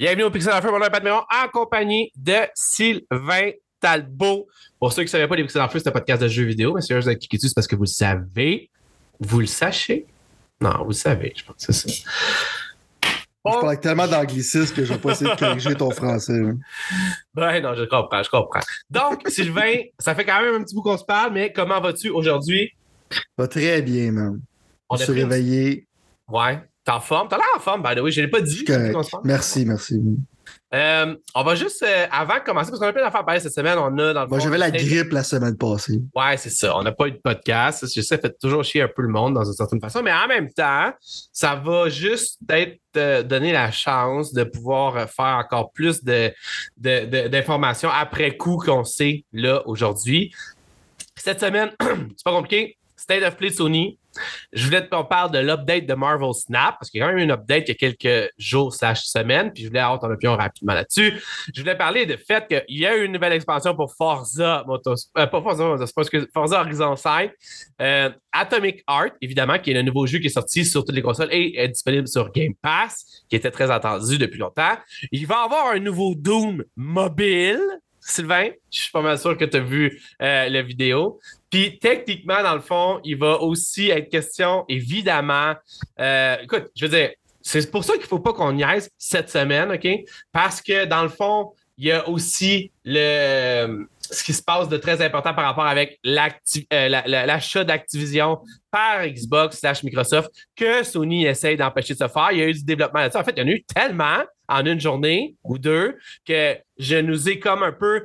Bienvenue 0.00 0.22
au 0.22 0.30
Pixel 0.30 0.54
Feu, 0.62 0.70
mon 0.70 0.78
nom 0.78 0.86
est 0.86 0.90
Pat 0.90 1.04
Méron, 1.04 1.20
en 1.30 1.48
compagnie 1.48 2.10
de 2.16 2.48
Sylvain 2.54 3.50
Talbot. 3.80 4.46
Pour 4.78 4.94
ceux 4.94 5.02
qui 5.02 5.08
ne 5.08 5.10
savaient 5.10 5.28
pas, 5.28 5.36
les 5.36 5.42
Pixel 5.42 5.68
Feu, 5.68 5.78
c'est 5.78 5.90
un 5.90 5.92
podcast 5.92 6.22
de 6.22 6.26
jeux 6.26 6.46
vidéo, 6.46 6.72
mais 6.72 6.80
c'est 6.80 6.94
juste 6.94 7.06
avec 7.06 7.22
c'est 7.30 7.54
parce 7.54 7.66
que 7.66 7.76
vous 7.76 7.82
le 7.82 7.86
savez. 7.86 8.70
Vous 9.20 9.40
le 9.40 9.46
sachez? 9.46 10.06
Non, 10.58 10.84
vous 10.84 10.88
le 10.88 10.94
savez, 10.94 11.34
je 11.36 11.44
pense 11.44 11.66
que 11.66 11.70
c'est 11.70 11.90
ça. 11.90 12.10
Je 13.04 13.60
parle 13.60 13.78
tellement 13.78 14.08
d'anglicisme 14.08 14.74
que 14.74 14.86
je 14.86 14.94
vais 14.94 14.98
pas 14.98 15.12
essayer 15.12 15.32
de 15.32 15.38
corriger 15.38 15.74
ton 15.74 15.90
français. 15.90 16.40
Ben 17.34 17.60
non, 17.62 17.74
je 17.74 17.84
comprends, 17.84 18.22
je 18.22 18.30
comprends. 18.30 18.60
Donc, 18.88 19.20
Sylvain, 19.28 19.82
ça 19.98 20.14
fait 20.14 20.24
quand 20.24 20.40
même 20.40 20.62
un 20.62 20.64
petit 20.64 20.74
bout 20.74 20.82
qu'on 20.82 20.96
se 20.96 21.04
parle, 21.04 21.34
mais 21.34 21.52
comment 21.52 21.78
vas-tu 21.78 22.08
aujourd'hui? 22.08 22.72
Va 23.36 23.46
très 23.46 23.82
bien, 23.82 24.12
man. 24.12 24.40
On, 24.88 24.96
s'est 24.96 25.12
réveillé. 25.12 25.86
Ouais. 26.26 26.58
T'es 26.90 26.96
en 26.96 27.00
forme? 27.00 27.28
T'as 27.28 27.36
l'air 27.36 27.46
en 27.56 27.60
forme, 27.60 27.82
by 27.82 27.94
the 27.94 28.00
way. 28.00 28.10
Je 28.10 28.20
l'ai 28.20 28.28
pas 28.28 28.40
dit. 28.40 28.64
Merci, 29.22 29.64
merci. 29.64 30.02
Euh, 30.74 31.14
on 31.34 31.42
va 31.44 31.54
juste, 31.54 31.82
euh, 31.82 32.06
avant 32.10 32.34
de 32.34 32.40
commencer, 32.40 32.70
parce 32.70 32.80
qu'on 32.80 32.88
a 32.88 32.92
plein 32.92 33.02
d'affaires 33.02 33.20
à 33.20 33.26
parler 33.26 33.40
cette 33.40 33.52
semaine, 33.52 33.78
on 33.78 33.96
a 33.98 34.12
dans 34.12 34.22
le 34.22 34.28
Moi, 34.28 34.38
j'avais 34.40 34.58
la 34.58 34.70
grippe 34.70 35.12
la 35.12 35.22
semaine 35.22 35.56
passée. 35.56 36.00
Ouais, 36.14 36.36
c'est 36.36 36.50
ça. 36.50 36.76
On 36.76 36.82
n'a 36.82 36.90
pas 36.92 37.06
eu 37.06 37.12
de 37.12 37.18
podcast. 37.18 37.84
Je 37.84 38.00
sais, 38.00 38.02
ça 38.02 38.18
fait 38.18 38.36
toujours 38.40 38.64
chier 38.64 38.82
un 38.82 38.88
peu 38.88 39.02
le 39.02 39.08
monde 39.08 39.34
dans 39.34 39.44
une 39.44 39.52
certaine 39.52 39.80
façon, 39.80 40.02
mais 40.02 40.12
en 40.12 40.26
même 40.26 40.52
temps, 40.52 40.92
ça 41.32 41.54
va 41.54 41.88
juste 41.88 42.38
être 42.48 42.80
euh, 42.96 43.22
donner 43.22 43.52
la 43.52 43.70
chance 43.70 44.32
de 44.32 44.42
pouvoir 44.42 45.08
faire 45.08 45.38
encore 45.44 45.72
plus 45.72 46.02
d'informations 46.76 47.88
de, 47.88 47.94
après 47.94 48.36
coup 48.36 48.56
qu'on 48.64 48.84
sait 48.84 49.24
là 49.32 49.62
aujourd'hui. 49.66 50.32
Cette 51.16 51.40
semaine, 51.40 51.70
c'est 51.80 52.24
pas 52.24 52.32
compliqué. 52.32 52.78
State 53.10 53.36
Play 53.36 53.50
Sony. 53.50 53.98
Je 54.52 54.64
voulais 54.64 54.86
qu'on 54.88 55.04
parle 55.04 55.32
de 55.32 55.38
l'update 55.38 55.86
de 55.86 55.94
Marvel 55.94 56.32
Snap, 56.32 56.76
parce 56.78 56.90
qu'il 56.90 57.00
y 57.00 57.02
a 57.02 57.06
quand 57.06 57.14
même 57.14 57.22
une 57.22 57.30
update 57.30 57.68
il 57.68 57.68
y 57.68 57.72
a 57.72 57.74
quelques 57.74 58.30
jours 58.38 58.72
slash 58.72 59.02
semaines, 59.02 59.52
puis 59.52 59.64
je 59.64 59.68
voulais 59.68 59.80
avoir 59.80 60.00
ton 60.00 60.10
opinion 60.10 60.36
rapidement 60.36 60.74
là-dessus. 60.74 61.14
Je 61.52 61.60
voulais 61.60 61.76
parler 61.76 62.06
du 62.06 62.16
fait 62.16 62.46
qu'il 62.46 62.78
y 62.78 62.86
a 62.86 62.96
eu 62.96 63.04
une 63.04 63.12
nouvelle 63.12 63.32
expansion 63.32 63.74
pour 63.74 63.94
Forza 63.94 64.64
Motorsport, 64.66 65.22
euh, 65.22 65.26
pas 65.26 65.42
Forza 65.42 65.86
Forza 66.32 66.60
Horizon 66.60 66.96
5, 66.96 67.32
euh, 67.80 68.10
Atomic 68.32 68.82
Art, 68.86 69.10
évidemment, 69.20 69.58
qui 69.58 69.70
est 69.70 69.74
le 69.74 69.82
nouveau 69.82 70.06
jeu 70.06 70.18
qui 70.18 70.26
est 70.26 70.30
sorti 70.30 70.64
sur 70.64 70.84
toutes 70.84 70.94
les 70.94 71.02
consoles 71.02 71.32
et 71.32 71.60
est 71.60 71.68
disponible 71.68 72.06
sur 72.08 72.30
Game 72.32 72.54
Pass, 72.60 73.24
qui 73.28 73.36
était 73.36 73.50
très 73.50 73.70
attendu 73.70 74.18
depuis 74.18 74.38
longtemps. 74.38 74.76
Il 75.12 75.26
va 75.26 75.42
y 75.42 75.44
avoir 75.44 75.66
un 75.68 75.78
nouveau 75.78 76.14
Doom 76.16 76.64
mobile, 76.76 77.60
Sylvain, 78.00 78.50
je 78.72 78.80
suis 78.80 78.90
pas 78.90 79.02
mal 79.02 79.18
sûr 79.18 79.36
que 79.36 79.44
tu 79.44 79.56
as 79.56 79.60
vu 79.60 80.00
euh, 80.22 80.48
la 80.48 80.62
vidéo. 80.62 81.20
Puis 81.50 81.78
techniquement, 81.78 82.42
dans 82.42 82.54
le 82.54 82.60
fond, 82.60 83.00
il 83.04 83.16
va 83.16 83.40
aussi 83.40 83.90
être 83.90 84.08
question, 84.08 84.64
évidemment. 84.68 85.54
Euh, 85.98 86.36
écoute, 86.42 86.70
je 86.76 86.86
veux 86.86 86.96
dire, 86.96 87.10
c'est 87.42 87.70
pour 87.70 87.84
ça 87.84 87.94
qu'il 87.94 88.02
ne 88.02 88.08
faut 88.08 88.20
pas 88.20 88.32
qu'on 88.32 88.52
niaise 88.52 88.90
cette 88.98 89.30
semaine, 89.30 89.72
OK? 89.72 89.88
Parce 90.32 90.62
que 90.62 90.84
dans 90.84 91.02
le 91.02 91.08
fond, 91.08 91.52
il 91.78 91.86
y 91.86 91.92
a 91.92 92.08
aussi 92.08 92.70
le 92.84 93.86
ce 94.10 94.24
qui 94.24 94.32
se 94.32 94.42
passe 94.42 94.68
de 94.68 94.76
très 94.76 95.02
important 95.02 95.34
par 95.34 95.44
rapport 95.44 95.66
avec 95.66 95.98
euh, 96.04 96.88
l'achat 97.06 97.64
d'Activision 97.64 98.40
par 98.70 99.06
Xbox 99.06 99.58
slash 99.58 99.82
Microsoft 99.82 100.30
que 100.56 100.82
Sony 100.82 101.26
essaye 101.26 101.56
d'empêcher 101.56 101.94
de 101.94 101.98
se 101.98 102.08
faire. 102.08 102.28
Il 102.32 102.38
y 102.38 102.42
a 102.42 102.48
eu 102.48 102.52
du 102.52 102.64
développement 102.64 103.00
là-dessus. 103.00 103.18
En 103.18 103.24
fait, 103.24 103.34
il 103.36 103.40
y 103.40 103.42
en 103.42 103.48
a 103.48 103.52
eu 103.52 103.62
tellement 103.62 104.18
en 104.48 104.66
une 104.66 104.80
journée 104.80 105.36
ou 105.44 105.58
deux 105.58 105.96
que 106.26 106.56
je 106.76 106.96
nous 106.96 107.28
ai 107.28 107.38
comme 107.38 107.62
un 107.62 107.72
peu 107.72 108.04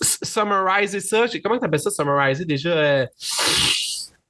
summariser 0.00 1.00
ça. 1.00 1.26
Comment 1.42 1.58
tu 1.58 1.64
appelles 1.64 1.80
ça, 1.80 1.90
summariser? 1.90 2.44
Déjà? 2.44 2.70
Euh, 2.70 3.06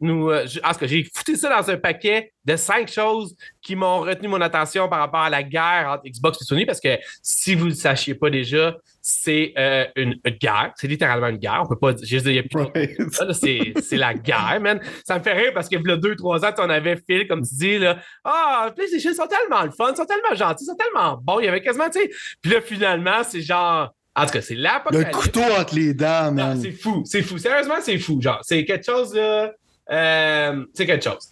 nous, 0.00 0.30
euh, 0.30 0.46
que 0.78 0.86
j'ai 0.86 1.04
foutu 1.14 1.36
ça 1.36 1.50
dans 1.50 1.70
un 1.70 1.76
paquet 1.76 2.32
de 2.44 2.56
cinq 2.56 2.90
choses 2.90 3.36
qui 3.60 3.76
m'ont 3.76 4.00
retenu 4.00 4.28
mon 4.28 4.40
attention 4.40 4.88
par 4.88 5.00
rapport 5.00 5.20
à 5.20 5.30
la 5.30 5.42
guerre 5.42 5.90
entre 5.90 6.10
Xbox 6.10 6.40
et 6.40 6.44
Sony, 6.44 6.64
parce 6.64 6.80
que 6.80 6.98
si 7.22 7.54
vous 7.54 7.66
ne 7.66 7.70
le 7.70 7.76
sachiez 7.76 8.14
pas 8.14 8.30
déjà, 8.30 8.76
c'est 9.02 9.52
euh, 9.58 9.84
une, 9.96 10.14
guerre. 10.40 10.72
C'est 10.76 10.88
littéralement 10.88 11.28
une 11.28 11.36
guerre. 11.36 11.60
On 11.64 11.68
peut 11.68 11.78
pas 11.78 11.92
dire, 11.92 12.26
il 12.26 12.38
a 12.38 12.42
plus 12.42 13.74
c'est 13.82 13.96
la 13.96 14.14
guerre, 14.14 14.58
man. 14.60 14.80
Ça 15.04 15.18
me 15.18 15.22
fait 15.22 15.34
rire 15.34 15.52
parce 15.54 15.68
que 15.68 15.76
a 15.76 15.96
deux, 15.96 16.16
trois 16.16 16.44
ans, 16.44 16.52
on 16.58 16.70
avait 16.70 16.96
Phil, 16.96 17.28
comme 17.28 17.42
tu 17.42 17.54
dis, 17.54 17.78
là. 17.78 17.98
Ah, 18.24 18.68
oh, 18.68 18.72
PlayStation 18.74 19.12
sont 19.12 19.26
tellement 19.26 19.64
le 19.64 19.70
fun, 19.70 19.94
sont 19.94 20.06
tellement 20.06 20.34
gentils, 20.34 20.64
sont 20.64 20.76
tellement 20.76 21.18
bons. 21.22 21.40
Il 21.40 21.46
y 21.46 21.48
avait 21.48 21.62
quasiment, 21.62 21.90
tu 21.90 22.00
sais. 22.00 22.10
Puis 22.40 22.52
là, 22.52 22.60
finalement, 22.62 23.22
c'est 23.22 23.42
genre 23.42 23.90
en 24.16 24.26
tout 24.26 24.32
cas, 24.32 24.42
c'est 24.42 24.54
l'apocalypse. 24.54 25.08
Le 25.08 25.18
couteau 25.18 25.40
entre 25.40 25.74
les 25.74 25.94
dents, 25.94 26.32
man. 26.32 26.60
C'est 26.60 26.72
fou, 26.72 27.02
c'est 27.04 27.22
fou. 27.22 27.38
Sérieusement, 27.38 27.76
c'est 27.80 27.98
fou. 27.98 28.20
Genre, 28.20 28.40
c'est 28.42 28.64
quelque 28.64 28.84
chose 28.84 29.12
de. 29.12 29.48
Euh, 29.90 30.64
c'est 30.74 30.86
quelque 30.86 31.04
chose. 31.04 31.30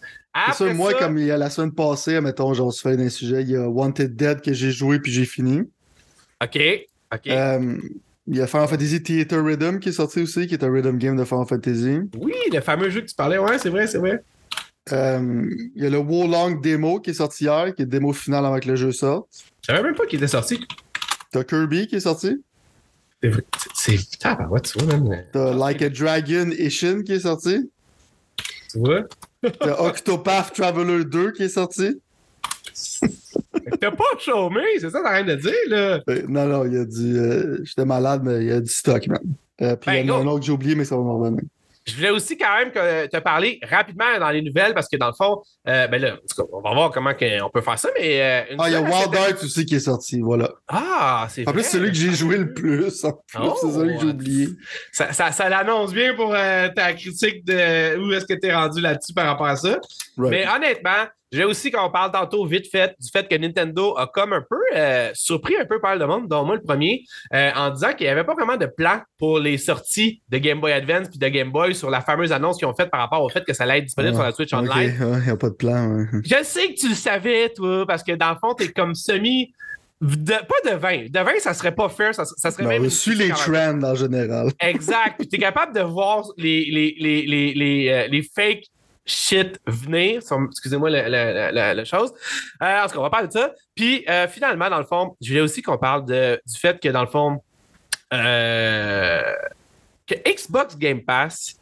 Ça, 0.53 0.73
moi, 0.73 0.95
comme 0.95 1.19
il 1.19 1.27
y 1.27 1.31
a 1.31 1.37
la 1.37 1.51
semaine 1.51 1.73
passée, 1.73 2.21
mettons, 2.21 2.55
j'en 2.55 2.71
suis 2.71 2.89
fait 2.89 2.97
d'un 2.97 3.09
sujet, 3.09 3.43
il 3.43 3.51
y 3.51 3.57
a 3.57 3.69
Wanted 3.69 4.15
Dead 4.15 4.41
que 4.41 4.53
j'ai 4.53 4.71
joué 4.71 5.01
puis 5.01 5.11
j'ai 5.11 5.25
fini. 5.25 5.63
OK. 6.43 6.59
OK. 7.13 7.27
Euh, 7.27 7.77
il 8.29 8.37
y 8.37 8.41
a 8.41 8.47
Final 8.47 8.69
Fantasy 8.69 9.03
Theater 9.03 9.43
Rhythm 9.43 9.79
qui 9.79 9.89
est 9.89 9.93
sorti 9.93 10.21
aussi, 10.21 10.47
qui 10.47 10.55
est 10.55 10.63
un 10.63 10.71
rhythm 10.71 10.99
game 10.99 11.17
de 11.17 11.25
Final 11.25 11.47
Fantasy. 11.49 11.99
Oui, 12.21 12.35
le 12.53 12.61
fameux 12.61 12.91
jeu 12.91 13.01
que 13.01 13.07
tu 13.07 13.15
parlais, 13.15 13.39
ouais, 13.39 13.59
c'est 13.59 13.71
vrai, 13.71 13.87
c'est 13.87 13.99
vrai. 13.99 14.23
Euh, 14.93 15.51
il 15.75 15.83
y 15.83 15.87
a 15.87 15.91
le 15.91 15.99
Wolong 15.99 16.63
Demo 16.63 17.01
qui 17.01 17.11
est 17.11 17.15
sorti 17.15 17.45
hier, 17.45 17.75
qui 17.75 17.83
est 17.83 17.87
démo 17.87 18.13
final 18.13 18.45
avec 18.45 18.65
le 18.65 18.77
jeu 18.77 18.93
sort. 18.93 19.29
Je 19.63 19.73
savais 19.73 19.83
même 19.83 19.95
pas 19.95 20.07
qu'il 20.07 20.19
était 20.19 20.29
sorti. 20.29 20.61
T'as 21.31 21.45
Kirby 21.45 21.87
qui 21.87 21.97
est 21.97 22.01
sorti? 22.01 22.43
C'est 23.75 23.97
putain, 23.97 24.47
ouais, 24.49 24.61
tu 24.61 24.79
vois, 24.79 24.97
même. 24.97 25.25
T'as 25.33 25.53
Like 25.53 25.83
a 25.83 25.89
Dragon 25.89 26.51
Ishin 26.57 27.03
qui 27.03 27.13
est 27.13 27.21
sorti? 27.21 27.71
Tu 28.71 28.79
vois? 28.79 29.03
T'as 29.43 29.81
Octopath 29.81 30.55
Traveler 30.55 31.05
2 31.05 31.33
qui 31.33 31.45
est 31.45 31.49
sorti? 31.49 32.01
T'as 33.81 33.91
pas 33.91 34.05
chômé, 34.19 34.63
c'est 34.79 34.91
ça 34.91 35.01
t'as 35.03 35.15
rien 35.15 35.25
de 35.25 35.35
dire, 35.35 35.53
là? 35.69 36.01
Euh, 36.09 36.23
non, 36.29 36.47
non, 36.47 36.65
il 36.65 36.75
y 36.75 36.79
a 36.79 36.85
du. 36.85 37.19
Euh, 37.19 37.59
j'étais 37.65 37.85
malade, 37.85 38.23
mais 38.25 38.41
il 38.41 38.49
y 38.49 38.53
a 38.53 38.61
du 38.61 38.71
stock, 38.71 39.07
man. 39.09 39.21
Euh, 39.61 39.77
puis 39.77 39.91
il 39.91 40.07
y 40.07 40.11
en 40.11 40.15
a 40.15 40.19
ben, 40.19 40.25
un 40.25 40.31
autre 40.31 40.41
que 40.41 40.47
j'ai 40.47 40.53
oublié, 40.53 40.75
mais 40.75 40.85
ça 40.85 40.97
va 40.97 41.03
me 41.03 41.11
revenir. 41.11 41.43
Je 41.89 41.97
voulais 41.97 42.11
aussi 42.11 42.37
quand 42.37 42.55
même 42.59 42.71
te 42.71 43.17
parler 43.19 43.59
rapidement 43.69 44.19
dans 44.19 44.31
les 44.31 44.43
nouvelles 44.43 44.75
parce 44.75 44.89
que 44.89 44.97
dans 44.97 45.09
le 45.09 45.15
fond, 45.15 45.43
euh, 45.67 45.87
ben 45.87 46.01
là, 46.01 46.17
on 46.53 46.61
va 46.61 46.75
voir 46.75 46.91
comment 46.91 47.13
on 47.43 47.51
peut 47.51 47.61
faire 47.63 47.79
ça, 47.79 47.89
mais. 47.99 48.21
Euh, 48.21 48.57
ah, 48.59 48.69
il 48.69 48.73
y 48.73 48.77
a 48.77 48.83
Wild 48.83 49.15
Arts 49.15 49.43
aussi 49.43 49.65
qui 49.65 49.77
est 49.77 49.81
sorti, 49.81 50.21
voilà. 50.21 50.51
Ah, 50.69 51.27
c'est 51.31 51.49
En 51.49 51.53
plus, 51.53 51.63
c'est 51.63 51.79
celui 51.79 51.89
que 51.91 51.97
j'ai 51.97 52.13
joué 52.13 52.37
le 52.37 52.53
plus. 52.53 53.05
En 53.05 53.13
plus, 53.13 53.51
c'est 53.63 53.73
celui 53.73 53.95
que 53.95 54.01
j'ai 54.01 54.07
oh, 54.07 54.11
oublié. 54.11 54.49
Ça, 54.93 55.13
ça, 55.13 55.33
ça 55.33 55.49
l'annonce 55.49 55.93
bien 55.93 56.15
pour 56.15 56.35
euh, 56.35 56.69
ta 56.69 56.93
critique 56.93 57.45
de 57.45 57.99
où 57.99 58.13
est-ce 58.13 58.27
que 58.27 58.39
tu 58.39 58.49
es 58.49 58.55
rendu 58.55 58.81
là-dessus 58.81 59.15
par 59.15 59.27
rapport 59.27 59.47
à 59.47 59.57
ça. 59.57 59.79
Mais 60.19 60.47
honnêtement, 60.47 61.07
je 61.31 61.39
vais 61.39 61.45
aussi 61.45 61.71
qu'on 61.71 61.91
parle 61.91 62.11
tantôt 62.11 62.45
vite 62.47 62.71
fait 62.71 62.95
du 62.99 63.11
fait 63.11 63.29
que 63.29 63.35
Nintendo 63.37 63.97
a 63.99 64.07
comme 64.07 64.33
un 64.33 64.43
peu 64.49 64.57
euh, 64.75 65.11
surpris 65.15 65.57
un 65.57 65.67
peu 65.67 65.81
par 65.81 65.97
le 65.97 66.07
monde, 66.07 66.29
dont 66.29 66.45
moi 66.45 66.57
le 66.57 66.63
premier, 66.63 67.05
euh, 67.35 67.51
en 67.55 67.71
disant 67.71 67.93
qu'il 67.93 68.07
n'y 68.07 68.11
avait 68.11 68.25
pas 68.25 68.35
vraiment 68.35 68.57
de 68.57 68.67
plan 68.67 69.01
pour 69.19 69.39
les 69.39 69.59
sorties 69.59 70.23
de 70.29 70.39
Game 70.39 70.61
Boy 70.61 70.73
Advance 70.73 71.09
puis 71.09 71.19
de 71.19 71.29
Game 71.29 71.51
Boy 71.51 71.75
sur 71.75 71.91
la 71.91 72.01
fameuse 72.01 72.33
annonce 72.33 72.59
qu'ils 72.59 72.67
ont 72.67 72.75
faite 72.75 72.91
par 72.91 73.01
rapport 73.01 73.23
au 73.23 73.29
fait 73.29 73.45
que 73.45 73.53
ça 73.53 73.65
allait 73.65 73.79
être 73.79 73.85
disponible 73.85 74.15
sur 74.15 74.25
la 74.25 74.33
Switch 74.33 74.53
Online. 74.53 74.95
Il 75.01 75.25
n'y 75.25 75.31
a 75.31 75.37
pas 75.37 75.51
de 75.51 75.55
plan. 75.55 76.07
Je 76.25 76.45
sais 76.45 76.69
que 76.69 76.81
tu 76.81 76.89
le 76.89 76.95
savais, 76.95 77.51
toi, 77.51 77.87
parce 77.87 78.03
que 78.03 78.13
dans 78.13 78.31
le 78.31 78.37
fond, 78.41 78.55
tu 78.55 78.65
es 78.65 78.69
comme 78.69 78.95
semi. 78.95 79.53
pas 80.01 80.71
de 80.71 80.77
vin. 80.77 81.07
De 81.09 81.21
vin, 81.25 81.39
ça 81.41 81.53
serait 81.53 81.75
pas 81.75 81.89
fair. 81.89 82.15
Ça, 82.15 82.25
serait 82.25 82.63
non, 82.63 82.69
même. 82.71 82.85
Je 82.85 82.89
suis 82.89 83.15
les 83.15 83.29
trends 83.29 83.83
en 83.83 83.95
général. 83.95 84.51
Exact. 84.61 85.17
Puis 85.19 85.29
tu 85.29 85.37
es 85.37 85.39
capable 85.39 85.75
de 85.75 85.81
voir 85.83 86.25
les, 86.39 86.65
les, 86.71 86.95
les, 86.99 87.27
les, 87.27 87.55
les, 87.55 87.89
euh, 87.91 88.09
les 88.09 88.23
fakes 88.23 88.65
shit 89.09 89.59
venir. 89.67 90.23
Excusez-moi 90.51 90.91
la, 90.91 91.85
chose. 91.85 92.13
Euh, 92.63 92.83
en 92.83 92.87
tout 92.87 92.93
cas, 92.93 92.99
on 92.99 93.03
va 93.03 93.11
parler 93.11 93.29
de 93.29 93.33
ça. 93.33 93.53
Puis 93.75 94.05
euh, 94.09 94.29
finalement, 94.29 94.71
dans 94.71 94.79
le 94.79 94.85
fond, 94.85 95.17
je 95.21 95.31
voulais 95.31 95.41
aussi 95.41 95.63
qu'on 95.63 95.79
parle 95.79 96.05
du 96.05 96.59
fait 96.59 96.81
que 96.81 96.89
dans 96.89 97.03
le 97.03 97.09
fond, 97.09 97.43
euh, 98.13 99.35
que 100.07 100.15
Xbox 100.15 100.77
Game 100.77 101.03
Pass 101.03 101.57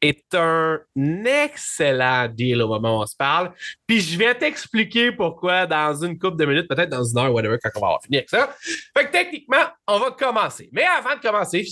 est 0.00 0.32
un 0.34 0.78
excellent 0.96 2.28
deal 2.28 2.62
au 2.62 2.68
moment 2.68 2.98
où 2.98 3.02
on 3.02 3.06
se 3.06 3.16
parle. 3.16 3.52
Puis 3.86 4.00
je 4.00 4.16
vais 4.16 4.32
t'expliquer 4.34 5.10
pourquoi 5.10 5.66
dans 5.66 6.04
une 6.04 6.18
couple 6.18 6.36
de 6.36 6.44
minutes, 6.44 6.68
peut-être 6.68 6.90
dans 6.90 7.02
une 7.02 7.18
heure, 7.18 7.32
whatever, 7.32 7.58
quand 7.60 7.70
on 7.76 7.80
va 7.80 7.86
avoir 7.88 8.02
fini 8.02 8.18
avec 8.18 8.30
ça. 8.30 8.54
Fait 8.96 9.06
que 9.06 9.12
techniquement, 9.12 9.64
on 9.88 9.98
va 9.98 10.12
commencer. 10.12 10.68
Mais 10.72 10.84
avant 10.84 11.16
de 11.16 11.20
commencer, 11.20 11.66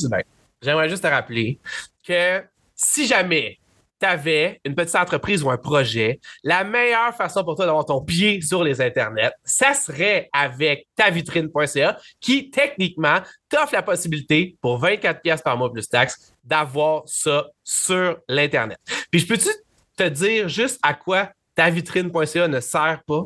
j'aimerais 0.60 0.88
juste 0.88 1.04
te 1.04 1.08
rappeler 1.08 1.60
que 2.04 2.42
si 2.74 3.06
jamais 3.06 3.58
tu 4.00 4.06
avais 4.06 4.60
une 4.64 4.74
petite 4.74 4.96
entreprise 4.96 5.42
ou 5.42 5.50
un 5.50 5.56
projet, 5.56 6.20
la 6.42 6.64
meilleure 6.64 7.14
façon 7.14 7.44
pour 7.44 7.56
toi 7.56 7.66
d'avoir 7.66 7.84
ton 7.84 8.00
pied 8.02 8.40
sur 8.40 8.62
les 8.62 8.80
internets, 8.80 9.32
ça 9.44 9.74
serait 9.74 10.28
avec 10.32 10.86
tavitrine.ca 10.96 11.98
qui, 12.20 12.50
techniquement, 12.50 13.18
t'offre 13.48 13.72
la 13.72 13.82
possibilité 13.82 14.56
pour 14.60 14.78
24 14.78 15.22
pièces 15.22 15.42
par 15.42 15.56
mois 15.56 15.72
plus 15.72 15.88
taxes 15.88 16.32
d'avoir 16.44 17.02
ça 17.06 17.46
sur 17.64 18.18
l'Internet. 18.28 18.78
Puis 19.10 19.20
je 19.20 19.26
peux-tu 19.26 19.48
te 19.96 20.08
dire 20.08 20.48
juste 20.48 20.78
à 20.82 20.94
quoi 20.94 21.30
tavitrine.ca 21.54 22.48
ne 22.48 22.60
sert 22.60 23.00
pas? 23.06 23.24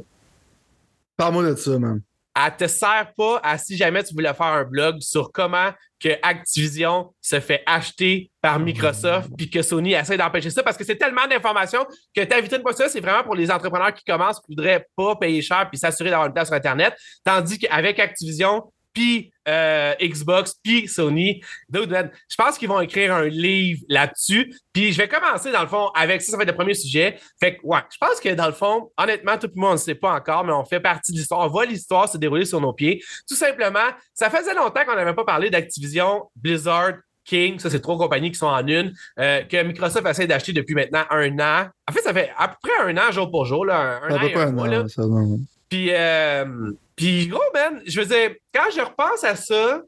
Parle-moi 1.17 1.50
de 1.50 1.56
ça, 1.56 1.78
man. 1.78 2.00
Elle 2.37 2.56
te 2.56 2.67
sert 2.67 3.12
pas 3.17 3.41
à 3.43 3.59
si 3.59 3.77
jamais 3.77 4.03
tu 4.05 4.15
voulais 4.15 4.32
faire 4.35 4.47
un 4.47 4.65
blog 4.65 5.00
sur 5.00 5.32
comment 5.32 5.71
que 5.99 6.09
Activision 6.23 7.12
se 7.21 7.41
fait 7.41 7.62
acheter 7.67 8.31
par 8.41 8.59
Microsoft 8.59 9.29
puis 9.37 9.50
que 9.50 9.61
Sony 9.62 9.93
essaie 9.93 10.17
d'empêcher 10.17 10.50
ça 10.50 10.62
parce 10.62 10.77
que 10.77 10.85
c'est 10.85 10.97
tellement 10.97 11.27
d'informations 11.27 11.85
que 12.15 12.23
ta 12.23 12.41
vitrine 12.41 12.62
ça, 12.73 12.88
c'est 12.88 13.00
vraiment 13.00 13.23
pour 13.23 13.35
les 13.35 13.50
entrepreneurs 13.50 13.93
qui 13.93 14.05
commencent 14.05 14.41
qui 14.41 14.47
voudraient 14.49 14.87
pas 14.97 15.17
payer 15.17 15.43
cher 15.43 15.69
puis 15.69 15.79
s'assurer 15.79 16.11
d'avoir 16.11 16.29
une 16.29 16.32
place 16.32 16.49
sur 16.49 16.56
Internet. 16.56 16.94
Tandis 17.25 17.59
qu'avec 17.59 17.99
Activision, 17.99 18.73
puis 18.93 19.33
euh, 19.49 19.95
Xbox, 20.01 20.55
puis 20.63 20.89
Sony. 20.89 21.43
Je 21.73 22.37
pense 22.37 22.59
qu'ils 22.59 22.69
vont 22.69 22.81
écrire 22.81 23.15
un 23.15 23.25
livre 23.25 23.83
là-dessus. 23.89 24.55
Puis 24.73 24.93
je 24.93 24.99
vais 24.99 25.09
commencer, 25.09 25.51
dans 25.51 25.63
le 25.63 25.69
fond, 25.69 25.89
avec 25.95 26.23
ça, 26.23 26.33
ça 26.33 26.37
va 26.37 26.45
être 26.45 26.51
le 26.51 26.55
premier 26.55 26.75
sujet. 26.75 27.19
Fait 27.39 27.57
que, 27.57 27.61
ouais, 27.65 27.81
je 27.91 27.99
pense 27.99 28.21
que, 28.21 28.35
dans 28.35 28.47
le 28.47 28.53
fond, 28.53 28.91
honnêtement, 28.97 29.37
tout 29.39 29.51
le 29.55 29.61
monde 29.61 29.73
ne 29.73 29.79
sait 29.79 29.95
pas 29.95 30.15
encore, 30.15 30.45
mais 30.45 30.53
on 30.53 30.65
fait 30.65 30.81
partie 30.81 31.13
de 31.13 31.17
l'histoire. 31.17 31.41
On 31.41 31.49
voit 31.49 31.67
l'histoire 31.67 32.09
se 32.09 32.19
dérouler 32.19 32.45
sur 32.45 32.61
nos 32.61 32.73
pieds. 32.73 33.03
Tout 33.29 33.35
simplement, 33.37 33.89
ça 34.15 34.31
faisait 34.31 34.55
longtemps 34.55 34.85
qu'on 34.85 34.97
n'avait 34.97 35.15
pas 35.15 35.25
parlé 35.25 35.51
d'Activision, 35.51 36.25
Blizzard, 36.37 36.95
King, 37.25 37.59
ça, 37.59 37.71
c'est 37.71 37.81
trois 37.81 37.97
compagnies 37.97 38.31
qui 38.33 38.39
sont 38.39 38.47
en 38.47 38.67
une, 38.67 38.93
euh, 39.19 39.43
que 39.43 39.63
Microsoft 39.63 40.07
essaie 40.07 40.27
d'acheter 40.27 40.53
depuis 40.53 40.75
maintenant 40.75 41.05
un 41.11 41.39
an. 41.39 41.69
En 41.89 41.93
fait, 41.93 42.01
ça 42.01 42.13
fait 42.13 42.31
à 42.37 42.49
peu 42.49 42.55
près 42.63 42.91
un 42.91 42.97
an, 42.97 43.13
jour 43.13 43.31
pour 43.31 43.45
jour, 43.45 43.65
là, 43.65 44.01
un, 44.03 44.17
an 44.17 44.23
et 44.23 44.35
un 44.35 44.51
mois. 44.51 44.69
Là. 44.69 44.85
Puis, 45.69 45.91
euh, 45.93 46.73
puis, 47.00 47.29
gros, 47.29 47.41
man, 47.55 47.81
je 47.87 47.99
veux 47.99 48.06
dire, 48.06 48.32
quand 48.52 48.70
je 48.76 48.82
repense 48.82 49.25
à 49.25 49.35
ça, 49.35 49.81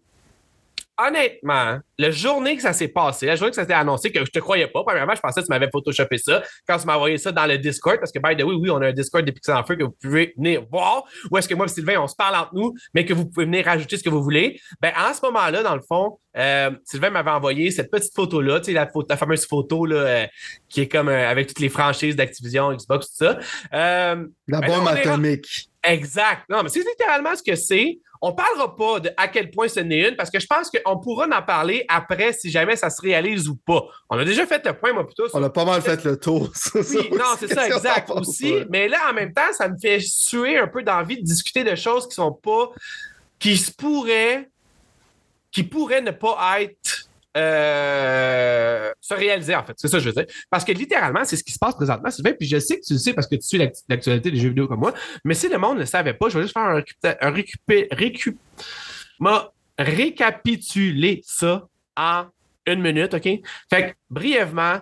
honnêtement, 0.98 1.78
la 1.98 2.10
journée 2.10 2.56
que 2.56 2.62
ça 2.62 2.72
s'est 2.72 2.88
passé, 2.88 3.26
la 3.26 3.36
journée 3.36 3.50
que 3.50 3.56
ça 3.56 3.66
s'est 3.66 3.74
annoncé, 3.74 4.10
que 4.10 4.24
je 4.24 4.30
te 4.30 4.38
croyais 4.38 4.66
pas, 4.66 4.82
premièrement, 4.82 5.14
je 5.14 5.20
pensais 5.20 5.42
que 5.42 5.46
tu 5.46 5.50
m'avais 5.50 5.68
photoshopé 5.70 6.16
ça 6.16 6.42
quand 6.66 6.78
tu 6.78 6.86
m'as 6.86 6.96
envoyé 6.96 7.18
ça 7.18 7.30
dans 7.30 7.44
le 7.44 7.58
Discord, 7.58 7.98
parce 7.98 8.12
que, 8.12 8.18
by 8.18 8.34
the 8.34 8.46
way, 8.46 8.54
oui, 8.54 8.70
on 8.70 8.80
a 8.80 8.86
un 8.86 8.92
Discord 8.92 9.26
des 9.26 9.32
Pixels 9.32 9.54
en 9.54 9.62
Feu 9.62 9.76
que 9.76 9.84
vous 9.84 9.94
pouvez 10.00 10.32
venir 10.38 10.64
voir, 10.72 11.04
ou 11.30 11.36
est-ce 11.36 11.46
que 11.46 11.54
moi 11.54 11.66
et 11.66 11.68
Sylvain, 11.68 12.00
on 12.00 12.06
se 12.06 12.16
parle 12.16 12.34
entre 12.34 12.54
nous, 12.54 12.72
mais 12.94 13.04
que 13.04 13.12
vous 13.12 13.26
pouvez 13.26 13.44
venir 13.44 13.66
rajouter 13.66 13.98
ce 13.98 14.02
que 14.02 14.08
vous 14.08 14.22
voulez. 14.22 14.58
Ben, 14.80 14.94
en 14.98 15.12
ce 15.12 15.20
moment-là, 15.26 15.62
dans 15.62 15.74
le 15.74 15.82
fond, 15.86 16.18
euh, 16.38 16.70
Sylvain 16.84 17.10
m'avait 17.10 17.30
envoyé 17.30 17.70
cette 17.70 17.90
petite 17.90 18.14
photo-là, 18.14 18.60
tu 18.60 18.66
sais, 18.66 18.72
la, 18.72 18.90
la, 19.06 19.16
fameuse 19.18 19.44
photo 19.44 19.84
là, 19.84 19.96
euh, 19.96 20.26
qui 20.70 20.80
est 20.80 20.88
comme 20.88 21.10
euh, 21.10 21.28
avec 21.28 21.48
toutes 21.48 21.60
les 21.60 21.68
franchises 21.68 22.16
d'Activision, 22.16 22.72
Xbox, 22.72 23.08
tout 23.08 23.26
ça. 23.26 23.38
la 23.70 24.16
ben 24.48 24.66
bombe 24.66 24.88
atomique. 24.88 25.71
Exact. 25.84 26.42
Non, 26.48 26.62
mais 26.62 26.68
c'est 26.68 26.80
littéralement 26.80 27.34
ce 27.34 27.42
que 27.42 27.56
c'est. 27.56 27.98
On 28.24 28.32
parlera 28.32 28.76
pas 28.76 29.00
de 29.00 29.10
à 29.16 29.26
quel 29.26 29.50
point 29.50 29.66
ce 29.66 29.80
n'est 29.80 30.08
une, 30.08 30.14
parce 30.14 30.30
que 30.30 30.38
je 30.38 30.46
pense 30.46 30.70
qu'on 30.70 31.00
pourra 31.00 31.26
en 31.26 31.42
parler 31.42 31.84
après 31.88 32.32
si 32.32 32.50
jamais 32.50 32.76
ça 32.76 32.88
se 32.88 33.02
réalise 33.02 33.48
ou 33.48 33.56
pas. 33.56 33.82
On 34.08 34.16
a 34.16 34.24
déjà 34.24 34.46
fait 34.46 34.64
le 34.64 34.74
point, 34.74 34.92
moi, 34.92 35.04
plutôt. 35.04 35.26
On 35.34 35.42
a 35.42 35.50
pas 35.50 35.64
mal 35.64 35.82
fait 35.82 36.04
le 36.04 36.16
tour. 36.16 36.52
Oui, 36.74 37.10
non, 37.12 37.34
c'est 37.36 37.52
ça, 37.52 37.66
exact 37.66 38.10
aussi. 38.10 38.54
Mais 38.70 38.86
là, 38.86 39.10
en 39.10 39.12
même 39.12 39.32
temps, 39.32 39.52
ça 39.52 39.68
me 39.68 39.76
fait 39.76 39.98
suer 39.98 40.56
un 40.56 40.68
peu 40.68 40.84
d'envie 40.84 41.16
de 41.16 41.24
discuter 41.24 41.64
de 41.64 41.74
choses 41.74 42.08
qui 42.08 42.14
sont 42.14 42.32
pas. 42.32 42.70
qui 43.40 43.56
se 43.56 43.72
pourraient. 43.72 44.48
qui 45.50 45.64
pourraient 45.64 46.00
ne 46.00 46.12
pas 46.12 46.60
être 46.60 47.08
euh, 47.36 48.92
se 49.00 49.14
réaliser, 49.14 49.54
en 49.54 49.64
fait. 49.64 49.74
C'est 49.76 49.88
ça 49.88 49.98
que 49.98 50.04
je 50.04 50.08
veux 50.10 50.14
dire. 50.14 50.26
Parce 50.50 50.64
que 50.64 50.72
littéralement, 50.72 51.24
c'est 51.24 51.36
ce 51.36 51.44
qui 51.44 51.52
se 51.52 51.58
passe 51.58 51.74
présentement, 51.74 52.10
Sylvain. 52.10 52.32
Puis 52.32 52.48
je 52.48 52.58
sais 52.58 52.78
que 52.78 52.84
tu 52.84 52.92
le 52.94 52.98
sais 52.98 53.14
parce 53.14 53.26
que 53.26 53.36
tu 53.36 53.42
suis 53.42 53.58
l'actualité 53.88 54.30
des 54.30 54.38
jeux 54.38 54.48
vidéo 54.48 54.68
comme 54.68 54.80
moi. 54.80 54.92
Mais 55.24 55.34
si 55.34 55.48
le 55.48 55.58
monde 55.58 55.76
ne 55.76 55.80
le 55.80 55.86
savait 55.86 56.14
pas, 56.14 56.28
je 56.28 56.38
vais 56.38 56.42
juste 56.42 56.54
faire 56.54 56.62
un, 56.62 57.30
récupé, 57.30 57.88
récup, 57.90 58.38
récapituler 59.78 61.22
ça 61.24 61.66
en 61.96 62.26
une 62.66 62.80
minute, 62.80 63.14
OK? 63.14 63.28
Fait 63.70 63.90
que, 63.90 63.94
brièvement, 64.10 64.80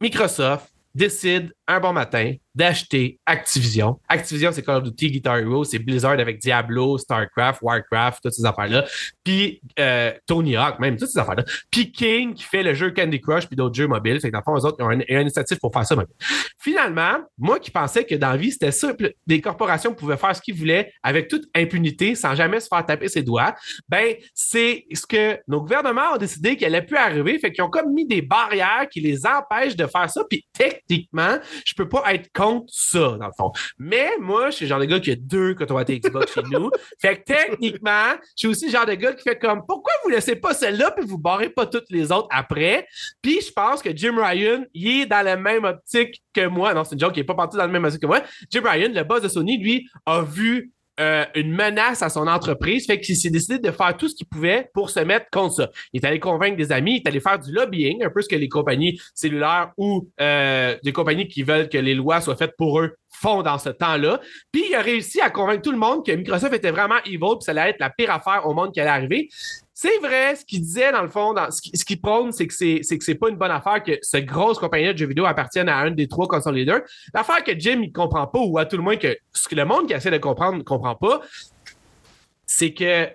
Microsoft 0.00 0.72
décide 0.94 1.52
un 1.66 1.80
bon 1.80 1.92
matin 1.92 2.34
d'acheter 2.54 3.18
Activision. 3.26 3.98
Activision, 4.08 4.50
c'est 4.52 4.62
Call 4.62 4.76
of 4.76 4.84
Duty, 4.84 5.10
Guitar 5.10 5.38
Hero, 5.38 5.64
c'est 5.64 5.78
Blizzard 5.78 6.12
avec 6.12 6.38
Diablo, 6.38 6.98
StarCraft, 6.98 7.62
Warcraft, 7.62 8.22
toutes 8.22 8.32
ces 8.32 8.44
affaires-là. 8.44 8.84
Puis 9.24 9.60
euh, 9.78 10.12
Tony 10.26 10.56
Hawk, 10.56 10.78
même, 10.78 10.96
toutes 10.96 11.08
ces 11.08 11.18
affaires-là. 11.18 11.44
Puis 11.70 11.92
King, 11.92 12.34
qui 12.34 12.44
fait 12.44 12.62
le 12.62 12.74
jeu 12.74 12.90
Candy 12.90 13.20
Crush, 13.20 13.46
puis 13.46 13.56
d'autres 13.56 13.74
jeux 13.74 13.86
mobiles. 13.86 14.20
Fait 14.20 14.28
que 14.28 14.32
dans 14.32 14.40
le 14.40 14.44
fond, 14.44 14.56
eux 14.56 14.66
autres, 14.66 14.76
ils 14.80 14.84
ont 14.84 14.90
un, 14.90 15.00
un 15.00 15.20
initiative 15.22 15.58
pour 15.58 15.72
faire 15.72 15.86
ça. 15.86 15.96
Finalement, 16.58 17.18
moi 17.38 17.58
qui 17.58 17.70
pensais 17.70 18.04
que 18.04 18.14
dans 18.14 18.30
la 18.30 18.36
vie, 18.36 18.52
c'était 18.52 18.72
simple, 18.72 19.12
des 19.26 19.40
corporations 19.40 19.94
pouvaient 19.94 20.16
faire 20.16 20.34
ce 20.34 20.40
qu'ils 20.40 20.54
voulaient 20.54 20.92
avec 21.02 21.28
toute 21.28 21.44
impunité, 21.54 22.14
sans 22.14 22.34
jamais 22.34 22.60
se 22.60 22.68
faire 22.68 22.84
taper 22.84 23.08
ses 23.08 23.22
doigts, 23.22 23.54
ben, 23.88 24.14
c'est 24.34 24.84
ce 24.92 25.06
que 25.06 25.38
nos 25.48 25.60
gouvernements 25.60 26.14
ont 26.14 26.18
décidé 26.18 26.56
qu'il 26.56 26.66
allait 26.66 26.82
plus 26.82 26.96
arriver. 26.96 27.38
Fait 27.38 27.52
qu'ils 27.52 27.64
ont 27.64 27.70
comme 27.70 27.92
mis 27.92 28.06
des 28.06 28.22
barrières 28.22 28.86
qui 28.90 29.00
les 29.00 29.26
empêchent 29.26 29.76
de 29.76 29.86
faire 29.86 30.08
ça. 30.10 30.22
Puis 30.28 30.46
techniquement, 30.52 31.38
je 31.64 31.74
peux 31.74 31.88
pas 31.88 32.14
être 32.14 32.30
contre 32.42 32.66
ça, 32.68 33.16
dans 33.18 33.26
le 33.26 33.32
fond. 33.36 33.52
Mais 33.78 34.10
moi, 34.20 34.50
je 34.50 34.56
suis 34.56 34.64
le 34.64 34.68
genre 34.70 34.80
de 34.80 34.84
gars 34.84 35.00
qui 35.00 35.10
a 35.12 35.16
deux 35.16 35.54
quand 35.54 35.70
on 35.70 35.74
va 35.74 35.84
Xbox 35.84 36.32
chez 36.34 36.42
nous. 36.50 36.70
Fait 37.00 37.18
que 37.18 37.24
techniquement, 37.24 38.12
je 38.20 38.32
suis 38.36 38.48
aussi 38.48 38.66
le 38.66 38.72
genre 38.72 38.86
de 38.86 38.94
gars 38.94 39.12
qui 39.12 39.22
fait 39.22 39.38
comme 39.38 39.62
pourquoi 39.66 39.92
vous 40.04 40.10
laissez 40.10 40.36
pas 40.36 40.54
celle-là 40.54 40.90
puis 40.92 41.06
vous 41.06 41.18
barrez 41.18 41.50
pas 41.50 41.66
toutes 41.66 41.90
les 41.90 42.10
autres 42.10 42.28
après? 42.30 42.86
Puis 43.20 43.40
je 43.40 43.52
pense 43.52 43.82
que 43.82 43.94
Jim 43.94 44.16
Ryan, 44.16 44.64
il 44.74 45.02
est 45.02 45.06
dans 45.06 45.24
la 45.24 45.36
même 45.36 45.64
optique 45.64 46.22
que 46.32 46.46
moi. 46.46 46.74
Non, 46.74 46.84
c'est 46.84 46.94
une 46.94 47.00
joke, 47.00 47.16
il 47.16 47.20
est 47.20 47.24
pas 47.24 47.34
parti 47.34 47.56
dans 47.56 47.64
la 47.64 47.68
même 47.68 47.84
optique 47.84 48.00
que 48.00 48.06
moi. 48.06 48.22
Jim 48.50 48.62
Ryan, 48.64 48.90
le 48.92 49.04
boss 49.04 49.22
de 49.22 49.28
Sony, 49.28 49.58
lui, 49.58 49.88
a 50.06 50.22
vu 50.22 50.72
euh, 51.00 51.24
une 51.34 51.52
menace 51.52 52.02
à 52.02 52.10
son 52.10 52.26
entreprise, 52.26 52.86
fait 52.86 53.00
qu'il 53.00 53.16
s'est 53.16 53.30
décidé 53.30 53.58
de 53.58 53.70
faire 53.70 53.96
tout 53.96 54.08
ce 54.08 54.14
qu'il 54.14 54.26
pouvait 54.26 54.68
pour 54.74 54.90
se 54.90 55.00
mettre 55.00 55.26
contre 55.30 55.54
ça. 55.54 55.70
Il 55.92 56.02
est 56.02 56.06
allé 56.06 56.20
convaincre 56.20 56.56
des 56.56 56.70
amis, 56.70 56.96
il 56.96 56.96
est 56.96 57.08
allé 57.08 57.20
faire 57.20 57.38
du 57.38 57.50
lobbying, 57.52 58.04
un 58.04 58.10
peu 58.10 58.20
ce 58.20 58.28
que 58.28 58.36
les 58.36 58.48
compagnies 58.48 59.00
cellulaires 59.14 59.72
ou 59.78 60.08
euh, 60.20 60.76
des 60.84 60.92
compagnies 60.92 61.28
qui 61.28 61.42
veulent 61.42 61.68
que 61.68 61.78
les 61.78 61.94
lois 61.94 62.20
soient 62.20 62.36
faites 62.36 62.56
pour 62.56 62.80
eux 62.80 62.94
font 63.12 63.42
dans 63.42 63.58
ce 63.58 63.68
temps-là. 63.68 64.20
Puis 64.50 64.64
il 64.68 64.74
a 64.74 64.80
réussi 64.80 65.20
à 65.20 65.30
convaincre 65.30 65.62
tout 65.62 65.72
le 65.72 65.78
monde 65.78 66.04
que 66.04 66.12
Microsoft 66.12 66.54
était 66.54 66.70
vraiment 66.70 66.96
evil, 67.06 67.18
puis 67.18 67.42
ça 67.42 67.52
allait 67.52 67.70
être 67.70 67.80
la 67.80 67.90
pire 67.90 68.10
affaire 68.10 68.46
au 68.46 68.54
monde 68.54 68.72
qui 68.72 68.80
allait 68.80 68.90
arriver. 68.90 69.28
C'est 69.82 69.98
vrai, 69.98 70.36
ce 70.36 70.44
qu'il 70.44 70.60
disait 70.60 70.92
dans 70.92 71.02
le 71.02 71.08
fond, 71.08 71.34
ce 71.50 71.84
qu'il 71.84 72.00
prône, 72.00 72.30
c'est 72.30 72.46
que 72.46 72.54
c'est, 72.54 72.82
c'est 72.84 72.96
que 72.96 73.02
c'est 73.02 73.16
pas 73.16 73.30
une 73.30 73.36
bonne 73.36 73.50
affaire 73.50 73.82
que 73.82 73.98
cette 74.00 74.26
grosse 74.26 74.60
compagnie 74.60 74.92
de 74.92 74.96
jeux 74.96 75.08
vidéo 75.08 75.24
appartienne 75.24 75.68
à 75.68 75.78
un 75.78 75.90
des 75.90 76.06
trois 76.06 76.28
console 76.28 76.54
leaders. 76.54 76.82
L'affaire 77.12 77.42
que 77.42 77.58
Jim 77.58 77.80
il 77.82 77.90
comprend 77.90 78.28
pas, 78.28 78.38
ou 78.38 78.58
à 78.58 78.64
tout 78.64 78.76
le 78.76 78.84
moins 78.84 78.96
que 78.96 79.18
ce 79.32 79.48
que 79.48 79.56
le 79.56 79.64
monde 79.64 79.88
qui 79.88 79.92
essaie 79.92 80.12
de 80.12 80.18
comprendre 80.18 80.58
ne 80.58 80.62
comprend 80.62 80.94
pas, 80.94 81.20
c'est 82.46 82.72
que 82.72 83.08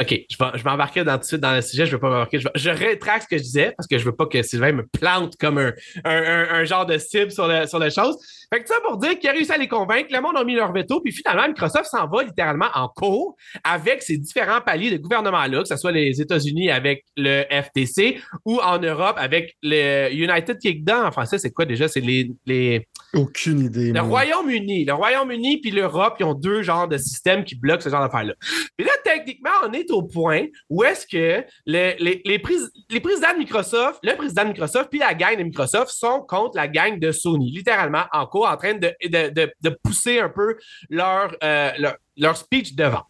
OK, 0.00 0.18
je 0.30 0.36
vais, 0.38 0.50
je 0.54 0.64
vais 0.64 0.70
embarquer 0.70 1.04
dans, 1.04 1.14
tout 1.14 1.20
de 1.20 1.24
suite 1.24 1.40
dans 1.40 1.54
le 1.54 1.60
sujet. 1.60 1.84
Je 1.84 1.90
ne 1.90 1.96
veux 1.96 2.00
pas 2.00 2.08
m'embarquer. 2.08 2.40
Je, 2.40 2.48
je, 2.54 2.70
rétracte 2.70 3.24
ce 3.24 3.28
que 3.28 3.36
je 3.36 3.42
disais 3.42 3.74
parce 3.76 3.86
que 3.86 3.98
je 3.98 4.04
ne 4.04 4.10
veux 4.10 4.16
pas 4.16 4.24
que 4.24 4.42
Sylvain 4.42 4.72
me 4.72 4.86
plante 4.86 5.34
comme 5.38 5.58
un, 5.58 5.72
un, 6.04 6.46
un, 6.50 6.64
genre 6.64 6.86
de 6.86 6.96
cible 6.96 7.30
sur, 7.30 7.46
le, 7.46 7.66
sur 7.66 7.78
les 7.78 7.90
choses. 7.90 8.16
Fait 8.52 8.62
que 8.62 8.68
ça 8.68 8.76
pour 8.84 8.96
dire 8.96 9.18
qu'il 9.18 9.28
a 9.28 9.32
réussi 9.32 9.52
à 9.52 9.58
les 9.58 9.68
convaincre, 9.68 10.08
le 10.10 10.20
monde 10.20 10.36
a 10.36 10.42
mis 10.42 10.54
leur 10.54 10.72
veto, 10.72 11.00
puis 11.00 11.12
finalement, 11.12 11.46
Microsoft 11.46 11.84
s'en 11.84 12.08
va 12.08 12.24
littéralement 12.24 12.66
en 12.74 12.88
cours 12.88 13.36
avec 13.62 14.02
ces 14.02 14.16
différents 14.16 14.60
paliers 14.60 14.90
de 14.90 14.96
gouvernement-là, 14.96 15.62
que 15.62 15.68
ce 15.68 15.76
soit 15.76 15.92
les 15.92 16.20
États-Unis 16.20 16.70
avec 16.70 17.04
le 17.16 17.44
FTC 17.50 18.20
ou 18.46 18.58
en 18.58 18.78
Europe 18.78 19.16
avec 19.18 19.56
le 19.62 20.08
United 20.12 20.58
Kingdom. 20.58 21.04
En 21.04 21.12
français, 21.12 21.38
c'est 21.38 21.52
quoi 21.52 21.66
déjà? 21.66 21.88
C'est 21.88 22.00
les, 22.00 22.30
les. 22.46 22.88
Aucune 23.12 23.60
idée. 23.60 23.92
Le 23.92 24.00
Royaume-Uni. 24.00 24.84
Le 24.84 24.94
Royaume-Uni 24.94 25.60
puis 25.60 25.70
l'Europe, 25.70 26.16
ils 26.18 26.24
ont 26.24 26.34
deux 26.34 26.62
genres 26.62 26.88
de 26.88 26.96
systèmes 26.96 27.44
qui 27.44 27.54
bloquent 27.54 27.82
ce 27.82 27.88
genre 27.90 28.02
d'affaires-là. 28.02 28.34
Puis 28.76 28.86
là, 28.86 28.92
techniquement, 29.04 29.50
on 29.64 29.72
est 29.72 29.89
au 29.90 30.02
point 30.02 30.46
où 30.68 30.82
est-ce 30.84 31.06
que 31.06 31.44
les, 31.66 32.38
présidents 32.38 33.32
de 33.34 33.38
Microsoft, 33.38 34.00
le 34.02 34.16
président 34.16 34.44
de 34.44 34.48
Microsoft 34.48 34.90
puis 34.90 34.98
la 34.98 35.14
gang 35.14 35.36
de 35.36 35.42
Microsoft 35.42 35.90
sont 35.90 36.22
contre 36.22 36.56
la 36.56 36.68
gang 36.68 36.98
de 36.98 37.12
Sony, 37.12 37.50
littéralement 37.50 38.04
en 38.12 38.26
cours, 38.26 38.48
en 38.48 38.56
train 38.56 38.74
de, 38.74 39.74
pousser 39.82 40.18
un 40.20 40.28
peu 40.28 40.56
leur, 40.88 41.34
euh, 41.42 41.70
leur 42.16 42.36
speech 42.36 42.74
devant. 42.74 43.04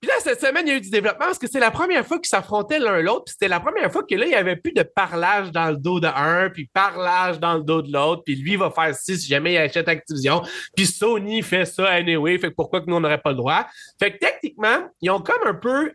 Puis 0.00 0.08
là, 0.08 0.14
cette 0.20 0.40
semaine, 0.40 0.64
il 0.66 0.70
y 0.70 0.72
a 0.74 0.76
eu 0.76 0.80
du 0.80 0.90
développement 0.90 1.26
parce 1.26 1.38
que 1.38 1.48
c'est 1.48 1.58
la 1.58 1.72
première 1.72 2.06
fois 2.06 2.18
qu'ils 2.18 2.28
s'affrontaient 2.28 2.78
l'un 2.78 3.02
l'autre. 3.02 3.24
Puis 3.24 3.32
c'était 3.32 3.48
la 3.48 3.58
première 3.58 3.90
fois 3.90 4.04
que 4.04 4.14
là, 4.14 4.26
il 4.26 4.28
n'y 4.28 4.34
avait 4.36 4.54
plus 4.54 4.72
de 4.72 4.82
parlage 4.82 5.50
dans 5.50 5.70
le 5.70 5.76
dos 5.76 5.98
de 5.98 6.06
un, 6.06 6.50
puis 6.50 6.70
parlage 6.72 7.40
dans 7.40 7.54
le 7.54 7.64
dos 7.64 7.82
de 7.82 7.92
l'autre. 7.92 8.22
Puis 8.24 8.36
lui 8.36 8.54
va 8.54 8.70
faire 8.70 8.94
ci 8.94 9.18
si 9.18 9.26
jamais 9.26 9.54
il 9.54 9.58
achète 9.58 9.88
Activision. 9.88 10.42
Puis 10.76 10.86
Sony 10.86 11.42
fait 11.42 11.64
ça 11.64 11.88
anyway. 11.88 12.38
Fait 12.38 12.50
que 12.50 12.54
pourquoi 12.54 12.80
que 12.80 12.86
nous, 12.86 12.94
on 12.94 13.00
n'aurait 13.00 13.20
pas 13.20 13.30
le 13.30 13.36
droit? 13.36 13.66
Fait 13.98 14.12
que 14.12 14.18
techniquement, 14.18 14.88
ils 15.00 15.10
ont 15.10 15.20
comme 15.20 15.44
un 15.46 15.54
peu 15.54 15.92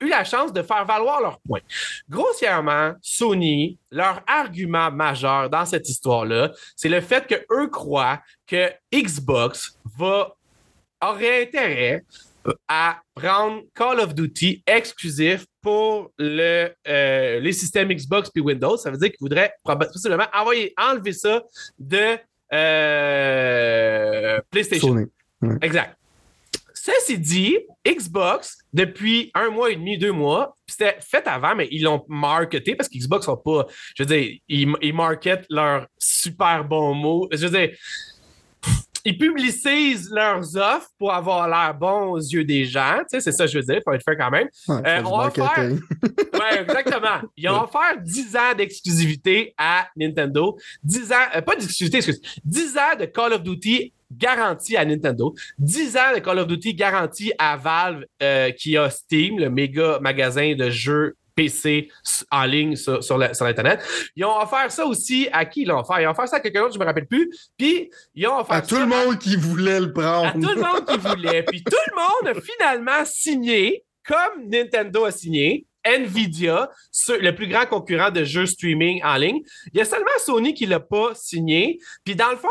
eu 0.00 0.08
la 0.08 0.24
chance 0.24 0.50
de 0.52 0.62
faire 0.62 0.86
valoir 0.86 1.20
leur 1.20 1.38
point. 1.40 1.60
Grossièrement, 2.08 2.92
Sony, 3.02 3.78
leur 3.90 4.22
argument 4.26 4.90
majeur 4.90 5.50
dans 5.50 5.66
cette 5.66 5.86
histoire-là, 5.88 6.50
c'est 6.76 6.88
le 6.88 7.02
fait 7.02 7.26
que 7.26 7.34
eux 7.52 7.68
croient 7.68 8.20
que 8.46 8.70
Xbox 8.92 9.78
va 9.98 10.34
aurait 11.02 11.42
intérêt 11.42 12.04
à 12.68 13.00
prendre 13.14 13.62
Call 13.74 14.00
of 14.00 14.14
Duty 14.14 14.62
exclusif 14.66 15.46
pour 15.62 16.12
le, 16.18 16.70
euh, 16.86 17.40
les 17.40 17.52
systèmes 17.52 17.88
Xbox 17.88 18.30
puis 18.30 18.42
Windows. 18.42 18.76
Ça 18.76 18.90
veut 18.90 18.98
dire 18.98 19.10
qu'ils 19.10 19.20
voudraient 19.20 19.54
possiblement 19.64 20.26
envoyer, 20.34 20.72
enlever 20.76 21.12
ça 21.12 21.42
de 21.78 22.18
euh, 22.52 24.40
PlayStation. 24.50 25.06
Exact. 25.62 25.96
Ceci 26.74 27.18
dit, 27.18 27.56
Xbox, 27.86 28.58
depuis 28.74 29.30
un 29.34 29.48
mois 29.48 29.70
et 29.70 29.76
demi, 29.76 29.96
deux 29.96 30.12
mois, 30.12 30.54
c'était 30.66 30.98
fait 31.00 31.26
avant, 31.26 31.54
mais 31.54 31.66
ils 31.70 31.82
l'ont 31.82 32.04
marketé 32.08 32.74
parce 32.74 32.90
qu'Xbox 32.90 33.26
n'a 33.26 33.36
pas. 33.36 33.66
Je 33.96 34.02
veux 34.02 34.06
dire, 34.06 34.38
ils, 34.48 34.70
ils 34.82 34.94
marketent 34.94 35.46
leurs 35.48 35.86
super 35.96 36.62
bons 36.62 36.92
mots. 36.92 37.26
Je 37.32 37.46
veux 37.46 37.58
dire, 37.58 37.74
ils 39.04 39.18
publicisent 39.18 40.10
leurs 40.10 40.56
offres 40.56 40.88
pour 40.98 41.12
avoir 41.12 41.46
l'air 41.48 41.74
bon 41.74 42.12
aux 42.12 42.18
yeux 42.18 42.44
des 42.44 42.64
gens. 42.64 42.98
Tu 43.00 43.04
sais, 43.10 43.20
c'est 43.20 43.32
ça 43.32 43.44
que 43.44 43.52
je 43.52 43.58
veux 43.58 43.64
dire, 43.64 43.76
il 43.76 43.82
faut 43.84 43.92
être 43.92 44.02
fait 44.02 44.16
quand 44.16 44.30
même. 44.30 44.48
Ouais, 44.68 44.80
Euh, 44.86 45.02
on 45.04 45.18
va 45.18 45.30
faire-. 45.30 45.70
Ouais, 46.34 46.62
exactement. 46.62 47.20
Ils 47.36 47.48
ont 47.48 47.62
offert 47.62 47.96
10 48.00 48.36
ans 48.36 48.54
d'exclusivité 48.56 49.54
à 49.56 49.88
Nintendo. 49.96 50.56
10 50.82 51.12
ans, 51.12 51.16
euh, 51.36 51.40
pas 51.42 51.54
d'exclusivité, 51.54 51.98
excuse. 51.98 52.20
10 52.44 52.76
ans 52.78 52.98
de 52.98 53.04
Call 53.06 53.32
of 53.34 53.42
Duty 53.42 53.92
garanti 54.10 54.76
à 54.76 54.84
Nintendo. 54.84 55.34
10 55.58 55.96
ans 55.96 56.14
de 56.14 56.20
Call 56.20 56.38
of 56.38 56.46
Duty 56.46 56.74
garanti 56.74 57.32
à 57.38 57.56
Valve 57.56 58.04
euh, 58.22 58.50
qui 58.52 58.76
a 58.76 58.90
Steam, 58.90 59.38
le 59.38 59.50
méga 59.50 59.98
magasin 60.00 60.54
de 60.54 60.70
jeux 60.70 61.16
PC 61.34 61.88
en 62.30 62.44
ligne 62.44 62.76
sur, 62.76 63.02
sur 63.02 63.18
l'Internet. 63.18 63.82
Ils 64.16 64.24
ont 64.24 64.36
offert 64.40 64.70
ça 64.70 64.84
aussi 64.86 65.28
à 65.32 65.44
qui 65.44 65.62
ils 65.62 65.68
l'ont 65.68 65.80
offert? 65.80 66.00
Ils 66.00 66.06
ont 66.06 66.10
offert 66.10 66.28
ça 66.28 66.36
à 66.36 66.40
quelqu'un 66.40 66.62
d'autre, 66.62 66.74
je 66.74 66.78
me 66.78 66.84
rappelle 66.84 67.06
plus. 67.06 67.30
Puis, 67.58 67.90
ils 68.14 68.26
ont 68.26 68.38
offert 68.38 68.56
À 68.56 68.62
tout 68.62 68.76
le 68.76 68.86
monde 68.86 69.18
qui 69.18 69.36
voulait 69.36 69.80
le 69.80 69.92
prendre. 69.92 70.26
à 70.28 70.32
tout 70.32 70.40
le 70.40 70.60
monde 70.60 70.84
qui 70.86 70.96
voulait. 70.98 71.42
Puis 71.42 71.62
tout 71.64 71.76
le 71.90 71.96
monde 71.96 72.36
a 72.36 72.40
finalement 72.40 73.04
signé, 73.04 73.84
comme 74.06 74.48
Nintendo 74.48 75.04
a 75.04 75.10
signé, 75.10 75.66
Nvidia, 75.86 76.70
le 77.08 77.30
plus 77.32 77.46
grand 77.48 77.66
concurrent 77.66 78.10
de 78.10 78.24
jeux 78.24 78.46
streaming 78.46 79.02
en 79.04 79.16
ligne. 79.16 79.40
Il 79.72 79.78
y 79.78 79.80
a 79.80 79.84
seulement 79.84 80.06
Sony 80.18 80.54
qui 80.54 80.64
ne 80.64 80.70
l'a 80.70 80.80
pas 80.80 81.14
signé. 81.14 81.78
Puis 82.04 82.14
dans 82.16 82.30
le 82.30 82.36
fond, 82.36 82.48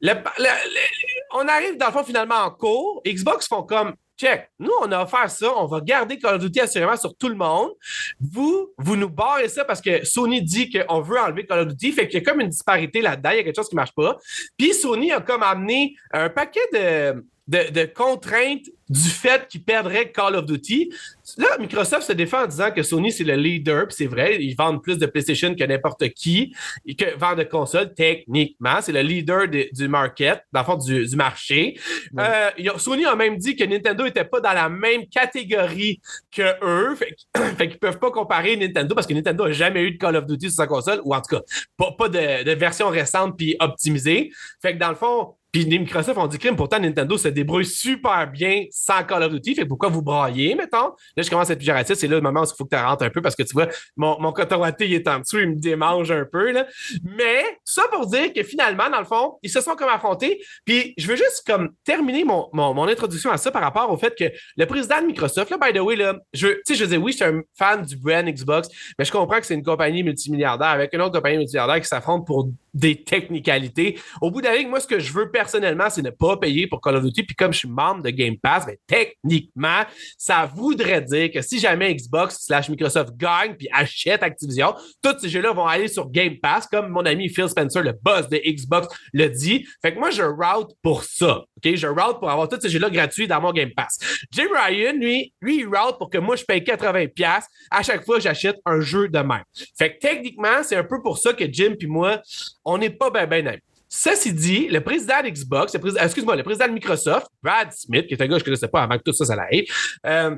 le- 0.00 0.12
le- 0.14 0.42
le- 0.44 1.34
on 1.34 1.46
arrive 1.46 1.76
dans 1.76 1.86
le 1.86 1.92
fond 1.92 2.04
finalement 2.04 2.36
en 2.36 2.50
cours. 2.50 3.00
Xbox 3.06 3.46
font 3.46 3.62
comme 3.62 3.94
check. 4.18 4.50
Nous, 4.58 4.72
on 4.82 4.90
a 4.92 5.02
offert 5.02 5.30
ça. 5.30 5.52
On 5.56 5.66
va 5.66 5.80
garder 5.80 6.18
Call 6.18 6.34
of 6.34 6.40
Duty 6.40 6.60
assurément 6.60 6.96
sur 6.96 7.16
tout 7.16 7.28
le 7.28 7.34
monde. 7.34 7.70
Vous, 8.20 8.72
vous 8.76 8.96
nous 8.96 9.08
barrez 9.08 9.48
ça 9.48 9.64
parce 9.64 9.80
que 9.80 10.04
Sony 10.04 10.42
dit 10.42 10.70
qu'on 10.70 11.00
veut 11.00 11.18
enlever 11.18 11.46
Call 11.46 11.60
of 11.60 11.68
Duty. 11.68 11.92
Fait 11.92 12.08
qu'il 12.08 12.20
y 12.20 12.22
a 12.22 12.28
comme 12.28 12.40
une 12.40 12.48
disparité 12.48 13.00
là-dedans. 13.00 13.30
Il 13.30 13.36
y 13.36 13.40
a 13.40 13.44
quelque 13.44 13.56
chose 13.56 13.68
qui 13.68 13.76
ne 13.76 13.80
marche 13.80 13.94
pas. 13.94 14.16
Puis 14.56 14.74
Sony 14.74 15.12
a 15.12 15.20
comme 15.20 15.42
amené 15.42 15.94
un 16.12 16.28
paquet 16.28 16.60
de, 16.72 17.24
de, 17.48 17.70
de 17.72 17.84
contraintes 17.86 18.66
du 18.90 19.08
fait 19.08 19.46
qu'ils 19.48 19.62
perdraient 19.62 20.10
Call 20.12 20.34
of 20.36 20.46
Duty. 20.46 20.90
Là, 21.36 21.58
Microsoft 21.58 22.06
se 22.06 22.12
défend 22.12 22.44
en 22.44 22.46
disant 22.46 22.70
que 22.70 22.82
Sony, 22.82 23.12
c'est 23.12 23.24
le 23.24 23.34
leader, 23.34 23.86
puis 23.86 23.96
c'est 23.98 24.06
vrai, 24.06 24.38
ils 24.42 24.54
vendent 24.54 24.82
plus 24.82 24.96
de 24.96 25.04
PlayStation 25.04 25.54
que 25.54 25.62
n'importe 25.64 26.08
qui, 26.10 26.54
et 26.86 26.94
que 26.94 27.14
vendent 27.18 27.38
de 27.38 27.42
consoles, 27.44 27.92
techniquement. 27.94 28.80
C'est 28.80 28.92
le 28.92 29.02
leader 29.02 29.46
de- 29.46 29.68
du 29.72 29.88
market, 29.88 30.40
dans 30.52 30.60
le 30.60 30.64
fond, 30.66 30.76
du, 30.76 31.06
du 31.06 31.16
marché. 31.16 31.78
Euh, 32.18 32.50
Sony 32.78 33.04
a 33.04 33.14
même 33.14 33.36
dit 33.36 33.56
que 33.56 33.64
Nintendo 33.64 34.04
n'était 34.04 34.24
pas 34.24 34.40
dans 34.40 34.52
la 34.54 34.70
même 34.70 35.06
catégorie 35.06 36.00
que 36.30 36.42
eux, 36.64 36.94
fait, 36.96 37.14
qu'- 37.34 37.40
fait 37.58 37.68
qu'ils 37.68 37.78
peuvent 37.78 37.98
pas 37.98 38.10
comparer 38.10 38.56
Nintendo 38.56 38.94
parce 38.94 39.06
que 39.06 39.14
Nintendo 39.14 39.44
a 39.44 39.52
jamais 39.52 39.82
eu 39.82 39.92
de 39.92 39.98
Call 39.98 40.16
of 40.16 40.24
Duty 40.26 40.46
sur 40.48 40.56
sa 40.56 40.66
console, 40.66 41.00
ou 41.04 41.14
en 41.14 41.20
tout 41.20 41.36
cas, 41.36 41.42
pas, 41.76 41.92
pas 41.92 42.08
de, 42.08 42.44
de 42.44 42.52
version 42.52 42.88
récente 42.88 43.36
puis 43.36 43.54
optimisée. 43.60 44.30
Fait 44.62 44.72
que 44.72 44.78
dans 44.78 44.88
le 44.90 44.94
fond, 44.94 45.34
puis 45.52 45.64
les 45.64 45.78
Microsoft 45.78 46.18
ont 46.18 46.26
dit 46.26 46.38
crime, 46.38 46.56
pourtant 46.56 46.78
Nintendo 46.78 47.16
se 47.16 47.28
débrouille 47.28 47.64
super 47.64 48.30
bien 48.30 48.64
sans 48.70 49.02
Call 49.04 49.22
of 49.22 49.32
Duty. 49.32 49.54
Fait 49.54 49.64
pourquoi 49.64 49.88
vous 49.88 50.02
braillez, 50.02 50.54
mettons? 50.54 50.92
Là, 51.16 51.22
je 51.22 51.30
commence 51.30 51.48
à 51.48 51.54
être 51.54 51.58
péjoratif. 51.58 51.96
C'est 51.96 52.06
là 52.06 52.16
le 52.16 52.22
moment 52.22 52.40
où 52.40 52.44
il 52.44 52.56
faut 52.56 52.64
que 52.64 52.76
tu 52.76 52.82
rentres 52.82 53.04
un 53.04 53.10
peu 53.10 53.22
parce 53.22 53.34
que 53.34 53.42
tu 53.42 53.54
vois, 53.54 53.68
mon, 53.96 54.20
mon 54.20 54.32
coton 54.32 54.62
il 54.80 54.94
est 54.94 55.08
en 55.08 55.20
dessous, 55.20 55.38
il 55.38 55.50
me 55.50 55.54
démange 55.54 56.10
un 56.10 56.26
peu. 56.30 56.52
Là. 56.52 56.66
Mais 57.02 57.44
ça 57.64 57.82
pour 57.90 58.06
dire 58.06 58.32
que 58.32 58.42
finalement, 58.42 58.90
dans 58.90 58.98
le 58.98 59.04
fond, 59.04 59.38
ils 59.42 59.50
se 59.50 59.60
sont 59.60 59.74
comme 59.74 59.88
affrontés. 59.88 60.40
Puis 60.64 60.94
je 60.98 61.06
veux 61.06 61.16
juste 61.16 61.42
comme 61.46 61.70
terminer 61.84 62.24
mon, 62.24 62.48
mon, 62.52 62.74
mon 62.74 62.86
introduction 62.86 63.30
à 63.30 63.38
ça 63.38 63.50
par 63.50 63.62
rapport 63.62 63.90
au 63.90 63.96
fait 63.96 64.14
que 64.14 64.24
le 64.56 64.66
président 64.66 65.00
de 65.00 65.06
Microsoft, 65.06 65.50
là, 65.50 65.56
by 65.58 65.72
the 65.72 65.80
way, 65.80 65.96
là, 65.96 66.18
je, 66.32 66.48
je 66.68 66.84
dire, 66.84 67.02
oui, 67.02 67.12
je 67.12 67.16
suis 67.16 67.24
un 67.24 67.40
fan 67.56 67.82
du 67.82 67.96
brand 67.96 68.26
Xbox, 68.26 68.68
mais 68.98 69.04
je 69.04 69.12
comprends 69.12 69.38
que 69.40 69.46
c'est 69.46 69.54
une 69.54 69.62
compagnie 69.62 70.02
multimilliardaire 70.02 70.68
avec 70.68 70.92
une 70.92 71.00
autre 71.00 71.14
compagnie 71.14 71.38
multimilliardaire 71.38 71.80
qui 71.80 71.88
s'affronte 71.88 72.26
pour 72.26 72.50
des 72.74 73.02
technicalités. 73.02 73.98
Au 74.20 74.30
bout 74.30 74.40
de 74.40 74.46
la 74.46 74.56
ligne, 74.56 74.68
moi, 74.68 74.80
ce 74.80 74.86
que 74.86 74.98
je 74.98 75.12
veux 75.12 75.30
personnellement, 75.38 75.88
c'est 75.88 76.02
ne 76.02 76.10
pas 76.10 76.36
payer 76.36 76.66
pour 76.66 76.80
Call 76.80 76.96
of 76.96 77.04
Duty. 77.04 77.22
Puis 77.22 77.36
comme 77.36 77.52
je 77.52 77.58
suis 77.58 77.68
membre 77.68 78.02
de 78.02 78.10
Game 78.10 78.36
Pass, 78.36 78.66
ben, 78.66 78.74
techniquement, 78.88 79.84
ça 80.16 80.50
voudrait 80.52 81.00
dire 81.00 81.30
que 81.30 81.42
si 81.42 81.60
jamais 81.60 81.94
Xbox 81.94 82.38
slash 82.40 82.68
Microsoft 82.68 83.16
gagne 83.16 83.54
puis 83.54 83.68
achète 83.72 84.24
Activision, 84.24 84.74
tous 85.00 85.16
ces 85.20 85.28
jeux-là 85.28 85.52
vont 85.52 85.66
aller 85.66 85.86
sur 85.86 86.10
Game 86.10 86.38
Pass, 86.42 86.66
comme 86.66 86.88
mon 86.88 87.06
ami 87.06 87.28
Phil 87.28 87.48
Spencer, 87.48 87.84
le 87.84 87.92
boss 88.02 88.28
de 88.28 88.36
Xbox, 88.44 88.88
le 89.12 89.28
dit. 89.28 89.64
Fait 89.80 89.94
que 89.94 90.00
moi, 90.00 90.10
je 90.10 90.24
route 90.24 90.72
pour 90.82 91.04
ça. 91.04 91.44
Je 91.62 91.86
route 91.86 92.18
pour 92.18 92.30
avoir 92.30 92.48
tous 92.48 92.60
ces 92.60 92.68
jeux-là 92.68 92.90
gratuits 92.90 93.28
dans 93.28 93.40
mon 93.40 93.52
Game 93.52 93.70
Pass. 93.76 93.98
Jim 94.32 94.48
Ryan, 94.52 94.94
lui, 94.94 95.32
lui, 95.40 95.60
il 95.60 95.66
route 95.66 95.98
pour 95.98 96.10
que 96.10 96.18
moi, 96.18 96.34
je 96.34 96.42
paye 96.42 96.62
80$ 96.62 97.42
à 97.70 97.82
chaque 97.84 98.04
fois 98.04 98.16
que 98.16 98.22
j'achète 98.22 98.56
un 98.66 98.80
jeu 98.80 99.08
de 99.08 99.18
même. 99.20 99.44
Fait 99.78 99.94
que 99.94 100.00
techniquement, 100.00 100.64
c'est 100.64 100.76
un 100.76 100.84
peu 100.84 101.00
pour 101.00 101.16
ça 101.16 101.32
que 101.32 101.44
Jim 101.48 101.76
puis 101.78 101.86
moi, 101.86 102.20
on 102.64 102.78
n'est 102.78 102.90
pas 102.90 103.10
ben 103.10 103.26
ben 103.26 103.46
amis. 103.46 103.60
Ceci 103.88 104.32
dit, 104.34 104.68
le 104.68 104.80
président 104.80 105.22
d'Xbox, 105.22 105.74
excuse-moi, 105.74 106.36
le 106.36 106.42
président 106.42 106.66
de 106.66 106.72
Microsoft, 106.72 107.28
Brad 107.42 107.72
Smith, 107.72 108.06
qui 108.06 108.14
est 108.14 108.22
un 108.22 108.26
gars 108.26 108.34
que 108.34 108.40
je 108.40 108.42
ne 108.42 108.44
connaissais 108.44 108.68
pas 108.68 108.82
avant 108.82 108.98
que 108.98 109.02
tout 109.02 109.12
ça, 109.12 109.24
ça 109.24 109.34
arrive, 109.34 109.64
euh, 110.04 110.36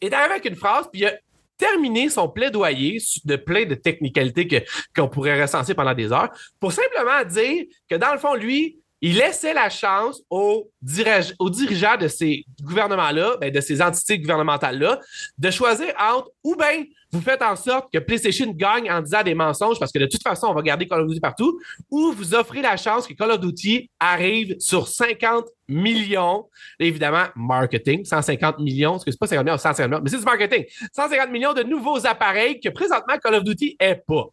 est 0.00 0.12
arrivé 0.12 0.32
avec 0.32 0.44
une 0.46 0.56
phrase, 0.56 0.86
puis 0.90 1.02
il 1.02 1.06
a 1.06 1.14
terminé 1.56 2.08
son 2.08 2.28
plaidoyer 2.28 2.98
de 3.24 3.36
plein 3.36 3.64
de 3.64 3.76
technicalités 3.76 4.66
qu'on 4.94 5.08
pourrait 5.08 5.40
recenser 5.40 5.74
pendant 5.74 5.94
des 5.94 6.12
heures, 6.12 6.30
pour 6.58 6.72
simplement 6.72 7.24
dire 7.24 7.64
que 7.88 7.94
dans 7.94 8.12
le 8.12 8.18
fond, 8.18 8.34
lui, 8.34 8.80
il 9.06 9.18
laissait 9.18 9.52
la 9.52 9.68
chance 9.68 10.22
aux, 10.30 10.70
dirige- 10.80 11.34
aux 11.38 11.50
dirigeants 11.50 11.98
de 11.98 12.08
ces 12.08 12.46
gouvernements-là, 12.62 13.36
ben, 13.38 13.52
de 13.52 13.60
ces 13.60 13.82
entités 13.82 14.18
gouvernementales-là, 14.18 14.98
de 15.36 15.50
choisir 15.50 15.92
entre 16.00 16.30
ou 16.42 16.56
bien 16.56 16.84
vous 17.12 17.20
faites 17.20 17.42
en 17.42 17.54
sorte 17.54 17.92
que 17.92 17.98
PlayStation 17.98 18.50
gagne 18.50 18.90
en 18.90 19.02
disant 19.02 19.22
des 19.22 19.34
mensonges 19.34 19.78
parce 19.78 19.92
que 19.92 19.98
de 19.98 20.06
toute 20.06 20.22
façon, 20.22 20.46
on 20.46 20.54
va 20.54 20.62
garder 20.62 20.88
Call 20.88 21.02
of 21.02 21.08
Duty 21.08 21.20
partout, 21.20 21.60
ou 21.90 22.12
vous 22.12 22.34
offrez 22.34 22.62
la 22.62 22.78
chance 22.78 23.06
que 23.06 23.12
Call 23.12 23.30
of 23.32 23.40
Duty 23.40 23.90
arrive 24.00 24.56
sur 24.58 24.88
50 24.88 25.44
millions, 25.68 26.48
évidemment, 26.80 27.26
marketing, 27.36 28.06
150 28.06 28.58
millions, 28.60 28.96
excuse 28.96 29.18
pas 29.18 29.26
50 29.26 29.44
millions, 29.44 29.58
150 29.58 29.90
millions, 29.90 30.02
mais 30.02 30.08
c'est 30.08 30.18
du 30.18 30.24
marketing, 30.24 30.64
150 30.96 31.30
millions 31.30 31.52
de 31.52 31.62
nouveaux 31.62 32.06
appareils 32.06 32.58
que 32.58 32.70
présentement 32.70 33.18
Call 33.22 33.34
of 33.34 33.44
Duty 33.44 33.76
est 33.78 34.02
pas. 34.06 34.24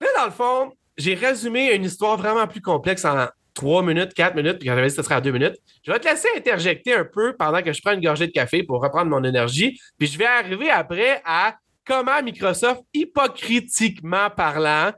Là, 0.00 0.08
dans 0.16 0.24
le 0.24 0.32
fond, 0.32 0.72
j'ai 0.96 1.14
résumé 1.14 1.74
une 1.74 1.84
histoire 1.84 2.16
vraiment 2.16 2.46
plus 2.46 2.62
complexe 2.62 3.04
en 3.04 3.26
3 3.54 3.82
minutes, 3.82 4.14
4 4.14 4.34
minutes, 4.34 4.58
puis 4.58 4.68
quand 4.68 4.74
j'avais 4.74 4.88
dit 4.88 4.94
que 4.94 5.02
ce 5.02 5.04
serait 5.04 5.16
à 5.16 5.20
2 5.20 5.30
minutes. 5.32 5.56
Je 5.82 5.92
vais 5.92 5.98
te 5.98 6.08
laisser 6.08 6.28
interjecter 6.36 6.94
un 6.94 7.04
peu 7.04 7.34
pendant 7.36 7.62
que 7.62 7.72
je 7.72 7.80
prends 7.82 7.92
une 7.92 8.00
gorgée 8.00 8.26
de 8.26 8.32
café 8.32 8.62
pour 8.62 8.82
reprendre 8.82 9.10
mon 9.10 9.24
énergie, 9.24 9.78
puis 9.98 10.06
je 10.06 10.18
vais 10.18 10.26
arriver 10.26 10.70
après 10.70 11.22
à 11.24 11.56
comment 11.86 12.22
Microsoft, 12.22 12.82
hypocritiquement 12.94 14.30
parlant, 14.30 14.92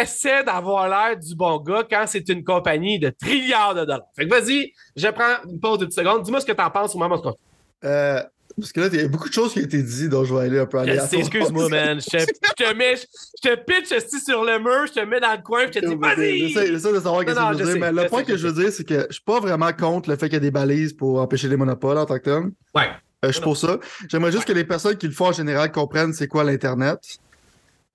essaie 0.00 0.44
d'avoir 0.44 0.88
l'air 0.88 1.18
du 1.18 1.34
bon 1.34 1.58
gars 1.58 1.84
quand 1.88 2.04
c'est 2.06 2.28
une 2.28 2.44
compagnie 2.44 2.98
de 2.98 3.10
trilliards 3.10 3.74
de 3.74 3.80
dollars. 3.80 4.06
Fait 4.14 4.26
que 4.26 4.30
vas-y, 4.30 4.72
je 4.94 5.08
prends 5.08 5.36
une 5.48 5.58
pause 5.58 5.78
de 5.78 5.86
10 5.86 5.94
secondes. 5.94 6.22
Dis-moi 6.22 6.40
ce 6.40 6.46
que 6.46 6.52
tu 6.52 6.62
en 6.62 6.70
penses 6.70 6.94
au 6.94 6.98
moment 6.98 7.16
où 7.16 7.18
on 7.26 7.32
se 7.32 7.38
Euh, 7.84 8.22
parce 8.58 8.72
que 8.72 8.80
là, 8.80 8.88
il 8.92 9.00
y 9.00 9.04
a 9.04 9.08
beaucoup 9.08 9.28
de 9.28 9.34
choses 9.34 9.52
qui 9.52 9.60
ont 9.60 9.64
été 9.64 9.82
dites, 9.82 10.08
donc 10.08 10.26
je 10.26 10.34
vais 10.34 10.40
aller 10.40 10.58
un 10.58 10.66
peu 10.66 10.78
sais, 10.84 11.18
excuse-moi, 11.18 11.68
man. 11.70 12.00
Je 12.00 12.18
te, 12.18 12.18
je 12.18 12.64
te 12.64 12.74
mets, 12.74 12.96
je 12.96 13.48
te 13.48 13.54
pitch 13.56 13.88
sur 14.24 14.44
le 14.44 14.58
mur, 14.58 14.86
je 14.86 15.00
te 15.00 15.04
mets 15.04 15.20
dans 15.20 15.32
le 15.32 15.42
coin, 15.42 15.66
je 15.66 15.78
te 15.78 15.86
dis, 15.86 15.94
vas-y! 15.94 16.48
J'essaie 16.48 16.92
de 16.92 17.00
savoir 17.00 17.24
qu'est-ce 17.24 17.38
non, 17.38 17.50
que 17.50 17.58
je 17.58 17.64
veux 17.64 17.72
dire, 17.72 17.80
mais 17.80 18.02
le 18.02 18.08
point 18.08 18.24
que 18.24 18.36
je 18.36 18.46
veux 18.46 18.62
dire, 18.62 18.72
c'est 18.72 18.84
que 18.84 19.06
je 19.08 19.14
suis 19.14 19.24
pas 19.24 19.40
vraiment 19.40 19.72
contre 19.72 20.10
le 20.10 20.16
fait 20.16 20.28
qu'il 20.28 20.34
y 20.34 20.36
ait 20.36 20.40
des 20.40 20.50
balises 20.50 20.92
pour 20.92 21.20
empêcher 21.20 21.48
les 21.48 21.56
monopoles 21.56 21.98
en 21.98 22.06
tant 22.06 22.18
que 22.18 22.24
tel. 22.24 22.42
Ouais. 22.74 22.88
Euh, 23.24 23.28
je 23.28 23.32
suis 23.32 23.42
pour 23.42 23.56
ça. 23.56 23.78
J'aimerais 24.08 24.32
juste 24.32 24.44
que 24.44 24.52
les 24.52 24.64
personnes 24.64 24.96
qui 24.96 25.06
le 25.06 25.12
font 25.12 25.26
en 25.26 25.32
général 25.32 25.72
comprennent 25.72 26.12
c'est 26.12 26.28
quoi 26.28 26.44
l'Internet. 26.44 27.00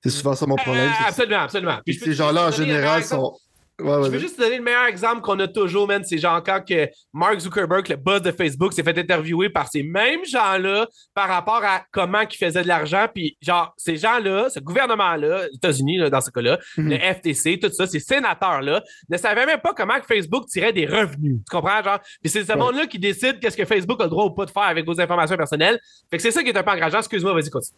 C'est 0.03 0.09
souvent 0.09 0.35
ça 0.35 0.45
mon 0.45 0.55
problème. 0.55 0.89
Euh, 0.89 1.07
absolument, 1.07 1.41
absolument. 1.41 1.79
Puis 1.85 1.95
ces 1.95 2.13
gens-là, 2.13 2.47
en 2.47 2.51
général, 2.51 3.03
sont. 3.03 3.33
Ouais, 3.83 4.03
Je 4.05 4.09
veux 4.11 4.19
juste 4.19 4.37
te 4.37 4.41
donner 4.41 4.57
le 4.57 4.63
meilleur 4.63 4.85
exemple 4.85 5.21
qu'on 5.21 5.37
a 5.39 5.47
toujours, 5.47 5.87
man. 5.87 6.03
C'est 6.05 6.17
genre 6.17 6.41
quand 6.41 6.61
que 6.67 6.87
Mark 7.13 7.39
Zuckerberg, 7.39 7.87
le 7.89 7.95
boss 7.97 8.21
de 8.21 8.31
Facebook, 8.31 8.73
s'est 8.73 8.83
fait 8.83 8.97
interviewer 8.97 9.49
par 9.49 9.67
ces 9.67 9.83
mêmes 9.83 10.23
gens-là 10.25 10.87
par 11.13 11.27
rapport 11.27 11.61
à 11.63 11.83
comment 11.91 12.21
ils 12.21 12.37
faisaient 12.37 12.63
de 12.63 12.67
l'argent. 12.67 13.07
Puis, 13.13 13.37
genre, 13.41 13.73
ces 13.77 13.97
gens-là, 13.97 14.49
ce 14.49 14.59
gouvernement-là, 14.59 15.47
les 15.49 15.55
États-Unis, 15.55 15.97
là, 15.97 16.09
dans 16.09 16.21
ce 16.21 16.31
cas-là, 16.31 16.59
Mhm. 16.77 16.89
le 16.89 16.97
FTC, 16.97 17.59
tout 17.59 17.71
ça, 17.71 17.85
ces 17.85 17.99
sénateurs-là, 17.99 18.81
ne 19.09 19.17
savaient 19.17 19.45
même 19.45 19.59
pas 19.59 19.73
comment 19.73 19.99
que 19.99 20.05
Facebook 20.05 20.45
tirait 20.47 20.73
des 20.73 20.85
revenus. 20.85 21.37
Tu 21.49 21.55
comprends? 21.55 21.83
Genre, 21.83 21.99
puis 22.21 22.29
c'est 22.31 22.43
ce 22.43 22.51
Ouais. 22.53 22.57
monde-là 22.57 22.87
qui 22.87 22.99
décide 22.99 23.39
qu'est-ce 23.39 23.57
que 23.57 23.65
Facebook 23.65 23.99
a 23.99 24.05
le 24.05 24.09
droit 24.09 24.25
ou 24.25 24.31
pas 24.31 24.45
de 24.45 24.51
faire 24.51 24.63
avec 24.63 24.85
vos 24.85 24.99
informations 25.01 25.35
personnelles. 25.37 25.79
Fait 26.09 26.17
que 26.17 26.23
c'est 26.23 26.31
ça 26.31 26.41
qui 26.41 26.49
est 26.49 26.57
un 26.57 26.63
peu 26.63 26.71
engageant. 26.71 26.99
Excuse-moi, 26.99 27.33
vas-y, 27.33 27.49
continue. 27.49 27.77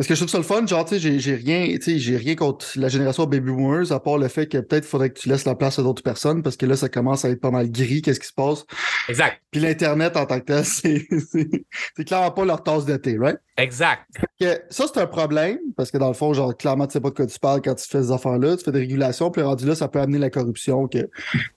Parce 0.00 0.08
que 0.08 0.14
je 0.14 0.20
trouve 0.20 0.30
ça 0.30 0.38
le 0.38 0.44
fun, 0.44 0.66
genre, 0.66 0.82
tu 0.86 0.98
sais, 0.98 1.18
j'ai- 1.18 1.34
rien, 1.34 1.76
j'ai 1.78 2.16
rien 2.16 2.34
contre 2.34 2.66
la 2.76 2.88
génération 2.88 3.26
baby 3.26 3.50
boomers, 3.50 3.92
à 3.92 4.00
part 4.00 4.16
le 4.16 4.28
fait 4.28 4.46
que 4.46 4.56
peut-être 4.56 4.86
faudrait 4.86 5.10
que 5.10 5.18
tu 5.20 5.28
laisses 5.28 5.44
la 5.44 5.54
place 5.54 5.78
à 5.78 5.82
d'autres 5.82 6.02
personnes, 6.02 6.42
parce 6.42 6.56
que 6.56 6.64
là, 6.64 6.74
ça 6.74 6.88
commence 6.88 7.26
à 7.26 7.28
être 7.28 7.38
pas 7.42 7.50
mal 7.50 7.70
gris, 7.70 8.00
qu'est-ce 8.00 8.18
qui 8.18 8.26
se 8.28 8.32
passe? 8.32 8.64
Exact. 9.10 9.42
Puis 9.50 9.60
l'Internet 9.60 10.16
en 10.16 10.24
tant 10.24 10.40
que 10.40 10.46
tel, 10.46 10.64
c'est 10.64 12.04
clairement 12.06 12.30
pas 12.30 12.44
leur 12.46 12.62
tasse 12.62 12.86
de 12.86 12.96
thé, 12.96 13.18
right? 13.18 13.36
Exact. 13.58 14.00
Que 14.40 14.62
ça, 14.70 14.86
c'est 14.90 14.98
un 15.02 15.06
problème, 15.06 15.58
parce 15.76 15.90
que 15.90 15.98
dans 15.98 16.08
le 16.08 16.14
fond, 16.14 16.32
genre, 16.32 16.56
clairement, 16.56 16.86
tu 16.86 16.94
sais 16.94 17.00
pas 17.00 17.10
de 17.10 17.14
quoi 17.16 17.26
tu 17.26 17.38
parles 17.38 17.60
quand 17.60 17.74
tu 17.74 17.86
fais 17.86 18.02
ces 18.02 18.10
affaires-là, 18.10 18.56
tu 18.56 18.64
fais 18.64 18.72
des 18.72 18.78
régulations, 18.78 19.30
puis 19.30 19.42
rendu 19.42 19.66
là, 19.66 19.74
ça 19.74 19.88
peut 19.88 20.00
amener 20.00 20.16
la 20.16 20.30
corruption, 20.30 20.88
que 20.88 21.10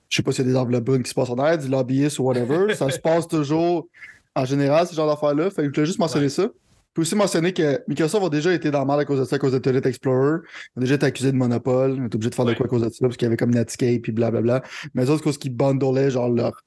je 0.09 0.17
sais 0.17 0.21
pas 0.21 0.33
s'il 0.33 0.45
y 0.45 0.50
a 0.50 0.51
des 0.51 0.57
enveloppes 0.57 0.83
brunes 0.83 1.03
qui 1.03 1.09
se 1.09 1.15
passent 1.15 1.29
en 1.29 1.38
arrière, 1.38 1.59
du 1.59 1.69
lobbyiste 1.69 2.19
ou 2.19 2.23
whatever, 2.23 2.75
ça 2.75 2.89
se 2.89 3.00
passe 3.00 3.25
toujours, 3.25 3.88
en 4.35 4.43
général, 4.43 4.85
ce 4.85 4.95
genre 4.95 5.07
d'affaires-là, 5.07 5.50
fait 5.50 5.62
que 5.62 5.67
je 5.69 5.69
voulais 5.75 5.85
juste 5.85 6.00
mentionner 6.00 6.27
ça. 6.27 6.50
Peux 6.93 7.01
aussi 7.01 7.15
mentionner 7.15 7.53
que 7.53 7.81
Microsoft 7.88 8.25
a 8.25 8.29
déjà 8.29 8.53
été 8.53 8.71
dans 8.71 8.81
le 8.81 8.85
mal 8.85 9.00
à 9.00 9.05
cause 9.05 9.19
de 9.19 9.25
ça, 9.25 9.35
à 9.35 9.39
cause 9.39 9.51
de 9.51 9.57
Internet 9.57 9.85
Explorer. 9.85 10.39
Ils 10.75 10.79
ont 10.79 10.81
déjà 10.81 10.95
été 10.95 11.05
accusés 11.05 11.31
de 11.31 11.38
monopole. 11.38 11.95
Ils 11.95 12.01
ont 12.01 12.05
été 12.05 12.15
obligés 12.15 12.29
de 12.29 12.35
faire 12.35 12.45
de 12.45 12.53
quoi 12.53 12.65
à 12.65 12.69
cause 12.69 12.81
de 12.81 12.89
ça, 12.89 12.97
parce 13.01 13.17
qu'il 13.17 13.25
y 13.25 13.27
avait 13.27 13.38
comme 13.38 13.51
Netscape 13.51 14.07
et 14.07 14.12
blablabla. 14.12 14.63
Mais 14.93 15.05
ça, 15.05 15.15
c'est 15.15 15.23
cause 15.23 15.38
qu'ils 15.38 15.55
bundlaient 15.55 16.12
genre 16.12 16.29
leur 16.29 16.63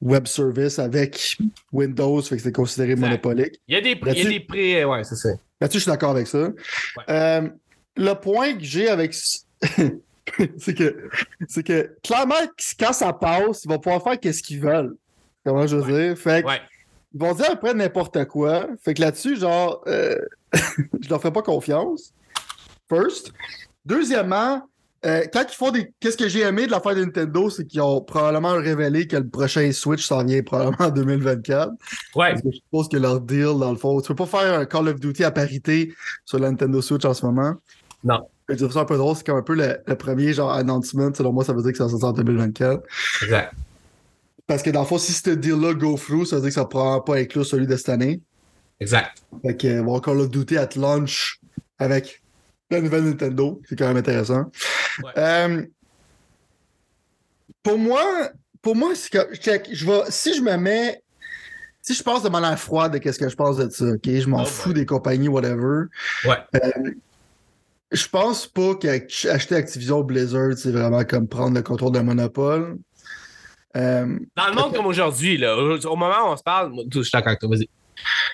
web 0.00 0.26
service 0.26 0.78
avec 0.78 1.36
Windows, 1.72 2.22
fait 2.22 2.36
que 2.36 2.42
c'est 2.42 2.52
considéré 2.52 2.96
monopolique. 2.96 3.60
Il 3.68 3.74
y 3.74 3.78
a 3.78 3.80
des 3.80 3.96
prix, 3.96 4.12
il 4.12 4.22
y 4.22 4.26
a 4.26 4.30
des 4.30 4.40
prix, 4.40 4.84
ouais, 4.84 5.04
c'est 5.04 5.16
ça. 5.16 5.30
Là-dessus, 5.60 5.78
je 5.78 5.82
suis 5.82 5.90
d'accord 5.90 6.10
avec 6.10 6.26
ça. 6.26 6.50
Euh, 7.08 7.48
le 7.96 8.14
point 8.14 8.54
que 8.54 8.64
j'ai 8.64 8.88
avec. 8.88 9.14
c'est 10.58 10.74
que, 10.74 11.08
c'est 11.48 11.62
que 11.62 11.94
clairement, 12.02 12.34
quand 12.78 12.92
ça 12.92 13.12
passe, 13.12 13.64
ils 13.64 13.68
vont 13.68 13.78
pouvoir 13.78 14.02
faire 14.02 14.18
qu'est-ce 14.18 14.42
qu'ils 14.42 14.60
veulent. 14.60 14.96
Comment 15.44 15.66
je 15.66 15.76
veux 15.76 16.08
dire? 16.08 16.18
Fait 16.18 16.42
que, 16.42 16.48
ils 17.12 17.20
vont 17.20 17.34
dire 17.34 17.50
après 17.50 17.74
n'importe 17.74 18.24
quoi. 18.26 18.68
Fait 18.82 18.94
que 18.94 19.00
là-dessus, 19.00 19.36
genre, 19.36 19.82
euh, 19.86 20.16
je 20.52 21.08
leur 21.08 21.20
fais 21.20 21.30
pas 21.30 21.42
confiance. 21.42 22.12
First. 22.88 23.32
Deuxièmement, 23.84 24.62
euh, 25.06 25.22
quand 25.32 25.44
ils 25.48 25.54
font 25.54 25.70
des. 25.70 25.92
Qu'est-ce 25.98 26.16
que 26.16 26.28
j'ai 26.28 26.40
aimé 26.40 26.66
de 26.66 26.70
l'affaire 26.70 26.94
de 26.94 27.04
Nintendo, 27.04 27.48
c'est 27.48 27.66
qu'ils 27.66 27.80
ont 27.80 28.02
probablement 28.02 28.52
révélé 28.54 29.06
que 29.06 29.16
le 29.16 29.26
prochain 29.26 29.72
Switch 29.72 30.04
s'en 30.06 30.24
vient 30.24 30.42
probablement 30.42 30.86
en 30.86 30.90
2024. 30.90 31.70
Ouais. 32.14 32.30
Parce 32.30 32.42
que 32.42 32.50
je 32.50 32.56
suppose 32.56 32.88
que 32.88 32.98
leur 32.98 33.20
deal, 33.20 33.58
dans 33.58 33.72
le 33.72 33.78
fond, 33.78 34.00
tu 34.00 34.08
peux 34.08 34.14
pas 34.14 34.26
faire 34.26 34.60
un 34.60 34.66
Call 34.66 34.88
of 34.88 35.00
Duty 35.00 35.24
à 35.24 35.30
parité 35.30 35.94
sur 36.24 36.38
la 36.38 36.50
Nintendo 36.50 36.82
Switch 36.82 37.04
en 37.04 37.14
ce 37.14 37.24
moment. 37.24 37.54
Non. 38.04 38.28
Je 38.48 38.56
trouve 38.56 38.72
ça 38.72 38.80
un 38.80 38.84
peu 38.84 38.96
drôle, 38.96 39.16
c'est 39.16 39.24
comme 39.24 39.38
un 39.38 39.42
peu 39.42 39.54
le, 39.54 39.94
premier 39.94 40.32
genre 40.32 40.52
announcement. 40.52 41.10
Selon 41.14 41.32
moi, 41.32 41.44
ça 41.44 41.52
veut 41.52 41.62
dire 41.62 41.72
que 41.72 41.78
ça 41.78 41.88
sort 41.88 42.04
en 42.04 42.12
2024. 42.12 42.82
Exact. 43.22 43.54
Parce 44.50 44.64
que 44.64 44.70
dans 44.70 44.80
le 44.80 44.86
fond, 44.86 44.98
si 44.98 45.12
ce 45.12 45.30
deal-là 45.30 45.74
go 45.74 45.96
through, 45.96 46.26
ça 46.26 46.34
veut 46.34 46.42
dire 46.42 46.48
que 46.48 46.54
ça 46.54 46.62
ne 46.62 46.66
pourra 46.66 47.04
pas 47.04 47.18
inclure 47.18 47.46
celui 47.46 47.68
de 47.68 47.76
cette 47.76 47.88
année. 47.88 48.20
Exact. 48.80 49.22
Fait 49.42 49.56
que, 49.56 49.68
euh, 49.68 49.84
on 49.86 50.00
Call 50.00 50.18
of 50.18 50.28
Duty 50.28 50.56
at 50.56 50.70
launch 50.74 51.38
avec 51.78 52.20
la 52.68 52.80
nouvelle 52.80 53.04
Nintendo. 53.04 53.62
C'est 53.68 53.78
quand 53.78 53.86
même 53.86 53.98
intéressant. 53.98 54.50
Euh, 55.16 55.62
pour 57.62 57.78
moi, 57.78 58.02
pour 58.60 58.74
moi, 58.74 58.92
check, 58.96 59.68
je 59.70 59.86
vais, 59.86 60.00
si 60.08 60.34
je 60.34 60.42
me 60.42 60.56
mets, 60.56 61.00
si 61.80 61.94
je 61.94 62.02
pense 62.02 62.24
de 62.24 62.28
manière 62.28 62.58
froide 62.58 62.94
de 62.94 62.98
qu'est-ce 62.98 63.20
que 63.20 63.28
je 63.28 63.36
pense 63.36 63.56
de 63.56 63.70
ça, 63.70 63.84
ok, 63.84 64.02
je 64.04 64.28
m'en 64.28 64.42
oh 64.42 64.46
fous 64.46 64.72
des 64.72 64.84
compagnies, 64.84 65.28
whatever. 65.28 65.84
Ouais. 66.24 66.38
Euh, 66.56 66.90
je 67.92 68.08
pense 68.08 68.48
pas 68.48 68.74
qu'acheter 68.74 69.54
Activision 69.54 70.02
Blizzard, 70.02 70.54
c'est 70.56 70.72
vraiment 70.72 71.04
comme 71.04 71.28
prendre 71.28 71.54
le 71.54 71.62
contrôle 71.62 71.92
d'un 71.92 72.02
monopole. 72.02 72.78
Euh, 73.76 74.18
Dans 74.36 74.48
le 74.48 74.54
monde 74.54 74.74
comme 74.74 74.86
aujourd'hui, 74.86 75.38
là, 75.38 75.56
au 75.56 75.96
moment 75.96 76.28
où 76.28 76.32
on 76.32 76.36
se 76.36 76.42
parle, 76.42 76.72
je 76.92 77.02
suis 77.02 77.10
d'accord 77.12 77.28
avec 77.28 77.40
toi, 77.40 77.50
vas-y. 77.50 77.68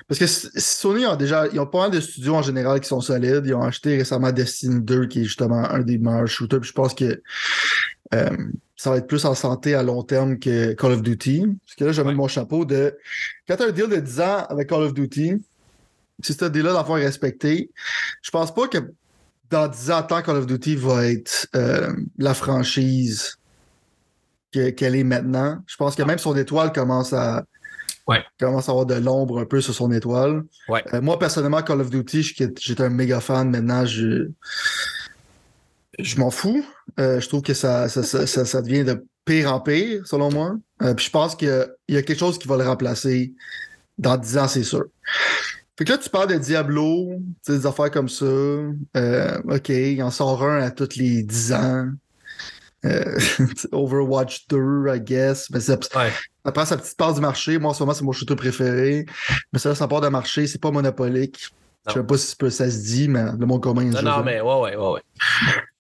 Parce 0.09 0.19
que 0.21 0.27
Sony 0.27 1.05
a 1.05 1.17
déjà, 1.17 1.47
ils 1.49 1.59
ont 1.59 1.67
pas 1.67 1.81
mal 1.81 1.91
de 1.91 2.01
studios 2.01 2.35
en 2.35 2.43
général 2.43 2.81
qui 2.81 2.89
sont 2.89 3.01
solides. 3.01 3.43
Ils 3.45 3.55
ont 3.55 3.63
acheté 3.63 3.97
récemment 3.97 4.31
Destiny 4.31 4.81
2, 4.81 5.07
qui 5.07 5.21
est 5.21 5.25
justement 5.25 5.69
un 5.69 5.81
des 5.81 5.99
meilleurs 5.99 6.29
shooters. 6.29 6.63
je 6.63 6.73
pense 6.73 6.95
que 6.95 7.21
euh, 8.15 8.37
ça 8.77 8.91
va 8.91 8.99
être 8.99 9.07
plus 9.07 9.25
en 9.25 9.35
santé 9.35 9.75
à 9.75 9.83
long 9.83 10.03
terme 10.03 10.39
que 10.39 10.73
Call 10.75 10.93
of 10.93 11.03
Duty. 11.03 11.47
Parce 11.65 11.75
que 11.77 11.85
là, 11.85 11.93
je 11.93 12.03
mets 12.03 12.15
mon 12.15 12.29
chapeau 12.29 12.65
de. 12.65 12.97
Quand 13.49 13.57
tu 13.57 13.63
as 13.65 13.67
un 13.67 13.73
deal 13.73 13.89
de 13.89 13.97
10 13.97 14.21
ans 14.21 14.47
avec 14.49 14.69
Call 14.69 14.83
of 14.83 14.95
Duty, 14.95 15.45
si 16.23 16.33
ce 16.33 16.45
deal-là 16.45 16.73
d'enfant 16.73 16.95
respecté, 16.95 17.71
je 18.23 18.31
pense 18.31 18.55
pas 18.55 18.69
que 18.69 18.79
dans 19.51 19.69
10 19.69 19.91
ans, 19.91 20.03
tant 20.03 20.23
Call 20.23 20.37
of 20.37 20.47
Duty 20.47 20.77
va 20.77 21.07
être 21.07 21.49
euh, 21.57 21.93
la 22.19 22.35
franchise 22.35 23.39
qu'elle 24.77 24.97
est 24.97 25.05
maintenant. 25.05 25.59
Je 25.67 25.77
pense 25.77 25.95
que 25.95 26.03
même 26.03 26.19
son 26.19 26.37
étoile 26.37 26.73
commence 26.73 27.13
à, 27.13 27.45
commence 28.39 28.69
à 28.69 28.73
avoir 28.73 28.87
de 28.87 28.95
l'ombre 28.95 29.41
un 29.41 29.47
peu 29.47 29.61
sur 29.61 29.75
son 29.75 29.91
étoile. 29.93 30.45
Euh, 30.71 31.01
moi, 31.01 31.19
personnellement, 31.19 31.63
Call 31.63 31.81
of 31.81 31.91
Duty, 31.91 32.23
j'étais 32.23 32.83
un 32.83 32.89
méga 32.89 33.21
fan. 33.21 33.51
Maintenant, 33.51 33.85
je, 33.85 34.29
je 35.99 36.19
m'en 36.19 36.31
fous. 36.31 36.65
Euh, 36.99 37.21
je 37.21 37.29
trouve 37.29 37.43
que 37.43 37.55
ça 37.55 37.89
ça, 37.89 38.03
ça, 38.27 38.63
devient 38.63 38.85
de 38.85 39.05
pire 39.25 39.53
en 39.53 39.61
pire, 39.61 40.07
selon 40.07 40.31
moi. 40.31 40.57
puis 40.97 41.07
je 41.07 41.11
pense 41.11 41.35
qu'il 41.35 41.69
y 41.89 41.97
a 41.97 42.03
quelque 42.03 42.19
chose 42.19 42.39
qui 42.39 42.47
va 42.47 42.57
le 42.57 42.65
remplacer 42.65 43.35
dans 43.99 44.17
10 44.17 44.39
ans, 44.39 44.49
c'est 44.49 44.63
sûr. 44.63 44.85
Fait 45.79 45.85
que 45.85 45.93
là, 45.93 45.99
tu 45.99 46.09
parles 46.09 46.31
de 46.31 46.39
Diablo, 46.39 47.21
des 47.47 47.67
affaires 47.67 47.91
comme 47.91 48.09
ça. 48.09 48.25
Euh, 48.25 49.43
OK, 49.45 49.69
il 49.69 50.03
en 50.03 50.11
sort 50.11 50.43
un 50.43 50.63
à 50.63 50.71
tous 50.71 50.97
les 50.97 51.23
10 51.23 51.53
ans. 51.53 51.89
Euh, 52.85 53.19
Overwatch 53.73 54.47
2, 54.49 54.95
I 54.95 55.01
guess. 55.01 55.51
Mais 55.51 55.61
ça, 55.61 55.77
prend 55.77 56.65
sa 56.65 56.77
petite 56.77 56.97
part 56.97 57.15
du 57.15 57.21
marché. 57.21 57.59
Moi, 57.59 57.71
en 57.71 57.75
ce 57.75 57.83
moment, 57.83 57.95
c'est 57.95 58.05
mon 58.05 58.13
shooter 58.13 58.37
préféré. 58.37 59.07
Mais 59.53 59.59
ça, 59.59 59.75
ça 59.75 59.89
part 59.89 60.01
de 60.01 60.09
marché, 60.09 60.47
c'est 60.47 60.61
pas 60.61 60.71
monopolique. 60.71 61.51
Je 61.89 61.93
sais 61.93 62.03
pas 62.03 62.19
si 62.19 62.57
ça 62.57 62.71
se 62.71 62.79
dit, 62.79 63.09
mais 63.09 63.25
le 63.39 63.47
monde 63.47 63.63
commun. 63.63 63.85
Non, 63.85 64.03
non, 64.03 64.23
mais 64.25 64.41
ouais, 64.41 64.55
ouais, 64.61 64.77
ouais, 64.77 64.93
ouais. 64.95 65.03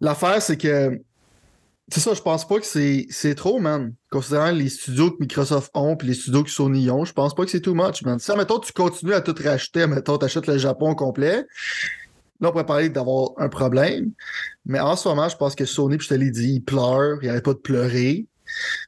L'affaire, 0.00 0.40
c'est 0.40 0.56
que 0.56 1.00
c'est 1.88 2.00
ça, 2.00 2.14
je 2.14 2.20
pense 2.20 2.46
pas 2.46 2.58
que 2.58 2.66
c'est 2.66 3.34
trop, 3.36 3.60
man. 3.60 3.94
Considérant 4.10 4.50
les 4.50 4.68
studios 4.68 5.12
que 5.12 5.18
Microsoft 5.20 5.70
ont 5.74 5.96
et 5.96 6.04
les 6.04 6.14
studios 6.14 6.42
que 6.42 6.50
Sony 6.50 6.90
ont, 6.90 7.04
je 7.04 7.12
pense 7.12 7.34
pas 7.34 7.44
que 7.44 7.50
c'est 7.50 7.60
too 7.60 7.74
much, 7.74 8.02
man. 8.02 8.18
Si, 8.18 8.32
mettons, 8.36 8.58
tu 8.58 8.72
continues 8.72 9.14
à 9.14 9.20
tout 9.20 9.34
racheter, 9.42 9.86
mettons, 9.86 10.18
t'achètes 10.18 10.48
le 10.48 10.58
Japon 10.58 10.96
complet, 10.96 11.46
là, 12.40 12.48
on 12.48 12.52
pourrait 12.52 12.66
parler 12.66 12.88
d'avoir 12.88 13.30
un 13.38 13.48
problème. 13.48 14.12
Mais 14.64 14.80
en 14.80 14.96
ce 14.96 15.08
moment, 15.08 15.28
je 15.28 15.36
pense 15.36 15.54
que 15.54 15.64
Sony, 15.64 15.96
puis 15.96 16.08
je 16.08 16.14
te 16.14 16.18
l'ai 16.18 16.30
dit, 16.30 16.54
ils 16.54 16.64
pleurent, 16.64 17.18
ils 17.22 17.26
n'arrêtent 17.26 17.44
pas 17.44 17.54
de 17.54 17.58
pleurer. 17.58 18.26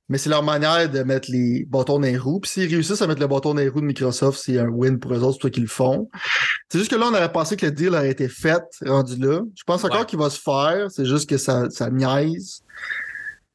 Mais 0.08 0.18
c'est 0.18 0.30
leur 0.30 0.42
manière 0.42 0.88
de 0.88 1.02
mettre 1.02 1.30
les 1.30 1.64
bâtons 1.64 1.98
dans 1.98 2.06
les 2.06 2.16
roues. 2.16 2.40
Puis 2.40 2.50
s'ils 2.50 2.70
réussissent 2.70 3.02
à 3.02 3.06
mettre 3.06 3.20
le 3.20 3.26
bâton 3.26 3.54
dans 3.54 3.60
les 3.60 3.68
roues 3.68 3.80
de 3.80 3.86
Microsoft, 3.86 4.40
c'est 4.42 4.58
un 4.58 4.68
win 4.68 4.98
pour 4.98 5.12
eux 5.12 5.22
autres, 5.22 5.34
c'est 5.34 5.40
toi 5.40 5.50
qu'ils 5.50 5.64
le 5.64 5.68
font. 5.68 6.08
C'est 6.68 6.78
juste 6.78 6.90
que 6.90 6.96
là, 6.96 7.06
on 7.10 7.14
aurait 7.14 7.32
pensé 7.32 7.56
que 7.56 7.66
le 7.66 7.72
deal 7.72 7.88
aurait 7.88 8.10
été 8.10 8.28
fait, 8.28 8.62
rendu 8.86 9.16
là. 9.16 9.40
Je 9.56 9.64
pense 9.64 9.84
encore 9.84 10.06
qu'il 10.06 10.18
va 10.18 10.30
se 10.30 10.40
faire. 10.40 10.86
C'est 10.90 11.04
juste 11.04 11.28
que 11.28 11.36
ça, 11.36 11.68
ça 11.70 11.90
niaise. 11.90 12.62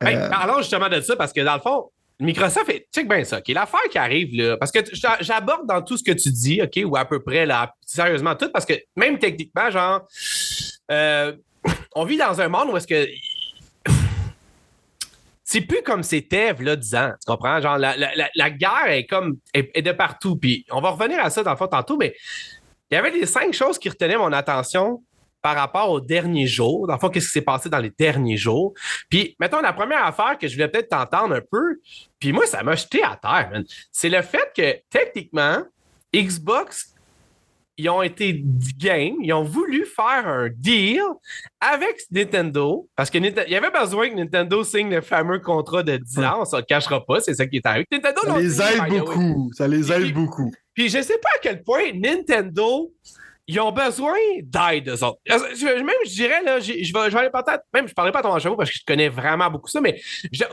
Euh, 0.03 0.29
parlons 0.29 0.57
justement 0.57 0.89
de 0.89 0.99
ça 0.99 1.15
parce 1.15 1.31
que 1.31 1.41
dans 1.41 1.55
le 1.55 1.61
fond, 1.61 1.89
Microsoft, 2.23 2.71
check 2.93 3.07
bien 3.07 3.23
ça, 3.23 3.39
OK? 3.39 3.47
L'affaire 3.49 3.83
qui 3.91 3.97
arrive 3.97 4.35
là, 4.35 4.57
parce 4.57 4.71
que 4.71 4.79
j'aborde 5.21 5.67
dans 5.67 5.81
tout 5.81 5.97
ce 5.97 6.03
que 6.03 6.11
tu 6.11 6.31
dis, 6.31 6.61
OK, 6.61 6.79
ou 6.85 6.95
à 6.95 7.05
peu 7.05 7.21
près, 7.21 7.45
là, 7.45 7.73
sérieusement 7.85 8.35
tout, 8.35 8.49
parce 8.51 8.65
que 8.65 8.73
même 8.95 9.19
techniquement, 9.19 9.69
genre, 9.69 10.01
euh, 10.91 11.33
on 11.95 12.05
vit 12.05 12.17
dans 12.17 12.39
un 12.39 12.47
monde 12.47 12.69
où 12.69 12.77
est-ce 12.77 12.87
que 12.87 13.07
c'est 15.43 15.61
plus 15.61 15.83
comme 15.83 16.01
c'était 16.01 16.53
là 16.53 16.75
10 16.75 16.95
ans. 16.95 17.11
Tu 17.19 17.31
comprends? 17.31 17.61
Genre, 17.61 17.77
la, 17.77 18.49
guerre 18.49 18.87
est 18.87 19.05
comme 19.05 19.37
est, 19.53 19.81
de 19.81 19.91
partout. 19.91 20.35
Puis 20.35 20.65
on 20.71 20.81
va 20.81 20.91
revenir 20.91 21.19
à 21.19 21.29
ça 21.29 21.43
dans 21.43 21.51
le 21.51 21.57
fond 21.57 21.67
tantôt, 21.67 21.97
mais 21.97 22.15
il 22.89 22.95
y 22.95 22.97
avait 22.97 23.11
les 23.11 23.25
cinq 23.25 23.53
choses 23.53 23.77
qui 23.77 23.89
retenaient 23.89 24.17
mon 24.17 24.31
attention 24.31 25.03
par 25.43 25.55
rapport 25.55 25.91
aux 25.91 25.99
derniers 25.99 26.47
jours. 26.47 26.87
Dans 26.87 26.93
le 26.93 26.99
fond, 26.99 27.09
qu'est-ce 27.09 27.27
qui 27.27 27.33
s'est 27.33 27.41
passé 27.41 27.69
dans 27.69 27.77
les 27.77 27.91
derniers 27.91 28.37
jours? 28.37 28.73
Puis, 29.09 29.35
mettons, 29.39 29.61
la 29.61 29.73
première 29.73 30.05
affaire 30.05 30.37
que 30.39 30.47
je 30.47 30.53
voulais 30.53 30.69
peut-être 30.69 30.89
t'entendre 30.89 31.35
un 31.35 31.41
peu, 31.41 31.79
puis 32.17 32.31
moi, 32.31 32.47
ça 32.47 32.63
m'a 32.63 32.75
jeté 32.75 33.03
à 33.03 33.19
terre, 33.21 33.61
c'est 33.91 34.09
le 34.09 34.21
fait 34.23 34.51
que 34.55 34.79
techniquement, 34.89 35.59
Xbox 36.15 36.93
ils 37.77 37.89
ont 37.89 38.03
été 38.03 38.43
game, 38.77 39.15
ils 39.21 39.33
ont 39.33 39.43
voulu 39.43 39.85
faire 39.85 40.27
un 40.27 40.47
deal 40.49 41.01
avec 41.59 42.03
Nintendo 42.11 42.87
parce 42.95 43.09
qu'il 43.09 43.23
y 43.25 43.55
avait 43.55 43.71
besoin 43.71 44.09
que 44.09 44.15
Nintendo 44.15 44.63
signe 44.63 44.91
le 44.91 45.01
fameux 45.01 45.39
contrat 45.39 45.81
de 45.81 45.97
10 45.97 46.19
ans, 46.19 46.41
on 46.41 46.45
se 46.45 46.55
le 46.55 46.61
cachera 46.61 47.03
pas, 47.03 47.19
c'est 47.19 47.33
ça 47.33 47.47
qui 47.47 47.57
est 47.57 47.65
arrivé. 47.65 47.87
Nintendo 47.91 48.21
ça 48.25 48.37
les 48.37 48.61
aide 48.61 48.89
beaucoup, 48.89 49.51
ça 49.53 49.67
les 49.67 49.91
aide 49.91 50.13
beaucoup. 50.13 50.53
Puis 50.75 50.89
je 50.89 51.01
sais 51.01 51.17
pas 51.17 51.29
à 51.35 51.39
quel 51.41 51.63
point 51.63 51.91
Nintendo 51.95 52.91
ils 53.47 53.59
ont 53.59 53.71
besoin 53.71 54.17
d'aide, 54.43 54.87
eux 54.89 55.03
autres. 55.03 55.19
Même, 55.27 55.89
je 56.05 56.11
dirais, 56.11 56.41
là, 56.43 56.59
je 56.59 56.71
vais, 56.71 56.83
je 56.83 56.93
vais 56.93 57.19
aller 57.19 57.29
peut-être, 57.29 57.63
même, 57.73 57.87
je 57.87 57.93
parlerai 57.93 58.13
pas 58.13 58.19
à 58.19 58.23
ton 58.23 58.39
chevaux 58.39 58.55
parce 58.55 58.69
que 58.69 58.75
je 58.77 58.85
connais 58.85 59.09
vraiment 59.09 59.49
beaucoup 59.49 59.69
ça, 59.69 59.81
mais 59.81 59.99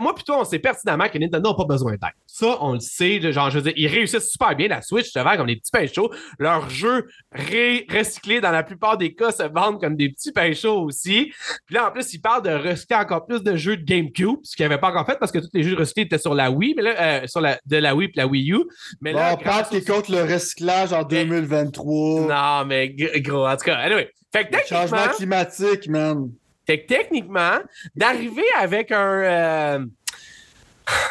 moi, 0.00 0.14
plutôt, 0.14 0.34
on 0.34 0.44
sait 0.44 0.58
pertinemment 0.58 1.08
que 1.08 1.18
Nintendo 1.18 1.50
n'a 1.50 1.54
pas 1.54 1.64
besoin 1.64 1.92
d'aide. 1.92 2.10
Ça, 2.26 2.58
on 2.60 2.74
le 2.74 2.80
sait. 2.80 3.20
Genre, 3.32 3.50
je 3.50 3.58
veux 3.58 3.62
dire, 3.62 3.72
ils 3.76 3.86
réussissent 3.86 4.30
super 4.30 4.56
bien. 4.56 4.68
La 4.68 4.82
Switch 4.82 5.10
se 5.10 5.18
vend 5.18 5.36
comme 5.36 5.46
des 5.46 5.56
petits 5.56 5.70
pains 5.70 5.86
chauds. 5.86 6.10
Leurs 6.38 6.68
jeux 6.70 7.06
recyclés, 7.32 8.40
dans 8.40 8.50
la 8.50 8.62
plupart 8.62 8.98
des 8.98 9.14
cas, 9.14 9.30
se 9.30 9.42
vendent 9.42 9.80
comme 9.80 9.96
des 9.96 10.08
petits 10.10 10.32
pains 10.32 10.52
chauds 10.52 10.82
aussi. 10.82 11.32
Puis 11.66 11.74
là, 11.74 11.88
en 11.88 11.92
plus, 11.92 12.12
ils 12.12 12.20
parlent 12.20 12.42
de 12.42 12.50
recycler 12.50 12.96
encore 12.96 13.26
plus 13.26 13.42
de 13.42 13.56
jeux 13.56 13.76
de 13.76 13.84
GameCube, 13.84 14.38
ce 14.42 14.56
qu'ils 14.56 14.64
n'avaient 14.64 14.80
pas 14.80 14.90
encore 14.90 15.06
fait 15.06 15.18
parce 15.18 15.32
que 15.32 15.38
tous 15.38 15.50
les 15.54 15.62
jeux 15.62 15.76
recyclés 15.76 16.04
étaient 16.04 16.18
sur 16.18 16.34
la 16.34 16.50
Wii, 16.50 16.74
mais 16.76 16.82
là, 16.82 16.94
euh, 17.00 17.26
sur 17.26 17.40
la, 17.40 17.58
de 17.66 17.76
la 17.76 17.94
Wii 17.94 18.08
et 18.08 18.12
la 18.16 18.26
Wii 18.26 18.52
U. 18.52 18.64
Mais 19.00 19.12
là, 19.12 19.36
on 19.38 19.42
parle 19.42 19.68
qu'ils 19.68 19.84
comptent 19.84 20.08
le 20.08 20.22
recyclage 20.22 20.92
en 20.92 21.04
2023. 21.04 22.20
Non, 22.28 22.64
mais 22.66 22.79
gros, 22.88 23.46
en 23.46 23.56
tout 23.56 23.64
cas, 23.64 23.76
anyway. 23.76 24.10
Fait 24.32 24.46
que 24.46 24.50
techniquement. 24.50 24.78
Changement 24.78 25.08
climatique, 25.14 25.88
man. 25.88 26.30
Fait 26.66 26.82
que 26.82 26.86
techniquement, 26.86 27.58
d'arriver 27.94 28.44
avec 28.58 28.92
un. 28.92 29.22
Euh, 29.22 29.86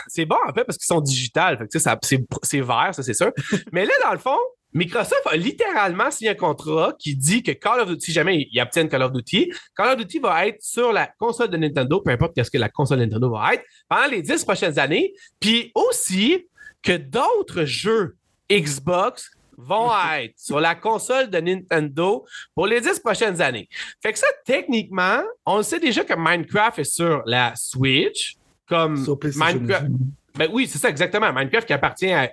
c'est 0.07 0.25
bon, 0.25 0.37
en 0.47 0.53
fait, 0.53 0.63
parce 0.63 0.77
qu'ils 0.77 0.87
sont 0.87 1.01
digitales. 1.01 1.57
Fait 1.57 1.67
que, 1.67 1.79
ça, 1.79 1.97
c'est, 2.03 2.25
c'est 2.43 2.61
vert, 2.61 2.91
ça, 2.93 3.03
c'est 3.03 3.13
sûr. 3.13 3.31
Mais 3.71 3.85
là, 3.85 3.93
dans 4.03 4.11
le 4.11 4.19
fond, 4.19 4.37
Microsoft 4.73 5.25
a 5.25 5.35
littéralement 5.35 6.11
signé 6.11 6.31
un 6.31 6.35
contrat 6.35 6.93
qui 6.99 7.15
dit 7.15 7.41
que 7.41 7.51
Call 7.51 7.79
of 7.79 7.89
Duty, 7.89 8.05
si 8.05 8.11
jamais 8.11 8.47
ils 8.51 8.61
obtiennent 8.61 8.87
Call 8.87 9.01
of 9.01 9.11
Duty, 9.11 9.51
Call 9.75 9.89
of 9.89 9.97
Duty 9.97 10.19
va 10.19 10.47
être 10.47 10.61
sur 10.61 10.93
la 10.93 11.07
console 11.07 11.49
de 11.49 11.57
Nintendo, 11.57 12.01
peu 12.01 12.11
importe 12.11 12.35
qu'est-ce 12.35 12.51
que 12.51 12.57
la 12.57 12.69
console 12.69 12.99
de 12.99 13.05
Nintendo 13.05 13.31
va 13.31 13.55
être, 13.55 13.63
pendant 13.87 14.07
les 14.07 14.21
dix 14.21 14.43
prochaines 14.45 14.77
années. 14.77 15.13
Puis 15.39 15.71
aussi 15.73 16.45
que 16.83 16.95
d'autres 16.95 17.65
jeux 17.65 18.15
Xbox 18.51 19.31
vont 19.59 19.91
être 20.15 20.33
sur 20.37 20.59
la 20.59 20.75
console 20.75 21.29
de 21.29 21.39
Nintendo 21.39 22.25
pour 22.55 22.67
les 22.67 22.81
10 22.81 22.99
prochaines 22.99 23.41
années. 23.41 23.67
Fait 24.01 24.13
que 24.13 24.19
ça, 24.19 24.27
techniquement, 24.45 25.21
on 25.45 25.61
sait 25.61 25.79
déjà 25.79 26.03
que 26.03 26.13
Minecraft 26.17 26.79
est 26.79 26.83
sur 26.83 27.21
la 27.25 27.53
Switch, 27.55 28.35
comme 28.67 29.03
Sur 29.03 29.17
Minecraft. 29.21 29.85
aussi. 29.85 29.93
Ben 30.35 30.47
oui, 30.53 30.67
c'est 30.67 30.77
ça 30.77 30.89
exactement. 30.89 31.33
Minecraft 31.33 31.67
qui 31.67 31.73
appartient 31.73 32.11
à 32.11 32.29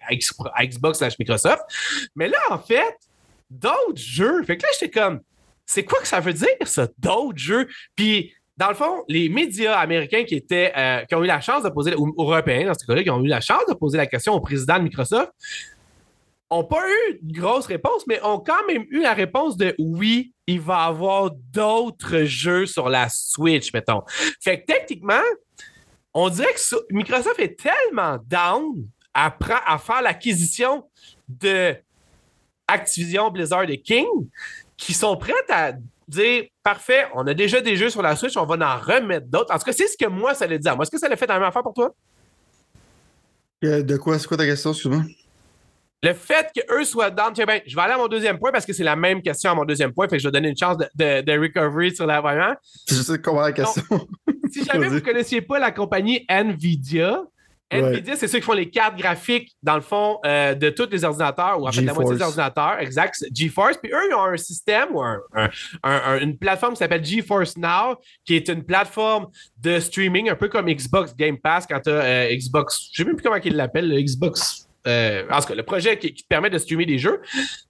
Xbox 0.65 0.99
slash 0.99 1.19
Microsoft. 1.19 1.63
Mais 2.15 2.29
là, 2.29 2.39
en 2.51 2.59
fait, 2.59 2.95
d'autres 3.51 3.97
jeux. 3.97 4.43
Fait 4.45 4.57
que 4.57 4.63
là, 4.63 4.69
j'étais 4.79 5.01
comme, 5.01 5.21
c'est 5.65 5.85
quoi 5.85 6.01
que 6.01 6.07
ça 6.07 6.21
veut 6.21 6.33
dire, 6.33 6.47
ça, 6.67 6.87
d'autres 6.99 7.39
jeux? 7.39 7.67
Puis, 7.97 8.33
dans 8.57 8.69
le 8.69 8.75
fond, 8.75 9.03
les 9.09 9.29
médias 9.29 9.79
américains 9.79 10.25
qui 10.25 10.37
étaient, 10.37 10.73
euh, 10.77 11.05
qui 11.05 11.15
ont 11.15 11.25
eu 11.25 11.27
la 11.27 11.41
chance 11.41 11.63
de 11.63 11.69
poser, 11.69 11.95
ou 11.97 12.15
européens 12.17 12.67
dans 12.67 12.75
ce 12.75 12.87
cas-là, 12.87 13.03
qui 13.03 13.11
ont 13.11 13.23
eu 13.23 13.29
la 13.29 13.41
chance 13.41 13.67
de 13.69 13.75
poser 13.75 13.99
la 13.99 14.07
question 14.07 14.35
au 14.35 14.41
président 14.41 14.79
de 14.79 14.85
Microsoft, 14.85 15.33
n'ont 16.51 16.65
pas 16.65 16.83
eu 16.89 17.19
de 17.23 17.39
grosse 17.41 17.67
réponse, 17.67 18.07
mais 18.07 18.23
ont 18.23 18.39
quand 18.39 18.65
même 18.67 18.85
eu 18.91 19.01
la 19.01 19.15
réponse 19.15 19.57
de 19.57 19.75
oui, 19.79 20.33
il 20.47 20.61
va 20.61 20.85
y 20.85 20.89
avoir 20.89 21.31
d'autres 21.53 22.25
jeux 22.25 22.67
sur 22.67 22.89
la 22.89 23.09
Switch, 23.09 23.73
mettons. 23.73 24.03
Fait 24.43 24.61
que 24.61 24.67
techniquement, 24.67 25.23
on 26.15 26.29
dirait 26.29 26.53
que 26.55 26.61
so- 26.61 26.83
Microsoft 26.91 27.39
est 27.41 27.59
tellement 27.59 28.19
down 28.27 28.87
à, 29.13 29.31
faire 29.79 30.03
l'acquisition 30.03 30.85
de 31.29 31.75
Activision, 32.69 33.31
Blizzard 33.31 33.69
et 33.71 33.81
King 33.81 34.07
qui 34.77 34.93
sont 34.93 35.17
prêts 35.17 35.33
à 35.49 35.73
dire 36.09 36.45
parfait, 36.63 37.07
on 37.15 37.27
a 37.27 37.35
déjà 37.35 37.61
des 37.61 37.77
jeux 37.77 37.91
sur 37.91 38.03
la 38.03 38.15
Switch, 38.15 38.37
on 38.37 38.45
va 38.45 38.55
en 38.55 38.79
remettre 38.79 39.27
d'autres. 39.27 39.53
En 39.55 39.59
tout 39.59 39.65
cas, 39.65 39.73
c'est 39.73 39.89
ce 39.89 39.97
que 39.97 40.07
moi, 40.09 40.35
ça 40.35 40.45
allait 40.45 40.59
dire. 40.59 40.77
Moi, 40.77 40.83
est-ce 40.83 40.91
que 40.91 40.99
ça 40.99 41.09
l'a 41.09 41.17
fait 41.17 41.27
la 41.27 41.35
même 41.35 41.49
affaire 41.49 41.63
pour 41.63 41.75
toi? 41.75 41.95
Euh, 43.65 43.83
De 43.83 43.97
quoi, 43.97 44.19
c'est 44.19 44.27
quoi 44.29 44.37
ta 44.37 44.45
question, 44.45 44.71
excuse-moi? 44.71 45.03
Le 46.03 46.13
fait 46.13 46.49
qu'eux 46.55 46.85
soient 46.85 47.11
down, 47.11 47.33
ben, 47.47 47.61
je 47.67 47.75
vais 47.75 47.83
aller 47.83 47.95
à 47.95 47.97
mon 47.99 48.07
deuxième 48.09 48.39
point 48.39 48.53
parce 48.53 48.67
que 48.67 48.73
c'est 48.73 48.85
la 48.85 48.97
même 48.97 49.23
question 49.23 49.51
à 49.51 49.55
mon 49.55 49.65
deuxième 49.65 49.93
point, 49.93 50.07
fait 50.09 50.17
que 50.17 50.23
je 50.23 50.29
vais 50.29 50.33
donner 50.33 50.51
une 50.51 50.57
chance 50.57 50.77
de, 50.77 50.87
de- 50.95 51.21
de 51.23 51.39
recovery 51.41 51.95
sur 51.95 52.07
l'avant. 52.07 52.55
Je 52.89 52.95
sais 52.95 53.19
comment 53.21 53.41
la 53.41 53.53
question. 53.53 53.83
Si 54.51 54.65
jamais 54.65 54.89
vous 54.89 54.95
ne 54.97 55.01
connaissiez 55.01 55.41
pas 55.41 55.59
la 55.59 55.71
compagnie 55.73 56.25
Nvidia, 56.29 57.23
Ouais. 57.73 57.81
Nvidia, 57.81 58.15
c'est 58.15 58.29
ceux 58.29 58.39
qui 58.39 58.45
font 58.45 58.53
les 58.53 58.71
cartes 58.71 58.97
graphiques, 58.97 59.57
dans 59.61 59.75
le 59.75 59.81
fond, 59.81 60.21
euh, 60.25 60.55
de 60.55 60.71
tous 60.71 60.89
les 60.89 61.03
ordinateurs, 61.03 61.61
ou 61.61 61.67
en 61.67 61.73
fait, 61.73 61.81
la 61.81 61.95
moitié 61.95 62.15
des 62.15 62.23
ordinateurs, 62.23 62.79
exact, 62.79 63.25
GeForce. 63.35 63.79
Puis 63.83 63.91
eux, 63.93 64.03
ils 64.09 64.15
ont 64.15 64.23
un 64.23 64.37
système 64.37 64.95
ou 64.95 65.03
un- 65.03 65.19
un- 65.35 65.51
un- 65.83 66.03
un- 66.13 66.21
une 66.21 66.39
plateforme 66.39 66.75
qui 66.75 66.79
s'appelle 66.79 67.05
GeForce 67.05 67.57
Now, 67.57 67.97
qui 68.25 68.37
est 68.37 68.49
une 68.51 68.63
plateforme 68.63 69.27
de 69.61 69.81
streaming, 69.81 70.31
un 70.31 70.37
peu 70.37 70.47
comme 70.49 70.67
Xbox 70.73 71.13
Game 71.17 71.39
Pass, 71.39 71.67
quand 71.67 71.81
tu 71.81 71.91
as 71.91 72.33
Xbox, 72.37 72.91
je 72.93 73.03
ne 73.03 73.05
sais 73.05 73.09
même 73.09 73.17
plus 73.17 73.25
comment 73.25 73.41
ils 73.45 73.57
l'appellent, 73.57 73.89
le 73.89 74.01
Xbox. 74.01 74.66
Euh, 74.87 75.25
en 75.31 75.41
tout 75.41 75.49
cas, 75.49 75.55
le 75.55 75.63
projet 75.63 75.99
qui, 75.99 76.15
qui 76.15 76.23
te 76.23 76.29
permet 76.29 76.51
de 76.51 76.59
streamer 76.59 76.87
des 76.87 76.99
jeux. 76.99 77.21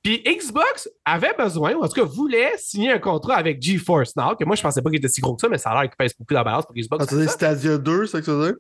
Puis 0.03 0.23
Xbox 0.25 0.89
avait 1.05 1.35
besoin, 1.39 1.75
ou 1.75 1.83
en 1.83 1.89
tout 1.89 2.01
cas 2.01 2.05
voulait 2.05 2.53
signer 2.59 2.93
un 2.93 2.99
contrat 2.99 3.37
avec 3.37 3.61
GeForce 3.63 4.17
Now, 4.17 4.37
que 4.37 4.45
moi 4.45 4.57
je 4.57 4.63
pensais 4.63 4.83
pas 4.83 4.91
qu'il 4.91 4.99
était 4.99 5.09
si 5.09 5.21
gros 5.21 5.35
que 5.35 5.41
ça, 5.41 5.49
mais 5.49 5.59
ça 5.59 5.71
a 5.71 5.75
l'air 5.81 5.91
qu'il 5.91 5.97
pèse 5.97 6.13
beaucoup 6.19 6.35
dans 6.35 6.41
la 6.41 6.45
balance 6.45 6.67
pour 6.67 6.75
Xbox. 6.75 7.07
Ah, 7.09 7.15
dire 7.15 7.31
Stadia 7.31 7.79
2, 7.79 8.07
c'est 8.07 8.13
ça 8.13 8.21
que 8.21 8.25
tu 8.25 8.31
veux 8.31 8.47
dire? 8.47 8.57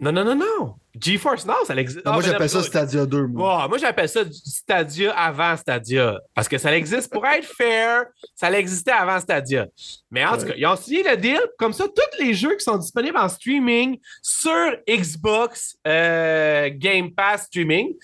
Non, 0.00 0.12
non, 0.12 0.24
non, 0.24 0.34
non. 0.34 0.74
GeForce 0.98 1.44
Now, 1.44 1.64
ça 1.66 1.74
existe. 1.76 2.04
Non, 2.06 2.12
moi, 2.12 2.22
Ah, 2.24 2.26
ben, 2.26 2.32
j'appelle 2.32 2.48
ça 2.48 2.62
Stadia 2.62 3.04
2. 3.06 3.26
Moi. 3.26 3.68
Moi, 3.68 3.78
j'appelle 3.78 4.08
ça 4.08 4.20
Stadia 4.30 5.12
avant 5.12 5.56
Stadia. 5.56 6.18
Parce 6.34 6.48
que 6.48 6.56
ça 6.56 6.74
existe 6.74 7.12
pour 7.12 7.26
être 7.26 7.44
fair, 7.46 8.06
ça 8.34 8.50
existait 8.58 8.92
avant 8.92 9.20
Stadia. 9.20 9.66
Mais 10.10 10.24
en 10.24 10.38
tout 10.38 10.46
cas, 10.46 10.54
ils 10.56 10.66
ont 10.66 10.76
signé 10.76 11.02
le 11.02 11.16
deal. 11.16 11.40
Comme 11.58 11.74
ça, 11.74 11.84
tous 11.86 12.22
les 12.24 12.32
jeux 12.32 12.56
qui 12.56 12.64
sont 12.64 12.78
disponibles 12.78 13.18
en 13.18 13.28
streaming 13.28 13.98
sur 14.22 14.72
Xbox 14.88 15.76
euh, 15.86 16.70
Game 16.72 17.12
Pass 17.14 17.44
Streaming, 17.44 17.94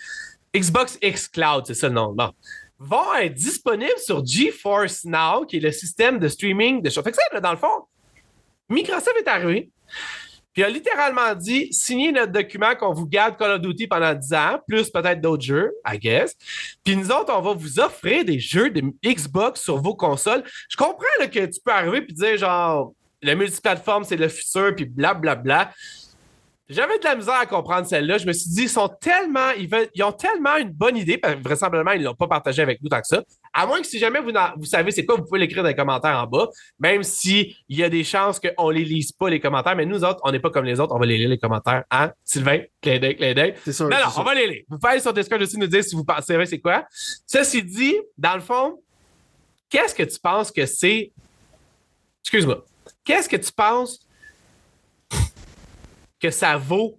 Xbox 0.55 0.99
X 1.03 1.29
Cloud, 1.29 1.65
c'est 1.67 1.75
ça 1.75 1.89
le 1.89 1.95
nom. 1.95 2.13
Bon. 2.13 2.31
Vont 2.79 3.15
être 3.15 3.33
disponibles 3.35 3.99
sur 3.99 4.25
GeForce 4.25 5.05
Now, 5.07 5.47
qui 5.47 5.57
est 5.57 5.61
le 5.61 5.73
système 5.73 6.19
de 6.19 6.29
streaming 6.29 6.83
de 6.83 6.91
choses. 6.91 7.03
Fait 7.03 7.11
que 7.11 7.17
ça, 7.17 7.41
dans 7.41 7.53
le 7.53 7.57
fond, 7.57 7.87
Microsoft 8.69 9.17
est 9.19 9.29
arrivé. 9.29 9.71
Puis 10.57 10.63
il 10.63 10.65
a 10.65 10.71
littéralement 10.71 11.35
dit 11.35 11.69
signez 11.71 12.11
notre 12.11 12.33
document 12.33 12.75
qu'on 12.75 12.95
vous 12.95 13.07
garde 13.07 13.37
Call 13.37 13.53
of 13.53 13.61
Duty 13.61 13.89
pendant 13.89 14.15
10 14.15 14.33
ans, 14.33 14.59
plus 14.67 14.89
peut-être 14.89 15.21
d'autres 15.21 15.45
jeux, 15.45 15.71
I 15.87 15.99
guess. 15.99 16.35
Puis 16.83 16.97
nous 16.97 17.11
autres, 17.11 17.31
on 17.37 17.43
va 17.43 17.53
vous 17.53 17.79
offrir 17.79 18.25
des 18.25 18.41
jeux 18.41 18.71
de 18.71 18.83
Xbox 19.05 19.61
sur 19.61 19.77
vos 19.77 19.95
consoles. 19.95 20.43
Je 20.71 20.77
comprends 20.79 21.05
que 21.31 21.45
tu 21.45 21.61
peux 21.63 21.71
arriver 21.71 22.07
et 22.09 22.13
dire 22.15 22.39
genre 22.39 22.95
le 23.21 23.35
multiplateforme, 23.35 24.05
c'est 24.05 24.17
le 24.17 24.29
futur, 24.29 24.75
puis 24.75 24.87
blablabla. 24.87 25.73
J'avais 26.69 26.99
de 26.99 27.05
la 27.05 27.15
misère 27.15 27.35
à 27.35 27.47
comprendre 27.47 27.87
celle-là. 27.87 28.19
Je 28.19 28.27
me 28.27 28.33
suis 28.33 28.51
dit, 28.51 28.63
ils 28.63 28.69
sont 28.69 28.89
tellement, 28.89 29.51
ils, 29.57 29.69
veulent, 29.69 29.89
ils 29.95 30.03
ont 30.03 30.11
tellement 30.11 30.57
une 30.57 30.71
bonne 30.71 30.97
idée, 30.97 31.17
parce 31.17 31.37
que 31.37 31.43
vraisemblablement, 31.43 31.93
ils 31.93 32.01
ne 32.01 32.07
l'ont 32.07 32.15
pas 32.15 32.27
partagé 32.27 32.61
avec 32.61 32.83
nous 32.83 32.89
tant 32.89 33.01
que 33.01 33.07
ça. 33.07 33.23
À 33.53 33.67
moins 33.67 33.81
que 33.81 33.87
si 33.87 34.01
jamais 34.01 34.19
vous, 34.21 34.65
savez 34.65 34.91
c'est 34.91 35.07
quoi, 35.07 35.15
vous 35.15 35.25
pouvez 35.25 35.39
l'écrire 35.39 35.63
dans 35.63 35.69
les 35.69 35.77
commentaires 35.77 36.19
en 36.19 36.27
bas, 36.27 36.49
même 36.81 37.05
s'il 37.05 37.55
y 37.69 37.85
a 37.85 37.89
des 37.89 38.03
chances 38.03 38.41
qu'on 38.41 38.71
ne 38.71 38.75
les 38.75 38.85
lise 38.85 39.13
pas, 39.13 39.31
les 39.31 39.39
commentaires. 39.39 39.77
Mais 39.77 39.87
nous 39.87 40.03
autres, 40.03 40.21
on 40.25 40.33
n'est 40.33 40.41
pas 40.41 40.51
comme 40.51 40.65
les 40.65 40.81
autres, 40.81 40.93
on 40.93 40.99
va 40.99 41.07
les 41.07 41.19
lire, 41.19 41.29
les 41.29 41.39
commentaires. 41.39 41.85
Hein? 41.91 42.11
Sylvain, 42.25 42.63
clin 42.83 42.99
d'œil, 42.99 43.17
clin 43.17 43.33
d'œil. 43.33 43.55
C'est 43.65 43.73
sûr. 43.73 43.89
on 44.17 44.23
va 44.23 44.35
les 44.35 44.49
lire. 44.49 44.63
Vous 44.69 44.79
pouvez 44.79 44.95
aller 44.95 45.01
sur 45.01 45.13
Discord 45.13 45.41
aussi 45.41 45.59
nous 45.59 45.69
dire 45.69 45.85
si 45.85 45.95
vous 45.95 46.05
pensez 46.05 46.37
c'est 46.47 46.59
quoi. 46.59 46.85
Ceci 47.27 47.63
dit, 47.63 47.95
dans 48.19 48.35
le 48.35 48.41
fond, 48.41 48.83
qu'est-ce 49.71 49.95
que 49.95 50.03
tu 50.03 50.19
penses 50.19 50.51
que 50.51 50.67
c'est? 50.67 51.13
Excuse-moi. 52.25 52.65
Qu'est-ce 53.05 53.29
que 53.29 53.37
tu 53.37 53.53
penses 53.53 54.01
que 56.21 56.31
ça 56.31 56.57
vaut 56.57 56.99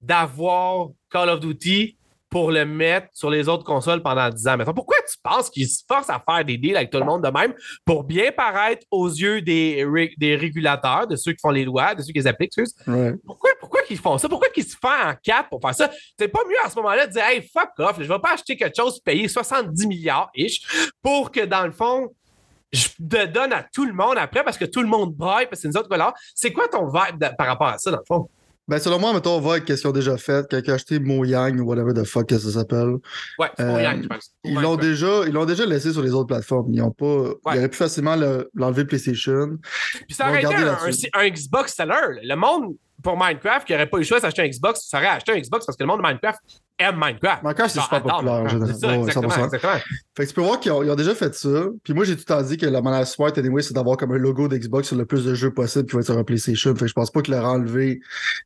d'avoir 0.00 0.88
Call 1.10 1.28
of 1.28 1.40
Duty 1.40 1.96
pour 2.30 2.50
le 2.50 2.66
mettre 2.66 3.08
sur 3.14 3.30
les 3.30 3.48
autres 3.48 3.64
consoles 3.64 4.02
pendant 4.02 4.28
10 4.28 4.46
ans? 4.48 4.56
Mettons, 4.58 4.74
pourquoi 4.74 4.96
tu 5.10 5.16
penses 5.22 5.48
qu'ils 5.48 5.66
se 5.68 5.82
forcent 5.88 6.10
à 6.10 6.22
faire 6.28 6.44
des 6.44 6.58
deals 6.58 6.76
avec 6.76 6.90
tout 6.90 6.98
le 6.98 7.04
monde 7.06 7.24
de 7.24 7.30
même 7.30 7.54
pour 7.86 8.04
bien 8.04 8.30
paraître 8.32 8.86
aux 8.90 9.08
yeux 9.08 9.40
des, 9.40 9.82
ré- 9.90 10.12
des 10.18 10.36
régulateurs, 10.36 11.06
de 11.06 11.16
ceux 11.16 11.32
qui 11.32 11.38
font 11.40 11.50
les 11.50 11.64
lois, 11.64 11.94
de 11.94 12.02
ceux 12.02 12.12
qui 12.12 12.18
les 12.18 12.26
appliquent? 12.26 12.52
Ouais. 12.86 13.14
Pourquoi, 13.24 13.50
pourquoi 13.58 13.82
qu'ils 13.82 13.96
font 13.98 14.18
ça? 14.18 14.28
Pourquoi 14.28 14.50
qu'ils 14.50 14.64
se 14.66 14.76
font 14.76 14.88
en 14.88 15.14
quatre 15.22 15.48
pour 15.48 15.60
faire 15.62 15.74
ça? 15.74 15.90
C'est 16.18 16.28
pas 16.28 16.40
mieux 16.46 16.56
à 16.62 16.68
ce 16.68 16.76
moment-là 16.76 17.06
de 17.06 17.12
dire 17.12 17.24
Hey, 17.24 17.40
fuck 17.50 17.70
off, 17.78 17.96
je 17.98 18.04
vais 18.06 18.18
pas 18.18 18.34
acheter 18.34 18.56
quelque 18.56 18.76
chose 18.76 19.00
payer 19.00 19.26
70 19.26 19.86
milliards 19.86 20.30
ish 20.34 20.92
pour 21.00 21.30
que 21.32 21.44
dans 21.46 21.64
le 21.64 21.72
fond, 21.72 22.12
je 22.70 22.88
te 22.88 23.24
donne 23.26 23.54
à 23.54 23.62
tout 23.62 23.86
le 23.86 23.94
monde 23.94 24.18
après 24.18 24.44
parce 24.44 24.58
que 24.58 24.66
tout 24.66 24.82
le 24.82 24.88
monde 24.88 25.14
braille 25.14 25.46
parce 25.46 25.62
que 25.62 25.62
c'est 25.62 25.68
nous 25.68 25.76
autres 25.80 25.88
voilà. 25.88 26.12
C'est 26.34 26.52
quoi 26.52 26.68
ton 26.68 26.86
vibe 26.86 27.18
de- 27.18 27.34
par 27.38 27.46
rapport 27.46 27.68
à 27.68 27.78
ça, 27.78 27.90
dans 27.90 27.96
le 27.96 28.04
fond? 28.06 28.28
Ben, 28.68 28.78
selon 28.78 28.98
moi, 28.98 29.12
mettons, 29.14 29.36
on 29.36 29.40
va 29.40 29.52
avec 29.52 29.70
ont 29.86 29.92
déjà 29.92 30.16
fait. 30.18 30.46
Quelqu'un 30.48 30.72
a 30.72 30.74
acheté 30.74 30.98
Mojang 31.00 31.58
ou 31.58 31.64
whatever 31.64 31.94
the 31.94 32.04
fuck 32.04 32.26
que 32.28 32.38
ça 32.38 32.50
s'appelle. 32.50 32.96
Ouais, 33.38 33.48
c'est 33.56 33.64
Euh, 33.64 33.72
Mojang, 33.72 34.02
je 34.02 34.08
pense. 34.08 34.30
Ils 34.44 34.54
l'ont 34.60 34.76
déjà, 34.76 35.22
ils 35.26 35.32
l'ont 35.32 35.46
déjà 35.46 35.64
laissé 35.66 35.92
sur 35.92 36.02
les 36.02 36.12
autres 36.12 36.26
plateformes. 36.26 36.72
Ils 36.74 36.82
ont 36.82 36.90
pas, 36.90 37.30
ils 37.54 37.58
auraient 37.58 37.68
pu 37.68 37.78
facilement 37.78 38.14
le- 38.16 38.50
l'enlever 38.54 38.84
PlayStation. 38.84 39.56
Puis 40.06 40.14
ça 40.14 40.28
aurait 40.28 40.42
été 40.42 41.10
un 41.14 41.28
Xbox 41.30 41.74
seller. 41.74 42.20
Le 42.22 42.34
monde, 42.34 42.74
pour 43.02 43.16
Minecraft, 43.16 43.66
qui 43.66 43.72
n'aurait 43.72 43.88
pas 43.88 43.96
eu 43.96 44.00
le 44.00 44.06
choix 44.06 44.20
d'acheter 44.20 44.42
un 44.42 44.48
Xbox, 44.48 44.86
ça 44.88 44.98
aurait 44.98 45.06
acheté 45.08 45.32
un 45.32 45.38
Xbox 45.38 45.64
parce 45.64 45.76
que 45.76 45.82
le 45.84 45.88
monde 45.88 46.02
de 46.02 46.06
Minecraft 46.06 46.40
Minecraft. 46.80 47.42
Minecraft, 47.42 47.70
c'est 47.74 47.80
super 47.80 48.02
populaire, 48.02 48.32
en 48.34 48.48
général. 48.48 48.74
Ça, 48.76 48.86
Ouais, 48.88 48.98
exactement, 48.98 49.28
100%. 49.28 49.44
exactement. 49.44 49.72
Fait 50.16 50.22
que 50.24 50.28
tu 50.28 50.34
peux 50.34 50.40
voir 50.42 50.60
qu'ils 50.60 50.72
ont, 50.72 50.94
déjà 50.94 51.14
fait 51.14 51.34
ça. 51.34 51.48
Puis 51.82 51.92
moi, 51.94 52.04
j'ai 52.04 52.14
tout 52.14 52.20
le 52.20 52.24
temps 52.34 52.42
dit 52.42 52.56
que 52.56 52.66
la 52.66 52.80
manière 52.82 53.06
smart, 53.06 53.32
anyway, 53.36 53.62
c'est 53.62 53.74
d'avoir 53.74 53.96
comme 53.96 54.12
un 54.12 54.18
logo 54.18 54.48
d'Xbox 54.48 54.88
sur 54.88 54.96
le 54.96 55.04
plus 55.04 55.24
de 55.24 55.34
jeux 55.34 55.52
possible 55.52 55.86
qui 55.86 55.94
va 55.94 56.00
être 56.00 56.06
sur 56.06 56.16
un 56.18 56.24
PlayStation. 56.24 56.74
Fait 56.74 56.80
que 56.82 56.86
je 56.88 56.92
pense 56.94 57.10
pas 57.10 57.22
que 57.22 57.30
leur 57.30 57.44
enlever 57.44 58.00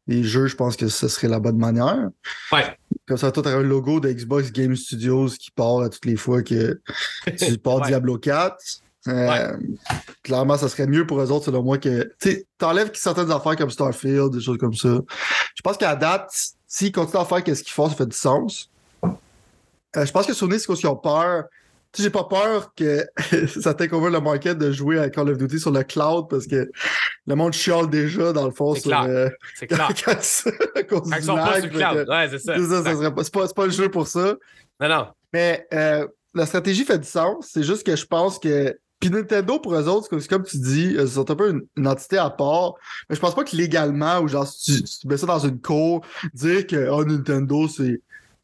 les 0.07 0.23
jeux, 0.25 0.47
je 0.47 0.57
pense 0.57 0.77
que 0.77 0.89
ce 0.89 1.09
serait 1.09 1.29
la 1.29 1.41
bonne 1.41 1.59
manière. 1.59 2.09
Ouais. 2.53 2.77
Comme 3.07 3.17
ça, 3.17 3.31
toi, 3.33 3.43
t'auras 3.43 3.57
un 3.57 3.63
logo 3.63 4.01
de 4.01 4.11
Xbox 4.11 4.53
Game 4.53 4.77
Studios 4.77 5.27
qui 5.39 5.51
part 5.51 5.81
à 5.81 5.89
toutes 5.89 6.05
les 6.07 6.17
fois 6.17 6.43
que 6.43 6.81
tu 7.39 7.59
pars 7.63 7.77
Ouais. 7.77 7.87
Diablo 7.89 8.19
4. 8.19 8.57
Euh, 9.09 9.57
Clairement, 10.23 10.57
ça 10.57 10.69
serait 10.69 10.87
mieux 10.87 11.05
pour 11.07 11.21
eux 11.21 11.33
autres, 11.33 11.47
selon 11.47 11.63
moi, 11.65 11.77
que 11.79 12.13
tu 12.21 12.45
t'enlèves 12.59 12.91
certaines 12.95 13.33
affaires 13.33 13.57
comme 13.57 13.71
Starfield, 13.71 14.31
des 14.33 14.41
choses 14.41 14.59
comme 14.59 14.75
ça. 14.75 15.01
Je 15.57 15.63
pense 15.63 15.77
qu'à 15.77 15.97
date, 15.97 16.31
s'ils 16.75 16.91
continuent 16.91 17.21
à 17.21 17.25
faire 17.27 17.45
qu'est-ce 17.45 17.63
qu'ils 17.63 17.73
font, 17.75 17.87
ça 17.89 17.95
fait 17.95 18.07
du 18.07 18.17
sens. 18.17 18.71
Euh, 19.05 20.07
je 20.07 20.11
pense 20.11 20.27
que 20.27 20.33
Sony, 20.33 20.59
c'est 20.59 20.67
parce 20.67 20.79
qu'ils 20.81 20.89
ont 20.89 20.97
peur. 20.97 21.45
Tu 21.93 22.01
sais, 22.01 22.05
j'ai 22.05 22.11
pas 22.11 22.25
peur 22.25 22.73
que 22.75 23.05
ça 23.61 23.75
take 23.75 23.95
over 23.95 24.09
le 24.11 24.21
market 24.21 24.57
de 24.57 24.73
jouer 24.73 24.99
à 24.99 25.11
Call 25.11 25.29
of 25.29 25.37
Duty 25.37 25.61
sur 25.61 25.71
le 25.71 25.83
cloud 25.83 26.29
parce 26.31 26.47
que 26.47 26.71
le 27.27 27.35
monde 27.35 27.53
chiale 27.53 27.91
déjà, 27.91 28.33
dans 28.33 28.47
le 28.47 28.51
fond, 28.53 28.75
C'est 28.75 28.81
sur, 28.81 28.91
clair. 28.93 29.03
euh, 29.03 29.29
C'est 29.55 29.67
clair. 29.67 29.89
quand 30.05 30.23
ça- 30.23 30.51
à 30.75 30.83
cause 30.85 31.01
Quand 31.11 31.17
ils 31.17 31.21
du 31.21 31.27
sont 31.27 31.35
pas 31.35 31.51
lag, 31.51 31.63
sur 31.65 31.73
le 31.73 31.79
cloud. 31.79 32.07
que- 32.07 32.11
Ouais, 32.11 32.29
c'est 32.31 32.39
ça. 32.39 32.55
c'est 32.57 32.65
ça, 32.67 32.83
ça 32.85 32.95
serait 32.97 33.15
pas, 33.15 33.25
c'est 33.25 33.35
pas, 33.35 33.47
c'est 33.47 33.55
pas 33.57 33.67
le 33.67 33.73
jeu 33.73 33.91
pour 33.91 34.09
ça. 34.09 34.35
Non, 34.81 34.89
non. 34.89 35.07
Mais 35.35 35.67
euh, 35.75 36.09
la 36.35 36.47
stratégie 36.47 36.85
fait 36.87 36.99
du 36.99 37.07
sens. 37.07 37.51
C'est 37.53 37.63
juste 37.63 37.85
que 37.85 37.95
je 37.95 38.07
pense 38.07 38.39
que. 38.39 38.75
Puis 39.03 39.11
Nintendo, 39.11 39.59
pour 39.59 39.75
eux 39.75 39.89
autres, 39.89 40.07
c'est 40.21 40.29
comme- 40.29 40.45
tu 40.45 40.59
dis, 40.59 40.95
euh, 40.97 41.03
ils 41.03 41.09
sont 41.09 41.29
un 41.29 41.35
peu 41.35 41.51
une, 41.51 41.63
une 41.77 41.89
entité 41.89 42.19
à 42.19 42.31
part. 42.31 42.75
Mais 43.11 43.17
je 43.17 43.21
pense 43.21 43.35
pas 43.35 43.43
que 43.43 43.57
légalement, 43.57 44.21
ou 44.21 44.29
genre, 44.29 44.47
si 44.47 44.85
tu, 44.85 45.09
mets 45.09 45.17
ça 45.17 45.27
dans 45.27 45.41
une 45.41 45.61
cour, 45.61 46.03
dire 46.33 46.65
que 46.69 46.89
oh, 46.89 47.05
Nintendo, 47.05 47.67
c'est. 47.67 48.01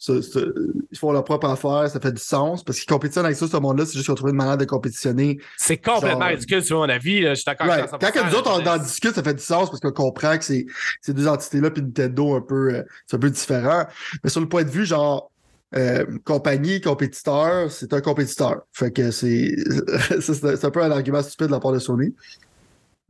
ils 0.09 0.99
font 0.99 1.13
leur 1.13 1.23
propre 1.23 1.47
affaire, 1.49 1.89
ça 1.89 2.01
fait 2.01 2.11
du 2.11 2.21
sens. 2.21 2.65
Parce 2.65 2.79
qu'ils 2.81 2.89
compétitionnent 2.89 3.25
avec 3.25 3.37
ça, 3.37 3.47
ce 3.47 3.57
monde-là, 3.57 3.87
c'est 3.87 3.93
juste 3.93 4.07
qu'ils 4.07 4.13
ont 4.13 4.17
trouvé 4.17 4.31
une 4.33 4.37
manière 4.37 4.57
de 4.57 4.65
compétitionner. 4.65 5.39
C'est 5.57 5.77
complètement 5.77 6.21
Genre- 6.23 6.29
ridicule, 6.31 6.65
sur 6.65 6.79
mon 6.79 6.89
avis. 6.89 7.21
là. 7.21 7.31
Je 7.31 7.37
suis 7.37 7.45
d'accord 7.45 7.69
Ouais. 7.69 7.85
Quand 7.89 8.11
que 8.11 8.29
nous 8.29 8.35
autres, 8.37 8.51
on 8.51 8.67
en 8.67 8.79
discute, 8.79 9.15
ça 9.15 9.23
fait 9.23 9.35
du 9.35 9.43
sens 9.43 9.71
parce 9.71 9.81
qu'on 9.81 9.93
comprend 9.93 10.37
que 10.39 10.45
c'est 10.45 10.67
ces 11.03 11.15
deux 11.15 11.29
entités-là, 11.29 11.71
puis 11.71 11.83
Nintendo, 11.83 12.35
un 12.35 12.41
peu, 12.41 12.75
euh, 12.75 12.83
c'est 13.07 13.17
un 13.17 13.21
peu 13.21 13.31
différent. 13.31 13.87
Mais 14.25 14.31
sur 14.31 14.41
le 14.41 14.49
point 14.49 14.65
de 14.65 14.71
vue, 14.71 14.85
genre, 14.85 15.31
euh, 15.77 16.07
compagnie, 16.25 16.81
compétiteur, 16.81 17.71
c'est 17.71 17.93
un 17.93 18.01
compétiteur. 18.01 18.63
Fait 18.73 18.91
que 18.91 19.11
c'est 19.11 19.55
c'est 20.21 20.65
un 20.65 20.71
peu 20.71 20.83
un 20.83 20.91
argument 20.91 21.23
stupide 21.23 21.49
de 21.49 21.53
la 21.53 21.61
part 21.61 21.73
de 21.73 21.79
Sony. 21.79 22.15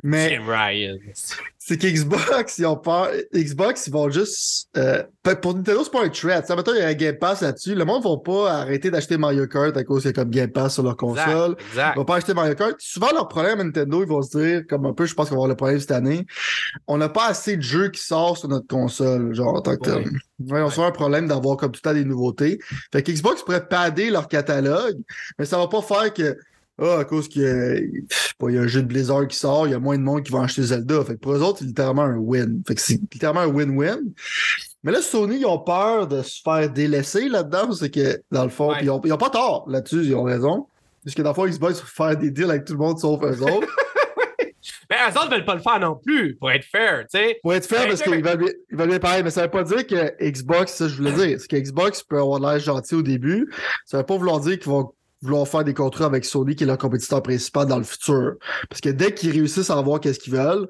Mais 0.04 0.28
c'est 1.58 1.76
qu'Xbox, 1.76 2.58
ils 2.58 2.66
ont 2.66 2.76
peur. 2.76 3.08
Xbox, 3.34 3.88
ils 3.88 3.92
vont 3.92 4.08
juste. 4.08 4.68
euh, 4.76 5.02
fait- 5.26 5.40
pour 5.40 5.54
Nintendo, 5.54 5.80
c'est 5.82 5.90
pas 5.92 6.04
un 6.04 6.08
threat. 6.08 6.46
Ça, 6.46 6.54
mettons, 6.56 6.72
il 6.72 6.78
y 6.78 6.82
a 6.82 6.86
un 6.86 6.94
Game 6.94 7.16
Pass 7.18 7.40
là-dessus. 7.42 7.74
Le 7.74 7.84
monde 7.84 8.04
ne 8.04 8.08
va 8.08 8.16
pas 8.16 8.52
arrêter 8.52 8.90
d'acheter 8.90 9.16
Mario 9.18 9.46
Kart 9.48 9.76
à 9.76 9.84
cause 9.84 10.02
qu'il 10.02 10.10
y 10.10 10.10
a 10.10 10.12
comme 10.14 10.30
Game 10.30 10.50
Pass 10.50 10.74
sur 10.74 10.82
leur 10.84 10.96
console. 10.96 11.52
Exact. 11.52 11.60
exact. 11.70 11.92
Ils 11.94 11.98
vont 11.98 12.04
pas 12.04 12.16
acheter 12.16 12.32
Mario 12.32 12.54
Kart. 12.54 12.74
Souvent, 12.78 13.10
leur 13.12 13.26
problème 13.28 13.60
à 13.60 13.64
Nintendo, 13.64 14.02
ils 14.02 14.08
vont 14.08 14.22
se 14.22 14.38
dire, 14.38 14.62
comme 14.68 14.86
un 14.86 14.92
peu, 14.94 15.04
je 15.04 15.14
pense 15.14 15.28
qu'on 15.28 15.34
va 15.34 15.38
avoir 15.38 15.48
le 15.48 15.56
problème 15.56 15.80
cette 15.80 15.90
année, 15.90 16.24
on 16.86 16.96
n'a 16.96 17.08
pas 17.08 17.26
assez 17.26 17.56
de 17.56 17.62
jeux 17.62 17.88
qui 17.90 18.00
sortent 18.00 18.38
sur 18.38 18.48
notre 18.48 18.68
console. 18.68 19.34
Genre, 19.34 19.54
en 19.54 19.60
tant 19.60 19.76
que 19.76 19.82
tel. 19.84 20.04
Ouais, 20.40 20.62
on 20.62 20.68
a 20.68 20.70
souvent 20.70 20.86
un 20.86 20.92
problème 20.92 21.26
d'avoir 21.26 21.56
comme 21.56 21.72
tout 21.72 21.80
le 21.84 21.90
temps 21.90 21.94
des 21.94 22.04
nouveautés. 22.04 22.60
Fait 22.92 23.02
que 23.02 23.10
Xbox 23.10 23.42
pourrait 23.42 23.66
padder 23.66 24.10
leur 24.10 24.28
catalogue, 24.28 24.96
mais 25.38 25.44
ça 25.44 25.58
va 25.58 25.66
pas 25.66 25.82
faire 25.82 26.14
que, 26.14 26.38
ah, 26.80 26.98
à 27.00 27.04
cause 27.04 27.28
qu'il 27.28 27.42
y 27.42 27.46
a, 27.46 27.74
il 27.76 28.54
y 28.54 28.58
a 28.58 28.60
un 28.62 28.66
jeu 28.66 28.82
de 28.82 28.86
Blizzard 28.86 29.26
qui 29.28 29.36
sort, 29.36 29.66
il 29.66 29.70
y 29.72 29.74
a 29.74 29.78
moins 29.78 29.98
de 29.98 30.02
monde 30.02 30.22
qui 30.22 30.32
va 30.32 30.42
acheter 30.42 30.62
Zelda. 30.62 31.04
Fait 31.04 31.14
que 31.14 31.18
pour 31.20 31.32
eux 31.32 31.42
autres, 31.42 31.58
c'est 31.58 31.64
littéralement 31.64 32.02
un 32.02 32.16
win. 32.16 32.62
Fait 32.66 32.74
que 32.74 32.80
c'est 32.80 33.00
littéralement 33.12 33.40
un 33.40 33.48
win-win. 33.48 34.00
Mais 34.84 34.92
là, 34.92 35.02
Sony, 35.02 35.38
ils 35.40 35.46
ont 35.46 35.58
peur 35.58 36.06
de 36.06 36.22
se 36.22 36.40
faire 36.42 36.70
délaisser 36.70 37.28
là-dedans. 37.28 37.72
C'est 37.72 37.90
que, 37.90 38.20
dans 38.30 38.44
le 38.44 38.50
fond, 38.50 38.70
Ouais. 38.70 38.78
ils, 38.82 38.90
ont, 38.90 39.00
ils 39.04 39.12
ont 39.12 39.16
pas 39.18 39.30
tort 39.30 39.64
là-dessus, 39.68 40.04
ils 40.04 40.14
ont 40.14 40.22
raison. 40.22 40.66
Parce 41.04 41.14
que 41.14 41.22
dans 41.22 41.30
le 41.30 41.34
fond, 41.34 41.46
Xbox 41.46 41.80
va 41.80 41.86
faire 41.86 42.16
des 42.16 42.30
deals 42.30 42.50
avec 42.50 42.64
tout 42.64 42.74
le 42.74 42.78
monde 42.78 42.98
sauf 42.98 43.20
eux 43.24 43.42
autres. 43.42 43.66
Mais 44.90 44.96
eux 44.96 45.18
autres 45.18 45.30
veulent 45.30 45.44
pas 45.44 45.54
le 45.54 45.60
faire 45.60 45.80
non 45.80 45.96
plus, 46.02 46.36
pour 46.36 46.50
être 46.50 46.64
fair, 46.64 47.00
tu 47.12 47.18
sais. 47.18 47.38
Pour 47.42 47.52
être 47.54 47.66
fair, 47.66 47.86
parce 47.88 48.02
qu'ils 48.02 48.22
veulent, 48.24 48.36
bien- 48.38 48.52
ils 48.70 48.76
veulent 48.76 48.88
bien 48.88 48.98
pareil, 48.98 49.22
mais 49.22 49.30
ça 49.30 49.42
veut 49.42 49.50
pas 49.50 49.62
dire 49.62 49.86
que 49.86 50.14
Xbox, 50.22 50.72
ça 50.74 50.88
je 50.88 50.96
voulais 50.96 51.12
dire, 51.12 51.38
c'est 51.40 51.48
que 51.48 51.56
Xbox 51.56 52.02
peut 52.02 52.18
avoir 52.18 52.40
l'air 52.40 52.58
gentil 52.58 52.94
au 52.94 53.02
début. 53.02 53.50
Ça 53.84 53.98
veut 53.98 54.04
pas 54.04 54.16
vouloir 54.16 54.40
dire 54.40 54.58
qu'ils 54.58 54.70
vont 54.70 54.92
vouloir 55.22 55.46
faire 55.48 55.64
des 55.64 55.74
contrats 55.74 56.06
avec 56.06 56.24
Sony, 56.24 56.54
qui 56.54 56.64
est 56.64 56.66
leur 56.66 56.78
compétiteur 56.78 57.22
principal 57.22 57.66
dans 57.66 57.78
le 57.78 57.84
futur. 57.84 58.34
Parce 58.68 58.80
que 58.80 58.88
dès 58.90 59.12
qu'ils 59.14 59.32
réussissent 59.32 59.70
à 59.70 59.76
avoir 59.78 60.00
qu'est-ce 60.00 60.18
qu'ils 60.18 60.34
veulent, 60.34 60.68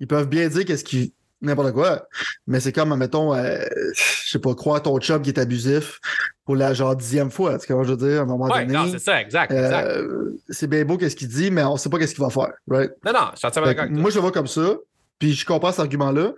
ils 0.00 0.06
peuvent 0.06 0.28
bien 0.28 0.48
dire 0.48 0.64
qu'est-ce 0.64 0.84
qu'ils 0.84 1.12
n'importe 1.42 1.72
quoi. 1.72 2.06
Mais 2.46 2.60
c'est 2.60 2.72
comme, 2.72 2.96
mettons, 2.96 3.34
euh, 3.34 3.58
je 3.94 4.30
sais 4.30 4.38
pas, 4.38 4.54
croire 4.54 4.82
ton 4.82 4.98
chum 4.98 5.22
qui 5.22 5.30
est 5.30 5.38
abusif 5.38 6.00
pour 6.44 6.56
la 6.56 6.72
genre 6.74 6.96
dixième 6.96 7.30
fois. 7.30 7.54
Tu 7.54 7.60
sais 7.60 7.66
comment 7.68 7.84
je 7.84 7.92
veux 7.92 8.08
dire, 8.08 8.20
à 8.20 8.22
un 8.22 8.26
moment 8.26 8.46
Ouais, 8.46 8.64
donné. 8.66 8.72
non, 8.78 8.88
c'est 8.90 8.98
ça, 8.98 9.20
exact, 9.20 9.52
exact. 9.52 9.86
euh, 9.86 10.32
c'est 10.48 10.66
bien 10.66 10.84
beau 10.84 10.96
qu'est-ce 10.96 11.14
qu'il 11.16 11.28
dit, 11.28 11.50
mais 11.50 11.62
on 11.62 11.76
sait 11.76 11.88
pas 11.90 11.98
qu'est-ce 11.98 12.14
qu'il 12.14 12.24
va 12.24 12.30
faire, 12.30 12.52
right? 12.68 12.90
Non, 13.04 13.12
non, 13.12 13.20
je 13.34 13.38
suis 13.38 13.46
entièrement 13.46 13.68
d'accord 13.70 13.86
moi, 13.90 14.10
je 14.10 14.16
le 14.16 14.20
vois 14.22 14.32
comme 14.32 14.46
ça. 14.46 14.74
Puis 15.18 15.32
je 15.32 15.46
comprends 15.46 15.70
cet 15.70 15.80
argument-là. 15.80 16.32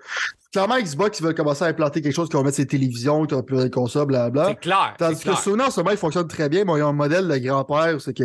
Clairement, 0.50 0.78
Xbox, 0.78 1.20
ils 1.20 1.24
veulent 1.24 1.34
commencer 1.34 1.64
à 1.64 1.66
implanter 1.68 2.00
quelque 2.00 2.14
chose 2.14 2.30
qui 2.30 2.36
va 2.36 2.42
mettre 2.42 2.56
ses 2.56 2.66
télévisions, 2.66 3.26
qui 3.26 3.34
va 3.34 3.42
plus 3.42 3.62
les 3.64 3.70
consoles, 3.70 4.06
blablabla. 4.06 4.46
C'est 4.48 4.60
clair. 4.60 4.94
Tandis 4.98 5.22
que. 5.22 5.34
Sony, 5.34 5.62
en 5.62 5.70
ce 5.70 5.80
moment, 5.80 5.90
il 5.90 5.98
fonctionne 5.98 6.26
très 6.26 6.48
bien, 6.48 6.64
mais 6.64 6.72
ils 6.78 6.82
ont 6.82 6.88
un 6.88 6.92
modèle 6.94 7.28
de 7.28 7.36
grand-père 7.36 8.00
c'est 8.00 8.14
que 8.16 8.24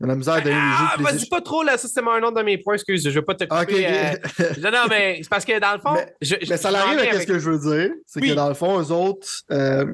il 0.00 0.04
a 0.04 0.06
la 0.06 0.14
misère 0.16 0.42
des 0.42 0.50
Ah, 0.54 0.94
jeux 0.96 1.04
vas-y 1.04 1.26
pas 1.28 1.42
trop, 1.42 1.62
là, 1.62 1.76
ça 1.76 1.86
c'est 1.86 2.00
un 2.00 2.22
autre 2.22 2.32
de 2.38 2.42
mes 2.42 2.56
points, 2.56 2.74
excuse, 2.74 3.04
je 3.04 3.10
veux 3.10 3.24
pas 3.24 3.34
te 3.34 3.44
couper. 3.44 3.54
Ah, 3.54 3.62
Ok, 3.62 3.70
ok. 3.72 4.40
euh, 4.40 4.54
Non, 4.62 4.70
non, 4.70 4.86
mais 4.88 5.18
c'est 5.22 5.28
parce 5.28 5.44
que 5.44 5.60
dans 5.60 5.74
le 5.74 5.80
fond, 5.80 5.92
Mais- 5.94 6.14
je, 6.22 6.36
Mais 6.48 6.56
ça 6.56 6.70
l'arrive 6.70 7.00
viens 7.00 7.10
avec 7.10 7.22
ce 7.22 7.26
que 7.26 7.38
je 7.38 7.50
veux 7.50 7.58
dire. 7.58 7.90
C'est 8.06 8.20
Oui. 8.22 8.30
que 8.30 8.34
dans 8.34 8.48
le 8.48 8.54
fond, 8.54 8.80
eux 8.80 8.90
autres, 8.90 9.28
euh, 9.52 9.84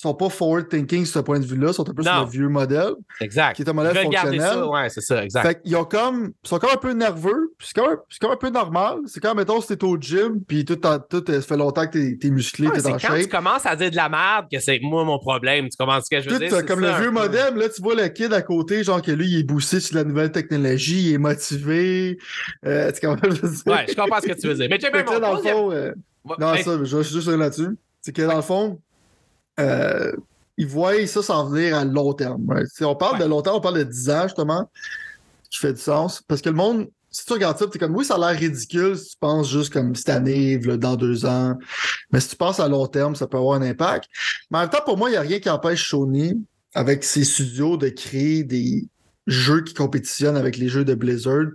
sont 0.00 0.14
pas 0.14 0.28
forward-thinking 0.28 1.04
sur 1.04 1.14
ce 1.14 1.18
point 1.20 1.38
de 1.38 1.44
vue-là, 1.44 1.72
sont 1.72 1.88
un 1.88 1.92
peu 1.94 2.02
sur 2.02 2.24
le 2.24 2.30
vieux 2.30 2.48
modèle, 2.48 2.92
Exact. 3.20 3.54
qui 3.56 3.62
est 3.62 3.68
un 3.68 3.72
modèle 3.72 3.96
fonctionnel. 3.96 4.40
ça, 4.40 4.66
ouais, 4.68 4.88
c'est 4.88 5.00
ça, 5.00 5.24
exact. 5.24 5.42
Fait 5.46 5.60
qu'ils 5.62 5.76
ont 5.76 5.84
comme, 5.84 6.32
ils 6.44 6.48
sont 6.48 6.58
comme 6.58 6.70
un 6.72 6.76
peu 6.76 6.92
nerveux, 6.92 7.52
puis 7.58 7.68
c'est 7.68 7.80
comme, 7.80 7.96
comme 8.20 8.30
un 8.32 8.36
peu 8.36 8.50
normal. 8.50 8.98
C'est 9.06 9.20
comme, 9.20 9.36
mettons, 9.36 9.60
si 9.60 9.68
t'es 9.68 9.84
au 9.84 9.96
gym, 10.00 10.40
puis 10.46 10.64
tout, 10.64 10.78
euh, 10.84 10.98
ça 11.26 11.40
fait 11.42 11.56
longtemps 11.56 11.86
que 11.86 11.92
t'es, 11.92 12.16
t'es 12.20 12.30
musclé, 12.30 12.66
Ouais, 12.68 12.74
t'es 12.80 12.86
en 12.86 12.92
quand 12.92 12.98
shape. 12.98 13.18
tu 13.20 13.28
commences 13.28 13.66
à 13.66 13.76
dire 13.76 13.90
de 13.90 13.96
la 13.96 14.08
merde 14.08 14.46
que 14.50 14.58
c'est 14.58 14.78
moi 14.82 15.04
mon 15.04 15.18
problème. 15.18 15.68
Tu 15.68 15.76
commences 15.76 16.04
ce 16.10 16.16
que 16.16 16.22
je 16.22 16.30
veux 16.30 16.38
Tout, 16.38 16.46
dire? 16.56 16.64
comme 16.66 16.82
ça, 16.82 16.92
le 16.96 17.02
vieux 17.02 17.10
modem, 17.10 17.56
là, 17.56 17.68
tu 17.68 17.82
vois 17.82 17.94
le 17.94 18.08
kid 18.08 18.32
à 18.32 18.42
côté, 18.42 18.82
genre 18.84 19.02
que 19.02 19.10
lui, 19.12 19.28
il 19.28 19.38
est 19.40 19.42
boosté 19.42 19.80
sur 19.80 19.96
la 19.96 20.04
nouvelle 20.04 20.32
technologie, 20.32 21.08
il 21.10 21.14
est 21.14 21.18
motivé. 21.18 22.18
Euh, 22.66 22.90
tu 22.92 23.06
comprends 23.06 23.22
ce 23.24 23.28
que 23.30 23.36
je 23.36 23.42
veux 23.42 23.48
dire? 23.54 23.62
Ouais, 23.66 23.86
je 23.88 23.94
comprends 23.94 24.20
ce 24.20 24.26
que 24.26 24.40
tu 24.40 24.46
veux 24.48 24.54
dire. 24.54 24.66
Mais 24.70 24.78
Fait 24.78 24.90
même 24.92 25.04
mon 25.06 25.12
dans 25.12 25.18
le 25.18 25.40
troisième- 25.40 25.56
fond, 25.56 25.72
euh, 25.72 25.92
non, 26.26 26.34
ben, 26.38 26.56
ça, 26.62 26.78
je 26.78 26.84
je 26.84 27.02
suis 27.02 27.14
juste 27.14 27.28
là-dessus. 27.28 27.76
C'est 28.02 28.12
que 28.14 28.22
dans 28.22 28.36
le 28.36 28.42
fond, 28.42 28.80
euh, 29.60 30.12
ils 30.56 30.66
voient 30.66 31.06
ça 31.06 31.22
s'en 31.22 31.48
venir 31.48 31.76
à 31.76 31.84
long 31.84 32.12
terme. 32.12 32.44
right? 32.48 32.68
Si 32.68 32.84
on 32.84 32.94
parle 32.96 33.14
Ouais. 33.18 33.24
de 33.24 33.28
long 33.28 33.42
terme, 33.42 33.56
on 33.56 33.60
parle 33.60 33.78
de 33.78 33.84
10 33.84 34.10
ans, 34.10 34.22
justement, 34.24 34.70
qui 35.50 35.58
fait 35.58 35.72
du 35.72 35.80
sens. 35.80 36.22
Parce 36.28 36.42
que 36.42 36.48
le 36.50 36.54
monde, 36.56 36.88
si 37.10 37.24
tu 37.24 37.32
regardes 37.32 37.58
ça, 37.58 37.66
t'es 37.66 37.78
comme, 37.78 37.96
oui, 37.96 38.04
ça 38.04 38.14
a 38.14 38.18
l'air 38.18 38.38
ridicule 38.38 38.96
si 38.96 39.10
tu 39.10 39.16
penses 39.18 39.48
juste 39.50 39.72
comme 39.72 39.94
cette 39.94 40.10
année, 40.10 40.58
dans 40.58 40.96
deux 40.96 41.24
ans. 41.24 41.54
Mais 42.12 42.20
si 42.20 42.28
tu 42.28 42.36
penses 42.36 42.60
à 42.60 42.68
long 42.68 42.86
terme, 42.86 43.16
ça 43.16 43.26
peut 43.26 43.38
avoir 43.38 43.60
un 43.60 43.62
impact. 43.62 44.04
Mais 44.50 44.58
en 44.58 44.60
même 44.62 44.70
temps, 44.70 44.82
pour 44.84 44.96
moi, 44.98 45.08
il 45.08 45.12
n'y 45.12 45.18
a 45.18 45.22
rien 45.22 45.40
qui 45.40 45.48
empêche 45.50 45.88
Sony, 45.90 46.34
avec 46.74 47.02
ses 47.04 47.24
studios, 47.24 47.76
de 47.76 47.88
créer 47.88 48.44
des 48.44 48.86
jeux 49.26 49.62
qui 49.62 49.74
compétitionnent 49.74 50.36
avec 50.36 50.56
les 50.56 50.68
jeux 50.68 50.84
de 50.84 50.94
Blizzard. 50.94 51.46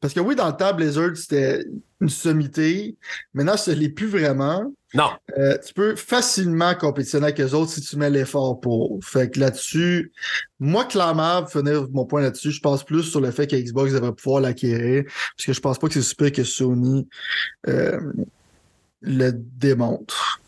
Parce 0.00 0.14
que 0.14 0.20
oui, 0.20 0.36
dans 0.36 0.48
le 0.48 0.56
temps, 0.56 0.74
Blizzard, 0.74 1.16
c'était 1.16 1.64
une 2.00 2.08
sommité. 2.08 2.96
Maintenant, 3.34 3.56
ce 3.56 3.70
n'est 3.70 3.88
plus 3.88 4.06
vraiment. 4.06 4.72
Non. 4.94 5.10
Euh, 5.36 5.58
tu 5.66 5.74
peux 5.74 5.96
facilement 5.96 6.74
compétitionner 6.74 7.26
avec 7.26 7.40
eux 7.40 7.54
autres 7.54 7.72
si 7.72 7.80
tu 7.80 7.96
mets 7.96 8.10
l'effort 8.10 8.60
pour. 8.60 8.98
Fait 9.02 9.30
que 9.30 9.40
là-dessus, 9.40 10.12
moi, 10.60 10.84
clairement, 10.84 11.42
pour 11.42 11.50
finir 11.50 11.88
mon 11.90 12.06
point 12.06 12.22
là-dessus, 12.22 12.52
je 12.52 12.60
pense 12.60 12.84
plus 12.84 13.02
sur 13.02 13.20
le 13.20 13.30
fait 13.30 13.46
que 13.46 13.56
Xbox 13.56 13.92
devrait 13.92 14.14
pouvoir 14.14 14.42
l'acquérir. 14.42 15.04
Parce 15.04 15.46
que 15.46 15.52
je 15.52 15.60
pense 15.60 15.78
pas 15.78 15.88
que 15.88 15.94
c'est 15.94 16.02
super 16.02 16.32
que 16.32 16.44
Sony 16.44 17.08
euh, 17.68 18.00
le 19.02 19.32
démontre. 19.32 20.40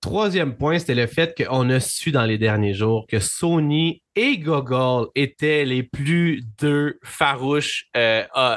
Troisième 0.00 0.54
point, 0.54 0.78
c'était 0.78 0.94
le 0.94 1.08
fait 1.08 1.34
qu'on 1.36 1.68
a 1.70 1.80
su 1.80 2.12
dans 2.12 2.24
les 2.24 2.38
derniers 2.38 2.72
jours 2.72 3.06
que 3.08 3.18
Sony 3.18 4.00
et 4.14 4.38
Google 4.38 5.08
étaient 5.16 5.64
les 5.64 5.82
plus 5.82 6.42
deux 6.60 7.00
farouches 7.02 7.86
euh, 7.96 8.22
euh, 8.36 8.56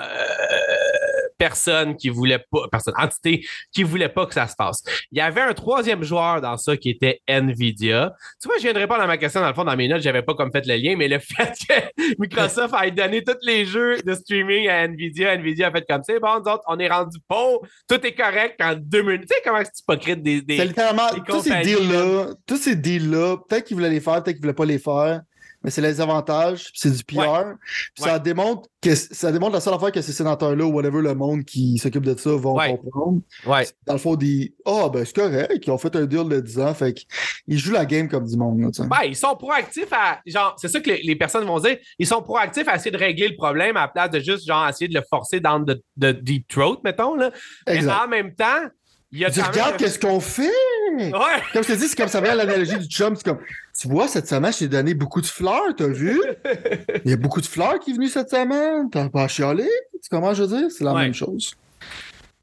personnes 1.42 1.96
qui 1.96 2.10
voulaient 2.10 2.46
pas, 2.52 2.68
personnes, 2.72 2.94
entités 3.00 3.44
qui 3.72 3.82
voulaient 3.82 4.10
pas 4.10 4.28
que 4.28 4.34
ça 4.36 4.46
se 4.46 4.56
passe. 4.56 4.84
Il 5.12 5.18
y 5.18 5.22
avait 5.22 5.42
un 5.42 5.56
troisième 5.56 6.04
joueur 6.04 6.40
dans 6.40 6.56
ça 6.56 6.78
qui 6.78 6.92
était 6.92 7.20
Nvidia. 7.28 8.14
Tu 8.40 8.48
vois, 8.48 8.58
je 8.58 8.62
viens 8.62 8.74
de 8.74 8.78
répondre 8.78 9.02
à 9.02 9.08
ma 9.08 9.18
question 9.18 9.42
dans 9.42 9.48
le 9.48 9.56
fond 9.56 9.64
dans 9.64 9.76
mes 9.76 9.88
notes, 9.88 10.04
j'avais 10.04 10.22
pas 10.22 10.36
comme 10.36 10.52
fait 10.52 10.68
le 10.68 10.76
lien, 10.76 10.96
mais 10.96 11.08
le 11.08 11.18
fait 11.20 11.52
que 11.68 12.14
Microsoft 12.20 12.76
ait 12.84 12.92
donné 12.92 13.24
tous 13.24 13.34
les 13.42 13.66
jeux 13.66 13.98
de 14.06 14.14
streaming 14.14 14.68
à 14.68 14.88
Nvidia, 14.88 15.34
Nvidia 15.36 15.70
a 15.70 15.72
fait 15.72 15.84
comme 15.90 16.04
c'est 16.04 16.20
bon, 16.20 16.40
nous 16.40 16.52
autres, 16.52 16.64
on 16.68 16.78
est 16.78 16.90
rendu 16.90 17.18
pauvre, 17.28 17.62
tout 17.88 18.06
est 18.06 18.14
correct 18.14 18.62
en 18.62 18.76
deux 18.76 19.02
minutes. 19.02 19.22
Tu 19.22 19.34
sais 19.34 19.42
comment 19.44 19.64
c'est 19.64 19.80
hypocrite 19.80 20.22
des, 20.22 20.44
des 20.44 20.58
C'est 20.58 20.66
littéralement 20.66 21.10
les 21.12 21.22
tous 21.24 21.42
ces 21.42 21.60
deals-là, 21.62 22.28
tous 22.46 22.58
ces 22.58 22.76
deals-là, 22.76 23.38
peut-être 23.50 23.66
qu'ils 23.66 23.78
voulaient 23.78 23.90
les 23.90 24.00
faire, 24.00 24.22
peut-être 24.22 24.36
qu'ils 24.36 24.42
voulaient 24.42 24.54
pas 24.54 24.66
les 24.66 24.80
faire, 24.80 25.22
mais 25.64 25.70
c'est 25.72 25.82
les 25.82 26.02
avantages, 26.02 26.70
c'est 26.74 26.92
du 26.92 27.04
PR. 27.04 27.18
Ouais. 27.20 27.44
puis 27.96 28.04
Ça 28.04 28.20
démontre 28.20 28.68
que 28.82 28.96
ça 28.96 29.32
démontre 29.32 29.54
la 29.54 29.60
seule 29.62 29.76
affaire 29.76 29.92
que 29.92 30.02
ces 30.02 30.12
sénateurs-là 30.12 30.66
ou 30.66 30.72
whatever 30.74 31.02
le 31.02 31.14
monde 31.14 31.46
qui 31.46 31.78
s'occupe 31.78 32.04
de 32.06 32.18
ça 32.18 32.32
vont 32.32 32.56
Ouais. 32.58 32.72
comprendre. 32.78 33.22
Dans 33.86 33.94
le 33.94 34.00
fond, 34.00 34.16
des 34.16 34.56
Ah 34.66 34.90
ben 34.92 35.06
c'est 35.06 35.16
correct, 35.16 35.64
ils 35.66 35.72
ont 35.72 35.78
fait 35.78 35.96
un 35.96 36.06
deal 36.06 36.28
de 36.28 36.40
10 36.40 36.60
ans, 36.60 36.74
fait 36.74 36.94
qu'ils 36.94 37.58
jouent 37.60 37.74
la 37.74 37.86
game 37.86 38.08
comme 38.10 38.26
du 38.26 38.36
monde. 38.38 38.60
Là. 38.62 38.70
Ben, 38.88 39.04
ils 39.06 39.16
sont 39.16 39.36
proactifs 39.36 39.92
à. 39.92 40.20
Genre, 40.26 40.56
c'est 40.58 40.68
ça 40.68 40.80
que 40.80 40.90
les, 40.90 41.02
les 41.04 41.16
personnes 41.16 41.46
vont 41.46 41.60
dire. 41.60 41.78
Ils 42.00 42.08
sont 42.08 42.22
proactifs 42.22 42.68
à 42.68 42.76
essayer 42.76 42.92
de 42.92 42.98
régler 42.98 43.28
le 43.28 43.36
problème 43.36 43.78
à 43.78 43.82
la 43.82 43.88
place 43.88 44.10
de 44.10 44.20
juste, 44.20 44.48
genre, 44.48 44.68
essayer 44.68 44.88
de 44.88 44.96
le 44.96 45.04
forcer 45.10 45.40
dans 45.40 45.60
de, 45.60 45.82
de 45.98 46.12
deep 46.12 46.48
throat, 46.48 46.80
mettons, 46.84 47.16
là. 47.16 47.32
Mais 47.68 47.76
exact. 47.78 48.00
en 48.04 48.08
même 48.08 48.34
temps, 48.36 48.66
il 49.12 49.28
Tu 49.32 49.42
regardes 49.42 49.78
qu'est-ce 49.78 50.00
qu'on 50.00 50.20
fait! 50.20 50.50
Ouais! 50.98 51.10
Comme 51.54 51.64
je 51.64 51.70
te 51.70 51.74
dis, 51.78 51.88
c'est 51.88 51.96
comme 51.98 52.08
ça 52.08 52.22
vient 52.22 52.36
l'analogie 52.36 52.78
du 52.78 52.86
chum. 52.88 53.16
C'est 53.16 53.24
comme, 53.24 53.40
tu 53.80 53.88
vois, 53.88 54.08
cette 54.08 54.28
semaine, 54.28 54.52
je 54.54 54.60
t'ai 54.60 54.68
donné 54.68 54.94
beaucoup 54.94 55.22
de 55.22 55.26
fleurs, 55.26 55.74
t'as 55.78 55.88
vu? 55.88 56.22
Il 57.06 57.12
y 57.12 57.14
a 57.14 57.18
beaucoup 57.18 57.42
de 57.42 57.46
fleurs 57.46 57.80
qui 57.80 57.92
est 57.92 57.94
venu 57.94 58.08
cette 58.08 58.30
semaine. 58.30 58.90
T'as 58.90 59.10
pas 59.10 59.28
chialé? 59.28 59.68
Tu 60.02 60.10
comment 60.10 60.34
je 60.34 60.44
veux 60.44 60.58
dire? 60.58 60.72
C'est 60.72 60.84
la 60.84 60.94
Ouais. 60.94 61.04
même 61.04 61.14
chose. 61.14 61.54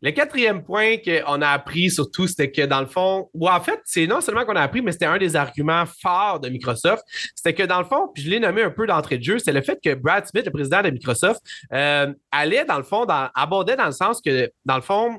Le 0.01 0.13
quatrième 0.13 0.63
point 0.63 0.95
qu'on 0.99 1.43
a 1.43 1.49
appris 1.49 1.91
surtout, 1.91 2.29
c'était 2.29 2.53
que 2.53 2.63
dans 2.63 2.79
le 2.81 2.87
fond, 2.87 3.29
ou 3.35 3.49
en 3.49 3.61
fait, 3.61 3.81
c'est 3.85 4.07
non 4.07 4.21
seulement 4.21 4.45
qu'on 4.45 4.55
a 4.55 4.61
appris, 4.63 4.81
mais 4.81 4.93
c'était 4.93 5.07
un 5.07 5.19
des 5.19 5.35
arguments 5.35 5.83
forts 6.01 6.39
de 6.39 6.49
Microsoft. 6.49 7.03
C'était 7.35 7.53
que 7.53 7.65
dans 7.65 7.81
le 7.81 7.85
fond, 7.85 8.07
puis 8.15 8.23
je 8.23 8.31
l'ai 8.31 8.39
nommé 8.39 8.63
un 8.63 8.71
peu 8.71 8.87
d'entrée 8.87 9.19
de 9.19 9.25
jeu, 9.25 9.41
c'est 9.41 9.53
le 9.53 9.61
fait 9.61 9.81
que 9.83 9.95
Brad 9.95 10.25
Smith, 10.29 10.45
le 10.47 10.53
président 10.53 10.83
de 10.83 10.91
Microsoft, 10.91 11.41
euh, 11.73 12.13
allait 12.31 12.65
dans 12.65 12.77
le 12.77 12.85
fond, 12.85 13.07
dans, 13.07 13.29
abondait 13.35 13.75
dans 13.75 13.87
le 13.87 13.93
sens 13.93 14.21
que, 14.25 14.49
dans 14.65 14.77
le 14.77 14.83
fond, 14.83 15.19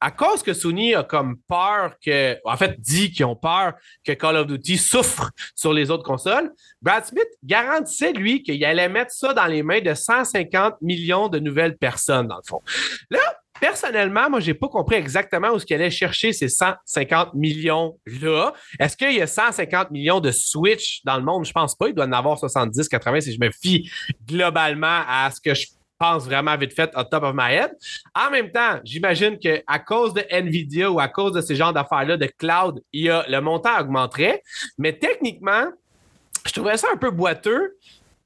à 0.00 0.10
cause 0.10 0.42
que 0.42 0.54
Sony 0.54 0.94
a 0.94 1.02
comme 1.02 1.38
peur 1.48 1.94
que, 2.04 2.38
en 2.44 2.56
fait, 2.56 2.80
dit 2.80 3.10
qu'ils 3.10 3.26
ont 3.26 3.36
peur 3.36 3.74
que 4.04 4.12
Call 4.12 4.36
of 4.36 4.46
Duty 4.46 4.78
souffre 4.78 5.30
sur 5.54 5.72
les 5.72 5.90
autres 5.90 6.04
consoles, 6.04 6.52
Brad 6.80 7.04
Smith 7.04 7.28
garantissait, 7.42 8.12
lui, 8.12 8.42
qu'il 8.42 8.64
allait 8.64 8.88
mettre 8.88 9.12
ça 9.12 9.34
dans 9.34 9.46
les 9.46 9.62
mains 9.62 9.80
de 9.80 9.94
150 9.94 10.74
millions 10.82 11.28
de 11.28 11.38
nouvelles 11.38 11.76
personnes, 11.76 12.28
dans 12.28 12.36
le 12.36 12.42
fond. 12.46 12.60
Là, 13.10 13.20
personnellement, 13.60 14.30
moi, 14.30 14.40
j'ai 14.40 14.54
pas 14.54 14.68
compris 14.68 14.96
exactement 14.96 15.50
où 15.50 15.56
est-ce 15.56 15.66
qu'il 15.66 15.76
allait 15.76 15.90
chercher 15.90 16.32
ces 16.32 16.48
150 16.48 17.34
millions-là. 17.34 18.52
Est-ce 18.78 18.96
qu'il 18.96 19.12
y 19.12 19.20
a 19.20 19.26
150 19.26 19.90
millions 19.90 20.20
de 20.20 20.30
Switch 20.30 21.00
dans 21.04 21.16
le 21.16 21.24
monde? 21.24 21.44
Je 21.44 21.52
pense 21.52 21.74
pas. 21.74 21.88
Il 21.88 21.94
doit 21.94 22.06
en 22.06 22.12
avoir 22.12 22.38
70, 22.38 22.88
80 22.88 23.20
si 23.20 23.32
je 23.32 23.40
me 23.40 23.50
fie 23.50 23.90
globalement 24.26 25.02
à 25.08 25.30
ce 25.30 25.40
que 25.40 25.54
je 25.54 25.66
pense 25.98 26.24
vraiment 26.24 26.56
vite 26.56 26.74
fait 26.74 26.90
au 26.96 27.02
top 27.04 27.24
of 27.24 27.34
my 27.34 27.52
head. 27.52 27.70
En 28.14 28.30
même 28.30 28.50
temps, 28.50 28.80
j'imagine 28.84 29.38
qu'à 29.38 29.78
cause 29.78 30.14
de 30.14 30.24
Nvidia 30.30 30.90
ou 30.90 31.00
à 31.00 31.08
cause 31.08 31.32
de 31.32 31.40
ces 31.40 31.56
genres 31.56 31.72
d'affaires-là 31.72 32.16
de 32.16 32.26
cloud, 32.26 32.82
il 32.92 33.04
y 33.04 33.10
a, 33.10 33.24
le 33.28 33.40
montant 33.40 33.78
augmenterait. 33.80 34.42
Mais 34.78 34.92
techniquement, 34.92 35.66
je 36.46 36.52
trouverais 36.52 36.78
ça 36.78 36.88
un 36.92 36.96
peu 36.96 37.10
boiteux 37.10 37.76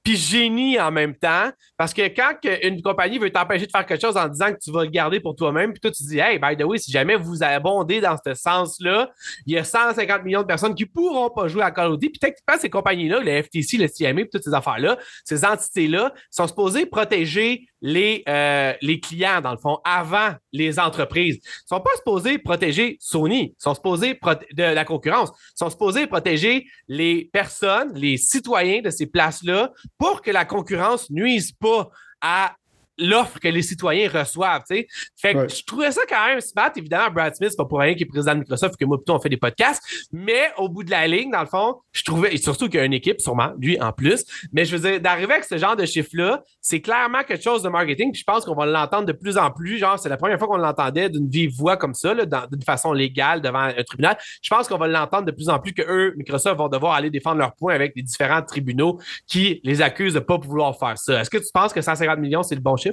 puis 0.02 0.16
génie 0.16 0.80
en 0.80 0.90
même 0.90 1.14
temps. 1.14 1.50
Parce 1.76 1.94
que 1.94 2.02
quand 2.08 2.34
une 2.62 2.82
compagnie 2.82 3.18
veut 3.18 3.30
t'empêcher 3.30 3.66
de 3.66 3.70
faire 3.70 3.86
quelque 3.86 4.00
chose 4.00 4.16
en 4.16 4.28
disant 4.28 4.52
que 4.52 4.58
tu 4.62 4.70
vas 4.72 4.84
le 4.84 4.90
garder 4.90 5.20
pour 5.20 5.36
toi-même, 5.36 5.72
puis 5.72 5.80
toi, 5.80 5.90
tu 5.90 6.02
dis, 6.02 6.18
hey, 6.18 6.38
by 6.38 6.56
the 6.56 6.64
way, 6.64 6.78
si 6.78 6.90
jamais 6.90 7.16
vous 7.16 7.42
abondez 7.42 8.00
dans 8.00 8.16
ce 8.24 8.34
sens-là, 8.34 9.10
il 9.46 9.54
y 9.54 9.58
a 9.58 9.64
150 9.64 10.24
millions 10.24 10.42
de 10.42 10.46
personnes 10.46 10.74
qui 10.74 10.86
pourront 10.86 11.30
pas 11.30 11.48
jouer 11.48 11.62
à 11.62 11.70
Call 11.70 11.92
of 11.92 11.98
Duty. 11.98 12.10
Puis 12.10 12.18
techniquement, 12.18 12.60
ces 12.60 12.70
compagnies-là, 12.70 13.20
le 13.20 13.42
FTC, 13.42 13.78
le 13.78 13.88
CMA, 13.88 14.22
puis 14.22 14.30
toutes 14.32 14.44
ces 14.44 14.54
affaires-là, 14.54 14.98
ces 15.24 15.44
entités-là, 15.44 16.12
sont 16.30 16.46
supposées 16.48 16.86
protéger 16.86 17.66
les, 17.82 18.22
euh, 18.28 18.72
les 18.80 19.00
clients, 19.00 19.40
dans 19.40 19.50
le 19.50 19.58
fond, 19.58 19.78
avant 19.84 20.30
les 20.52 20.78
entreprises. 20.78 21.40
Ils 21.42 21.68
sont 21.68 21.80
pas 21.80 21.90
supposés 21.96 22.38
protéger 22.38 22.96
Sony, 23.00 23.54
ils 23.58 23.62
sont 23.62 23.74
supposés 23.74 24.18
de 24.54 24.62
la 24.62 24.84
concurrence, 24.84 25.30
ils 25.30 25.58
sont 25.58 25.70
supposés 25.70 26.06
protéger 26.06 26.66
les 26.88 27.28
personnes, 27.32 27.92
les 27.94 28.16
citoyens 28.16 28.80
de 28.80 28.90
ces 28.90 29.06
places-là 29.06 29.72
pour 29.98 30.22
que 30.22 30.30
la 30.30 30.44
concurrence 30.44 31.10
nuise 31.10 31.52
pas 31.52 31.90
à 32.20 32.54
l'offre 32.98 33.38
que 33.40 33.48
les 33.48 33.62
citoyens 33.62 34.09
reçoivent. 34.09 34.62
Fait 34.68 35.35
que 35.35 35.48
je 35.48 35.64
trouvais 35.64 35.90
ça 35.90 36.02
quand 36.09 36.26
même 36.26 36.40
smart. 36.40 36.70
Évidemment, 36.76 37.11
Brad 37.11 37.35
Smith, 37.35 37.50
c'est 37.50 37.57
pas 37.57 37.64
pour 37.64 37.78
rien 37.78 37.94
qu'il 37.94 38.02
est 38.02 38.07
président 38.07 38.35
de 38.35 38.40
Microsoft, 38.40 38.76
que 38.76 38.85
moi, 38.85 38.98
plutôt, 38.98 39.14
on 39.14 39.20
fait 39.20 39.28
des 39.28 39.37
podcasts. 39.37 39.83
Mais 40.12 40.50
au 40.59 40.68
bout 40.68 40.85
de 40.85 40.90
la 40.90 41.07
ligne, 41.07 41.31
dans 41.31 41.40
le 41.40 41.46
fond, 41.46 41.76
je 41.92 42.05
trouvais, 42.05 42.35
et 42.35 42.38
surtout 42.38 42.66
qu'il 42.68 42.78
y 42.78 42.83
a 42.83 42.85
une 42.85 42.92
équipe, 42.92 43.20
sûrement, 43.20 43.52
lui 43.59 43.81
en 43.81 43.92
plus. 43.92 44.24
Mais 44.52 44.64
je 44.64 44.76
veux 44.76 44.90
dire, 44.90 45.00
d'arriver 45.00 45.33
avec 45.33 45.44
ce 45.44 45.57
genre 45.57 45.76
de 45.76 45.85
chiffre-là, 45.85 46.42
c'est 46.61 46.81
clairement 46.81 47.22
quelque 47.24 47.42
chose 47.42 47.62
de 47.62 47.68
marketing. 47.68 48.12
Puis 48.12 48.20
je 48.20 48.24
pense 48.24 48.44
qu'on 48.44 48.55
va 48.55 48.66
l'entendre 48.66 49.07
de 49.07 49.12
plus 49.12 49.37
en 49.38 49.50
plus. 49.50 49.78
Genre, 49.78 49.98
c'est 49.98 50.09
la 50.09 50.16
première 50.16 50.38
fois 50.38 50.48
qu'on 50.48 50.57
l'entendait 50.57 51.09
d'une 51.09 51.28
vive 51.28 51.52
voix 51.57 51.76
comme 51.76 51.94
ça, 51.94 52.14
d'une 52.14 52.62
façon 52.62 52.92
légale 52.92 53.40
devant 53.40 53.61
un 53.61 53.83
tribunal. 53.85 54.16
Je 54.42 54.50
pense 54.50 54.68
qu'on 54.68 54.78
va 54.78 54.88
l'entendre 54.88 55.24
de 55.24 55.33
plus 55.33 55.48
en 55.48 55.59
plus 55.59 55.72
que 55.72 55.83
eux, 55.83 56.14
Microsoft, 56.16 56.59
vont 56.59 56.68
devoir 56.68 56.94
aller 56.94 57.11
défendre 57.11 57.38
leurs 57.38 57.55
points 57.55 57.74
avec 57.74 57.92
les 57.96 58.02
différents 58.02 58.42
tribunaux 58.42 58.98
qui 59.26 59.61
les 59.64 59.83
accusent 59.83 60.14
de 60.14 60.20
pas 60.20 60.38
pouvoir 60.38 60.78
faire 60.78 60.98
ça. 60.98 61.20
Est-ce 61.20 61.31
que 61.31 61.38
tu 61.38 61.50
penses 61.52 61.72
que 61.72 61.81
150 61.81 62.18
millions, 62.18 62.42
c'est 62.42 62.55
le 62.55 62.61
bon 62.61 62.76
chiffre? 62.76 62.91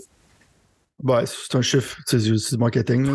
Ouais, 1.01 1.23
c'est 1.25 1.55
un 1.55 1.61
chiffre, 1.61 1.97
c'est 2.05 2.17
du 2.17 2.57
marketing. 2.57 3.13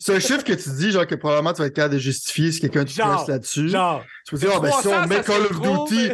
C'est 0.00 0.14
un 0.16 0.18
chiffre 0.18 0.42
que 0.42 0.52
tu 0.52 0.70
dis, 0.70 0.90
genre, 0.90 1.06
que 1.06 1.14
probablement 1.14 1.52
tu 1.52 1.60
vas 1.60 1.66
être 1.66 1.74
capable 1.74 1.94
de 1.94 2.00
justifier 2.00 2.50
si 2.50 2.60
quelqu'un 2.60 2.84
te 2.84 2.92
presse 2.92 3.28
là-dessus. 3.28 3.68
Genre, 3.68 4.02
tu 4.26 4.34
peux 4.34 4.40
dire, 4.40 4.50
oh, 4.56 4.60
ben, 4.60 4.72
si 4.72 4.88
on 4.88 5.06
met 5.06 5.22
Call 5.22 5.42
of 5.42 5.60
Duty, 5.60 6.10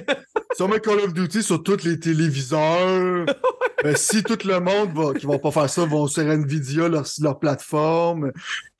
si 0.54 0.62
on 0.62 0.68
met 0.68 0.80
Call 0.80 1.00
of 1.00 1.14
Duty 1.14 1.42
sur 1.42 1.62
tous 1.62 1.82
les 1.84 1.98
téléviseurs, 1.98 3.24
ben, 3.82 3.96
si 3.96 4.22
tout 4.22 4.38
le 4.46 4.60
monde 4.60 4.92
va, 4.92 5.18
qui 5.18 5.24
va 5.24 5.38
pas 5.38 5.50
faire 5.50 5.70
ça, 5.70 5.86
vont 5.86 6.08
sur 6.08 6.24
Nvidia, 6.24 6.88
leur, 6.88 7.06
leur 7.20 7.38
plateforme, 7.38 8.32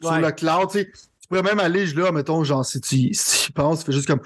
sur 0.03 0.19
le 0.19 0.33
cloud, 0.33 0.69
tu 0.71 0.81
sais, 0.81 0.91
tu 0.93 1.29
pourrais 1.29 1.43
même 1.43 1.61
aller 1.61 1.87
là, 1.87 2.13
mettons, 2.13 2.45
genre, 2.45 2.63
si 2.63 2.79
tu, 2.83 3.15
si 3.15 3.47
tu 3.47 3.53
penses, 3.53 3.81
tu 3.81 3.87
fais 3.87 3.93
juste 3.93 4.07
comme, 4.07 4.21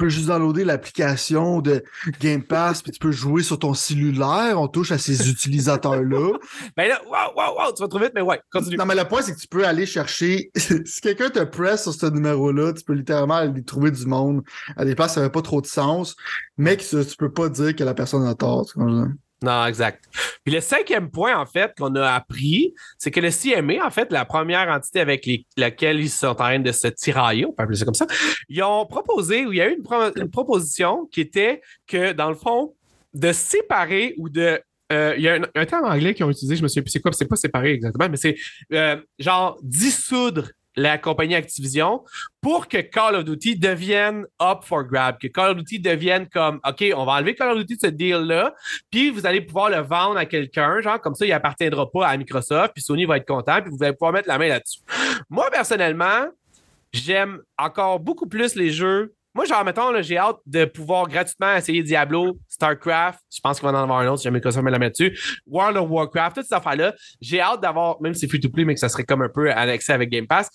peux 0.00 0.08
juste 0.08 0.28
downloader 0.28 0.64
l'application 0.64 1.60
de 1.60 1.84
Game 2.20 2.42
Pass, 2.42 2.82
puis 2.82 2.90
tu 2.90 2.98
peux 2.98 3.12
jouer 3.12 3.42
sur 3.42 3.58
ton 3.58 3.74
cellulaire. 3.74 4.58
On 4.58 4.66
touche 4.66 4.92
à 4.92 4.98
ces 4.98 5.28
utilisateurs-là. 5.30 6.32
ben 6.76 6.88
là, 6.88 7.00
waouh, 7.06 7.36
waouh, 7.36 7.56
waouh, 7.56 7.72
tu 7.74 7.82
vas 7.82 7.88
trop 7.88 7.98
vite, 7.98 8.12
mais 8.14 8.22
ouais, 8.22 8.40
continue. 8.50 8.76
Non, 8.76 8.86
mais 8.86 8.94
le 8.94 9.04
point, 9.04 9.20
c'est 9.20 9.34
que 9.34 9.38
tu 9.38 9.48
peux 9.48 9.66
aller 9.66 9.84
chercher. 9.84 10.50
si 10.56 11.00
quelqu'un 11.02 11.28
te 11.28 11.44
presse 11.44 11.82
sur 11.82 11.92
ce 11.92 12.06
numéro-là, 12.06 12.72
tu 12.72 12.82
peux 12.82 12.94
littéralement 12.94 13.34
aller 13.34 13.62
trouver 13.62 13.90
du 13.90 14.06
monde 14.06 14.42
à 14.76 14.84
des 14.84 14.94
places 14.94 15.10
ça 15.10 15.20
n'avait 15.20 15.32
pas 15.32 15.42
trop 15.42 15.60
de 15.60 15.66
sens, 15.66 16.16
mais 16.56 16.76
que 16.76 17.02
tu 17.02 17.16
peux 17.16 17.32
pas 17.32 17.48
dire 17.48 17.74
que 17.74 17.84
la 17.84 17.94
personne 17.94 18.24
a 18.26 18.34
tort. 18.34 18.66
Non, 19.42 19.64
exact. 19.64 20.04
Puis 20.44 20.52
le 20.52 20.60
cinquième 20.60 21.10
point, 21.10 21.38
en 21.38 21.46
fait, 21.46 21.72
qu'on 21.78 21.94
a 21.94 22.10
appris, 22.10 22.74
c'est 22.98 23.10
que 23.10 23.20
le 23.20 23.30
CMA, 23.30 23.84
en 23.84 23.90
fait, 23.90 24.12
la 24.12 24.26
première 24.26 24.68
entité 24.68 25.00
avec 25.00 25.28
laquelle 25.56 25.98
ils 26.00 26.10
sont 26.10 26.26
en 26.26 26.34
train 26.34 26.58
de 26.58 26.72
se 26.72 26.88
tirailler, 26.88 27.46
on 27.46 27.52
peut 27.52 27.62
appeler 27.62 27.78
ça 27.78 27.84
comme 27.86 27.94
ça, 27.94 28.06
ils 28.48 28.62
ont 28.62 28.84
proposé, 28.84 29.46
ou 29.46 29.52
il 29.52 29.58
y 29.58 29.60
a 29.62 29.68
eu 29.70 29.76
une, 29.76 30.30
proposition 30.30 31.06
qui 31.10 31.22
était 31.22 31.62
que, 31.86 32.12
dans 32.12 32.28
le 32.28 32.34
fond, 32.34 32.74
de 33.14 33.32
séparer 33.32 34.14
ou 34.18 34.28
de 34.28 34.60
euh, 34.92 35.14
il 35.16 35.22
y 35.22 35.28
a 35.28 35.38
un, 35.54 35.66
terme 35.66 35.84
anglais 35.84 36.14
qu'ils 36.14 36.24
ont 36.24 36.30
utilisé, 36.30 36.56
je 36.56 36.62
me 36.62 36.68
souviens 36.68 36.82
plus 36.82 36.90
c'est 36.90 37.00
quoi, 37.00 37.12
c'est 37.12 37.26
pas 37.26 37.36
séparer 37.36 37.72
exactement, 37.72 38.08
mais 38.08 38.16
c'est 38.16 38.36
euh, 38.72 38.96
genre 39.18 39.56
dissoudre 39.62 40.48
la 40.76 40.98
compagnie 40.98 41.34
Activision 41.34 42.04
pour 42.40 42.68
que 42.68 42.78
Call 42.78 43.16
of 43.16 43.24
Duty 43.24 43.56
devienne 43.56 44.26
up 44.40 44.64
for 44.64 44.84
grab, 44.84 45.18
que 45.18 45.26
Call 45.26 45.50
of 45.50 45.56
Duty 45.58 45.80
devienne 45.80 46.28
comme 46.28 46.60
OK, 46.66 46.84
on 46.94 47.04
va 47.04 47.12
enlever 47.12 47.34
Call 47.34 47.50
of 47.50 47.58
Duty 47.58 47.76
de 47.76 47.80
ce 47.80 47.86
deal-là, 47.86 48.54
puis 48.90 49.10
vous 49.10 49.26
allez 49.26 49.40
pouvoir 49.40 49.70
le 49.70 49.78
vendre 49.78 50.16
à 50.16 50.26
quelqu'un, 50.26 50.80
genre 50.80 51.00
comme 51.00 51.14
ça, 51.14 51.26
il 51.26 51.32
appartiendra 51.32 51.90
pas 51.90 52.06
à 52.08 52.16
Microsoft, 52.16 52.72
puis 52.74 52.82
Sony 52.82 53.04
va 53.04 53.16
être 53.16 53.26
content, 53.26 53.60
puis 53.60 53.70
vous 53.70 53.82
allez 53.82 53.92
pouvoir 53.92 54.12
mettre 54.12 54.28
la 54.28 54.38
main 54.38 54.48
là-dessus. 54.48 54.80
Moi, 55.28 55.50
personnellement, 55.50 56.28
j'aime 56.92 57.40
encore 57.58 58.00
beaucoup 58.00 58.26
plus 58.26 58.54
les 58.54 58.70
jeux 58.70 59.14
moi, 59.34 59.44
genre, 59.44 59.64
mettons, 59.64 60.02
j'ai 60.02 60.18
hâte 60.18 60.38
de 60.44 60.64
pouvoir 60.64 61.06
gratuitement 61.06 61.54
essayer 61.54 61.82
Diablo, 61.82 62.38
StarCraft. 62.48 63.20
Je 63.32 63.40
pense 63.40 63.60
qu'il 63.60 63.68
va 63.68 63.78
en 63.78 63.82
avoir 63.82 64.00
un 64.00 64.08
autre 64.08 64.18
si 64.18 64.24
jamais 64.24 64.38
Microsoft 64.38 64.64
me 64.64 64.70
la 64.70 64.78
met 64.78 64.90
dessus. 64.90 65.16
World 65.46 65.76
of 65.76 65.88
Warcraft, 65.88 66.36
toutes 66.36 66.46
ces 66.46 66.54
affaires-là. 66.54 66.94
J'ai 67.20 67.40
hâte 67.40 67.60
d'avoir, 67.60 68.02
même 68.02 68.12
si 68.12 68.20
c'est 68.20 68.28
free 68.28 68.40
to 68.40 68.48
play, 68.48 68.64
mais 68.64 68.74
que 68.74 68.80
ça 68.80 68.88
serait 68.88 69.04
comme 69.04 69.22
un 69.22 69.28
peu 69.28 69.52
annexé 69.52 69.92
avec 69.92 70.10
Game 70.10 70.26
Pass. 70.26 70.50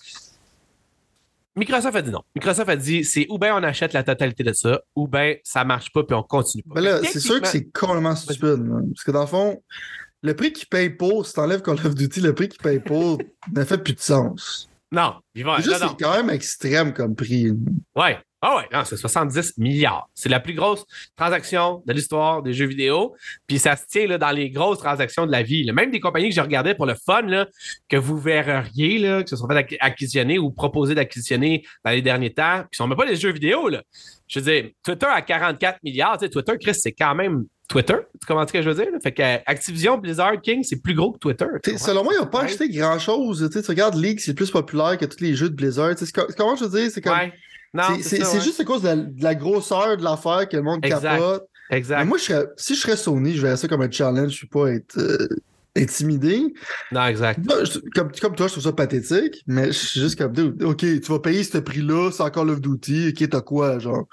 Microsoft 1.54 1.96
a 1.96 2.02
dit 2.02 2.10
non. 2.10 2.22
Microsoft 2.34 2.68
a 2.68 2.76
dit 2.76 3.02
c'est 3.02 3.26
ou 3.30 3.38
bien 3.38 3.56
on 3.56 3.62
achète 3.62 3.94
la 3.94 4.02
totalité 4.02 4.44
de 4.44 4.52
ça, 4.52 4.82
ou 4.94 5.08
bien 5.08 5.36
ça 5.42 5.64
marche 5.64 5.90
pas 5.90 6.04
puis 6.04 6.14
on 6.14 6.22
continue 6.22 6.62
pas. 6.62 6.74
Ben 6.74 6.84
là, 6.84 7.00
c'est 7.02 7.18
sûr 7.18 7.40
que 7.40 7.48
c'est 7.48 7.70
complètement 7.72 8.14
stupide. 8.14 8.62
Parce 8.92 9.04
que 9.04 9.10
dans 9.10 9.22
le 9.22 9.26
fond, 9.26 9.62
le 10.20 10.36
prix 10.36 10.52
qu'ils 10.52 10.68
paye 10.68 10.90
pour, 10.90 11.26
si 11.26 11.32
t'enlèves 11.32 11.62
Call 11.62 11.74
of 11.86 11.94
Duty, 11.94 12.20
le 12.20 12.34
prix 12.34 12.50
qu'ils 12.50 12.60
paye 12.60 12.80
pour 12.80 13.18
n'a 13.52 13.64
fait 13.64 13.78
plus 13.78 13.94
de 13.94 14.00
sens. 14.00 14.68
Non, 14.92 15.14
il 15.34 15.44
va. 15.44 15.62
C'est 15.62 15.78
quand 15.98 16.14
même 16.14 16.28
extrême 16.28 16.92
comme 16.92 17.14
prix. 17.14 17.52
Ouais. 17.96 18.18
Ah 18.48 18.58
ouais, 18.58 18.84
c'est 18.84 18.96
70 18.96 19.58
milliards. 19.58 20.08
C'est 20.14 20.28
la 20.28 20.38
plus 20.38 20.54
grosse 20.54 20.84
transaction 21.16 21.82
de 21.84 21.92
l'histoire 21.92 22.44
des 22.44 22.52
jeux 22.52 22.66
vidéo. 22.66 23.16
Puis 23.48 23.58
ça 23.58 23.74
se 23.74 23.86
tient 23.88 24.06
là, 24.06 24.18
dans 24.18 24.30
les 24.30 24.50
grosses 24.50 24.78
transactions 24.78 25.26
de 25.26 25.32
la 25.32 25.42
vie. 25.42 25.68
Même 25.72 25.90
des 25.90 25.98
compagnies 25.98 26.28
que 26.28 26.34
je 26.36 26.40
regardais 26.40 26.76
pour 26.76 26.86
le 26.86 26.94
fun, 26.94 27.22
là, 27.22 27.48
que 27.88 27.96
vous 27.96 28.16
verriez, 28.16 28.98
là, 28.98 29.24
qui 29.24 29.30
se 29.30 29.36
sont 29.36 29.48
fait 29.48 29.76
acquisitionner 29.80 30.38
ou 30.38 30.52
proposer 30.52 30.94
d'acquisitionner 30.94 31.64
dans 31.84 31.90
les 31.90 32.02
derniers 32.02 32.32
temps, 32.32 32.62
qui 32.70 32.76
sont 32.76 32.86
même 32.86 32.96
pas 32.96 33.06
des 33.06 33.16
jeux 33.16 33.32
vidéo. 33.32 33.68
Là. 33.68 33.82
Je 34.28 34.38
veux 34.38 34.52
dire, 34.52 34.70
Twitter 34.84 35.06
à 35.06 35.22
44 35.22 35.80
milliards. 35.82 36.16
Twitter, 36.18 36.52
Chris, 36.60 36.76
c'est 36.76 36.92
quand 36.92 37.16
même 37.16 37.46
Twitter. 37.68 37.96
Tu 38.20 38.26
comprends 38.28 38.46
ce 38.46 38.52
que 38.52 38.62
je 38.62 38.70
veux 38.70 38.76
dire? 38.76 38.92
Fait 39.02 39.10
que 39.10 39.22
Activision, 39.44 39.98
Blizzard, 39.98 40.40
King, 40.40 40.62
c'est 40.62 40.80
plus 40.80 40.94
gros 40.94 41.10
que 41.10 41.18
Twitter. 41.18 41.46
Selon 41.78 42.04
moi, 42.04 42.12
ils 42.14 42.20
n'ont 42.20 42.30
pas 42.30 42.42
acheté 42.42 42.68
grand-chose. 42.68 43.50
Tu 43.52 43.58
regardes 43.68 43.96
League, 43.96 44.20
c'est 44.20 44.34
plus 44.34 44.52
populaire 44.52 44.96
que 44.96 45.04
tous 45.04 45.20
les 45.20 45.34
jeux 45.34 45.50
de 45.50 45.56
Blizzard. 45.56 45.94
comment 46.36 46.54
je 46.54 46.64
veux 46.64 46.80
dire? 46.80 46.92
C'est 46.92 47.00
comme 47.00 47.18
c'est 48.00 48.42
juste 48.42 48.60
à 48.60 48.64
cause 48.64 48.82
de 48.82 49.22
la, 49.22 49.34
grosseur 49.34 49.96
de 49.96 50.04
l'affaire 50.04 50.48
que 50.48 50.56
le 50.56 50.62
monde 50.62 50.82
capote. 50.82 51.48
Exact. 51.70 51.98
Mais 51.98 52.04
moi, 52.04 52.18
si 52.18 52.74
je 52.74 52.80
serais 52.80 52.96
Sony, 52.96 53.34
je 53.34 53.42
verrais 53.42 53.56
ça 53.56 53.68
comme 53.68 53.82
un 53.82 53.90
challenge. 53.90 54.18
Je 54.18 54.24
ne 54.24 54.30
suis 54.30 54.46
pas 54.46 54.68
être 54.68 54.96
euh, 54.98 55.28
intimidé. 55.76 56.54
Non, 56.92 57.06
exact. 57.06 57.40
comme, 57.94 58.12
comme 58.12 58.34
toi, 58.34 58.46
je 58.46 58.52
trouve 58.52 58.64
ça 58.64 58.72
pathétique, 58.72 59.42
mais 59.46 59.66
je 59.66 59.72
suis 59.72 60.00
juste 60.00 60.16
comme, 60.16 60.32
OK, 60.62 60.78
tu 60.78 61.00
vas 61.00 61.18
payer 61.18 61.42
ce 61.42 61.58
prix-là, 61.58 62.10
c'est 62.12 62.22
encore 62.22 62.46
of 62.48 62.60
Duty. 62.60 63.08
OK, 63.08 63.28
t'as 63.28 63.40
quoi, 63.40 63.78
genre? 63.78 64.06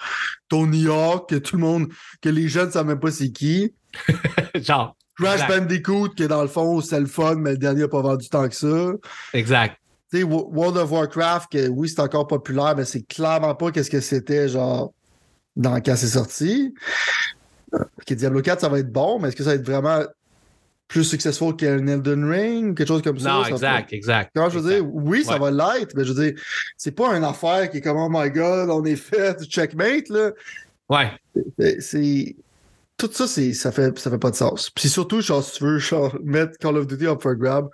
Tony 0.50 0.88
Hawk, 0.88 1.30
que 1.30 1.36
tout 1.36 1.56
le 1.56 1.62
monde, 1.62 1.88
que 2.22 2.30
les 2.30 2.48
jeunes 2.48 2.68
ne 2.68 2.72
savent 2.72 2.88
même 2.88 3.00
pas 3.00 3.12
c'est 3.12 3.32
qui. 3.32 3.74
genre. 4.56 4.96
Crash 5.20 5.48
Bandicoot, 5.48 6.10
que 6.18 6.24
dans 6.24 6.42
le 6.42 6.48
fond, 6.48 6.82
c'est 6.82 7.00
le 7.00 7.06
fun, 7.06 7.36
mais 7.36 7.52
le 7.52 7.58
dernier 7.58 7.82
n'a 7.82 7.88
pas 7.88 8.02
vendu 8.02 8.30
tant 8.30 8.50
que 8.50 8.56
ça. 8.56 8.94
Exact. 9.34 9.78
World 10.22 10.78
of 10.78 10.92
Warcraft, 10.92 11.52
que 11.52 11.68
oui, 11.70 11.90
c'est 11.90 12.00
encore 12.00 12.28
populaire, 12.28 12.76
mais 12.78 12.86
c'est 12.86 13.02
clairement 13.02 13.56
pas 13.56 13.72
qu'est-ce 13.72 13.90
que 13.90 14.02
c'était, 14.02 14.48
genre, 14.48 14.94
dans 15.56 15.82
quand 15.82 15.96
c'est 15.96 16.08
sorti. 16.08 16.74
Diablo 18.08 18.42
4, 18.44 18.62
ça 18.62 18.70
va 18.70 18.78
être 18.78 18.92
bon, 18.92 19.20
mais 19.20 19.30
est-ce 19.30 19.36
que 19.36 19.44
ça 19.44 19.50
va 19.50 19.56
être 19.56 19.66
vraiment 19.66 20.04
plus 20.88 21.06
successful 21.06 21.56
qu'un 21.56 21.88
Elden 21.88 22.30
Ring, 22.30 22.78
quelque 22.78 22.88
chose 22.88 23.02
comme 23.02 23.18
ça? 23.18 23.32
Non, 23.32 23.46
exact, 23.46 23.92
exact. 23.94 24.32
Quand 24.36 24.52
je 24.52 24.60
veux 24.60 24.70
dire, 24.70 24.86
oui, 24.94 25.24
ça 25.24 25.40
va 25.40 25.50
l'être, 25.50 25.96
mais 25.96 26.06
je 26.06 26.14
veux 26.14 26.26
dire, 26.26 26.40
c'est 26.78 26.92
pas 26.92 27.16
une 27.18 27.24
affaire 27.24 27.72
qui 27.72 27.78
est 27.78 27.82
comme, 27.82 27.98
oh 27.98 28.10
my 28.12 28.30
god, 28.30 28.70
on 28.70 28.86
est 28.86 28.96
fait, 28.96 29.42
checkmate, 29.46 30.10
là. 30.10 30.32
Ouais. 30.90 31.10
C'est 31.80 32.36
tout 32.98 33.10
ça, 33.12 33.28
ça 33.28 33.72
fait, 33.72 33.98
ça 33.98 34.12
fait 34.12 34.18
pas 34.18 34.32
de 34.32 34.36
sens. 34.36 34.70
Puis 34.70 34.90
surtout, 34.90 35.22
genre, 35.22 35.44
si 35.44 35.58
tu 35.58 35.64
veux 35.64 35.80
genre, 35.80 36.16
mettre 36.24 36.58
Call 36.60 36.78
of 36.78 36.88
Duty 36.88 37.08
up 37.08 37.22
for 37.22 37.36
grab, 37.36 37.70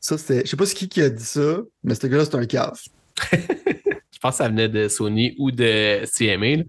ça, 0.00 0.18
c'était. 0.18 0.42
Je 0.44 0.50
sais 0.50 0.56
pas 0.56 0.66
c'est 0.66 0.74
qui 0.74 0.88
qui 0.88 1.02
a 1.02 1.08
dit 1.08 1.24
ça, 1.24 1.58
mais 1.82 1.94
ce 1.94 2.06
gars-là, 2.06 2.24
c'est 2.24 2.36
un 2.36 2.46
caf. 2.46 2.84
je 4.18 4.18
pense 4.20 4.32
que 4.32 4.36
ça 4.38 4.48
venait 4.48 4.68
de 4.68 4.88
Sony 4.88 5.34
ou 5.38 5.50
de 5.50 6.04
CMA. 6.06 6.64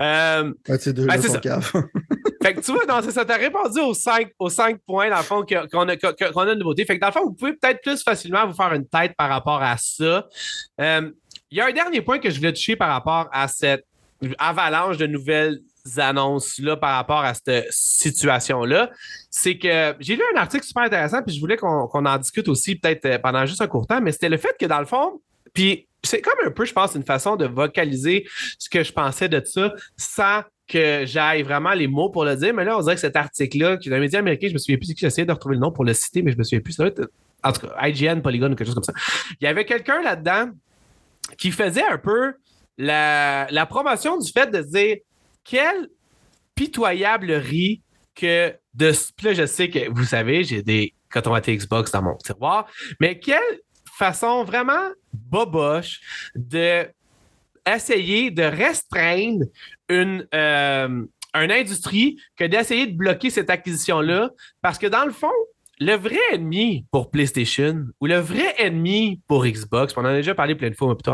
Euh, 0.00 0.52
ouais, 0.68 0.78
c'est 0.78 0.92
deux 0.92 1.06
ben, 1.06 1.20
c'est 1.20 1.30
fait 2.42 2.54
que 2.54 2.60
tu 2.60 2.72
vois, 2.72 2.86
non, 2.86 3.00
ça. 3.08 3.24
T'as 3.24 3.36
répondu 3.36 3.80
aux 3.80 3.94
cinq, 3.94 4.32
aux 4.38 4.50
cinq 4.50 4.78
points, 4.86 5.10
dans 5.10 5.18
le 5.18 5.22
fond, 5.22 5.44
qu'on 5.44 5.88
a, 5.88 5.96
qu'on 5.96 6.40
a 6.40 6.52
une 6.52 6.58
nouveauté. 6.58 6.84
Fait 6.84 6.96
que 6.96 7.00
dans 7.00 7.08
le 7.08 7.12
fond, 7.12 7.24
vous 7.24 7.34
pouvez 7.34 7.52
peut-être 7.52 7.82
plus 7.82 8.02
facilement 8.02 8.46
vous 8.46 8.54
faire 8.54 8.72
une 8.72 8.86
tête 8.86 9.14
par 9.16 9.28
rapport 9.28 9.62
à 9.62 9.76
ça. 9.76 10.28
Euh, 10.80 11.10
il 11.50 11.58
y 11.58 11.60
a 11.60 11.66
un 11.66 11.72
dernier 11.72 12.02
point 12.02 12.18
que 12.18 12.30
je 12.30 12.36
voulais 12.36 12.52
toucher 12.52 12.76
par 12.76 12.88
rapport 12.88 13.28
à 13.32 13.48
cette 13.48 13.86
avalanche 14.38 14.96
de 14.96 15.06
nouvelles 15.06 15.60
annonces-là 15.96 16.76
par 16.76 16.96
rapport 16.96 17.20
à 17.20 17.34
cette 17.34 17.66
situation-là, 17.70 18.90
c'est 19.30 19.58
que 19.58 19.94
j'ai 20.00 20.16
lu 20.16 20.22
un 20.34 20.40
article 20.40 20.64
super 20.64 20.84
intéressant, 20.84 21.22
puis 21.22 21.34
je 21.34 21.40
voulais 21.40 21.56
qu'on 21.56 21.88
en 21.92 22.18
discute 22.18 22.48
aussi 22.48 22.76
peut-être 22.76 23.04
euh, 23.06 23.18
pendant 23.18 23.46
juste 23.46 23.60
un 23.60 23.66
court 23.66 23.86
temps, 23.86 24.00
mais 24.00 24.12
c'était 24.12 24.28
le 24.28 24.36
fait 24.36 24.56
que 24.58 24.66
dans 24.66 24.80
le 24.80 24.86
fond, 24.86 25.20
puis 25.54 25.88
c'est 26.04 26.20
comme 26.20 26.34
un 26.44 26.50
peu, 26.50 26.64
je 26.64 26.72
pense, 26.72 26.94
une 26.94 27.04
façon 27.04 27.36
de 27.36 27.46
vocaliser 27.46 28.26
ce 28.58 28.68
que 28.68 28.82
je 28.82 28.92
pensais 28.92 29.28
de 29.28 29.42
ça 29.44 29.74
sans 29.96 30.42
que 30.66 31.04
j'aille 31.06 31.42
vraiment 31.42 31.72
les 31.72 31.86
mots 31.86 32.10
pour 32.10 32.24
le 32.24 32.36
dire. 32.36 32.54
Mais 32.54 32.64
là, 32.64 32.78
on 32.78 32.82
dirait 32.82 32.94
que 32.94 33.00
cet 33.00 33.16
article-là, 33.16 33.78
qui 33.78 33.88
est 33.88 33.94
un 33.94 33.98
média 33.98 34.18
américain, 34.18 34.48
je 34.48 34.52
me 34.52 34.58
souviens 34.58 34.76
plus, 34.76 34.94
j'ai 34.96 35.06
essayé 35.06 35.24
de 35.24 35.32
retrouver 35.32 35.56
le 35.56 35.60
nom 35.60 35.72
pour 35.72 35.84
le 35.84 35.94
citer, 35.94 36.22
mais 36.22 36.32
je 36.32 36.36
me 36.36 36.44
souviens 36.44 36.60
plus. 36.60 36.74
Ça 36.74 36.84
en 37.42 37.52
tout 37.52 37.66
cas, 37.66 37.88
IGN, 37.88 38.20
Polygon 38.20 38.52
ou 38.52 38.54
quelque 38.54 38.66
chose 38.66 38.74
comme 38.74 38.84
ça. 38.84 38.92
Il 39.40 39.44
y 39.44 39.46
avait 39.46 39.64
quelqu'un 39.64 40.02
là-dedans 40.02 40.50
qui 41.36 41.50
faisait 41.50 41.84
un 41.84 41.98
peu 41.98 42.34
la, 42.76 43.46
la, 43.50 43.66
promotion 43.66 44.18
du 44.18 44.30
fait 44.30 44.50
de 44.50 44.60
dire 44.60 44.96
quelle 45.48 45.88
pitoyable 46.54 47.32
riz 47.32 47.82
que 48.14 48.54
de. 48.74 48.92
Là, 49.22 49.32
je 49.32 49.46
sais 49.46 49.70
que 49.70 49.90
vous 49.90 50.04
savez, 50.04 50.44
j'ai 50.44 50.62
des 50.62 50.94
coton 51.10 51.36
Xbox 51.38 51.90
dans 51.90 52.02
mon 52.02 52.16
tiroir, 52.16 52.66
mais 53.00 53.18
quelle 53.18 53.60
façon 53.96 54.44
vraiment 54.44 54.88
boboche 55.12 56.00
de 56.34 56.86
essayer 57.66 58.30
de 58.30 58.42
restreindre 58.42 59.44
une, 59.88 60.26
euh, 60.34 61.04
une 61.34 61.52
industrie 61.52 62.18
que 62.36 62.44
d'essayer 62.44 62.86
de 62.86 62.96
bloquer 62.96 63.30
cette 63.30 63.50
acquisition-là. 63.50 64.30
Parce 64.62 64.78
que 64.78 64.86
dans 64.86 65.04
le 65.04 65.12
fond, 65.12 65.32
le 65.80 65.94
vrai 65.94 66.18
ennemi 66.32 66.86
pour 66.90 67.10
PlayStation 67.10 67.86
ou 68.00 68.06
le 68.06 68.18
vrai 68.18 68.54
ennemi 68.58 69.20
pour 69.26 69.46
Xbox, 69.46 69.94
on 69.96 70.00
en 70.00 70.06
a 70.06 70.14
déjà 70.14 70.34
parlé 70.34 70.54
plein 70.54 70.70
de 70.70 70.74
fois, 70.74 70.88
mais 70.88 70.94
plutôt 70.94 71.12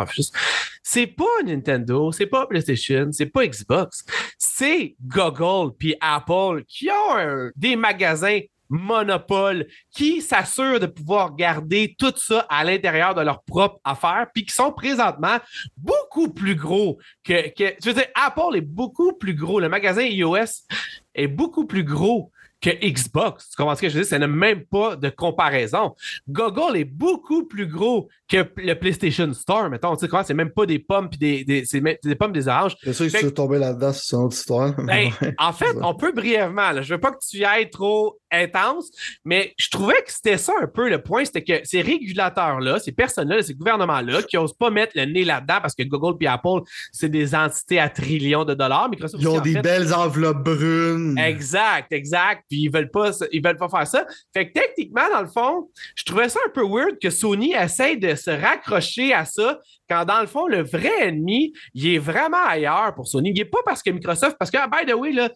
c'est 0.82 1.06
pas 1.06 1.42
Nintendo, 1.44 2.12
c'est 2.12 2.26
pas 2.26 2.46
PlayStation, 2.46 3.08
c'est 3.12 3.26
pas 3.26 3.46
Xbox, 3.46 4.04
c'est 4.38 4.96
Google 5.02 5.74
puis 5.78 5.94
Apple 6.00 6.64
qui 6.66 6.88
ont 6.90 7.50
des 7.56 7.76
magasins 7.76 8.40
monopole 8.68 9.66
qui 9.90 10.20
s'assurent 10.20 10.80
de 10.80 10.86
pouvoir 10.86 11.34
garder 11.36 11.94
tout 11.98 12.12
ça 12.16 12.46
à 12.48 12.64
l'intérieur 12.64 13.14
de 13.14 13.20
leur 13.20 13.42
propre 13.42 13.78
affaire, 13.84 14.26
puis 14.32 14.44
qui 14.44 14.54
sont 14.54 14.72
présentement 14.72 15.38
beaucoup 15.76 16.32
plus 16.32 16.54
gros 16.54 16.98
que, 17.22 17.50
que, 17.54 17.74
Je 17.82 17.88
veux 17.88 17.94
dire, 17.94 18.06
Apple 18.14 18.56
est 18.56 18.62
beaucoup 18.62 19.12
plus 19.12 19.34
gros. 19.34 19.60
Le 19.60 19.68
magasin 19.68 20.02
iOS 20.02 20.66
est 21.14 21.28
beaucoup 21.28 21.66
plus 21.66 21.84
gros 21.84 22.32
que 22.64 22.70
Xbox. 22.70 23.50
Tu 23.50 23.56
comprends 23.56 23.74
ce 23.74 23.82
que 23.82 23.88
je 23.90 23.94
veux 23.94 24.00
dire? 24.00 24.08
Ça 24.08 24.18
n'a 24.18 24.26
même 24.26 24.64
pas 24.64 24.96
de 24.96 25.10
comparaison. 25.10 25.94
Google 26.26 26.78
est 26.78 26.84
beaucoup 26.84 27.46
plus 27.46 27.66
gros 27.66 28.08
que 28.26 28.38
le 28.56 28.74
PlayStation 28.74 29.30
Store, 29.34 29.68
mettons. 29.68 29.94
Tu 29.96 30.06
sais 30.08 30.22
C'est 30.24 30.34
même 30.34 30.50
pas 30.50 30.64
des 30.64 30.78
pommes 30.78 31.10
puis 31.10 31.18
des, 31.18 31.44
des, 31.44 31.96
des 32.02 32.14
pommes 32.14 32.32
des 32.32 32.48
oranges. 32.48 32.74
C'est 32.82 32.94
sûr 32.94 33.06
que 33.06 33.18
tu 33.18 33.24
veux 33.26 33.34
tomber 33.34 33.58
là-dedans, 33.58 33.92
c'est 33.92 34.16
une 34.16 34.22
autre 34.22 34.36
histoire. 34.36 34.74
Ben, 34.78 35.10
en 35.38 35.52
fait, 35.52 35.76
on 35.82 35.94
peut 35.94 36.12
brièvement. 36.12 36.70
Là. 36.70 36.80
Je 36.80 36.94
veux 36.94 37.00
pas 37.00 37.10
que 37.10 37.18
tu 37.18 37.38
y 37.38 37.44
ailles 37.44 37.68
trop 37.68 38.18
intense, 38.30 38.90
mais 39.24 39.54
je 39.58 39.68
trouvais 39.70 40.02
que 40.02 40.10
c'était 40.10 40.38
ça 40.38 40.52
un 40.60 40.66
peu 40.66 40.88
le 40.88 41.02
point, 41.02 41.24
c'était 41.24 41.44
que 41.44 41.60
ces 41.64 41.82
régulateurs-là, 41.82 42.78
ces 42.78 42.92
personnes-là, 42.92 43.42
ces 43.42 43.54
gouvernements-là, 43.54 44.22
qui 44.22 44.36
n'osent 44.36 44.56
pas 44.56 44.70
mettre 44.70 44.92
le 44.96 45.04
nez 45.04 45.24
là-dedans 45.24 45.58
parce 45.60 45.74
que 45.74 45.82
Google 45.84 46.16
et 46.20 46.26
Apple, 46.26 46.62
c'est 46.92 47.08
des 47.08 47.34
entités 47.34 47.78
à 47.78 47.88
trillions 47.88 48.44
de 48.44 48.54
dollars. 48.54 48.88
Microsoft 48.88 49.22
ils 49.22 49.28
ont 49.28 49.40
des 49.40 49.60
belles 49.60 49.94
enveloppes 49.94 50.42
brunes. 50.42 51.16
Exact, 51.18 51.92
exact. 51.92 52.44
Puis 52.54 52.62
ils 52.62 52.70
veulent 52.70 52.90
pas, 52.90 53.10
ils 53.32 53.42
veulent 53.42 53.56
pas 53.56 53.68
faire 53.68 53.86
ça. 53.86 54.06
Fait 54.32 54.48
que 54.48 54.52
techniquement, 54.52 55.08
dans 55.12 55.22
le 55.22 55.26
fond, 55.26 55.68
je 55.96 56.04
trouvais 56.04 56.28
ça 56.28 56.38
un 56.46 56.50
peu 56.50 56.64
weird 56.64 57.00
que 57.02 57.10
Sony 57.10 57.52
essaye 57.52 57.98
de 57.98 58.14
se 58.14 58.30
raccrocher 58.30 59.12
à 59.12 59.24
ça 59.24 59.58
quand 59.90 60.04
dans 60.04 60.20
le 60.20 60.28
fond, 60.28 60.46
le 60.46 60.62
vrai 60.62 61.08
ennemi, 61.08 61.52
il 61.74 61.94
est 61.94 61.98
vraiment 61.98 62.44
ailleurs 62.46 62.94
pour 62.94 63.08
Sony. 63.08 63.30
Il 63.30 63.38
n'est 63.38 63.44
pas 63.44 63.58
parce 63.64 63.82
que 63.82 63.90
Microsoft, 63.90 64.36
parce 64.38 64.52
que, 64.52 64.58
by 64.70 64.88
the 64.88 64.94
way, 64.94 65.10
là, 65.10 65.30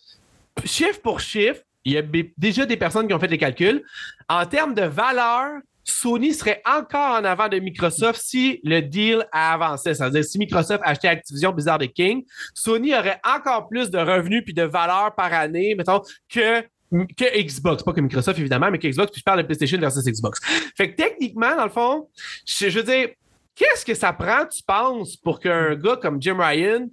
chiffre 0.64 1.01
pour 1.01 1.19
chiffre, 1.19 1.61
il 1.85 1.93
y 1.93 1.99
a 1.99 2.03
déjà 2.37 2.64
des 2.64 2.77
personnes 2.77 3.09
qui 3.09 3.14
ont 3.14 3.19
fait 3.19 3.27
des 3.27 3.39
calculs. 3.39 3.83
En 4.29 4.47
termes 4.47 4.75
de 4.75 4.85
valeur, 4.85 5.59
Sony 5.83 6.35
serait 6.35 6.62
encore 6.66 7.19
en 7.19 7.25
avant 7.25 7.49
de 7.49 7.59
Microsoft 7.59 8.21
si 8.23 8.61
le 8.62 8.81
deal 8.81 9.27
a 9.33 9.55
avancé. 9.55 9.95
C'est-à-dire, 9.95 10.25
si 10.25 10.39
Microsoft 10.39 10.83
achetait 10.85 11.09
Activision 11.09 11.51
Blizzard 11.51 11.83
et 11.83 11.89
King, 11.89 12.25
Sony 12.55 12.95
aurait 12.95 13.21
encore 13.25 13.69
plus 13.69 13.91
de 13.91 13.99
revenus 13.99 14.45
puis 14.45 14.55
de 14.55 14.62
valeur 14.62 15.14
par 15.16 15.33
année, 15.33 15.75
mettons, 15.75 16.03
que 16.29 16.62
que 16.91 17.43
Xbox, 17.43 17.82
pas 17.82 17.93
que 17.93 18.01
Microsoft 18.01 18.39
évidemment, 18.39 18.70
mais 18.70 18.78
que 18.78 18.89
Xbox, 18.89 19.11
puis 19.11 19.20
je 19.20 19.24
parle 19.24 19.43
de 19.43 19.47
PlayStation 19.47 19.78
versus 19.78 20.05
Xbox. 20.05 20.41
Fait 20.76 20.91
que 20.91 20.97
techniquement, 20.97 21.55
dans 21.55 21.64
le 21.64 21.70
fond, 21.70 22.09
je, 22.47 22.68
veux 22.68 22.82
dire, 22.82 23.11
qu'est-ce 23.55 23.84
que 23.84 23.95
ça 23.95 24.12
prend, 24.12 24.47
tu 24.47 24.62
penses, 24.62 25.16
pour 25.16 25.41
qu'un 25.41 25.74
gars 25.74 25.97
comme 25.97 26.20
Jim 26.20 26.39
Ryan 26.39 26.89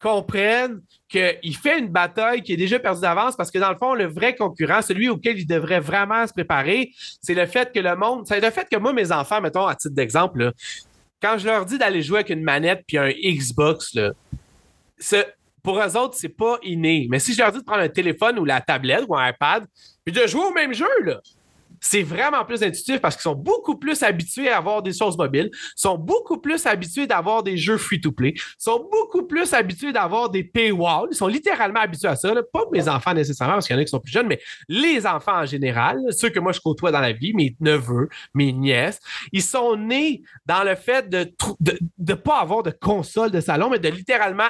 comprenne 0.00 0.80
qu'il 1.08 1.56
fait 1.56 1.78
une 1.78 1.88
bataille 1.88 2.42
qui 2.42 2.52
est 2.54 2.56
déjà 2.56 2.78
perdue 2.78 3.00
d'avance? 3.00 3.36
Parce 3.36 3.50
que 3.50 3.58
dans 3.58 3.70
le 3.70 3.76
fond, 3.76 3.94
le 3.94 4.06
vrai 4.06 4.34
concurrent, 4.34 4.80
celui 4.80 5.08
auquel 5.08 5.38
il 5.38 5.46
devrait 5.46 5.80
vraiment 5.80 6.26
se 6.26 6.32
préparer, 6.32 6.90
c'est 7.20 7.34
le 7.34 7.46
fait 7.46 7.72
que 7.72 7.80
le 7.80 7.94
monde, 7.94 8.26
c'est 8.26 8.40
le 8.40 8.50
fait 8.50 8.68
que 8.70 8.76
moi, 8.76 8.92
mes 8.92 9.12
enfants, 9.12 9.40
mettons, 9.40 9.66
à 9.66 9.74
titre 9.74 9.94
d'exemple, 9.94 10.52
quand 11.20 11.38
je 11.38 11.46
leur 11.46 11.66
dis 11.66 11.78
d'aller 11.78 12.02
jouer 12.02 12.18
avec 12.18 12.30
une 12.30 12.42
manette 12.42 12.84
puis 12.86 12.98
un 12.98 13.10
Xbox, 13.10 13.94
là, 13.94 14.12
pour 15.66 15.80
eux 15.80 15.96
autres, 15.96 16.14
c'est 16.16 16.28
pas 16.28 16.58
inné. 16.62 17.08
Mais 17.10 17.18
si 17.18 17.34
je 17.34 17.40
leur 17.40 17.50
dis 17.50 17.58
de 17.58 17.64
prendre 17.64 17.82
un 17.82 17.88
téléphone 17.88 18.38
ou 18.38 18.44
la 18.44 18.60
tablette 18.60 19.04
ou 19.08 19.16
un 19.16 19.30
iPad, 19.30 19.66
puis 20.04 20.14
de 20.14 20.24
jouer 20.24 20.44
au 20.44 20.52
même 20.52 20.72
jeu, 20.72 20.86
c'est 21.80 22.04
vraiment 22.04 22.44
plus 22.44 22.62
intuitif 22.62 23.00
parce 23.00 23.16
qu'ils 23.16 23.24
sont 23.24 23.34
beaucoup 23.34 23.76
plus 23.76 24.00
habitués 24.04 24.48
à 24.48 24.58
avoir 24.58 24.80
des 24.80 24.92
choses 24.92 25.18
mobiles, 25.18 25.50
sont 25.74 25.98
beaucoup 25.98 26.38
plus 26.38 26.64
habitués 26.66 27.08
d'avoir 27.08 27.42
des 27.42 27.56
jeux 27.56 27.78
free-to-play, 27.78 28.34
sont 28.56 28.88
beaucoup 28.92 29.26
plus 29.26 29.52
habitués 29.54 29.92
d'avoir 29.92 30.30
des 30.30 30.44
paywalls. 30.44 31.08
Ils 31.10 31.16
sont 31.16 31.26
littéralement 31.26 31.80
habitués 31.80 32.10
à 32.10 32.14
ça. 32.14 32.32
Pas 32.52 32.62
mes 32.70 32.88
enfants 32.88 33.12
nécessairement, 33.12 33.54
parce 33.54 33.66
qu'il 33.66 33.74
y 33.74 33.78
en 33.78 33.82
a 33.82 33.84
qui 33.84 33.90
sont 33.90 33.98
plus 33.98 34.12
jeunes, 34.12 34.28
mais 34.28 34.38
les 34.68 35.04
enfants 35.04 35.40
en 35.40 35.46
général, 35.46 35.98
ceux 36.12 36.28
que 36.28 36.38
moi 36.38 36.52
je 36.52 36.60
côtoie 36.60 36.92
dans 36.92 37.00
la 37.00 37.12
vie, 37.12 37.34
mes 37.34 37.56
neveux, 37.58 38.08
mes 38.34 38.52
nièces, 38.52 39.00
ils 39.32 39.42
sont 39.42 39.74
nés 39.74 40.22
dans 40.46 40.62
le 40.62 40.76
fait 40.76 41.10
de 41.10 41.28
ne 41.98 42.14
pas 42.14 42.38
avoir 42.38 42.62
de 42.62 42.70
console 42.70 43.32
de 43.32 43.40
salon, 43.40 43.68
mais 43.68 43.80
de 43.80 43.88
littéralement 43.88 44.48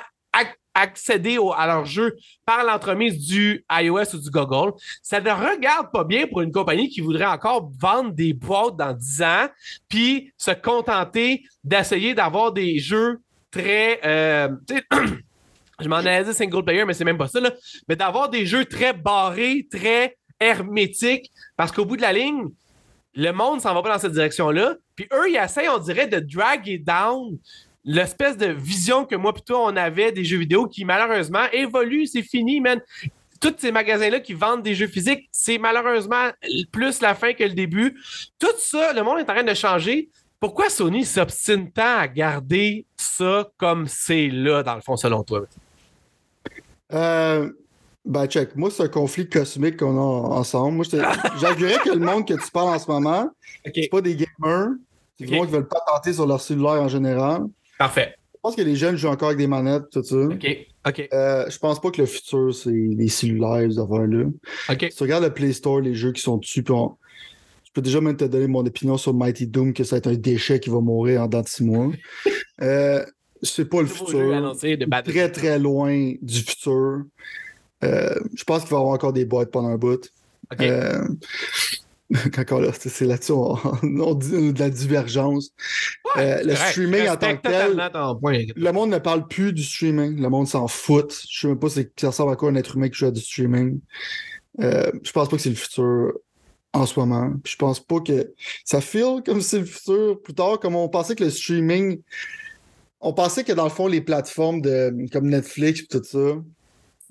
accéder 0.76 1.38
à 1.56 1.66
leur 1.66 1.86
jeu 1.86 2.16
par 2.44 2.62
l'entremise 2.64 3.18
du 3.18 3.64
iOS 3.70 4.14
ou 4.14 4.18
du 4.18 4.30
Google, 4.30 4.72
ça 5.02 5.20
ne 5.20 5.30
regarde 5.30 5.90
pas 5.90 6.04
bien 6.04 6.26
pour 6.26 6.42
une 6.42 6.52
compagnie 6.52 6.88
qui 6.88 7.00
voudrait 7.00 7.26
encore 7.26 7.70
vendre 7.78 8.12
des 8.12 8.34
boîtes 8.34 8.76
dans 8.76 8.92
10 8.92 9.22
ans, 9.22 9.48
puis 9.88 10.32
se 10.36 10.50
contenter 10.50 11.44
d'essayer 11.64 12.14
d'avoir 12.14 12.52
des 12.52 12.78
jeux 12.78 13.20
très... 13.50 14.00
Euh, 14.04 14.48
je 15.80 15.88
m'en 15.88 16.00
ai 16.00 16.24
dit 16.24 16.34
single 16.34 16.64
player, 16.64 16.84
mais 16.84 16.92
c'est 16.92 17.04
même 17.04 17.18
pas 17.18 17.28
ça, 17.28 17.40
mais 17.88 17.96
d'avoir 17.96 18.28
des 18.28 18.44
jeux 18.44 18.66
très 18.66 18.92
barrés, 18.92 19.66
très 19.70 20.18
hermétiques, 20.38 21.30
parce 21.56 21.72
qu'au 21.72 21.86
bout 21.86 21.96
de 21.96 22.02
la 22.02 22.12
ligne, 22.12 22.48
le 23.14 23.30
monde 23.30 23.62
s'en 23.62 23.72
va 23.72 23.82
pas 23.82 23.94
dans 23.94 23.98
cette 23.98 24.12
direction-là. 24.12 24.74
Puis 24.94 25.08
eux, 25.12 25.30
ils 25.30 25.36
essayent, 25.42 25.70
on 25.70 25.78
dirait, 25.78 26.06
de 26.06 26.20
drag 26.20 26.66
it 26.66 26.84
down 26.84 27.38
l'espèce 27.86 28.36
de 28.36 28.46
vision 28.46 29.04
que 29.04 29.14
moi 29.14 29.32
plutôt 29.32 29.56
on 29.56 29.74
avait 29.76 30.12
des 30.12 30.24
jeux 30.24 30.38
vidéo 30.38 30.66
qui 30.66 30.84
malheureusement 30.84 31.44
évolue, 31.52 32.06
c'est 32.06 32.22
fini, 32.22 32.60
man. 32.60 32.80
Tous 33.40 33.54
ces 33.58 33.70
magasins-là 33.70 34.20
qui 34.20 34.34
vendent 34.34 34.62
des 34.62 34.74
jeux 34.74 34.86
physiques, 34.86 35.28
c'est 35.30 35.58
malheureusement 35.58 36.30
plus 36.72 37.00
la 37.00 37.14
fin 37.14 37.32
que 37.32 37.44
le 37.44 37.50
début. 37.50 37.94
Tout 38.38 38.48
ça, 38.58 38.92
le 38.92 39.02
monde 39.02 39.18
est 39.18 39.30
en 39.30 39.34
train 39.34 39.44
de 39.44 39.54
changer. 39.54 40.08
Pourquoi 40.40 40.68
Sony 40.68 41.04
s'obstine 41.04 41.70
tant 41.70 41.98
à 41.98 42.08
garder 42.08 42.86
ça 42.96 43.48
comme 43.58 43.86
c'est 43.88 44.28
là, 44.28 44.62
dans 44.62 44.74
le 44.74 44.80
fond, 44.80 44.96
selon 44.96 45.22
toi? 45.22 45.42
Euh, 46.92 47.50
ben, 48.04 48.26
check. 48.26 48.56
Moi, 48.56 48.70
c'est 48.70 48.84
un 48.84 48.88
conflit 48.88 49.28
cosmique 49.28 49.78
qu'on 49.78 49.96
a 49.96 50.36
ensemble. 50.38 50.76
Moi, 50.76 50.84
j'augurais 51.38 51.78
que 51.84 51.90
le 51.90 51.98
monde 51.98 52.26
que 52.26 52.34
tu 52.34 52.50
parles 52.50 52.74
en 52.74 52.78
ce 52.78 52.90
moment, 52.90 53.30
c'est 53.64 53.88
pas 53.90 54.00
des 54.00 54.16
gamers. 54.16 54.70
C'est 55.18 55.26
des 55.26 55.36
gens 55.36 55.44
qui 55.44 55.52
veulent 55.52 55.68
pas 55.68 55.80
tenter 55.86 56.12
sur 56.14 56.26
leur 56.26 56.40
cellulaire 56.40 56.82
en 56.82 56.88
général. 56.88 57.46
Parfait. 57.78 58.14
Je 58.34 58.38
pense 58.42 58.56
que 58.56 58.62
les 58.62 58.76
jeunes 58.76 58.96
jouent 58.96 59.08
encore 59.08 59.28
avec 59.28 59.38
des 59.38 59.46
manettes, 59.46 59.90
tout 59.90 60.02
ça. 60.02 60.16
OK. 60.16 60.46
OK. 60.86 61.08
Euh, 61.12 61.50
je 61.50 61.58
pense 61.58 61.80
pas 61.80 61.90
que 61.90 62.00
le 62.00 62.06
futur, 62.06 62.54
c'est 62.54 62.70
les 62.70 63.08
cellulaires, 63.08 63.68
ces 63.70 63.78
affaires-là. 63.78 64.26
OK. 64.70 64.86
Si 64.90 64.96
tu 64.96 65.02
regardes 65.02 65.24
le 65.24 65.34
Play 65.34 65.52
Store, 65.52 65.80
les 65.80 65.94
jeux 65.94 66.12
qui 66.12 66.22
sont 66.22 66.36
dessus, 66.36 66.62
puis 66.62 66.74
je 67.64 67.70
peux 67.72 67.82
déjà 67.82 68.00
même 68.00 68.16
te 68.16 68.24
donner 68.24 68.46
mon 68.46 68.64
opinion 68.64 68.96
sur 68.96 69.14
Mighty 69.14 69.48
Doom, 69.48 69.72
que 69.72 69.82
ça 69.82 69.96
va 69.96 69.98
être 69.98 70.06
un 70.06 70.14
déchet 70.14 70.60
qui 70.60 70.70
va 70.70 70.80
mourir 70.80 71.22
en 71.22 71.26
dans 71.26 71.42
de 71.42 71.48
six 71.48 71.64
mois. 71.64 71.90
euh, 72.62 73.04
c'est 73.42 73.68
pas 73.68 73.80
le 73.80 73.88
futur. 73.88 74.56
très, 75.04 75.30
très 75.30 75.58
loin 75.58 76.14
du 76.22 76.38
futur. 76.38 77.02
Euh, 77.84 78.14
je 78.34 78.44
pense 78.44 78.62
qu'il 78.62 78.70
va 78.70 78.76
y 78.76 78.80
avoir 78.80 78.94
encore 78.94 79.12
des 79.12 79.24
boîtes 79.24 79.50
pendant 79.50 79.68
un 79.68 79.76
bout. 79.76 80.08
OK. 80.52 80.62
Encore 82.38 82.60
là, 82.60 82.70
c'est 82.72 83.04
là-dessus, 83.04 83.32
on, 83.32 84.14
dit 84.14 84.52
de 84.52 84.58
la 84.58 84.70
divergence. 84.70 85.50
Euh, 86.16 86.40
le 86.44 86.54
streaming 86.54 87.08
en 87.08 87.16
tant 87.16 87.36
que 87.36 87.42
tel, 87.42 88.52
le 88.56 88.70
monde 88.72 88.90
ne 88.90 88.98
parle 88.98 89.26
plus 89.26 89.52
du 89.52 89.64
streaming. 89.64 90.20
Le 90.20 90.28
monde 90.28 90.46
s'en 90.46 90.68
fout. 90.68 91.12
Je 91.28 91.40
sais 91.40 91.48
même 91.48 91.58
pas 91.58 91.68
si 91.68 91.86
ça 91.96 92.08
ressemble 92.08 92.32
à 92.32 92.36
quoi 92.36 92.50
un 92.50 92.54
être 92.54 92.76
humain 92.76 92.88
qui 92.88 92.98
joue 92.98 93.06
à 93.06 93.10
du 93.10 93.20
streaming. 93.20 93.80
Euh, 94.60 94.90
je 95.02 95.12
pense 95.12 95.28
pas 95.28 95.36
que 95.36 95.42
c'est 95.42 95.50
le 95.50 95.56
futur 95.56 96.12
en 96.72 96.86
ce 96.86 96.98
moment. 96.98 97.32
je 97.44 97.56
pense 97.56 97.80
pas 97.80 98.00
que 98.00 98.32
ça 98.64 98.80
feel 98.80 99.22
comme 99.24 99.40
c'est 99.40 99.60
le 99.60 99.64
futur 99.64 100.20
plus 100.22 100.34
tard, 100.34 100.60
comme 100.60 100.76
on 100.76 100.88
pensait 100.88 101.14
que 101.16 101.24
le 101.24 101.30
streaming. 101.30 102.00
On 103.00 103.12
pensait 103.12 103.44
que 103.44 103.52
dans 103.52 103.64
le 103.64 103.70
fond, 103.70 103.88
les 103.88 104.00
plateformes 104.00 104.60
de, 104.60 104.94
comme 105.12 105.28
Netflix 105.28 105.80
et 105.82 105.86
tout 105.86 106.02
ça, 106.02 106.36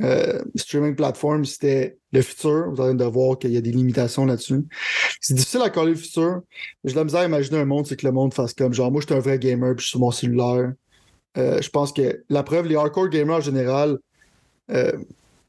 euh, 0.01 0.41
streaming 0.55 0.95
platform, 0.95 1.45
c'était 1.45 1.97
le 2.11 2.21
futur. 2.21 2.71
Vous 2.71 2.81
allez 2.81 2.95
de 2.95 3.03
voir 3.05 3.37
qu'il 3.39 3.51
y 3.51 3.57
a 3.57 3.61
des 3.61 3.71
limitations 3.71 4.25
là-dessus. 4.25 4.65
C'est 5.21 5.33
difficile 5.33 5.61
à 5.61 5.69
coller 5.69 5.91
le 5.91 5.97
futur. 5.97 6.41
J'ai 6.83 6.93
de 6.93 6.97
la 6.97 7.03
misère 7.05 7.21
à 7.21 7.25
imaginer 7.25 7.59
un 7.59 7.65
monde, 7.65 7.87
c'est 7.87 7.95
que 7.95 8.05
le 8.05 8.11
monde 8.11 8.33
fasse 8.33 8.53
comme 8.53 8.73
genre, 8.73 8.91
moi, 8.91 9.01
je 9.01 9.07
suis 9.07 9.15
un 9.15 9.19
vrai 9.19 9.39
gamer, 9.39 9.75
puis 9.75 9.83
je 9.83 9.87
suis 9.87 9.91
sur 9.91 9.99
mon 9.99 10.11
cellulaire. 10.11 10.73
Euh, 11.37 11.61
je 11.61 11.69
pense 11.69 11.91
que 11.91 12.23
la 12.29 12.43
preuve, 12.43 12.67
les 12.67 12.75
hardcore 12.75 13.09
gamers 13.09 13.37
en 13.37 13.41
général, 13.41 13.99
euh, 14.71 14.91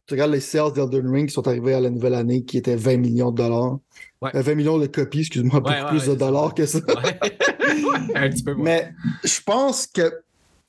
tu 0.07 0.15
regardes 0.15 0.33
les 0.33 0.41
sales 0.41 0.73
d'Elden 0.73 1.09
Ring 1.09 1.29
qui 1.29 1.35
sont 1.35 1.47
arrivés 1.49 1.75
à 1.75 1.81
la 1.81 1.91
nouvelle 1.91 2.15
année 2.15 2.45
qui 2.45 2.59
étaient 2.59 2.77
20 2.77 2.99
millions 2.99 3.33
de 3.33 3.37
dollars. 3.37 3.79
Ouais. 4.23 4.31
20 4.35 4.55
millions 4.55 4.79
de 4.79 4.87
copies, 4.87 5.21
excuse-moi, 5.21 5.61
beaucoup 5.61 5.73
Ouais, 5.73 5.83
ouais, 5.83 5.89
plus 5.89 6.07
de 6.07 6.15
dollars 6.15 6.55
que 6.55 6.67
ça. 6.67 6.79
un 8.15 8.29
petit 8.31 8.43
peu 8.43 8.55
moins. 8.55 8.65
Mais 8.65 8.93
je 9.25 9.41
pense 9.45 9.87
que. 9.87 10.13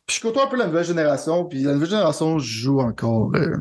Je 0.09 0.21
côtoie 0.21 0.45
un 0.45 0.47
peu 0.47 0.57
la 0.57 0.67
nouvelle 0.67 0.85
génération, 0.85 1.45
puis 1.45 1.63
la 1.63 1.73
nouvelle 1.73 1.89
génération 1.89 2.39
joue 2.39 2.79
encore 2.79 3.31
euh, 3.35 3.57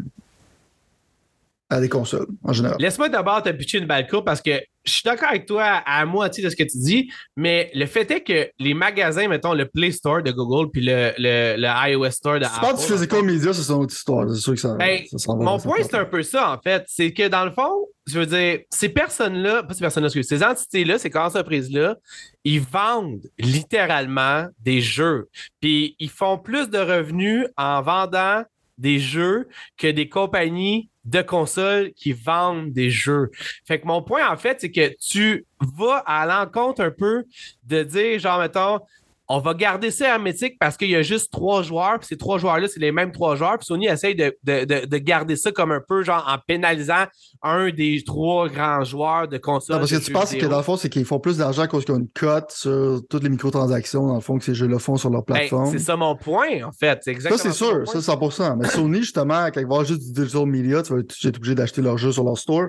à 1.69 1.81
des 1.81 1.89
consoles, 1.89 2.27
en 2.45 2.53
général. 2.53 2.77
Laisse-moi 2.81 3.09
d'abord 3.09 3.43
te 3.43 3.49
pitcher 3.51 3.79
une 3.79 3.87
balle 3.87 4.07
courte 4.07 4.25
parce 4.25 4.41
que 4.41 4.61
je 4.85 4.93
suis 4.93 5.03
d'accord 5.05 5.31
avec 5.31 5.47
toi 5.47 5.65
à 5.85 6.05
moitié 6.07 6.45
de 6.45 6.49
ce 6.49 6.55
que 6.55 6.63
tu 6.63 6.79
dis, 6.79 7.11
mais 7.37 7.73
le 7.75 7.87
fait 7.87 8.09
est 8.13 8.21
que 8.21 8.49
les 8.61 8.73
magasins, 8.73 9.27
mettons 9.27 9.53
le 9.53 9.67
Play 9.67 9.91
Store 9.91 10.23
de 10.23 10.31
Google 10.31 10.71
puis 10.71 10.81
le, 10.85 11.11
le, 11.19 11.57
le 11.59 11.91
iOS 11.91 12.11
Store 12.13 12.39
de 12.39 12.45
Si 12.45 12.51
tu 12.51 12.57
Apple. 12.57 12.67
parles 12.67 12.79
du 12.79 12.85
physical 12.93 13.23
media, 13.25 13.53
c'est 13.53 13.63
son 13.63 13.81
autre 13.81 13.93
histoire. 13.95 14.31
C'est 14.31 14.41
sûr 14.41 14.55
que 14.55 14.61
ça. 14.61 14.75
Ben, 14.79 15.01
ça 15.17 15.35
Mon 15.35 15.59
point, 15.59 15.79
c'est 15.83 15.97
un 15.97 16.05
peu 16.05 16.23
ça, 16.23 16.53
en 16.53 16.61
fait. 16.61 16.85
C'est 16.87 17.13
que 17.13 17.27
dans 17.27 17.45
le 17.45 17.51
fond, 17.51 17.73
je 18.07 18.21
veux 18.21 18.27
dire, 18.27 18.61
ces 18.71 18.89
personnes-là, 18.89 19.65
pas 19.65 19.75
ces 19.75 19.81
personnes-là, 19.81 20.09
ces 20.23 20.43
entités-là, 20.45 20.99
ces 21.01 21.11
entreprises-là, 21.17 21.97
ils 22.45 22.61
vendent 22.61 23.23
littéralement 23.41 24.47
des 24.61 24.81
jeux. 24.81 25.29
Puis 25.61 25.97
ils 25.99 26.11
font 26.11 26.39
plus 26.39 26.71
de 26.71 26.79
revenus 26.79 27.47
en 27.57 27.83
vendant 27.83 28.45
des 28.79 28.99
jeux 28.99 29.49
que 29.77 29.87
des 29.87 30.09
compagnies 30.09 30.91
de 31.05 31.23
consoles 31.23 31.93
qui 31.93 32.13
vendent 32.13 32.73
des 32.73 32.91
jeux. 32.91 33.31
Fait 33.65 33.81
que 33.81 33.87
mon 33.87 34.03
point, 34.03 34.29
en 34.29 34.37
fait, 34.37 34.61
c'est 34.61 34.71
que 34.71 34.95
tu 35.01 35.47
vas 35.61 35.99
à 36.07 36.27
l'encontre 36.27 36.83
un 36.83 36.91
peu 36.91 37.25
de 37.65 37.83
dire, 37.83 38.19
genre, 38.19 38.41
mettons, 38.41 38.81
on 39.29 39.41
va 39.41 39.55
garder 39.55 39.91
ça 39.91 40.09
hermétique 40.09 40.57
parce 40.61 40.77
qu'il 40.77 40.89
y 40.91 40.95
a 40.97 41.03
juste 41.03 41.33
trois 41.33 41.63
joueurs, 41.63 41.99
puis 41.99 42.07
ces 42.09 42.17
trois 42.17 42.39
joueurs-là, 42.39 42.69
c'est 42.69 42.79
les 42.81 42.93
mêmes 42.93 43.11
trois 43.11 43.35
joueurs. 43.35 43.59
Puis 43.59 43.67
Sony 43.67 43.87
essaye 43.87 44.15
de, 44.15 44.37
de, 44.45 44.65
de, 44.65 44.87
de 44.87 44.99
garder 44.99 45.35
ça 45.37 45.51
comme 45.51 45.73
un 45.73 45.81
peu, 45.87 46.03
genre, 46.05 46.25
en 46.29 46.37
pénalisant 46.47 47.05
un 47.43 47.71
des 47.71 48.03
trois 48.07 48.49
grands 48.49 48.85
joueurs 48.85 49.27
de 49.27 49.39
consoles. 49.39 49.75
Non, 49.77 49.81
parce 49.81 49.91
que 49.91 49.97
tu 50.05 50.13
penses 50.13 50.35
que 50.35 50.47
dans 50.47 50.59
le 50.59 50.63
fond, 50.63 50.77
c'est 50.77 50.89
qu'ils 50.89 51.05
font 51.05 51.19
plus 51.19 51.39
d'argent 51.39 51.67
cause 51.67 51.85
qu'ils 51.85 51.95
ont 51.95 51.99
une 51.99 52.09
cote 52.09 52.53
sur 52.53 53.01
toutes 53.11 53.25
les 53.25 53.29
microtransactions, 53.29 54.07
dans 54.07 54.15
le 54.15 54.21
fond, 54.21 54.39
que 54.39 54.45
ces 54.45 54.55
jeux-là 54.55 54.79
font 54.79 54.97
sur 54.97 55.11
leur 55.11 55.23
Ben, 55.25 55.35
plateforme. 55.35 55.71
c'est 55.73 55.79
ça 55.81 55.97
mon 55.97 56.15
point, 56.15 56.63
en 56.65 56.73
fait. 56.73 57.01
C'est 57.03 57.11
ça, 57.11 57.31
exactement 57.31 57.53
c'est 57.53 57.53
sûr, 57.53 57.89
ça, 57.89 58.15
100%. 58.15 58.57
Mais 58.59 58.69
Sony, 58.69 58.99
justement, 58.99 59.47
quand 59.47 59.61
ils 59.61 59.67
vont 59.67 59.73
avoir 59.75 59.85
juste 59.85 60.03
du 60.03 60.13
digital 60.23 60.47
media, 60.47 60.83
tu 60.83 60.93
vas 60.93 61.01
être 61.01 61.13
tu 61.13 61.27
vas 61.27 61.31
être 61.31 61.37
obligé 61.39 61.55
d'acheter 61.55 61.83
leurs 61.83 61.99
jeux 61.99 62.13
sur 62.13 62.23
leur 62.25 62.39
store. 62.39 62.69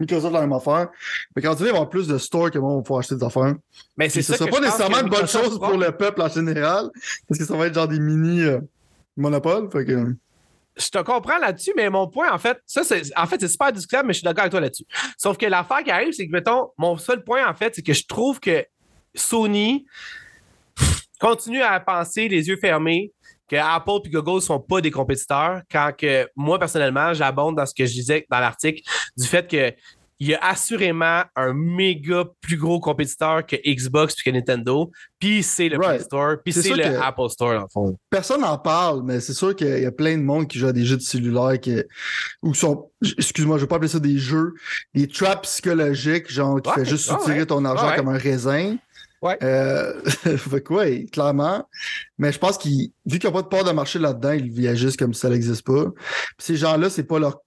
Microsoft, 0.00 0.32
la 0.32 0.40
même 0.40 0.52
affaire. 0.52 0.88
Mais 1.36 1.42
quand 1.42 1.54
tu 1.54 1.62
vas 1.62 1.70
avoir 1.70 1.88
plus 1.88 2.08
de 2.08 2.18
stores 2.18 2.50
que 2.50 2.58
moi, 2.58 2.70
on 2.70 2.76
va 2.78 2.82
pouvoir 2.82 3.00
acheter 3.00 3.14
des 3.14 3.24
affaires. 3.24 3.54
Mais 3.96 4.08
c'est 4.08 4.20
Puis 4.20 4.24
ce 4.24 4.32
ça 4.32 4.38
sera 4.38 4.50
pas 4.50 4.60
nécessairement 4.60 5.00
une 5.00 5.10
bonne 5.10 5.28
chose 5.28 5.58
pour 5.58 5.76
le 5.76 5.92
peuple 5.92 6.22
en 6.22 6.28
général, 6.28 6.88
parce 7.28 7.38
que 7.38 7.44
ça 7.44 7.56
va 7.56 7.66
être 7.66 7.74
genre 7.74 7.88
des 7.88 8.00
mini 8.00 8.42
euh, 8.42 8.60
monopoles. 9.16 9.70
Fait 9.70 9.84
que... 9.84 10.14
je 10.76 10.88
te 10.88 10.98
comprends 10.98 11.38
là-dessus, 11.38 11.72
mais 11.76 11.90
mon 11.90 12.08
point, 12.08 12.32
en 12.32 12.38
fait, 12.38 12.58
ça, 12.66 12.82
c'est, 12.82 13.02
en 13.16 13.26
fait, 13.26 13.40
c'est 13.40 13.48
super 13.48 13.72
discutable, 13.72 14.08
mais 14.08 14.14
je 14.14 14.18
suis 14.18 14.24
d'accord 14.24 14.42
avec 14.42 14.52
toi 14.52 14.60
là-dessus. 14.60 14.86
Sauf 15.18 15.36
que 15.36 15.46
l'affaire 15.46 15.84
qui 15.84 15.90
arrive, 15.90 16.12
c'est 16.12 16.26
que, 16.26 16.32
mettons, 16.32 16.70
mon 16.78 16.96
seul 16.96 17.22
point, 17.22 17.46
en 17.46 17.54
fait, 17.54 17.74
c'est 17.74 17.82
que 17.82 17.92
je 17.92 18.06
trouve 18.06 18.40
que 18.40 18.64
Sony 19.14 19.86
continue 21.20 21.62
à 21.62 21.78
penser 21.78 22.28
les 22.28 22.48
yeux 22.48 22.56
fermés 22.56 23.12
que 23.50 23.56
Apple 23.56 24.06
et 24.06 24.10
Google 24.10 24.36
ne 24.36 24.40
sont 24.40 24.60
pas 24.60 24.80
des 24.80 24.90
compétiteurs, 24.92 25.62
quand 25.70 25.90
que 25.98 26.28
moi, 26.36 26.58
personnellement, 26.58 27.12
j'abonde 27.12 27.56
dans 27.56 27.66
ce 27.66 27.74
que 27.74 27.84
je 27.84 27.92
disais 27.92 28.24
dans 28.30 28.38
l'article, 28.38 28.82
du 29.16 29.26
fait 29.26 29.50
que 29.50 29.72
il 30.22 30.28
y 30.28 30.34
a 30.34 30.38
assurément 30.48 31.22
un 31.34 31.54
méga 31.54 32.26
plus 32.42 32.58
gros 32.58 32.78
compétiteur 32.78 33.46
que 33.46 33.56
Xbox 33.66 34.14
puis 34.14 34.24
que 34.30 34.36
Nintendo, 34.36 34.90
puis 35.18 35.42
c'est 35.42 35.70
le 35.70 35.78
Play. 35.78 35.98
Store, 36.00 36.36
puis 36.44 36.52
C'est 36.52 36.74
le 36.74 37.02
Apple 37.02 37.30
Store, 37.30 37.54
dans 37.54 37.62
le 37.62 37.66
fond. 37.72 37.98
Personne 38.10 38.42
n'en 38.42 38.58
parle, 38.58 39.00
mais 39.02 39.20
c'est 39.20 39.32
sûr 39.32 39.56
qu'il 39.56 39.80
y 39.80 39.86
a 39.86 39.90
plein 39.90 40.18
de 40.18 40.22
monde 40.22 40.46
qui 40.46 40.58
joue 40.58 40.66
à 40.66 40.74
des 40.74 40.84
jeux 40.84 40.98
de 40.98 41.02
cellulaire 41.02 41.58
qui, 41.58 41.74
ou 42.42 42.52
qui 42.52 42.60
sont, 42.60 42.90
excuse-moi, 43.16 43.56
je 43.56 43.62
vais 43.62 43.66
pas 43.66 43.76
appeler 43.76 43.88
ça 43.88 43.98
des 43.98 44.18
jeux, 44.18 44.52
des 44.94 45.08
traps 45.08 45.48
psychologiques, 45.48 46.30
genre 46.30 46.60
qui 46.60 46.68
Ouais, 46.68 46.74
fait 46.76 46.84
juste 46.84 47.06
soutirer 47.08 47.38
ouais. 47.38 47.46
ton 47.46 47.64
argent 47.64 47.88
Ouais. 47.88 47.96
comme 47.96 48.08
un 48.10 48.18
raisin. 48.18 48.76
Ouais. 49.22 49.38
Euh, 49.42 50.00
fait 50.04 50.62
que 50.62 50.72
ouais, 50.72 51.06
clairement. 51.12 51.68
Mais 52.18 52.32
je 52.32 52.38
pense 52.38 52.56
qu'il, 52.58 52.90
vu 53.06 53.18
qu'il 53.18 53.28
n'y 53.30 53.36
a 53.36 53.38
pas 53.38 53.42
de 53.42 53.48
part 53.48 53.64
de 53.64 53.72
marché 53.72 53.98
là-dedans, 53.98 54.32
ils 54.32 54.66
agissent 54.68 54.96
comme 54.96 55.12
si 55.12 55.20
ça 55.20 55.28
n'existe 55.28 55.64
pas. 55.66 55.84
Puis 55.90 56.34
ces 56.38 56.56
gens-là, 56.56 56.88
c'est 56.88 57.04
pas 57.04 57.18
leur 57.18 57.40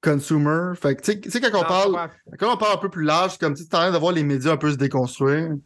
consumer. 0.00 0.74
Fait 0.80 0.94
que, 0.94 1.02
tu 1.12 1.30
sais- 1.30 1.40
quand 1.40 1.48
on 1.58 1.62
Non, 1.62 1.66
parle, 1.68 1.92
ouais. 1.94 2.36
quand 2.38 2.52
on 2.54 2.56
parle 2.56 2.74
un 2.74 2.80
peu 2.80 2.88
plus 2.88 3.04
large, 3.04 3.32
c'est 3.32 3.40
comme 3.40 3.54
tu 3.54 3.62
en 3.64 3.66
train 3.66 3.90
de 3.90 3.98
voir 3.98 4.12
les 4.12 4.22
médias 4.22 4.52
un 4.52 4.56
peu 4.56 4.70
se 4.70 4.76
déconstruire. 4.76 5.56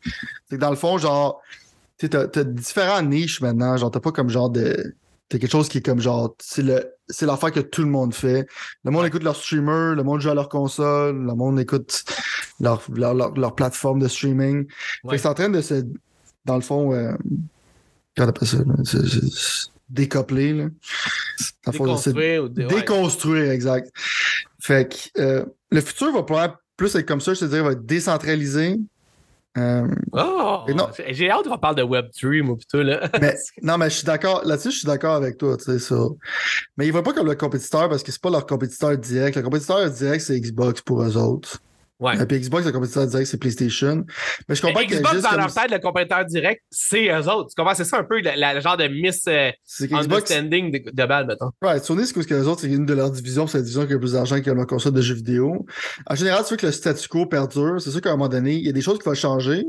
C'est 0.49 0.57
que 0.57 0.61
dans 0.61 0.71
le 0.71 0.77
fond, 0.77 0.97
genre, 0.97 1.41
tu 1.99 2.07
sais, 2.07 2.11
t'as, 2.11 2.27
t'as 2.29 2.45
différents 2.45 3.03
niches 3.03 3.41
maintenant. 3.43 3.77
Genre, 3.77 3.91
t'as 3.91 4.01
pas 4.01 4.13
comme 4.13 4.31
genre 4.31 4.49
de. 4.51 4.95
T'as 5.33 5.39
quelque 5.39 5.51
chose 5.51 5.68
qui 5.70 5.78
est 5.78 5.83
comme 5.83 5.99
genre. 6.01 6.35
C'est 6.43 6.61
le. 6.62 6.93
C'est 7.09 7.24
l'affaire 7.24 7.51
que 7.53 7.61
tout 7.61 7.80
le 7.83 7.89
monde 7.89 8.12
fait. 8.14 8.47
Le 8.85 8.91
monde 8.91 9.07
écoute 9.07 9.22
leur 9.22 9.35
streamer, 9.35 9.95
le 9.97 10.03
monde 10.03 10.20
joue 10.20 10.28
à 10.28 10.35
leur 10.35 10.49
console, 10.51 11.16
le 11.24 11.35
monde 11.35 11.59
écoute 11.59 12.05
leur, 12.61 12.83
leur, 12.95 13.14
leur, 13.14 13.33
leur 13.35 13.55
plateforme 13.55 13.99
de 14.01 14.09
streaming. 14.09 14.66
Fait 14.66 14.74
Ouais. 15.09 15.16
que 15.16 15.22
c'est 15.22 15.28
en 15.28 15.35
train 15.35 15.49
de 15.49 15.61
se. 15.62 15.85
Dans 16.45 16.57
le 16.57 16.61
fond, 16.61 16.93
euh, 16.93 17.12
comment 18.14 18.26
on 18.26 18.28
appelle 18.28 18.49
ça? 18.49 18.59
C'est- 18.85 19.07
c'est- 19.07 19.30
c'est 19.33 19.68
découpler, 19.89 20.53
là. 20.53 20.64
C'est- 21.37 21.70
Déconstruire 21.72 22.45
ou 22.45 22.49
dé- 22.49 22.66
ouais. 22.66 22.74
Déconstruire, 22.74 23.51
exact. 23.53 23.91
Fait 24.61 24.89
que 25.14 25.20
euh, 25.20 25.45
le 25.70 25.80
futur 25.80 26.12
va 26.12 26.22
probablement 26.24 26.59
plus 26.76 26.95
être 26.95 27.07
comme 27.07 27.20
ça, 27.22 27.33
je 27.35 27.41
te 27.41 27.45
dirais, 27.47 27.62
va 27.62 27.72
être 27.72 27.87
décentralisé. 27.87 28.78
Euh, 29.59 29.87
Oh! 30.13 30.65
J'ai 31.09 31.31
hâte 31.31 31.49
qu'on 31.49 31.59
parle 31.59 31.77
de 31.77 31.83
Web3, 31.83 32.43
moi, 32.43 32.57
plutôt, 32.57 32.83
là. 32.83 33.09
mais 33.21 33.35
non, 33.63 33.79
mais 33.79 33.91
je 33.91 33.97
suis 33.97 34.05
d'accord. 34.05 34.43
Là-dessus, 34.45 34.71
je 34.71 34.79
suis 34.79 34.87
d'accord 34.87 35.15
avec 35.15 35.39
toi, 35.39 35.57
tu 35.57 35.65
sais, 35.65 35.79
ça. 35.79 35.97
Mais 36.77 36.85
ils 36.85 36.89
ne 36.89 36.93
voient 36.93 37.03
pas 37.03 37.13
comme 37.13 37.27
le 37.27 37.35
compétiteur 37.35 37.89
parce 37.89 38.03
que 38.03 38.13
c'est 38.13 38.21
pas 38.21 38.31
leur 38.31 38.47
compétiteur 38.47 38.97
direct. 38.97 39.37
Le 39.37 39.43
compétiteur 39.43 39.91
direct, 39.91 40.25
c'est 40.25 40.39
Xbox 40.39 40.81
pour 40.83 41.03
eux 41.03 41.17
autres. 41.17 41.59
Ouais. 42.03 42.21
Et 42.21 42.27
puis 42.27 42.41
Xbox, 42.41 42.67
le 42.67 42.73
compétiteur 42.73 43.07
direct, 43.07 43.29
c'est 43.29 43.39
PlayStation. 43.39 44.05
Mais 44.49 44.57
je 44.57 44.67
Mais 44.67 44.73
comprends 44.73 44.81
a 44.81 44.85
Xbox, 44.85 45.13
juste 45.13 45.31
dans 45.31 45.37
leur 45.37 45.55
tête, 45.55 45.71
le 45.71 45.79
compétiteur 45.79 46.25
direct, 46.25 46.63
c'est 46.69 47.09
eux 47.09 47.29
autres. 47.29 47.51
Tu 47.51 47.55
comprends? 47.57 47.75
C'est 47.75 47.85
ça 47.85 47.99
un 47.99 48.05
peu 48.05 48.21
le, 48.21 48.61
genre 48.61 48.77
de 48.77 48.89
miss 48.89 49.23
euh, 49.29 49.51
understanding 49.93 50.73
de, 50.73 50.91
de 50.91 51.07
balle, 51.07 51.27
mettons. 51.29 51.51
Ouais, 51.63 51.79
Sony, 51.79 52.05
c'est 52.05 52.15
parce 52.15 52.27
que 52.27 52.35
les 52.35 52.49
autres, 52.49 52.63
c'est 52.63 52.67
une 52.67 52.87
de 52.87 52.95
leurs 52.95 53.13
divisions, 53.13 53.47
c'est 53.47 53.59
la 53.59 53.63
division 53.63 53.87
qui 53.87 53.93
a 53.93 53.99
plus 53.99 54.13
d'argent 54.13 54.41
qui 54.41 54.51
a 54.51 54.55
leur 54.55 54.67
console 54.67 54.95
de 54.95 55.01
jeux 55.01 55.15
vidéo. 55.15 55.65
En 56.07 56.15
général, 56.17 56.43
tu 56.45 56.51
veux 56.51 56.57
que 56.57 56.67
le 56.67 56.73
statu 56.73 57.07
quo 57.09 57.27
perdure. 57.27 57.81
C'est 57.81 57.93
sûr 57.93 58.01
qu'à 58.01 58.11
un 58.11 58.17
moment 58.17 58.29
donné, 58.29 58.55
il 58.55 58.67
y 58.67 58.69
a 58.69 58.73
des 58.73 58.81
choses 58.81 58.99
qui 58.99 59.05
vont 59.05 59.15
changer, 59.15 59.65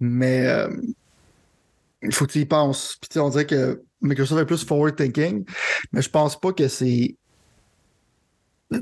mais 0.00 0.48
euh, 0.48 0.68
il 2.02 2.12
faut 2.12 2.26
que 2.26 2.32
tu 2.32 2.40
y 2.40 2.46
penses. 2.46 2.96
Puis 3.00 3.08
tu 3.08 3.14
sais, 3.14 3.20
on 3.20 3.28
dirait 3.28 3.46
que 3.46 3.82
Microsoft 4.00 4.42
est 4.42 4.46
plus 4.46 4.64
forward 4.64 4.96
thinking, 4.96 5.44
mais 5.92 6.02
je 6.02 6.10
pense 6.10 6.38
pas 6.38 6.52
que 6.52 6.68
c'est. 6.68 7.16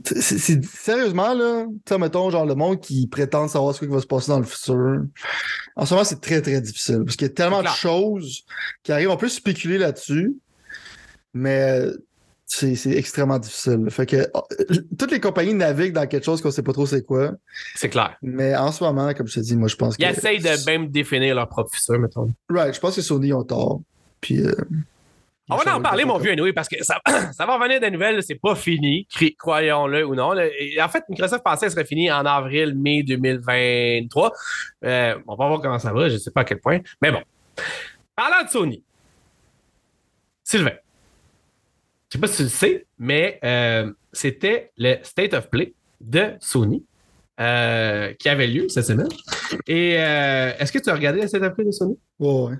C'est- 0.04 0.64
Sérieusement, 0.64 1.34
là, 1.34 1.64
tu 1.66 1.92
sais, 1.94 1.98
mettons, 1.98 2.30
genre 2.30 2.44
le 2.46 2.54
monde 2.54 2.80
qui 2.80 3.06
prétend 3.06 3.48
savoir 3.48 3.74
ce 3.74 3.80
qui 3.80 3.86
va 3.86 4.00
se 4.00 4.06
passer 4.06 4.30
dans 4.30 4.38
le 4.38 4.44
futur. 4.44 5.02
En 5.76 5.86
ce 5.86 5.94
moment, 5.94 6.04
c'est 6.04 6.20
très, 6.20 6.42
très 6.42 6.60
difficile 6.60 7.02
parce 7.04 7.16
qu'il 7.16 7.26
y 7.26 7.30
a 7.30 7.34
tellement 7.34 7.62
de 7.62 7.68
choses 7.68 8.44
qui 8.82 8.92
arrivent. 8.92 9.10
On 9.10 9.16
peut 9.16 9.28
spéculer 9.28 9.78
là-dessus, 9.78 10.34
mais 11.34 11.82
c'est 12.46 12.72
extrêmement 12.90 13.38
difficile. 13.38 13.86
Fait 13.90 14.06
que 14.06 14.16
euh, 14.16 14.76
toutes 14.98 15.10
les 15.10 15.20
compagnies 15.20 15.54
naviguent 15.54 15.92
dans 15.92 16.06
quelque 16.06 16.24
chose 16.24 16.40
qu'on 16.40 16.50
sait 16.50 16.62
pas 16.62 16.72
trop 16.72 16.86
c'est 16.86 17.02
quoi. 17.04 17.32
C'est 17.74 17.88
clair. 17.90 18.16
Mais 18.22 18.56
en 18.56 18.72
ce 18.72 18.82
moment, 18.82 19.12
comme 19.14 19.26
je 19.28 19.34
te 19.34 19.40
dis, 19.40 19.56
moi, 19.56 19.68
je 19.68 19.76
pense 19.76 19.96
que. 19.96 20.02
Ils 20.02 20.08
essayent 20.10 20.38
de 20.40 20.64
même 20.66 20.88
définir 20.88 21.34
leur 21.34 21.48
propre 21.48 21.70
futur, 21.74 21.98
mettons. 21.98 22.32
Right, 22.48 22.74
je 22.74 22.80
pense 22.80 22.96
que 22.96 23.02
Sony 23.02 23.32
ont 23.32 23.44
tort. 23.44 23.80
Puis. 24.20 24.40
euh, 24.40 24.52
On 25.50 25.56
va 25.56 25.76
en 25.76 25.80
parler, 25.80 26.04
mon 26.04 26.18
vieux, 26.18 26.32
anyway, 26.32 26.52
parce 26.52 26.68
que 26.68 26.82
ça, 26.84 27.00
ça 27.32 27.46
va 27.46 27.56
revenir 27.56 27.80
des 27.80 27.90
nouvelles, 27.90 28.22
c'est 28.22 28.34
pas 28.34 28.54
fini, 28.54 29.06
croyons-le 29.38 30.04
ou 30.06 30.14
non. 30.14 30.32
En 30.32 30.88
fait, 30.88 31.04
Microsoft 31.08 31.42
pensait 31.42 31.66
que 31.66 31.72
serait 31.72 31.84
fini 31.84 32.10
en 32.10 32.26
avril, 32.26 32.74
mai 32.74 33.02
2023. 33.02 34.32
Euh, 34.84 35.14
on 35.26 35.34
va 35.34 35.48
voir 35.48 35.60
comment 35.60 35.78
ça 35.78 35.92
va, 35.92 36.08
je 36.08 36.16
sais 36.16 36.30
pas 36.30 36.42
à 36.42 36.44
quel 36.44 36.60
point. 36.60 36.80
Mais 37.00 37.10
bon. 37.10 37.22
Parlant 38.14 38.44
de 38.44 38.48
Sony, 38.48 38.82
Sylvain, 40.44 40.72
je 42.08 42.16
sais 42.16 42.20
pas 42.20 42.26
si 42.26 42.36
tu 42.36 42.42
le 42.44 42.48
sais, 42.48 42.86
mais 42.98 43.38
euh, 43.44 43.92
c'était 44.12 44.72
le 44.76 44.96
State 45.02 45.34
of 45.34 45.50
Play 45.50 45.74
de 46.00 46.36
Sony 46.40 46.84
euh, 47.38 48.14
qui 48.18 48.28
avait 48.28 48.46
lieu 48.46 48.68
cette 48.68 48.86
semaine. 48.86 49.08
Et 49.66 49.96
euh, 49.98 50.52
est-ce 50.58 50.72
que 50.72 50.78
tu 50.78 50.88
as 50.88 50.94
regardé 50.94 51.20
le 51.20 51.28
State 51.28 51.42
of 51.42 51.54
Play 51.54 51.66
de 51.66 51.70
Sony? 51.70 51.98
Ouais. 52.18 52.54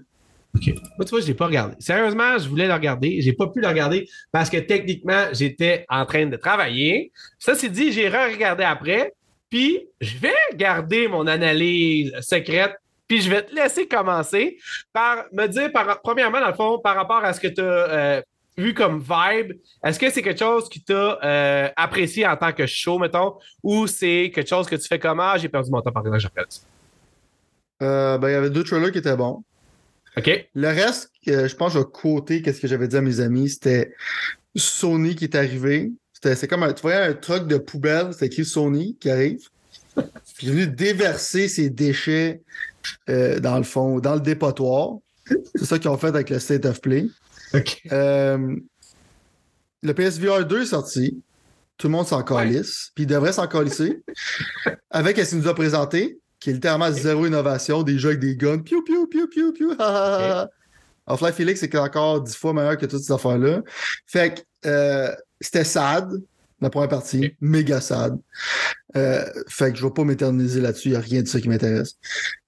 OK. 0.59 0.75
Moi, 0.97 1.05
tu 1.05 1.11
vois, 1.11 1.21
je 1.21 1.27
l'ai 1.27 1.35
pas 1.35 1.47
regardé. 1.47 1.77
Sérieusement, 1.79 2.37
je 2.39 2.49
voulais 2.49 2.67
le 2.67 2.75
regarder. 2.75 3.21
J'ai 3.21 3.33
pas 3.33 3.47
pu 3.47 3.61
le 3.61 3.69
regarder 3.69 4.09
parce 4.33 4.51
que 4.51 4.57
techniquement, 4.57 5.27
j'étais 5.33 5.87
en 5.89 6.05
train 6.05 6.27
de 6.27 6.37
travailler. 6.37 7.13
Ça, 7.39 7.55
c'est 7.55 7.69
dit, 7.69 7.93
j'ai 7.93 8.09
re-regardé 8.09 8.65
après. 8.65 9.15
Puis, 9.51 9.87
je 10.01 10.19
vais 10.19 10.35
garder 10.55 11.09
mon 11.09 11.27
analyse 11.27 12.13
secrète. 12.21 12.75
Puis, 13.07 13.23
je 13.23 13.31
vais 13.31 13.43
te 13.43 13.55
laisser 13.55 13.87
commencer 13.87 14.59
par 14.93 15.25
me 15.33 15.47
dire, 15.47 15.73
par, 15.73 16.01
premièrement, 16.03 16.41
dans 16.41 16.49
le 16.49 16.55
fond, 16.55 16.79
par 16.79 16.97
rapport 16.97 17.25
à 17.25 17.33
ce 17.33 17.41
que 17.41 17.49
tu 17.49 17.61
as 17.63 18.23
vu 18.59 18.75
comme 18.75 19.01
vibe, 19.01 19.53
est-ce 19.85 19.99
que 19.99 20.11
c'est 20.11 20.21
quelque 20.21 20.41
chose 20.41 20.69
qui 20.69 20.83
t'a 20.83 21.19
euh, 21.23 21.69
apprécié 21.77 22.27
en 22.27 22.37
tant 22.37 22.53
que 22.53 22.67
show, 22.67 22.99
mettons, 22.99 23.37
ou 23.63 23.87
c'est 23.87 24.33
quelque 24.35 24.49
chose 24.49 24.67
que 24.67 24.77
tu 24.77 24.87
fais 24.87 24.99
comme 24.99 25.21
Ah, 25.21 25.39
j'ai 25.39 25.49
perdu 25.49 25.71
mon 25.71 25.81
temps 25.81 25.93
par 25.93 26.03
exemple, 26.03 26.19
j'appelle 26.19 26.47
ça? 26.49 26.63
Euh, 27.81 28.19
ben, 28.19 28.29
il 28.29 28.33
y 28.33 28.35
avait 28.35 28.51
deux 28.51 28.65
trailers 28.65 28.91
qui 28.91 28.99
étaient 28.99 29.17
bons. 29.17 29.45
OK. 30.19 30.49
Le 30.55 30.69
reste, 30.69 31.11
je 31.27 31.55
pense 31.55 31.73
que 31.73 31.79
je 31.79 31.85
vais 31.85 31.91
quoter 31.93 32.43
qu'est-ce 32.43 32.61
que 32.61 32.69
j'avais 32.69 32.89
dit 32.89 32.97
à 32.97 33.01
mes 33.01 33.21
amis. 33.21 33.51
C'était 33.51 33.95
Sony 34.57 35.15
qui 35.15 35.25
est 35.25 35.35
arrivé. 35.35 35.93
C'était, 36.13 36.35
c'est 36.35 36.49
comme 36.49 36.65
un, 36.65 36.73
tu 36.73 36.83
voyais 36.83 36.99
un 36.99 37.15
truck 37.15 37.47
de 37.47 37.59
poubelle, 37.59 38.13
c'était 38.13 38.27
écrit 38.27 38.45
Sony 38.45 38.97
qui 39.01 39.11
arrive. 39.11 39.41
Puis 39.97 40.47
il 40.47 40.49
est 40.49 40.53
venu 40.53 40.67
déverser 40.67 41.49
ses 41.49 41.71
déchets 41.71 42.43
euh, 43.09 43.39
dans 43.41 43.57
le 43.57 43.65
fond, 43.65 44.01
dans 44.01 44.15
le 44.15 44.21
dépotoir. 44.21 44.97
C'est 45.55 45.65
ça 45.65 45.79
qu'ils 45.79 45.91
ont 45.91 45.99
fait 45.99 46.09
avec 46.09 46.31
le 46.31 46.39
State 46.39 46.65
of 46.65 46.81
Play. 46.81 47.07
Euh, 47.93 48.57
le 49.83 49.95
PSVR 49.95 50.45
2 50.45 50.63
est 50.63 50.67
sorti. 50.67 51.23
Tout 51.77 51.87
le 51.87 51.93
monde 51.93 52.07
s'en 52.07 52.23
calisse. 52.23 52.91
Puis 52.95 53.05
il 53.05 53.07
devrait 53.07 53.33
s'en 53.33 53.47
calisser. 53.47 54.03
avec 54.91 55.19
ce 55.19 55.31
qu'il 55.31 55.39
nous 55.39 55.49
a 55.49 55.55
présenté, 55.55 56.19
qui 56.41 56.51
est 56.51 56.55
littéralement 56.55 56.91
zéro 56.93 57.27
innovation, 57.27 57.83
des 57.83 57.99
jeux 57.99 58.11
avec 58.11 58.21
des 58.21 58.37
guns. 58.37 58.59
Piou, 58.59 58.83
piou, 58.83 59.07
piou, 59.07 59.29
piou, 59.29 59.53
piou. 59.53 59.73
Half-Life 61.07 61.35
Felix, 61.37 61.61
c'est 61.61 61.75
encore 61.77 62.21
dix 62.23 62.37
fois 62.37 62.53
meilleur 62.53 62.77
que 62.77 62.87
toutes 62.87 63.03
ces 63.03 63.13
affaires-là. 63.13 63.63
Fait 64.07 64.35
que 64.63 64.69
euh, 64.69 65.15
c'était 65.41 65.65
sad, 65.65 66.11
la 66.61 66.71
première 66.71 66.89
partie. 66.91 67.35
Méga 67.41 67.81
sad. 67.81 68.19
Euh, 68.97 69.25
fait 69.49 69.73
que 69.73 69.79
je 69.79 69.85
vais 69.85 69.93
pas 69.93 70.05
m'éterniser 70.05 70.61
là-dessus, 70.61 70.89
il 70.89 70.91
n'y 70.93 70.97
a 70.97 71.01
rien 71.01 71.23
de 71.23 71.29
ça 71.29 71.41
qui 71.41 71.49
m'intéresse. 71.49 71.97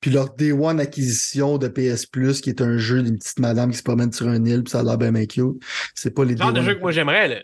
Puis 0.00 0.10
leur 0.10 0.30
Day 0.34 0.52
One 0.52 0.80
acquisition 0.80 1.58
de 1.58 1.68
PS 1.68 2.06
Plus, 2.06 2.40
qui 2.40 2.50
est 2.50 2.60
un 2.60 2.76
jeu 2.78 3.02
d'une 3.02 3.18
petite 3.18 3.38
madame 3.38 3.70
qui 3.70 3.78
se 3.78 3.82
promène 3.82 4.12
sur 4.12 4.28
un 4.28 4.44
île, 4.44 4.62
puis 4.64 4.70
ça 4.70 4.80
a 4.80 4.82
l'air 4.82 4.98
bien, 4.98 5.12
bien 5.12 5.26
cute. 5.26 5.62
C'est 5.94 6.10
pas 6.10 6.24
les 6.24 6.36
Genre 6.36 6.52
Day 6.52 6.60
de 6.60 6.64
One- 6.64 6.66
jeu 6.70 6.74
que 6.76 6.80
moi 6.80 6.92
j'aimerais, 6.92 7.28
là. 7.28 7.36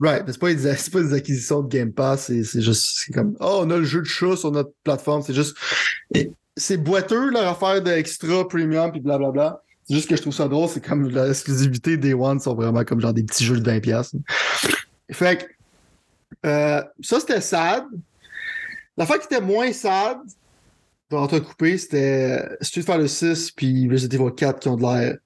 Right, 0.00 0.24
c'est 0.26 0.38
pas, 0.38 0.54
des- 0.54 0.62
pas 0.92 1.02
des 1.02 1.12
acquisitions 1.12 1.62
de 1.62 1.68
Game 1.68 1.92
Pass, 1.92 2.26
c'est 2.26 2.62
juste 2.62 3.00
c'est 3.04 3.12
comme 3.12 3.36
Oh, 3.40 3.62
on 3.62 3.70
a 3.70 3.78
le 3.78 3.84
jeu 3.84 4.00
de 4.00 4.06
chat 4.06 4.36
sur 4.36 4.52
notre 4.52 4.72
plateforme, 4.84 5.22
c'est 5.22 5.34
juste. 5.34 5.56
C'est 6.56 6.76
boiteux 6.76 7.30
leur 7.30 7.46
affaire 7.48 7.82
de 7.82 7.90
extra 7.90 8.46
premium 8.48 8.90
puis 8.90 9.00
blablabla. 9.00 9.62
C'est 9.86 9.94
juste 9.94 10.08
que 10.08 10.16
je 10.16 10.22
trouve 10.22 10.34
ça 10.34 10.48
drôle, 10.48 10.68
c'est 10.68 10.84
comme 10.84 11.08
l'exclusivité 11.08 11.96
des 11.96 12.14
One 12.14 12.40
sont 12.40 12.54
vraiment 12.54 12.84
comme 12.84 13.00
genre 13.00 13.12
des 13.12 13.22
petits 13.22 13.44
jeux 13.44 13.58
de 13.60 13.70
20$. 13.70 14.12
Fait 15.10 15.38
que 15.38 16.46
euh, 16.46 16.82
ça 17.00 17.20
c'était 17.20 17.40
sad. 17.40 17.84
L'affaire 18.96 19.18
qui 19.20 19.26
était 19.26 19.40
moins 19.40 19.72
sad, 19.72 20.18
dans 21.10 21.26
couper, 21.40 21.78
c'était 21.78 22.44
Street 22.60 22.82
Fighter 22.82 23.08
6 23.08 23.52
puis 23.52 23.88
Resident 23.88 24.26
Evil 24.26 24.34
4 24.34 24.60
qui 24.60 24.68
ont 24.68 24.76
de 24.76 24.82
l'air. 24.82 25.16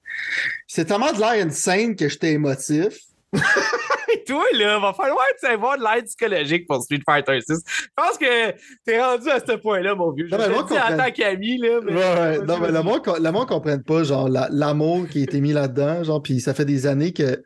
C'est 0.67 0.85
tellement 0.85 1.11
de 1.11 1.19
l'air 1.19 1.45
insane 1.45 1.95
que 1.95 2.07
j'étais 2.07 2.33
émotif. 2.33 2.99
Toi, 4.27 4.43
là, 4.53 4.79
va 4.79 4.93
falloir 4.93 5.25
que 5.35 5.39
tu 5.45 5.51
ailles 5.51 5.57
voir 5.59 5.77
de 5.77 5.83
l'aide 5.83 6.05
psychologique 6.05 6.67
pour 6.67 6.81
Street 6.83 7.01
Fighter 7.05 7.39
6. 7.41 7.59
Je 7.65 7.87
pense 7.95 8.17
que 8.17 8.51
t'es 8.85 9.01
rendu 9.01 9.29
à 9.29 9.39
ce 9.39 9.53
point-là, 9.57 9.95
mon 9.95 10.11
vieux. 10.11 10.27
Je 10.29 10.35
Non, 10.35 10.37
mais 10.39 10.49
moi, 10.49 10.65
le 10.69 10.75
en 10.93 10.97
tant 10.97 11.11
qu'ami, 11.11 11.57
là. 11.57 11.79
Mais... 11.83 11.93
Ouais, 11.93 11.99
ouais. 12.39 12.45
Non, 12.45 12.59
mais 12.59 12.71
le 12.71 12.81
monde, 12.83 13.01
le 13.21 13.31
monde 13.31 13.47
comprenne 13.47 13.83
pas, 13.83 14.03
genre, 14.03 14.29
la- 14.29 14.49
l'amour 14.51 15.07
qui 15.07 15.19
a 15.19 15.23
été 15.23 15.39
mis 15.41 15.53
là-dedans, 15.53 16.03
genre, 16.03 16.21
puis 16.21 16.39
ça 16.39 16.53
fait 16.53 16.65
des 16.65 16.87
années 16.87 17.13
que. 17.13 17.43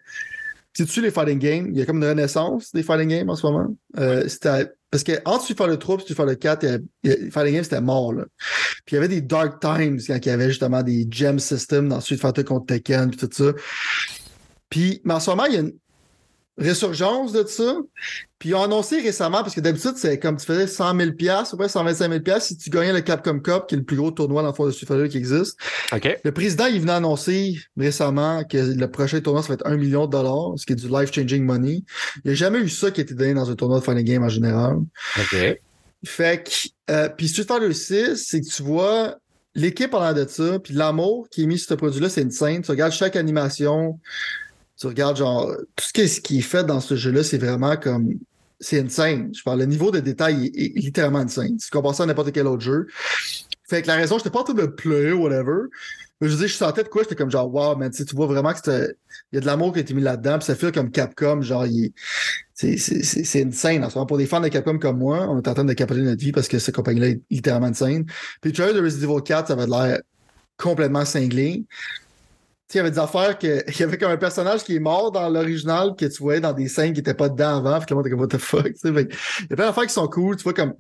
Sais-tu 0.75 1.01
les 1.01 1.09
fighting 1.09 1.39
games? 1.39 1.67
Il 1.71 1.79
y 1.79 1.81
a 1.81 1.85
comme 1.87 1.97
une 1.97 2.07
renaissance 2.07 2.71
des 2.71 2.83
fighting 2.83 3.09
games 3.09 3.29
en 3.29 3.35
ce 3.35 3.47
moment. 3.47 3.75
Euh, 3.97 4.27
c'était. 4.27 4.69
Parce 4.91 5.03
que 5.03 5.13
entre 5.25 5.41
Street 5.43 5.55
Fighter 5.57 5.79
3 5.79 6.31
et 6.31 6.35
4, 6.37 6.63
a- 6.65 6.77
il 7.03 7.09
y 7.09 7.13
a- 7.13 7.15
les 7.17 7.31
fighting 7.31 7.55
games, 7.55 7.63
c'était 7.63 7.81
mort, 7.81 8.13
là. 8.13 8.25
Puis 8.85 8.91
il 8.91 8.95
y 8.95 8.97
avait 8.99 9.07
des 9.07 9.21
dark 9.21 9.59
times 9.59 9.97
quand 10.05 10.15
il 10.17 10.25
y 10.27 10.29
avait 10.29 10.49
justement 10.49 10.83
des 10.83 11.07
gem 11.09 11.39
systems 11.39 11.89
dans 11.89 11.99
Street 11.99 12.17
Fighter 12.17 12.43
contre 12.43 12.67
Tekken, 12.67 13.09
puis 13.09 13.17
tout 13.17 13.29
ça. 13.31 13.53
Puis, 14.69 15.01
mais 15.03 15.13
en 15.15 15.19
ce 15.19 15.29
moment, 15.29 15.45
il 15.45 15.53
y 15.53 15.57
a 15.57 15.61
une 15.61 15.73
résurgence 16.57 17.31
de 17.31 17.45
ça. 17.45 17.77
Puis 18.39 18.49
ils 18.49 18.55
ont 18.55 18.63
annoncé 18.63 18.99
récemment, 19.01 19.41
parce 19.41 19.55
que 19.55 19.61
d'habitude, 19.61 19.93
c'est 19.95 20.19
comme 20.19 20.37
tu 20.37 20.45
faisais 20.45 20.67
100 20.67 20.95
000 20.97 21.09
ou 21.09 21.57
pas 21.57 21.67
125 21.67 22.23
000 22.25 22.39
si 22.39 22.57
tu 22.57 22.69
gagnais 22.69 22.93
le 22.93 23.01
Capcom 23.01 23.39
Cup, 23.39 23.63
qui 23.67 23.75
est 23.75 23.79
le 23.79 23.83
plus 23.83 23.95
gros 23.95 24.11
tournoi 24.11 24.43
dans 24.43 24.49
le 24.49 24.53
fond 24.53 24.65
de 24.65 24.71
Street 24.71 24.85
Fighter 24.85 25.09
qui 25.09 25.17
existe. 25.17 25.57
Le 26.23 26.31
président, 26.31 26.65
il 26.67 26.81
venait 26.81 26.93
annoncer 26.93 27.57
récemment 27.77 28.43
que 28.43 28.57
le 28.57 28.91
prochain 28.91 29.19
tournoi, 29.21 29.41
ça 29.41 29.49
va 29.49 29.53
être 29.55 29.67
1 29.67 29.77
million 29.77 30.05
de 30.05 30.11
dollars, 30.11 30.53
ce 30.57 30.65
qui 30.65 30.73
est 30.73 30.75
du 30.75 30.87
life-changing 30.87 31.43
money. 31.43 31.83
Il 32.17 32.21
n'y 32.25 32.31
a 32.31 32.35
jamais 32.35 32.59
eu 32.59 32.69
ça 32.69 32.91
qui 32.91 33.01
a 33.01 33.03
été 33.03 33.15
donné 33.15 33.33
dans 33.33 33.49
un 33.49 33.55
tournoi 33.55 33.79
de 33.79 33.83
fighting 33.83 34.05
game 34.05 34.23
en 34.23 34.29
général. 34.29 34.77
OK. 35.17 35.59
Fait 36.05 36.43
que, 36.43 36.91
euh, 36.91 37.09
puis 37.09 37.27
Street 37.27 37.45
Fighter 37.47 37.73
6, 37.73 38.25
c'est 38.27 38.41
que 38.41 38.47
tu 38.47 38.61
vois 38.61 39.15
l'équipe 39.55 39.93
en 39.95 39.99
l'air 39.99 40.13
de 40.13 40.29
ça, 40.29 40.59
puis 40.59 40.75
l'amour 40.75 41.27
qui 41.29 41.43
est 41.43 41.45
mis 41.47 41.57
sur 41.57 41.69
ce 41.69 41.73
produit-là, 41.73 42.09
c'est 42.09 42.21
une 42.21 42.31
scène. 42.31 42.61
Tu 42.61 42.69
regardes 42.69 42.93
chaque 42.93 43.15
animation, 43.15 43.99
tu 44.77 44.87
regardes 44.87 45.17
genre, 45.17 45.51
tout 45.75 45.85
ce 45.85 46.21
qui 46.21 46.37
est, 46.37 46.41
fait 46.41 46.63
dans 46.63 46.79
ce 46.79 46.95
jeu-là, 46.95 47.23
c'est 47.23 47.37
vraiment 47.37 47.77
comme, 47.77 48.13
c'est 48.59 48.79
insane. 48.79 49.31
Je 49.33 49.43
parle, 49.43 49.59
le 49.59 49.65
niveau 49.65 49.91
de 49.91 49.99
détail 49.99 50.51
est, 50.53 50.77
est 50.77 50.79
littéralement 50.79 51.19
insane. 51.19 51.57
Si 51.59 51.69
tu 51.69 51.71
compares 51.71 51.95
ça 51.95 52.03
à 52.03 52.05
n'importe 52.05 52.31
quel 52.31 52.47
autre 52.47 52.63
jeu. 52.63 52.87
Fait 53.69 53.81
que 53.81 53.87
la 53.87 53.95
raison, 53.95 54.17
j'étais 54.17 54.29
pas 54.29 54.39
en 54.39 54.43
train 54.43 54.53
de 54.53 54.65
pleurer 54.65 55.11
ou 55.11 55.23
whatever. 55.23 55.63
Mais 56.19 56.29
je 56.29 56.35
dire, 56.35 56.47
je 56.47 56.53
sentais 56.53 56.83
de 56.83 56.87
quoi, 56.89 57.03
j'étais 57.03 57.15
comme 57.15 57.29
genre, 57.29 57.53
wow, 57.53 57.75
man, 57.75 57.91
tu 57.91 58.03
vois 58.15 58.25
vraiment 58.25 58.53
que 58.53 58.95
il 59.31 59.35
y 59.35 59.37
a 59.37 59.41
de 59.41 59.45
l'amour 59.45 59.73
qui 59.73 59.79
a 59.79 59.81
été 59.81 59.93
mis 59.93 60.01
là-dedans, 60.01 60.39
puis 60.39 60.45
ça 60.45 60.55
fait 60.55 60.73
comme 60.73 60.89
Capcom, 60.89 61.41
genre, 61.41 61.67
il 61.67 61.85
est- 61.85 61.93
c'est, 62.55 62.77
c'est, 62.77 63.03
c'est, 63.03 63.23
c'est 63.23 63.45
insane. 63.45 63.83
En 63.83 63.89
ce 63.89 63.95
moment, 63.95 64.07
pour 64.07 64.17
des 64.17 64.25
fans 64.25 64.39
de 64.39 64.47
Capcom 64.47 64.79
comme 64.79 64.97
moi, 64.97 65.27
on 65.29 65.37
est 65.39 65.47
en 65.47 65.53
train 65.53 65.63
de 65.63 65.73
capoter 65.73 66.01
notre 66.01 66.19
vie 66.21 66.31
parce 66.31 66.47
que 66.47 66.57
cette 66.57 66.73
compagnie-là 66.75 67.09
est 67.09 67.21
littéralement 67.29 67.67
insane. 67.67 68.05
Puis 68.41 68.51
le 68.51 68.53
trailer 68.53 68.73
de 68.73 68.81
Resident 68.81 69.11
Evil 69.13 69.23
4, 69.23 69.47
ça 69.49 69.53
avait 69.53 69.67
l'air 69.67 69.99
complètement 70.57 71.05
cinglé. 71.05 71.65
Il 72.73 72.77
y 72.77 72.79
avait 72.79 72.91
des 72.91 72.99
affaires 72.99 73.37
que. 73.37 73.63
Il 73.71 73.79
y 73.79 73.83
avait 73.83 73.97
comme 73.97 74.11
un 74.11 74.17
personnage 74.17 74.63
qui 74.63 74.75
est 74.75 74.79
mort 74.79 75.11
dans 75.11 75.29
l'original 75.29 75.95
que 75.95 76.05
tu 76.05 76.21
voyais 76.21 76.41
dans 76.41 76.53
des 76.53 76.67
scènes 76.67 76.93
qui 76.93 76.99
n'étaient 76.99 77.13
pas 77.13 77.29
dedans 77.29 77.57
avant. 77.57 77.79
Monde 77.91 78.05
était 78.05 78.09
comme, 78.09 78.21
what 78.21 78.27
the 78.27 78.37
fuck. 78.37 78.73
Fait 78.81 78.89
Il 78.89 79.47
y 79.49 79.53
a 79.53 79.55
plein 79.55 79.67
d'affaires 79.67 79.87
qui 79.87 79.93
sont 79.93 80.07
cool. 80.07 80.35
Tu 80.35 80.43
vois, 80.43 80.53
comme 80.53 80.73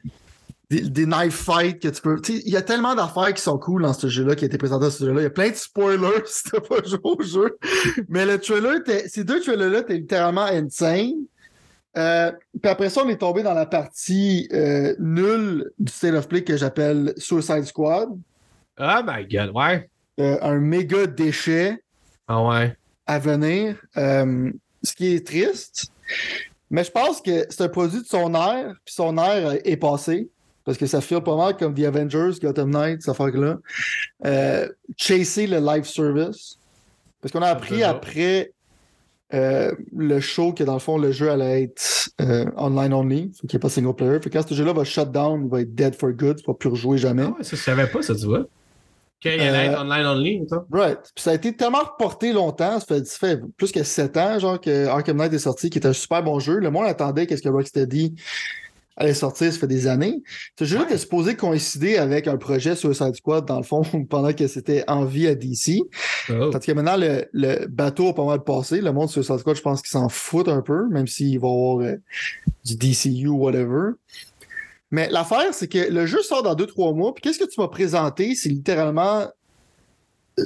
des, 0.69 1.05
knife 1.05 1.33
fights 1.33 1.79
que 1.79 1.87
tu 1.87 2.01
peux. 2.01 2.21
Il 2.27 2.49
y 2.49 2.57
a 2.57 2.61
tellement 2.61 2.93
d'affaires 2.93 3.33
qui 3.33 3.41
sont 3.41 3.57
cool 3.57 3.83
dans 3.83 3.93
ce 3.93 4.07
jeu-là 4.07 4.35
qui 4.35 4.43
a 4.43 4.47
été 4.47 4.57
présenté 4.57 4.85
dans 4.85 4.91
ce 4.91 5.05
jeu-là. 5.05 5.21
Il 5.21 5.23
y 5.23 5.27
a 5.27 5.31
plein 5.31 5.49
de 5.49 5.55
spoilers 5.55 6.21
si 6.25 6.43
t'as 6.51 6.59
pas 6.59 6.83
joué 6.83 6.99
au 7.03 7.21
jeu. 7.21 7.57
Mais 8.09 8.25
le 8.25 8.37
trailer, 8.39 8.79
ces 9.07 9.23
deux 9.23 9.39
trailers-là 9.39 9.79
étaient 9.79 9.97
littéralement 9.97 10.43
insane. 10.45 11.13
Euh, 11.97 12.31
puis 12.61 12.69
après 12.69 12.89
ça, 12.89 13.03
on 13.05 13.09
est 13.09 13.17
tombé 13.17 13.43
dans 13.43 13.53
la 13.53 13.65
partie 13.65 14.47
euh, 14.53 14.93
nulle 14.99 15.71
du 15.79 15.91
State 15.91 16.13
of 16.13 16.27
Play 16.27 16.43
que 16.43 16.57
j'appelle 16.57 17.13
Suicide 17.17 17.63
Squad. 17.63 18.09
Oh 18.79 18.99
my 19.05 19.25
god, 19.25 19.51
ouais. 19.55 19.89
Euh, 20.19 20.37
un 20.41 20.59
méga 20.59 21.05
déchet 21.05 21.77
Ah 22.27 22.43
ouais. 22.43 22.75
à 23.05 23.19
venir. 23.19 23.75
Euh, 23.97 24.51
ce 24.83 24.93
qui 24.93 25.13
est 25.13 25.25
triste. 25.25 25.91
Mais 26.69 26.83
je 26.83 26.91
pense 26.91 27.21
que 27.21 27.45
c'est 27.49 27.61
un 27.61 27.69
produit 27.69 28.01
de 28.01 28.07
son 28.07 28.33
air, 28.33 28.73
puis 28.83 28.93
son 28.93 29.17
air 29.17 29.47
euh, 29.49 29.55
est 29.63 29.77
passé. 29.77 30.29
Parce 30.65 30.77
que 30.77 30.85
ça 30.85 30.99
file 30.99 31.21
pas 31.21 31.37
mal 31.37 31.55
comme 31.55 31.73
The 31.73 31.85
Avengers, 31.85 32.39
Gotham 32.41 32.71
Knight, 32.71 33.01
cette 33.01 33.09
affaire-là. 33.11 33.57
Euh, 34.25 34.67
chasser 34.97 35.47
le 35.47 35.59
live 35.59 35.85
service. 35.85 36.57
Parce 37.21 37.31
qu'on 37.31 37.41
a 37.41 37.47
appris 37.47 37.83
après 37.83 38.51
euh, 39.33 39.71
le 39.95 40.19
show 40.19 40.51
que 40.51 40.63
dans 40.65 40.73
le 40.73 40.79
fond, 40.79 40.97
le 40.97 41.11
jeu 41.13 41.29
allait 41.31 41.63
être 41.63 42.09
euh, 42.19 42.45
online 42.57 42.93
only. 42.93 43.31
Qu'il 43.31 43.49
n'y 43.51 43.55
a 43.55 43.59
pas 43.59 43.69
single 43.69 43.95
player. 43.95 44.19
Fait 44.21 44.29
que 44.29 44.37
quand 44.37 44.45
ce 44.47 44.53
jeu-là 44.55 44.73
va 44.73 44.83
shut 44.83 45.09
down, 45.09 45.43
il 45.45 45.49
va 45.49 45.61
être 45.61 45.73
dead 45.73 45.95
for 45.95 46.11
good. 46.11 46.35
Tu 46.37 46.43
ne 46.43 46.47
vas 46.47 46.53
plus 46.57 46.69
rejouer 46.69 46.97
jamais. 46.97 47.23
Ah 47.23 47.29
ouais, 47.37 47.43
ça, 47.43 47.55
je 47.55 47.61
savais 47.61 47.87
pas, 47.87 48.01
ça, 48.01 48.13
tu 48.13 48.25
vois. 48.25 48.45
Qu'il 49.19 49.33
y 49.33 49.39
Euh, 49.39 49.53
être 49.53 49.81
online 49.81 50.05
only, 50.05 50.43
ça. 50.47 50.65
Right. 50.71 50.99
Puis 51.15 51.23
ça 51.23 51.31
a 51.31 51.33
été 51.33 51.55
tellement 51.55 51.79
reporté 51.79 52.33
longtemps, 52.33 52.79
ça 52.79 52.85
fait, 52.85 53.07
ça 53.07 53.17
fait 53.17 53.41
plus 53.57 53.71
que 53.71 53.83
7 53.83 54.17
ans, 54.17 54.39
genre, 54.39 54.61
que 54.61 54.87
Arkham 54.87 55.17
Knight 55.17 55.33
est 55.33 55.39
sorti, 55.39 55.69
qui 55.69 55.79
était 55.79 55.87
un 55.87 55.93
super 55.93 56.21
bon 56.21 56.39
jeu. 56.39 56.59
Le 56.59 56.69
monde 56.69 56.85
attendait 56.85 57.25
qu'est-ce 57.25 57.41
que 57.41 57.49
Rocksteady 57.49 58.13
allait 58.97 59.13
sortir, 59.13 59.53
ça 59.53 59.59
fait 59.59 59.67
des 59.67 59.87
années. 59.87 60.21
Ce 60.57 60.65
jeu-là 60.65 60.83
était 60.85 60.97
supposé 60.97 61.35
coïncider 61.35 61.97
avec 61.97 62.27
un 62.27 62.37
projet 62.37 62.75
Suicide 62.75 63.15
Squad, 63.15 63.45
dans 63.45 63.57
le 63.57 63.63
fond, 63.63 63.83
pendant 64.09 64.33
que 64.33 64.47
c'était 64.47 64.83
en 64.87 65.05
vie 65.05 65.27
à 65.27 65.35
DC. 65.35 65.81
Oh. 66.29 66.49
Tandis 66.49 66.67
que 66.67 66.71
maintenant, 66.73 66.97
le, 66.97 67.25
le 67.31 67.67
bateau 67.67 68.09
a 68.09 68.15
pas 68.15 68.25
mal 68.25 68.43
passé. 68.43 68.81
Le 68.81 68.91
monde 68.91 69.09
Suicide 69.09 69.37
Squad, 69.37 69.55
je 69.55 69.61
pense 69.61 69.81
qu'ils 69.81 69.91
s'en 69.91 70.09
foutent 70.09 70.49
un 70.49 70.61
peu, 70.61 70.87
même 70.89 71.07
s'il 71.07 71.39
va 71.39 71.47
y 71.47 71.51
avoir 71.51 71.79
euh, 71.79 71.95
du 72.65 72.75
DCU, 72.75 73.29
whatever. 73.29 73.91
Mais 74.91 75.09
l'affaire, 75.09 75.53
c'est 75.53 75.67
que 75.67 75.91
le 75.91 76.05
jeu 76.05 76.21
sort 76.21 76.43
dans 76.43 76.55
2-3 76.55 76.95
mois, 76.95 77.13
puis 77.13 77.21
qu'est-ce 77.21 77.39
que 77.39 77.49
tu 77.49 77.59
m'as 77.59 77.67
présenté? 77.67 78.35
C'est 78.35 78.49
littéralement 78.49 79.27
euh, 80.39 80.45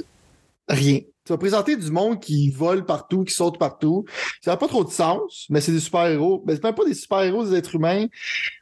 rien. 0.68 1.00
Tu 1.24 1.32
vas 1.32 1.38
présenter 1.38 1.76
du 1.76 1.90
monde 1.92 2.18
qui 2.18 2.50
vole 2.50 2.84
partout, 2.84 3.22
qui 3.22 3.32
saute 3.32 3.56
partout. 3.56 4.04
Ça 4.40 4.50
n'a 4.50 4.56
pas 4.56 4.66
trop 4.66 4.82
de 4.82 4.90
sens, 4.90 5.46
mais 5.50 5.60
c'est 5.60 5.70
des 5.70 5.78
super-héros. 5.78 6.42
Mais 6.44 6.56
c'est 6.56 6.64
même 6.64 6.74
pas 6.74 6.84
des 6.84 6.94
super-héros, 6.94 7.44
des 7.44 7.54
êtres 7.54 7.76
humains. 7.76 8.06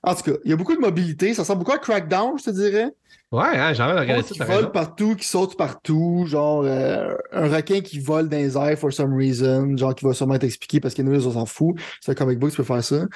En 0.02 0.14
tout 0.14 0.22
cas, 0.22 0.32
il 0.44 0.50
y 0.50 0.52
a 0.52 0.56
beaucoup 0.56 0.74
de 0.74 0.80
mobilité. 0.80 1.32
Ça 1.32 1.42
ressemble 1.42 1.60
beaucoup 1.60 1.72
à 1.72 1.78
Crackdown, 1.78 2.38
je 2.38 2.44
te 2.44 2.50
dirais. 2.50 2.90
Ouais, 3.32 3.44
hein, 3.44 3.72
j'ai 3.72 3.82
envie 3.82 3.94
de 3.94 4.00
regarder 4.00 4.22
ça, 4.24 4.34
qui 4.34 4.40
vole 4.40 4.72
partout, 4.72 5.14
qui 5.14 5.26
saute 5.26 5.56
partout, 5.56 6.24
genre 6.26 6.64
euh, 6.64 7.14
un 7.30 7.48
requin 7.48 7.80
qui 7.80 8.00
vole 8.00 8.28
dans 8.28 8.36
les 8.36 8.56
airs 8.56 8.76
for 8.76 8.92
some 8.92 9.14
reason, 9.14 9.76
genre 9.76 9.94
qui 9.94 10.04
va 10.04 10.12
sûrement 10.12 10.34
être 10.34 10.44
expliqué 10.44 10.80
parce 10.80 10.94
que 10.94 11.02
nous, 11.02 11.28
on 11.28 11.32
s'en 11.32 11.46
fout. 11.46 11.76
C'est 12.00 12.10
un 12.10 12.14
comic 12.16 12.40
book, 12.40 12.50
tu 12.50 12.56
peux 12.56 12.64
faire 12.64 12.82
ça. 12.82 13.06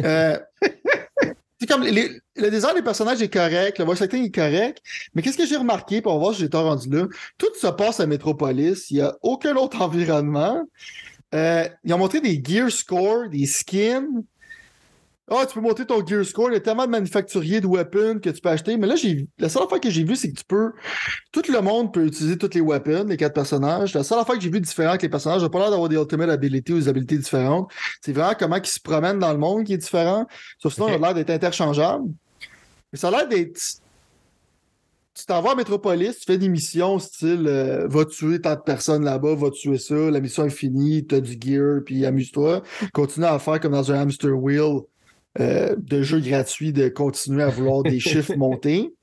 Euh, 0.00 0.38
c'est 1.62 1.68
comme 1.68 1.84
le 1.84 2.50
design 2.50 2.74
des 2.74 2.82
personnages 2.82 3.22
est 3.22 3.32
correct, 3.32 3.78
le 3.78 3.84
voice 3.84 4.02
acting 4.02 4.24
est 4.24 4.34
correct, 4.34 4.82
mais 5.14 5.22
qu'est-ce 5.22 5.38
que 5.38 5.46
j'ai 5.46 5.56
remarqué, 5.56 6.02
pour 6.02 6.18
voir 6.18 6.34
si 6.34 6.50
tort 6.50 6.64
rendu 6.64 6.90
là, 6.90 7.06
tout 7.38 7.54
se 7.54 7.68
passe 7.68 8.00
à 8.00 8.06
Métropolis, 8.06 8.90
il 8.90 8.96
n'y 8.96 9.00
a 9.00 9.16
aucun 9.22 9.54
autre 9.54 9.80
environnement. 9.80 10.60
Euh, 11.36 11.68
ils 11.84 11.94
ont 11.94 11.98
montré 11.98 12.20
des 12.20 12.42
gear 12.44 12.68
score, 12.68 13.28
des 13.28 13.46
skins. 13.46 14.24
Ah, 15.34 15.46
tu 15.46 15.54
peux 15.54 15.60
monter 15.60 15.86
ton 15.86 16.04
gear 16.06 16.24
score. 16.26 16.50
Il 16.50 16.54
y 16.54 16.56
a 16.56 16.60
tellement 16.60 16.84
de 16.84 16.90
manufacturiers 16.90 17.62
de 17.62 17.66
weapons 17.66 18.18
que 18.22 18.28
tu 18.28 18.40
peux 18.40 18.50
acheter. 18.50 18.76
Mais 18.76 18.86
là, 18.86 18.96
j'ai 18.96 19.26
la 19.38 19.48
seule 19.48 19.62
affaire 19.62 19.80
que 19.80 19.88
j'ai 19.88 20.04
vue, 20.04 20.14
c'est 20.14 20.30
que 20.30 20.38
tu 20.38 20.44
peux. 20.44 20.72
Tout 21.32 21.42
le 21.50 21.60
monde 21.62 21.92
peut 21.92 22.04
utiliser 22.04 22.36
toutes 22.36 22.54
les 22.54 22.60
weapons, 22.60 23.06
les 23.08 23.16
quatre 23.16 23.32
personnages. 23.32 23.94
La 23.94 24.04
seule 24.04 24.18
affaire 24.18 24.34
que 24.34 24.42
j'ai 24.42 24.50
vue 24.50 24.60
différente 24.60 24.90
avec 24.90 25.02
les 25.02 25.08
personnages, 25.08 25.40
n'a 25.42 25.48
pas 25.48 25.58
l'air 25.58 25.70
d'avoir 25.70 25.88
des 25.88 25.96
ultimate 25.96 26.28
abilities 26.28 26.72
ou 26.72 26.78
des 26.80 26.88
habilités 26.88 27.16
différentes. 27.16 27.70
C'est 28.02 28.12
vraiment 28.12 28.34
comment 28.38 28.56
ils 28.56 28.66
se 28.66 28.78
promènent 28.78 29.18
dans 29.18 29.32
le 29.32 29.38
monde 29.38 29.64
qui 29.64 29.72
est 29.72 29.78
différent. 29.78 30.26
Sauf 30.58 30.74
sinon, 30.74 30.86
Ok. 30.86 30.92
il 30.92 30.96
a 30.96 31.06
l'air 31.06 31.14
d'être 31.14 31.30
interchangeable. 31.30 32.04
Mais 32.92 32.98
ça 32.98 33.08
a 33.08 33.10
l'air 33.12 33.28
d'être. 33.28 33.58
Tu 35.14 35.26
t'en 35.26 35.42
vas 35.42 35.52
à 35.52 35.54
Metropolis, 35.54 36.18
tu 36.18 36.24
fais 36.26 36.38
des 36.38 36.48
missions 36.48 36.98
style 36.98 37.46
euh, 37.46 37.86
va 37.86 38.06
tuer 38.06 38.40
tant 38.40 38.54
de 38.54 38.60
personnes 38.60 39.04
là-bas, 39.04 39.34
va 39.34 39.50
tuer 39.50 39.76
ça, 39.76 39.94
la 39.94 40.20
mission 40.20 40.46
est 40.46 40.50
finie, 40.50 41.06
t'as 41.06 41.20
du 41.20 41.36
gear, 41.38 41.80
puis 41.84 42.06
amuse-toi. 42.06 42.62
Continue 42.94 43.26
à 43.26 43.38
faire 43.38 43.60
comme 43.60 43.72
dans 43.72 43.92
un 43.92 44.00
hamster 44.00 44.32
wheel 44.32 44.80
euh, 45.40 45.74
de 45.78 46.02
jeu 46.02 46.20
gratuit, 46.20 46.72
de 46.72 46.88
continuer 46.88 47.42
à 47.42 47.48
vouloir 47.48 47.82
des 47.82 48.00
chiffres 48.00 48.36
monter. 48.36 48.94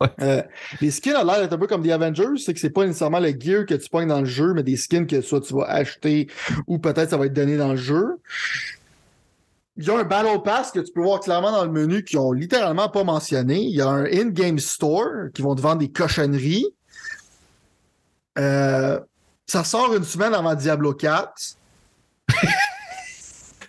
Ouais. 0.00 0.08
Euh, 0.20 0.42
les 0.80 0.90
skins 0.90 1.14
ont 1.16 1.24
l'air 1.24 1.40
d'être 1.40 1.52
un 1.52 1.58
peu 1.58 1.66
comme 1.66 1.82
des 1.82 1.92
Avengers, 1.92 2.38
c'est 2.44 2.52
que 2.52 2.60
c'est 2.60 2.70
pas 2.70 2.84
nécessairement 2.84 3.20
le 3.20 3.32
gear 3.38 3.64
que 3.66 3.74
tu 3.74 3.88
pognes 3.88 4.08
dans 4.08 4.20
le 4.20 4.26
jeu, 4.26 4.52
mais 4.54 4.62
des 4.62 4.76
skins 4.76 5.06
que 5.06 5.20
soit 5.20 5.40
tu 5.40 5.54
vas 5.54 5.64
acheter 5.64 6.28
ou 6.66 6.78
peut-être 6.78 7.10
ça 7.10 7.16
va 7.16 7.26
être 7.26 7.32
donné 7.32 7.56
dans 7.56 7.72
le 7.72 7.76
jeu. 7.76 8.18
Il 9.76 9.84
y 9.84 9.90
a 9.90 9.98
un 9.98 10.04
Battle 10.04 10.40
Pass 10.44 10.70
que 10.70 10.78
tu 10.78 10.92
peux 10.92 11.02
voir 11.02 11.20
clairement 11.20 11.50
dans 11.50 11.64
le 11.64 11.70
menu 11.70 12.04
qui 12.04 12.16
ont 12.16 12.32
littéralement 12.32 12.88
pas 12.88 13.02
mentionné. 13.02 13.60
Il 13.60 13.74
y 13.74 13.80
a 13.80 13.88
un 13.88 14.04
in-game 14.04 14.58
store 14.58 15.30
qui 15.34 15.42
vont 15.42 15.54
te 15.54 15.60
vendre 15.60 15.78
des 15.78 15.90
cochonneries. 15.90 16.66
Euh, 18.38 19.00
ça 19.46 19.64
sort 19.64 19.94
une 19.94 20.04
semaine 20.04 20.32
avant 20.32 20.54
Diablo 20.54 20.94
4. 20.94 21.56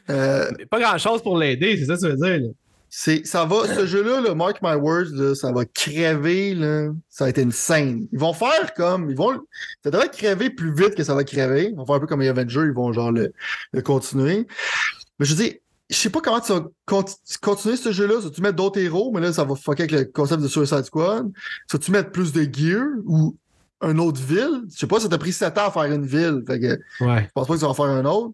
Euh, 0.10 0.49
Pas 0.70 0.80
grand-chose 0.80 1.22
pour 1.24 1.38
l'aider, 1.38 1.78
c'est 1.78 1.86
ça 1.86 1.95
que 1.95 1.99
tu 2.01 2.08
veux 2.08 2.16
dire. 2.16 2.47
là. 2.47 2.53
c'est, 2.89 3.26
ça 3.26 3.45
va, 3.45 3.68
ce 3.74 3.86
jeu-là, 3.86 4.22
là, 4.22 4.36
mark 4.36 4.60
my 4.62 4.76
words, 4.76 5.10
là, 5.12 5.36
ça 5.36 5.51
va 5.51 5.66
crever, 5.66 6.53
là. 6.53 6.89
Ça 7.10 7.26
va 7.26 7.30
être 7.30 7.39
une 7.41 7.51
scène. 7.51 8.08
Ils 8.14 8.20
vont 8.20 8.34
faire 8.34 8.74
comme, 8.76 9.10
ils 9.10 9.18
vont, 9.18 9.34
ça 9.84 9.91
devrait 9.91 10.10
crever 10.10 10.49
plus 10.49 10.74
vite 10.74 10.95
que 10.95 11.03
ça 11.03 11.16
va 11.16 11.24
crever. 11.24 11.70
Ils 11.72 11.76
vont 11.76 11.86
faire 11.86 11.95
un 11.95 11.99
peu 11.99 12.08
comme 12.08 12.22
les 12.22 12.30
Avengers, 12.30 12.62
ils 12.66 12.72
vont 12.74 12.93
genre 12.93 13.12
le, 13.12 13.32
le 13.74 13.82
continuer. 13.82 14.47
Mais 15.20 15.26
je 15.26 15.34
veux 15.36 15.43
dire, 15.43 15.53
je 15.89 15.95
sais 15.95 16.10
pas 16.10 16.20
comment 16.22 16.39
tu 16.39 16.51
vas 16.51 16.66
conti- 16.88 17.16
continuer 17.41 17.76
ce 17.76 17.91
jeu-là. 17.91 18.22
Si 18.22 18.32
tu 18.32 18.41
mettre 18.41 18.56
d'autres 18.56 18.80
héros, 18.80 19.12
mais 19.14 19.22
là, 19.22 19.32
ça 19.34 19.43
va 19.43 19.56
fucker 19.56 19.84
avec 19.84 19.91
le 19.91 20.06
concept 20.06 20.41
de 20.41 20.47
Suicide 20.47 20.84
Squad. 20.84 21.32
Si 21.70 21.78
tu 21.80 21.91
mettre 21.91 22.12
plus 22.12 22.32
de 22.34 22.41
gear 22.51 22.86
ou 23.06 23.36
une 23.86 24.00
autre 24.00 24.22
ville, 24.22 24.64
je 24.72 24.78
sais 24.80 24.88
pas, 24.88 25.00
ça 25.00 25.08
t'a 25.10 25.18
pris 25.18 25.32
7 25.34 25.58
ans 25.58 25.68
à 25.68 25.72
faire 25.72 25.84
une 25.84 26.06
ville. 26.06 26.44
Fait 26.48 26.60
que, 26.60 26.80
Ouais. 27.04 27.24
je 27.28 27.32
pense 27.34 27.48
pas 27.48 27.54
que 27.54 27.60
tu 27.60 27.66
vas 27.66 27.72
en 27.72 27.74
faire 27.74 27.86
un 27.86 28.06
autre. 28.06 28.34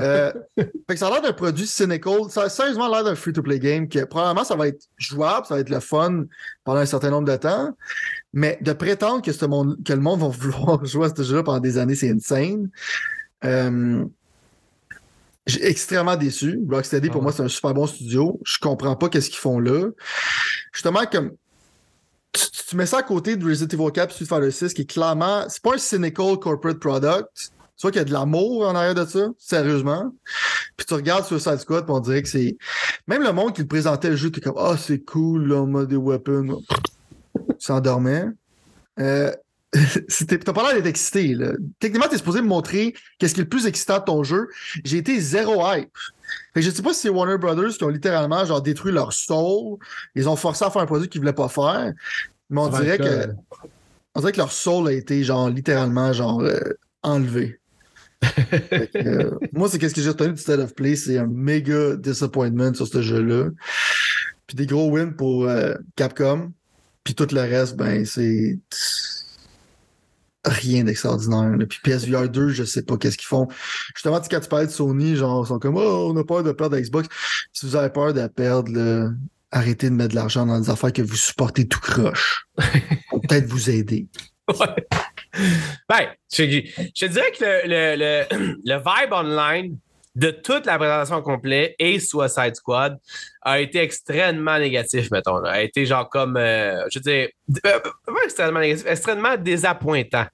Euh, 0.00 0.32
fait 0.56 0.72
que 0.88 0.96
ça 0.96 1.06
a 1.08 1.10
l'air 1.10 1.22
d'un 1.22 1.32
produit 1.32 1.66
cynical. 1.66 2.14
Ça 2.30 2.42
a 2.42 2.48
sérieusement 2.48 2.88
l'air 2.88 3.04
d'un 3.04 3.14
free-to-play 3.14 3.58
game 3.58 3.88
que 3.88 4.04
probablement 4.04 4.44
ça 4.44 4.56
va 4.56 4.68
être 4.68 4.82
jouable, 4.98 5.46
ça 5.46 5.54
va 5.54 5.60
être 5.60 5.70
le 5.70 5.80
fun 5.80 6.24
pendant 6.64 6.80
un 6.80 6.86
certain 6.86 7.10
nombre 7.10 7.28
de 7.30 7.36
temps. 7.36 7.76
Mais 8.32 8.58
de 8.62 8.72
prétendre 8.72 9.22
que, 9.22 9.32
ce 9.32 9.44
monde, 9.46 9.76
que 9.84 9.92
le 9.92 10.00
monde 10.00 10.20
va 10.20 10.28
vouloir 10.28 10.84
jouer 10.84 11.06
à 11.06 11.14
ce 11.14 11.22
jeu-là 11.22 11.42
pendant 11.42 11.60
des 11.60 11.78
années, 11.78 11.94
c'est 11.94 12.10
insane. 12.10 12.68
Euh, 13.44 14.04
j'ai 15.46 15.66
extrêmement 15.66 16.16
déçu. 16.16 16.60
Rocksteady, 16.70 17.08
pour 17.08 17.16
Ah 17.16 17.18
ouais. 17.18 17.22
moi, 17.24 17.32
c'est 17.32 17.42
un 17.42 17.48
super 17.48 17.74
bon 17.74 17.86
studio. 17.86 18.40
Je 18.44 18.58
comprends 18.60 18.94
pas 18.94 19.08
qu'est-ce 19.08 19.28
qu'ils 19.28 19.40
font 19.40 19.58
là. 19.58 19.88
Justement, 20.72 21.00
comme 21.10 21.32
tu, 22.32 22.76
mets 22.76 22.86
ça 22.86 22.98
à 22.98 23.02
côté 23.02 23.36
de 23.36 23.44
Resident 23.44 23.68
Evil 23.68 23.92
4 23.92 24.10
et 24.10 24.14
Street 24.14 24.24
Fighter 24.26 24.50
6, 24.50 24.74
qui 24.74 24.82
est 24.82 24.90
clairement, 24.90 25.44
c'est 25.48 25.62
pas 25.62 25.74
un 25.74 25.78
cynical 25.78 26.38
corporate 26.38 26.78
product. 26.78 27.52
Tu 27.76 27.82
vois 27.82 27.90
qu'il 27.90 28.00
y 28.00 28.02
a 28.02 28.04
de 28.04 28.12
l'amour 28.12 28.66
en 28.66 28.74
arrière 28.74 28.94
de 28.94 29.04
ça, 29.04 29.28
sérieusement. 29.38 30.12
Puis 30.76 30.86
tu 30.86 30.94
regardes 30.94 31.24
Suicide 31.24 31.58
Squad, 31.58 31.84
puis 31.84 31.92
on 31.94 32.00
dirait 32.00 32.22
que 32.22 32.28
c'est. 32.28 32.56
Même 33.06 33.22
le 33.22 33.32
monde 33.32 33.54
qui 33.54 33.62
le 33.62 33.66
présentait 33.66 34.10
le 34.10 34.16
jeu, 34.16 34.30
t'es 34.30 34.40
comme 34.40 34.56
Ah, 34.56 34.76
c'est 34.78 35.00
cool, 35.00 35.48
là, 35.48 35.56
on 35.56 35.74
a 35.74 35.84
des 35.84 35.96
weapons. 35.96 36.62
Tu 37.34 37.42
s'endormais. 37.58 38.24
Euh, 39.00 39.32
T'as 39.72 40.52
pas 40.52 40.62
l'air 40.62 40.74
d'être 40.74 40.86
excité. 40.86 41.34
Là. 41.34 41.52
Techniquement, 41.80 42.08
t'es 42.08 42.18
supposé 42.18 42.42
me 42.42 42.46
montrer 42.46 42.94
qu'est-ce 43.18 43.34
qui 43.34 43.40
est 43.40 43.44
le 43.44 43.48
plus 43.48 43.66
excitant 43.66 43.98
de 43.98 44.04
ton 44.04 44.22
jeu. 44.22 44.48
J'ai 44.84 44.98
été 44.98 45.18
zéro 45.18 45.62
hype. 45.64 45.96
Fait 46.54 46.60
que 46.60 46.66
je 46.66 46.70
sais 46.70 46.82
pas 46.82 46.92
si 46.92 47.00
c'est 47.00 47.08
Warner 47.08 47.38
Brothers 47.38 47.76
qui 47.76 47.84
ont 47.84 47.88
littéralement 47.88 48.44
genre 48.44 48.62
détruit 48.62 48.92
leur 48.92 49.12
soul. 49.12 49.78
Ils 50.14 50.28
ont 50.28 50.36
forcé 50.36 50.64
à 50.64 50.70
faire 50.70 50.82
un 50.82 50.86
produit 50.86 51.08
qu'ils 51.08 51.20
voulaient 51.20 51.32
pas 51.32 51.48
faire. 51.48 51.92
Mais 52.50 52.60
on 52.60 52.68
dirait 52.68 52.98
que. 52.98 53.28
On 54.14 54.20
dirait 54.20 54.32
que 54.32 54.38
leur 54.38 54.52
soul 54.52 54.88
a 54.88 54.92
été 54.92 55.24
genre 55.24 55.48
littéralement 55.48 56.12
genre 56.12 56.40
euh, 56.40 56.58
enlevé. 57.02 57.58
Que, 58.22 58.98
euh, 58.98 59.38
moi, 59.52 59.68
c'est 59.68 59.78
qu'est-ce 59.78 59.94
que 59.94 60.00
j'ai 60.00 60.10
retenu 60.10 60.34
du 60.34 60.40
State 60.40 60.60
of 60.60 60.74
Play, 60.74 60.94
c'est 60.94 61.18
un 61.18 61.26
méga 61.26 61.96
disappointment 61.96 62.72
sur 62.72 62.86
ce 62.86 63.02
jeu-là. 63.02 63.48
Puis 64.46 64.56
des 64.56 64.66
gros 64.66 64.90
wins 64.90 65.12
pour 65.16 65.48
euh, 65.48 65.74
Capcom. 65.96 66.52
Puis 67.02 67.14
tout 67.14 67.26
le 67.32 67.40
reste, 67.40 67.76
ben, 67.76 68.04
c'est 68.04 68.58
rien 70.44 70.84
d'extraordinaire. 70.84 71.52
Puis 71.68 71.80
PSVR 71.82 72.28
2, 72.28 72.48
je 72.50 72.64
sais 72.64 72.82
pas 72.82 72.96
qu'est-ce 72.96 73.16
qu'ils 73.16 73.26
font. 73.28 73.48
Justement, 73.94 74.18
tu 74.18 74.24
sais, 74.24 74.30
quand 74.30 74.40
tu 74.40 74.48
parlais 74.48 74.66
de 74.66 74.72
Sony, 74.72 75.16
genre, 75.16 75.44
ils 75.44 75.48
sont 75.48 75.58
comme, 75.58 75.76
oh, 75.76 76.12
on 76.12 76.16
a 76.16 76.24
peur 76.24 76.42
de 76.42 76.52
perdre 76.52 76.78
Xbox. 76.78 77.08
Si 77.52 77.66
vous 77.66 77.76
avez 77.76 77.90
peur 77.90 78.12
de 78.12 78.26
perdre, 78.26 79.12
arrêtez 79.50 79.90
de 79.90 79.94
mettre 79.94 80.10
de 80.10 80.16
l'argent 80.16 80.46
dans 80.46 80.58
des 80.58 80.70
affaires 80.70 80.92
que 80.92 81.02
vous 81.02 81.16
supportez 81.16 81.68
tout 81.68 81.80
croche. 81.80 82.46
Peut-être 82.56 83.46
vous 83.46 83.70
aider. 83.70 84.08
Ouais. 84.48 84.86
Ben, 85.88 86.08
je, 86.32 86.44
je 86.44 87.06
te 87.06 87.06
dirais 87.06 87.32
que 87.32 87.44
le, 87.44 87.62
le, 87.66 87.96
le, 87.96 88.56
le 88.64 88.76
vibe 88.78 89.12
online 89.12 89.78
de 90.14 90.30
toute 90.30 90.66
la 90.66 90.78
présentation 90.78 91.16
au 91.16 91.22
complet 91.22 91.74
et 91.78 91.98
Suicide 91.98 92.54
Squad 92.54 92.98
a 93.40 93.60
été 93.60 93.78
extrêmement 93.78 94.58
négatif, 94.58 95.10
mettons. 95.10 95.38
Là. 95.38 95.52
A 95.52 95.62
été 95.62 95.86
genre 95.86 96.08
comme, 96.08 96.36
euh, 96.36 96.84
je 96.90 96.98
veux 96.98 97.02
dire, 97.02 97.28
euh, 97.66 97.78
pas 97.80 98.24
extrêmement 98.24 98.60
négatif, 98.60 98.86
extrêmement 98.86 99.36
désappointant. 99.36 100.26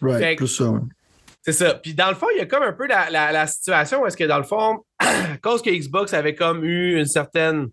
Right, 0.00 0.36
plus 0.36 0.46
ça. 0.46 0.72
C'est 1.42 1.52
ça. 1.52 1.74
Puis 1.74 1.94
dans 1.94 2.08
le 2.08 2.14
fond, 2.14 2.26
il 2.34 2.38
y 2.38 2.40
a 2.40 2.46
comme 2.46 2.62
un 2.62 2.72
peu 2.72 2.86
la, 2.86 3.10
la, 3.10 3.32
la 3.32 3.46
situation 3.46 4.02
où 4.02 4.06
est-ce 4.06 4.16
que 4.16 4.24
dans 4.24 4.38
le 4.38 4.44
fond, 4.44 4.84
à 4.98 5.36
cause 5.42 5.62
que 5.62 5.70
Xbox 5.70 6.14
avait 6.14 6.34
comme 6.34 6.64
eu 6.64 6.98
une 6.98 7.06
certaine 7.06 7.68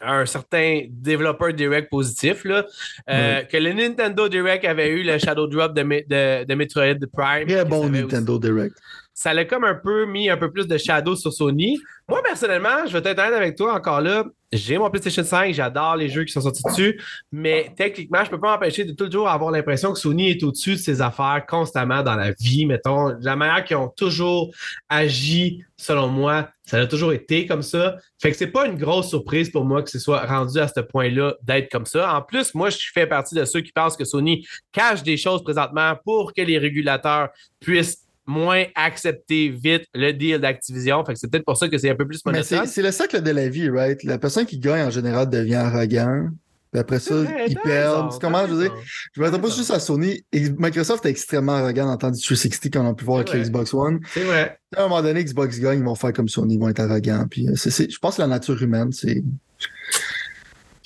un 0.00 0.26
certain 0.26 0.82
développeur 0.90 1.52
direct 1.54 1.88
positif, 1.88 2.44
là, 2.44 2.66
euh, 3.08 3.42
que 3.44 3.56
le 3.56 3.72
Nintendo 3.72 4.28
Direct 4.28 4.64
avait 4.64 4.90
eu 4.90 5.02
le 5.02 5.18
Shadow 5.18 5.46
Drop 5.46 5.74
de, 5.74 5.82
de, 5.82 6.44
de 6.44 6.54
Metroid 6.54 6.98
Prime. 7.12 7.46
Très 7.46 7.64
bon 7.64 7.88
Nintendo 7.88 8.38
Direct. 8.38 8.76
Ça 9.16 9.32
l'a 9.32 9.46
comme 9.46 9.64
un 9.64 9.74
peu 9.74 10.04
mis 10.04 10.28
un 10.28 10.36
peu 10.36 10.52
plus 10.52 10.68
de 10.68 10.76
shadow 10.76 11.16
sur 11.16 11.32
Sony. 11.32 11.80
Moi, 12.06 12.22
personnellement, 12.22 12.86
je 12.86 12.92
vais 12.92 12.98
être 13.10 13.18
honnête 13.18 13.32
avec 13.32 13.56
toi 13.56 13.74
encore 13.74 14.02
là. 14.02 14.24
J'ai 14.52 14.76
mon 14.76 14.90
PlayStation 14.90 15.24
5, 15.24 15.54
j'adore 15.54 15.96
les 15.96 16.10
jeux 16.10 16.24
qui 16.24 16.32
sont 16.32 16.42
sortis 16.42 16.62
dessus, 16.64 17.00
mais 17.32 17.72
techniquement, 17.76 18.22
je 18.24 18.30
peux 18.30 18.38
pas 18.38 18.52
m'empêcher 18.52 18.84
de 18.84 18.92
toujours 18.92 19.28
avoir 19.28 19.50
l'impression 19.50 19.92
que 19.92 19.98
Sony 19.98 20.30
est 20.30 20.42
au-dessus 20.44 20.72
de 20.72 20.78
ses 20.78 21.00
affaires 21.00 21.44
constamment 21.48 22.02
dans 22.02 22.14
la 22.14 22.32
vie, 22.32 22.66
mettons. 22.66 23.16
La 23.22 23.36
manière 23.36 23.64
qu'ils 23.64 23.78
ont 23.78 23.88
toujours 23.88 24.50
agi, 24.90 25.64
selon 25.78 26.08
moi, 26.08 26.50
ça 26.64 26.78
a 26.78 26.86
toujours 26.86 27.12
été 27.12 27.46
comme 27.46 27.62
ça. 27.62 27.96
Fait 28.20 28.30
que 28.30 28.36
c'est 28.36 28.46
pas 28.48 28.66
une 28.66 28.76
grosse 28.76 29.08
surprise 29.08 29.50
pour 29.50 29.64
moi 29.64 29.82
que 29.82 29.90
ce 29.90 29.98
soit 29.98 30.26
rendu 30.26 30.58
à 30.58 30.68
ce 30.68 30.80
point-là 30.80 31.34
d'être 31.42 31.72
comme 31.72 31.86
ça. 31.86 32.14
En 32.14 32.22
plus, 32.22 32.54
moi, 32.54 32.68
je 32.68 32.78
fais 32.92 33.06
partie 33.06 33.34
de 33.34 33.44
ceux 33.46 33.62
qui 33.62 33.72
pensent 33.72 33.96
que 33.96 34.04
Sony 34.04 34.46
cache 34.72 35.02
des 35.02 35.16
choses 35.16 35.42
présentement 35.42 35.94
pour 36.04 36.34
que 36.34 36.42
les 36.42 36.58
régulateurs 36.58 37.30
puissent 37.60 38.05
moins 38.26 38.64
accepter 38.74 39.48
vite 39.48 39.84
le 39.94 40.12
deal 40.12 40.38
d'Activision. 40.40 41.04
Fait 41.04 41.14
que 41.14 41.18
c'est 41.18 41.30
peut-être 41.30 41.44
pour 41.44 41.56
ça 41.56 41.68
que 41.68 41.78
c'est 41.78 41.90
un 41.90 41.94
peu 41.94 42.06
plus 42.06 42.20
Mais 42.26 42.42
c'est 42.42 42.54
monotone. 42.56 42.72
c'est 42.72 42.82
le 42.82 42.90
cercle 42.90 43.22
de 43.22 43.30
la 43.30 43.48
vie, 43.48 43.68
right? 43.70 44.02
La 44.04 44.18
personne 44.18 44.46
qui 44.46 44.58
gagne 44.58 44.86
en 44.86 44.90
général 44.90 45.28
devient 45.30 45.54
arrogant. 45.56 46.28
Puis 46.72 46.80
après 46.80 46.98
ça, 46.98 47.14
ils 47.48 47.56
perdent. 47.56 48.18
comment 48.20 48.44
je 48.46 48.52
veux 48.52 48.62
dire? 48.64 48.74
Je 49.12 49.20
m'attends 49.20 49.38
pas 49.38 49.48
juste 49.48 49.70
à 49.70 49.78
Sony. 49.78 50.24
Et 50.32 50.50
Microsoft 50.58 51.06
est 51.06 51.10
extrêmement 51.10 51.52
arrogant 51.54 51.90
le 51.90 51.96
temps 51.96 52.10
du 52.10 52.20
360 52.20 52.72
qu'on 52.72 52.86
a 52.90 52.92
pu 52.94 53.04
voir 53.04 53.18
avec 53.20 53.32
le 53.32 53.40
Xbox 53.40 53.72
One. 53.72 54.00
C'est 54.12 54.24
vrai. 54.24 54.58
À 54.76 54.80
un 54.80 54.88
moment 54.88 55.00
donné, 55.00 55.22
Xbox 55.24 55.58
gagne, 55.60 55.78
ils 55.78 55.84
vont 55.84 55.94
faire 55.94 56.12
comme 56.12 56.28
Sony, 56.28 56.54
ils 56.54 56.60
vont 56.60 56.68
être 56.68 56.80
arrogants. 56.80 57.24
Puis 57.30 57.48
euh, 57.48 57.52
c'est- 57.54 57.88
je 57.90 57.98
pense 57.98 58.16
que 58.16 58.22
la 58.22 58.26
nature 58.28 58.60
humaine, 58.60 58.90
c'est. 58.92 59.22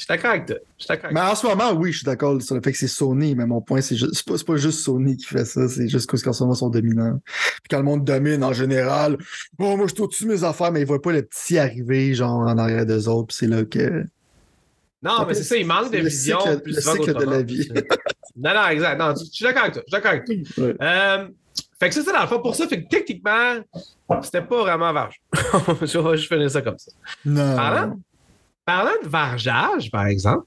Je 0.00 0.04
suis 0.06 0.08
d'accord 0.08 0.30
avec 0.30 0.46
toi. 0.46 0.56
Je 0.78 0.84
suis 0.84 0.88
d'accord 0.88 1.04
avec 1.10 1.14
Mais 1.14 1.20
en 1.20 1.34
ce 1.34 1.46
moment, 1.46 1.72
oui, 1.72 1.92
je 1.92 1.98
suis 1.98 2.06
d'accord 2.06 2.40
sur 2.40 2.54
le 2.54 2.62
fait 2.62 2.72
que 2.72 2.78
c'est 2.78 2.88
Sony, 2.88 3.34
mais 3.34 3.44
mon 3.44 3.60
point, 3.60 3.82
c'est 3.82 3.96
juste, 3.96 4.14
c'est 4.14 4.46
pas, 4.46 4.56
juste 4.56 4.80
Sony 4.80 5.18
qui 5.18 5.26
fait 5.26 5.44
ça, 5.44 5.68
c'est 5.68 5.88
juste 5.88 6.10
qu'en 6.10 6.32
ce 6.32 6.42
moment, 6.42 6.54
ils 6.54 6.58
sont 6.58 6.70
dominants. 6.70 7.20
Puis 7.26 7.68
quand 7.68 7.76
le 7.76 7.82
monde 7.84 8.02
domine 8.02 8.42
en 8.42 8.54
général, 8.54 9.18
bon, 9.58 9.76
moi, 9.76 9.86
je 9.88 9.92
suis 9.92 10.02
au-dessus 10.02 10.24
de 10.24 10.30
mes 10.30 10.42
affaires, 10.42 10.72
mais 10.72 10.80
ils 10.80 10.86
voient 10.86 11.02
pas 11.02 11.12
le 11.12 11.20
petit 11.20 11.58
arriver, 11.58 12.14
genre, 12.14 12.38
en 12.40 12.56
arrière 12.56 12.86
d'eux 12.86 13.10
autres, 13.10 13.26
puis 13.26 13.36
c'est 13.40 13.46
là 13.46 13.62
que. 13.66 14.06
Non, 15.02 15.26
mais 15.28 15.34
c'est 15.34 15.42
ça, 15.42 15.56
il 15.58 15.66
manque 15.66 15.92
de 15.92 15.98
le 15.98 16.04
vision. 16.08 16.40
cycle- 16.40 16.62
plus 16.62 16.76
le 16.76 16.80
cycle 16.80 17.14
de 17.14 17.24
la 17.24 17.42
vie. 17.42 17.68
non, 18.36 18.54
non, 18.54 18.68
exact. 18.68 18.98
Non, 18.98 19.14
je 19.14 19.24
suis 19.30 19.44
d'accord 19.44 19.64
avec 19.64 19.74
toi. 19.74 19.82
Je 19.86 19.94
suis 19.94 20.02
d'accord 20.02 20.12
avec 20.12 20.24
toi. 20.24 20.64
Ouais. 20.64 20.76
Euh, 20.80 21.28
fait 21.78 21.88
que 21.90 21.94
c'est 21.94 22.02
ça, 22.02 22.12
dans 22.12 22.22
le 22.22 22.26
fond, 22.26 22.40
pour 22.40 22.54
ça, 22.54 22.66
fait 22.66 22.84
que 22.84 22.88
techniquement, 22.88 23.56
c'était 24.22 24.40
pas 24.40 24.60
vraiment 24.62 24.94
varge. 24.94 25.20
je 25.82 25.98
vais 25.98 26.16
juste 26.16 26.32
finir 26.32 26.50
ça 26.50 26.62
comme 26.62 26.78
ça. 26.78 26.90
Non. 27.26 27.54
Parlant, 27.54 28.00
parlant 28.70 29.02
de 29.02 29.08
vargeage, 29.08 29.90
par 29.90 30.06
exemple, 30.06 30.44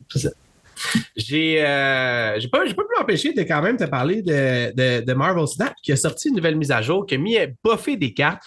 j'ai 1.15 1.57
euh, 1.59 2.39
pas, 2.51 2.59
pas 2.59 2.65
pu 2.65 2.81
m'empêcher 2.97 3.33
de 3.33 3.41
quand 3.43 3.61
même 3.61 3.75
te 3.75 3.83
parler 3.83 4.21
de, 4.21 5.01
de, 5.01 5.13
Marvel 5.13 5.47
Snap 5.47 5.73
qui 5.83 5.91
a 5.91 5.97
sorti 5.97 6.29
une 6.29 6.35
nouvelle 6.35 6.55
mise 6.55 6.71
à 6.71 6.81
jour, 6.81 7.05
qui 7.05 7.15
a 7.15 7.17
mis 7.17 7.37
buffé 7.63 7.97
des 7.97 8.13
cartes. 8.13 8.41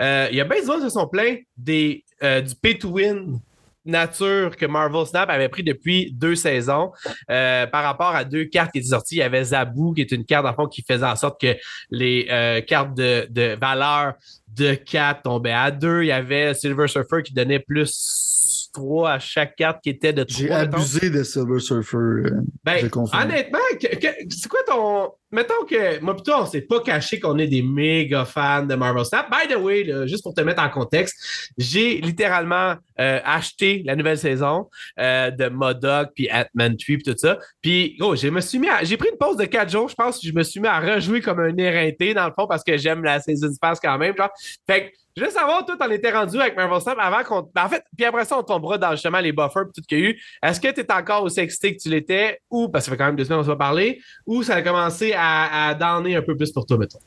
Euh, 0.00 0.28
il 0.30 0.36
y 0.36 0.40
a 0.40 0.44
bien 0.44 0.60
des 0.60 0.66
gens 0.66 0.80
se 0.80 0.90
sont 0.90 1.08
plaints 1.08 1.36
des, 1.56 2.04
du 2.20 2.54
pay-to-win 2.60 3.40
nature 3.84 4.56
que 4.56 4.66
Marvel 4.66 5.06
Snap 5.06 5.28
avait 5.30 5.48
pris 5.48 5.62
depuis 5.62 6.12
deux 6.12 6.36
saisons 6.36 6.92
euh, 7.30 7.66
par 7.66 7.82
rapport 7.82 8.14
à 8.14 8.24
deux 8.24 8.44
cartes 8.44 8.72
qui 8.72 8.78
étaient 8.78 8.88
sorties. 8.88 9.16
Il 9.16 9.18
y 9.18 9.22
avait 9.22 9.44
Zaboo, 9.44 9.92
qui 9.92 10.02
est 10.02 10.12
une 10.12 10.24
carte, 10.24 10.46
qui 10.70 10.84
faisait 10.86 11.06
en 11.06 11.16
sorte 11.16 11.40
que 11.40 11.56
les 11.90 12.26
euh, 12.30 12.60
cartes 12.60 12.94
de, 12.94 13.26
de 13.30 13.56
valeur 13.60 14.14
de 14.48 14.74
4 14.74 15.22
tombaient 15.22 15.52
à 15.52 15.70
2. 15.70 16.02
Il 16.02 16.06
y 16.06 16.12
avait 16.12 16.54
Silver 16.54 16.86
Surfer 16.86 17.22
qui 17.24 17.32
donnait 17.32 17.60
plus 17.60 18.31
3 18.72 19.10
à 19.10 19.18
chaque 19.18 19.56
carte 19.56 19.82
qui 19.82 19.90
était 19.90 20.12
de 20.12 20.24
3. 20.24 20.38
J'ai 20.38 20.50
abusé 20.50 21.10
de 21.10 21.22
Silver 21.22 21.60
Surfer. 21.60 21.96
Euh, 21.96 22.40
ben, 22.64 22.88
honnêtement, 23.12 23.58
c'est 23.80 24.48
quoi 24.48 24.60
ton 24.66 25.12
mettons 25.32 25.64
que 25.68 25.98
moi 26.00 26.14
plutôt 26.14 26.34
on 26.34 26.46
s'est 26.46 26.60
pas 26.60 26.80
caché 26.80 27.18
qu'on 27.18 27.38
est 27.38 27.46
des 27.46 27.62
méga 27.62 28.24
fans 28.24 28.64
de 28.64 28.74
Marvel 28.74 29.04
Snap. 29.04 29.30
By 29.30 29.52
the 29.52 29.56
way, 29.56 30.06
juste 30.06 30.22
pour 30.22 30.34
te 30.34 30.42
mettre 30.42 30.62
en 30.62 30.68
contexte, 30.68 31.50
j'ai 31.56 32.00
littéralement 32.00 32.74
euh, 33.00 33.20
acheté 33.24 33.82
la 33.84 33.96
nouvelle 33.96 34.18
saison 34.18 34.68
euh, 35.00 35.30
de 35.30 35.48
Modoc 35.48 36.10
puis 36.14 36.28
Ant-Man 36.30 36.76
3 36.76 36.96
tout 37.04 37.18
ça. 37.18 37.38
Puis 37.62 37.96
gros, 37.98 38.14
je 38.14 38.28
me 38.28 38.40
suis 38.40 38.58
mis 38.58 38.68
j'ai 38.82 38.96
pris 38.96 39.08
une 39.10 39.18
pause 39.18 39.38
de 39.38 39.46
4 39.46 39.70
jours, 39.70 39.88
je 39.88 39.94
pense 39.94 40.20
que 40.20 40.26
je 40.26 40.32
me 40.32 40.42
suis 40.42 40.60
mis 40.60 40.68
à 40.68 40.78
rejouer 40.78 41.20
comme 41.20 41.40
un 41.40 41.56
éreinté 41.56 42.14
dans 42.14 42.26
le 42.26 42.32
fond 42.38 42.46
parce 42.46 42.62
que 42.62 42.76
j'aime 42.76 43.02
la 43.02 43.20
saison 43.20 43.48
pass 43.60 43.80
quand 43.80 43.98
même, 43.98 44.14
genre. 44.16 44.30
Fait 44.66 44.90
que 44.90 44.96
je 45.16 45.24
veux 45.24 45.30
savoir, 45.30 45.64
toi, 45.66 45.76
t'en 45.78 45.90
étais 45.90 46.10
rendu 46.10 46.40
avec 46.40 46.56
Marvel 46.56 46.80
Snap 46.80 46.96
avant 46.98 47.22
qu'on. 47.22 47.50
En 47.60 47.68
fait, 47.68 47.84
puis 47.96 48.06
après 48.06 48.24
ça, 48.24 48.38
on 48.38 48.42
tombera 48.42 48.78
dans 48.78 48.92
justement 48.92 49.20
les 49.20 49.32
buffers 49.32 49.62
et 49.62 49.72
tout 49.74 49.82
qu'il 49.86 49.98
y 49.98 50.02
a 50.02 50.10
eu. 50.10 50.20
Est-ce 50.42 50.60
que 50.60 50.68
tu 50.68 50.84
encore 50.92 51.24
aussi 51.24 51.40
excité 51.40 51.76
que 51.76 51.82
tu 51.82 51.88
l'étais 51.88 52.40
ou, 52.50 52.68
parce 52.68 52.84
que 52.84 52.86
ça 52.86 52.92
fait 52.92 52.98
quand 52.98 53.06
même 53.06 53.16
deux 53.16 53.24
semaines 53.24 53.40
qu'on 53.40 53.44
se 53.44 53.50
va 53.50 53.56
parler, 53.56 54.00
ou 54.26 54.42
ça 54.42 54.54
a 54.54 54.62
commencé 54.62 55.12
à, 55.14 55.68
à 55.68 55.74
downer 55.74 56.16
un 56.16 56.22
peu 56.22 56.36
plus 56.36 56.50
pour 56.50 56.64
toi, 56.64 56.78
mettons? 56.78 57.00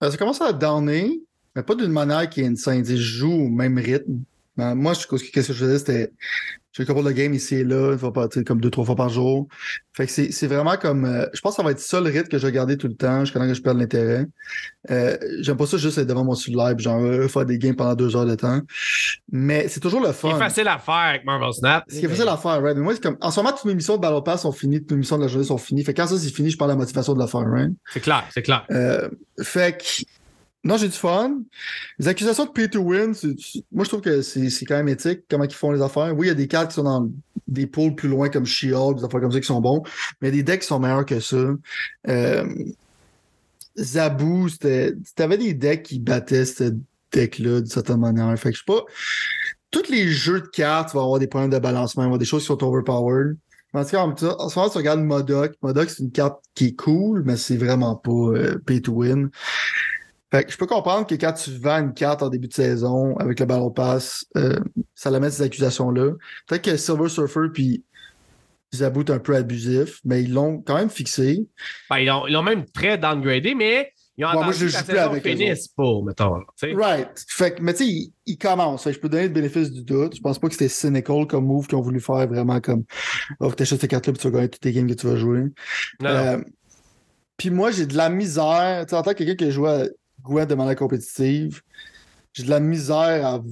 Ça 0.00 0.16
commence 0.16 0.40
à 0.40 0.52
downer, 0.52 1.20
mais 1.54 1.62
pas 1.62 1.74
d'une 1.74 1.92
manière 1.92 2.28
qui 2.28 2.40
est 2.40 2.46
insane. 2.46 2.84
Je 2.84 2.96
joue 2.96 3.32
au 3.32 3.48
même 3.48 3.78
rythme. 3.78 4.20
Ben, 4.56 4.74
moi, 4.74 4.94
ce 4.94 5.06
que 5.06 5.16
je 5.16 5.52
faisais, 5.52 5.78
c'était 5.78 6.12
j'ai 6.72 6.86
couple 6.86 7.04
de 7.04 7.10
game 7.10 7.34
ici 7.34 7.56
et 7.56 7.64
là, 7.64 7.92
une 7.92 7.98
fois 7.98 8.14
par, 8.14 8.28
comme 8.46 8.60
deux, 8.60 8.70
trois 8.70 8.86
fois 8.86 8.96
par 8.96 9.10
jour. 9.10 9.46
Fait 9.94 10.06
que 10.06 10.12
c'est 10.12 10.46
vraiment 10.46 10.76
comme. 10.78 11.04
Euh, 11.04 11.26
je 11.34 11.40
pense 11.42 11.52
que 11.52 11.56
ça 11.56 11.62
va 11.62 11.72
être 11.72 11.80
ça 11.80 12.00
le 12.00 12.08
rythme 12.08 12.28
que 12.28 12.38
je 12.38 12.46
vais 12.46 12.52
garder 12.52 12.78
tout 12.78 12.88
le 12.88 12.94
temps 12.94 13.20
jusqu'à 13.26 13.40
temps 13.40 13.46
que 13.46 13.52
je 13.52 13.60
perde 13.60 13.78
l'intérêt. 13.78 14.26
Euh, 14.90 15.18
J'aime 15.40 15.58
pas 15.58 15.66
ça 15.66 15.76
juste 15.76 15.98
être 15.98 16.06
devant 16.06 16.24
mon 16.24 16.34
cellulaire 16.34 16.78
genre 16.78 17.02
euh, 17.02 17.28
faire 17.28 17.44
des 17.44 17.58
games 17.58 17.76
pendant 17.76 17.94
deux 17.94 18.16
heures 18.16 18.24
de 18.24 18.34
temps. 18.34 18.60
Mais 19.30 19.68
c'est 19.68 19.80
toujours 19.80 20.00
le 20.00 20.12
fun. 20.12 20.30
C'est 20.32 20.38
facile 20.38 20.68
à 20.68 20.78
faire 20.78 20.94
avec 20.94 21.24
Marvel 21.26 21.52
Snap. 21.52 21.84
C'est 21.88 22.08
facile 22.08 22.28
à 22.28 22.38
faire, 22.38 22.62
right? 22.62 22.74
Mais 22.74 22.82
moi, 22.82 22.94
c'est 22.94 23.02
comme. 23.02 23.18
En 23.20 23.30
ce 23.30 23.38
moment, 23.40 23.52
toutes 23.52 23.66
mes 23.66 23.74
missions 23.74 23.96
de 23.96 24.00
Battle 24.00 24.22
Pass 24.24 24.42
sont 24.42 24.52
finies, 24.52 24.80
toutes 24.80 24.92
mes 24.92 24.98
missions 24.98 25.18
de 25.18 25.24
la 25.24 25.28
journée 25.28 25.46
sont 25.46 25.58
finies. 25.58 25.84
Fait 25.84 25.92
que 25.92 26.00
quand 26.00 26.08
ça 26.08 26.16
c'est 26.16 26.34
fini, 26.34 26.48
je 26.48 26.56
parle 26.56 26.70
de 26.70 26.76
la 26.76 26.78
motivation 26.78 27.12
de 27.12 27.18
la 27.18 27.26
faire, 27.26 27.46
right? 27.46 27.72
C'est 27.92 28.00
clair, 28.00 28.24
c'est 28.32 28.42
clair. 28.42 28.64
Euh, 28.70 29.10
fait 29.42 29.76
que 29.76 30.06
non, 30.64 30.76
j'ai 30.76 30.88
du 30.88 30.96
fun. 30.96 31.40
Les 31.98 32.06
accusations 32.06 32.44
de 32.44 32.50
pay 32.50 32.68
to 32.70 32.80
win, 32.80 33.14
moi 33.72 33.84
je 33.84 33.88
trouve 33.88 34.00
que 34.00 34.22
c'est 34.22 34.64
quand 34.64 34.76
même 34.76 34.88
éthique, 34.88 35.22
comment 35.28 35.44
ils 35.44 35.52
font 35.52 35.72
les 35.72 35.82
affaires. 35.82 36.14
Oui, 36.16 36.26
il 36.26 36.28
y 36.28 36.32
a 36.32 36.34
des 36.34 36.46
cartes 36.46 36.68
qui 36.68 36.74
sont 36.76 36.84
dans 36.84 37.10
des 37.48 37.66
pools 37.66 37.96
plus 37.96 38.08
loin 38.08 38.28
comme 38.28 38.46
She-Hulk, 38.46 38.98
des 38.98 39.04
affaires 39.04 39.20
comme 39.20 39.32
ça 39.32 39.40
qui 39.40 39.46
sont 39.46 39.60
bons, 39.60 39.82
mais 40.20 40.30
des 40.30 40.44
decks 40.44 40.60
qui 40.60 40.68
sont 40.68 40.78
meilleurs 40.78 41.04
que 41.04 41.18
ça. 41.18 41.36
Euh, 42.08 42.54
Zaboo, 43.76 44.48
t'avais 45.16 45.38
des 45.38 45.54
decks 45.54 45.82
qui 45.82 45.98
battaient 45.98 46.44
ce 46.44 46.74
deck-là 47.12 47.60
d'une 47.60 47.66
certaine 47.66 47.98
manière. 47.98 48.38
Fait 48.38 48.50
que 48.50 48.56
je 48.56 48.60
sais 48.60 48.64
pas. 48.66 48.84
Tous 49.72 49.90
les 49.90 50.08
jeux 50.08 50.42
de 50.42 50.46
cartes 50.46 50.92
vont 50.92 51.02
avoir 51.02 51.18
des 51.18 51.26
problèmes 51.26 51.50
de 51.50 51.58
balancement, 51.58 52.02
il 52.02 52.06
avoir 52.06 52.18
des 52.18 52.24
choses 52.24 52.42
qui 52.42 52.48
sont 52.48 52.62
overpowered. 52.62 53.36
En 53.74 53.80
en 53.80 53.84
ce 53.86 53.96
moment, 53.96 54.68
tu 54.68 54.78
regardes 54.78 55.00
Modoc. 55.00 55.54
Modoc, 55.62 55.88
c'est 55.88 56.02
une 56.02 56.12
carte 56.12 56.44
qui 56.54 56.66
est 56.66 56.76
cool, 56.76 57.22
mais 57.24 57.38
c'est 57.38 57.56
vraiment 57.56 57.96
pas 57.96 58.34
pay 58.66 58.82
to 58.82 58.92
win. 58.92 59.30
Fait 60.32 60.44
que 60.44 60.52
je 60.52 60.56
peux 60.56 60.66
comprendre 60.66 61.06
que 61.06 61.14
quand 61.14 61.34
tu 61.34 61.50
vends 61.58 61.78
une 61.78 61.92
carte 61.92 62.22
en 62.22 62.30
début 62.30 62.48
de 62.48 62.54
saison 62.54 63.14
avec 63.18 63.38
le 63.38 63.44
Battle 63.44 63.72
Pass, 63.74 64.24
euh, 64.38 64.58
ça 64.94 65.10
la 65.10 65.20
met 65.20 65.30
ces 65.30 65.42
accusations-là. 65.42 66.12
Peut-être 66.46 66.62
que 66.62 66.76
Silver 66.78 67.10
Surfer 67.10 67.48
puis 67.52 67.84
Zaboot 68.74 69.10
un 69.10 69.18
peu 69.18 69.36
abusif, 69.36 70.00
mais 70.06 70.22
ils 70.22 70.32
l'ont 70.32 70.62
quand 70.62 70.76
même 70.76 70.88
fixé. 70.88 71.46
Ben, 71.90 71.98
ils 71.98 72.06
l'ont 72.06 72.42
même 72.42 72.64
très 72.64 72.96
downgradé, 72.96 73.54
mais 73.54 73.92
ils 74.16 74.24
ont 74.24 74.28
ouais, 74.28 74.44
moi, 74.44 74.52
je 74.52 74.66
que 74.66 74.72
la 74.72 74.82
saison 74.84 75.20
finisse 75.20 75.68
pas, 75.68 76.00
mettons. 76.02 76.40
right. 76.76 77.08
Fait 77.28 77.54
que, 77.54 77.62
mais 77.62 77.74
tu 77.74 77.84
sais, 77.84 77.90
ils, 77.90 78.12
ils, 78.24 78.38
commencent. 78.38 78.90
je 78.90 78.98
peux 78.98 79.10
donner 79.10 79.24
le 79.24 79.34
bénéfice 79.34 79.70
du 79.70 79.82
doute. 79.84 80.16
Je 80.16 80.22
pense 80.22 80.38
pas 80.38 80.48
que 80.48 80.54
c'était 80.54 80.68
cynical 80.68 81.26
comme 81.26 81.44
move 81.44 81.66
qu'ils 81.66 81.76
ont 81.76 81.82
voulu 81.82 82.00
faire 82.00 82.26
vraiment 82.26 82.58
comme 82.62 82.84
oh, 83.40 83.52
tu 83.54 83.64
achètes 83.64 83.82
ces 83.82 83.88
cartes-là 83.88 84.14
et 84.14 84.16
tu 84.16 84.28
vas 84.28 84.30
gagner 84.30 84.48
toutes 84.48 84.62
tes 84.62 84.72
games 84.72 84.88
que 84.88 84.94
tu 84.94 85.06
vas 85.06 85.16
jouer. 85.16 85.44
Euh, 86.04 86.42
puis 87.36 87.50
moi, 87.50 87.70
j'ai 87.70 87.84
de 87.84 87.96
la 87.98 88.08
misère. 88.08 88.84
Tu 88.86 88.90
sais, 88.90 88.96
en 88.96 89.02
tant 89.02 89.10
que 89.12 89.18
quelqu'un 89.18 89.34
qui 89.34 89.44
a 89.44 89.50
joué 89.50 89.88
Gwen 90.22 90.46
de 90.46 90.54
manière 90.54 90.76
compétitive. 90.76 91.62
J'ai 92.32 92.44
de 92.44 92.50
la 92.50 92.60
misère 92.60 93.26
à. 93.26 93.42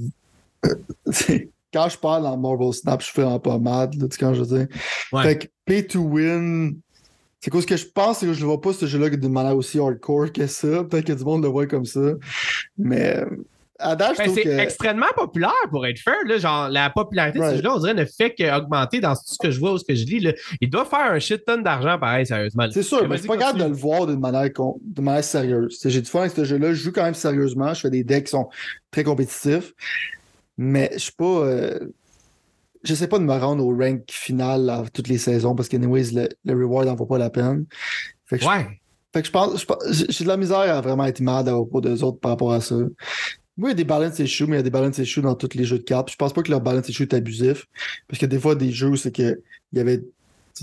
quand 1.72 1.88
je 1.88 1.98
parle 1.98 2.22
dans 2.24 2.36
Marvel 2.36 2.72
Snap, 2.72 3.02
je 3.02 3.10
fais 3.10 3.22
un 3.22 3.38
pas 3.38 3.58
mad, 3.58 3.94
là, 3.94 4.08
tu 4.08 4.18
quand 4.18 4.34
je 4.34 4.42
veux 4.42 4.58
dire? 4.58 4.68
Fait 5.22 5.38
que 5.38 5.46
pay 5.64 5.86
to 5.86 6.00
win. 6.00 6.76
C'est 7.40 7.50
quoi 7.50 7.62
ce 7.62 7.66
que 7.66 7.76
je 7.76 7.86
pense, 7.86 8.18
c'est 8.18 8.26
que 8.26 8.34
je 8.34 8.40
ne 8.40 8.46
vois 8.46 8.60
pas 8.60 8.74
ce 8.74 8.84
jeu-là 8.84 9.08
d'une 9.08 9.32
manière 9.32 9.56
aussi 9.56 9.78
hardcore 9.78 10.30
que 10.30 10.46
ça. 10.46 10.84
Peut-être 10.84 11.06
que 11.06 11.12
du 11.14 11.24
monde 11.24 11.42
le 11.42 11.48
voit 11.48 11.66
comme 11.66 11.86
ça. 11.86 12.12
Mais 12.76 13.24
ben, 13.82 14.12
c'est 14.14 14.46
extrêmement 14.58 15.12
populaire 15.16 15.52
pour 15.70 15.86
être 15.86 15.98
fair. 15.98 16.16
Là, 16.26 16.38
genre, 16.38 16.68
la 16.68 16.90
popularité 16.90 17.38
de 17.38 17.44
ce 17.44 17.56
jeu-là, 17.56 17.74
on 17.74 17.78
dirait, 17.78 17.94
ne 17.94 18.04
fait 18.04 18.34
qu'augmenter 18.34 19.00
dans 19.00 19.14
tout 19.14 19.22
ce 19.24 19.38
que 19.38 19.50
je 19.50 19.58
vois 19.58 19.72
ou 19.72 19.78
ce 19.78 19.84
que 19.84 19.94
je 19.94 20.04
lis. 20.04 20.20
Là. 20.20 20.32
Il 20.60 20.70
doit 20.70 20.84
faire 20.84 21.12
un 21.12 21.18
shit 21.18 21.44
ton 21.44 21.60
d'argent, 21.60 21.98
pareil, 21.98 22.26
sérieusement. 22.26 22.66
C'est 22.70 22.82
sûr, 22.82 23.08
mais 23.08 23.18
c'est 23.18 23.26
pas 23.26 23.36
grave 23.36 23.56
de 23.56 23.64
le 23.64 23.72
voir 23.72 24.06
d'une 24.06 24.20
manière, 24.20 24.48
de 24.50 25.00
manière 25.02 25.24
sérieuse. 25.24 25.78
J'ai 25.84 26.00
du 26.00 26.08
fun 26.08 26.20
avec 26.20 26.32
ce 26.32 26.44
jeu-là. 26.44 26.68
Je 26.68 26.82
joue 26.82 26.92
quand 26.92 27.04
même 27.04 27.14
sérieusement. 27.14 27.74
Je 27.74 27.80
fais 27.80 27.90
des 27.90 28.04
decks 28.04 28.24
qui 28.24 28.30
sont 28.30 28.48
très 28.90 29.04
compétitifs. 29.04 29.72
Mais 30.58 30.90
je 30.94 30.98
suis 30.98 31.12
pas. 31.12 31.24
Euh... 31.24 31.78
Je 32.82 32.94
sais 32.94 33.08
pas 33.08 33.18
de 33.18 33.24
me 33.24 33.34
rendre 33.34 33.62
au 33.64 33.76
rank 33.76 34.04
final 34.08 34.70
à 34.70 34.84
toutes 34.92 35.08
les 35.08 35.18
saisons 35.18 35.54
parce 35.54 35.68
que, 35.68 35.76
anyways, 35.76 36.12
le, 36.12 36.28
le 36.46 36.54
reward 36.54 36.86
n'en 36.86 36.94
vaut 36.94 37.04
pas 37.04 37.18
la 37.18 37.28
peine. 37.28 37.66
Fait 38.24 38.38
que 38.38 38.44
ouais. 38.46 38.66
Je, 38.70 38.74
fait 39.12 39.22
que 39.22 39.26
je 39.26 39.32
pense, 39.32 39.66
j'ai 40.08 40.24
de 40.24 40.28
la 40.28 40.36
misère 40.36 40.58
à 40.58 40.80
vraiment 40.80 41.04
être 41.04 41.20
mad 41.20 41.48
à 41.48 41.52
propos 41.52 41.80
des 41.80 42.02
autres 42.02 42.20
par 42.20 42.30
rapport 42.30 42.52
à 42.52 42.60
ça. 42.60 42.76
Oui, 43.58 43.66
il 43.66 43.68
y 43.68 43.72
a 43.72 43.74
des 43.74 43.84
balance 43.84 44.18
issues, 44.18 44.46
mais 44.46 44.56
il 44.56 44.58
y 44.58 44.60
a 44.60 44.62
des 44.62 44.70
balance 44.70 44.98
issues 44.98 45.20
dans 45.20 45.34
tous 45.34 45.54
les 45.54 45.64
jeux 45.64 45.78
de 45.78 45.82
cartes. 45.82 46.10
Je 46.10 46.16
pense 46.16 46.32
pas 46.32 46.42
que 46.42 46.50
leur 46.50 46.60
balance 46.60 46.88
issue 46.88 47.02
est 47.02 47.14
abusif. 47.14 47.66
Parce 48.08 48.18
que 48.18 48.26
des 48.26 48.38
fois, 48.38 48.54
des 48.54 48.70
jeux, 48.72 48.96
c'est 48.96 49.12
qu'il 49.12 49.38
y 49.72 49.80
avait 49.80 50.02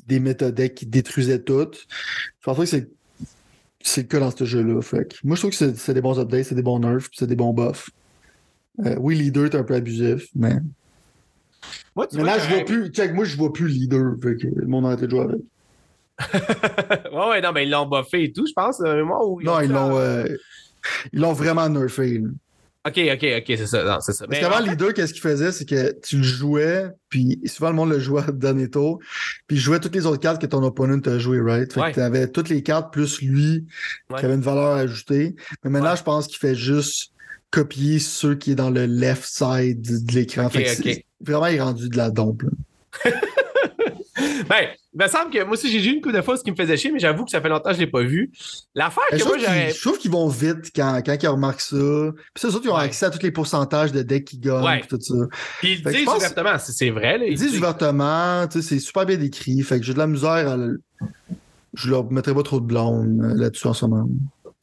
des 0.08 0.20
méthodes 0.20 0.74
qui 0.74 0.86
détruisaient 0.86 1.42
tout. 1.42 1.70
Je 1.74 2.44
pense 2.44 2.58
pas 2.58 2.64
que 2.64 2.70
c'est, 2.70 2.90
c'est 3.82 4.02
le 4.02 4.08
cas 4.08 4.20
dans 4.20 4.32
ce 4.32 4.46
jeu-là. 4.46 4.80
Moi, 5.24 5.36
je 5.36 5.42
trouve 5.42 5.52
que 5.52 5.74
c'est, 5.76 5.94
des 5.94 6.02
bons 6.02 6.20
updates, 6.20 6.46
c'est 6.46 6.56
des 6.56 6.62
bons 6.62 6.80
nerfs, 6.80 7.08
c'est 7.14 7.28
des 7.28 7.36
bons 7.36 7.54
buffs. 7.54 7.90
Euh, 8.86 8.96
oui, 9.00 9.16
leader 9.16 9.46
est 9.46 9.56
un 9.56 9.64
peu 9.64 9.76
abusif, 9.76 10.28
mais. 10.36 10.56
Moi, 11.96 12.08
mais 12.14 12.24
là, 12.24 12.38
je 12.40 12.48
vois 12.54 12.64
plus. 12.64 12.90
Check, 12.90 13.14
moi, 13.14 13.26
je 13.26 13.36
vois 13.36 13.52
plus 13.52 13.68
leader. 13.68 14.16
Fait 14.22 14.36
que 14.38 14.48
le 14.48 14.68
monde 14.68 14.86
a 14.86 14.90
arrêté 14.90 15.06
de 15.06 15.12
jouer 15.12 15.22
avec. 15.22 15.42
ouais, 17.14 17.30
ouais, 17.30 17.42
non, 17.42 17.52
mais 17.52 17.66
ils 17.66 17.70
l'ont 17.70 17.88
buffé 17.88 18.24
et 18.24 18.32
tout, 18.32 18.46
je 18.48 18.54
pense. 18.54 18.80
Moi, 18.80 19.40
non, 19.44 19.60
ils 19.62 19.72
l'ont, 19.72 19.98
euh, 19.98 20.26
ils 21.12 21.20
l'ont 21.20 21.34
vraiment 21.34 21.68
nerfé. 21.70 22.22
OK, 22.88 23.00
OK, 23.14 23.26
OK, 23.38 23.44
c'est 23.48 23.68
ça. 23.68 24.00
c'est 24.02 24.14
ça. 24.14 24.26
Parce 24.28 24.40
qu'avant, 24.40 24.60
les 24.60 24.76
deux, 24.76 24.94
qu'est-ce 24.94 25.14
qu'ils 25.14 25.22
faisaient? 25.22 25.52
C'est 25.52 25.66
que 25.66 26.00
tu 26.02 26.18
le 26.18 26.24
jouais, 26.24 26.88
puis 27.10 27.40
souvent, 27.46 27.70
le 27.70 27.76
monde 27.76 27.90
le 27.90 28.00
jouait 28.00 28.22
à 28.28 28.32
dernier 28.32 28.70
tour, 28.70 29.00
puis 29.48 29.58
il 29.58 29.60
jouait 29.60 29.80
toutes 29.80 29.96
les 29.96 30.06
autres 30.06 30.22
cartes 30.22 30.42
que 30.42 30.48
ton 30.48 30.64
opponent 30.64 31.00
t'a 31.00 31.20
joué, 31.20 31.40
right? 31.42 31.72
Fait 31.72 31.82
que 31.82 31.94
tu 31.96 32.00
avais 32.00 32.28
toutes 32.28 32.50
les 32.50 32.64
cartes 32.64 32.92
plus 32.94 33.22
lui 33.22 33.66
qui 34.18 34.26
avait 34.26 34.36
une 34.36 34.42
valeur 34.42 34.74
ajoutée. 34.74 35.36
Mais 35.64 35.70
maintenant, 35.70 35.96
je 35.96 36.04
pense 36.04 36.28
qu'il 36.28 36.38
fait 36.38 36.56
juste 36.56 37.12
copier 37.52 38.00
ceux 38.00 38.36
qui 38.36 38.52
est 38.52 38.56
dans 38.56 38.70
le 38.70 38.86
left 38.86 39.26
side 39.26 40.06
de 40.06 40.14
l'écran. 40.14 40.50
Vraiment, 41.22 41.48
il 41.48 41.56
est 41.56 41.62
rendu 41.62 41.90
de 41.90 41.98
la 41.98 42.10
dompe. 42.10 42.44
ben, 44.50 44.68
il 44.94 45.04
me 45.04 45.08
semble 45.08 45.32
que 45.32 45.44
moi 45.44 45.54
aussi, 45.54 45.72
j'ai 45.72 45.80
vu 45.80 45.96
une 45.96 46.02
coup 46.02 46.12
de 46.12 46.22
fois 46.22 46.38
ce 46.38 46.44
qui 46.44 46.52
me 46.52 46.56
faisait 46.56 46.78
chier, 46.78 46.92
mais 46.92 47.00
j'avoue 47.00 47.26
que 47.26 47.32
ça 47.32 47.42
fait 47.42 47.50
longtemps 47.50 47.70
que 47.70 47.76
je 47.76 47.82
ne 47.82 47.86
l'ai 47.86 47.92
pas 47.92 48.02
vu. 48.02 48.32
L'affaire 48.74 49.04
que 49.12 49.24
moi, 49.24 49.38
j'aurais. 49.38 49.72
Je 49.72 49.82
trouve 49.82 49.98
qu'ils 49.98 50.12
vont 50.12 50.28
vite 50.28 50.72
quand, 50.76 51.02
quand 51.06 51.16
ils 51.22 51.28
remarquent 51.28 51.62
ça. 51.62 51.76
Puis 52.34 52.42
ça, 52.42 52.50
surtout, 52.50 52.68
ils 52.68 52.72
ont 52.72 52.76
accès 52.76 53.06
à 53.06 53.10
tous 53.10 53.22
les 53.22 53.32
pourcentages 53.32 53.92
de 53.92 54.02
decks 54.02 54.26
qui 54.26 54.40
gagnent 54.40 54.82
tout 54.90 55.00
ça. 55.00 55.14
Puis 55.60 55.74
ils 55.74 55.84
disent 55.84 56.08
ouvertement, 56.08 56.58
c'est 56.60 56.90
vrai. 56.90 57.18
Là, 57.18 57.26
ils, 57.26 57.38
disent 57.38 57.58
ouvertement, 57.58 58.48
c'est 58.50 58.80
super 58.80 59.06
bien 59.06 59.18
décrit. 59.18 59.62
Fait 59.62 59.80
que 59.80 59.86
j'ai 59.86 59.94
de 59.94 60.00
la 60.00 60.08
misère 60.08 60.50
à. 60.50 60.58
Je 61.74 61.92
leur 61.92 62.12
mettrai 62.12 62.34
pas 62.34 62.42
trop 62.42 62.60
de 62.60 62.66
blonde 62.66 63.22
euh, 63.22 63.36
là-dessus 63.36 63.68
en 63.68 63.74
ce 63.74 63.86
moment. 63.86 64.10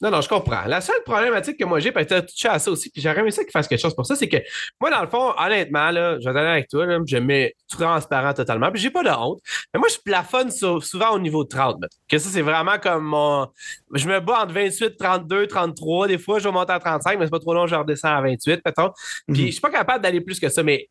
Non, 0.01 0.11
non, 0.11 0.19
je 0.19 0.27
comprends. 0.27 0.65
La 0.65 0.81
seule 0.81 1.01
problématique 1.05 1.57
que 1.57 1.63
moi 1.63 1.79
j'ai, 1.79 1.91
peut-être 1.91 2.25
touché 2.25 2.49
à 2.49 2.59
ça 2.59 2.69
aussi, 2.69 2.89
puis 2.89 3.01
j'aurais 3.01 3.19
aimé 3.19 3.31
ça 3.31 3.43
qu'il 3.43 3.51
fasse 3.51 3.67
quelque 3.67 3.79
chose 3.79 3.95
pour 3.95 4.05
ça, 4.05 4.15
c'est 4.15 4.27
que 4.27 4.37
moi, 4.81 4.91
dans 4.91 5.01
le 5.01 5.07
fond, 5.07 5.33
honnêtement, 5.37 5.89
là, 5.91 6.19
je 6.19 6.29
vais 6.29 6.39
aller 6.39 6.49
avec 6.49 6.67
toi, 6.67 6.85
là, 6.85 6.99
je 7.05 7.17
mets 7.17 7.55
transparent 7.69 8.33
totalement, 8.33 8.71
puis 8.71 8.81
j'ai 8.81 8.89
pas 8.89 9.03
de 9.03 9.09
honte. 9.09 9.39
Mais 9.73 9.79
moi, 9.79 9.87
je 9.89 9.97
plafonne 10.03 10.51
souvent 10.51 11.11
au 11.11 11.19
niveau 11.19 11.43
de 11.43 11.49
30. 11.49 11.77
Que 12.09 12.17
ça, 12.17 12.29
c'est 12.29 12.41
vraiment 12.41 12.77
comme 12.77 13.05
mon. 13.05 13.47
Je 13.93 14.07
me 14.07 14.19
bats 14.19 14.43
entre 14.43 14.53
28, 14.53 14.97
32, 14.97 15.47
33. 15.47 16.07
Des 16.07 16.17
fois, 16.17 16.39
je 16.39 16.43
vais 16.43 16.51
monter 16.51 16.73
à 16.73 16.79
35, 16.79 17.17
mais 17.17 17.25
c'est 17.25 17.31
pas 17.31 17.39
trop 17.39 17.53
long, 17.53 17.65
je 17.65 17.75
redescends 17.75 18.15
à 18.15 18.21
28, 18.21 18.61
peut-être. 18.63 18.93
Puis 19.27 19.41
mhm. 19.41 19.45
je 19.47 19.51
suis 19.51 19.61
pas 19.61 19.71
capable 19.71 20.03
d'aller 20.03 20.21
plus 20.21 20.39
que 20.39 20.49
ça. 20.49 20.61
Mais 20.61 20.89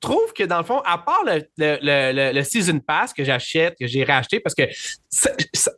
trouve 0.00 0.32
que 0.32 0.44
dans 0.44 0.58
le 0.58 0.64
fond, 0.64 0.80
à 0.84 0.98
part 0.98 1.22
le, 1.24 1.42
le, 1.58 1.78
le, 1.82 2.32
le 2.32 2.42
Season 2.42 2.78
Pass 2.80 3.12
que 3.12 3.24
j'achète, 3.24 3.76
que 3.78 3.86
j'ai 3.86 4.04
racheté, 4.04 4.40
parce 4.40 4.54
que 4.54 4.62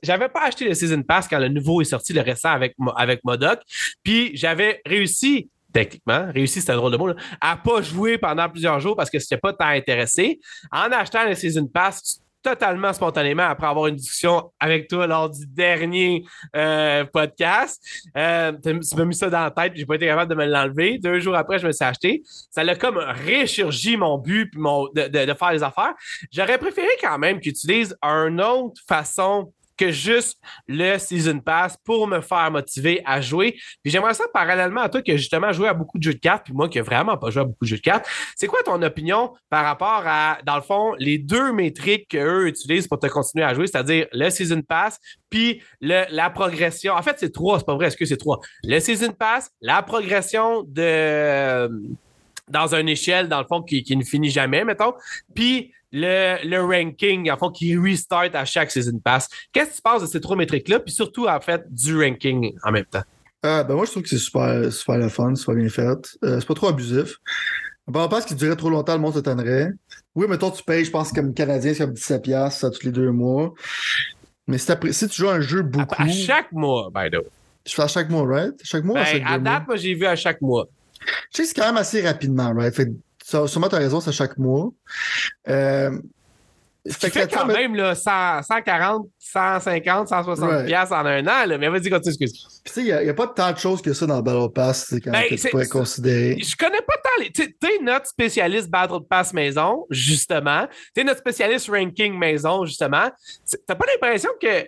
j'avais 0.03 0.29
pas 0.29 0.45
acheté 0.45 0.65
le 0.65 0.75
Season 0.75 1.03
Pass 1.03 1.29
quand 1.29 1.39
le 1.39 1.49
nouveau 1.49 1.81
est 1.81 1.87
sorti, 1.87 2.13
le 2.13 2.21
récent 2.21 2.51
avec, 2.51 2.75
avec 2.97 3.23
Modoc, 3.25 3.61
puis 4.03 4.31
j'avais 4.35 4.81
réussi 4.87 5.49
techniquement, 5.73 6.31
réussi, 6.33 6.61
c'est 6.61 6.71
un 6.71 6.77
drôle 6.77 6.93
de 6.93 6.97
mot, 6.99 7.09
là, 7.09 7.15
à 7.41 7.57
pas 7.57 7.81
jouer 7.83 8.19
pendant 8.19 8.49
plusieurs 8.49 8.79
jours 8.81 8.95
parce 8.95 9.11
que 9.11 9.19
c'était 9.19 9.39
pas 9.39 9.53
tant 9.53 9.69
intéressé. 9.69 10.39
En 10.71 10.93
achetant 10.93 11.27
le 11.27 11.35
Season 11.35 11.67
Pass, 11.67 12.21
totalement 12.43 12.93
spontanément 12.93 13.45
après 13.45 13.67
avoir 13.67 13.87
une 13.87 13.97
discussion 13.97 14.51
avec 14.59 14.89
toi 14.89 15.07
lors 15.07 15.31
du 15.31 15.47
dernier 15.47 16.25
euh, 16.57 17.05
podcast. 17.05 17.83
Euh, 18.17 18.53
tu 18.63 18.97
m'as 18.97 19.05
mis 19.05 19.15
ça 19.15 19.31
dans 19.31 19.45
la 19.45 19.51
tête, 19.51 19.73
j'ai 19.77 19.87
pas 19.87 19.95
été 19.95 20.07
capable 20.07 20.31
de 20.31 20.37
me 20.37 20.47
l'enlever. 20.47 20.99
Deux 20.99 21.21
jours 21.21 21.37
après, 21.37 21.59
je 21.59 21.67
me 21.67 21.73
suis 21.73 21.85
acheté. 21.85 22.23
Ça 22.51 22.65
l'a 22.65 22.75
comme 22.75 22.99
résurgi 22.99 23.97
mon 23.97 24.19
but 24.19 24.53
mon, 24.57 24.89
de, 24.95 25.09
de, 25.09 25.35
faire 25.35 25.53
les 25.53 25.63
affaires. 25.63 25.95
J'aurais 26.31 26.59
préféré 26.59 26.89
quand 27.01 27.19
même 27.19 27.41
qu'ils 27.41 27.53
utilisent 27.53 27.97
une 28.03 28.41
autre 28.41 28.81
façon 28.87 29.53
que 29.77 29.91
juste 29.91 30.39
le 30.67 30.99
Season 30.99 31.39
Pass 31.41 31.77
pour 31.85 32.07
me 32.07 32.21
faire 32.21 32.51
motiver 32.51 33.03
à 33.05 33.21
jouer. 33.21 33.57
Puis 33.83 33.91
j'aimerais 33.91 34.15
ça 34.15 34.25
parallèlement 34.33 34.83
à 34.83 34.89
toi 34.89 35.03
qui 35.03 35.13
a 35.13 35.17
justement 35.17 35.53
joué 35.53 35.69
à 35.69 35.75
beaucoup 35.75 35.99
de 35.99 36.03
jeux 36.03 36.15
de 36.15 36.19
cartes, 36.19 36.45
puis 36.45 36.55
moi 36.55 36.69
qui 36.69 36.79
n'ai 36.79 36.83
vraiment 36.83 37.17
pas 37.17 37.31
joué 37.31 37.43
à 37.43 37.45
beaucoup 37.45 37.65
de 37.65 37.69
jeux 37.69 37.77
de 37.77 37.83
cartes. 37.83 38.07
C'est 38.37 38.47
quoi 38.47 38.63
ton 38.65 38.81
opinion 38.83 39.33
par 39.51 39.65
rapport 39.65 40.03
à, 40.07 40.39
dans 40.45 40.57
le 40.57 40.63
fond, 40.63 40.95
les 40.99 41.19
deux 41.19 41.53
métriques 41.53 42.09
qu'eux 42.09 42.47
utilisent 42.47 42.89
pour 42.89 42.99
te 42.99 43.07
continuer 43.07 43.45
à 43.45 43.55
jouer, 43.55 43.67
c'est-à-dire 43.67 44.07
le 44.13 44.31
Season 44.31 44.63
Pass 44.63 44.99
puis 45.31 45.63
le, 45.81 46.05
la 46.11 46.31
progression? 46.31 46.95
En 46.95 47.03
fait, 47.03 47.17
c'est 47.19 47.33
trois, 47.33 47.59
c'est 47.59 47.67
pas 47.67 47.75
vrai, 47.75 47.87
est-ce 47.87 47.97
que 47.97 48.05
c'est 48.05 48.17
trois? 48.17 48.41
Le 48.65 48.79
Season 48.81 49.13
Pass, 49.13 49.51
la 49.61 49.83
progression 49.83 50.65
de 50.67 51.71
dans 52.53 52.75
une 52.75 52.89
échelle, 52.89 53.29
dans 53.29 53.41
le 53.41 53.47
fond, 53.47 53.63
qui, 53.63 53.83
qui 53.83 53.97
ne 53.97 54.05
finit 54.05 54.31
jamais, 54.31 54.65
mettons. 54.65 54.95
Puis 55.35 55.73
le, 55.91 56.37
le, 56.47 56.63
ranking, 56.63 57.31
en 57.31 57.37
fond, 57.37 57.51
qui 57.51 57.77
restart 57.77 58.35
à 58.35 58.45
chaque 58.45 58.71
season 58.71 58.99
pass. 58.99 59.29
Qu'est-ce 59.53 59.71
que 59.71 59.77
tu 59.77 59.83
penses 59.83 60.03
de 60.03 60.07
ces 60.07 60.21
trois 60.21 60.37
métriques-là? 60.37 60.81
Puis 60.81 60.93
surtout, 60.93 61.27
en 61.27 61.41
fait, 61.41 61.63
du 61.69 61.99
ranking 61.99 62.55
en 62.63 62.73
même 62.73 62.85
temps? 62.85 63.03
Euh, 63.45 63.65
ben 63.65 63.75
moi, 63.75 63.85
je 63.85 63.91
trouve 63.91 64.03
que 64.05 64.09
c'est 64.09 64.19
super, 64.19 64.73
super 64.73 64.99
le 64.99 65.09
fun, 65.09 65.35
super 65.35 65.57
bien 65.57 65.69
fait. 65.69 66.17
Euh, 66.25 66.39
c'est 66.39 66.47
pas 66.47 66.55
trop 66.55 66.69
abusif. 66.69 67.17
Un 67.93 68.09
pass 68.09 68.25
qui 68.25 68.35
durait 68.35 68.57
trop 68.57 68.71
longtemps, 68.71 68.95
le 68.95 69.01
monde 69.01 69.15
s'étonnerait. 69.15 69.71
Oui, 70.15 70.27
mettons, 70.29 70.51
tu 70.51 70.63
payes, 70.63 70.85
je 70.85 70.91
pense, 70.91 71.11
comme 71.13 71.35
Canadien, 71.35 71.75
c'est 71.75 71.85
comme 71.85 71.95
17$ 71.95 72.65
à 72.65 72.71
tous 72.71 72.85
les 72.85 72.93
deux 72.93 73.11
mois. 73.11 73.53
Mais 74.47 74.59
si, 74.59 74.73
si, 74.93 75.09
tu 75.09 75.23
joues 75.23 75.29
un 75.29 75.41
jeu 75.41 75.63
beaucoup. 75.63 76.03
À, 76.03 76.09
chaque 76.09 76.53
mois, 76.53 76.91
by 76.95 77.11
the 77.11 77.17
way. 77.17 77.29
Je 77.67 77.75
fais 77.75 77.83
à 77.83 77.89
chaque 77.89 78.09
mois, 78.09 78.27
right? 78.27 78.55
Chaque 78.63 78.85
mois? 78.85 78.95
Ben, 78.95 79.03
à, 79.03 79.07
chaque 79.07 79.23
à 79.25 79.39
date, 79.39 79.67
moi, 79.67 79.77
j'ai 79.77 79.95
vu 79.95 80.07
à 80.07 80.17
chaque 80.17 80.41
mois. 80.41 80.69
Je 81.31 81.37
sais 81.37 81.43
que 81.43 81.49
c'est 81.49 81.55
quand 81.55 81.67
même 81.67 81.77
assez 81.77 82.01
rapidement, 82.03 82.53
right? 82.55 82.75
Fait 82.75 82.89
sûrement, 83.25 83.69
tu 83.69 83.77
as 83.77 83.79
raison, 83.79 84.01
c'est 84.01 84.13
chaque 84.13 84.37
mois. 84.39 84.71
Euh, 85.49 85.99
fait 86.91 87.11
tu 87.11 87.37
quand 87.37 87.47
même 87.47 87.77
là, 87.77 87.95
100, 87.95 88.43
140, 88.43 89.07
150, 89.19 90.09
160 90.09 90.51
ouais. 90.51 90.67
piastres 90.67 90.95
en 90.95 91.07
un 91.07 91.25
an. 91.27 91.47
Là. 91.47 91.57
Mais 91.59 91.69
vas-y, 91.69 91.89
continue, 91.89 92.11
excuse. 92.11 92.61
Tu 92.65 92.73
sais, 92.73 92.81
il 92.81 92.87
n'y 92.87 92.93
a, 92.93 93.11
a, 93.11 93.15
pas 93.15 93.29
tant 93.29 93.53
de 93.53 93.59
choses 93.59 93.81
que 93.81 93.93
ça 93.93 94.05
dans 94.07 94.17
le 94.17 94.23
Battle 94.23 94.53
Pass 94.53 94.93
quand 95.05 95.13
ben, 95.13 95.29
que 95.29 95.37
tu 95.37 95.49
pourrais 95.49 95.69
considérer. 95.69 96.39
Je 96.41 96.57
connais 96.57 96.81
pas 96.81 96.95
tant 96.97 97.23
les... 97.23 97.31
Tu 97.31 97.43
es 97.45 97.83
notre 97.83 98.07
spécialiste 98.07 98.69
Battle 98.69 99.05
Pass 99.09 99.33
maison, 99.33 99.87
justement. 99.91 100.67
Tu 100.93 101.03
es 101.03 101.05
notre 101.05 101.21
spécialiste 101.21 101.69
ranking 101.69 102.19
maison, 102.19 102.65
justement. 102.65 103.09
T'as 103.67 103.75
pas 103.77 103.87
l'impression 103.87 104.31
que... 104.41 104.67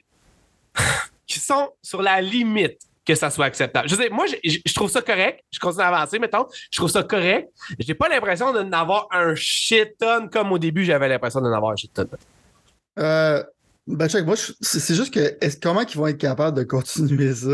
qu'ils 1.26 1.42
sont 1.42 1.70
sur 1.82 2.00
la 2.00 2.20
limite? 2.20 2.78
Que 3.06 3.14
ça 3.14 3.30
soit 3.30 3.46
acceptable. 3.46 3.88
Je 3.88 3.94
sais, 3.94 4.08
moi, 4.08 4.26
je, 4.26 4.58
je, 4.64 4.74
trouve 4.74 4.90
ça 4.90 5.02
correct. 5.02 5.40
Je 5.50 5.58
continue 5.58 5.84
à 5.84 5.88
avancer, 5.88 6.18
mettons. 6.18 6.46
Je 6.70 6.78
trouve 6.78 6.90
ça 6.90 7.02
correct. 7.02 7.50
J'ai 7.78 7.94
pas 7.94 8.08
l'impression 8.08 8.52
d'en 8.52 8.70
avoir 8.72 9.08
un 9.10 9.34
shit 9.34 9.96
ton 9.98 10.28
comme 10.28 10.52
au 10.52 10.58
début, 10.58 10.84
j'avais 10.84 11.08
l'impression 11.08 11.40
d'en 11.40 11.52
avoir 11.52 11.72
un 11.72 11.76
shit 11.76 11.92
ton. 11.92 12.06
Euh, 12.98 13.42
ben, 13.86 14.08
check, 14.08 14.24
moi, 14.24 14.36
c'est 14.36 14.94
juste 14.94 15.12
que 15.12 15.36
est 15.40 15.62
comment 15.62 15.82
ils 15.82 15.96
vont 15.96 16.06
être 16.06 16.18
capables 16.18 16.56
de 16.56 16.62
continuer 16.62 17.34
ça 17.34 17.48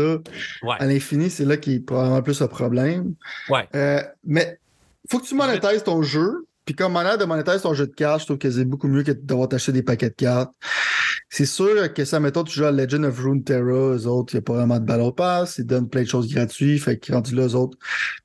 ouais. 0.63 0.75
à 0.79 0.85
l'infini, 0.85 1.29
c'est 1.29 1.45
là 1.45 1.57
qui 1.57 1.75
est 1.75 1.79
probablement 1.79 2.21
plus 2.21 2.41
un 2.41 2.47
problème. 2.47 3.15
Ouais. 3.49 3.67
Euh, 3.75 4.01
mais 4.23 4.57
faut 5.09 5.19
que 5.19 5.25
tu 5.25 5.35
monétises 5.35 5.83
ton 5.83 6.01
jeu. 6.01 6.45
Puis 6.65 6.75
comme 6.75 6.93
manière 6.93 7.17
de 7.17 7.25
monétiser 7.25 7.59
ton 7.59 7.73
jeu 7.73 7.87
de 7.87 7.93
cartes, 7.93 8.21
je 8.21 8.25
trouve 8.25 8.37
que 8.37 8.51
c'est 8.51 8.65
beaucoup 8.65 8.87
mieux 8.87 9.03
que 9.03 9.11
d'avoir 9.11 9.49
t'acheter 9.49 9.71
des 9.71 9.83
paquets 9.83 10.09
de 10.09 10.15
cartes. 10.15 10.53
C'est 11.29 11.45
sûr 11.45 11.93
que 11.93 12.05
ça, 12.05 12.19
mettons, 12.19 12.43
tu 12.43 12.59
joues 12.59 12.65
à 12.65 12.71
Legend 12.71 13.05
of 13.05 13.19
Runeterra, 13.19 13.95
eux 13.95 14.05
autres, 14.05 14.33
il 14.33 14.37
n'y 14.37 14.39
a 14.39 14.41
pas 14.41 14.53
vraiment 14.53 14.79
de 14.79 14.85
Battle 14.85 15.13
Pass, 15.15 15.57
ils 15.59 15.65
donnent 15.65 15.89
plein 15.89 16.03
de 16.03 16.07
choses 16.07 16.31
gratuites, 16.31 16.83
fait 16.83 16.97
que 16.97 17.13
rendu 17.13 17.35
là, 17.35 17.47
eux 17.47 17.55
autres, 17.55 17.77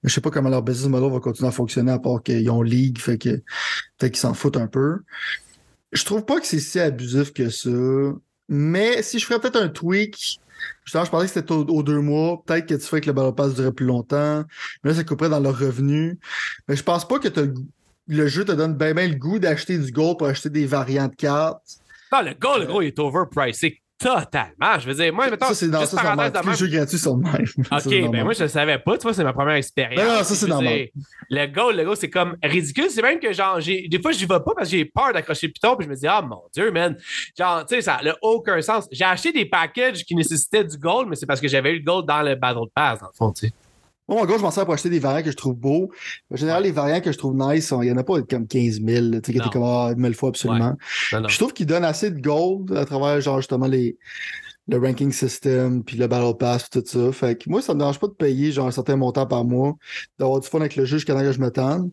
mais 0.03 0.09
je 0.09 0.15
sais 0.15 0.21
pas 0.21 0.31
comment 0.31 0.49
leur 0.49 0.63
business 0.63 0.89
model 0.89 1.13
va 1.13 1.21
continuer 1.21 1.49
à 1.49 1.53
fonctionner 1.53 1.93
à 1.93 1.99
part 1.99 2.23
qu'ils 2.23 2.51
ont 2.51 2.63
League, 2.63 2.99
fait 2.99 3.17
que 3.17 3.43
fait 4.01 4.11
qu'ils 4.11 4.19
s'en 4.19 4.35
foutent 4.35 4.57
un 4.57 4.67
peu. 4.67 4.99
Je 5.93 6.05
trouve 6.05 6.25
pas 6.25 6.41
que 6.41 6.47
c'est 6.47 6.59
si 6.59 6.81
abusif 6.81 7.33
que 7.33 7.49
ça, 7.49 7.71
mais 8.49 9.03
si 9.03 9.19
je 9.19 9.25
ferais 9.25 9.41
peut-être 9.41 9.57
un 9.57 9.69
tweak, 9.69 10.41
Justement, 10.85 11.05
je 11.05 11.11
pensais 11.11 11.27
que 11.27 11.33
c'était 11.33 11.53
aux, 11.53 11.83
deux 11.83 12.01
mois. 12.01 12.43
Peut-être 12.47 12.67
que 12.67 12.75
tu 12.75 12.81
ferais 12.81 13.01
que 13.01 13.07
le 13.07 13.13
Battle 13.13 13.35
Pass 13.35 13.55
durait 13.55 13.73
plus 13.73 13.87
longtemps. 13.87 14.45
Mais 14.83 14.91
là, 14.91 14.97
ça 14.97 15.05
couperait 15.05 15.29
dans 15.29 15.41
leur 15.41 15.59
revenu. 15.59 16.19
Mais 16.69 16.77
je 16.77 16.83
pense 16.83 17.07
pas 17.07 17.19
que 17.19 17.29
le 18.09 18.29
jeu 18.29 18.45
te 18.45 18.53
donne 18.53 18.75
bien 18.75 18.95
ben 18.95 19.11
le 19.11 19.17
goût 19.17 19.39
d'acheter 19.39 19.79
du 19.79 19.91
gold 19.91 20.19
pour 20.19 20.29
acheter 20.29 20.51
des 20.51 20.67
variantes 20.67 21.13
de 21.13 21.17
cartes. 21.17 21.63
Non, 22.13 22.23
le 22.23 22.35
goal, 22.35 22.61
le 22.61 22.67
gros, 22.67 22.83
il 22.83 22.89
est 22.89 22.99
overpriced. 22.99 23.73
Totalement. 23.99 24.79
Je 24.79 24.87
veux 24.89 24.95
dire, 24.95 25.13
moi, 25.13 25.31
mettons. 25.31 25.47
Ça, 25.47 25.55
c'est 25.55 25.69
dans 25.69 25.87
ça, 25.87 25.97
c'est 25.97 26.43
Tous 26.43 26.49
les 26.51 26.57
jeux 26.57 26.67
gratuits 26.67 26.99
sont 26.99 27.17
de 27.17 27.25
même. 27.25 27.47
OK, 27.73 28.11
ben 28.13 28.25
moi, 28.25 28.35
je 28.35 28.43
ne 28.43 28.49
savais 28.49 28.79
pas. 28.79 28.99
Tu 28.99 29.03
vois, 29.05 29.15
c'est 29.15 29.25
ma 29.25 29.33
première 29.33 29.55
expérience. 29.55 30.05
Non, 30.05 30.17
non, 30.19 30.23
ça, 30.23 30.35
c'est 30.35 30.47
normal. 30.47 30.89
Le 31.31 31.47
goal, 31.47 31.77
le 31.77 31.95
c'est 31.95 32.11
comme 32.11 32.37
ridicule. 32.43 32.91
C'est 32.91 33.01
même 33.01 33.19
que, 33.19 33.33
genre, 33.33 33.59
j'ai, 33.59 33.89
des 33.89 34.01
fois, 34.01 34.13
je 34.13 34.19
n'y 34.19 34.27
vais 34.27 34.39
pas 34.39 34.53
parce 34.55 34.69
que 34.69 34.77
j'ai 34.77 34.85
peur 34.85 35.15
d'accrocher 35.15 35.47
le 35.47 35.53
piton. 35.55 35.77
Puis 35.77 35.87
je 35.87 35.91
me 35.91 35.97
dis, 35.97 36.07
ah, 36.07 36.21
mon 36.21 36.43
Dieu, 36.53 36.71
man. 36.71 36.95
Genre, 37.39 37.65
tu 37.65 37.77
sais, 37.77 37.81
ça 37.81 37.99
n'a 38.05 38.15
aucun 38.21 38.61
sens. 38.61 38.87
J'ai 38.93 39.05
acheté 39.05 39.33
des 39.33 39.47
packages 39.47 40.05
qui 40.05 40.15
nécessitaient 40.15 40.65
du 40.65 40.77
gold, 40.77 41.09
mais 41.09 41.17
c'est 41.17 41.27
parce 41.27 41.41
que 41.41 41.49
j'avais 41.49 41.73
eu 41.73 41.79
le 41.79 41.85
gold 41.85 42.07
dans 42.07 42.21
le 42.21 42.35
Battle 42.35 42.69
Pass, 42.75 43.01
dans 43.01 43.07
le 43.07 43.17
fond, 43.17 43.33
tu 43.33 43.47
sais. 43.47 43.55
Moi, 44.09 44.21
en 44.21 44.25
gros, 44.25 44.39
je 44.39 44.43
m'en 44.43 44.51
sers 44.51 44.65
pour 44.65 44.75
acheter 44.75 44.91
des 44.91 44.99
variants 44.99 45.25
que 45.25 45.31
je 45.31 45.37
trouve 45.37 45.55
beaux. 45.55 45.91
En 46.33 46.37
général, 46.37 46.63
les 46.63 46.73
variants 46.73 47.01
que 47.01 47.11
je 47.11 47.19
trouve 47.19 47.35
nice, 47.37 47.73
il 47.73 47.87
n'y 47.87 47.93
en 47.93 47.97
a 47.97 48.05
pas 48.05 48.23
comme 48.23 48.47
15 48.47 48.81
000, 48.81 48.85
tu 48.85 49.15
sais, 49.15 49.21
qui 49.21 49.39
étaient 49.39 49.51
comme 49.51 49.65
ah, 49.65 49.93
1000 49.97 50.15
fois 50.15 50.29
absolument. 50.29 50.77
Je 51.11 51.39
trouve 51.39 51.53
qu'ils 51.53 51.67
donnent 51.67 51.85
assez 51.85 52.11
de 52.11 52.21
gold 52.21 52.77
à 52.77 52.85
travers, 52.85 53.21
genre, 53.21 53.39
justement, 53.39 53.67
les, 53.67 53.97
le 54.69 54.79
ranking 54.79 55.13
system, 55.13 55.85
puis 55.85 55.97
le 55.97 56.07
battle 56.07 56.37
pass, 56.37 56.69
tout 56.71 56.83
ça. 56.85 57.13
Fait 57.13 57.41
que 57.41 57.49
moi, 57.49 57.63
ça 57.63 57.75
me 57.75 57.79
dérange 57.79 57.99
pas 57.99 58.09
de 58.09 58.13
payer, 58.13 58.53
genre, 58.53 58.67
un 58.67 58.73
certain 58.73 58.97
montant 58.97 59.27
par 59.27 59.45
mois, 59.45 59.75
d'avoir 60.19 60.41
du 60.41 60.49
fun 60.49 60.61
avec 60.61 60.77
le 60.77 60.85
jeu 60.85 60.99
jusqu'à 60.99 61.15
que 61.15 61.33
je 61.33 61.41
me 61.41 61.51
tente. 61.51 61.91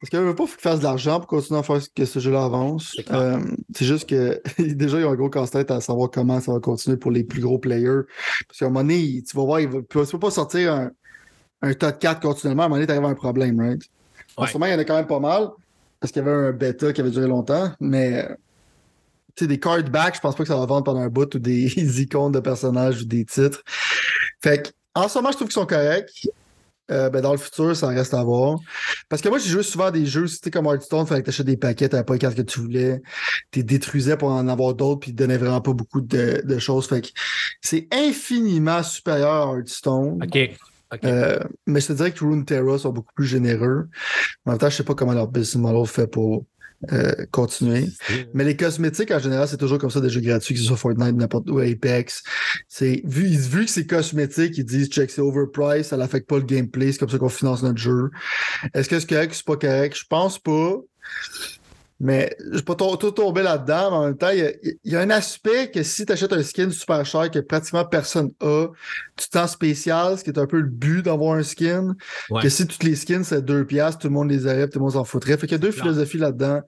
Parce 0.00 0.10
que 0.10 0.18
je 0.18 0.22
veux 0.22 0.34
pas 0.34 0.44
qu'il 0.44 0.60
fasse 0.60 0.80
de 0.80 0.84
l'argent 0.84 1.20
pour 1.20 1.26
continuer 1.26 1.60
à 1.60 1.62
faire 1.62 1.80
que 1.94 2.04
ce 2.04 2.18
jeu-là 2.18 2.44
avance. 2.44 2.92
C'est 2.96 3.14
euh, 3.14 3.38
juste 3.80 4.08
que, 4.08 4.40
déjà, 4.58 4.98
il 4.98 5.02
y 5.02 5.04
a 5.04 5.08
un 5.08 5.14
gros 5.14 5.30
casse-tête 5.30 5.70
à 5.70 5.80
savoir 5.80 6.10
comment 6.10 6.40
ça 6.40 6.52
va 6.52 6.60
continuer 6.60 6.98
pour 6.98 7.10
les 7.10 7.24
plus 7.24 7.40
gros 7.40 7.58
players. 7.58 8.02
Parce 8.46 8.58
qu'à 8.58 8.66
un 8.66 8.68
moment 8.68 8.80
donné, 8.80 9.22
tu 9.26 9.36
vas 9.36 9.44
voir, 9.44 9.60
il 9.60 9.68
va, 9.68 9.78
tu 9.88 9.98
vas 9.98 10.18
pas 10.18 10.30
sortir 10.30 10.74
un 10.74 10.90
un 11.62 11.74
tas 11.74 11.92
de 11.92 11.98
cartes 11.98 12.22
continuellement, 12.22 12.64
à 12.64 12.66
un 12.66 12.68
moment 12.68 12.76
donné, 12.76 12.86
t'arrives 12.86 13.04
à 13.04 13.08
un 13.08 13.14
problème, 13.14 13.60
right? 13.60 13.82
Ouais. 14.38 14.44
En 14.44 14.46
ce 14.46 14.52
moment, 14.54 14.66
il 14.66 14.72
y 14.72 14.74
en 14.74 14.78
a 14.78 14.84
quand 14.84 14.96
même 14.96 15.06
pas 15.06 15.20
mal, 15.20 15.48
parce 16.00 16.12
qu'il 16.12 16.22
y 16.22 16.26
avait 16.26 16.48
un 16.48 16.52
bêta 16.52 16.92
qui 16.92 17.00
avait 17.00 17.10
duré 17.10 17.26
longtemps, 17.26 17.72
mais 17.80 18.28
tu 19.34 19.44
sais, 19.44 19.48
des 19.48 19.60
card 19.60 19.82
back, 19.84 20.14
je 20.16 20.20
pense 20.20 20.34
pas 20.34 20.44
que 20.44 20.48
ça 20.48 20.56
va 20.56 20.64
vendre 20.66 20.84
pendant 20.84 21.00
un 21.00 21.08
bout 21.08 21.34
ou 21.34 21.38
des 21.38 21.66
icônes 22.00 22.32
de 22.32 22.40
personnages 22.40 23.02
ou 23.02 23.04
des 23.04 23.24
titres. 23.24 23.62
Fait 24.42 24.62
que, 24.62 24.70
en 24.94 25.08
ce 25.08 25.18
moment, 25.18 25.30
je 25.30 25.36
trouve 25.36 25.48
qu'ils 25.48 25.54
sont 25.54 25.66
corrects. 25.66 26.28
Euh, 26.88 27.10
ben 27.10 27.20
dans 27.20 27.32
le 27.32 27.38
futur, 27.38 27.74
ça 27.74 27.88
reste 27.88 28.14
à 28.14 28.22
voir. 28.22 28.60
Parce 29.08 29.20
que 29.20 29.28
moi, 29.28 29.38
j'ai 29.38 29.50
joué 29.50 29.64
souvent 29.64 29.90
des 29.90 30.06
jeux, 30.06 30.28
c'était 30.28 30.52
comme 30.52 30.66
Hearthstone, 30.66 31.02
il 31.02 31.08
fallait 31.08 31.20
que 31.20 31.24
tu 31.24 31.30
achètes 31.30 31.46
des 31.46 31.56
paquets, 31.56 31.88
t'avais 31.88 32.04
pas 32.04 32.12
les 32.12 32.20
cartes 32.20 32.36
que 32.36 32.42
tu 32.42 32.60
voulais, 32.60 33.02
tu 33.50 33.64
détruisais 33.64 34.16
pour 34.16 34.28
en 34.28 34.46
avoir 34.46 34.74
d'autres, 34.74 35.00
puis 35.00 35.10
ils 35.10 35.14
donnaient 35.14 35.36
vraiment 35.36 35.60
pas 35.60 35.72
beaucoup 35.72 36.00
de, 36.00 36.42
de 36.44 36.58
choses. 36.60 36.86
Fait 36.86 37.00
que 37.00 37.08
c'est 37.60 37.88
infiniment 37.92 38.84
supérieur 38.84 39.48
à 39.48 39.56
Hearthstone. 39.56 40.22
OK. 40.22 40.38
Okay. 40.92 41.08
Euh, 41.08 41.38
mais 41.66 41.80
je 41.80 41.88
te 41.88 41.92
dirais 41.94 42.12
que 42.12 42.24
Runeterra 42.24 42.78
sont 42.78 42.92
beaucoup 42.92 43.12
plus 43.14 43.26
généreux. 43.26 43.88
En 44.44 44.52
même 44.52 44.58
temps, 44.58 44.70
je 44.70 44.76
sais 44.76 44.84
pas 44.84 44.94
comment 44.94 45.14
leur 45.14 45.28
business 45.28 45.56
model 45.56 45.86
fait 45.86 46.06
pour 46.06 46.46
euh, 46.92 47.12
continuer. 47.32 47.88
Mais 48.34 48.44
les 48.44 48.56
cosmétiques, 48.56 49.10
en 49.10 49.18
général, 49.18 49.48
c'est 49.48 49.56
toujours 49.56 49.78
comme 49.78 49.90
ça 49.90 50.00
des 50.00 50.10
jeux 50.10 50.20
gratuits, 50.20 50.54
que 50.54 50.60
ce 50.60 50.66
soit 50.66 50.76
Fortnite, 50.76 51.16
n'importe 51.16 51.50
où, 51.50 51.58
Apex. 51.58 52.22
C'est, 52.68 53.02
vu, 53.04 53.26
vu 53.26 53.64
que 53.64 53.70
c'est 53.70 53.86
cosmétique, 53.86 54.58
ils 54.58 54.64
disent 54.64 54.88
check, 54.88 55.10
c'est 55.10 55.22
overpriced, 55.22 55.84
ça 55.84 55.96
n'affecte 55.96 56.28
pas 56.28 56.36
le 56.36 56.44
gameplay, 56.44 56.92
c'est 56.92 56.98
comme 56.98 57.08
ça 57.08 57.18
qu'on 57.18 57.28
finance 57.28 57.62
notre 57.62 57.78
jeu. 57.78 58.10
Est-ce 58.74 58.88
que 58.88 59.00
c'est 59.00 59.08
correct 59.08 59.32
ou 59.32 59.34
c'est 59.34 59.46
pas 59.46 59.56
correct? 59.56 59.96
Je 59.98 60.04
pense 60.08 60.38
pas. 60.38 60.76
Mais 61.98 62.36
je 62.52 62.56
ne 62.56 62.60
pas 62.60 62.74
tout 62.74 63.10
tomber 63.10 63.42
là-dedans, 63.42 63.90
mais 63.90 63.96
en 63.96 64.04
même 64.06 64.16
temps, 64.18 64.28
il 64.28 64.78
y, 64.84 64.96
a, 64.96 65.00
un 65.00 65.08
aspect 65.08 65.70
que 65.70 65.82
si 65.82 66.04
tu 66.04 66.12
achètes 66.12 66.32
un 66.32 66.42
skin 66.42 66.70
super 66.70 67.06
cher 67.06 67.30
que 67.30 67.38
pratiquement 67.38 67.86
personne 67.86 68.32
a, 68.40 68.66
tu 69.16 69.28
t'en 69.30 69.46
spécial, 69.46 70.18
ce 70.18 70.24
qui 70.24 70.28
est 70.28 70.38
un 70.38 70.46
peu 70.46 70.60
le 70.60 70.68
but 70.68 71.02
d'avoir 71.02 71.36
un 71.36 71.42
skin, 71.42 71.96
ouais. 72.28 72.42
que 72.42 72.50
si 72.50 72.66
toutes 72.66 72.82
les 72.82 72.96
skins 72.96 73.24
c'est 73.24 73.42
deux 73.42 73.64
piastres, 73.64 74.00
tout 74.00 74.08
le 74.08 74.12
monde 74.12 74.30
les 74.30 74.44
aurait, 74.44 74.68
tout 74.68 74.78
le 74.78 74.84
monde 74.84 74.92
s'en 74.92 75.04
foutrait. 75.04 75.38
Fait 75.38 75.46
qu'il 75.46 75.52
y 75.52 75.54
a 75.54 75.58
deux 75.58 75.70
philosophies 75.70 76.18
là-dedans 76.18 76.60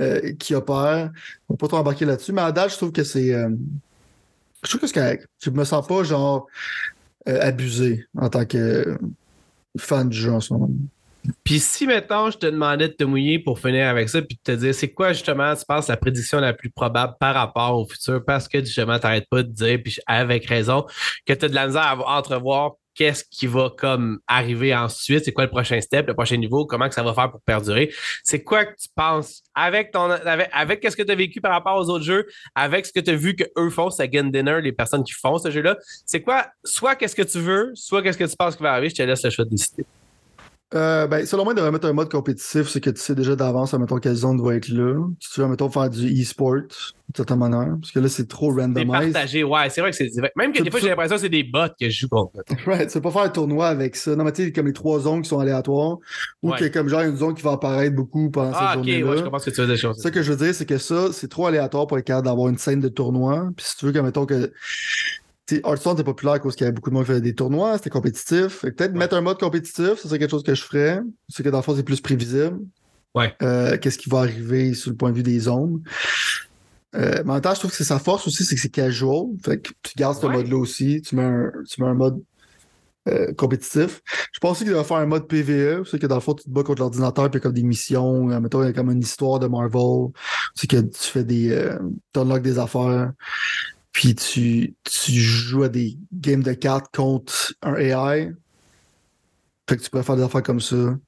euh, 0.00 0.32
qui 0.40 0.56
opèrent. 0.56 1.12
On 1.48 1.54
va 1.54 1.56
pas 1.56 1.68
trop 1.68 1.76
embarquer 1.76 2.04
là-dessus, 2.04 2.32
mais 2.32 2.42
à 2.42 2.50
date, 2.50 2.72
je 2.72 2.76
trouve 2.76 2.92
que 2.92 3.04
c'est... 3.04 3.32
Euh, 3.32 3.50
je 4.64 4.68
trouve 4.70 4.80
que 4.80 4.86
c'est 4.88 4.94
correct. 4.94 5.28
Je 5.40 5.50
me 5.50 5.64
sens 5.64 5.86
pas, 5.86 6.02
genre, 6.02 6.48
euh, 7.28 7.38
abusé 7.40 8.06
en 8.18 8.28
tant 8.28 8.44
que 8.44 8.98
fan 9.78 10.08
du 10.08 10.16
jeu 10.16 10.32
en 10.32 10.40
ce 10.40 10.52
moment. 10.52 10.70
Puis 11.44 11.58
si, 11.60 11.86
mettons, 11.86 12.30
je 12.30 12.38
te 12.38 12.46
demandais 12.46 12.88
de 12.88 12.92
te 12.92 13.04
mouiller 13.04 13.38
pour 13.38 13.58
finir 13.58 13.88
avec 13.88 14.08
ça, 14.08 14.20
puis 14.22 14.38
de 14.44 14.52
te 14.52 14.58
dire, 14.58 14.74
c'est 14.74 14.92
quoi 14.92 15.12
justement, 15.12 15.54
tu 15.54 15.64
penses, 15.66 15.88
la 15.88 15.96
prédiction 15.96 16.40
la 16.40 16.52
plus 16.52 16.70
probable 16.70 17.14
par 17.18 17.34
rapport 17.34 17.78
au 17.78 17.86
futur, 17.86 18.22
parce 18.24 18.48
que 18.48 18.60
justement, 18.60 18.98
tu 18.98 19.06
n'arrêtes 19.06 19.28
pas 19.28 19.42
de 19.42 19.48
dire, 19.50 19.78
puis 19.82 19.96
avec 20.06 20.46
raison, 20.46 20.86
que 21.26 21.32
tu 21.32 21.44
as 21.44 21.48
de 21.48 21.54
la 21.54 21.66
misère 21.66 21.82
à 21.82 22.18
entrevoir 22.18 22.72
qu'est-ce 22.94 23.24
qui 23.28 23.46
va 23.46 23.70
comme 23.76 24.20
arriver 24.26 24.74
ensuite, 24.74 25.24
c'est 25.24 25.32
quoi 25.32 25.44
le 25.44 25.50
prochain 25.50 25.80
step, 25.80 26.06
le 26.06 26.14
prochain 26.14 26.36
niveau, 26.36 26.64
comment 26.64 26.88
que 26.88 26.94
ça 26.94 27.02
va 27.02 27.12
faire 27.12 27.30
pour 27.30 27.40
perdurer. 27.42 27.92
C'est 28.22 28.42
quoi 28.42 28.64
que 28.64 28.76
tu 28.80 28.88
penses? 28.94 29.42
Avec 29.54 29.90
ton 29.90 30.10
avec, 30.10 30.48
avec 30.52 30.80
qu'est-ce 30.80 30.96
que 30.96 31.02
tu 31.02 31.10
as 31.10 31.16
vécu 31.16 31.40
par 31.40 31.52
rapport 31.52 31.76
aux 31.76 31.90
autres 31.90 32.04
jeux, 32.04 32.26
avec 32.54 32.86
ce 32.86 32.92
que 32.92 33.00
tu 33.00 33.10
as 33.10 33.16
vu 33.16 33.34
que 33.34 33.44
eux 33.58 33.70
font, 33.70 33.90
c'est 33.90 34.08
Game 34.08 34.30
Dinner, 34.30 34.60
les 34.62 34.72
personnes 34.72 35.02
qui 35.02 35.12
font 35.12 35.38
ce 35.38 35.50
jeu-là. 35.50 35.76
C'est 36.06 36.22
quoi, 36.22 36.46
soit 36.64 36.94
qu'est-ce 36.94 37.16
que 37.16 37.22
tu 37.22 37.38
veux, 37.38 37.72
soit 37.74 38.02
qu'est-ce 38.02 38.18
que 38.18 38.24
tu 38.24 38.36
penses 38.36 38.56
qui 38.56 38.62
va 38.62 38.72
arriver, 38.72 38.90
je 38.90 38.94
te 38.94 39.02
laisse 39.02 39.24
le 39.24 39.30
choix 39.30 39.44
de 39.44 39.50
décider. 39.50 39.84
Euh, 40.74 41.06
ben, 41.06 41.24
selon 41.24 41.44
moi, 41.44 41.54
de 41.54 41.60
remettre 41.60 41.86
un 41.86 41.92
mode 41.92 42.10
compétitif, 42.10 42.68
c'est 42.68 42.80
que 42.80 42.90
tu 42.90 43.00
sais 43.00 43.14
déjà 43.14 43.36
d'avance, 43.36 43.74
mettons, 43.74 43.98
quelle 43.98 44.14
zone 44.14 44.38
doit 44.38 44.56
être 44.56 44.68
là. 44.68 45.06
Si 45.20 45.30
tu 45.30 45.40
veux, 45.40 45.46
mettons, 45.46 45.70
faire 45.70 45.88
du 45.88 46.20
e-sport, 46.20 46.54
de 46.54 47.16
certaine 47.16 47.38
manière. 47.38 47.76
Parce 47.80 47.92
que 47.92 48.00
là, 48.00 48.08
c'est 48.08 48.26
trop 48.26 48.48
randomized. 48.48 48.88
C'est 48.88 49.12
partagé, 49.12 49.44
ouais. 49.44 49.70
C'est 49.70 49.80
vrai 49.82 49.90
que 49.90 49.96
c'est. 49.96 50.10
Même 50.36 50.52
que 50.52 50.62
des 50.62 50.70
fois, 50.70 50.80
j'ai 50.80 50.88
l'impression 50.88 51.16
que 51.16 51.22
c'est 51.22 51.28
des 51.28 51.44
bots 51.44 51.68
que 51.78 51.88
je 51.88 52.00
joue 52.00 52.08
contre. 52.08 52.40
right. 52.66 52.88
Tu 52.94 52.94
peux 52.94 53.02
pas 53.02 53.10
faire 53.10 53.22
un 53.22 53.28
tournoi 53.28 53.68
avec 53.68 53.94
ça. 53.94 54.16
Non, 54.16 54.24
mais 54.24 54.32
tu 54.32 54.44
sais, 54.44 54.52
comme 54.52 54.66
les 54.66 54.72
trois 54.72 55.00
zones 55.00 55.22
qui 55.22 55.28
sont 55.28 55.38
aléatoires. 55.38 55.98
Ou 56.42 56.50
ouais. 56.50 56.62
a 56.62 56.68
comme 56.70 56.88
genre 56.88 57.02
une 57.02 57.16
zone 57.16 57.34
qui 57.34 57.42
va 57.42 57.52
apparaître 57.52 57.94
beaucoup 57.94 58.30
pendant 58.30 58.52
ah, 58.54 58.72
cette 58.72 58.84
journée-là. 58.84 59.10
Ouais, 59.10 59.18
je 59.18 59.22
comprends 59.22 59.38
ce 59.38 59.50
que 59.50 59.54
tu 59.54 59.60
veux 59.60 59.76
dire. 59.76 59.94
Ce 59.94 60.08
que 60.08 60.22
je 60.22 60.32
veux 60.32 60.44
dire, 60.44 60.54
c'est 60.54 60.66
que 60.66 60.78
ça, 60.78 61.12
c'est 61.12 61.28
trop 61.28 61.46
aléatoire 61.46 61.86
pour 61.86 61.98
être 61.98 62.04
capable 62.04 62.26
d'avoir 62.26 62.48
une 62.48 62.58
scène 62.58 62.80
de 62.80 62.88
tournoi. 62.88 63.50
Puis 63.56 63.66
si 63.66 63.76
tu 63.76 63.86
veux, 63.86 63.92
que, 63.92 63.98
mettons, 64.00 64.26
que 64.26 64.52
T'sais, 65.46 65.60
Hearthstone 65.64 65.94
était 65.94 66.04
populaire 66.04 66.40
parce 66.40 66.56
qu'il 66.56 66.64
y 66.64 66.68
avait 66.68 66.74
beaucoup 66.74 66.88
de 66.88 66.94
monde 66.94 67.04
qui 67.04 67.10
faisait 67.10 67.20
des 67.20 67.34
tournois, 67.34 67.76
c'était 67.76 67.90
compétitif. 67.90 68.62
Peut-être 68.62 68.92
ouais. 68.92 68.98
mettre 68.98 69.14
un 69.14 69.20
mode 69.20 69.38
compétitif, 69.38 69.96
ça 69.96 70.08
serait 70.08 70.18
quelque 70.18 70.30
chose 70.30 70.42
que 70.42 70.54
je 70.54 70.62
ferais. 70.62 71.00
C'est 71.28 71.42
que 71.42 71.50
dans 71.50 71.58
le 71.58 71.62
fond, 71.62 71.76
c'est 71.76 71.82
plus 71.82 72.00
prévisible. 72.00 72.60
Ouais. 73.14 73.34
Euh, 73.42 73.76
Qu'est-ce 73.76 73.98
qui 73.98 74.08
va 74.08 74.20
arriver 74.20 74.72
sur 74.72 74.90
le 74.90 74.96
point 74.96 75.10
de 75.10 75.16
vue 75.16 75.22
des 75.22 75.40
zones. 75.40 75.82
Euh, 76.96 77.22
mais 77.24 77.30
en 77.30 77.34
même 77.34 77.42
temps, 77.42 77.52
je 77.54 77.58
trouve 77.58 77.70
que 77.70 77.76
c'est 77.76 77.84
sa 77.84 77.98
force 77.98 78.26
aussi, 78.26 78.44
c'est 78.44 78.54
que 78.54 78.60
c'est 78.60 78.70
casual. 78.70 79.26
Fait 79.44 79.60
que 79.60 79.70
tu 79.82 79.92
gardes 79.96 80.18
ce 80.18 80.26
ouais. 80.26 80.32
mode-là 80.32 80.56
aussi. 80.56 81.02
Tu 81.02 81.14
mets 81.16 81.24
un, 81.24 81.52
tu 81.68 81.82
mets 81.82 81.88
un 81.88 81.94
mode 81.94 82.22
euh, 83.08 83.34
compétitif. 83.34 84.00
Je 84.32 84.38
pense 84.40 84.52
aussi 84.52 84.64
qu'il 84.64 84.72
va 84.72 84.82
faire 84.82 84.96
un 84.96 85.06
mode 85.06 85.28
PVE. 85.28 85.84
C'est 85.84 85.98
que 85.98 86.06
dans 86.06 86.14
le 86.14 86.22
fond, 86.22 86.32
tu 86.32 86.44
te 86.44 86.50
bats 86.50 86.62
contre 86.62 86.80
l'ordinateur 86.80 87.30
puis 87.30 87.40
comme 87.40 87.52
des 87.52 87.62
missions. 87.62 88.24
Mettons, 88.40 88.62
il 88.62 88.66
y 88.66 88.68
a 88.70 88.72
comme 88.72 88.90
une 88.90 89.00
histoire 89.00 89.40
de 89.40 89.46
Marvel. 89.46 90.08
C'est 90.54 90.68
que 90.68 90.80
tu 90.80 91.02
fais 91.02 91.24
des. 91.24 91.70
Tu 92.14 92.20
unlocks 92.20 92.42
des 92.42 92.58
affaires 92.58 93.12
puis 93.94 94.14
tu, 94.16 94.74
tu 94.82 95.12
joues 95.12 95.62
à 95.62 95.68
des 95.68 95.96
games 96.12 96.42
de 96.42 96.52
cartes 96.52 96.94
contre 96.94 97.54
un 97.62 97.76
AI. 97.76 98.32
Fait 99.68 99.76
que 99.76 99.82
tu 99.82 99.88
pourrais 99.88 100.02
faire 100.02 100.16
des 100.16 100.24
affaires 100.24 100.42
comme 100.42 100.60
ça. 100.60 100.98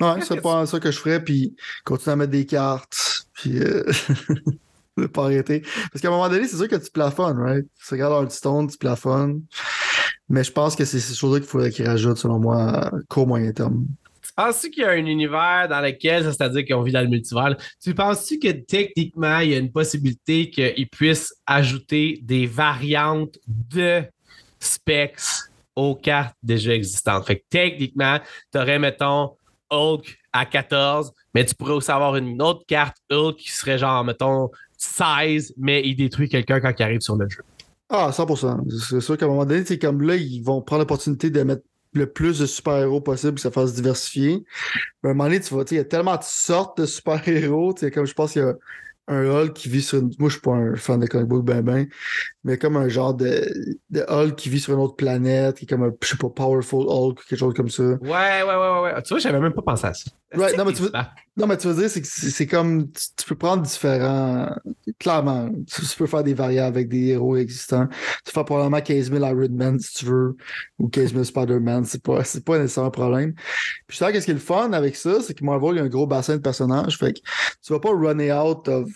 Ouais, 0.00 0.20
c'est 0.22 0.40
pas 0.40 0.64
ça 0.64 0.78
que 0.78 0.92
je 0.92 0.98
ferais, 0.98 1.22
puis 1.22 1.56
continuer 1.84 2.12
à 2.12 2.16
mettre 2.16 2.30
des 2.30 2.46
cartes, 2.46 3.26
puis 3.34 3.58
euh, 3.58 3.82
ne 4.96 5.06
pas 5.06 5.24
arrêter. 5.24 5.62
Parce 5.90 6.00
qu'à 6.00 6.08
un 6.08 6.12
moment 6.12 6.28
donné, 6.28 6.46
c'est 6.46 6.56
sûr 6.56 6.68
que 6.68 6.76
tu 6.76 6.90
plafonnes, 6.92 7.38
right? 7.38 7.66
Tu 7.84 7.94
regardes 7.94 8.12
Hearthstone, 8.12 8.70
tu 8.70 8.78
plafonnes. 8.78 9.42
Mais 10.28 10.44
je 10.44 10.52
pense 10.52 10.76
que 10.76 10.84
c'est 10.84 11.00
ces 11.00 11.14
choses-là 11.14 11.40
qu'il 11.40 11.48
faudrait 11.48 11.70
qu'ils 11.70 11.88
rajoutent, 11.88 12.18
selon 12.18 12.38
moi, 12.38 12.92
court 13.08 13.26
moyen 13.26 13.50
terme. 13.50 13.86
Penses-tu 14.38 14.70
qu'il 14.70 14.84
y 14.84 14.86
a 14.86 14.90
un 14.90 15.04
univers 15.04 15.66
dans 15.68 15.80
lequel, 15.80 16.22
c'est-à-dire 16.22 16.64
qu'on 16.64 16.82
vit 16.82 16.92
dans 16.92 17.00
le 17.00 17.08
multivers, 17.08 17.56
tu 17.82 17.92
penses-tu 17.92 18.38
que 18.38 18.52
techniquement, 18.52 19.40
il 19.40 19.50
y 19.50 19.54
a 19.54 19.58
une 19.58 19.72
possibilité 19.72 20.48
qu'ils 20.48 20.88
puissent 20.88 21.34
ajouter 21.44 22.20
des 22.22 22.46
variantes 22.46 23.36
de 23.48 24.04
specs 24.60 25.18
aux 25.74 25.96
cartes 25.96 26.36
déjà 26.40 26.72
existantes? 26.72 27.26
Fait 27.26 27.40
que 27.40 27.44
techniquement, 27.50 28.20
tu 28.52 28.60
aurais, 28.60 28.78
mettons, 28.78 29.32
Hulk 29.70 30.16
à 30.32 30.46
14, 30.46 31.12
mais 31.34 31.44
tu 31.44 31.56
pourrais 31.56 31.72
aussi 31.72 31.90
avoir 31.90 32.14
une 32.14 32.40
autre 32.40 32.64
carte 32.64 32.96
Hulk 33.10 33.38
qui 33.38 33.50
serait 33.50 33.78
genre, 33.78 34.04
mettons, 34.04 34.50
16, 34.76 35.54
mais 35.56 35.82
il 35.84 35.96
détruit 35.96 36.28
quelqu'un 36.28 36.60
quand 36.60 36.72
il 36.78 36.82
arrive 36.84 37.00
sur 37.00 37.16
le 37.16 37.28
jeu. 37.28 37.42
Ah, 37.88 38.10
100%. 38.12 38.70
C'est 38.88 39.00
sûr 39.00 39.18
qu'à 39.18 39.24
un 39.24 39.30
moment 39.30 39.44
donné, 39.44 39.64
c'est 39.64 39.80
comme 39.80 40.00
là, 40.02 40.14
ils 40.14 40.42
vont 40.42 40.62
prendre 40.62 40.82
l'opportunité 40.82 41.28
de 41.28 41.42
mettre 41.42 41.62
le 41.92 42.10
plus 42.10 42.38
de 42.38 42.46
super-héros 42.46 43.00
possible 43.00 43.34
que 43.34 43.40
ça 43.40 43.50
fasse 43.50 43.74
diversifier. 43.74 44.44
Mais 45.02 45.10
à 45.10 45.12
un 45.12 45.14
moment 45.14 45.24
donné, 45.24 45.40
tu 45.40 45.52
vois, 45.54 45.64
il 45.70 45.76
y 45.76 45.80
a 45.80 45.84
tellement 45.84 46.16
de 46.16 46.22
sortes 46.22 46.80
de 46.80 46.86
super-héros. 46.86 47.74
Comme 47.92 48.06
je 48.06 48.14
pense 48.14 48.32
qu'il 48.32 48.42
y 48.42 48.44
a 48.44 48.54
un 49.08 49.24
Hulk 49.24 49.54
qui 49.54 49.68
vit 49.68 49.82
sur 49.82 49.98
une. 49.98 50.12
Moi, 50.18 50.28
je 50.28 50.34
suis 50.34 50.42
pas 50.42 50.52
un 50.52 50.76
fan 50.76 51.00
de 51.00 51.06
comic 51.06 51.26
book 51.26 51.44
ben 51.44 51.62
ben, 51.62 51.88
mais 52.44 52.56
comme 52.56 52.76
un 52.76 52.88
genre 52.88 53.14
de, 53.14 53.48
de 53.90 54.04
Hulk 54.08 54.36
qui 54.36 54.48
vit 54.48 54.60
sur 54.60 54.72
une 54.72 54.80
autre 54.80 54.96
planète, 54.96 55.58
qui 55.58 55.64
est 55.64 55.68
comme 55.68 55.82
un, 55.82 55.92
je 56.00 56.08
sais 56.08 56.16
pas, 56.16 56.30
Powerful 56.30 56.86
Hulk, 56.88 57.24
quelque 57.28 57.38
chose 57.38 57.54
comme 57.54 57.68
ça. 57.68 57.82
Ouais, 57.82 57.98
ouais, 58.00 58.44
ouais, 58.44 58.80
ouais. 58.82 59.02
Tu 59.02 59.08
vois, 59.08 59.18
j'avais 59.18 59.40
même 59.40 59.52
pas 59.52 59.62
pensé 59.62 59.86
à 59.86 59.94
ça. 59.94 60.10
Right, 60.34 60.56
non, 60.58 60.66
mais 60.66 60.74
tu 60.74 60.82
veux, 60.82 60.92
non, 61.38 61.46
mais 61.46 61.56
tu 61.56 61.68
veux 61.68 61.74
dire, 61.74 61.88
c'est 61.88 62.02
que 62.02 62.06
c'est 62.06 62.46
comme. 62.46 62.90
Tu, 62.92 63.02
tu, 63.16 63.26
peux 63.26 63.34
prendre 63.34 63.62
différents. 63.62 64.54
Clairement, 64.98 65.48
tu, 65.66 65.82
tu, 65.82 65.96
peux 65.96 66.06
faire 66.06 66.22
des 66.22 66.34
variantes 66.34 66.68
avec 66.68 66.88
des 66.88 67.08
héros 67.08 67.36
existants. 67.36 67.88
Tu 68.24 68.32
fais 68.32 68.44
probablement 68.44 68.80
15 68.80 69.10
000 69.10 69.24
Iron 69.24 69.48
Man 69.50 69.80
si 69.80 69.94
tu 69.94 70.04
veux, 70.04 70.36
ou 70.78 70.88
15 70.88 71.12
000 71.12 71.24
Spider-Man. 71.24 71.86
C'est 71.86 72.02
pas, 72.02 72.22
pas 72.44 72.58
nécessairement 72.58 72.88
un 72.88 72.90
problème. 72.90 73.32
Puis 73.86 73.96
je 73.98 74.04
sais 74.04 74.12
qu'est-ce 74.12 74.26
qui 74.26 74.32
est 74.32 74.34
le 74.34 74.40
fun 74.40 74.72
avec 74.72 74.96
ça, 74.96 75.22
c'est 75.22 75.32
que 75.32 75.44
Marvel, 75.44 75.70
il 75.72 75.76
y 75.76 75.80
a 75.80 75.84
un 75.84 75.88
gros 75.88 76.06
bassin 76.06 76.36
de 76.36 76.42
personnages. 76.42 76.98
Fait 76.98 77.14
que 77.14 77.20
tu 77.64 77.72
vas 77.72 77.80
pas 77.80 77.90
runner 77.90 78.32
out 78.32 78.68
of 78.68 78.86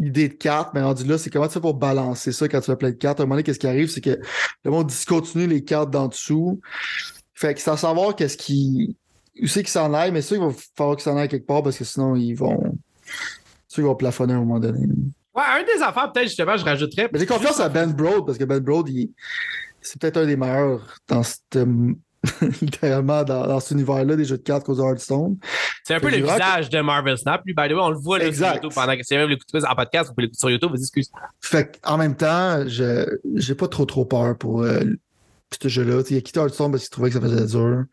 idée 0.00 0.28
de 0.28 0.34
cartes, 0.34 0.72
mais 0.74 0.82
rendu 0.82 1.04
là, 1.04 1.18
c'est 1.18 1.30
comment 1.30 1.46
tu 1.46 1.54
fais 1.54 1.60
pour 1.60 1.74
balancer 1.74 2.32
ça 2.32 2.48
quand 2.48 2.60
tu 2.60 2.70
as 2.70 2.76
plein 2.76 2.90
de 2.90 2.96
cartes? 2.96 3.20
À 3.20 3.22
un 3.22 3.26
moment 3.26 3.36
donné, 3.36 3.44
qu'est-ce 3.44 3.58
qui 3.58 3.66
arrive, 3.66 3.88
c'est 3.88 4.00
que 4.00 4.18
le 4.64 4.70
monde 4.70 4.86
discontinue 4.86 5.46
les 5.46 5.64
cartes 5.64 5.90
d'en 5.90 6.08
dessous. 6.08 6.60
Fait 7.34 7.54
que 7.54 7.70
à 7.70 7.76
savoir 7.76 8.16
qu'est-ce 8.16 8.36
qui. 8.36 8.96
Où 9.40 9.46
c'est 9.46 9.60
qu'ils 9.60 9.70
s'en 9.70 9.94
aillent, 9.94 10.12
mais 10.12 10.22
ça, 10.22 10.34
il 10.34 10.40
va 10.40 10.50
falloir 10.76 10.96
qu'ils 10.96 11.04
s'en 11.04 11.16
aillent 11.16 11.28
quelque 11.28 11.46
part 11.46 11.62
parce 11.62 11.78
que 11.78 11.84
sinon, 11.84 12.16
ils 12.16 12.34
vont. 12.34 12.78
Ceux 13.68 13.82
vont 13.82 13.94
plafonner 13.94 14.32
à 14.34 14.36
un 14.36 14.40
moment 14.40 14.58
donné. 14.58 14.80
Ouais, 15.34 15.44
un 15.46 15.62
des 15.62 15.82
affaires, 15.82 16.10
peut-être 16.12 16.28
justement, 16.28 16.56
je 16.56 16.64
rajouterais. 16.64 17.08
Mais 17.12 17.18
j'ai 17.18 17.26
confiance 17.26 17.60
à 17.60 17.68
Ben 17.68 17.92
Broad 17.92 18.26
parce 18.26 18.36
que 18.36 18.44
Ben 18.44 18.58
Broad, 18.58 18.88
il... 18.88 19.10
c'est 19.80 20.00
peut-être 20.00 20.16
un 20.16 20.26
des 20.26 20.36
meilleurs 20.36 20.98
dans 21.06 21.22
cette 21.22 21.56
littéralement 22.60 23.24
dans, 23.24 23.46
dans 23.46 23.60
cet 23.60 23.72
univers-là 23.72 24.16
des 24.16 24.24
jeux 24.24 24.36
de 24.36 24.42
cartes 24.42 24.64
cause 24.64 24.78
Hearthstone. 24.78 25.38
C'est 25.84 25.94
un 25.94 26.00
peu 26.00 26.10
le 26.10 26.18
visage 26.18 26.68
que... 26.68 26.76
de 26.76 26.82
Marvel 26.82 27.16
Snap. 27.16 27.42
Lui, 27.46 27.54
by 27.54 27.68
the 27.68 27.72
way, 27.72 27.80
on 27.80 27.90
le 27.90 27.98
voit 27.98 28.18
là, 28.18 28.32
sur 28.32 28.46
YouTube 28.46 28.72
pendant 28.74 28.96
que 28.96 29.02
c'est 29.02 29.16
même 29.16 29.28
l'écouter 29.28 29.58
en 29.66 29.74
podcast, 29.74 30.08
vous 30.08 30.14
pouvez 30.14 30.24
l'écouter 30.24 30.38
sur 30.38 30.50
YouTube, 30.50 30.70
vas-y, 30.70 30.82
excuse. 30.82 31.10
Fait 31.40 31.78
en 31.84 31.96
même 31.96 32.16
temps, 32.16 32.66
je 32.66 33.06
j'ai 33.36 33.54
pas 33.54 33.68
trop 33.68 33.86
trop 33.86 34.04
peur 34.04 34.36
pour 34.36 34.62
euh, 34.62 34.80
ce 35.60 35.68
jeu-là. 35.68 36.02
Il 36.10 36.16
a 36.16 36.20
quitté 36.20 36.40
Hearthstone 36.40 36.70
parce 36.70 36.84
qu'il 36.84 36.90
trouvait 36.90 37.10
que 37.10 37.14
ça 37.14 37.20
faisait 37.20 37.46
dur. 37.46 37.84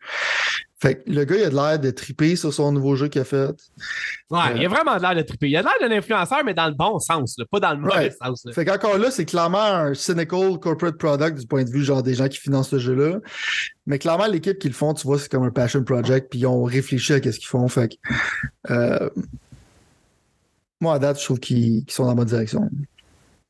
Fait 0.80 1.02
que 1.02 1.10
le 1.10 1.24
gars, 1.24 1.36
il 1.36 1.42
a 1.42 1.50
de 1.50 1.54
l'air 1.56 1.78
de 1.80 1.90
triper 1.90 2.36
sur 2.36 2.54
son 2.54 2.70
nouveau 2.70 2.94
jeu 2.94 3.08
qu'il 3.08 3.20
a 3.20 3.24
fait. 3.24 3.50
Ouais, 4.30 4.38
euh... 4.38 4.56
il 4.56 4.64
a 4.64 4.68
vraiment 4.68 4.96
de 4.96 5.02
l'air 5.02 5.16
de 5.16 5.22
triper. 5.22 5.48
Il 5.48 5.56
a 5.56 5.62
de 5.62 5.66
l'air 5.66 5.88
d'un 5.88 5.96
influenceur, 5.96 6.44
mais 6.44 6.54
dans 6.54 6.68
le 6.68 6.74
bon 6.74 7.00
sens, 7.00 7.34
là, 7.36 7.44
pas 7.50 7.58
dans 7.58 7.72
le 7.72 7.78
mauvais 7.78 7.94
right. 7.94 8.16
sens. 8.22 8.44
Là. 8.44 8.52
Fait 8.52 8.64
qu'encore 8.64 8.96
là, 8.96 9.10
c'est 9.10 9.24
clairement 9.24 9.58
un 9.58 9.94
cynical 9.94 10.56
corporate 10.60 10.96
product 10.96 11.38
du 11.40 11.46
point 11.48 11.64
de 11.64 11.70
vue 11.70 11.82
genre 11.82 12.04
des 12.04 12.14
gens 12.14 12.28
qui 12.28 12.38
financent 12.38 12.68
ce 12.68 12.78
jeu-là. 12.78 13.18
Mais 13.86 13.98
clairement, 13.98 14.26
l'équipe 14.26 14.58
qui 14.58 14.68
le 14.68 14.74
font, 14.74 14.94
tu 14.94 15.04
vois, 15.04 15.18
c'est 15.18 15.28
comme 15.28 15.42
un 15.42 15.50
passion 15.50 15.82
project, 15.82 16.30
puis 16.30 16.40
ils 16.40 16.46
ont 16.46 16.62
réfléchi 16.62 17.12
à 17.12 17.16
ce 17.16 17.38
qu'ils 17.38 17.48
font. 17.48 17.66
Fait 17.66 17.88
que, 17.88 17.96
euh... 18.70 19.10
moi, 20.80 20.94
à 20.94 20.98
date, 21.00 21.18
je 21.18 21.24
trouve 21.24 21.40
qu'ils 21.40 21.84
qu 21.86 21.92
sont 21.92 22.04
dans 22.04 22.10
la 22.10 22.14
bonne 22.14 22.28
direction. 22.28 22.70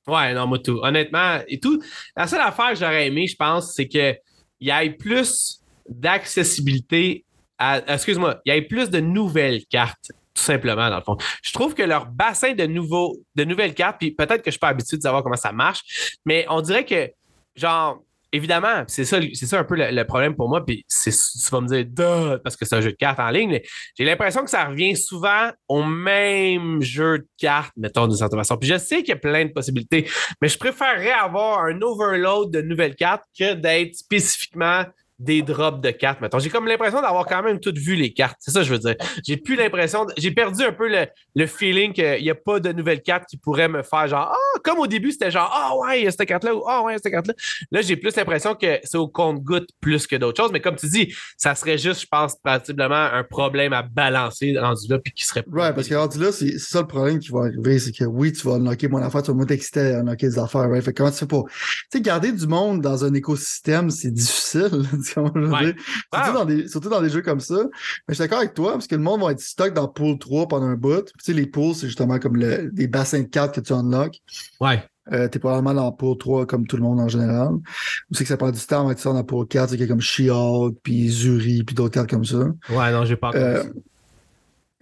Ouais, 0.09 0.33
non, 0.33 0.47
moi, 0.47 0.59
tout. 0.59 0.81
Honnêtement, 0.83 1.41
et 1.47 1.61
tout. 1.61 1.83
La 2.17 2.27
seule 2.27 2.41
affaire 2.41 2.71
que 2.71 2.77
j'aurais 2.77 3.07
aimé, 3.07 3.27
je 3.27 3.37
pense, 3.37 3.75
c'est 3.75 3.87
qu'il 3.87 4.19
y 4.61 4.71
ait 4.71 4.91
plus 4.91 5.61
d'accessibilité 5.89 7.25
à. 7.59 7.81
Excuse-moi, 7.95 8.41
il 8.45 8.55
y 8.55 8.57
ait 8.57 8.63
plus 8.63 8.89
de 8.89 9.01
nouvelles 9.01 9.67
cartes, 9.67 10.11
tout 10.35 10.43
simplement, 10.43 10.89
dans 10.89 10.97
le 10.97 11.05
fond. 11.05 11.17
Je 11.43 11.53
trouve 11.53 11.75
que 11.75 11.83
leur 11.83 12.07
bassin 12.07 12.55
de, 12.55 12.65
nouveaux, 12.65 13.19
de 13.35 13.45
nouvelles 13.45 13.75
cartes, 13.75 13.99
puis 13.99 14.13
peut-être 14.13 14.43
que 14.43 14.47
je 14.47 14.53
suis 14.53 14.59
pas 14.59 14.69
habitué 14.69 14.97
de 14.97 15.03
savoir 15.03 15.23
comment 15.23 15.37
ça 15.37 15.53
marche, 15.53 16.17
mais 16.25 16.47
on 16.49 16.63
dirait 16.63 16.87
que, 16.87 17.11
genre, 17.55 18.03
évidemment, 18.33 18.85
c'est 18.87 19.05
ça, 19.05 19.19
c'est 19.35 19.47
ça 19.47 19.59
un 19.59 19.65
peu 19.65 19.77
le, 19.77 20.05
problème 20.05 20.35
pour 20.35 20.49
moi. 20.49 20.65
Puis 20.65 20.85
tu 20.89 21.11
vas 21.51 21.61
me 21.61 21.69
dire, 21.69 21.85
Duh! 21.85 22.41
parce 22.43 22.57
que 22.57 22.65
c'est 22.65 22.75
un 22.75 22.81
jeu 22.81 22.93
de 22.93 22.97
cartes 22.97 23.21
en 23.21 23.31
ligne, 23.31 23.51
mais 23.51 23.63
j'ai 23.97 24.05
l'impression 24.05 24.45
que 24.45 24.51
ça 24.51 24.65
revient 24.65 24.97
souvent 24.97 25.51
au 25.69 25.83
même 25.83 26.83
jeu 26.83 27.19
de 27.19 27.29
cartes, 27.39 27.73
mettons, 27.77 28.07
d'une 28.07 28.17
certaine 28.17 28.39
façon. 28.39 28.57
Puis 28.57 28.69
je 28.69 28.79
sais 28.79 28.99
qu'il 28.99 29.09
y 29.09 29.13
a 29.13 29.17
plein 29.17 29.45
de 29.45 29.53
possibilités, 29.53 30.09
mais 30.41 30.49
je 30.49 30.59
préférerais 30.59 31.11
avoir 31.11 31.65
un 31.65 31.81
overload 31.81 32.51
de 32.51 32.63
nouvelles 32.63 32.97
cartes 32.97 33.25
que 33.39 33.55
d'être 33.55 33.95
spécifiquement 33.95 34.85
des 35.19 35.43
drops 35.43 35.81
de 35.81 35.91
cartes, 35.91 36.21
mettons. 36.21 36.39
J'ai 36.39 36.51
comme 36.51 36.67
l'impression 36.67 37.03
d'avoir 37.03 37.27
quand 37.27 37.43
même 37.43 37.59
tout 37.59 37.75
vu 37.75 37.97
les 37.97 38.13
cartes. 38.13 38.37
C'est 38.39 38.53
ça 38.53 38.61
que 38.61 38.67
je 38.67 38.73
veux 38.73 38.79
dire. 38.79 38.95
J'ai 39.27 39.37
plus 39.37 39.57
l'impression... 39.57 40.07
J'ai 40.17 40.31
perdu 40.31 40.63
un 40.63 40.73
peu 40.73 40.89
le, 40.89 41.07
le 41.35 41.47
feeling 41.47 41.93
qu'il 41.93 42.23
n'y 42.23 42.31
a 42.31 42.35
pas 42.35 42.61
de 42.61 42.73
nouvelles 42.73 43.03
cartes 43.03 43.25
qui 43.29 43.37
pourraient 43.37 43.69
me 43.69 43.83
faire 43.83 44.07
genre 44.07 44.31
«Ah!» 44.33 44.59
Comme 44.65 44.79
au 44.79 44.87
début, 44.87 45.11
c'était 45.13 45.31
genre 45.31 45.51
«Ah 45.55 45.71
oh, 45.73 45.85
ouais, 45.85 46.01
il 46.01 46.05
y 46.05 46.07
a 46.07 46.11
cette 46.11 46.27
carte-là» 46.27 46.55
ou 46.57 46.63
«Ah 46.69 46.81
oh, 46.83 46.87
ouais, 46.87 46.97
cette 47.03 47.13
carte-là.» 47.13 47.35
Là, 47.73 47.81
j'ai 47.83 47.97
plus 47.97 48.15
l'impression 48.15 48.55
que 48.55 48.79
c'est 48.85 48.97
au 48.97 49.09
compte-goutte 49.09 49.69
plus 49.81 50.07
que 50.07 50.17
d'autres 50.17 50.41
choses. 50.41 50.53
Mais 50.53 50.61
comme 50.61 50.77
tu 50.77 50.89
dis, 50.89 51.13
ça 51.37 51.55
serait 51.55 51.79
juste, 51.79 52.03
je 52.03 52.07
pense, 52.07 52.37
pratiquement 52.37 52.89
un 52.91 53.25
problème 53.25 53.73
à 53.73 53.83
balancer 53.83 54.57
rendu 54.59 54.87
là 54.89 54.99
puis 54.99 55.13
qui 55.13 55.25
serait... 55.25 55.45
Ouais, 55.49 55.73
parce 55.73 55.89
que 55.89 55.95
rendu 55.95 56.19
là, 56.21 56.31
c'est 56.31 56.59
ça 56.59 56.81
le 56.81 56.87
problème 56.87 57.19
qui 57.19 57.31
va 57.31 57.41
arriver. 57.41 57.79
C'est 57.79 57.93
que 57.93 58.05
oui, 58.05 58.33
tu 58.33 58.47
vas 58.47 58.55
unlocker 58.55 58.89
mon 58.89 58.99
affaire, 58.99 59.23
tu 59.23 59.33
vas 59.33 59.45
m'exciter 59.45 59.81
à 59.81 60.01
unlocker 60.01 60.29
des 60.29 60.39
affaires. 60.39 60.69
Right? 60.69 60.85
Fait 60.85 60.93
comment 60.93 61.11
tu 61.11 61.19
fais 61.19 61.27
pour... 61.27 61.49
Tu 61.49 61.55
sais, 61.93 62.01
garder 62.01 62.31
du 62.31 62.47
monde 62.47 62.81
dans 62.81 63.05
un 63.05 63.13
écosystème, 63.15 63.91
c'est 63.91 64.13
difficile. 64.13 64.83
surtout, 65.15 66.33
dans 66.33 66.45
des, 66.45 66.69
surtout 66.69 66.89
dans 66.89 67.03
des 67.03 67.11
jeux 67.11 67.23
comme 67.23 67.41
ça. 67.41 67.57
Mais 67.57 67.71
je 68.09 68.15
suis 68.15 68.23
d'accord 68.23 68.39
avec 68.39 68.55
toi, 68.55 68.73
parce 68.73 68.87
que 68.87 68.95
le 68.95 69.03
monde 69.03 69.23
va 69.23 69.33
être 69.33 69.41
stock 69.41 69.75
dans 69.75 69.89
Pool 69.89 70.19
3 70.19 70.49
pendant 70.49 70.67
un 70.67 70.77
bout. 70.77 71.05
tu 71.05 71.13
sais, 71.21 71.33
les 71.33 71.47
pools, 71.47 71.75
c'est 71.75 71.87
justement 71.87 72.19
comme 72.19 72.37
le, 72.37 72.71
des 72.73 72.89
bassins 72.89 73.21
de 73.21 73.29
cartes 73.29 73.55
que 73.55 73.61
tu 73.61 73.73
unlock. 73.73 74.15
Ouais. 74.61 74.83
Euh, 75.11 75.27
t'es 75.27 75.39
probablement 75.39 75.75
dans 75.75 75.91
Pool 75.93 76.19
3 76.19 76.47
comme 76.47 76.67
tout 76.67 76.77
le 76.77 76.83
monde 76.83 77.01
en 77.01 77.09
général. 77.09 77.55
Ou 77.55 78.15
c'est 78.15 78.25
que 78.25 78.29
ça 78.29 78.37
prend 78.37 78.51
du 78.51 78.61
temps 78.61 78.81
avant 78.81 78.95
que 78.95 79.01
tu 79.01 79.05
dans 79.05 79.25
Pool 79.25 79.47
4, 79.47 79.71
c'est 79.71 79.89
comme 79.89 80.01
She-Hulk, 80.01 80.77
puis 80.83 81.09
Zuri, 81.09 81.63
puis 81.63 81.75
d'autres 81.75 81.95
cartes 81.95 82.11
comme 82.11 82.25
ça. 82.25 82.39
Ouais, 82.71 82.93
non, 82.93 83.05
j'ai 83.05 83.17
pas 83.17 83.31
euh, 83.35 83.65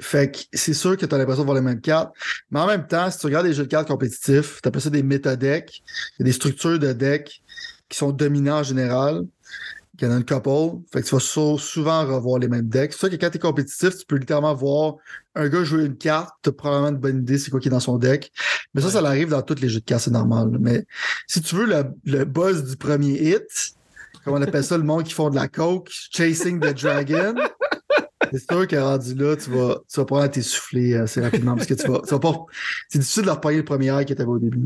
fait 0.00 0.30
que 0.30 0.38
c'est 0.52 0.74
sûr 0.74 0.96
que 0.96 1.06
tu 1.06 1.14
as 1.14 1.18
l'impression 1.18 1.42
de 1.42 1.46
voir 1.46 1.56
les 1.56 1.64
mêmes 1.64 1.80
cartes. 1.80 2.12
Mais 2.50 2.60
en 2.60 2.66
même 2.66 2.86
temps, 2.86 3.10
si 3.10 3.18
tu 3.18 3.26
regardes 3.26 3.46
les 3.46 3.54
jeux 3.54 3.64
de 3.64 3.68
cartes 3.68 3.88
compétitifs, 3.88 4.60
tu 4.62 4.68
appelles 4.68 4.82
ça 4.82 4.90
des 4.90 5.02
métadecks. 5.02 5.82
Il 6.18 6.20
y 6.20 6.22
a 6.22 6.24
des 6.24 6.32
structures 6.32 6.78
de 6.78 6.92
decks 6.92 7.42
qui 7.88 7.96
sont 7.96 8.10
dominants 8.10 8.58
en 8.58 8.62
général. 8.62 9.24
Il 9.98 10.04
y 10.04 10.08
en 10.08 10.12
a 10.12 10.16
une 10.16 10.24
couple. 10.24 10.82
Fait 10.92 11.02
que 11.02 11.06
tu 11.06 11.14
vas 11.14 11.20
souvent 11.20 12.06
revoir 12.06 12.38
les 12.38 12.48
mêmes 12.48 12.68
decks. 12.68 12.92
C'est 12.92 12.98
sûr 12.98 13.10
que 13.10 13.16
quand 13.16 13.30
tu 13.30 13.36
es 13.36 13.40
compétitif, 13.40 13.96
tu 13.98 14.06
peux 14.06 14.16
littéralement 14.16 14.54
voir 14.54 14.96
un 15.34 15.48
gars 15.48 15.64
jouer 15.64 15.84
une 15.84 15.96
carte, 15.96 16.34
tu 16.42 16.50
as 16.50 16.52
probablement 16.52 16.90
une 16.90 16.96
bonne 16.96 17.18
idée 17.18 17.38
c'est 17.38 17.50
quoi 17.50 17.60
qui 17.60 17.68
est 17.68 17.70
dans 17.70 17.80
son 17.80 17.98
deck. 17.98 18.32
Mais 18.74 18.82
ça, 18.82 18.90
ça 18.90 18.98
arrive 19.00 19.28
dans 19.28 19.42
tous 19.42 19.60
les 19.60 19.68
jeux 19.68 19.80
de 19.80 19.84
cartes, 19.84 20.04
c'est 20.04 20.10
normal. 20.10 20.50
Mais 20.60 20.84
si 21.26 21.40
tu 21.40 21.54
veux 21.54 21.66
le, 21.66 21.84
le 22.04 22.24
buzz 22.24 22.64
du 22.64 22.76
premier 22.76 23.12
hit, 23.12 23.76
comme 24.24 24.34
on 24.34 24.42
appelle 24.42 24.64
ça, 24.64 24.76
le 24.76 24.84
monde 24.84 25.04
qui 25.04 25.12
font 25.14 25.30
de 25.30 25.36
la 25.36 25.48
coke, 25.48 25.88
chasing 25.90 26.58
the 26.58 26.74
dragon. 26.74 27.34
C'est 28.32 28.50
sûr 28.50 28.66
qu'à 28.66 28.84
rendu 28.84 29.14
là, 29.14 29.36
tu 29.36 29.50
vas, 29.50 29.76
tu 29.88 30.00
vas 30.00 30.04
probablement 30.04 30.32
t'essouffler 30.32 30.96
assez 30.96 31.20
rapidement 31.20 31.54
parce 31.54 31.68
que 31.68 31.74
tu 31.74 31.86
vas, 31.86 32.00
tu 32.00 32.10
vas 32.10 32.18
pas. 32.18 32.34
C'est 32.88 32.98
difficile 32.98 33.24
de 33.24 33.30
repogner 33.30 33.58
le 33.58 33.64
premier 33.64 33.86
air 33.86 34.04
qui 34.04 34.12
était 34.12 34.24
au 34.24 34.38
début. 34.38 34.58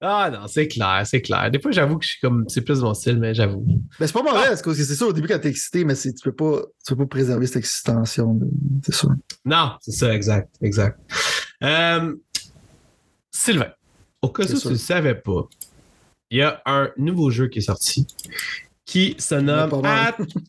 Ah 0.00 0.30
non, 0.32 0.46
c'est 0.46 0.68
clair, 0.68 1.02
c'est 1.04 1.20
clair. 1.20 1.50
Des 1.50 1.60
fois, 1.60 1.72
j'avoue 1.72 1.98
que 1.98 2.04
je 2.04 2.10
suis 2.10 2.20
comme. 2.20 2.44
C'est 2.48 2.62
plus 2.62 2.80
mon 2.80 2.94
style, 2.94 3.18
mais 3.18 3.34
j'avoue. 3.34 3.66
Mais 3.98 4.06
c'est 4.06 4.12
pas 4.12 4.22
mauvais, 4.22 4.46
parce 4.46 4.62
que 4.62 4.72
c'est 4.72 4.94
sûr, 4.94 5.08
au 5.08 5.12
début, 5.12 5.26
quand 5.26 5.40
t'es 5.40 5.48
excité, 5.48 5.84
mais 5.84 5.96
tu 5.96 6.12
peux 6.22 6.32
pas, 6.32 6.62
tu 6.86 6.94
peux 6.94 7.04
pas 7.04 7.06
préserver 7.06 7.46
cette 7.46 7.56
excitation. 7.56 8.38
C'est 8.84 8.94
sûr. 8.94 9.10
Non, 9.44 9.72
c'est 9.80 9.92
ça, 9.92 10.14
exact, 10.14 10.54
exact. 10.62 11.00
Euh, 11.64 12.14
Sylvain, 13.32 13.72
au 14.22 14.28
cas 14.28 14.44
où 14.44 14.58
tu 14.58 14.68
ne 14.68 14.74
savais 14.76 15.16
pas, 15.16 15.48
il 16.30 16.38
y 16.38 16.42
a 16.42 16.62
un 16.66 16.90
nouveau 16.96 17.30
jeu 17.30 17.48
qui 17.48 17.58
est 17.58 17.62
sorti 17.62 18.06
qui 18.88 19.14
se 19.18 19.34
nomme 19.34 19.82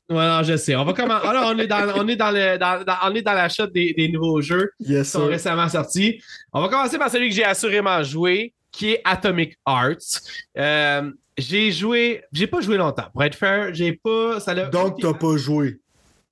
Voilà, 0.07 0.43
je 0.43 0.55
sais. 0.55 0.76
On 0.76 0.85
va 0.85 0.93
commencer. 0.93 1.27
Alors, 1.27 1.51
on 1.53 1.59
est 1.59 1.67
dans, 1.67 1.91
on 1.97 2.07
est 2.07 2.15
dans, 2.15 2.31
le, 2.31 2.57
dans, 2.57 2.84
on 3.03 3.13
est 3.13 3.21
dans 3.21 3.34
l'achat 3.34 3.67
des, 3.67 3.93
des, 3.93 4.09
nouveaux 4.09 4.39
jeux 4.41 4.71
qui 4.84 5.03
sont 5.03 5.26
récemment 5.26 5.67
sortis. 5.67 6.21
On 6.53 6.61
va 6.61 6.69
commencer 6.69 6.97
par 6.97 7.11
celui 7.11 7.30
que 7.30 7.35
j'ai 7.35 7.43
assurément 7.43 8.01
joué, 8.01 8.53
qui 8.71 8.91
est 8.91 9.01
Atomic 9.03 9.57
Arts. 9.65 10.21
Euh, 10.57 11.11
j'ai 11.37 11.71
joué, 11.71 12.23
j'ai 12.31 12.47
pas 12.47 12.61
joué 12.61 12.77
longtemps. 12.77 13.05
Pour 13.11 13.23
être 13.23 13.35
fair, 13.35 13.73
j'ai 13.73 13.93
pas. 13.93 14.39
Ça 14.39 14.53
Donc, 14.53 14.99
t'as 15.01 15.13
pas 15.13 15.37
joué. 15.37 15.79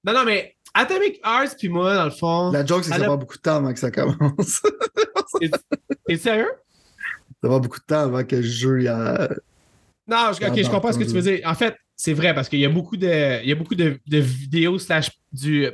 Non, 0.03 0.13
non, 0.13 0.25
mais 0.25 0.55
Atomic 0.73 1.19
Arts, 1.23 1.55
puis 1.57 1.69
moi, 1.69 1.95
dans 1.95 2.05
le 2.05 2.11
fond. 2.11 2.51
La 2.51 2.65
joke, 2.65 2.83
c'est 2.83 2.91
que 2.91 2.97
ça 2.97 3.05
prend 3.05 3.17
beaucoup 3.17 3.37
de 3.37 3.41
temps 3.41 3.57
avant 3.57 3.73
que 3.73 3.79
ça 3.79 3.91
commence. 3.91 4.61
T'es 6.07 6.17
sérieux? 6.17 6.51
Ça 7.41 7.49
va 7.49 7.59
beaucoup 7.59 7.79
de 7.79 7.85
temps 7.85 8.01
avant 8.01 8.23
que 8.23 8.41
je 8.41 8.47
joue. 8.47 8.77
Non, 10.07 10.31
je, 10.33 10.63
je 10.63 10.69
comprends 10.69 10.93
ce 10.93 10.99
que 10.99 11.03
tu 11.03 11.11
veux 11.11 11.21
dire. 11.21 11.41
En 11.45 11.53
fait, 11.53 11.75
c'est 11.97 12.13
vrai 12.13 12.33
parce 12.33 12.47
qu'il 12.47 12.59
y 12.59 12.65
a 12.65 12.69
beaucoup 12.69 12.95
de, 12.95 13.41
il 13.41 13.49
y 13.49 13.51
a 13.51 13.55
beaucoup 13.55 13.75
de, 13.75 13.99
vidéos 14.07 14.77
slash 14.77 15.09
du, 15.31 15.67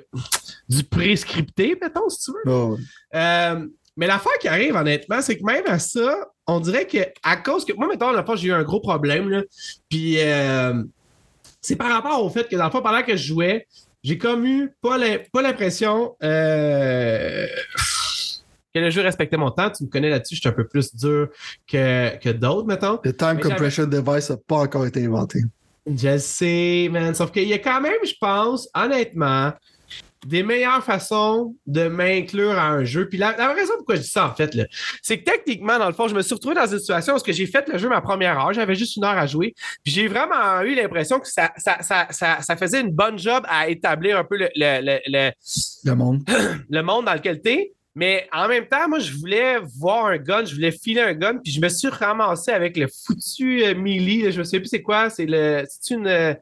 du 0.69 0.83
prescripté, 0.85 1.77
mettons, 1.79 2.09
si 2.09 2.25
tu 2.25 2.31
veux. 2.31 2.51
Oh. 2.51 2.77
Euh, 3.13 3.67
mais 3.97 4.07
l'affaire 4.07 4.37
qui 4.39 4.47
arrive, 4.47 4.75
honnêtement, 4.75 5.21
c'est 5.21 5.37
que 5.37 5.43
même 5.43 5.65
à 5.67 5.77
ça, 5.79 6.31
on 6.47 6.59
dirait 6.59 6.87
que 6.87 6.97
à 7.23 7.37
cause 7.37 7.65
que. 7.65 7.73
Moi, 7.73 7.87
mettons, 7.87 8.11
la 8.11 8.23
fois, 8.23 8.35
j'ai 8.35 8.49
eu 8.49 8.53
un 8.53 8.63
gros 8.63 8.79
problème, 8.79 9.29
là. 9.29 9.41
Puis 9.89 10.17
euh, 10.19 10.83
c'est 11.61 11.75
par 11.75 11.91
rapport 11.91 12.23
au 12.23 12.29
fait 12.29 12.47
que, 12.49 12.55
dans 12.55 12.65
le 12.65 12.71
fond, 12.71 12.81
pendant 12.81 13.03
que 13.03 13.15
je 13.15 13.27
jouais, 13.27 13.67
j'ai 14.03 14.17
comme 14.17 14.45
eu 14.45 14.71
pas 14.81 14.97
l'impression 14.97 16.15
euh, 16.23 17.47
que 18.73 18.79
le 18.79 18.89
jeu 18.89 19.01
respectait 19.01 19.37
mon 19.37 19.51
temps. 19.51 19.69
Tu 19.69 19.85
me 19.85 19.89
connais 19.89 20.09
là-dessus, 20.09 20.35
je 20.35 20.41
suis 20.41 20.49
un 20.49 20.53
peu 20.53 20.67
plus 20.67 20.93
dur 20.95 21.29
que, 21.67 22.17
que 22.17 22.29
d'autres, 22.29 22.67
mettons. 22.67 22.99
Le 23.03 23.15
time 23.15 23.39
compression 23.39 23.85
device 23.85 24.29
n'a 24.29 24.37
pas 24.37 24.57
encore 24.57 24.85
été 24.85 25.05
inventé. 25.05 25.39
Je 25.85 26.17
sais, 26.17 26.89
man. 26.91 27.13
Sauf 27.13 27.31
qu'il 27.31 27.47
y 27.47 27.53
a 27.53 27.59
quand 27.59 27.81
même, 27.81 27.93
je 28.05 28.13
pense, 28.19 28.69
honnêtement, 28.73 29.51
des 30.25 30.43
meilleures 30.43 30.83
façons 30.83 31.55
de 31.65 31.87
m'inclure 31.87 32.57
à 32.57 32.69
un 32.69 32.83
jeu. 32.83 33.07
Puis 33.07 33.17
la, 33.17 33.31
raison 33.53 33.73
pourquoi 33.77 33.95
je 33.95 34.01
dis 34.01 34.07
ça, 34.07 34.27
en 34.27 34.35
fait, 34.35 34.57
c'est 35.01 35.19
que 35.19 35.23
techniquement, 35.23 35.77
dans 35.79 35.87
le 35.87 35.93
fond, 35.93 36.07
je 36.07 36.15
me 36.15 36.21
suis 36.21 36.33
retrouvé 36.33 36.55
dans 36.55 36.65
une 36.65 36.79
situation 36.79 37.15
où 37.15 37.19
j'ai 37.25 37.47
fait 37.47 37.67
le 37.69 37.77
jeu 37.77 37.89
ma 37.89 38.01
première 38.01 38.39
heure, 38.39 38.53
j'avais 38.53 38.75
juste 38.75 38.95
une 38.95 39.03
heure 39.03 39.17
à 39.17 39.27
jouer. 39.27 39.53
Puis 39.83 39.93
j'ai 39.93 40.07
vraiment 40.07 40.61
eu 40.61 40.75
l'impression 40.75 41.19
que 41.19 41.27
ça, 41.27 41.51
ça, 41.57 41.77
ça, 41.81 42.07
ça, 42.41 42.57
faisait 42.57 42.81
une 42.81 42.91
bonne 42.91 43.17
job 43.17 43.43
à 43.47 43.69
établir 43.69 44.17
un 44.17 44.23
peu 44.23 44.37
le, 44.37 44.49
le, 44.55 44.99
le, 45.07 45.31
le 45.83 45.95
monde. 45.95 46.21
le 46.69 46.81
monde 46.81 47.05
dans 47.05 47.13
lequel 47.13 47.41
tu 47.41 47.49
es. 47.51 47.73
Mais 47.95 48.27
en 48.31 48.47
même 48.47 48.67
temps, 48.67 48.89
moi, 48.89 48.99
je 48.99 49.13
voulais 49.13 49.59
voir 49.77 50.07
un 50.07 50.17
gun, 50.17 50.45
je 50.45 50.55
voulais 50.55 50.71
filer 50.71 51.01
un 51.01 51.13
gun, 51.13 51.37
puis 51.37 51.51
je 51.51 51.61
me 51.61 51.69
suis 51.69 51.89
ramassé 51.89 52.51
avec 52.51 52.75
le 52.75 52.87
foutu 52.87 53.63
euh, 53.63 53.75
melee. 53.75 54.31
Je 54.31 54.39
ne 54.39 54.43
sais 54.43 54.59
plus 54.59 54.69
c'est 54.69 54.81
quoi. 54.81 55.09
C'est 55.11 55.27
le. 55.27 55.63
C'est 55.69 55.93
une. 55.93 56.07
Euh, 56.07 56.33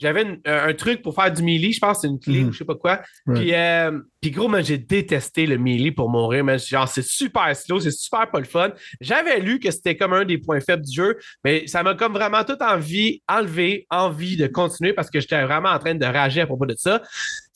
j'avais 0.00 0.40
un 0.46 0.72
truc 0.74 1.02
pour 1.02 1.14
faire 1.14 1.30
du 1.30 1.42
melee, 1.42 1.72
je 1.72 1.78
pense 1.78 2.00
c'est 2.00 2.08
une 2.08 2.18
clé 2.18 2.44
ou 2.44 2.52
je 2.52 2.58
sais 2.58 2.64
pas 2.64 2.74
quoi. 2.74 3.02
Puis, 3.34 3.54
euh, 3.54 4.00
puis 4.20 4.30
gros, 4.30 4.50
j'ai 4.62 4.78
détesté 4.78 5.46
le 5.46 5.58
melee 5.58 5.92
pour 5.92 6.08
mourir. 6.08 6.42
Mais 6.44 6.58
genre, 6.58 6.88
c'est 6.88 7.04
super 7.04 7.54
slow, 7.54 7.80
c'est 7.80 7.90
super 7.90 8.30
pas 8.30 8.38
le 8.38 8.46
fun. 8.46 8.70
J'avais 9.00 9.40
lu 9.40 9.58
que 9.60 9.70
c'était 9.70 9.96
comme 9.96 10.14
un 10.14 10.24
des 10.24 10.38
points 10.38 10.60
faibles 10.60 10.84
du 10.84 10.94
jeu, 10.94 11.18
mais 11.44 11.66
ça 11.66 11.82
m'a 11.82 11.94
comme 11.94 12.14
vraiment 12.14 12.44
tout 12.44 12.56
envie, 12.60 13.22
enlevé 13.28 13.86
envie 13.90 14.36
de 14.36 14.46
continuer 14.46 14.92
parce 14.92 15.10
que 15.10 15.20
j'étais 15.20 15.42
vraiment 15.42 15.70
en 15.70 15.78
train 15.78 15.94
de 15.94 16.04
rager 16.04 16.40
à 16.40 16.46
propos 16.46 16.66
de 16.66 16.74
ça. 16.76 17.02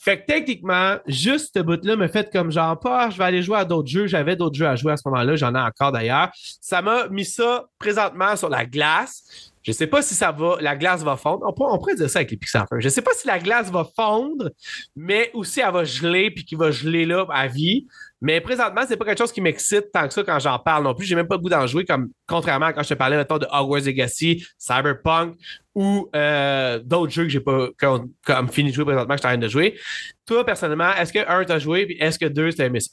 Fait 0.04 0.20
que 0.20 0.26
techniquement, 0.26 0.98
juste 1.06 1.52
ce 1.56 1.62
bout-là 1.62 1.96
me 1.96 2.08
fait 2.08 2.30
comme 2.30 2.50
genre, 2.52 2.78
pas, 2.78 3.08
je 3.08 3.16
vais 3.16 3.24
aller 3.24 3.42
jouer 3.42 3.56
à 3.56 3.64
d'autres 3.64 3.88
jeux. 3.88 4.06
J'avais 4.06 4.36
d'autres 4.36 4.54
jeux 4.54 4.66
à 4.68 4.76
jouer 4.76 4.92
à 4.92 4.98
ce 4.98 5.08
moment-là, 5.08 5.34
j'en 5.36 5.54
ai 5.54 5.58
encore 5.58 5.92
d'ailleurs. 5.92 6.30
Ça 6.60 6.82
m'a 6.82 7.08
mis 7.08 7.24
ça 7.24 7.64
présentement 7.78 8.36
sur 8.36 8.50
la 8.50 8.66
glace. 8.66 9.53
Je 9.64 9.70
ne 9.70 9.74
sais 9.74 9.86
pas 9.86 10.02
si 10.02 10.14
ça 10.14 10.30
va, 10.30 10.58
la 10.60 10.76
glace 10.76 11.02
va 11.02 11.16
fondre. 11.16 11.42
On, 11.46 11.52
pourrait 11.52 11.94
dire 11.94 12.10
ça 12.10 12.18
avec 12.18 12.30
les 12.30 12.36
Pixar. 12.36 12.66
Je 12.70 12.84
ne 12.84 12.90
sais 12.90 13.00
pas 13.00 13.12
si 13.14 13.26
la 13.26 13.38
glace 13.38 13.70
va 13.70 13.88
fondre, 13.96 14.50
mais 14.94 15.30
aussi 15.32 15.60
elle 15.60 15.72
va 15.72 15.84
geler 15.84 16.30
puis 16.30 16.44
qu'il 16.44 16.58
va 16.58 16.70
geler 16.70 17.06
là 17.06 17.26
à 17.30 17.46
vie. 17.46 17.86
Mais 18.20 18.42
présentement, 18.42 18.82
c'est 18.86 18.98
pas 18.98 19.06
quelque 19.06 19.18
chose 19.18 19.32
qui 19.32 19.40
m'excite 19.40 19.90
tant 19.90 20.06
que 20.06 20.12
ça 20.12 20.22
quand 20.22 20.38
j'en 20.38 20.58
parle 20.58 20.84
non 20.84 20.94
plus. 20.94 21.06
J'ai 21.06 21.14
même 21.14 21.26
pas 21.26 21.36
le 21.36 21.40
goût 21.40 21.48
d'en 21.48 21.66
jouer, 21.66 21.86
comme 21.86 22.10
contrairement 22.26 22.66
à 22.66 22.72
quand 22.74 22.82
je 22.82 22.90
te 22.90 22.94
parlais 22.94 23.16
maintenant 23.16 23.38
de 23.38 23.46
Hogwarts 23.50 23.86
Legacy, 23.86 24.46
Cyberpunk 24.58 25.36
ou 25.74 26.10
euh, 26.14 26.78
d'autres 26.78 27.12
jeux 27.12 27.24
que 27.24 27.30
j'ai 27.30 27.40
pas 27.40 27.68
comme, 27.78 28.48
fini 28.50 28.70
de 28.70 28.74
jouer 28.74 28.84
présentement 28.84 29.14
que 29.14 29.22
je 29.22 29.26
suis 29.26 29.28
en 29.28 29.30
train 29.30 29.38
de 29.38 29.48
jouer. 29.48 29.78
Toi, 30.26 30.44
personnellement, 30.44 30.92
est-ce 30.94 31.12
que 31.12 31.26
un, 31.26 31.42
t'as 31.44 31.58
joué, 31.58 31.86
puis 31.86 31.96
est-ce 31.98 32.18
que 32.18 32.26
deux, 32.26 32.52
t'as 32.52 32.66
aimé 32.66 32.80
ça? 32.80 32.90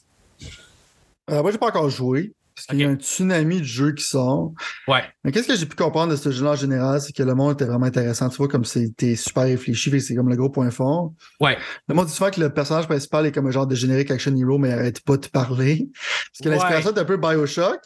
Euh, 1.30 1.42
moi, 1.42 1.50
j'ai 1.50 1.58
pas 1.58 1.68
encore 1.68 1.90
joué. 1.90 2.32
Parce 2.54 2.66
qu'il 2.66 2.80
y 2.80 2.84
a 2.84 2.88
un 2.88 2.96
tsunami 2.96 3.60
de 3.60 3.64
jeux 3.64 3.92
qui 3.92 4.04
sort. 4.04 4.52
Ouais. 4.88 5.02
Mais 5.24 5.32
qu'est-ce 5.32 5.48
que 5.48 5.56
j'ai 5.56 5.66
pu 5.66 5.76
comprendre 5.76 6.12
de 6.12 6.16
ce 6.16 6.30
jeu-là 6.30 6.52
en 6.52 6.56
général, 6.56 7.00
c'est 7.00 7.12
que 7.12 7.22
le 7.22 7.34
monde 7.34 7.54
était 7.54 7.64
vraiment 7.64 7.86
intéressant. 7.86 8.28
Tu 8.28 8.36
vois, 8.36 8.48
comme 8.48 8.64
c'était 8.64 9.16
super 9.16 9.44
réfléchi, 9.44 10.00
c'est 10.00 10.14
comme 10.14 10.28
le 10.28 10.36
gros 10.36 10.50
point 10.50 10.70
fort. 10.70 11.12
Ouais. 11.40 11.56
Le 11.88 11.94
monde 11.94 12.06
dit 12.06 12.12
souvent 12.12 12.30
que 12.30 12.40
le 12.40 12.50
personnage 12.50 12.86
principal 12.86 13.26
est 13.26 13.32
comme 13.32 13.46
un 13.46 13.50
genre 13.50 13.66
de 13.66 13.74
générique 13.74 14.10
action 14.10 14.34
hero, 14.36 14.58
mais 14.58 14.68
il 14.68 14.72
arrête 14.72 15.00
pas 15.00 15.16
de 15.16 15.26
parler. 15.26 15.88
Parce 15.92 16.42
que 16.42 16.48
l'inspiration 16.48 16.94
est 16.94 16.98
un 16.98 17.04
peu 17.04 17.16
Bioshock. 17.16 17.80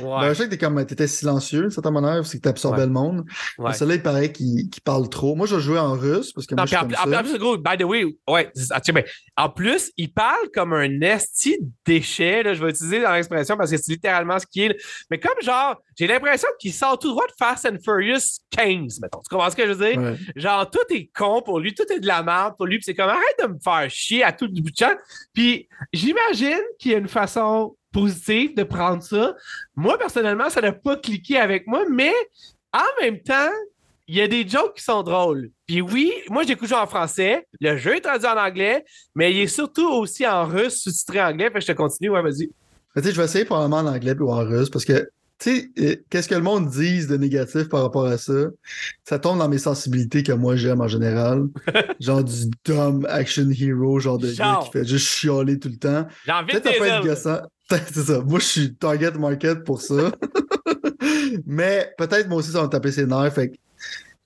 Ouais. 0.00 0.34
Ben, 0.34 0.48
t'es 0.48 0.58
comme, 0.58 0.84
t'étais 0.84 1.06
silencieux, 1.06 1.70
c'est 1.70 1.80
ta 1.80 1.90
manière, 1.90 2.24
c'est 2.26 2.38
que 2.38 2.42
t'absorbais 2.42 2.86
le 2.86 2.92
monde. 2.92 3.24
Ouais. 3.58 3.72
Celui-là, 3.72 3.96
il 3.96 4.02
paraît 4.02 4.32
qu'il 4.32 4.68
parle 4.84 5.08
trop. 5.08 5.34
Moi, 5.34 5.46
je 5.46 5.58
jouais 5.58 5.78
en 5.78 5.92
russe 5.92 6.32
parce 6.32 6.46
que 6.46 6.54
moi, 6.54 6.64
je 6.64 6.70
suis 6.70 6.76
en, 6.76 7.22
plus, 7.22 7.38
gros, 7.38 7.56
by 7.56 7.76
the 7.78 7.84
way, 7.84 8.04
ouais, 8.28 8.52
en 9.36 9.48
plus, 9.50 9.92
il 9.96 10.12
parle 10.12 10.48
comme 10.54 10.72
un 10.72 11.00
esti 11.00 11.58
déchet, 11.84 12.42
là, 12.42 12.54
je 12.54 12.64
vais 12.64 12.70
utiliser 12.70 13.02
dans 13.02 13.12
l'expression 13.12 13.56
parce 13.56 13.70
que 13.70 13.76
c'est 13.76 13.92
littéralement 13.92 14.38
ce 14.38 14.46
qu'il 14.46 14.70
est. 14.70 14.76
Mais 15.10 15.18
comme 15.18 15.40
genre, 15.42 15.80
j'ai 15.98 16.06
l'impression 16.06 16.48
qu'il 16.58 16.72
sort 16.72 16.98
tout 16.98 17.08
droit 17.08 17.26
de 17.26 17.32
Fast 17.38 17.66
and 17.66 17.78
Furious 17.84 18.40
15, 18.50 19.00
mettons. 19.00 19.20
Tu 19.20 19.28
comprends 19.30 19.50
ce 19.50 19.56
que 19.56 19.66
je 19.66 19.72
veux 19.72 19.92
dire? 19.92 20.16
Genre, 20.36 20.70
tout 20.70 20.94
est 20.94 21.10
con 21.14 21.42
pour 21.42 21.60
lui, 21.60 21.74
tout 21.74 21.90
est 21.92 22.00
de 22.00 22.06
la 22.06 22.22
merde 22.22 22.54
pour 22.56 22.66
lui, 22.66 22.78
puis 22.78 22.84
c'est 22.84 22.94
comme, 22.94 23.08
arrête 23.08 23.36
de 23.42 23.46
me 23.48 23.58
faire 23.62 23.90
chier 23.90 24.22
à 24.22 24.32
tout 24.32 24.46
le 24.46 24.60
bout 24.60 24.70
de 24.70 24.76
champ. 24.76 24.94
Puis 25.32 25.68
j'imagine 25.92 26.60
qu'il 26.78 26.92
y 26.92 26.94
a 26.94 26.98
une 26.98 27.08
façon 27.08 27.76
positif 27.96 28.54
de 28.54 28.62
prendre 28.62 29.02
ça. 29.02 29.34
Moi, 29.74 29.96
personnellement, 29.98 30.50
ça 30.50 30.60
n'a 30.60 30.72
pas 30.72 30.96
cliqué 30.96 31.38
avec 31.38 31.66
moi, 31.66 31.84
mais 31.90 32.12
en 32.72 33.02
même 33.02 33.20
temps, 33.20 33.50
il 34.06 34.16
y 34.16 34.20
a 34.20 34.28
des 34.28 34.46
jokes 34.46 34.76
qui 34.76 34.84
sont 34.84 35.02
drôles. 35.02 35.50
Puis 35.66 35.80
oui, 35.80 36.12
moi, 36.28 36.44
j'écoute 36.44 36.70
en 36.72 36.86
français. 36.86 37.46
Le 37.60 37.76
jeu 37.78 37.96
est 37.96 38.02
traduit 38.02 38.28
en 38.28 38.36
anglais, 38.36 38.84
mais 39.14 39.32
il 39.32 39.40
est 39.40 39.46
surtout 39.46 39.88
aussi 39.88 40.26
en 40.26 40.44
russe, 40.44 40.82
sous-titré 40.82 41.22
en 41.22 41.30
anglais. 41.30 41.46
Fait 41.46 41.54
que 41.54 41.60
je 41.60 41.66
te 41.68 41.72
continue. 41.72 42.10
Ouais, 42.10 42.22
vas-y. 42.22 42.50
Je 42.96 43.10
vais 43.10 43.24
essayer 43.24 43.44
probablement 43.44 43.78
en 43.78 43.86
anglais 43.86 44.14
ou 44.18 44.30
en 44.30 44.44
russe 44.44 44.70
parce 44.70 44.84
que 44.84 45.08
tu 45.38 45.50
sais, 45.50 45.70
euh, 45.80 45.96
qu'est-ce 46.08 46.30
que 46.30 46.34
le 46.34 46.40
monde 46.40 46.70
dise 46.70 47.08
de 47.08 47.16
négatif 47.18 47.68
par 47.68 47.82
rapport 47.82 48.06
à 48.06 48.16
ça? 48.16 48.32
Ça 49.04 49.18
tombe 49.18 49.38
dans 49.38 49.50
mes 49.50 49.58
sensibilités 49.58 50.22
que 50.22 50.32
moi 50.32 50.56
j'aime 50.56 50.80
en 50.80 50.88
général. 50.88 51.44
genre 52.00 52.24
du 52.24 52.46
dumb 52.64 53.06
action 53.10 53.50
hero, 53.50 53.98
genre 54.00 54.16
de 54.16 54.32
gars 54.32 54.60
qui 54.64 54.70
fait 54.70 54.86
juste 54.86 55.08
chialer 55.08 55.58
tout 55.58 55.68
le 55.68 55.76
temps. 55.76 56.06
J'ai 56.24 56.32
envie 56.32 56.54
de 56.54 56.58
pas 56.58 56.70
être 56.70 57.02
C'est 57.68 57.94
ça. 57.94 58.20
Moi, 58.20 58.38
je 58.38 58.44
suis 58.44 58.74
target 58.74 59.12
market 59.12 59.64
pour 59.64 59.80
ça. 59.80 60.12
Mais 61.46 61.92
peut-être 61.98 62.28
moi 62.28 62.38
aussi, 62.38 62.50
ça 62.50 62.58
va 62.58 62.64
me 62.64 62.70
taper 62.70 62.92
ses 62.92 63.06
nerfs. 63.06 63.32
Fait 63.32 63.52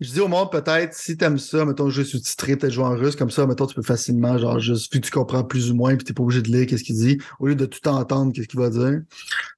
Je 0.01 0.11
dis 0.11 0.21
au 0.21 0.29
monde, 0.29 0.51
peut-être, 0.53 0.95
si 0.95 1.17
t'aimes 1.17 1.39
ça, 1.39 1.65
mettons, 1.65 1.89
jouer 1.89 2.05
sous-titré, 2.05 2.57
peut-être 2.57 2.73
jouer 2.73 2.85
en 2.85 2.97
russe, 2.97 3.17
comme 3.17 3.31
ça, 3.31 3.47
mettons, 3.47 3.67
tu 3.67 3.75
peux 3.75 3.83
facilement, 3.83 4.37
genre, 4.39 4.59
juste, 4.59 4.93
vu 4.93 5.01
que 5.01 5.07
tu 5.07 5.13
comprends 5.13 5.45
plus 5.45 5.71
ou 5.71 5.75
moins, 5.75 5.97
puis 5.97 6.05
t'es 6.05 6.13
pas 6.13 6.23
obligé 6.23 6.43
de 6.43 6.49
lire 6.49 6.67
qu'est-ce 6.67 6.85
qu'il 6.85 6.97
dit, 6.97 7.19
au 7.39 7.47
lieu 7.47 7.55
de 7.55 7.67
tout 7.67 7.87
entendre 7.89 8.33
qu'est-ce 8.33 8.49
qu'il 8.49 8.61
va 8.61 8.71
dire. 8.71 9.01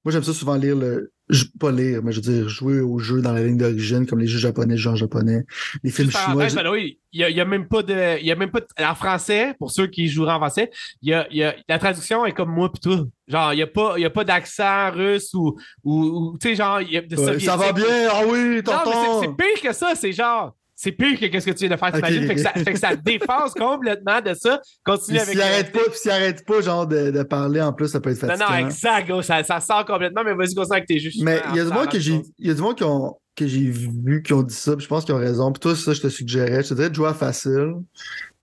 Moi, 0.05 0.13
j'aime 0.13 0.25
ça 0.25 0.33
souvent 0.33 0.57
lire 0.57 0.77
le, 0.77 1.13
pas 1.59 1.71
lire, 1.71 2.03
mais 2.03 2.13
je 2.13 2.21
veux 2.21 2.33
dire, 2.33 2.49
jouer 2.49 2.81
au 2.81 2.99
jeu 2.99 3.21
dans 3.21 3.33
la 3.33 3.43
ligne 3.43 3.57
d'origine, 3.57 4.07
comme 4.07 4.21
les 4.21 4.27
jeux 4.27 4.39
japonais, 4.39 4.75
les 4.75 4.79
jeux 4.79 4.91
en 4.91 4.97
japonais, 4.97 5.45
les 5.83 5.91
films 5.91 6.11
chinois. 6.11 6.47
Ben 6.55 6.71
oui, 6.71 6.99
il 7.13 7.21
y, 7.21 7.41
a, 7.41 7.45
même 7.45 7.69
pas 7.69 7.83
de, 7.83 8.19
il 8.21 8.27
y 8.27 8.33
a 8.33 8.37
même 8.37 8.51
pas 8.51 8.61
en 8.81 8.95
français, 8.95 9.55
pour 9.59 9.71
ceux 9.71 9.87
qui 9.87 10.09
joueraient 10.09 10.33
en 10.33 10.39
français, 10.39 10.71
il 11.03 11.11
y 11.11 11.15
a, 11.15 11.27
il 11.31 11.37
y 11.37 11.45
a, 11.45 11.55
la 11.69 11.79
traduction 11.79 12.25
est 12.25 12.33
comme 12.33 12.51
moi 12.51 12.73
pis 12.73 12.81
tout. 12.81 13.11
Genre, 13.29 13.53
il 13.53 13.59
y 13.59 13.63
a 13.63 13.67
pas, 13.67 13.95
il 13.97 14.03
y 14.03 14.07
a 14.07 14.11
pas 14.11 14.25
d'accent 14.25 14.91
russe 14.91 15.33
ou, 15.35 15.57
ou, 15.85 16.37
tu 16.41 16.49
sais, 16.49 16.55
genre, 16.55 16.81
il 16.81 16.93
y 16.93 16.97
a 16.97 17.03
de 17.03 17.17
Ça 17.17 17.57
va 17.57 17.73
bien, 17.73 18.09
ah 18.11 18.23
oui, 18.27 18.63
t'entends. 18.63 19.21
c'est 19.21 19.29
pire 19.29 19.63
que 19.63 19.73
ça, 19.73 19.95
c'est 19.95 20.13
genre, 20.13 20.55
c'est 20.83 20.91
pire 20.91 21.31
que 21.31 21.39
ce 21.39 21.47
que 21.47 21.53
tu 21.53 21.67
viens 21.67 21.77
de 21.77 21.79
faire, 21.79 21.93
t'imagines? 21.93 22.27
Fait, 22.27 22.35
que 22.35 22.41
ça, 22.41 22.51
fait 22.51 22.73
que 22.73 22.79
ça 22.79 22.97
défense 23.05 23.55
complètement 23.55 24.21
de 24.21 24.35
ça. 24.35 24.61
Continue 24.85 25.19
avec 25.19 25.31
S'il 25.31 25.41
arrête 25.41 25.71
pas, 25.71 25.81
s'il 25.95 26.11
arrête 26.11 26.45
pas, 26.45 26.61
genre, 26.61 26.89
de, 26.89 27.13
de, 27.13 27.23
parler 27.23 27.61
en 27.61 27.73
plus, 27.73 27.87
ça 27.87 28.01
peut 28.01 28.11
être 28.11 28.19
fatigant. 28.19 28.51
Non, 28.51 28.63
non, 28.63 28.67
exact, 28.67 29.23
ça, 29.23 29.45
ça 29.45 29.61
sort 29.61 29.85
complètement, 29.85 30.25
mais 30.25 30.35
vas-y, 30.35 30.57
continue 30.57 30.77
avec 30.77 30.89
tes 30.89 30.99
juges. 30.99 31.19
Mais 31.21 31.41
il 31.51 31.57
y 31.57 31.61
a 31.61 31.65
du 31.65 31.71
monde 31.71 31.89
que 31.89 32.01
j'ai, 32.01 32.21
il 32.37 32.49
y 32.49 32.51
a 32.51 32.55
du 32.55 32.61
monde 32.61 32.75
qui 32.75 32.83
ont, 32.83 33.17
que 33.37 33.47
j'ai 33.47 33.71
vu 33.71 34.25
qui 34.25 34.33
ont 34.33 34.43
dit 34.43 34.55
ça, 34.55 34.75
puis 34.75 34.83
je 34.83 34.89
pense 34.89 35.05
qu'ils 35.05 35.15
ont 35.15 35.19
raison. 35.19 35.53
Puis 35.53 35.61
toi, 35.61 35.77
ça, 35.77 35.93
je 35.93 36.01
te 36.01 36.09
suggérais. 36.09 36.65
Je 36.65 36.71
te 36.71 36.75
dirais 36.75 36.91
de 36.91 36.95
jouer 36.97 37.11
à 37.11 37.15
facile. 37.15 37.75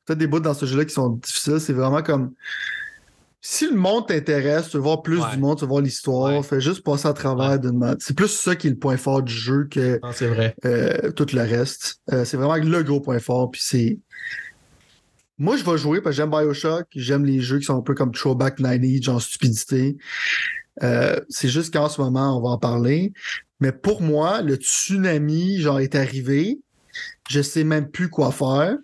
Peut-être 0.06 0.20
des 0.20 0.28
bouts 0.28 0.40
dans 0.40 0.54
ce 0.54 0.66
jeu-là 0.66 0.86
qui 0.86 0.94
sont 0.94 1.10
difficiles. 1.10 1.60
C'est 1.60 1.74
vraiment 1.74 2.02
comme 2.02 2.32
si 3.42 3.70
le 3.70 3.76
monde 3.76 4.08
t'intéresse, 4.08 4.70
tu 4.70 4.78
veux 4.78 4.84
voir 4.84 5.02
plus 5.02 5.22
du 5.32 5.38
monde, 5.38 5.58
tu 5.58 5.64
veux 5.64 5.70
voir 5.70 5.82
l'histoire, 5.82 6.44
fais 6.46 6.60
juste 6.60 6.84
passer 6.84 7.08
à 7.08 7.14
travers 7.14 7.58
d'une 7.58 7.80
d'une 7.80 7.96
C'est 8.00 8.16
plus 8.16 8.28
ça 8.28 8.56
qui 8.56 8.68
est 8.68 8.72
le 8.72 8.78
point 8.78 8.98
fort 8.98 9.22
du 9.22 9.34
jeu 9.34 9.68
que 9.72 10.00
euh, 10.66 11.12
tout 11.12 11.28
le 11.32 11.42
reste. 11.42 12.02
Euh, 12.12 12.26
c'est 12.26 12.36
vraiment 12.36 12.56
le 12.56 12.84
gros 12.84 13.00
point 13.00 13.20
fort. 13.20 13.50
Puis 13.52 13.62
c'est. 13.64 14.00
Moi, 15.38 15.56
je 15.56 15.64
vais 15.64 15.78
jouer 15.78 16.02
parce 16.02 16.18
que 16.18 16.22
j'aime 16.22 16.32
Bioshock, 16.32 16.88
j'aime 16.96 17.24
les 17.24 17.40
jeux 17.40 17.60
qui 17.60 17.66
sont 17.66 17.78
un 17.78 17.82
peu 17.82 17.94
comme 17.94 18.12
Throwback 18.12 18.58
90, 18.58 19.04
genre 19.04 19.22
stupidité. 19.22 19.98
Euh, 20.84 21.18
c'est 21.30 21.48
juste 21.48 21.74
qu'en 21.74 21.88
ce 21.88 22.02
moment, 22.02 22.38
on 22.38 22.42
va 22.42 22.50
en 22.50 22.58
parler. 22.58 23.14
Mais 23.62 23.72
pour 23.72 24.02
moi, 24.02 24.42
le 24.42 24.56
tsunami, 24.56 25.60
genre, 25.62 25.80
est 25.80 25.96
arrivé. 25.96 26.60
Je 27.30 27.42
sais 27.42 27.64
même 27.64 27.90
plus 27.90 28.10
quoi 28.10 28.34
faire. 28.34 28.78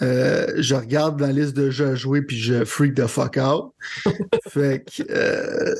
Euh, 0.00 0.46
je 0.58 0.74
regarde 0.74 1.20
la 1.20 1.30
liste 1.30 1.54
de 1.54 1.70
jeux 1.70 1.88
à 1.88 1.94
jouer 1.94 2.22
puis 2.22 2.36
je 2.36 2.64
freak 2.64 2.94
the 2.94 3.06
fuck 3.06 3.36
out. 3.36 3.72
fait 4.48 4.84
que 4.84 5.04
euh, 5.10 5.74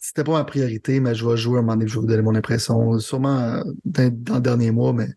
c'était 0.00 0.24
pas 0.24 0.32
ma 0.32 0.44
priorité, 0.44 1.00
mais 1.00 1.14
je 1.14 1.28
vais 1.28 1.36
jouer 1.36 1.58
un 1.58 1.62
moment 1.62 1.74
donné, 1.74 1.88
je 1.88 1.94
vais 1.94 2.00
vous 2.00 2.06
donner 2.06 2.22
mon 2.22 2.34
impression. 2.34 2.98
Sûrement 3.00 3.38
euh, 3.40 3.62
dans, 3.84 4.34
le 4.36 4.40
dernier 4.40 4.70
mois, 4.70 4.92
mais. 4.92 5.08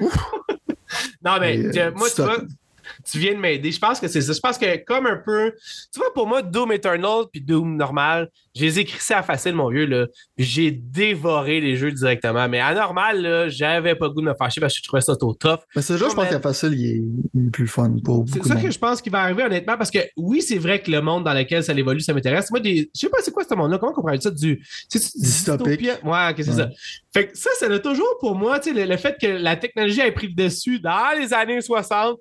non, 0.00 1.40
mais 1.40 1.58
moi, 1.96 2.08
tu 2.14 2.22
vois, 2.22 2.42
tu 3.10 3.18
viens 3.18 3.34
de 3.34 3.38
m'aider. 3.38 3.70
Je 3.70 3.78
pense 3.78 4.00
que 4.00 4.08
c'est 4.08 4.20
ça. 4.20 4.32
Je 4.32 4.40
pense 4.40 4.58
que 4.58 4.84
comme 4.84 5.06
un 5.06 5.16
peu. 5.16 5.52
Tu 5.92 5.98
vois, 5.98 6.12
pour 6.12 6.26
moi, 6.26 6.42
Doom 6.42 6.72
Eternal 6.72 7.24
puis 7.30 7.40
Doom 7.40 7.76
normal, 7.76 8.28
j'ai 8.54 8.78
écrit 8.78 9.00
ça 9.00 9.18
à 9.18 9.22
facile, 9.22 9.54
mon 9.54 9.70
vieux. 9.70 9.86
Là. 9.86 10.06
J'ai 10.36 10.70
dévoré 10.70 11.60
les 11.60 11.76
jeux 11.76 11.92
directement. 11.92 12.48
Mais 12.48 12.60
à 12.60 12.74
normal, 12.74 13.22
là, 13.22 13.48
j'avais 13.48 13.94
pas 13.94 14.06
le 14.06 14.12
goût 14.12 14.22
de 14.22 14.26
me 14.26 14.34
fâcher 14.34 14.60
parce 14.60 14.74
que 14.74 14.80
je 14.82 14.88
trouvais 14.88 15.00
ça 15.02 15.14
trop 15.14 15.34
tough. 15.34 15.60
Mais 15.74 15.82
ce 15.82 15.96
jeu, 15.96 16.08
je 16.08 16.14
pense 16.14 16.28
qu'à 16.28 16.40
facile, 16.40 16.72
il 16.74 17.46
est, 17.46 17.50
plus 17.50 17.68
fun 17.68 17.94
pour 18.02 18.24
C'est 18.32 18.42
ça 18.42 18.56
que 18.56 18.70
je 18.70 18.78
pense 18.78 19.00
qu'il 19.00 19.12
va 19.12 19.20
arriver, 19.20 19.44
honnêtement, 19.44 19.76
parce 19.76 19.90
que 19.90 19.98
oui, 20.16 20.42
c'est 20.42 20.58
vrai 20.58 20.80
que 20.82 20.90
le 20.90 21.00
monde 21.00 21.24
dans 21.24 21.34
lequel 21.34 21.62
ça 21.62 21.72
évolue, 21.72 22.00
ça 22.00 22.12
m'intéresse. 22.12 22.50
Moi, 22.50 22.60
des... 22.60 22.90
je 22.94 23.00
sais 23.00 23.08
pas 23.08 23.18
c'est 23.22 23.32
quoi 23.32 23.44
ce 23.48 23.54
monde-là. 23.54 23.78
Comment 23.78 23.92
on 23.96 24.02
parle 24.02 24.20
ça? 24.20 24.30
Du. 24.30 24.64
C'est 24.88 24.98
dystopique. 25.16 25.88
Ouais, 26.04 26.34
que 26.36 26.42
c'est 26.42 26.52
ça? 26.52 26.68
Fait 27.12 27.28
que 27.28 27.38
ça, 27.38 27.50
ça 27.58 27.66
a 27.66 27.78
toujours 27.78 28.16
pour 28.20 28.34
moi, 28.34 28.58
tu 28.58 28.70
sais, 28.70 28.74
le, 28.74 28.90
le, 28.90 28.96
fait 28.96 29.16
que 29.20 29.26
la 29.26 29.56
technologie 29.56 30.00
ait 30.00 30.12
pris 30.12 30.28
le 30.28 30.34
dessus 30.34 30.80
dans 30.80 31.18
les 31.18 31.32
années 31.32 31.60
60 31.60 32.18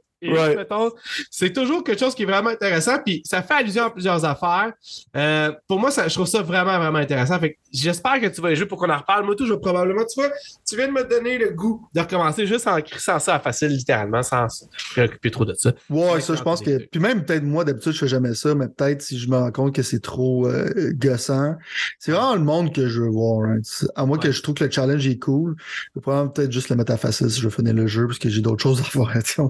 c'est 1.29 1.53
toujours 1.53 1.83
quelque 1.83 1.99
chose 1.99 2.15
qui 2.15 2.23
est 2.23 2.25
vraiment 2.25 2.49
intéressant, 2.49 2.97
puis 3.03 3.21
ça 3.25 3.41
fait 3.41 3.55
allusion 3.55 3.85
à 3.85 3.89
plusieurs 3.89 4.23
affaires. 4.25 4.73
Euh, 5.15 5.51
pour 5.67 5.79
moi, 5.79 5.91
ça, 5.91 6.07
je 6.07 6.13
trouve 6.13 6.27
ça 6.27 6.41
vraiment, 6.41 6.77
vraiment 6.77 6.99
intéressant. 6.99 7.39
Fait 7.39 7.57
j'espère 7.75 8.19
que 8.19 8.27
tu 8.27 8.41
vas 8.41 8.51
y 8.51 8.55
jouer 8.55 8.65
pour 8.65 8.77
qu'on 8.77 8.89
en 8.89 8.97
reparle. 8.97 9.25
Moi, 9.25 9.35
tout, 9.35 9.45
je 9.45 9.53
vais 9.53 9.59
probablement, 9.59 10.03
tu 10.05 10.19
vois, 10.19 10.31
tu 10.67 10.75
viens 10.75 10.87
de 10.87 10.93
me 10.93 11.03
donner 11.03 11.37
le 11.37 11.51
goût 11.51 11.87
de 11.93 12.01
recommencer 12.01 12.47
juste 12.47 12.67
en 12.67 12.79
crissant 12.81 13.19
ça 13.19 13.35
à 13.35 13.39
facile, 13.39 13.69
littéralement, 13.69 14.23
sans 14.23 14.49
se 14.49 14.65
préoccuper 14.91 15.31
trop 15.31 15.45
de 15.45 15.53
ça. 15.53 15.73
Ouais, 15.89 16.21
ça, 16.21 16.35
je 16.35 16.43
pense 16.43 16.61
que. 16.61 16.85
Puis 16.87 16.99
même, 16.99 17.25
peut-être 17.25 17.43
moi, 17.43 17.63
d'habitude, 17.63 17.91
je 17.93 17.99
fais 17.99 18.07
jamais 18.07 18.33
ça, 18.33 18.55
mais 18.55 18.67
peut-être 18.67 19.01
si 19.01 19.19
je 19.19 19.29
me 19.29 19.37
rends 19.37 19.51
compte 19.51 19.75
que 19.75 19.83
c'est 19.83 20.01
trop 20.01 20.47
euh, 20.47 20.91
gossant. 20.93 21.55
C'est 21.99 22.11
vraiment 22.11 22.35
le 22.35 22.41
monde 22.41 22.73
que 22.73 22.87
je 22.87 23.01
veux 23.01 23.09
voir. 23.09 23.49
Hein. 23.49 23.59
À 23.95 24.05
moins 24.05 24.17
que 24.17 24.31
je 24.31 24.41
trouve 24.41 24.55
que 24.55 24.63
le 24.63 24.71
challenge 24.71 25.07
est 25.07 25.19
cool, 25.19 25.55
je 25.57 25.99
vais 25.99 26.01
probablement 26.01 26.31
peut-être 26.31 26.51
juste 26.51 26.69
le 26.69 26.75
mettre 26.75 26.91
à 26.91 26.97
facile 26.97 27.29
si 27.29 27.39
je 27.39 27.45
veux 27.45 27.51
finir 27.53 27.73
le 27.73 27.87
jeu, 27.87 28.07
parce 28.07 28.19
que 28.19 28.29
j'ai 28.29 28.41
d'autres 28.41 28.63
choses 28.63 28.81
à 28.81 28.83
faire. 28.83 29.45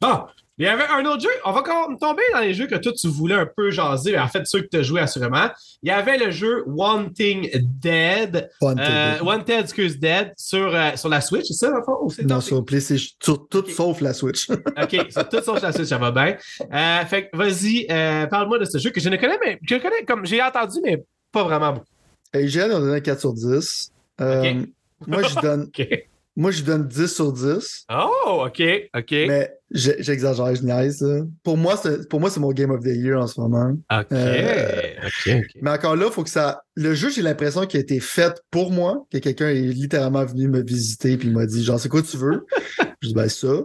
bon, 0.00 0.24
il 0.56 0.64
y 0.64 0.68
avait 0.68 0.86
un 0.86 1.04
autre 1.06 1.22
jeu. 1.22 1.30
On 1.44 1.50
va 1.50 1.62
tomber 1.62 2.22
dans 2.32 2.40
les 2.40 2.54
jeux 2.54 2.66
que 2.66 2.76
toi, 2.76 2.92
tu 2.92 3.08
voulais 3.08 3.34
un 3.34 3.46
peu 3.46 3.70
jaser. 3.70 4.16
En 4.18 4.28
fait, 4.28 4.42
ceux 4.46 4.60
que 4.60 4.68
tu 4.68 4.76
as 4.76 4.82
joué 4.82 5.00
assurément. 5.00 5.48
Il 5.82 5.88
y 5.88 5.92
avait 5.92 6.16
le 6.16 6.30
jeu 6.30 6.62
Wanting 6.66 7.50
Dead. 7.80 8.48
Wanted, 8.60 8.80
euh, 8.88 9.18
Wanted 9.22 9.60
excuse, 9.60 9.98
Dead 9.98 10.32
sur, 10.36 10.72
euh, 10.74 10.92
sur 10.94 11.08
la 11.08 11.20
Switch, 11.20 11.46
c'est 11.48 11.54
ça, 11.54 11.72
en 11.86 12.08
fait? 12.08 12.22
Non, 12.22 12.40
sur 12.40 12.64
PlayStation. 12.64 13.14
Sur 13.20 13.48
tout 13.48 13.66
sauf 13.66 14.00
la 14.00 14.14
Switch. 14.14 14.48
OK, 14.50 15.06
sur 15.10 15.28
tout 15.28 15.42
sauf 15.42 15.60
la 15.60 15.72
Switch, 15.72 15.88
ça 15.88 15.98
va 15.98 16.12
bien. 16.12 16.36
Euh, 16.72 17.04
fait 17.06 17.28
que 17.28 17.36
vas-y, 17.36 17.86
euh, 17.90 18.26
parle-moi 18.26 18.60
de 18.60 18.64
ce 18.64 18.78
jeu 18.78 18.90
que 18.90 19.00
je 19.00 19.08
ne 19.08 19.16
connais, 19.16 19.38
mais 19.44 19.58
je 19.62 19.74
connais 19.76 20.04
comme 20.06 20.24
j'ai 20.24 20.40
entendu, 20.40 20.78
mais 20.84 21.02
pas 21.32 21.42
vraiment 21.42 21.72
beaucoup. 21.72 21.86
IGN, 22.32 22.70
on 22.72 22.80
donné 22.80 23.00
4 23.00 23.18
sur 23.18 23.32
10. 23.32 23.92
Moi, 24.20 25.22
je 25.22 25.40
donne. 25.40 25.70
Moi, 26.36 26.50
je 26.50 26.62
donne 26.62 26.88
10 26.88 27.06
sur 27.06 27.32
10. 27.32 27.86
Oh, 27.92 28.44
OK, 28.46 28.62
OK. 28.94 29.10
Mais 29.10 29.52
j'exagère, 29.70 30.54
je 30.54 30.62
niaise. 30.62 31.06
Pour 31.44 31.56
moi, 31.56 31.76
c'est 31.76 32.40
mon 32.40 32.52
Game 32.52 32.70
of 32.70 32.82
the 32.82 32.88
Year 32.88 33.20
en 33.20 33.26
ce 33.26 33.40
moment. 33.40 33.72
OK, 33.92 34.06
euh, 34.12 34.82
OK, 35.06 35.36
Mais 35.62 35.70
encore 35.70 35.94
là, 35.94 36.06
il 36.08 36.12
faut 36.12 36.24
que 36.24 36.30
ça. 36.30 36.62
Le 36.74 36.94
jeu, 36.94 37.10
j'ai 37.10 37.22
l'impression 37.22 37.66
qu'il 37.66 37.78
a 37.78 37.82
été 37.82 38.00
fait 38.00 38.42
pour 38.50 38.72
moi, 38.72 39.06
que 39.12 39.18
quelqu'un 39.18 39.48
est 39.48 39.60
littéralement 39.60 40.24
venu 40.24 40.48
me 40.48 40.62
visiter 40.62 41.16
puis 41.16 41.28
il 41.28 41.34
m'a 41.34 41.46
dit 41.46 41.62
genre, 41.62 41.78
c'est 41.78 41.88
quoi 41.88 42.02
tu 42.02 42.16
veux? 42.16 42.46
je 43.00 43.08
dis, 43.08 43.14
ben 43.14 43.28
ça. 43.28 43.62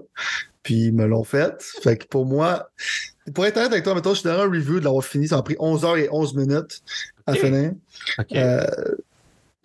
Puis 0.61 0.75
ils 0.75 0.93
me 0.93 1.07
l'ont 1.07 1.23
fait. 1.23 1.55
Fait 1.81 1.97
que 1.97 2.05
pour 2.05 2.25
moi, 2.25 2.69
pour 3.33 3.45
être 3.45 3.57
honnête 3.57 3.71
avec 3.71 3.83
toi, 3.83 3.95
mettons, 3.95 4.13
je 4.13 4.21
te 4.21 4.27
donne 4.27 4.39
un 4.39 4.51
review 4.51 4.79
de 4.79 4.85
l'avoir 4.85 5.03
fini. 5.03 5.27
Ça 5.27 5.37
a 5.37 5.41
pris 5.41 5.55
11 5.57 5.83
h 5.83 5.97
et 5.97 6.09
11 6.11 6.35
minutes 6.35 6.81
à 7.25 7.33
finir. 7.33 7.71
OK. 8.19 8.35
Euh, 8.35 8.65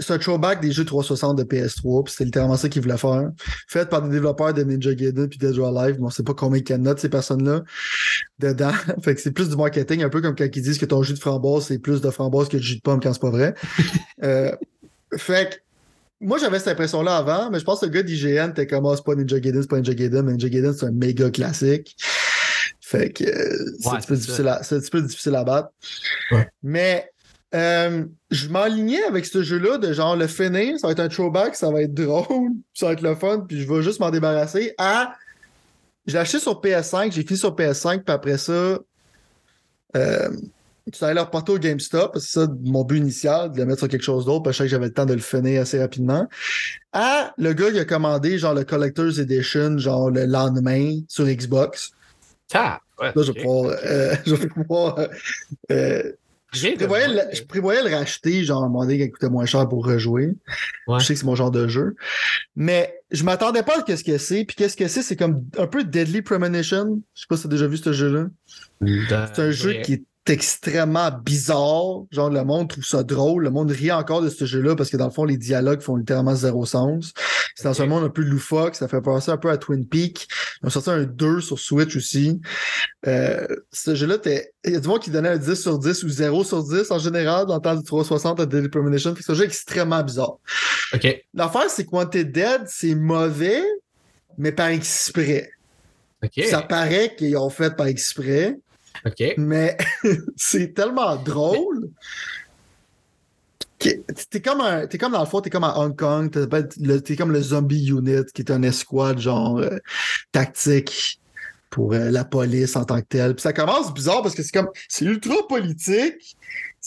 c'est 0.01 0.13
un 0.13 0.19
throwback 0.19 0.61
des 0.61 0.73
jeux 0.73 0.85
360 0.85 1.39
de 1.39 1.45
PS3, 1.45 2.05
puis 2.05 2.13
c'était 2.13 2.25
littéralement 2.25 2.57
ça 2.57 2.69
qu'ils 2.69 2.83
voulaient 2.83 2.99
faire. 2.99 3.31
Fait 3.69 3.89
par 3.89 4.03
des 4.03 4.11
développeurs 4.11 4.53
de 4.53 4.63
Ninja 4.63 4.95
Gaiden 4.95 5.29
puis 5.29 5.39
Dead 5.39 5.57
or 5.59 5.77
Alive, 5.77 5.99
bon, 5.99 6.07
on 6.07 6.11
sait 6.11 6.25
pas 6.25 6.35
combien 6.35 6.61
ils 6.69 6.77
notent 6.77 6.99
ces 6.99 7.09
personnes-là 7.09 7.63
dedans. 8.39 8.73
fait 9.03 9.15
que 9.15 9.21
c'est 9.21 9.33
plus 9.33 9.49
du 9.49 9.57
marketing, 9.57 10.03
un 10.03 10.09
peu 10.09 10.21
comme 10.21 10.35
quand 10.35 10.45
ils 10.45 10.63
disent 10.63 10.79
que 10.79 10.87
ton 10.87 11.03
jus 11.03 11.15
de 11.15 11.19
framboise, 11.19 11.67
c'est 11.67 11.79
plus 11.79 12.01
de 12.01 12.11
framboise 12.11 12.49
que 12.49 12.57
de 12.57 12.63
jus 12.63 12.77
de 12.77 12.81
pomme 12.81 13.01
quand 13.01 13.13
c'est 13.13 13.23
pas 13.23 13.31
vrai. 13.31 13.55
euh, 14.25 14.53
fait 15.17 15.51
que 15.51 15.57
moi, 16.21 16.39
j'avais 16.39 16.59
cette 16.59 16.69
impression-là 16.69 17.17
avant, 17.17 17.51
mais 17.51 17.59
je 17.59 17.65
pense 17.65 17.81
que 17.81 17.87
le 17.87 17.93
gars 17.93 18.03
d'IGN 18.03 18.51
était 18.51 18.67
comme, 18.67 18.87
oh, 18.87 18.97
c'est 18.97 19.05
pas 19.05 19.15
Ninja 19.15 19.39
Gaiden, 19.39 19.63
c'est 19.63 19.69
pas 19.69 19.77
Ninja 19.77 19.95
Gaiden, 19.95 20.23
mais 20.23 20.33
Ninja 20.33 20.49
Gaiden, 20.49 20.73
c'est 20.73 20.87
un 20.87 20.91
méga 20.91 21.31
classique. 21.31 21.97
Fait 22.81 23.11
que 23.11 23.25
euh, 23.25 23.77
c'est 23.81 23.89
un, 23.89 24.01
peu 24.01 24.17
difficile 24.17 24.49
à, 24.49 24.61
un 24.61 24.63
petit 24.63 24.91
peu 24.91 25.03
difficile 25.03 25.35
à 25.35 25.45
battre. 25.45 25.69
Ouais. 26.31 26.49
Mais 26.63 27.11
euh, 27.55 28.05
je 28.31 28.49
m'alignais 28.49 29.03
avec 29.05 29.27
ce 29.27 29.43
jeu-là 29.43 29.79
de 29.79 29.93
genre 29.93 30.17
le 30.17 30.27
finir, 30.27 30.79
ça 30.79 30.89
va 30.89 30.93
être 30.93 31.01
un 31.01 31.09
throwback, 31.09 31.55
ça 31.55 31.71
va 31.71 31.83
être 31.83 31.95
drôle, 31.95 32.51
ça 32.73 32.87
va 32.87 32.93
être 32.93 33.03
le 33.03 33.15
fun, 33.15 33.45
puis 33.47 33.61
je 33.61 33.73
vais 33.73 33.83
juste 33.83 34.01
m'en 34.01 34.11
débarrasser. 34.11 34.75
À, 34.79 35.15
j'ai 36.07 36.19
acheté 36.19 36.39
sur 36.39 36.61
PS5, 36.61 37.13
j'ai 37.13 37.23
fini 37.23 37.39
sur 37.39 37.55
PS5, 37.55 38.03
puis 38.03 38.15
après 38.15 38.39
ça, 38.39 38.79
euh, 39.97 40.31
tu 40.93 41.03
allais 41.03 41.15
leur 41.15 41.31
porter 41.31 41.53
au 41.53 41.59
GameStop, 41.59 42.19
c'est 42.19 42.41
ça 42.41 42.49
mon 42.65 42.85
but 42.85 42.99
initial, 42.99 43.53
de 43.53 43.59
le 43.59 43.67
mettre 43.67 43.79
sur 43.79 43.89
quelque 43.89 44.03
chose 44.03 44.27
d'autre, 44.27 44.43
parce 44.43 44.59
que 44.59 44.67
j'avais 44.67 44.87
le 44.87 44.93
temps 44.93 45.07
de 45.07 45.15
le 45.15 45.21
finir 45.21 45.63
assez 45.63 45.81
rapidement. 45.81 46.29
Ah, 46.93 47.33
le 47.39 47.53
gars, 47.53 47.69
il 47.71 47.79
a 47.79 47.85
commandé 47.85 48.37
genre 48.39 48.55
le 48.55 48.65
Collector's 48.65 49.19
Edition, 49.19 49.79
genre 49.79 50.11
le 50.11 50.27
lendemain 50.27 51.01
sur 51.09 51.25
Xbox. 51.25 51.93
Ah, 52.53 52.81
ouais, 53.01 53.13
là, 53.15 53.23
je 53.23 53.33
vais 53.33 53.41
pouvoir, 53.41 53.77
euh, 53.87 54.15
je 54.27 54.35
vais 54.35 54.49
pouvoir 54.49 54.99
euh, 55.71 56.13
je 56.55 57.43
prévoyais, 57.45 57.83
le, 57.83 57.95
racheter, 57.95 58.45
genre, 58.45 58.65
demander 58.65 58.99
qu'il 58.99 59.11
coûtait 59.11 59.29
moins 59.29 59.47
cher 59.47 59.69
pour 59.69 59.85
rejouer. 59.85 60.35
Je 60.89 61.05
sais 61.05 61.15
que 61.15 61.21
c'est 61.21 61.27
mon 61.27 61.35
genre 61.35 61.51
de 61.51 61.69
jeu. 61.69 61.97
Mais 62.57 63.01
je 63.11 63.25
m'attendais 63.25 63.63
pas 63.63 63.79
à 63.79 63.83
qu'est-ce 63.83 64.05
que 64.05 64.19
c'est. 64.19 64.45
Puis 64.45 64.57
qu'est-ce 64.57 64.77
que 64.77 64.89
c'est? 64.89 65.03
C'est 65.03 65.17
comme 65.17 65.45
un 65.59 65.67
peu 65.67 65.85
Deadly 65.85 66.23
Premonition. 66.23 67.01
Je 67.15 67.21
sais 67.21 67.27
pas 67.29 67.37
si 67.37 67.43
tu 67.43 67.49
as 67.49 67.51
déjà 67.51 67.67
vu 67.67 67.77
ce 67.77 67.93
jeu-là. 67.93 68.27
C'est 68.81 69.43
un 69.43 69.51
jeu 69.51 69.75
qui 69.83 69.95
est 69.95 70.03
extrêmement 70.31 71.11
bizarre. 71.11 72.05
Genre, 72.11 72.31
le 72.31 72.45
monde 72.45 72.69
trouve 72.69 72.85
ça 72.85 73.03
drôle. 73.03 73.45
Le 73.45 73.51
monde 73.51 73.71
rit 73.71 73.93
encore 73.93 74.23
de 74.23 74.31
ce 74.31 74.45
jeu-là 74.45 74.75
parce 74.75 74.91
que 74.91 74.97
dans 74.97 75.07
le 75.07 75.11
fond, 75.11 75.25
les 75.25 75.37
dialogues 75.37 75.81
font 75.81 75.97
littéralement 75.97 76.35
zéro 76.35 76.65
sens. 76.65 77.13
C'est 77.55 77.65
dans 77.65 77.83
un 77.83 77.87
monde 77.87 78.05
un 78.05 78.11
peu 78.11 78.23
loufoque. 78.23 78.75
Ça 78.75 78.89
fait 78.89 79.01
penser 79.01 79.31
un 79.31 79.37
peu 79.37 79.51
à 79.51 79.57
Twin 79.59 79.87
Peaks. 79.87 80.27
Ils 80.63 80.67
ont 80.67 80.71
sorti 80.71 80.91
un 80.91 81.05
2 81.05 81.41
sur 81.41 81.59
Switch 81.59 81.97
aussi. 81.97 82.41
Euh, 83.07 83.47
ce 83.71 83.95
jeu-là, 83.95 84.17
il 84.65 84.73
y 84.73 84.77
a 84.77 84.81
du 84.81 84.89
monde 84.89 85.01
qui 85.01 85.11
donnait 85.11 85.29
un 85.29 85.37
10 85.37 85.55
sur 85.55 85.79
10 85.79 86.03
ou 86.05 86.09
0 86.09 86.45
sur 86.45 86.65
10 86.65 86.91
en 86.91 86.99
général 86.99 87.47
dans 87.47 87.57
le 87.57 87.61
temps 87.61 87.77
du 87.77 87.85
360 87.85 88.41
à 88.41 88.47
Deadly 88.47 88.69
Premonition. 88.69 89.15
C'est 89.21 89.31
un 89.31 89.35
jeu 89.35 89.45
extrêmement 89.45 90.03
bizarre. 90.03 90.39
OK. 90.95 91.25
L'affaire, 91.35 91.69
c'est 91.69 91.85
que 91.85 91.91
Wanted 91.93 92.33
Dead, 92.33 92.63
c'est 92.67 92.95
mauvais, 92.95 93.63
mais 94.39 94.53
par 94.53 94.69
exprès. 94.69 95.51
OK. 96.25 96.45
Ça 96.47 96.63
paraît 96.63 97.15
qu'ils 97.17 97.37
ont 97.37 97.51
fait 97.51 97.77
par 97.77 97.87
exprès, 97.87 98.57
Mais 99.39 99.77
c'est 100.37 100.75
tellement 100.75 101.17
drôle. 101.17 101.91
T'es 103.79 104.41
comme, 104.41 104.63
comme 104.99 105.13
dans 105.13 105.21
le 105.21 105.27
fond, 105.27 105.41
t'es 105.43 105.51
comme 105.51 105.65
à 105.65 105.79
Hong 105.79 105.95
Kong, 105.95 106.31
t'es 106.31 107.17
comme 107.17 107.33
le 107.33 107.43
Zombie 107.43 107.87
Unit, 107.89 108.25
qui 108.33 108.41
est 108.41 108.51
un 108.51 108.63
escouade 108.63 109.19
genre 109.19 109.59
euh, 109.59 109.77
tactique 110.33 111.21
pour 111.69 111.93
euh, 111.93 112.11
la 112.11 112.25
police 112.25 112.77
en 112.77 112.85
tant 112.85 113.01
que 113.01 113.07
telle. 113.07 113.35
Puis 113.35 113.43
ça 113.43 113.53
commence 113.53 113.93
bizarre 113.93 114.23
parce 114.23 114.35
que 114.35 114.43
c'est 114.43 114.53
comme 114.53 114.71
c'est 114.89 115.05
ultra 115.05 115.35
politique. 115.49 116.37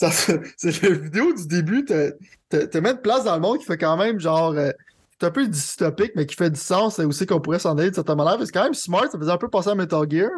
C'est 0.00 0.82
la 0.82 0.90
vidéo 0.90 1.32
du 1.34 1.48
début, 1.48 1.84
te, 1.84 2.12
te, 2.50 2.56
de 2.78 3.00
place 3.00 3.24
dans 3.24 3.34
le 3.34 3.40
monde 3.40 3.58
qui 3.58 3.64
fait 3.64 3.76
quand 3.76 3.96
même 3.96 4.20
genre 4.20 4.52
euh, 4.52 4.70
c'est 5.20 5.26
un 5.26 5.30
peu 5.32 5.48
dystopique, 5.48 6.12
mais 6.14 6.24
qui 6.24 6.36
fait 6.36 6.50
du 6.50 6.60
sens 6.60 7.00
et 7.00 7.04
aussi 7.04 7.26
qu'on 7.26 7.40
pourrait 7.40 7.58
s'en 7.58 7.76
aller 7.76 7.90
de 7.90 7.96
certaine 7.96 8.16
manière. 8.16 8.38
C'est 8.38 8.52
quand 8.52 8.62
même 8.62 8.74
smart, 8.74 9.10
ça 9.10 9.18
faisait 9.18 9.32
un 9.32 9.38
peu 9.38 9.48
penser 9.48 9.70
à 9.70 9.74
Metal 9.74 10.08
Gear. 10.08 10.30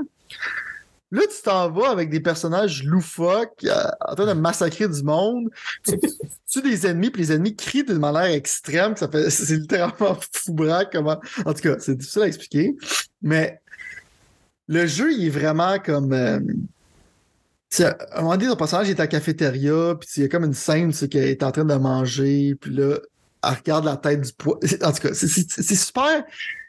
Là, 1.13 1.23
tu 1.23 1.43
t'en 1.43 1.71
vas 1.71 1.91
avec 1.91 2.09
des 2.09 2.21
personnages 2.21 2.85
loufoques 2.85 3.65
euh, 3.65 3.91
en 4.01 4.15
train 4.15 4.27
de 4.27 4.39
massacrer 4.41 4.89
du 4.89 5.03
monde. 5.03 5.51
Tu 5.85 5.99
tu 5.99 6.09
tues 6.47 6.63
des 6.63 6.87
ennemis, 6.87 7.11
puis 7.11 7.23
les 7.23 7.33
ennemis 7.33 7.57
crient 7.57 7.85
d'une 7.85 7.99
manière 7.99 8.25
extrême. 8.25 8.97
Ça 8.97 9.09
fait, 9.09 9.29
c'est 9.31 9.57
littéralement 9.57 10.17
fou 10.33 10.53
braque 10.53 10.91
comment. 10.93 11.21
En 11.45 11.53
tout 11.53 11.63
cas, 11.63 11.77
c'est 11.81 11.97
difficile 11.97 12.23
à 12.23 12.27
expliquer. 12.27 12.77
Mais 13.23 13.61
le 14.69 14.87
jeu, 14.87 15.13
il 15.13 15.27
est 15.27 15.31
vraiment 15.31 15.79
comme. 15.79 16.13
euh, 16.13 16.39
à 17.81 18.19
un 18.19 18.23
moment 18.23 18.37
donné, 18.37 18.49
ton 18.49 18.57
personnage 18.57 18.91
est 18.91 18.99
à 19.01 19.05
la 19.05 19.07
cafétéria, 19.07 19.95
puis 19.99 20.09
il 20.17 20.23
y 20.23 20.25
a 20.27 20.29
comme 20.29 20.45
une 20.45 20.55
scène, 20.55 20.93
c'est 20.93 21.09
qu'elle 21.09 21.29
est 21.29 21.43
en 21.43 21.53
train 21.53 21.65
de 21.65 21.75
manger, 21.75 22.57
puis 22.61 22.75
là, 22.75 22.99
elle 23.45 23.55
regarde 23.55 23.85
la 23.85 23.97
tête 23.97 24.21
du 24.21 24.33
poids. 24.33 24.59
En 24.83 24.93
tout 24.93 25.09
cas, 25.09 25.15
c'est 25.15 25.75
super 25.75 26.25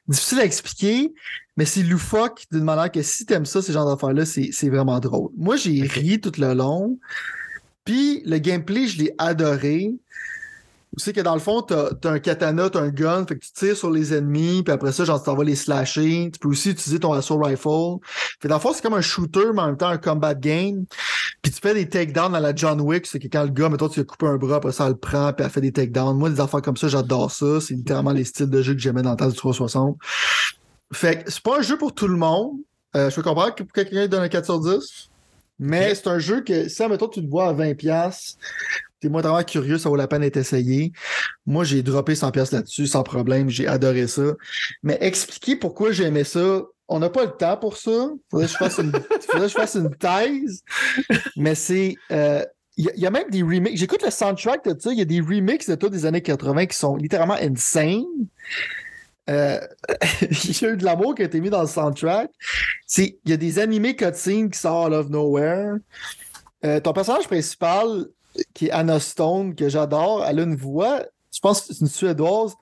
difficile 0.07 0.39
à 0.39 0.45
expliquer, 0.45 1.13
mais 1.61 1.65
c'est 1.65 1.83
loufoque 1.83 2.45
d'une 2.51 2.63
manière 2.63 2.91
que 2.91 3.03
si 3.03 3.23
t'aimes 3.23 3.45
ça, 3.45 3.61
ces 3.61 3.71
genres 3.71 3.85
d'affaires-là, 3.85 4.25
c'est 4.25 4.49
c'est 4.51 4.69
vraiment 4.69 4.99
drôle. 4.99 5.29
Moi, 5.38 5.57
j'ai 5.57 5.83
ri 5.83 6.19
tout 6.19 6.31
le 6.39 6.55
long, 6.55 6.97
puis 7.85 8.23
le 8.25 8.39
gameplay, 8.39 8.88
je 8.88 8.97
l'ai 8.97 9.13
adoré. 9.19 9.93
Tu 10.97 11.03
sais 11.03 11.13
que 11.13 11.21
dans 11.21 11.35
le 11.35 11.39
fond, 11.39 11.61
t'as 11.61 11.89
as 12.03 12.07
un 12.09 12.17
katana, 12.17 12.71
t'as 12.71 12.81
un 12.81 12.89
gun, 12.89 13.27
fait 13.27 13.35
que 13.35 13.45
tu 13.45 13.51
tires 13.53 13.77
sur 13.77 13.91
les 13.91 14.11
ennemis, 14.11 14.63
puis 14.63 14.73
après 14.73 14.91
ça, 14.91 15.05
genre, 15.05 15.19
tu 15.19 15.25
t'en 15.25 15.35
vas 15.35 15.43
les 15.43 15.55
slasher. 15.55 16.31
Tu 16.33 16.39
peux 16.39 16.49
aussi 16.49 16.71
utiliser 16.71 16.99
ton 16.99 17.13
assault 17.13 17.38
rifle. 17.38 17.99
Fait 18.41 18.47
dans 18.47 18.55
le 18.55 18.59
fond, 18.59 18.73
c'est 18.73 18.81
comme 18.81 18.95
un 18.95 19.01
shooter, 19.01 19.51
mais 19.53 19.61
en 19.61 19.67
même 19.67 19.77
temps 19.77 19.89
un 19.89 19.99
combat 19.99 20.33
game. 20.33 20.85
Puis 21.43 21.51
tu 21.51 21.61
fais 21.61 21.75
des 21.75 21.88
takedowns 21.88 22.33
à 22.33 22.39
la 22.39 22.55
John 22.55 22.81
Wick, 22.81 23.05
c'est 23.05 23.19
que 23.19 23.27
quand 23.27 23.43
le 23.43 23.51
gars, 23.51 23.69
mettons, 23.69 23.88
tu 23.88 23.99
lui 23.99 24.01
as 24.01 24.05
coupé 24.05 24.25
un 24.25 24.38
bras, 24.38 24.55
après 24.55 24.71
ça, 24.71 24.85
elle 24.85 24.93
le 24.93 24.97
prend, 24.97 25.31
puis 25.31 25.45
elle 25.45 25.51
fait 25.51 25.61
des 25.61 25.71
takedowns. 25.71 26.17
Moi, 26.17 26.31
des 26.31 26.39
affaires 26.39 26.63
comme 26.63 26.77
ça, 26.77 26.88
j'adore 26.88 27.29
ça. 27.29 27.61
C'est 27.61 27.75
littéralement 27.75 28.13
les 28.13 28.23
styles 28.23 28.49
de 28.49 28.63
jeu 28.63 28.73
que 28.73 28.79
j'aimais 28.79 29.03
dans 29.03 29.11
le 29.11 29.17
temps 29.17 29.29
du 29.29 29.35
360. 29.35 29.95
Fait 30.93 31.23
que 31.23 31.31
c'est 31.31 31.41
pas 31.43 31.59
un 31.59 31.61
jeu 31.61 31.77
pour 31.77 31.93
tout 31.93 32.07
le 32.07 32.18
monde. 32.18 32.57
Euh, 32.95 33.09
je 33.09 33.15
peux 33.15 33.22
comprendre 33.23 33.55
que 33.55 33.63
quelqu'un 33.63 34.07
donne 34.07 34.23
un 34.23 34.30
4 34.30 34.45
sur 34.45 34.59
10. 34.59 35.09
Mais 35.59 35.93
c'est 35.95 36.07
un 36.07 36.19
jeu 36.19 36.41
que, 36.41 36.68
si, 36.68 36.88
mettons, 36.88 37.07
tu 37.07 37.22
le 37.22 37.27
vois 37.30 37.49
à 37.49 37.53
20$, 37.53 38.35
t'es 38.99 39.09
moins 39.09 39.22
vraiment 39.22 39.43
curieux, 39.43 39.77
ça 39.77 39.89
vaut 39.89 39.95
la 39.95 40.07
peine 40.07 40.22
d'être 40.22 40.38
essayé. 40.38 40.91
Moi, 41.45 41.63
j'ai 41.63 41.84
droppé 41.84 42.13
100$ 42.15 42.51
là-dessus 42.53 42.88
sans 42.88 43.03
problème. 43.03 43.49
J'ai 43.49 43.68
adoré 43.68 44.07
ça. 44.07 44.23
Mais 44.84 44.97
expliquer 45.01 45.55
pourquoi 45.55 45.91
j'aimais 45.91 46.23
ça, 46.23 46.63
on 46.88 46.99
n'a 46.99 47.09
pas 47.09 47.26
le 47.26 47.31
temps 47.31 47.57
pour 47.57 47.77
ça. 47.77 48.09
Faudrait 48.31 48.47
que 48.47 48.51
je 48.51 48.57
fasse 48.57 48.80
une, 48.80 48.91
faudrait 49.31 49.47
que 49.47 49.47
je 49.47 49.53
fasse 49.53 49.76
une 49.76 49.95
thèse. 49.95 50.63
Mais 51.38 51.55
c'est. 51.55 51.95
euh, 52.11 52.43
Il 52.77 52.85
y, 52.85 52.89
a- 52.89 52.93
il 52.95 53.01
y 53.01 53.05
a 53.05 53.11
même 53.11 53.30
des 53.30 53.43
remakes. 53.43 53.77
J'écoute 53.77 54.01
le 54.03 54.09
soundtrack 54.11 54.65
de 54.65 54.76
ça. 54.80 54.91
Il 54.91 54.97
y 54.97 55.01
a 55.01 55.05
des 55.05 55.22
remixes 55.22 55.69
de 55.69 55.76
tout 55.76 55.89
des 55.89 56.05
années 56.05 56.22
80 56.22 56.65
qui 56.65 56.77
sont 56.77 56.95
littéralement 56.95 57.35
insane. 57.35 58.03
Euh, 59.30 59.60
y 60.22 60.65
a 60.65 60.69
eu 60.69 60.77
de 60.77 60.84
l'amour 60.84 61.15
qui 61.15 61.22
a 61.22 61.26
été 61.26 61.39
mis 61.39 61.49
dans 61.49 61.61
le 61.61 61.68
soundtrack. 61.68 62.31
Il 62.98 63.15
y 63.26 63.34
a 63.34 63.38
des 63.38 63.60
animés 63.60 63.95
cutscenes 63.95 64.49
qui 64.49 64.60
sortent 64.60 64.91
out 64.91 64.93
of 64.93 65.10
nowhere. 65.10 65.76
Euh, 66.65 66.80
ton 66.80 66.93
personnage 66.93 67.27
principal, 67.27 68.06
qui 68.53 68.68
est 68.68 68.72
Anna 68.72 68.99
Stone, 68.99 69.56
que 69.56 69.69
j'adore, 69.69 70.26
elle 70.26 70.39
a 70.39 70.43
une 70.43 70.56
voix, 70.56 71.03
je 71.34 71.39
pense 71.39 71.61
que 71.61 71.73
c'est 71.73 71.81
une 71.81 71.88
Suédoise. 71.88 72.56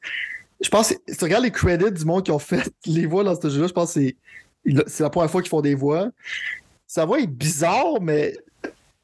Je 0.61 0.69
pense 0.69 0.90
que 0.90 0.95
si 1.07 1.18
tu 1.18 1.23
regardes 1.23 1.44
les 1.44 1.52
credits 1.52 1.91
du 1.91 2.06
monde 2.06 2.23
qui 2.23 2.31
ont 2.31 2.40
fait 2.40 2.69
les 2.86 3.06
voix 3.06 3.23
dans 3.23 3.40
ce 3.40 3.49
jeu-là, 3.49 3.68
je 3.68 3.73
pense 3.73 3.94
que 3.94 4.11
c'est, 4.65 5.03
la 5.03 5.10
première 5.10 5.31
fois 5.31 5.41
qu'ils 5.41 5.49
font 5.49 5.61
des 5.61 5.76
voix. 5.76 6.10
Sa 6.88 7.06
voix 7.06 7.19
est 7.19 7.27
bizarre, 7.27 8.02
mais 8.02 8.36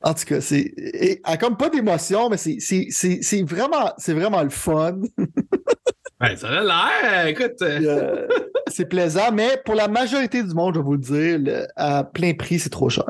en 0.01 0.13
tout 0.13 0.25
cas, 0.25 0.41
c'est. 0.41 0.73
Elle 0.77 1.19
a 1.23 1.37
comme 1.37 1.57
pas 1.57 1.69
d'émotion, 1.69 2.29
mais 2.29 2.37
c'est, 2.37 3.41
vraiment, 3.43 3.93
c'est 3.97 4.13
vraiment 4.13 4.43
le 4.43 4.49
fun. 4.49 4.99
Ouais, 6.21 6.35
ça 6.35 6.47
a 6.49 6.61
l'air. 6.63 7.27
Écoute. 7.27 7.61
euh, 7.61 8.27
c'est 8.67 8.85
plaisant, 8.85 9.31
mais 9.33 9.61
pour 9.65 9.75
la 9.75 9.87
majorité 9.87 10.41
du 10.43 10.53
monde, 10.53 10.75
je 10.75 10.79
vais 10.79 10.85
vous 10.85 10.93
le 10.93 10.97
dire, 10.99 11.39
le- 11.39 11.67
à 11.75 12.03
plein 12.03 12.33
prix, 12.33 12.59
c'est 12.59 12.69
trop 12.69 12.89
cher. 12.89 13.05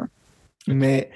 Mais 0.67 1.11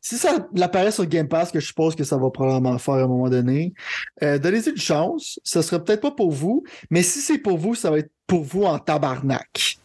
si 0.00 0.16
ça 0.16 0.46
apparaît 0.60 0.92
sur 0.92 1.04
Game 1.06 1.26
Pass, 1.26 1.50
que 1.50 1.58
je 1.58 1.66
suppose 1.66 1.96
que 1.96 2.04
ça 2.04 2.16
va 2.16 2.30
probablement 2.30 2.70
le 2.72 2.78
faire 2.78 2.94
à 2.94 3.02
un 3.02 3.08
moment 3.08 3.28
donné, 3.28 3.74
euh, 4.22 4.38
donnez-y 4.38 4.70
une 4.70 4.76
chance. 4.76 5.40
Ce 5.42 5.60
sera 5.60 5.82
peut-être 5.82 6.00
pas 6.02 6.12
pour 6.12 6.30
vous, 6.30 6.62
mais 6.88 7.02
si 7.02 7.18
c'est 7.18 7.38
pour 7.38 7.58
vous, 7.58 7.74
ça 7.74 7.90
va 7.90 7.98
être 7.98 8.12
pour 8.28 8.44
vous 8.44 8.62
en 8.62 8.78
tabarnak. 8.78 9.78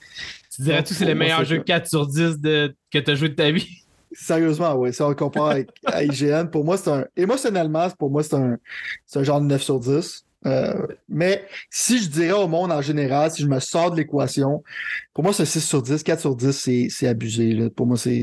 Tu 0.55 0.61
dirais-tu 0.61 0.89
que 0.93 0.99
c'est 0.99 1.05
le 1.05 1.15
meilleur 1.15 1.43
jeu 1.45 1.57
ça. 1.57 1.63
4 1.63 1.87
sur 1.87 2.05
10 2.05 2.39
de... 2.39 2.75
que 2.93 2.99
tu 2.99 3.09
as 3.11 3.15
joué 3.15 3.29
de 3.29 3.33
ta 3.35 3.49
vie? 3.49 3.67
Sérieusement, 4.11 4.75
oui. 4.75 4.93
Si 4.93 5.01
on 5.01 5.09
le 5.09 5.15
compare 5.15 5.47
avec 5.47 5.69
à 5.85 6.03
IGN, 6.03 6.45
pour 6.51 6.63
moi, 6.63 6.77
c'est 6.77 6.89
un. 6.91 7.05
Émotionnellement, 7.15 7.89
pour 7.97 8.09
moi, 8.11 8.21
c'est 8.23 8.35
un, 8.35 8.57
c'est 9.07 9.19
un 9.19 9.23
genre 9.23 9.41
de 9.41 9.47
9 9.47 9.61
sur 9.61 9.79
10. 9.79 10.25
Euh, 10.47 10.87
mais 11.09 11.45
si 11.69 12.01
je 12.01 12.09
dirais 12.09 12.31
au 12.31 12.47
monde 12.47 12.71
en 12.71 12.81
général, 12.81 13.31
si 13.31 13.41
je 13.43 13.47
me 13.47 13.59
sors 13.59 13.91
de 13.91 13.97
l'équation, 13.97 14.63
pour 15.13 15.23
moi, 15.23 15.33
c'est 15.33 15.45
6 15.45 15.61
sur 15.61 15.81
10, 15.81 16.03
4 16.03 16.19
sur 16.19 16.35
10, 16.35 16.89
c'est, 16.89 17.07
abusé. 17.07 17.69
Pour 17.71 17.85
moi, 17.85 17.97
c'est. 17.97 18.21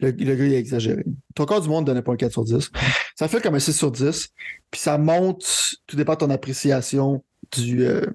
Le, 0.00 0.10
le 0.10 0.34
gars, 0.34 0.44
il 0.44 0.54
a 0.54 0.58
exagéré. 0.58 1.04
Ton 1.34 1.44
corps 1.44 1.60
du 1.60 1.68
monde 1.68 1.84
donnait 1.84 2.02
pas 2.02 2.12
un 2.12 2.16
4 2.16 2.32
sur 2.32 2.44
10. 2.44 2.70
Ça 3.16 3.28
fait 3.28 3.42
comme 3.42 3.54
un 3.54 3.60
6 3.60 3.72
sur 3.72 3.90
10. 3.90 4.28
Puis 4.70 4.80
ça 4.80 4.96
monte, 4.98 5.76
tout 5.86 5.96
dépend 5.96 6.14
de 6.14 6.18
ton 6.18 6.30
appréciation 6.30 7.22
du, 7.52 7.84
euh, 7.84 8.06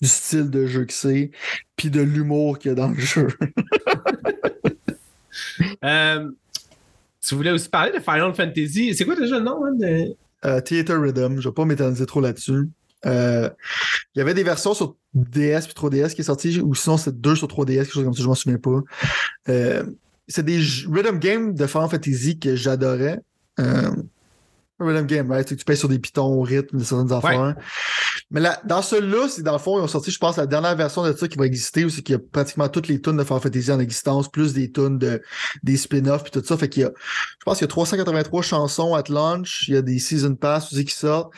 du 0.00 0.08
style 0.08 0.50
de 0.50 0.66
jeu 0.66 0.84
que 0.84 0.92
c'est, 0.92 1.30
puis 1.76 1.90
de 1.90 2.00
l'humour 2.00 2.58
qu'il 2.58 2.70
y 2.70 2.72
a 2.72 2.74
dans 2.74 2.88
le 2.88 2.98
jeu. 2.98 3.28
Euh, 5.84 6.30
tu 7.26 7.34
voulais 7.34 7.50
aussi 7.50 7.68
parler 7.68 7.92
de 7.92 7.98
Final 7.98 8.34
Fantasy. 8.34 8.94
C'est 8.94 9.04
quoi 9.04 9.14
déjà 9.14 9.38
le 9.38 9.44
nom 9.44 9.64
hein, 9.64 9.72
de... 9.72 10.16
Euh, 10.44 10.60
Theater 10.60 11.00
Rhythm, 11.00 11.40
je 11.40 11.48
vais 11.48 11.54
pas 11.54 11.64
m'éterniser 11.64 12.06
trop 12.06 12.20
là-dessus. 12.20 12.68
Euh, 13.06 13.48
Il 14.14 14.18
y 14.18 14.22
avait 14.22 14.34
des 14.34 14.42
versions 14.42 14.74
sur 14.74 14.96
DS 15.14 15.62
puis 15.66 15.74
3DS 15.74 16.14
qui 16.14 16.20
est 16.20 16.24
sorti, 16.24 16.60
ou 16.60 16.74
sinon 16.74 16.96
c'est 16.96 17.18
deux 17.18 17.36
sur 17.36 17.48
3DS, 17.48 17.84
quelque 17.84 17.92
chose 17.92 18.04
comme 18.04 18.14
ça, 18.14 18.22
je 18.22 18.28
m'en 18.28 18.34
souviens 18.34 18.58
pas. 18.58 18.80
Euh, 19.48 19.84
c'est 20.28 20.44
des 20.44 20.58
rhythm 20.58 21.18
games 21.18 21.54
de 21.54 21.66
Final 21.66 21.88
Fantasy 21.90 22.38
que 22.38 22.54
j'adorais. 22.54 23.20
Euh, 23.58 23.90
rhythm 24.84 25.06
game, 25.06 25.30
right? 25.30 25.48
Que 25.48 25.54
tu 25.54 25.64
payes 25.64 25.76
sur 25.76 25.88
des 25.88 25.98
pitons 25.98 26.26
au 26.26 26.42
rythme 26.42 26.78
de 26.78 26.84
certaines 26.84 27.12
affaires. 27.12 27.54
Mais 28.30 28.40
là, 28.40 28.60
dans 28.64 28.82
celui-là, 28.82 29.28
c'est 29.28 29.42
dans 29.42 29.52
le 29.52 29.58
fond, 29.58 29.78
ils 29.78 29.82
ont 29.82 29.88
sorti, 29.88 30.10
je 30.10 30.18
pense, 30.18 30.36
la 30.36 30.46
dernière 30.46 30.76
version 30.76 31.04
de 31.04 31.12
ça 31.12 31.28
qui 31.28 31.36
va 31.36 31.46
exister, 31.46 31.84
où 31.84 31.90
c'est 31.90 32.02
qu'il 32.02 32.14
y 32.14 32.16
a 32.16 32.20
pratiquement 32.20 32.68
toutes 32.68 32.88
les 32.88 33.00
tunes 33.00 33.16
de 33.16 33.24
Final 33.24 33.40
Fantasy 33.40 33.72
en 33.72 33.80
existence, 33.80 34.30
plus 34.30 34.52
des 34.52 34.70
tunes 34.70 34.98
de 34.98 35.22
des 35.62 35.76
spin-offs 35.76 36.22
puis 36.22 36.30
tout 36.30 36.44
ça. 36.44 36.56
Fait 36.56 36.68
qu'il 36.68 36.82
y 36.82 36.86
a, 36.86 36.92
je 36.96 37.44
pense 37.44 37.58
qu'il 37.58 37.64
y 37.64 37.68
a 37.68 37.68
383 37.68 38.42
chansons 38.42 38.94
at 38.94 39.04
launch, 39.08 39.64
il 39.68 39.74
y 39.74 39.76
a 39.76 39.82
des 39.82 39.98
season 39.98 40.34
pass 40.34 40.72
aussi 40.72 40.84
qui 40.84 40.94
sortent. 40.94 41.32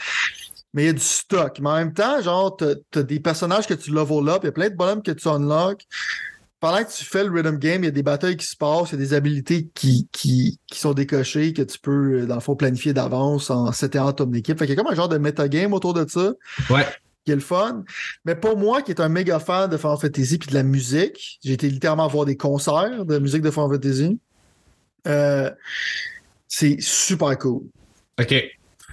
Mais 0.75 0.85
il 0.85 0.87
y 0.87 0.91
a 0.91 0.95
du 0.95 1.01
stock. 1.01 1.59
Mais 1.61 1.69
en 1.69 1.75
même 1.75 1.93
temps, 1.93 2.21
genre, 2.23 2.57
t'as, 2.57 2.75
t'as 2.91 3.03
des 3.03 3.21
personnages 3.21 3.67
que 3.67 3.75
tu 3.75 3.91
level 3.91 4.29
up, 4.29 4.39
il 4.43 4.47
y 4.47 4.49
a 4.49 4.53
plein 4.53 4.71
de 4.71 4.75
bonhommes 4.75 5.03
que 5.03 5.11
tu 5.11 5.29
unlock. 5.29 5.83
Pendant 6.63 6.85
que 6.85 6.93
tu 6.93 7.05
fais 7.05 7.25
le 7.25 7.31
rhythm 7.33 7.59
game, 7.59 7.83
il 7.83 7.87
y 7.87 7.89
a 7.89 7.91
des 7.91 8.05
batailles 8.05 8.37
qui 8.37 8.47
se 8.47 8.57
passent, 8.57 8.91
il 8.91 8.93
y 8.93 8.95
a 8.95 8.99
des 8.99 9.15
habilités 9.15 9.69
qui, 9.75 10.09
qui, 10.13 10.61
qui 10.69 10.79
sont 10.79 10.95
décochées, 10.95 11.53
que 11.53 11.63
tu 11.63 11.77
peux, 11.81 12.21
euh, 12.21 12.27
dans 12.27 12.37
le 12.37 12.41
fond, 12.41 12.55
planifier 12.55 12.93
d'avance 12.93 13.51
en 13.51 13.73
settant 13.73 14.13
ton 14.13 14.33
équipe. 14.33 14.59
Fait 14.61 14.67
qu'il 14.67 14.77
y 14.77 14.79
a 14.79 14.83
comme 14.83 14.93
un 14.93 14.95
genre 14.95 15.09
de 15.09 15.19
metagame 15.19 15.73
autour 15.73 15.93
de 15.93 16.09
ça 16.09 16.33
Ouais. 16.71 16.87
qui 17.25 17.33
est 17.33 17.35
le 17.35 17.41
fun. 17.41 17.83
Mais 18.25 18.37
pour 18.37 18.57
moi, 18.57 18.81
qui 18.81 18.93
est 18.93 19.01
un 19.01 19.09
méga 19.09 19.41
fan 19.41 19.69
de 19.69 19.77
Final 19.77 19.99
Fantasy 20.01 20.39
puis 20.39 20.51
de 20.51 20.55
la 20.55 20.63
musique, 20.63 21.41
j'ai 21.45 21.55
été 21.55 21.69
littéralement 21.69 22.07
voir 22.07 22.27
des 22.27 22.37
concerts 22.37 23.05
de 23.07 23.19
musique 23.19 23.43
de 23.43 23.51
Final 23.51 23.71
Fantasy. 23.71 24.21
Euh, 25.09 25.51
c'est 26.47 26.77
super 26.81 27.37
cool. 27.39 27.63
OK. 28.21 28.35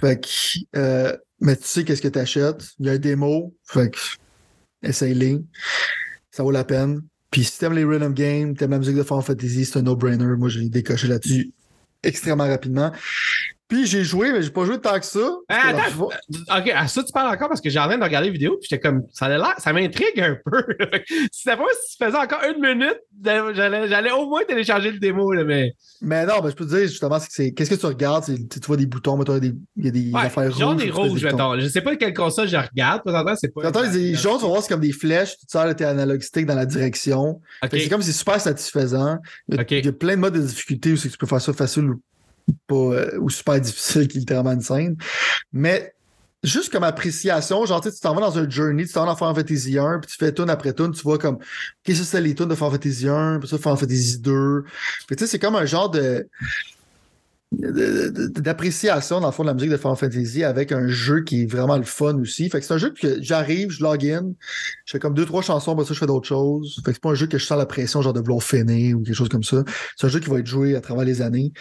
Fait 0.00 0.20
que, 0.20 0.28
euh, 0.76 1.16
mais 1.40 1.54
tu 1.54 1.64
sais 1.68 1.84
qu'est-ce 1.84 2.02
que 2.02 2.08
t'achètes. 2.08 2.64
Il 2.80 2.86
y 2.86 2.88
a 2.88 2.92
un 2.94 2.98
démo. 2.98 3.54
Fait 3.64 3.90
que, 3.90 3.98
essaye-les. 4.82 5.38
Ça 6.32 6.42
vaut 6.42 6.50
la 6.50 6.64
peine. 6.64 7.02
Puis 7.30 7.44
si 7.44 7.58
t'aimes 7.58 7.74
les 7.74 7.84
rhythm 7.84 8.12
games, 8.12 8.54
t'aimes 8.56 8.72
la 8.72 8.78
musique 8.78 8.96
de 8.96 9.02
Final 9.02 9.22
Fantasy, 9.22 9.64
c'est 9.64 9.78
un 9.78 9.82
no-brainer. 9.82 10.36
Moi, 10.36 10.48
j'ai 10.48 10.68
décoché 10.68 11.08
là-dessus 11.08 11.52
extrêmement 12.02 12.46
rapidement. 12.46 12.92
Puis 13.70 13.86
j'ai 13.86 14.02
joué, 14.02 14.32
mais 14.32 14.42
j'ai 14.42 14.50
pas 14.50 14.64
joué 14.64 14.80
tant 14.80 14.98
que 14.98 15.06
ça. 15.06 15.30
Ah, 15.48 15.68
attends, 15.68 16.06
ok, 16.06 16.72
à 16.74 16.88
ça 16.88 17.04
tu 17.04 17.12
parles 17.12 17.32
encore 17.32 17.48
parce 17.48 17.60
que 17.60 17.70
j'ai 17.70 17.78
en 17.78 17.86
train 17.86 17.98
de 17.98 18.02
regarder 18.02 18.26
la 18.26 18.32
vidéo, 18.32 18.58
puis 18.58 18.66
j'étais 18.68 18.80
comme, 18.80 19.04
ça 19.12 19.28
ça 19.58 19.72
m'intrigue 19.72 20.18
un 20.20 20.36
peu. 20.44 20.64
si 21.32 21.42
ça 21.42 21.56
si 21.56 21.96
tu 21.96 22.04
faisais 22.04 22.16
encore 22.16 22.40
une 22.44 22.60
minute, 22.60 22.98
j'allais 23.22 24.10
au 24.10 24.28
moins 24.28 24.42
télécharger 24.42 24.90
le 24.90 24.98
démo, 24.98 25.32
là, 25.32 25.44
mais. 25.44 25.72
Mais 26.02 26.26
non, 26.26 26.40
ben, 26.42 26.50
je 26.50 26.56
peux 26.56 26.64
te 26.64 26.70
dire 26.70 26.88
justement, 26.88 27.18
c'est 27.20 27.52
qu'est-ce 27.52 27.70
que 27.70 27.76
tu 27.76 27.86
regardes, 27.86 28.24
tu 28.24 28.60
vois 28.66 28.76
des 28.76 28.86
boutons, 28.86 29.16
mais 29.16 29.24
il 29.76 29.84
y 29.84 29.88
a 29.88 29.90
des, 29.92 30.10
affaires 30.14 30.50
jaune 30.50 30.72
rouges. 30.72 30.80
Jaune 30.80 30.88
et 30.88 30.90
rouge, 30.90 31.24
mettons. 31.24 31.60
Je 31.60 31.68
sais 31.68 31.80
pas 31.80 31.94
quelle 31.94 32.14
console 32.14 32.48
je 32.48 32.56
regarde, 32.56 33.02
présentement, 33.02 33.34
c'est 33.36 33.54
pas. 33.54 33.70
Quand 33.70 33.82
les 33.82 34.14
jaunes, 34.14 34.38
tu 34.38 34.42
vas 34.42 34.48
voir, 34.48 34.62
c'est 34.62 34.68
comme 34.68 34.80
des 34.80 34.92
flèches, 34.92 35.36
tu 35.38 35.46
sors 35.48 35.72
tes 35.76 35.86
stick 36.22 36.44
dans 36.44 36.56
la 36.56 36.66
direction. 36.66 37.40
C'est 37.70 37.88
comme 37.88 38.02
c'est 38.02 38.10
super 38.12 38.40
satisfaisant. 38.40 39.18
Il 39.48 39.56
y, 39.56 39.88
a, 39.88 39.92
plein 39.92 40.16
de 40.16 40.20
modes 40.20 40.34
de 40.34 40.40
difficulté 40.40 40.92
où 40.92 40.96
tu 40.96 41.08
peux 41.10 41.26
faire 41.26 41.40
ça 41.40 41.52
facile 41.52 41.84
ou 41.84 42.02
pas 42.66 42.74
euh, 42.74 43.18
ou 43.18 43.30
super 43.30 43.60
difficile 43.60 44.08
qui 44.08 44.18
est 44.18 44.20
littéralement 44.20 44.52
une 44.52 44.60
scène. 44.60 44.96
Mais 45.52 45.94
juste 46.42 46.72
comme 46.72 46.84
appréciation, 46.84 47.64
genre 47.66 47.80
tu 47.80 47.90
t'en 48.00 48.14
vas 48.14 48.20
dans 48.20 48.38
un 48.38 48.48
journey, 48.48 48.86
tu 48.86 48.92
t'en 48.92 49.04
vas 49.04 49.12
dans 49.12 49.16
Final 49.16 49.34
Fantasy 49.34 49.78
1, 49.78 49.98
puis 50.00 50.10
tu 50.10 50.16
fais 50.16 50.32
tune 50.32 50.50
après 50.50 50.72
tune, 50.72 50.92
tu 50.92 51.02
vois 51.02 51.18
comme 51.18 51.36
OK, 51.36 51.94
ça 51.94 52.04
c'est 52.04 52.20
les 52.20 52.34
tunes 52.34 52.48
de 52.48 52.54
Final 52.54 52.72
Fantasy 52.72 53.08
1, 53.08 53.38
puis 53.40 53.48
ça 53.48 53.58
Final 53.58 53.76
Fantasy 53.76 54.18
2. 54.18 54.64
Puis 55.06 55.16
tu 55.16 55.24
sais, 55.24 55.26
c'est 55.30 55.38
comme 55.38 55.56
un 55.56 55.66
genre 55.66 55.90
de 55.90 56.28
d'appréciation 57.52 59.20
dans 59.20 59.26
le 59.26 59.32
fond 59.32 59.42
de 59.42 59.48
la 59.48 59.54
musique 59.54 59.70
de 59.70 59.76
Final 59.76 59.96
Fantasy 59.96 60.44
avec 60.44 60.70
un 60.70 60.86
jeu 60.86 61.22
qui 61.22 61.42
est 61.42 61.46
vraiment 61.46 61.76
le 61.76 61.82
fun 61.82 62.16
aussi. 62.20 62.48
Fait 62.48 62.60
que 62.60 62.66
c'est 62.66 62.74
un 62.74 62.78
jeu 62.78 62.90
que 62.90 63.20
j'arrive, 63.20 63.70
je 63.70 63.82
log 63.82 64.06
in, 64.06 64.32
je 64.84 64.92
fais 64.92 65.00
comme 65.00 65.14
deux, 65.14 65.26
trois 65.26 65.42
chansons, 65.42 65.76
ça, 65.84 65.92
je 65.92 65.98
fais 65.98 66.06
d'autres 66.06 66.28
choses. 66.28 66.80
Fait 66.84 66.92
que 66.92 66.92
c'est 66.92 67.02
pas 67.02 67.10
un 67.10 67.14
jeu 67.14 67.26
que 67.26 67.38
je 67.38 67.44
sens 67.44 67.58
la 67.58 67.66
pression 67.66 68.02
genre 68.02 68.12
de 68.12 68.20
vouloir 68.20 68.42
finir 68.42 68.96
ou 68.96 69.02
quelque 69.02 69.16
chose 69.16 69.28
comme 69.28 69.42
ça. 69.42 69.64
C'est 69.96 70.06
un 70.06 70.10
jeu 70.10 70.20
qui 70.20 70.30
va 70.30 70.38
être 70.38 70.46
joué 70.46 70.76
à 70.76 70.80
travers 70.80 71.04
les 71.04 71.22
années. 71.22 71.52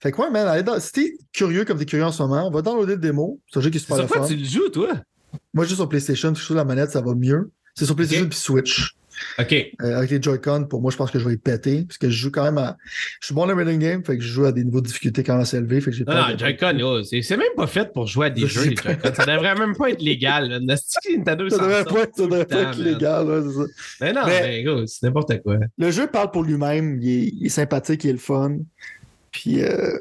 Fait 0.00 0.10
que 0.10 0.20
ouais, 0.22 0.30
man, 0.30 0.46
allez 0.46 0.62
dans... 0.62 0.80
si 0.80 0.92
t'es 0.92 1.18
curieux 1.32 1.66
comme 1.66 1.78
t'es 1.78 1.84
curieux 1.84 2.04
en 2.04 2.12
ce 2.12 2.22
moment, 2.22 2.50
va 2.50 2.62
downloader 2.62 2.94
le 2.94 3.00
démo. 3.00 3.38
C'est 3.52 3.58
un 3.58 3.62
jeu 3.62 3.70
qui 3.70 3.76
est 3.76 3.80
super 3.80 3.98
le 3.98 4.06
fun. 4.06 4.26
tu 4.26 4.36
le 4.36 4.44
joues, 4.44 4.70
toi? 4.70 4.88
Moi, 5.52 5.64
je 5.64 5.70
joue 5.70 5.76
sur 5.76 5.88
PlayStation, 5.88 6.34
je 6.34 6.42
joue 6.42 6.54
la 6.54 6.64
manette, 6.64 6.92
ça 6.92 7.02
va 7.02 7.14
mieux. 7.14 7.50
C'est 7.74 7.84
sur 7.84 7.94
PlayStation 7.94 8.24
okay. 8.24 8.30
puis 8.30 8.38
Switch. 8.38 8.95
OK. 9.38 9.52
Euh, 9.52 9.96
avec 9.96 10.10
les 10.10 10.22
Joy-Con, 10.22 10.64
pour 10.64 10.80
moi, 10.80 10.90
je 10.90 10.96
pense 10.96 11.10
que 11.10 11.18
je 11.18 11.26
vais 11.26 11.34
y 11.34 11.36
péter. 11.36 11.84
Parce 11.84 11.98
que 11.98 12.08
je 12.08 12.16
joue 12.16 12.30
quand 12.30 12.44
même 12.44 12.58
à. 12.58 12.76
Je 13.20 13.26
suis 13.26 13.34
bon 13.34 13.46
dans 13.46 13.54
le 13.54 13.62
rhythm 13.62 13.78
game, 13.78 14.04
fait 14.04 14.16
que 14.16 14.22
je 14.22 14.28
joue 14.28 14.44
à 14.44 14.52
des 14.52 14.64
niveaux 14.64 14.80
de 14.80 14.86
difficulté 14.86 15.22
quand 15.22 15.34
même 15.34 15.42
assez 15.42 15.56
élevés. 15.56 15.80
Fait 15.80 15.90
que 15.90 16.04
non, 16.04 16.14
non, 16.14 16.38
Joy-Con, 16.38 17.02
c'est 17.04 17.36
même 17.36 17.46
pas 17.56 17.66
fait 17.66 17.92
pour 17.92 18.06
jouer 18.06 18.26
à 18.26 18.30
des 18.30 18.46
jeux, 18.46 18.64
les 18.64 18.76
Joy-Con. 18.76 19.10
Ça 19.14 19.26
devrait 19.26 19.54
même 19.54 19.76
pas 19.76 19.90
être 19.90 20.02
légal. 20.02 20.48
Nintendo, 20.48 21.48
ça 21.48 21.58
devrait 21.58 21.84
pas, 21.84 22.06
ça 22.14 22.22
devrait 22.22 22.46
pas 22.46 22.62
être 22.62 22.78
légal, 22.78 23.26
ça. 23.26 23.64
Mais 24.00 24.12
non, 24.12 24.22
mais, 24.26 24.64
mais 24.64 24.86
c'est 24.86 25.06
n'importe 25.06 25.42
quoi. 25.42 25.58
Le 25.78 25.90
jeu 25.90 26.06
parle 26.06 26.30
pour 26.30 26.44
lui-même. 26.44 26.98
Il, 27.00 27.44
est 27.44 27.50
sympathique, 27.50 28.04
il 28.04 28.10
est 28.10 28.12
le 28.12 28.18
fun. 28.18 28.58
Puis. 29.30 29.62
Euh... 29.62 29.98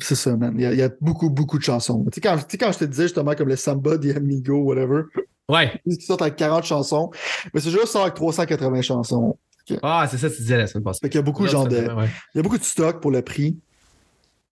C'est 0.00 0.14
ça, 0.14 0.36
man. 0.36 0.54
Il 0.56 0.62
y, 0.62 0.66
a, 0.66 0.72
il 0.72 0.78
y, 0.78 0.82
a, 0.82 0.90
beaucoup, 1.00 1.28
beaucoup 1.30 1.58
de 1.58 1.62
chansons. 1.62 2.04
Tu 2.04 2.14
sais, 2.14 2.20
quand, 2.20 2.38
quand 2.58 2.72
je 2.72 2.78
te 2.78 2.84
disais 2.84 3.04
justement 3.04 3.34
comme 3.34 3.48
le 3.48 3.56
Samba, 3.56 3.98
The 3.98 4.16
Amigo, 4.16 4.56
whatever, 4.56 5.02
Ouais. 5.48 5.80
Ils 5.86 6.00
sortent 6.00 6.22
avec 6.22 6.36
40 6.36 6.64
chansons. 6.64 7.10
Mais 7.52 7.60
ce 7.60 7.70
jeu 7.70 7.84
sort 7.86 8.02
avec 8.02 8.14
380 8.14 8.82
chansons. 8.82 9.38
Ah, 9.82 10.06
c'est 10.10 10.18
ça 10.18 10.28
que 10.28 10.34
tu 10.34 10.42
disais 10.42 10.58
la 10.58 10.66
semaine 10.66 10.84
passée. 10.84 11.00
Fait 11.02 11.08
qu'il 11.08 11.18
y 11.18 11.22
a 11.22 11.22
beaucoup, 11.22 11.46
genre 11.46 11.66
de, 11.66 11.76
il 11.76 12.36
y 12.36 12.38
a 12.38 12.42
beaucoup 12.42 12.58
de 12.58 12.64
stock 12.64 13.00
pour 13.00 13.10
le 13.10 13.22
prix. 13.22 13.58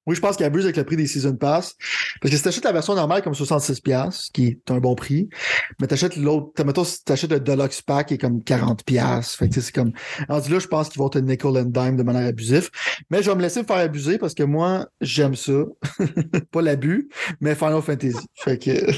Oui, 0.06 0.16
je 0.16 0.20
pense 0.20 0.36
qu'il 0.36 0.44
abuse 0.46 0.64
avec 0.64 0.76
le 0.76 0.84
prix 0.84 0.96
des 0.96 1.06
Season 1.06 1.36
Pass. 1.36 1.76
Parce 2.20 2.30
que 2.30 2.36
si 2.36 2.42
t'achètes 2.42 2.64
la 2.64 2.72
version 2.72 2.94
normale 2.94 3.22
comme 3.22 3.34
66$, 3.34 4.30
qui 4.32 4.46
est 4.46 4.70
un 4.70 4.78
bon 4.78 4.94
prix, 4.94 5.28
mais 5.80 5.86
t'achètes 5.86 6.16
l'autre, 6.16 6.64
mettons, 6.64 6.84
si 6.84 7.04
t'achètes 7.04 7.30
le 7.30 7.40
Deluxe 7.40 7.82
Pack 7.82 8.08
qui 8.08 8.14
est 8.14 8.18
comme 8.18 8.40
40$. 8.40 9.36
Fait 9.36 9.48
que 9.48 9.60
c'est 9.60 9.74
comme, 9.74 9.92
alors 10.28 10.48
là, 10.48 10.58
je 10.58 10.66
pense 10.66 10.88
qu'ils 10.88 11.00
vont 11.00 11.08
te 11.08 11.18
nickel 11.18 11.56
and 11.56 11.66
dime 11.66 11.96
de 11.96 12.02
manière 12.02 12.26
abusive. 12.26 12.70
Mais 13.10 13.22
je 13.22 13.30
vais 13.30 13.36
me 13.36 13.42
laisser 13.42 13.62
me 13.62 13.66
faire 13.66 13.76
abuser 13.76 14.18
parce 14.18 14.34
que 14.34 14.42
moi, 14.42 14.88
j'aime 15.00 15.36
ça. 15.36 15.52
Pas 16.50 16.62
l'abus, 16.62 17.08
mais 17.40 17.54
Final 17.54 17.82
Fantasy. 17.82 18.26
Fait 18.34 18.58
que. 18.58 18.92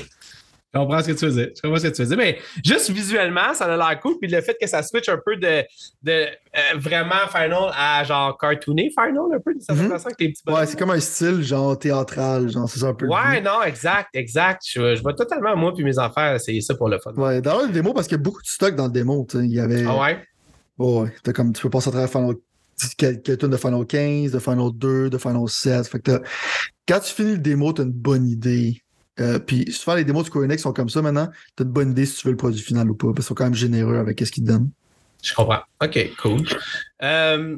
Je 0.74 0.80
comprends 0.80 1.00
ce 1.00 1.06
que 1.06 1.12
tu 1.12 1.24
faisais. 1.26 1.52
Je 1.54 1.62
comprends 1.62 1.78
ce 1.78 1.86
que 1.86 1.92
tu 1.92 2.02
faisais. 2.02 2.16
Mais 2.16 2.38
juste 2.64 2.90
visuellement, 2.90 3.54
ça 3.54 3.66
a 3.66 3.76
l'air 3.76 4.00
cool. 4.00 4.16
Puis 4.20 4.28
le 4.28 4.40
fait 4.40 4.56
que 4.60 4.66
ça 4.66 4.82
switch 4.82 5.08
un 5.08 5.20
peu 5.24 5.36
de, 5.36 5.62
de 6.02 6.12
euh, 6.12 6.28
vraiment 6.76 7.28
Final 7.30 7.70
à 7.76 8.02
genre 8.04 8.36
cartooné 8.36 8.90
Final, 8.90 9.24
un 9.34 9.40
peu, 9.40 9.54
de 9.54 9.60
certaine 9.60 9.86
mm 9.86 9.90
façon, 9.90 10.06
avec 10.06 10.16
tes 10.18 10.28
petits 10.30 10.42
Ouais, 10.46 10.66
c'est 10.66 10.78
comme 10.78 10.90
un 10.90 11.00
style 11.00 11.42
genre 11.42 11.78
théâtral. 11.78 12.50
Genre, 12.50 12.68
c'est 12.68 12.80
ça 12.80 12.88
un 12.88 12.94
peu. 12.94 13.06
Ouais, 13.06 13.40
non, 13.40 13.62
exact, 13.62 14.08
exact. 14.14 14.62
Je, 14.66 14.96
je 14.96 15.02
vois 15.02 15.14
totalement, 15.14 15.56
moi 15.56 15.72
puis 15.74 15.84
mes 15.84 15.98
enfants, 15.98 16.34
essayer 16.34 16.60
ça 16.60 16.74
pour 16.74 16.88
le 16.88 16.98
fun. 16.98 17.12
Ouais, 17.14 17.40
dans 17.40 17.62
le 17.62 17.68
démo, 17.68 17.92
parce 17.94 18.08
qu'il 18.08 18.16
y 18.16 18.20
a 18.20 18.22
beaucoup 18.22 18.42
de 18.42 18.46
stock 18.46 18.74
dans 18.74 18.86
le 18.86 18.92
démo. 18.92 19.26
Il 19.34 19.52
y 19.52 19.60
avait. 19.60 19.84
Ah 19.86 20.00
ouais? 20.00 20.18
ouais. 20.78 21.12
As 21.26 21.32
comme, 21.32 21.52
tu 21.52 21.62
peux 21.62 21.70
passer 21.70 21.88
à 21.88 21.92
travers 21.92 22.10
Final 22.10 22.34
quelques 22.98 23.46
de 23.46 23.56
Final 23.56 23.86
15, 23.86 24.32
de 24.32 24.38
Final 24.38 24.70
2, 24.74 25.10
de 25.10 25.18
Final 25.18 25.48
7. 25.48 25.86
Fait 25.86 26.00
que 26.00 26.22
quand 26.88 27.00
tu 27.00 27.14
finis 27.14 27.32
le 27.32 27.38
démo, 27.38 27.72
tu 27.72 27.82
as 27.82 27.84
une 27.84 27.92
bonne 27.92 28.26
idée 28.26 28.83
euh, 29.20 29.38
puis 29.38 29.70
souvent, 29.70 29.96
les 29.96 30.04
démos 30.04 30.24
de 30.24 30.28
Square 30.28 30.58
sont 30.58 30.72
comme 30.72 30.88
ça 30.88 31.02
maintenant. 31.02 31.28
Tu 31.56 31.62
as 31.62 31.66
une 31.66 31.72
bonne 31.72 31.90
idée 31.92 32.06
si 32.06 32.16
tu 32.16 32.26
veux 32.26 32.32
le 32.32 32.36
produit 32.36 32.60
final 32.60 32.90
ou 32.90 32.94
pas, 32.94 33.06
parce 33.08 33.16
qu'ils 33.16 33.24
sont 33.24 33.34
quand 33.34 33.44
même 33.44 33.54
généreux 33.54 33.98
avec 33.98 34.20
ce 34.20 34.30
qu'ils 34.30 34.44
te 34.44 34.48
donnent. 34.48 34.70
Je 35.22 35.34
comprends. 35.34 35.60
OK, 35.82 36.10
cool. 36.20 36.42
Euh, 37.02 37.56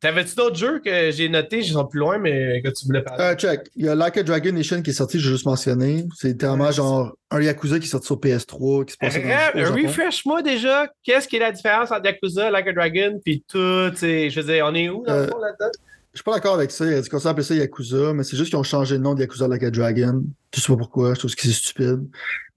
T'avais-tu 0.00 0.34
d'autres 0.34 0.56
jeux 0.56 0.80
que 0.82 1.10
j'ai 1.10 1.28
notés, 1.28 1.62
je 1.62 1.74
sont 1.74 1.84
plus 1.84 2.00
loin, 2.00 2.16
mais 2.16 2.62
que 2.62 2.70
tu 2.70 2.86
voulais 2.86 3.02
parler? 3.02 3.22
Euh, 3.22 3.34
check. 3.34 3.68
Il 3.76 3.84
y 3.84 3.88
a 3.88 3.94
Like 3.94 4.16
a 4.16 4.22
Dragon 4.22 4.52
Nation 4.52 4.80
qui 4.80 4.90
est 4.90 4.94
sorti, 4.94 5.20
j'ai 5.20 5.28
juste 5.28 5.44
mentionné. 5.44 6.06
C'est 6.16 6.28
littéralement 6.28 6.70
genre 6.70 7.14
un 7.30 7.42
Yakuza 7.42 7.78
qui 7.78 7.84
est 7.84 7.90
sorti 7.90 8.06
sur 8.06 8.16
PS3, 8.18 8.86
qui 8.86 8.94
se 8.94 8.98
passe 8.98 9.14
dans, 9.14 9.74
Refresh-moi 9.74 10.40
déjà, 10.40 10.88
qu'est-ce 11.02 11.28
qui 11.28 11.36
est 11.36 11.40
la 11.40 11.52
différence 11.52 11.90
entre 11.90 12.06
Yakuza, 12.06 12.50
Like 12.50 12.68
a 12.68 12.72
Dragon, 12.72 13.20
puis 13.22 13.44
tout, 13.46 13.58
je 13.58 14.40
veux 14.40 14.52
dire, 14.54 14.64
on 14.66 14.74
est 14.74 14.88
où 14.88 15.04
dans 15.04 15.16
le 15.16 15.26
fond 15.26 15.38
là-dedans? 15.38 15.70
Je 16.12 16.18
suis 16.18 16.24
pas 16.24 16.34
d'accord 16.34 16.54
avec 16.54 16.70
ça. 16.70 16.86
Il 16.86 16.94
a 16.94 17.00
dit 17.00 17.08
qu'on 17.08 17.20
s'appelait 17.20 17.44
ça 17.44 17.54
Yakuza, 17.54 18.12
mais 18.12 18.24
c'est 18.24 18.36
juste 18.36 18.50
qu'ils 18.50 18.58
ont 18.58 18.64
changé 18.64 18.96
le 18.96 19.02
nom 19.02 19.14
de 19.14 19.20
Yakuza 19.20 19.46
Like 19.46 19.62
a 19.62 19.70
Dragon. 19.70 20.24
Je 20.54 20.60
sais 20.60 20.66
pas 20.66 20.76
pourquoi, 20.76 21.14
je 21.14 21.20
trouve 21.20 21.34
que 21.34 21.42
c'est 21.42 21.52
stupide. 21.52 22.00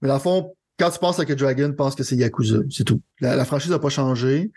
Mais 0.02 0.08
dans 0.08 0.14
le 0.14 0.20
fond, 0.20 0.54
quand 0.78 0.90
tu 0.90 0.98
penses 0.98 1.18
Like 1.18 1.30
a 1.30 1.34
Dragon, 1.36 1.72
pense 1.72 1.94
que 1.94 2.02
c'est 2.02 2.16
Yakuza, 2.16 2.58
c'est 2.70 2.84
tout. 2.84 3.00
La, 3.20 3.44
franchise 3.44 3.70
n'a 3.70 3.78
pas 3.78 3.90
changé. 3.90 4.50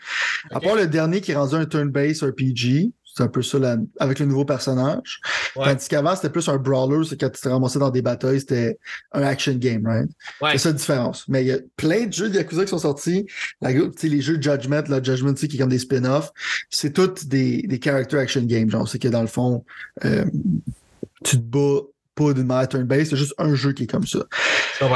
À 0.50 0.58
part 0.58 0.74
le 0.74 0.88
dernier 0.88 1.20
qui 1.20 1.30
est 1.30 1.36
rendu 1.36 1.54
un 1.54 1.64
turn-based 1.64 2.24
RPG, 2.24 2.92
c'est 3.18 3.24
un 3.24 3.28
peu 3.28 3.42
ça 3.42 3.58
avec 3.98 4.20
le 4.20 4.26
nouveau 4.26 4.44
personnage. 4.44 5.20
Tandis 5.54 5.88
qu'avant, 5.88 6.14
c'était 6.14 6.30
plus 6.30 6.48
un 6.48 6.56
brawler, 6.56 7.04
c'est 7.04 7.20
quand 7.20 7.30
tu 7.30 7.40
te 7.40 7.48
ramassais 7.48 7.80
dans 7.80 7.90
des 7.90 8.00
batailles, 8.00 8.40
c'était 8.40 8.78
un 9.12 9.22
action 9.22 9.54
game, 9.54 9.84
right? 9.84 10.08
C'est 10.52 10.58
ça 10.58 10.68
la 10.70 10.74
différence. 10.74 11.24
Mais 11.28 11.42
il 11.42 11.48
y 11.48 11.52
a 11.52 11.58
plein 11.76 12.06
de 12.06 12.12
jeux 12.12 12.30
de 12.30 12.36
Yakuza 12.36 12.64
qui 12.64 12.70
sont 12.70 12.78
sortis. 12.78 13.26
La, 13.60 13.70
les 13.72 14.20
jeux 14.20 14.40
Judgment, 14.40 14.82
la 14.88 15.02
Judgment 15.02 15.34
qui 15.34 15.46
est 15.46 15.58
comme 15.58 15.68
des 15.68 15.80
spin-offs, 15.80 16.30
c'est 16.70 16.92
tous 16.92 17.26
des, 17.26 17.62
des 17.62 17.80
character 17.82 18.18
action 18.18 18.42
games. 18.42 18.70
Genre, 18.70 18.88
c'est 18.88 19.00
que 19.00 19.08
dans 19.08 19.22
le 19.22 19.26
fond, 19.26 19.64
euh, 20.04 20.24
tu 21.24 21.36
te 21.38 21.42
bats 21.42 21.82
pas 22.14 22.32
d'une 22.32 22.46
manière 22.46 22.68
turn-based, 22.68 23.10
c'est 23.10 23.16
juste 23.16 23.34
un 23.38 23.54
jeu 23.54 23.72
qui 23.72 23.84
est 23.84 23.86
comme 23.86 24.06
ça. 24.06 24.20
Ça 24.78 24.88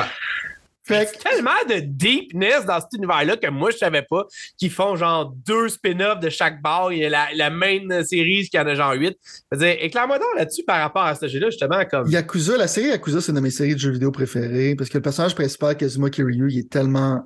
Fait 0.85 1.07
tellement 1.23 1.51
de 1.69 1.81
deepness 1.81 2.67
dans 2.67 2.81
cet 2.81 2.89
univers-là 2.95 3.37
que 3.37 3.49
moi, 3.49 3.71
je 3.71 3.77
savais 3.77 4.03
pas 4.03 4.27
qu'ils 4.59 4.71
font 4.71 4.97
genre 4.97 5.33
deux 5.47 5.69
spin-offs 5.69 6.19
de 6.19 6.29
chaque 6.29 6.61
bar. 6.61 6.93
Il 6.93 6.99
y 6.99 7.05
a 7.05 7.09
la, 7.09 7.29
la 7.37 7.51
main 7.51 8.03
series 8.03 8.49
qui 8.51 8.59
en 8.59 8.67
a 8.67 8.75
genre 8.75 8.95
huit. 8.95 9.17
Éclaire-moi 9.53 10.19
donc 10.19 10.29
là-dessus 10.37 10.65
par 10.65 10.81
rapport 10.81 11.05
à 11.05 11.15
ce 11.15 11.29
jeu-là, 11.29 11.51
justement. 11.51 11.85
comme 11.85 12.09
Yakuza, 12.11 12.57
la 12.57 12.67
série 12.67 12.89
Yakuza, 12.89 13.21
c'est 13.21 13.31
une 13.31 13.37
de 13.37 13.41
mes 13.41 13.51
séries 13.51 13.75
de 13.75 13.81
jeux 13.81 13.93
vidéo 13.93 14.11
préférées 14.11 14.75
parce 14.75 14.91
que 14.91 14.99
le 14.99 15.03
personnage 15.03 15.35
principal, 15.35 15.77
Kazuma 15.77 16.11
Kiryu, 16.11 16.51
il 16.51 16.59
est 16.59 16.71
tellement. 16.71 17.25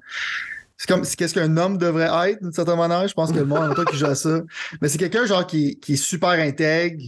C'est 0.77 0.89
comme 0.89 1.07
qu'est-ce 1.07 1.33
qu'un 1.33 1.57
homme 1.57 1.79
devrait 1.79 2.31
être 2.31 2.43
d'une 2.43 2.53
certaine 2.53 2.77
manière. 2.77 3.09
Je 3.09 3.15
pense 3.15 3.33
que 3.33 3.39
le 3.39 3.47
monde 3.47 3.59
en 3.61 3.69
même 3.75 3.85
qui 3.87 3.97
joue 3.97 4.05
à 4.05 4.15
ça. 4.15 4.43
Mais 4.83 4.89
c'est 4.89 4.99
quelqu'un 4.99 5.25
genre 5.25 5.47
qui, 5.47 5.79
qui 5.81 5.95
est 5.95 5.97
super 5.97 6.31
intègre 6.33 7.03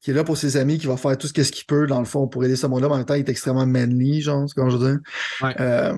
qui 0.00 0.10
est 0.10 0.14
là 0.14 0.24
pour 0.24 0.36
ses 0.36 0.56
amis, 0.56 0.78
qui 0.78 0.86
va 0.86 0.96
faire 0.96 1.16
tout 1.18 1.26
ce 1.26 1.32
qu'il 1.32 1.66
peut, 1.66 1.86
dans 1.86 1.98
le 1.98 2.06
fond, 2.06 2.26
pour 2.26 2.44
aider 2.44 2.56
ce 2.56 2.66
monde-là, 2.66 2.88
mais 2.88 2.94
en 2.94 2.96
même 2.98 3.06
temps, 3.06 3.14
il 3.14 3.20
est 3.20 3.28
extrêmement 3.28 3.66
manly, 3.66 4.22
genre, 4.22 4.48
c'est 4.48 4.54
comme 4.54 4.70
je 4.70 4.76
veux 4.76 4.90
dire. 4.90 5.00
Ouais. 5.42 5.54
Euh, 5.60 5.94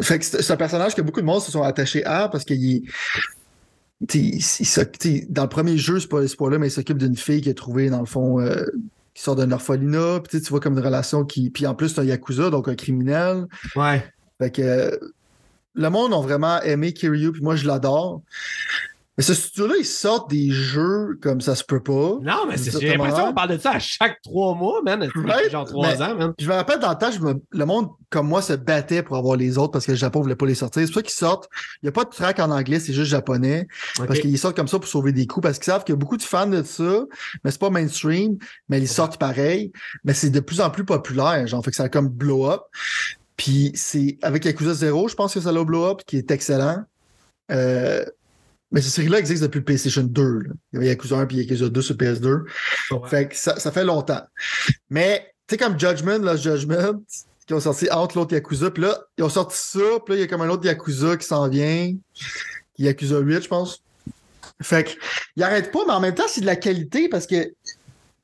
fait 0.00 0.18
que 0.18 0.24
c'est 0.24 0.50
un 0.50 0.56
personnage 0.56 0.94
que 0.94 1.00
beaucoup 1.00 1.20
de 1.20 1.26
monde 1.26 1.40
se 1.40 1.50
sont 1.50 1.62
attachés 1.62 2.04
à 2.04 2.28
parce 2.28 2.44
qu'il 2.44 2.82
dans 4.00 5.42
le 5.42 5.48
premier 5.48 5.78
jeu, 5.78 6.00
c'est 6.00 6.08
pas 6.08 6.26
spoiler, 6.26 6.58
mais 6.58 6.68
il 6.68 6.70
s'occupe 6.70 6.98
d'une 6.98 7.16
fille 7.16 7.40
qui 7.40 7.48
est 7.48 7.54
trouvée, 7.54 7.88
dans 7.88 8.00
le 8.00 8.06
fond, 8.06 8.40
euh, 8.40 8.66
qui 9.14 9.22
sort 9.22 9.36
d'un 9.36 9.50
orphelinat. 9.52 10.20
Puis 10.20 10.42
tu 10.42 10.50
vois 10.50 10.60
comme 10.60 10.74
une 10.74 10.84
relation 10.84 11.24
qui. 11.24 11.50
Puis 11.50 11.66
en 11.66 11.74
plus, 11.74 11.90
c'est 11.90 12.00
un 12.00 12.04
Yakuza, 12.04 12.50
donc 12.50 12.68
un 12.68 12.74
criminel. 12.74 13.46
Ouais. 13.74 14.04
Fait 14.38 14.50
que 14.50 15.00
le 15.74 15.88
monde 15.88 16.12
a 16.12 16.20
vraiment 16.20 16.60
aimé 16.62 16.92
Kiryu, 16.92 17.32
puis 17.32 17.42
moi, 17.42 17.56
je 17.56 17.66
l'adore. 17.66 18.22
Mais 19.16 19.22
ce 19.22 19.32
studio-là, 19.32 19.74
ils 19.78 19.86
sortent 19.86 20.28
des 20.30 20.50
jeux 20.50 21.18
comme 21.22 21.40
ça 21.40 21.54
se 21.54 21.64
peut 21.64 21.82
pas. 21.82 22.18
Non, 22.22 22.46
mais 22.48 22.56
j'ai 22.58 22.88
l'impression 22.88 23.28
qu'on 23.28 23.34
parle 23.34 23.56
de 23.56 23.58
ça 23.58 23.72
à 23.72 23.78
chaque 23.78 24.20
trois 24.22 24.54
mois, 24.54 24.82
man. 24.82 25.08
Right? 25.14 25.50
Genre 25.50 25.64
trois 25.64 26.02
ans, 26.02 26.14
man. 26.14 26.34
Je 26.38 26.46
me 26.46 26.52
rappelle 26.52 26.80
dans 26.80 26.90
le 26.90 26.98
temps, 26.98 27.10
le 27.50 27.64
monde 27.64 27.88
comme 28.10 28.28
moi 28.28 28.42
se 28.42 28.52
battait 28.52 29.02
pour 29.02 29.16
avoir 29.16 29.36
les 29.36 29.56
autres 29.56 29.72
parce 29.72 29.86
que 29.86 29.92
le 29.92 29.96
Japon 29.96 30.20
voulait 30.20 30.36
pas 30.36 30.46
les 30.46 30.54
sortir. 30.54 30.82
C'est 30.82 30.88
pour 30.88 30.96
ça 30.96 31.02
qu'ils 31.02 31.12
sortent. 31.12 31.48
Il 31.82 31.86
n'y 31.86 31.88
a 31.88 31.92
pas 31.92 32.04
de 32.04 32.10
track 32.10 32.38
en 32.40 32.50
anglais, 32.50 32.78
c'est 32.78 32.92
juste 32.92 33.10
japonais. 33.10 33.66
Parce 34.06 34.20
qu'ils 34.20 34.38
sortent 34.38 34.56
comme 34.56 34.68
ça 34.68 34.78
pour 34.78 34.88
sauver 34.88 35.12
des 35.12 35.26
coups. 35.26 35.42
Parce 35.42 35.58
qu'ils 35.58 35.72
savent 35.72 35.84
qu'il 35.84 35.94
y 35.94 35.96
a 35.96 35.98
beaucoup 35.98 36.18
de 36.18 36.22
fans 36.22 36.46
de 36.46 36.62
ça, 36.62 37.04
mais 37.42 37.50
c'est 37.50 37.60
pas 37.60 37.70
mainstream. 37.70 38.36
Mais 38.68 38.78
ils 38.80 38.88
sortent 38.88 39.18
pareil. 39.18 39.72
Mais 40.04 40.12
c'est 40.12 40.30
de 40.30 40.40
plus 40.40 40.60
en 40.60 40.70
plus 40.70 40.84
populaire. 40.84 41.46
Genre, 41.46 41.64
fait 41.64 41.70
que 41.70 41.76
ça 41.76 41.84
a 41.84 41.88
comme 41.88 42.08
blow 42.08 42.50
up. 42.50 42.62
Puis 43.36 43.72
c'est 43.74 44.18
avec 44.22 44.44
Yakuza 44.44 44.74
0, 44.74 45.08
je 45.08 45.14
pense 45.14 45.34
que 45.34 45.40
ça 45.40 45.52
l'a 45.52 45.62
blow 45.62 45.84
up, 45.84 46.02
qui 46.06 46.16
est 46.16 46.30
excellent. 46.30 46.84
Euh, 47.50 48.04
Mais 48.72 48.82
cette 48.82 48.92
série-là 48.92 49.18
existe 49.18 49.42
depuis 49.42 49.58
le 49.58 49.64
PlayStation 49.64 50.02
2. 50.02 50.22
là. 50.22 50.50
Il 50.72 50.76
y 50.76 50.78
avait 50.78 50.86
Yakuza 50.88 51.16
1 51.16 51.28
et 51.28 51.34
Yakuza 51.34 51.68
2 51.68 51.82
sur 51.82 51.94
PS2. 51.94 52.42
Fait 53.08 53.28
que 53.28 53.36
ça, 53.36 53.58
ça 53.58 53.70
fait 53.70 53.84
longtemps. 53.84 54.22
Mais, 54.90 55.32
tu 55.46 55.54
sais, 55.54 55.56
comme 55.58 55.78
Judgment, 55.78 56.18
Lost 56.18 56.42
Judgment, 56.42 57.02
qui 57.46 57.54
ont 57.54 57.60
sorti 57.60 57.88
entre 57.90 58.18
l'autre 58.18 58.34
Yakuza, 58.34 58.70
puis 58.72 58.82
là, 58.82 58.98
ils 59.16 59.24
ont 59.24 59.28
sorti 59.28 59.56
ça, 59.56 60.00
puis 60.04 60.14
là, 60.14 60.16
il 60.16 60.20
y 60.20 60.22
a 60.24 60.26
comme 60.26 60.42
un 60.42 60.48
autre 60.48 60.64
Yakuza 60.64 61.16
qui 61.16 61.26
s'en 61.26 61.48
vient. 61.48 61.92
Yakuza 62.78 63.20
8, 63.20 63.42
je 63.44 63.48
pense. 63.48 63.82
Fait 64.62 64.84
que, 64.84 64.90
il 65.36 65.42
arrête 65.42 65.70
pas, 65.70 65.80
mais 65.86 65.92
en 65.92 66.00
même 66.00 66.14
temps, 66.14 66.26
c'est 66.28 66.40
de 66.40 66.46
la 66.46 66.56
qualité 66.56 67.08
parce 67.08 67.26
que 67.26 67.52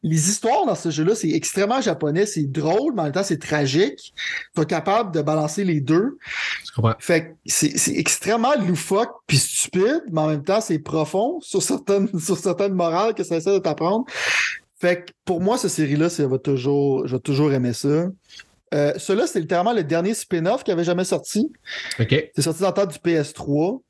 les 0.03 0.29
histoires 0.31 0.66
dans 0.66 0.74
ce 0.74 0.91
jeu-là, 0.91 1.15
c'est 1.15 1.31
extrêmement 1.31 1.81
japonais, 1.81 2.27
c'est 2.27 2.51
drôle, 2.51 2.93
mais 2.95 3.03
en 3.03 3.05
même 3.05 3.12
temps, 3.12 3.23
c'est 3.23 3.39
tragique. 3.39 4.12
Ils 4.55 4.61
sont 4.61 4.66
capables 4.66 5.15
de 5.15 5.23
balancer 5.23 5.65
les 5.65 5.81
deux. 5.81 6.19
Je 6.66 6.73
comprends. 6.73 6.95
Fait 6.99 7.27
que 7.27 7.29
c'est 7.47 7.97
extrêmement 7.97 8.55
loufoque 8.57 9.12
puis 9.27 9.39
stupide, 9.39 10.03
mais 10.11 10.20
en 10.20 10.29
même 10.29 10.45
temps, 10.45 10.61
c'est 10.61 10.81
profond 10.81 11.39
sur 11.43 11.62
certaines, 11.62 12.09
sur 12.19 12.37
certaines 12.37 12.74
morales 12.74 13.15
que 13.15 13.23
ça 13.23 13.37
essaie 13.37 13.53
de 13.53 13.59
t'apprendre. 13.59 14.05
Fait 14.81 15.05
que 15.05 15.12
pour 15.24 15.41
moi, 15.41 15.57
cette 15.57 15.70
série-là, 15.70 16.11
ça 16.11 16.27
va 16.27 16.39
toujours, 16.39 17.07
je 17.07 17.15
vais 17.15 17.20
toujours 17.20 17.53
aimer 17.53 17.73
ça. 17.73 18.09
Euh, 18.74 18.93
Celui-là, 18.97 19.29
c'est 19.29 19.39
littéralement 19.39 19.73
le 19.73 19.85
dernier 19.85 20.15
spin-off 20.15 20.65
qui 20.65 20.73
avait 20.73 20.83
jamais 20.83 21.05
sorti. 21.05 21.53
OK. 22.01 22.31
C'est 22.35 22.43
sorti 22.43 22.62
dans 22.62 22.69
le 22.69 22.74
temps 22.74 22.87
du 22.87 22.99
PS3. 22.99 23.81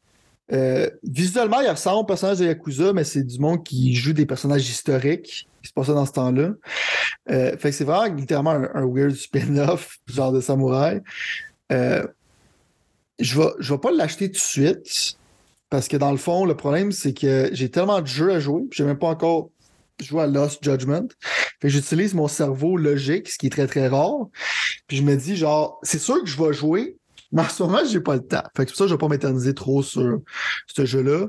Euh, 0.53 0.91
visuellement, 1.03 1.61
il 1.61 1.69
ressemble 1.69 2.01
au 2.01 2.05
personnage 2.05 2.39
de 2.39 2.47
Yakuza, 2.47 2.93
mais 2.93 3.05
c'est 3.05 3.23
du 3.23 3.39
monde 3.39 3.65
qui 3.65 3.95
joue 3.95 4.13
des 4.13 4.27
personnages 4.27 4.69
historiques. 4.69 5.49
qui 5.63 5.69
se 5.69 5.73
passait 5.73 5.95
dans 5.95 6.07
ce 6.07 6.13
temps-là. 6.13 6.51
Euh, 7.31 7.57
fait 7.57 7.71
que 7.71 7.77
c'est 7.77 7.85
vraiment 7.85 8.13
littéralement 8.13 8.51
un, 8.51 8.85
weird 8.85 9.15
spin-off, 9.15 9.99
genre 10.07 10.33
de 10.33 10.41
samouraï. 10.41 11.01
Euh, 11.71 12.05
je 13.21 13.39
vais, 13.39 13.49
je 13.61 13.73
vais 13.73 13.79
pas 13.79 13.93
l'acheter 13.93 14.27
tout 14.29 14.39
de 14.39 14.39
suite. 14.39 15.17
Parce 15.71 15.89
que 15.89 15.97
dans 15.97 16.11
le 16.11 16.19
fond, 16.19 16.45
le 16.45 16.55
problème, 16.55 16.93
c'est 16.93 17.15
que 17.15 17.49
j'ai 17.53 17.71
tellement 17.71 18.03
de 18.03 18.07
jeux 18.07 18.31
à 18.31 18.41
jouer, 18.41 18.65
j'ai 18.73 18.85
même 18.85 18.99
pas 18.99 19.07
encore 19.07 19.49
joué 20.01 20.23
à 20.23 20.27
Lost 20.27 20.63
Judgment. 20.63 21.09
J'utilise 21.63 22.13
mon 22.13 22.29
cerveau 22.29 22.77
logique, 22.77 23.31
ce 23.31 23.39
qui 23.39 23.47
est 23.47 23.51
très 23.51 23.67
très 23.67 23.89
rare. 23.89 24.27
Puis 24.87 24.99
je 24.99 25.03
me 25.03 25.17
dis, 25.17 25.35
genre, 25.35 25.79
c'est 25.83 25.99
sûr 25.99 26.23
que 26.23 26.29
je 26.29 26.43
vais 26.43 26.53
jouer, 26.53 26.99
mais 27.33 27.43
en 27.43 27.49
ce 27.49 27.63
moment, 27.63 27.81
j'ai 27.91 28.01
pas 28.01 28.15
le 28.15 28.27
temps. 28.27 28.43
Fait 28.57 28.65
que 28.65 28.71
pour 28.71 28.79
ça 28.79 28.87
je 28.87 28.95
vais 28.95 28.99
pas 28.99 29.09
m'éterniser 29.09 29.55
trop 29.55 29.83
sur 29.83 30.21
ce 30.67 30.85
jeu-là. 30.85 31.29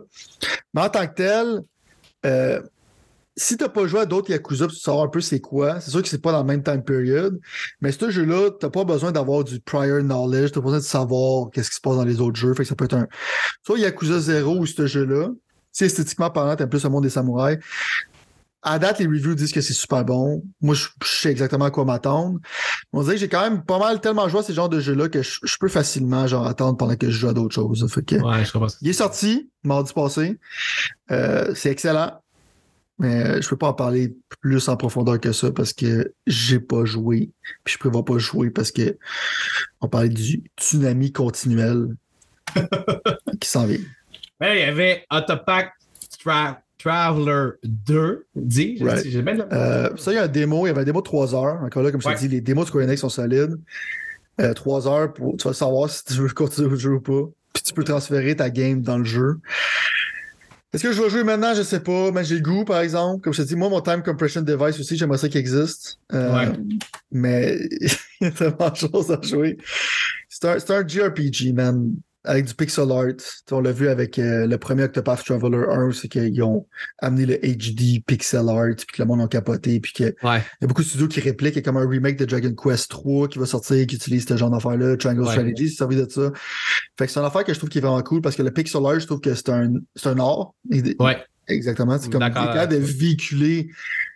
Mais 0.73 0.81
en 0.81 0.89
tant 0.89 1.07
que 1.07 1.13
tel, 1.13 1.61
euh, 2.25 2.61
si 3.35 3.57
t'as 3.57 3.69
pas 3.69 3.87
joué 3.87 4.01
à 4.01 4.05
d'autres 4.05 4.29
Yakuza, 4.29 4.67
tu 4.67 4.75
sauras 4.75 5.05
un 5.05 5.07
peu 5.07 5.21
c'est 5.21 5.39
quoi. 5.39 5.79
C'est 5.79 5.91
sûr 5.91 6.01
que 6.01 6.07
c'est 6.07 6.21
pas 6.21 6.31
dans 6.31 6.41
le 6.41 6.45
même 6.45 6.61
time 6.61 6.83
period. 6.83 7.39
Mais 7.81 7.91
ce 7.91 8.09
jeu-là, 8.09 8.51
t'as 8.59 8.69
pas 8.69 8.83
besoin 8.83 9.11
d'avoir 9.11 9.43
du 9.43 9.59
prior 9.59 10.01
knowledge. 10.01 10.51
T'as 10.51 10.59
pas 10.59 10.65
besoin 10.65 10.79
de 10.79 10.83
savoir 10.83 11.49
qu'est-ce 11.51 11.69
qui 11.69 11.77
se 11.77 11.81
passe 11.81 11.95
dans 11.95 12.05
les 12.05 12.21
autres 12.21 12.37
jeux. 12.37 12.53
Fait 12.53 12.63
que 12.63 12.69
ça 12.69 12.75
peut 12.75 12.85
être 12.85 12.95
un, 12.95 13.07
soit 13.65 13.79
Yakuza 13.79 14.19
0 14.19 14.57
ou 14.57 14.65
ce 14.65 14.85
jeu-là. 14.85 15.29
Si 15.71 15.85
esthétiquement 15.85 16.29
parlant, 16.29 16.55
t'aimes 16.55 16.69
plus 16.69 16.83
le 16.83 16.89
monde 16.89 17.03
des 17.03 17.09
samouraïs. 17.09 17.57
À 18.65 18.79
date, 18.79 18.99
les 18.99 19.05
reviews 19.07 19.35
disent 19.35 19.51
que 19.51 19.59
c'est 19.61 19.73
super 19.73 20.05
bon. 20.05 20.41
Moi, 20.61 20.73
je, 20.73 20.87
je 21.03 21.07
sais 21.09 21.29
exactement 21.31 21.65
à 21.65 21.71
quoi 21.71 21.83
m'attendre. 21.85 22.39
On 22.93 23.01
dirait 23.03 23.15
que 23.15 23.19
j'ai 23.19 23.27
quand 23.29 23.41
même 23.41 23.63
pas 23.63 23.77
mal 23.77 23.99
tellement 23.99 24.29
joué 24.29 24.39
à 24.39 24.43
ces 24.43 24.53
genres 24.53 24.69
de 24.69 24.79
jeux-là 24.79 25.09
que 25.09 25.21
je, 25.21 25.39
je 25.43 25.55
peux 25.59 25.67
facilement 25.67 26.27
genre 26.27 26.47
attendre 26.47 26.77
pendant 26.77 26.95
que 26.95 27.09
je 27.09 27.17
joue 27.19 27.27
à 27.27 27.33
d'autres 27.33 27.53
choses. 27.53 27.85
Fait 27.93 28.03
que, 28.03 28.15
Ouais, 28.15 28.45
je 28.45 28.51
comprends. 28.53 28.67
il 28.81 28.87
est 28.89 28.93
sorti 28.93 29.49
mardi 29.63 29.91
passé. 29.93 30.39
Euh, 31.11 31.53
c'est 31.55 31.69
excellent. 31.71 32.19
Mais 32.99 33.25
euh, 33.25 33.41
je 33.41 33.49
peux 33.49 33.57
pas 33.57 33.67
en 33.67 33.73
parler 33.73 34.15
plus 34.41 34.69
en 34.69 34.77
profondeur 34.77 35.19
que 35.19 35.31
ça 35.31 35.51
parce 35.51 35.73
que 35.73 36.13
j'ai 36.27 36.59
pas 36.59 36.85
joué. 36.85 37.31
Puis 37.63 37.73
je 37.73 37.79
prévois 37.79 38.05
pas 38.05 38.17
jouer 38.19 38.49
parce 38.51 38.71
que 38.71 38.97
on 39.81 39.87
parlait 39.89 40.09
du 40.09 40.43
tsunami 40.57 41.11
continuel 41.11 41.87
qui 43.41 43.49
s'en 43.49 43.65
vient. 43.65 43.79
Ben, 44.39 44.53
il 44.53 44.59
y 44.59 44.63
avait 44.63 45.05
Autopack 45.11 45.73
Tra- 46.23 46.57
Traveler 46.83 47.51
2, 47.63 48.25
dit. 48.35 48.75
J'ai- 48.77 48.83
Right. 48.85 49.07
J'ai 49.07 49.21
bien 49.21 49.33
de 49.35 49.39
la- 49.39 49.53
Euh, 49.53 49.89
ça, 49.97 50.11
il 50.11 50.15
y 50.15 50.17
a 50.17 50.23
un 50.23 50.27
démo. 50.27 50.65
Il 50.65 50.69
y 50.69 50.71
avait 50.71 50.81
un 50.81 50.85
démo 50.85 50.99
de 50.99 51.05
3 51.05 51.33
heures. 51.33 51.61
Encore 51.63 51.81
là, 51.83 51.91
comme 51.91 52.01
je 52.01 52.07
Ouais. 52.07 52.15
te 52.15 52.19
dis, 52.19 52.27
les 52.27 52.41
démos 52.41 52.65
de 52.65 52.69
Square 52.69 52.83
Enix 52.85 52.99
sont 52.99 53.09
solides. 53.09 53.57
Euh, 54.41 54.53
3 54.53 54.87
heures 54.87 55.13
pour 55.13 55.37
tu 55.37 55.47
vas 55.47 55.53
savoir 55.53 55.89
si 55.89 56.03
tu 56.05 56.13
veux 56.15 56.29
continuer 56.29 56.69
le 56.69 56.75
jeu 56.75 56.91
ou 56.93 57.01
pas. 57.01 57.29
Puis 57.53 57.63
tu 57.63 57.73
peux 57.73 57.83
transférer 57.83 58.35
ta 58.35 58.49
game 58.49 58.81
dans 58.81 58.97
le 58.97 59.03
jeu. 59.05 59.37
Est-ce 60.73 60.81
que 60.81 60.91
je 60.91 61.01
vais 61.03 61.09
jouer 61.09 61.23
maintenant? 61.23 61.53
Je 61.53 61.61
sais 61.61 61.79
pas. 61.81 62.11
Mais 62.11 62.23
j'ai 62.23 62.35
le 62.35 62.41
goût, 62.41 62.65
par 62.65 62.81
exemple. 62.81 63.21
Comme 63.21 63.31
je 63.33 63.43
te 63.43 63.47
dis, 63.47 63.55
moi, 63.55 63.69
mon 63.69 63.79
time 63.81 64.01
compression 64.03 64.41
device 64.41 64.79
aussi, 64.79 64.97
j'aimerais 64.97 65.19
ça 65.19 65.29
qu'il 65.29 65.39
existe. 65.39 65.99
Euh, 66.13 66.33
Ouais. 66.35 66.51
Mais 67.11 67.59
il 67.81 67.91
y 68.21 68.25
a 68.25 68.31
tellement 68.31 68.69
de 68.71 68.75
choses 68.75 69.11
à 69.11 69.19
jouer. 69.21 69.57
C'est 70.29 70.45
un, 70.71 70.75
un 70.75 70.87
JRPG, 70.87 71.53
man. 71.53 71.91
Avec 72.25 72.45
du 72.45 72.53
pixel 72.53 72.89
art. 72.91 73.05
On 73.51 73.59
l'a 73.59 73.71
vu 73.73 73.89
avec 73.89 74.17
euh, 74.17 74.47
le 74.47 74.57
premier 74.57 74.83
Octopath 74.83 75.25
Traveler 75.25 75.65
1, 75.69 75.91
c'est 75.91 76.07
qu'ils 76.07 76.41
ont 76.41 76.65
amené 76.99 77.25
le 77.25 77.35
HD 77.37 78.01
pixel 78.05 78.47
art, 78.47 78.75
puis 78.77 78.85
que 78.93 79.01
le 79.01 79.05
monde 79.05 79.19
a 79.21 79.27
capoté, 79.27 79.79
puis 79.81 79.91
que 79.91 80.03
Ouais. 80.25 80.39
il 80.39 80.61
y 80.61 80.63
a 80.63 80.67
beaucoup 80.67 80.83
de 80.83 80.87
studios 80.87 81.07
qui 81.09 81.19
répliquent. 81.19 81.55
Il 81.55 81.57
y 81.57 81.59
a 81.59 81.61
comme 81.63 81.75
un 81.77 81.87
remake 81.87 82.17
de 82.17 82.25
Dragon 82.25 82.53
Quest 82.55 82.89
3 82.91 83.27
qui 83.27 83.39
va 83.39 83.45
sortir, 83.45 83.85
qui 83.87 83.95
utilise 83.95 84.25
ce 84.25 84.37
genre 84.37 84.49
d'affaire-là. 84.49 84.95
Triangle 84.95 85.21
Ouais. 85.23 85.31
Strategy, 85.31 85.69
c'est 85.69 85.75
servi 85.75 85.97
de 85.97 86.07
ça. 86.09 86.31
Fait 86.97 87.07
que 87.07 87.11
c'est 87.11 87.19
une 87.19 87.25
affaire 87.25 87.43
que 87.43 87.53
je 87.53 87.57
trouve 87.57 87.69
qui 87.69 87.79
est 87.79 87.81
vraiment 87.81 88.01
cool 88.03 88.21
parce 88.21 88.35
que 88.37 88.43
le 88.43 88.51
pixel 88.51 88.85
art, 88.85 88.99
je 88.99 89.05
trouve 89.05 89.19
que 89.19 89.33
c'est 89.35 89.49
un, 89.49 89.73
c'est 89.95 90.07
un 90.09 90.19
art. 90.19 90.53
Et- 90.71 90.95
Ouais. 90.99 91.17
Exactement. 91.49 91.97
C'est 91.99 92.09
comme 92.09 92.21
capable 92.21 92.71
de 92.71 92.77
véhiculer 92.77 93.67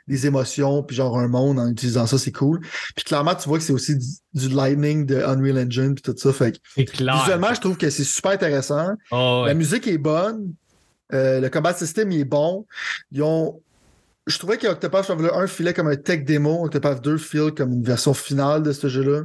des 0.07 0.25
émotions, 0.25 0.83
puis 0.83 0.95
genre 0.95 1.17
un 1.19 1.27
monde 1.27 1.59
en 1.59 1.67
utilisant 1.69 2.05
ça, 2.07 2.17
c'est 2.17 2.31
cool. 2.31 2.61
Puis 2.95 3.03
clairement, 3.03 3.35
tu 3.35 3.47
vois 3.49 3.57
que 3.57 3.63
c'est 3.63 3.73
aussi 3.73 3.97
du, 3.97 4.05
du 4.33 4.49
Lightning 4.49 5.05
de 5.05 5.17
Unreal 5.17 5.57
Engine, 5.57 5.95
puis 5.95 6.01
tout 6.01 6.15
ça. 6.17 6.31
Fait 6.33 6.59
clair. 6.85 7.17
visuellement, 7.19 7.53
je 7.53 7.59
trouve 7.61 7.77
que 7.77 7.89
c'est 7.89 8.03
super 8.03 8.31
intéressant. 8.31 8.89
Oh, 9.11 9.41
ouais. 9.43 9.49
La 9.49 9.53
musique 9.53 9.87
est 9.87 9.97
bonne. 9.97 10.53
Euh, 11.13 11.39
le 11.39 11.49
combat 11.49 11.73
system 11.73 12.11
il 12.11 12.19
est 12.21 12.25
bon. 12.25 12.65
Ils 13.11 13.23
ont. 13.23 13.61
Je 14.25 14.37
trouvais 14.39 14.57
qu'Octopath 14.57 15.05
Traveler 15.05 15.29
1 15.33 15.47
filait 15.47 15.73
comme 15.73 15.87
un 15.87 15.95
tech 15.95 16.25
démo. 16.25 16.65
Octopath 16.65 17.01
2 17.01 17.17
file 17.17 17.51
comme 17.55 17.71
une 17.71 17.83
version 17.83 18.13
finale 18.13 18.61
de 18.61 18.73
ce 18.73 18.89
jeu-là. 18.89 19.21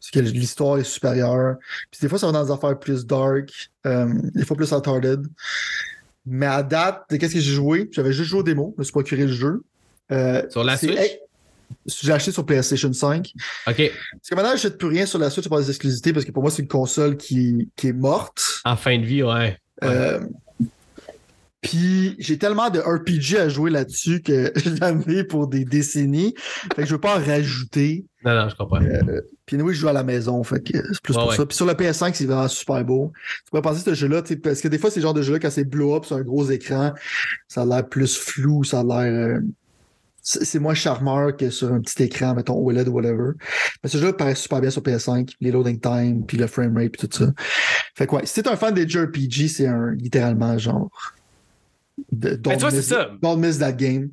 Parce 0.00 0.10
que 0.10 0.18
l'histoire 0.18 0.78
est 0.78 0.82
supérieure. 0.84 1.54
Puis 1.92 2.00
des 2.02 2.08
fois, 2.08 2.18
ça 2.18 2.26
va 2.26 2.32
dans 2.32 2.44
des 2.44 2.50
affaires 2.50 2.76
plus 2.76 3.06
dark. 3.06 3.48
euh, 3.86 4.12
des 4.34 4.44
fois 4.44 4.56
plus 4.56 4.72
uncharted. 4.72 5.24
Mais 6.26 6.46
à 6.46 6.64
date, 6.64 7.04
de 7.10 7.16
qu'est-ce 7.16 7.34
que 7.34 7.40
j'ai 7.40 7.52
joué? 7.52 7.88
J'avais 7.92 8.12
juste 8.12 8.28
joué 8.28 8.40
au 8.40 8.42
démo. 8.42 8.74
Je 8.76 8.80
me 8.80 8.84
suis 8.84 8.92
procuré 8.92 9.22
le 9.22 9.32
jeu. 9.32 9.62
Euh, 10.12 10.42
Sur 10.50 10.64
la 10.64 10.76
Switch? 10.76 10.98
j'ai 11.86 12.12
acheté 12.12 12.32
sur 12.32 12.44
PlayStation 12.44 12.92
5. 12.92 13.32
OK. 13.68 13.76
Parce 13.76 14.28
que 14.28 14.34
maintenant, 14.34 14.56
je 14.56 14.68
plus 14.68 14.88
rien 14.88 15.06
sur 15.06 15.18
la 15.20 15.30
Switch 15.30 15.48
pour 15.48 15.58
des 15.60 15.68
exclusivités 15.68 16.12
parce 16.12 16.24
que 16.24 16.32
pour 16.32 16.42
moi, 16.42 16.50
c'est 16.50 16.62
une 16.62 16.68
console 16.68 17.16
qui, 17.16 17.68
qui 17.76 17.88
est 17.88 17.92
morte. 17.92 18.60
En 18.64 18.76
fin 18.76 18.98
de 18.98 19.04
vie, 19.04 19.22
ouais. 19.22 19.56
Euh, 19.84 20.20
Puis 21.62 22.16
j'ai 22.18 22.38
tellement 22.38 22.70
de 22.70 22.78
RPG 22.80 23.36
à 23.38 23.48
jouer 23.50 23.70
là-dessus 23.70 24.20
que 24.22 24.50
j'en 24.80 25.00
ai 25.02 25.24
pour 25.24 25.46
des 25.46 25.64
décennies. 25.64 26.34
Fait 26.74 26.82
que 26.82 26.86
je 26.86 26.92
veux 26.94 27.00
pas 27.00 27.18
en 27.18 27.22
rajouter. 27.22 28.04
Non, 28.24 28.34
non, 28.34 28.48
je 28.48 28.56
comprends. 28.56 28.80
Puis 29.46 29.60
oui, 29.60 29.74
je 29.74 29.80
joue 29.80 29.88
à 29.88 29.92
la 29.92 30.02
maison. 30.04 30.42
Fait 30.42 30.60
que 30.62 30.78
c'est 30.78 31.02
plus 31.02 31.14
Ouais, 31.14 31.20
pour 31.22 31.30
ouais. 31.30 31.36
ça. 31.36 31.46
Puis 31.46 31.56
sur 31.56 31.66
le 31.66 31.74
PS5, 31.74 32.14
c'est 32.14 32.24
vraiment 32.24 32.48
super 32.48 32.82
beau. 32.84 33.12
Tu 33.44 33.50
pourrais 33.50 33.62
penser 33.62 33.84
que 33.84 33.90
ce 33.90 33.94
jeu-là, 33.94 34.22
parce 34.42 34.60
que 34.60 34.68
des 34.68 34.78
fois, 34.78 34.90
ces 34.90 35.00
genres 35.02 35.14
de 35.14 35.22
jeux-là, 35.22 35.38
quand 35.38 35.50
c'est 35.50 35.64
blow 35.64 35.94
up 35.96 36.04
sur 36.06 36.16
un 36.16 36.22
gros 36.22 36.50
écran, 36.50 36.94
ça 37.46 37.62
a 37.62 37.64
l'air 37.66 37.86
plus 37.88 38.16
flou, 38.16 38.64
ça 38.64 38.80
a 38.80 38.84
l'air. 38.84 39.12
euh, 39.36 39.40
c'est 40.22 40.58
moins 40.58 40.74
charmeur 40.74 41.36
que 41.36 41.50
sur 41.50 41.72
un 41.72 41.80
petit 41.80 42.02
écran, 42.04 42.34
mettons 42.34 42.54
OLED 42.58 42.88
ou 42.88 42.92
whatever. 42.92 43.32
Mais 43.82 43.88
ce 43.90 43.98
jeu-là 43.98 44.12
paraît 44.12 44.34
super 44.34 44.60
bien 44.60 44.70
sur 44.70 44.82
PS5, 44.82 45.34
les 45.40 45.50
loading 45.50 45.80
time, 45.80 46.24
puis 46.26 46.36
le 46.36 46.46
frame 46.46 46.76
rate, 46.76 46.92
puis 46.92 47.08
tout 47.08 47.16
ça. 47.16 47.32
Fait 47.94 48.06
que 48.06 48.14
ouais, 48.16 48.22
si 48.26 48.42
t'es 48.42 48.48
un 48.48 48.56
fan 48.56 48.74
des 48.74 48.88
JRPG, 48.88 49.48
c'est 49.48 49.66
un 49.66 49.92
littéralement 49.94 50.56
genre. 50.58 50.88
De, 52.12 52.30
don't 52.36 52.52
Mais 52.52 52.56
tu 52.56 52.60
vois, 52.62 52.70
c'est 52.70 52.76
miss- 52.78 52.86
ça. 52.88 53.10
Don't 53.22 53.38
miss 53.40 53.58
that 53.58 53.72
game. 53.72 54.10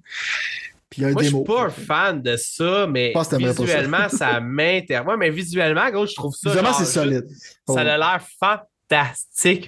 Puis 0.89 1.01
il 1.01 1.03
y 1.03 1.05
a 1.05 1.09
un 1.09 1.11
Moi, 1.11 1.23
je 1.23 1.27
démo. 1.29 1.43
suis 1.45 1.53
pas 1.53 1.63
un 1.65 1.69
fan 1.69 2.21
de 2.21 2.35
ça, 2.37 2.87
mais 2.89 3.13
ça. 3.13 3.37
visuellement, 3.37 4.09
ça 4.09 4.39
m'intéresse. 4.41 5.05
Moi, 5.05 5.17
mais 5.17 5.29
visuellement, 5.29 5.89
gros, 5.91 6.05
je 6.05 6.15
trouve 6.15 6.33
ça. 6.35 6.53
Genre, 6.53 6.75
c'est 6.77 6.85
solide. 6.85 7.25
Ça 7.67 7.73
Ouais. 7.73 7.81
a 7.81 7.97
l'air 7.97 8.21
fantastique 8.39 8.69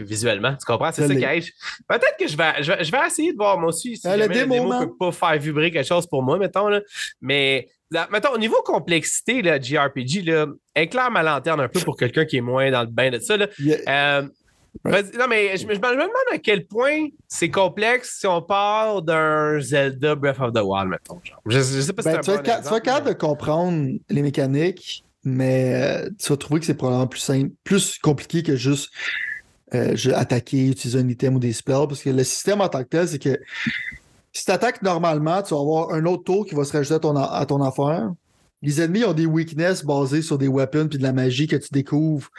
visuellement. 0.01 0.55
Tu 0.55 0.65
comprends? 0.65 0.91
C'est 0.91 1.07
ça 1.07 1.15
qui 1.15 1.25
arrive. 1.25 1.49
Peut-être 1.87 2.15
que 2.19 2.27
je 2.27 2.37
vais, 2.37 2.63
je 2.63 2.71
vais, 2.71 2.83
je 2.83 2.91
vais 2.91 3.05
essayer 3.07 3.31
de 3.31 3.37
voir 3.37 3.57
moi 3.59 3.69
aussi 3.69 3.97
si 3.97 4.07
Ah, 4.07 4.15
le 4.17 4.27
démo, 4.27 4.67
man. 4.67 4.87
peut 4.87 4.95
pas 4.97 5.11
faire 5.11 5.37
vibrer 5.39 5.71
quelque 5.71 5.87
chose 5.87 6.07
pour 6.07 6.23
moi, 6.23 6.37
mettons. 6.37 6.67
Là. 6.67 6.81
Mais 7.21 7.67
là, 7.91 8.07
mettons, 8.11 8.33
au 8.33 8.37
niveau 8.37 8.61
complexité, 8.63 9.41
là, 9.41 9.59
JRPG, 9.59 10.23
là, 10.25 10.47
éclaire 10.75 11.11
ma 11.11 11.23
lanterne 11.23 11.59
un 11.61 11.67
peu 11.67 11.79
pour 11.81 11.97
quelqu'un 11.97 12.25
qui 12.25 12.37
est 12.37 12.41
moins 12.41 12.71
dans 12.71 12.81
le 12.81 12.87
bain 12.87 13.09
de 13.09 13.19
ça. 13.19 13.35
Là. 13.37 13.47
Euh, 13.87 14.21
non, 14.85 15.25
mais 15.27 15.57
je, 15.57 15.65
me- 15.65 15.73
je 15.73 15.79
demande 15.79 16.09
à 16.31 16.37
quel 16.37 16.65
point 16.67 17.07
c'est 17.27 17.49
complexe 17.49 18.17
si 18.19 18.27
on 18.27 18.41
parle 18.41 19.03
d'un 19.03 19.59
Zelda 19.59 20.13
Breath 20.15 20.39
of 20.39 20.53
the 20.53 20.61
Wild, 20.63 20.89
mettons. 20.89 21.19
genre. 21.23 21.41
Je, 21.47 21.57
je 21.59 21.81
sais 21.81 21.91
pas 21.93 22.03
si 22.03 22.09
Ben, 22.09 22.19
tu, 22.21 22.29
un 22.29 22.33
vas 22.35 22.39
être 22.41 22.63
tu 22.63 22.69
vas 22.69 22.79
capable 22.79 23.07
de 23.09 23.13
comprendre 23.13 23.89
les 24.09 24.21
mécaniques, 24.21 25.03
mais 25.23 25.73
euh, 25.75 26.09
tu 26.19 26.29
vas 26.29 26.37
trouver 26.37 26.59
que 26.59 26.65
c'est 26.65 26.73
probablement 26.73 27.07
plus 27.07 27.19
simple, 27.19 27.51
plus 27.63 27.97
compliqué 27.99 28.43
que 28.43 28.55
juste 28.55 28.89
euh, 29.73 29.95
attaquer, 30.15 30.67
utiliser 30.67 30.99
un 30.99 31.07
item 31.07 31.35
ou 31.35 31.39
des 31.39 31.53
spells, 31.53 31.87
parce 31.87 32.01
que 32.01 32.09
le 32.09 32.23
système 32.23 32.61
en 32.61 32.69
tant 32.69 32.83
que 32.83 32.89
tel, 32.89 33.07
c'est 33.07 33.19
que 33.19 33.39
si 34.31 34.45
tu 34.45 34.51
attaques 34.51 34.81
normalement, 34.81 35.41
tu 35.41 35.53
vas 35.53 35.59
avoir 35.59 35.93
un 35.93 36.05
autre 36.05 36.23
tour 36.23 36.45
qui 36.45 36.55
va 36.55 36.63
se 36.63 36.73
rajouter 36.73 36.95
à 36.95 36.99
ton, 36.99 37.15
a- 37.15 37.35
à 37.35 37.45
ton 37.45 37.61
affaire. 37.63 38.11
Les 38.61 38.81
ennemis 38.81 39.05
ont 39.05 39.13
des 39.13 39.25
weaknesses 39.25 39.85
basées 39.85 40.21
sur 40.21 40.37
des 40.37 40.47
weapons 40.47 40.87
puis 40.87 40.97
de 40.97 41.03
la 41.03 41.13
magie 41.13 41.47
que 41.47 41.55
tu 41.55 41.69
découvres 41.71 42.29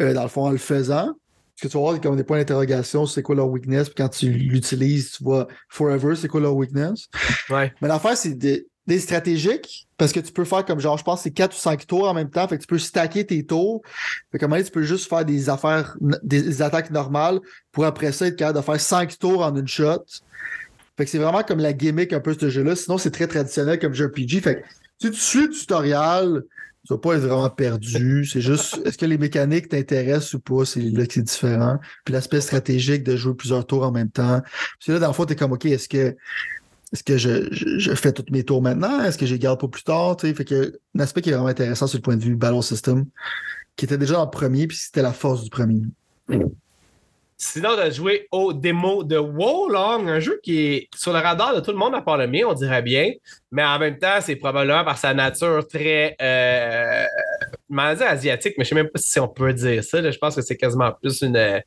euh, 0.00 0.12
dans 0.12 0.22
le 0.22 0.28
fond 0.28 0.44
en 0.44 0.50
le 0.50 0.58
faisant. 0.58 1.06
Parce 1.54 1.62
que 1.62 1.68
tu 1.68 1.72
vas 1.74 1.80
voir 1.80 2.00
comme 2.00 2.16
des 2.16 2.24
points 2.24 2.38
d'interrogation, 2.38 3.06
c'est 3.06 3.22
quoi 3.22 3.34
leur 3.34 3.48
weakness, 3.48 3.88
puis 3.88 3.94
quand 3.96 4.08
tu 4.08 4.30
l'utilises, 4.30 5.12
tu 5.12 5.24
vois 5.24 5.48
forever, 5.68 6.14
c'est 6.16 6.28
quoi 6.28 6.40
leur 6.40 6.54
weakness. 6.56 7.08
Ouais. 7.50 7.72
Mais 7.80 7.88
l'affaire, 7.88 8.16
c'est 8.16 8.34
des 8.86 8.98
stratégiques, 8.98 9.86
parce 9.96 10.12
que 10.12 10.20
tu 10.20 10.32
peux 10.32 10.44
faire 10.44 10.64
comme 10.64 10.80
genre, 10.80 10.98
je 10.98 11.04
pense 11.04 11.22
c'est 11.22 11.30
4 11.30 11.54
ou 11.54 11.58
5 11.58 11.86
tours 11.86 12.08
en 12.08 12.14
même 12.14 12.30
temps, 12.30 12.48
fait 12.48 12.56
que 12.56 12.62
tu 12.62 12.66
peux 12.66 12.78
stacker 12.78 13.24
tes 13.24 13.44
tours. 13.44 13.82
Fait 14.32 14.38
que 14.38 14.62
tu 14.62 14.70
peux 14.72 14.82
juste 14.82 15.08
faire 15.08 15.24
des 15.24 15.48
affaires, 15.48 15.96
des, 16.22 16.62
attaques 16.62 16.90
normales 16.90 17.38
pour 17.70 17.84
après 17.84 18.10
ça 18.10 18.26
être 18.26 18.36
capable 18.36 18.58
de 18.58 18.64
faire 18.64 18.80
5 18.80 19.18
tours 19.18 19.42
en 19.42 19.54
une 19.54 19.68
shot. 19.68 20.04
Fait 20.96 21.04
que 21.04 21.10
c'est 21.10 21.18
vraiment 21.18 21.42
comme 21.42 21.60
la 21.60 21.72
gimmick 21.72 22.12
un 22.12 22.20
peu 22.20 22.34
ce 22.38 22.50
jeu-là. 22.50 22.76
Sinon, 22.76 22.98
c'est 22.98 23.12
très 23.12 23.26
traditionnel 23.26 23.78
comme 23.78 23.94
jeu 23.94 24.06
RPG. 24.06 24.40
Fait 24.42 24.56
que 24.56 24.60
si 25.00 25.10
tu 25.10 25.16
suis 25.16 25.42
le 25.42 25.50
tutoriel, 25.50 26.42
tu 26.86 26.94
vas 26.94 26.98
pas 26.98 27.14
être 27.14 27.22
vraiment 27.22 27.48
perdu. 27.48 28.26
C'est 28.26 28.40
juste, 28.40 28.80
est-ce 28.84 28.98
que 28.98 29.06
les 29.06 29.18
mécaniques 29.18 29.68
t'intéressent 29.68 30.34
ou 30.34 30.40
pas? 30.40 30.64
C'est 30.64 30.80
là 30.80 31.06
que 31.06 31.14
c'est 31.14 31.22
différent. 31.22 31.78
Puis 32.04 32.12
l'aspect 32.12 32.40
stratégique 32.40 33.04
de 33.04 33.16
jouer 33.16 33.34
plusieurs 33.34 33.64
tours 33.66 33.84
en 33.84 33.92
même 33.92 34.10
temps. 34.10 34.40
Puis 34.80 34.92
là, 34.92 34.98
dans 34.98 35.06
le 35.06 35.12
fond, 35.12 35.24
t'es 35.24 35.36
comme, 35.36 35.52
OK, 35.52 35.64
est-ce 35.66 35.88
que, 35.88 36.16
est-ce 36.92 37.02
que 37.02 37.16
je, 37.16 37.48
je, 37.52 37.94
fais 37.94 38.12
tous 38.12 38.30
mes 38.30 38.44
tours 38.44 38.60
maintenant? 38.60 39.02
Est-ce 39.02 39.16
que 39.16 39.24
je 39.24 39.32
les 39.32 39.38
garde 39.38 39.58
pour 39.58 39.70
plus 39.70 39.82
tard? 39.82 40.16
T'sais? 40.16 40.34
Fait 40.34 40.44
que 40.44 40.78
un 40.96 41.00
aspect 41.00 41.22
qui 41.22 41.30
est 41.30 41.32
vraiment 41.32 41.48
intéressant 41.48 41.86
sur 41.86 41.98
le 41.98 42.02
point 42.02 42.16
de 42.16 42.22
vue 42.22 42.36
Battle 42.36 42.62
System, 42.62 43.06
qui 43.76 43.86
était 43.86 43.96
déjà 43.96 44.20
en 44.20 44.26
premier, 44.26 44.66
puis 44.66 44.76
c'était 44.76 45.02
la 45.02 45.12
force 45.12 45.42
du 45.42 45.50
premier. 45.50 45.82
Sinon, 47.38 47.70
de 47.76 47.90
jouer 47.90 48.28
au 48.30 48.52
démo 48.52 49.02
de 49.02 49.16
Wolong, 49.16 50.08
un 50.08 50.20
jeu 50.20 50.38
qui 50.44 50.58
est 50.58 50.88
sur 50.94 51.12
le 51.12 51.18
radar 51.18 51.56
de 51.56 51.60
tout 51.60 51.72
le 51.72 51.76
monde 51.76 51.94
à 51.94 52.00
part 52.00 52.16
le 52.16 52.28
mien, 52.28 52.42
on 52.46 52.52
dirait 52.52 52.82
bien. 52.82 53.10
Mais 53.50 53.64
en 53.64 53.78
même 53.78 53.98
temps, 53.98 54.20
c'est 54.20 54.36
probablement 54.36 54.84
par 54.84 54.96
sa 54.96 55.12
nature 55.12 55.66
très. 55.66 56.14
Euh, 56.20 57.04
dire 57.94 58.06
asiatique, 58.06 58.54
mais 58.58 58.64
je 58.64 58.74
ne 58.74 58.78
sais 58.78 58.82
même 58.82 58.90
pas 58.90 58.98
si 58.98 59.18
on 59.20 59.28
peut 59.28 59.52
dire 59.52 59.82
ça. 59.82 60.10
Je 60.10 60.18
pense 60.18 60.36
que 60.36 60.42
c'est 60.42 60.56
quasiment 60.56 60.92
plus 61.00 61.22
une. 61.22 61.62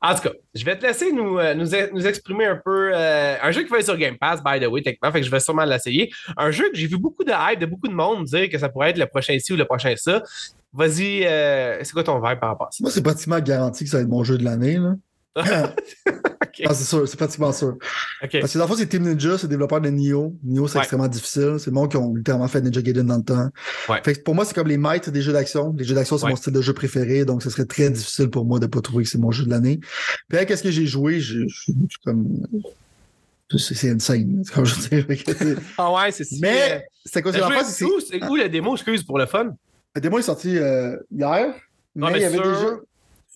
En 0.00 0.14
tout 0.14 0.22
cas, 0.22 0.32
je 0.54 0.64
vais 0.64 0.78
te 0.78 0.86
laisser 0.86 1.12
nous, 1.12 1.38
nous, 1.54 1.66
nous 1.92 2.06
exprimer 2.06 2.46
un 2.46 2.60
peu. 2.62 2.92
Euh, 2.94 3.36
un 3.42 3.50
jeu 3.50 3.62
qui 3.64 3.68
va 3.68 3.78
être 3.78 3.84
sur 3.84 3.96
Game 3.96 4.16
Pass, 4.18 4.42
by 4.42 4.60
the 4.60 4.66
way, 4.66 4.82
techniquement, 4.82 5.10
je 5.20 5.30
vais 5.30 5.40
sûrement 5.40 5.64
l'essayer. 5.64 6.10
Un 6.36 6.50
jeu 6.50 6.70
que 6.70 6.76
j'ai 6.76 6.86
vu 6.86 6.98
beaucoup 6.98 7.24
de 7.24 7.32
hype, 7.32 7.60
de 7.60 7.66
beaucoup 7.66 7.88
de 7.88 7.94
monde 7.94 8.24
dire 8.24 8.48
que 8.48 8.58
ça 8.58 8.68
pourrait 8.68 8.90
être 8.90 8.98
le 8.98 9.06
prochain 9.06 9.36
ci 9.38 9.52
ou 9.52 9.56
le 9.56 9.64
prochain 9.64 9.94
ça. 9.96 10.22
Vas-y, 10.72 11.24
euh, 11.24 11.82
c'est 11.82 11.92
quoi 11.92 12.04
ton 12.04 12.20
vibe 12.20 12.38
par 12.40 12.50
rapport 12.50 12.68
à 12.68 12.70
ça? 12.70 12.78
Moi, 12.80 12.90
c'est 12.90 13.02
pratiquement 13.02 13.40
garanti 13.40 13.84
que 13.84 13.90
ça 13.90 13.96
va 13.96 14.02
être 14.02 14.08
mon 14.08 14.22
jeu 14.22 14.36
de 14.36 14.44
l'année. 14.44 14.78
Okay. 16.58 16.64
ah, 16.68 16.74
c'est 16.74 16.84
sûr, 16.84 17.06
c'est 17.06 17.16
pratiquement 17.16 17.52
sûr. 17.52 17.76
Okay. 18.22 18.40
Parce 18.40 18.52
que 18.52 18.58
dans 18.58 18.64
le 18.64 18.68
fond, 18.68 18.76
c'est 18.76 18.86
Team 18.88 19.04
Ninja, 19.04 19.38
c'est 19.38 19.44
le 19.44 19.50
développeur 19.50 19.80
de 19.80 19.90
Nioh. 19.90 20.36
Nioh, 20.42 20.66
c'est 20.66 20.74
ouais. 20.74 20.80
extrêmement 20.80 21.06
difficile. 21.06 21.56
C'est 21.58 21.66
le 21.66 21.72
monde 21.72 21.90
qui 21.90 21.96
ont 21.96 22.14
littéralement 22.14 22.48
fait 22.48 22.60
Ninja 22.60 22.82
Gaiden 22.82 23.06
dans 23.06 23.16
le 23.16 23.22
temps. 23.22 23.48
Ouais. 23.88 24.00
Fait 24.04 24.14
que 24.14 24.20
pour 24.22 24.34
moi, 24.34 24.44
c'est 24.44 24.54
comme 24.54 24.66
les 24.66 24.76
maîtres 24.76 25.10
des 25.10 25.22
jeux 25.22 25.32
d'action. 25.32 25.74
Les 25.76 25.84
jeux 25.84 25.94
d'action, 25.94 26.18
c'est 26.18 26.24
ouais. 26.24 26.30
mon 26.30 26.36
style 26.36 26.52
de 26.52 26.60
jeu 26.60 26.72
préféré, 26.72 27.24
donc 27.24 27.42
ce 27.42 27.50
serait 27.50 27.64
très 27.64 27.90
difficile 27.90 28.28
pour 28.28 28.44
moi 28.44 28.58
de 28.58 28.66
pas 28.66 28.80
trouver 28.80 29.04
que 29.04 29.10
c'est 29.10 29.18
mon 29.18 29.30
jeu 29.30 29.44
de 29.44 29.50
l'année. 29.50 29.78
Puis 30.28 30.46
qu'est-ce 30.46 30.62
que 30.62 30.70
j'ai 30.70 30.86
joué? 30.86 31.20
Je 31.20 31.46
suis 31.48 31.74
comme. 32.04 32.46
C'est 33.56 33.90
insane, 33.90 34.42
comme 34.52 34.66
je 34.66 34.74
veux 34.74 35.02
dire. 35.02 35.58
ah 35.78 35.92
ouais, 35.92 36.12
c'est 36.12 36.26
Mais 36.40 36.86
c'est 37.04 37.22
quoi 37.22 37.32
c'est 37.32 37.40
la 37.40 37.64
C'est 37.64 37.84
où? 37.84 38.36
Le 38.36 38.48
démo, 38.48 38.74
excuse, 38.74 39.02
pour 39.02 39.18
le 39.18 39.26
fun? 39.26 39.54
Le 39.94 40.00
démo 40.00 40.18
est 40.18 40.22
sorti 40.22 40.58
euh, 40.58 40.96
hier. 41.10 41.54
Non, 41.96 42.08
mais, 42.08 42.12
mais 42.12 42.18
il 42.18 42.22
y 42.22 42.24
avait 42.26 42.36
sur... 42.36 42.82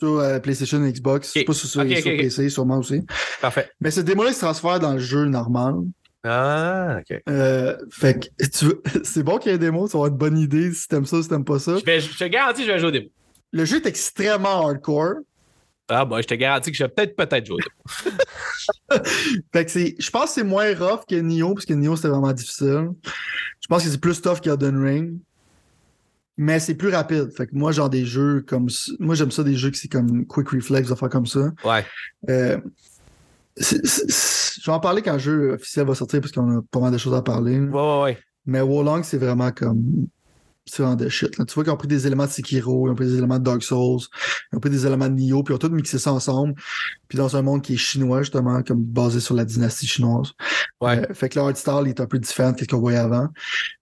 sur 0.03 0.19
euh, 0.19 0.41
PlayStation 0.41 0.85
et 0.85 0.93
Xbox. 0.93 1.31
Okay. 1.31 1.45
Pas 1.45 1.53
sur, 1.53 1.69
sur, 1.69 1.81
okay, 1.81 2.01
sur 2.01 2.11
okay, 2.11 2.23
PC, 2.23 2.49
sûrement 2.49 2.79
aussi. 2.79 3.03
Parfait. 3.41 3.71
Mais 3.81 3.91
ce 3.91 4.01
démo-là, 4.01 4.33
se 4.33 4.41
transfère 4.41 4.81
dans 4.81 4.95
le 4.95 4.99
jeu 4.99 5.27
normal. 5.27 5.75
Ah, 6.25 6.99
OK. 6.99 7.23
Euh, 7.29 7.77
fait 7.91 8.29
que 8.39 8.47
tu 8.59 8.65
veux... 8.67 8.83
c'est 9.05 9.23
bon 9.23 9.39
qu'il 9.39 9.51
y 9.51 9.55
ait 9.55 9.59
un 9.59 9.61
démo, 9.61 9.87
ça 9.87 9.99
va 9.99 10.07
être 10.07 10.13
une 10.13 10.19
bonne 10.19 10.39
idée 10.39 10.73
si 10.73 10.89
t'aimes 10.89 11.07
ça, 11.07 11.23
si 11.23 11.29
t'aimes 11.29 11.45
pas 11.45 11.59
ça. 11.59 11.79
Je, 11.79 11.85
vais, 11.85 12.01
je 12.01 12.17
te 12.17 12.25
garantis 12.25 12.63
que 12.63 12.67
je 12.67 12.73
vais 12.73 12.79
jouer 12.79 12.89
au 12.89 12.93
démo. 12.93 13.09
Le 13.53 13.65
jeu 13.65 13.77
est 13.77 13.87
extrêmement 13.87 14.67
hardcore. 14.67 15.15
Ah, 15.89 16.05
bah, 16.05 16.21
je 16.21 16.27
te 16.27 16.35
garantis 16.35 16.71
que 16.71 16.77
je 16.77 16.85
vais 16.85 16.89
peut-être 16.89 17.15
peut-être 17.15 17.47
jouer 17.47 17.59
au 17.63 18.11
démo. 18.11 19.03
fait 19.53 19.65
que 19.65 19.71
c'est. 19.71 19.95
Je 19.99 20.11
pense 20.11 20.27
que 20.27 20.31
c'est 20.31 20.45
moins 20.45 20.75
rough 20.75 21.05
que 21.09 21.17
Nioh, 21.17 21.55
parce 21.55 21.67
que 21.67 21.75
Nioh 21.75 21.97
c'était 21.97 22.09
vraiment 22.09 22.33
difficile. 22.33 22.91
Je 23.61 23.67
pense 23.69 23.85
que 23.85 23.91
c'est 23.91 24.01
plus 24.01 24.21
tough 24.21 24.41
qu'Elden 24.41 24.83
Ring 24.83 25.19
mais 26.37 26.61
c'est 26.61 26.75
plus 26.75 26.89
rapide. 26.89 27.31
Fait 27.37 27.47
que 27.47 27.55
moi, 27.55 27.73
genre 27.73 27.91
des 27.91 28.05
jeux 28.05 28.45
comme 28.47 28.69
moi, 28.99 29.15
j'aime 29.15 29.31
ça 29.31 29.43
des 29.43 29.57
jeux 29.57 29.71
qui 29.71 29.79
c'est 29.79 29.89
comme 29.89 30.27
Quick 30.27 30.49
Reflex, 30.49 30.89
de 30.89 30.95
faire 30.95 31.09
comme 31.09 31.27
ça. 31.27 31.51
Ouais. 31.65 31.85
Euh, 32.29 32.59
c 33.57 33.77
est, 33.77 33.87
c 33.87 34.03
est, 34.07 34.43
je 34.63 34.71
vais 34.71 34.75
en 34.75 34.81
parler 34.81 35.03
quand 35.03 35.15
le 35.15 35.19
jeu 35.19 35.53
officiel 35.53 35.87
va 35.87 35.95
sortir 35.95 36.21
parce 36.21 36.33
qu'on 36.33 36.59
a 36.59 36.63
pas 36.71 36.81
mal 36.81 36.93
de 36.93 36.99
choses 36.99 37.15
à 37.15 37.23
parler. 37.23 37.59
Ouais, 37.59 37.81
ouais, 37.81 38.03
ouais. 38.03 38.19
Mais 38.47 38.61
Wolong, 38.61 39.03
c'est 39.03 39.19
vraiment 39.19 39.51
comme. 39.51 40.07
C'est 40.65 40.85
vraiment 40.85 40.95
de 40.95 41.09
shit. 41.09 41.37
Là. 41.39 41.45
Tu 41.45 41.55
vois 41.55 41.65
qu'ils 41.65 41.73
ont 41.73 41.77
pris 41.77 41.89
des 41.89 42.07
éléments 42.07 42.25
de 42.25 42.31
Sekiro, 42.31 42.87
ils 42.87 42.93
ont 42.93 42.95
pris 42.95 43.07
des 43.07 43.19
éléments 43.19 43.41
de 43.41 43.43
Dark 43.43 43.65
Souls, 43.65 43.99
ils 44.53 44.57
ont 44.57 44.61
pris 44.61 44.71
des 44.71 44.87
éléments 44.87 45.09
de 45.09 45.15
Nioh, 45.15 45.43
puis 45.43 45.53
ils 45.53 45.57
ont 45.57 45.59
tout 45.59 45.69
mixé 45.71 45.99
ça 45.99 46.13
ensemble. 46.13 46.55
Puis 47.09 47.19
dans 47.19 47.37
un 47.37 47.43
monde 47.43 47.63
qui 47.63 47.75
est 47.75 47.77
chinois, 47.77 48.21
justement, 48.21 48.63
comme 48.63 48.81
basé 48.81 49.19
sur 49.19 49.35
la 49.35 49.45
dynastie 49.45 49.89
chinoise. 49.89 50.31
Ouais. 50.81 51.01
Euh, 51.01 51.15
fait 51.15 51.29
que 51.29 51.41
le 51.41 51.47
art 51.47 51.57
style 51.57 51.89
est 51.89 52.01
un 52.01 52.07
peu 52.07 52.21
différent 52.21 52.53
de 52.53 52.61
ce 52.61 52.65
qu'on 52.67 52.79
voyait 52.79 52.99
avant. 52.99 53.27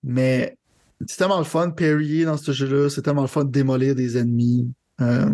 Mais 0.02 0.56
c'est 1.06 1.16
tellement 1.16 1.38
le 1.38 1.44
fun 1.44 1.68
de 1.68 1.74
parier 1.74 2.24
dans 2.24 2.36
ce 2.36 2.52
jeu-là. 2.52 2.88
C'est 2.90 3.02
tellement 3.02 3.22
le 3.22 3.28
fun 3.28 3.44
de 3.44 3.50
démolir 3.50 3.94
des 3.94 4.16
ennemis. 4.18 4.70
Euh, 5.00 5.30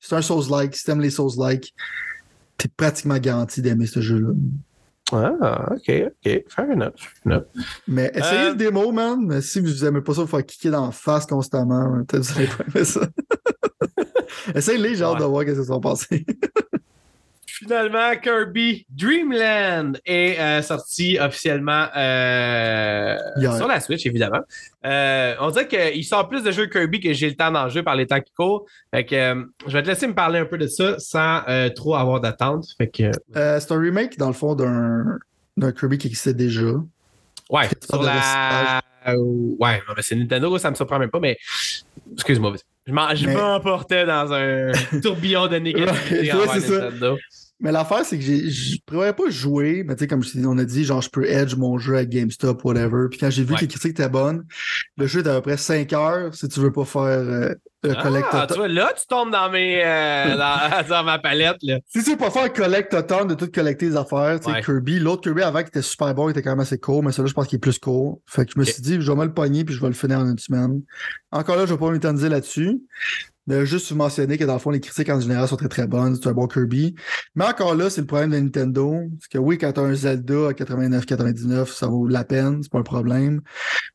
c'est 0.00 0.14
un 0.14 0.22
Souls-like. 0.22 0.74
Si 0.76 0.84
t'aimes 0.84 1.00
les 1.00 1.10
Souls-like, 1.10 1.74
t'es 2.58 2.68
pratiquement 2.74 3.18
garanti 3.18 3.60
d'aimer 3.62 3.86
ce 3.86 4.00
jeu-là. 4.00 4.32
Ah, 5.12 5.72
ok, 5.74 5.92
ok. 6.24 6.44
Fair 6.48 6.70
enough. 6.70 6.94
enough. 7.26 7.44
Mais 7.86 8.10
essayez 8.14 8.46
Euh, 8.46 8.50
le 8.50 8.56
démo, 8.56 8.90
man. 8.90 9.18
Mais 9.26 9.40
si 9.42 9.60
vous 9.60 9.84
aimez 9.84 10.00
pas 10.00 10.14
ça, 10.14 10.22
vous 10.22 10.26
faire 10.26 10.44
kicker 10.44 10.70
dans 10.70 10.86
la 10.86 10.92
face 10.92 11.26
constamment, 11.26 12.02
peut-être 12.08 12.22
vous 12.24 12.38
allez 12.38 12.48
pas 12.48 12.64
aimer 12.74 12.84
ça. 12.84 13.00
Essayez-les, 14.54 15.02
Ouais. 15.02 15.18
de 15.18 15.24
voir 15.24 15.44
qu'est-ce 15.44 15.58
qu'ils 15.60 15.66
sont 15.66 15.80
passés. 15.80 16.24
Finalement, 17.58 18.16
Kirby 18.20 18.84
Dreamland 18.90 20.00
est 20.04 20.40
euh, 20.40 20.60
sorti 20.60 21.18
officiellement 21.20 21.86
euh, 21.96 23.16
sur 23.56 23.68
la 23.68 23.78
Switch, 23.78 24.04
évidemment. 24.06 24.40
Euh, 24.84 25.34
on 25.40 25.50
dirait 25.50 25.68
qu'il 25.68 26.04
sort 26.04 26.28
plus 26.28 26.42
de 26.42 26.50
jeux 26.50 26.66
Kirby 26.66 26.98
que 26.98 27.12
j'ai 27.12 27.28
le 27.28 27.36
temps 27.36 27.52
d'en 27.52 27.68
jouer 27.68 27.84
par 27.84 27.94
les 27.94 28.08
temps 28.08 28.20
qui 28.20 28.32
courent. 28.32 28.66
Fait 28.92 29.04
que 29.04 29.46
je 29.68 29.72
vais 29.72 29.82
te 29.84 29.88
laisser 29.88 30.08
me 30.08 30.14
parler 30.14 30.40
un 30.40 30.46
peu 30.46 30.58
de 30.58 30.66
ça 30.66 30.98
sans 30.98 31.42
trop 31.76 31.94
avoir 31.94 32.20
d'attente. 32.20 32.66
Fait 32.76 32.88
que 32.88 33.10
c'est 33.34 33.72
un 33.72 33.78
remake, 33.78 34.18
dans 34.18 34.28
le 34.28 34.32
fond, 34.32 34.54
d'un 34.54 35.72
Kirby 35.72 35.98
qui 35.98 36.08
existait 36.08 36.34
déjà. 36.34 36.62
ouais, 37.50 37.68
sur 37.88 38.02
la. 38.02 38.82
Ouais, 39.06 39.80
mais 39.96 40.02
c'est 40.02 40.16
Nintendo, 40.16 40.58
ça 40.58 40.70
me 40.70 40.74
surprend 40.74 40.98
même 40.98 41.10
pas, 41.10 41.20
mais 41.20 41.38
excuse-moi. 42.14 42.54
Je 42.86 43.28
m'emportais 43.30 44.04
dans 44.04 44.32
un 44.32 44.72
tourbillon 45.02 45.46
de 45.46 45.56
négativité 45.56 46.32
Ouais, 46.34 46.60
ça. 46.60 46.90
Mais 47.64 47.72
l'affaire, 47.72 48.04
c'est 48.04 48.18
que 48.18 48.22
je 48.24 48.76
prévoyais 48.86 49.14
pas 49.14 49.28
jouer, 49.30 49.82
mais 49.88 49.94
tu 49.96 50.00
sais, 50.00 50.06
comme 50.06 50.22
je- 50.22 50.38
on 50.46 50.58
a 50.58 50.64
dit, 50.64 50.84
genre, 50.84 51.00
je 51.00 51.08
peux 51.08 51.24
edge 51.28 51.56
mon 51.56 51.78
jeu 51.78 51.96
à 51.96 52.04
GameStop, 52.04 52.62
whatever. 52.64 53.08
Puis 53.10 53.18
quand 53.18 53.30
j'ai 53.30 53.42
vu 53.42 53.52
Ouais. 53.52 53.56
que 53.56 53.62
les 53.62 53.68
critiques 53.68 53.92
étaient 53.92 54.08
bonnes, 54.10 54.44
le 54.98 55.06
jeu 55.06 55.20
est 55.24 55.28
à 55.28 55.34
peu 55.36 55.40
près 55.40 55.56
5 55.56 55.90
heures 55.94 56.34
si 56.34 56.46
tu 56.48 56.60
veux 56.60 56.70
pas 56.72 56.84
faire 56.84 57.02
euh, 57.02 57.54
le 57.82 57.94
collect 58.02 58.26
Ah, 58.32 58.42
tu 58.42 58.46
total. 58.48 58.56
vois, 58.58 58.68
là, 58.68 58.92
tu 58.96 59.06
tombes 59.06 59.30
dans, 59.30 59.50
mes, 59.50 59.82
euh, 59.82 60.36
dans, 60.36 60.88
dans 60.88 61.04
ma 61.04 61.18
palette. 61.18 61.56
Là. 61.62 61.78
Si 61.88 62.04
tu 62.04 62.10
veux 62.10 62.16
pas 62.18 62.30
faire 62.30 62.52
collect 62.52 62.90
total 62.90 63.26
de 63.26 63.34
tout 63.34 63.48
collecter 63.50 63.86
les 63.86 63.96
affaires, 63.96 64.38
tu 64.40 64.46
sais, 64.46 64.52
Ouais. 64.52 64.62
Kirby, 64.62 64.98
l'autre 65.00 65.22
Kirby 65.22 65.40
avant 65.42 65.60
qui 65.62 65.68
était 65.68 65.80
super 65.82 66.14
bon, 66.14 66.28
il 66.28 66.32
était 66.32 66.42
quand 66.42 66.50
même 66.50 66.60
assez 66.60 66.78
court, 66.78 67.02
mais 67.02 67.12
celui-là, 67.12 67.28
je 67.30 67.34
pense 67.34 67.46
qu'il 67.46 67.56
est 67.56 67.60
plus 67.60 67.78
court. 67.78 68.20
Fait 68.26 68.44
que 68.44 68.52
je 68.54 68.58
me 68.60 68.64
suis 68.64 68.82
dit, 68.82 68.98
je 69.00 69.10
vais 69.10 69.16
me 69.18 69.24
le 69.24 69.32
pogner 69.32 69.64
puis 69.64 69.74
je 69.74 69.80
vais 69.80 69.88
le 69.88 69.94
finir 69.94 70.18
en 70.18 70.26
une 70.30 70.38
semaine. 70.38 70.82
Encore 71.32 71.56
là, 71.56 71.64
je 71.66 71.72
vais 71.72 71.78
pas 71.80 71.90
m'éterniser 71.90 72.28
là-dessus. 72.28 72.78
Juste 73.64 73.90
vous 73.90 73.96
mentionner 73.96 74.38
que 74.38 74.44
dans 74.44 74.54
le 74.54 74.58
fond, 74.58 74.70
les 74.70 74.80
critiques 74.80 75.10
en 75.10 75.20
général 75.20 75.46
sont 75.48 75.56
très 75.56 75.68
très 75.68 75.86
bonnes. 75.86 76.16
C'est 76.16 76.28
un 76.28 76.32
bon 76.32 76.46
Kirby. 76.46 76.94
Mais 77.34 77.44
encore 77.44 77.74
là, 77.74 77.90
c'est 77.90 78.00
le 78.00 78.06
problème 78.06 78.30
de 78.30 78.38
Nintendo. 78.38 78.94
Parce 79.18 79.28
que 79.28 79.38
oui, 79.38 79.58
quand 79.58 79.72
t'as 79.72 79.82
un 79.82 79.94
Zelda 79.94 80.48
à 80.48 80.52
89-99, 80.52 81.66
ça 81.74 81.86
vaut 81.88 82.06
la 82.06 82.24
peine, 82.24 82.62
c'est 82.62 82.72
pas 82.72 82.78
un 82.78 82.82
problème. 82.82 83.42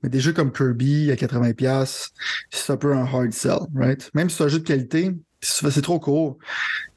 Mais 0.03 0.09
des 0.09 0.19
jeux 0.19 0.33
comme 0.33 0.51
Kirby 0.51 1.09
à 1.11 1.15
80$, 1.15 2.09
c'est 2.51 2.71
un 2.73 2.77
peu 2.77 2.93
un 2.93 3.03
hard 3.05 3.33
sell, 3.33 3.57
right? 3.75 4.09
Même 4.13 4.29
si 4.29 4.37
c'est 4.37 4.43
un 4.43 4.47
jeu 4.49 4.59
de 4.59 4.63
qualité, 4.67 5.15
c'est 5.41 5.69
c'est 5.71 5.81
trop 5.81 5.99
court. 5.99 6.37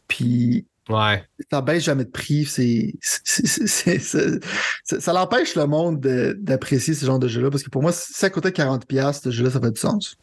Puis 0.09 0.67
Ouais. 0.91 1.25
ça 1.51 1.61
baisse 1.63 1.85
jamais 1.85 2.05
de 2.05 2.11
prix. 2.11 2.45
C'est, 2.45 2.95
c'est- 3.01 3.21
c'est- 3.25 3.67
c'est- 3.67 3.99
c'est- 3.99 4.41
c'est- 4.85 5.01
ça 5.01 5.13
l'empêche 5.13 5.55
le 5.57 5.67
monde 5.67 6.01
de- 6.01 6.37
d'apprécier 6.41 6.93
ce 6.93 7.07
genre 7.07 7.19
de 7.19 7.29
jeu-là. 7.29 7.51
Parce 7.51 7.63
que 7.63 7.71
pour 7.71 7.83
moi, 7.83 7.93
si 7.93 8.13
ça 8.13 8.29
coûtait 8.31 8.53
40$, 8.53 9.21
ce 9.23 9.31
jeu-là, 9.31 9.51
ça 9.51 9.61
fait 9.61 9.71
du 9.71 9.81
sens. 9.81 10.17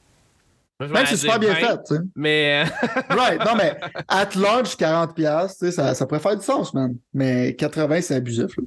Même 0.79 1.05
si 1.05 1.11
c'est 1.11 1.17
super 1.17 1.39
bien 1.39 1.53
20, 1.53 1.55
fait, 1.55 1.77
tu 1.87 1.95
sais. 1.95 2.01
Mais 2.15 2.63
euh, 2.65 2.91
Right, 3.09 3.43
non, 3.45 3.55
mais 3.55 3.77
at 4.07 4.29
launch, 4.35 4.75
40$, 4.77 5.47
tu 5.49 5.53
sais, 5.55 5.71
ça, 5.71 5.93
ça 5.93 6.05
pourrait 6.05 6.21
faire 6.21 6.37
du 6.37 6.45
sens, 6.45 6.73
man. 6.73 6.95
Mais 7.13 7.51
80$, 7.51 8.01
c'est 8.01 8.15
abusif. 8.15 8.55
là. 8.57 8.63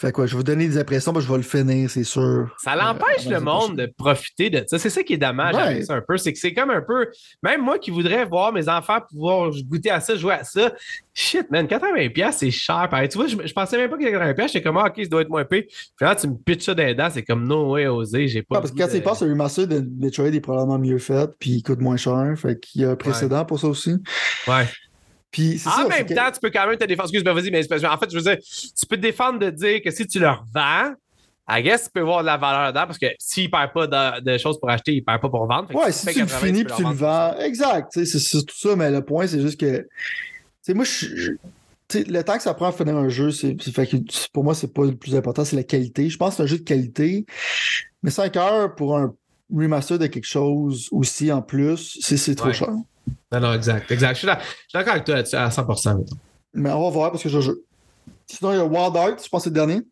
Fait 0.00 0.12
quoi, 0.12 0.26
je 0.26 0.32
vais 0.32 0.36
vous 0.36 0.42
donner 0.44 0.68
des 0.68 0.78
impressions, 0.78 1.12
mais 1.12 1.20
je 1.20 1.28
vais 1.28 1.38
le 1.38 1.42
finir, 1.42 1.90
c'est 1.90 2.04
sûr. 2.04 2.54
ça 2.62 2.76
l'empêche 2.76 3.26
Euh, 3.26 3.30
le 3.30 3.40
monde 3.40 3.76
de 3.76 3.86
profiter 3.98 4.48
de 4.48 4.62
ça. 4.64 4.78
C'est 4.78 4.90
ça 4.90 5.02
qui 5.02 5.14
est 5.14 5.18
dommage 5.18 5.56
Ouais. 5.56 5.60
avec 5.62 5.84
ça 5.84 5.94
un 5.94 6.00
peu. 6.06 6.16
C'est 6.16 6.32
que 6.32 6.38
c'est 6.38 6.54
comme 6.54 6.70
un 6.70 6.82
peu. 6.82 7.08
Même 7.42 7.62
moi 7.62 7.80
qui 7.80 7.90
voudrais 7.90 8.24
voir 8.24 8.52
mes 8.52 8.68
enfants 8.68 8.98
pouvoir 9.10 9.50
goûter 9.68 9.90
à 9.90 9.98
ça, 9.98 10.14
jouer 10.14 10.34
à 10.34 10.44
ça. 10.44 10.72
Shit, 11.14 11.50
man, 11.50 11.66
80$, 11.66 12.30
c'est 12.32 12.52
cher. 12.52 12.86
Pareil. 12.88 13.08
Tu 13.08 13.18
vois, 13.18 13.26
je, 13.26 13.36
je 13.44 13.52
pensais 13.52 13.76
même 13.76 13.90
pas 13.90 13.96
que 13.98 14.04
80$, 14.04 14.46
j'étais 14.46 14.62
comme, 14.62 14.76
ah, 14.78 14.84
ok, 14.86 14.94
ça 15.02 15.08
doit 15.08 15.22
être 15.22 15.30
moins 15.30 15.44
payé. 15.44 15.66
Finalement, 15.98 16.20
tu 16.20 16.28
me 16.28 16.34
pitches 16.36 16.66
ça 16.66 16.74
dans 16.74 16.84
les 16.86 16.94
dents, 16.94 17.08
c'est 17.12 17.24
comme, 17.24 17.44
no 17.48 17.72
way, 17.72 17.88
osé. 17.88 18.28
J'ai 18.28 18.42
pas. 18.42 18.54
Ouais, 18.54 18.60
parce 18.60 18.70
que 18.72 18.78
quand 18.78 18.92
de- 18.92 18.96
y 18.96 19.00
penses, 19.00 19.22
le 19.22 19.30
remaster 19.30 19.66
de 19.66 19.84
Metroid 19.98 20.26
est 20.28 20.40
probablement 20.40 20.78
mieux 20.78 20.98
fait, 20.98 21.28
puis 21.40 21.50
il 21.50 21.62
coûte 21.64 21.80
moins 21.80 21.96
cher. 21.96 22.34
Fait 22.36 22.56
qu'il 22.60 22.82
y 22.82 22.84
a 22.84 22.90
un 22.90 22.96
précédent 22.96 23.44
pour 23.44 23.58
ça 23.58 23.66
aussi. 23.66 23.96
Ouais. 24.46 24.64
Puis 25.30 25.60
En 25.66 25.70
ça, 25.70 25.88
même 25.88 26.06
que- 26.06 26.14
temps, 26.14 26.30
tu 26.32 26.40
peux 26.40 26.50
quand 26.50 26.66
même 26.66 26.78
te 26.78 26.84
défendre. 26.84 27.08
Excuse-moi, 27.10 27.34
vas-y, 27.34 27.50
mais 27.50 27.60
en 27.86 27.98
fait, 27.98 28.10
je 28.10 28.16
veux 28.16 28.22
dire, 28.22 28.38
tu 28.38 28.86
peux 28.88 28.96
te 28.96 29.02
défendre 29.02 29.38
de 29.38 29.50
dire 29.50 29.82
que 29.82 29.90
si 29.90 30.06
tu 30.06 30.18
leur 30.18 30.44
vends, 30.54 30.92
I 31.50 31.62
guess 31.62 31.84
tu 31.84 31.90
peux 31.94 32.00
voir 32.00 32.20
de 32.20 32.26
la 32.26 32.36
valeur 32.36 32.72
dedans 32.72 32.86
parce 32.86 32.98
que 32.98 33.06
s'ils 33.18 33.44
ne 33.46 33.50
perdent 33.50 33.72
pas 33.72 33.86
de, 33.86 34.20
de 34.32 34.38
choses 34.38 34.58
pour 34.60 34.68
acheter, 34.70 34.92
ils 34.92 35.00
ne 35.00 35.04
perdent 35.04 35.20
pas 35.22 35.28
pour 35.30 35.46
vendre. 35.46 35.74
Ouais, 35.74 35.92
si 35.92 36.06
tu 36.06 36.20
le 36.20 36.26
80, 36.26 36.46
finis 36.46 36.64
puis 36.64 36.74
tu 36.76 36.82
le 36.82 36.90
vends. 36.94 37.34
Exact. 37.40 37.90
C'est 37.92 38.44
tout 38.46 38.56
ça, 38.56 38.76
mais 38.76 38.90
le 38.90 39.02
point, 39.02 39.26
c'est 39.26 39.40
juste 39.40 39.58
que. 39.60 39.86
Tu 40.64 40.74
moi, 40.74 40.84
je. 40.84 41.06
je- 41.16 41.32
le 42.06 42.20
temps 42.22 42.36
que 42.36 42.42
ça 42.42 42.52
prend 42.52 42.66
à 42.68 42.72
finir 42.72 42.96
un 42.98 43.08
jeu, 43.08 43.30
c'est, 43.30 43.56
pour 44.34 44.44
moi, 44.44 44.54
c'est 44.54 44.74
pas 44.74 44.84
le 44.84 44.94
plus 44.94 45.14
important, 45.16 45.42
c'est 45.46 45.56
la 45.56 45.62
qualité. 45.62 46.10
Je 46.10 46.18
pense 46.18 46.32
que 46.32 46.36
c'est 46.36 46.42
un 46.42 46.46
jeu 46.46 46.58
de 46.58 46.62
qualité. 46.64 47.24
Mais 48.02 48.10
5 48.10 48.36
heures 48.36 48.74
pour 48.74 48.98
un 48.98 49.14
remaster 49.50 49.98
de 49.98 50.06
quelque 50.06 50.26
chose 50.26 50.88
aussi 50.92 51.32
en 51.32 51.40
plus, 51.40 51.96
c'est, 52.02 52.18
c'est 52.18 52.34
trop 52.34 52.48
Ouais. 52.48 52.52
cher. 52.52 52.68
Non, 53.32 53.40
non, 53.40 53.54
exact. 53.54 53.90
exact. 53.90 54.14
Je 54.14 54.18
suis 54.20 54.28
d'accord 54.72 54.92
avec 54.92 55.04
toi 55.04 55.16
là-dessus 55.16 55.36
à 55.36 55.48
100%. 55.48 55.98
mettons. 55.98 56.16
Mais 56.54 56.70
on 56.70 56.84
va 56.84 56.90
voir 56.90 57.10
parce 57.10 57.22
que 57.22 57.28
je 57.28 57.40
joue. 57.40 57.56
Sinon, 58.26 58.52
il 58.52 58.56
y 58.56 58.60
a 58.60 58.64
Wild 58.64 58.96
Art, 58.96 59.18
je 59.22 59.28
pense 59.28 59.44
que 59.44 59.44
c'est 59.44 59.50
le 59.50 59.54
dernier. 59.54 59.82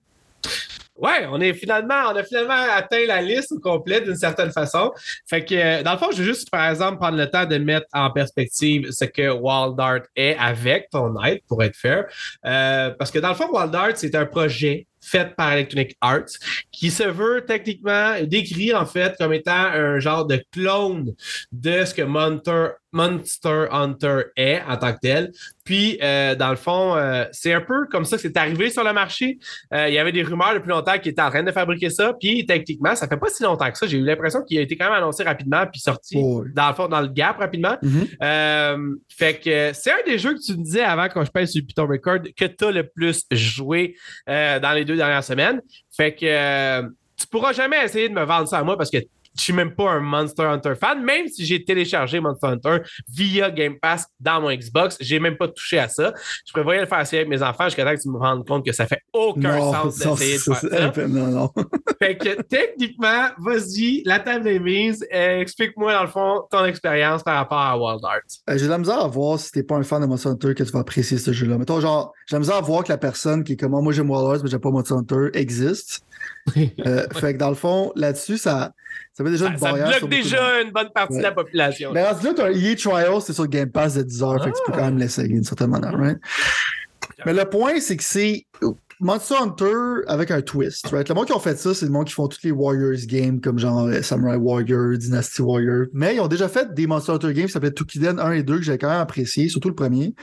Ouais, 0.99 1.27
on 1.31 1.41
est 1.43 1.53
finalement, 1.53 2.11
on 2.11 2.17
a 2.17 2.25
finalement 2.25 2.55
atteint 2.75 3.05
la 3.07 3.21
liste 3.21 3.53
au 3.53 3.59
complet 3.59 4.01
d'une 4.01 4.17
certaine 4.17 4.51
façon. 4.51 4.93
Fait 5.29 5.45
que, 5.45 5.55
euh, 5.55 5.83
dans 5.83 5.93
le 5.93 5.99
fond, 5.99 6.11
je 6.11 6.19
veux 6.19 6.25
juste, 6.25 6.51
par 6.51 6.71
exemple, 6.71 6.99
prendre 6.99 7.19
le 7.19 7.31
temps 7.31 7.45
de 7.45 7.59
mettre 7.59 7.87
en 7.93 8.11
perspective 8.11 8.91
ce 8.91 9.05
que 9.05 9.31
Wild 9.31 9.79
Art 9.79 10.07
est 10.17 10.37
avec 10.39 10.89
ton 10.91 11.23
aide, 11.23 11.41
pour 11.49 11.63
être 11.63 11.77
fair. 11.77 12.07
Euh, 12.47 12.91
parce 12.99 13.11
que 13.11 13.19
dans 13.19 13.29
le 13.29 13.35
fond, 13.35 13.49
Wild 13.53 13.75
Art, 13.75 13.93
c'est 13.97 14.15
un 14.15 14.25
projet 14.25 14.87
fait 15.03 15.37
par 15.37 15.53
Electronic 15.53 15.97
Arts 16.01 16.33
qui 16.73 16.91
se 16.91 17.05
veut 17.05 17.45
techniquement 17.47 18.15
décrit 18.23 18.75
en 18.75 18.87
fait 18.87 19.15
comme 19.19 19.33
étant 19.33 19.53
un 19.53 20.01
genre 20.01 20.27
de 20.27 20.43
clone 20.51 21.15
de 21.53 21.85
ce 21.85 21.95
que 21.95 22.03
Monster, 22.03 22.71
Monster 22.97 23.67
Hunter 23.71 24.23
est 24.37 24.63
en 24.67 24.77
tant 24.77 24.93
que 24.95 24.99
tel. 25.03 25.33
Puis, 25.65 25.99
euh, 26.03 26.35
dans 26.35 26.51
le 26.51 26.57
fond, 26.57 26.97
euh, 26.97 27.25
c'est 27.33 27.53
un 27.53 27.61
peu 27.61 27.87
comme 27.91 28.05
ça 28.05 28.17
que 28.17 28.23
c'est 28.23 28.37
arrivé 28.37 28.71
sur 28.71 28.85
le 28.85 28.93
marché. 28.93 29.39
Euh, 29.75 29.89
il 29.89 29.95
y 29.95 29.99
avait 29.99 30.13
des 30.13 30.23
rumeurs 30.23 30.55
depuis 30.55 30.71
longtemps 30.71 30.99
qu'ils 30.99 31.13
étaient 31.13 31.23
en 31.23 31.31
train 31.31 31.43
de 31.43 31.53
fabriquer 31.53 31.91
ça. 31.91 32.15
Puis, 32.19 32.47
techniquement, 32.47 32.95
ça 32.95 33.07
fait 33.07 33.17
pas 33.17 33.29
si 33.29 33.43
longtemps 33.43 33.71
que 33.71 33.77
ça. 33.77 33.87
J'ai 33.87 33.99
eu 33.99 34.05
l'impression 34.05 34.43
qu'il 34.43 34.59
a 34.59 34.63
été 34.63 34.77
quand 34.77 34.87
même 34.87 34.95
annoncé 34.95 35.23
rapidement 35.25 35.67
puis 35.71 35.81
sorti 35.81 36.17
Ouais. 36.17 36.47
dans 36.55 36.69
le 36.69 36.75
fond, 36.75 36.89
dans 36.89 37.01
le 37.01 37.09
gap 37.09 37.39
rapidement. 37.39 37.77
Mhm. 37.83 38.07
Euh, 38.23 38.95
fait 39.09 39.35
que 39.41 39.71
c'est 39.75 39.91
un 39.93 40.05
des 40.07 40.19
jeux 40.19 40.35
que 40.35 40.41
tu 40.41 40.53
me 40.57 40.63
disais 40.65 40.83
avant 40.83 41.09
quand 41.09 41.25
je 41.25 41.31
paye 41.31 41.47
sur 41.47 41.63
Python 41.67 41.87
Record 41.87 42.21
que 42.37 42.45
tu 42.47 42.65
as 42.65 42.71
le 42.71 42.87
plus 42.89 43.25
joué 43.31 43.97
dans 44.27 44.73
les 44.75 44.85
deux 44.85 44.97
dernières 44.97 45.25
semaines. 45.25 45.61
Fait 45.95 46.15
que 46.15 46.83
tu 47.17 47.27
pourras 47.31 47.53
jamais 47.53 47.85
essayer 47.85 48.09
de 48.09 48.15
me 48.15 48.25
vendre 48.25 48.49
ça 48.49 48.59
à 48.59 48.63
moi 48.63 48.77
parce 48.77 48.91
que 48.91 48.99
je 49.37 49.43
suis 49.43 49.53
même 49.53 49.75
pas 49.75 49.91
un 49.91 50.01
Monster 50.01 50.45
Hunter 50.45 50.75
fan, 50.81 51.03
même 51.05 51.29
si 51.29 51.45
j'ai 51.47 51.65
téléchargé 51.65 52.21
Monster 52.21 52.47
Hunter 52.49 52.79
via 53.13 53.51
Game 53.51 53.79
Pass 53.81 54.07
dans 54.21 54.41
mon 54.41 54.53
Xbox, 54.53 54.97
j'ai 55.01 55.19
même 55.21 55.37
pas 55.37 55.49
touché 55.49 55.79
à 55.79 55.89
ça. 55.89 56.13
Je 56.47 56.53
prévoyais 56.53 56.81
le 56.81 56.87
faire 56.87 57.01
essayer 57.01 57.23
avec 57.23 57.29
mes 57.31 57.43
enfants 57.43 57.65
jusqu'à 57.65 57.85
temps 57.85 57.95
que 57.95 58.01
tu 58.03 58.09
me 58.09 58.19
rendes 58.19 58.47
compte 58.47 58.65
que 58.65 58.73
ça 58.73 58.87
fait 58.87 59.03
aucun 59.13 59.57
Non, 59.59 59.73
sens 59.73 59.99
d'essayer 59.99 60.37
de 60.39 60.43
faire 60.43 60.95
ça. 60.95 61.07
non, 61.09 61.27
non. 61.29 61.51
Fait 62.03 62.17
que 62.17 62.43
techniquement, 62.43 63.29
vas-y, 63.39 64.03
la 64.05 64.19
table 64.21 64.49
est 64.49 64.59
mise. 64.59 65.07
Euh, 65.15 65.41
Explique-moi 65.41 65.93
dans 65.93 66.03
le 66.03 66.09
fond 66.09 66.43
ton 66.51 66.65
expérience 66.65 67.23
par 67.23 67.37
rapport 67.37 67.59
à 67.59 67.79
Wild 67.79 68.05
Arts. 68.05 68.21
Euh, 68.51 68.59
J'ai 68.59 68.65
de 68.67 68.71
la 68.71 68.79
misère 68.79 69.01
à 69.01 69.09
voir 69.09 69.39
si 69.39 69.51
t'es 69.53 69.63
pas 69.63 69.77
un 69.77 69.83
fan 69.83 70.01
de 70.03 70.07
Monster 70.07 70.29
Hunter 70.31 70.55
que 70.55 70.63
tu 70.63 70.71
vas 70.73 70.81
apprécier 70.81 71.19
ce 71.19 71.33
jeu-là. 71.33 71.59
Mettons, 71.59 71.81
genre, 71.81 72.13
j'ai 72.27 72.35
de 72.35 72.37
la 72.37 72.41
misère 72.41 72.57
à 72.57 72.61
voir 72.61 72.85
que 72.85 72.89
la 72.93 72.99
personne 72.99 73.45
qui 73.45 73.53
est 73.53 73.57
comme 73.57 73.75
Ah, 73.75 73.81
moi 73.81 73.93
j'aime 73.93 74.11
Wild 74.11 74.27
Arts, 74.27 74.41
mais 74.45 74.51
j'aime 74.51 74.61
pas 74.61 74.71
Monster 74.71 74.95
Hunter 74.95 75.31
existe. 75.35 76.03
Euh, 76.87 77.07
fait 77.15 77.35
que 77.35 77.39
dans 77.39 77.49
le 77.49 77.55
fond, 77.57 77.93
là-dessus, 77.97 78.39
ça, 78.39 78.73
ça 79.13 79.25
met 79.25 79.31
déjà 79.31 79.47
Ça, 79.47 79.53
une 79.53 79.59
ça 79.59 79.65
barrière. 79.73 79.89
bloque 79.89 80.03
de 80.11 80.17
déjà 80.17 80.63
une 80.63 80.71
bonne 80.71 80.91
partie 80.95 81.19
de 81.19 81.23
la 81.23 81.33
population. 81.33 81.91
Mais 81.93 82.09
rendu 82.09 82.25
là, 82.25 82.33
t'as 82.37 82.47
un 82.47 82.53
EA 82.53 82.77
Trial, 82.77 83.21
c'est 83.21 83.33
sur 83.33 83.47
Game 83.49 83.71
Pass 83.71 83.95
de 83.95 84.03
10 84.03 84.23
heures, 84.23 84.43
fait 84.45 84.51
que 84.53 84.57
tu 84.57 84.63
peux 84.67 84.73
quand 84.73 84.85
même 84.85 84.99
l'essayer 84.99 85.29
d'une 85.29 85.45
certaine 85.45 85.71
manière, 85.71 85.99
right? 85.99 86.19
Mais 87.25 87.33
le 87.35 87.45
point, 87.45 87.81
c'est 87.81 87.97
que 87.97 88.05
c'est 88.05 88.47
Monster 89.01 89.35
Hunter 89.41 90.05
avec 90.07 90.31
un 90.31 90.41
twist, 90.41 90.87
right? 90.89 91.09
Le 91.09 91.15
monde 91.15 91.27
qui 91.27 91.33
ont 91.33 91.41
fait 91.41 91.59
ça, 91.59 91.75
c'est 91.75 91.85
le 91.87 91.91
monde 91.93 92.07
qui 92.07 92.15
font 92.15 92.29
toutes 92.29 92.43
les 92.45 92.53
Warriors 92.53 93.05
games, 93.07 93.41
comme 93.41 93.59
genre 93.59 93.87
euh, 93.87 94.01
Samurai 94.03 94.37
Warrior, 94.37 94.97
Dynasty 94.97 95.43
Warrior. 95.43 95.87
Mais 95.93 96.15
ils 96.15 96.21
ont 96.21 96.29
déjà 96.29 96.49
fait 96.49 96.73
des 96.73 96.87
Monster 96.87 97.13
Hunter 97.13 97.35
games 97.35 97.47
qui 97.47 97.53
s'appelaient 97.53 97.73
Tukiden 97.75 98.19
1 98.21 98.33
et 98.33 98.43
2, 98.43 98.57
que 98.59 98.63
j'ai 98.63 98.79
quand 98.79 98.89
même 98.89 99.01
apprécié, 99.01 99.49
surtout 99.49 99.69
le 99.69 99.75
premier. 99.75 100.15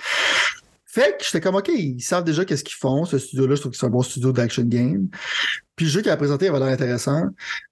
Fait 0.93 1.17
que 1.17 1.25
j'étais 1.25 1.41
comme, 1.41 1.55
OK, 1.55 1.69
ils 1.69 1.99
savent 2.01 2.23
déjà 2.23 2.45
qu'est-ce 2.45 2.63
qu'ils 2.63 2.77
font. 2.77 3.03
Ce 3.05 3.17
studio-là, 3.17 3.55
je 3.55 3.61
trouve 3.61 3.71
que 3.71 3.77
c'est 3.79 3.85
un 3.87 3.89
bon 3.89 4.03
studio 4.03 4.31
d'action 4.31 4.61
game. 4.63 5.07
Puis 5.75 5.87
le 5.87 5.91
jeu 5.91 6.01
qu'il 6.01 6.11
a 6.11 6.17
présenté 6.17 6.47
avait 6.49 6.59
l'air 6.59 6.67
intéressant. 6.67 7.29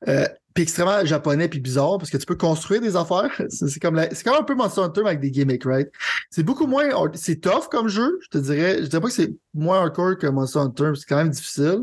Euh, 0.07 0.25
puis 0.55 0.63
extrêmement 0.63 1.05
japonais 1.05 1.47
puis 1.47 1.59
bizarre 1.59 1.99
parce 1.99 2.09
que 2.09 2.17
tu 2.17 2.25
peux 2.25 2.35
construire 2.35 2.81
des 2.81 2.95
affaires. 2.95 3.29
C'est 3.49 3.79
comme 3.79 3.93
la- 3.93 4.09
c'est 4.13 4.23
comme 4.23 4.33
un 4.39 4.43
peu 4.43 4.55
Monster 4.55 4.81
Hunter 4.81 5.01
avec 5.05 5.19
des 5.19 5.29
gimmicks, 5.29 5.65
right? 5.65 5.87
C'est 6.31 6.41
beaucoup 6.41 6.65
moins 6.65 6.89
c'est 7.13 7.39
tough 7.39 7.67
comme 7.69 7.87
jeu, 7.89 8.17
je 8.23 8.29
te 8.29 8.37
dirais. 8.39 8.77
Je 8.81 8.87
dirais 8.87 9.01
pas 9.01 9.07
que 9.07 9.13
c'est 9.13 9.33
moins 9.53 9.81
hardcore 9.81 10.17
que 10.17 10.25
Monster 10.27 10.59
Hunter, 10.59 10.91
c'est 10.95 11.05
quand 11.07 11.17
même 11.17 11.29
difficile. 11.29 11.81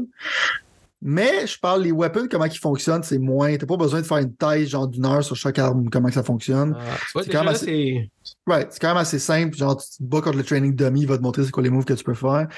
Mais 1.01 1.47
je 1.47 1.59
parle 1.59 1.83
les 1.83 1.93
weapons, 1.93 2.27
comment 2.29 2.47
ils 2.47 2.59
fonctionnent, 2.59 3.05
c'est 3.05 3.19
moins. 3.19 3.57
T'as 3.57 3.67
pas 3.67 3.77
besoin 3.77 4.01
de 4.01 4.07
faire 4.07 4.19
une 4.19 4.35
taille 4.35 4.67
genre 4.67 4.89
d'une 4.89 5.07
heure 5.07 5.23
sur 5.23 5.37
chaque 5.37 5.59
arme, 5.59 5.89
comment 5.91 6.09
que 6.09 6.15
ça 6.15 6.25
fonctionne. 6.25 6.77
Ah, 6.77 6.97
tu 7.13 7.23
C'est 7.23 7.31
quand 7.31 7.45
même 7.45 7.55
c'est. 7.55 8.11
Right, 8.47 8.69
c'est 8.71 8.81
quand 8.81 8.89
même 8.89 8.97
assez 8.97 9.19
simple. 9.19 9.57
Genre, 9.57 9.77
tu 9.77 9.89
te 9.89 10.03
bats 10.03 10.21
contre 10.21 10.37
le 10.37 10.45
training 10.45 10.75
dummy, 10.75 11.03
il 11.03 11.07
va 11.07 11.17
te 11.17 11.23
montrer 11.23 11.45
c'est 11.45 11.51
quoi 11.51 11.63
les 11.63 11.71
moves 11.71 11.85
que 11.85 11.95
tu 11.95 12.05
peux 12.05 12.15
faire. 12.15 12.49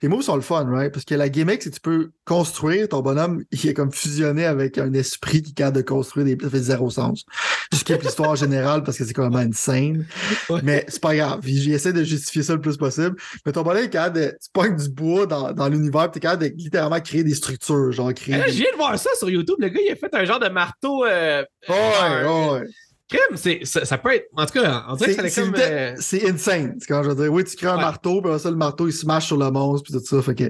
Les 0.00 0.08
moves 0.08 0.22
sont 0.22 0.36
le 0.36 0.42
fun, 0.42 0.64
right? 0.70 0.92
Parce 0.92 1.04
que 1.04 1.14
la 1.14 1.28
gimmick, 1.28 1.62
c'est 1.62 1.70
que 1.70 1.74
tu 1.74 1.80
peux 1.80 2.10
construire 2.24 2.88
ton 2.88 3.00
bonhomme, 3.00 3.42
il 3.50 3.68
est 3.68 3.74
comme 3.74 3.92
fusionné 3.92 4.44
avec 4.44 4.78
un 4.78 4.92
esprit 4.92 5.42
qui 5.42 5.50
est 5.50 5.54
capable 5.54 5.78
de 5.78 5.82
construire 5.82 6.26
des. 6.26 6.38
Ça 6.40 6.50
fait 6.50 6.60
zéro 6.60 6.90
sens. 6.90 7.24
Je 7.72 7.78
skip 7.78 8.02
l'histoire 8.02 8.36
générale 8.36 8.84
parce 8.84 8.96
que 8.96 9.04
c'est 9.04 9.12
quand 9.12 9.28
même 9.28 9.48
insane. 9.48 10.06
Ouais. 10.48 10.60
Mais 10.62 10.84
c'est 10.88 11.02
pas 11.02 11.16
grave. 11.16 11.40
J'essaie 11.44 11.92
de 11.92 12.04
justifier 12.04 12.42
ça 12.42 12.54
le 12.54 12.60
plus 12.60 12.76
possible. 12.76 13.16
Mais 13.44 13.52
ton 13.52 13.62
bonhomme 13.62 13.84
est 13.84 13.90
capable 13.90 14.20
de. 14.20 14.36
Tu 14.40 14.50
pognes 14.52 14.76
du 14.76 14.88
bois 14.88 15.26
dans, 15.26 15.52
dans 15.52 15.68
l'univers, 15.68 16.10
puis 16.10 16.20
t'es 16.20 16.26
capable 16.26 16.44
de 16.44 16.54
littéralement 16.56 17.00
créer 17.00 17.24
des 17.24 17.34
structures. 17.34 17.87
Genre, 17.90 18.08
là, 18.08 18.12
des- 18.46 18.52
je 18.52 18.58
viens 18.62 18.72
de 18.72 18.76
voir 18.76 18.98
ça 18.98 19.10
sur 19.18 19.28
YouTube. 19.30 19.56
Le 19.58 19.68
gars, 19.68 19.80
il 19.84 19.90
a 19.92 19.96
fait 19.96 20.14
un 20.14 20.24
genre 20.24 20.38
de 20.40 20.48
marteau. 20.48 21.04
Euh, 21.04 21.44
Ouais, 21.68 21.74
ouais, 21.76 22.66
crème. 23.08 23.36
C'est, 23.36 23.60
ça, 23.64 23.84
ça 23.84 23.98
peut 23.98 24.14
être. 24.14 24.28
En 24.36 24.46
tout 24.46 24.60
cas, 24.60 24.84
on 24.88 24.94
dirait 24.96 25.14
que 25.14 25.22
ça 25.22 25.28
C'est 25.28 25.42
comme. 25.42 25.54
euh, 25.58 25.94
c'est 25.98 26.28
insane. 26.30 26.76
C'est 26.80 26.86
quand 26.86 27.02
je 27.02 27.10
veux 27.10 27.14
dire, 27.22 27.32
oui, 27.32 27.44
tu 27.44 27.56
crées 27.56 27.68
un 27.68 27.76
Ouais. 27.76 27.82
marteau, 27.82 28.20
puis 28.22 28.38
ça, 28.38 28.50
le 28.50 28.56
marteau, 28.56 28.86
il 28.88 28.92
smash 28.92 29.26
sur 29.26 29.36
le 29.36 29.50
monstre, 29.50 29.84
puis 29.90 29.98
tout 29.98 30.04
ça. 30.04 30.22
Fait 30.22 30.34
que 30.34 30.44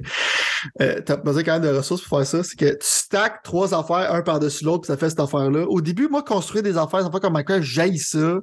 euh, 0.81 1.01
t'as 1.05 1.17
besoin 1.17 1.43
quand 1.43 1.61
même 1.61 1.71
de 1.71 1.77
ressources 1.77 2.03
pour 2.03 2.19
faire 2.19 2.27
ça. 2.27 2.43
C'est 2.43 2.57
que 2.59 2.71
tu 2.71 2.77
stacks 2.81 3.43
trois 3.45 3.75
affaires, 3.75 4.13
un 4.15 4.23
par-dessus 4.23 4.65
l'autre, 4.65 4.83
puis 4.83 4.87
ça 4.89 4.97
fait 4.97 5.11
cette 5.11 5.21
affaire-là. 5.21 5.65
Au 5.69 5.81
début, 5.81 6.09
moi, 6.09 6.23
construire 6.23 6.63
des 6.63 6.77
affaires, 6.77 7.03
c'est 7.05 7.13
pas 7.13 7.21
comme 7.21 7.35
Minecraft, 7.35 7.63
j'haïs 7.63 7.99
ça. 7.99 8.39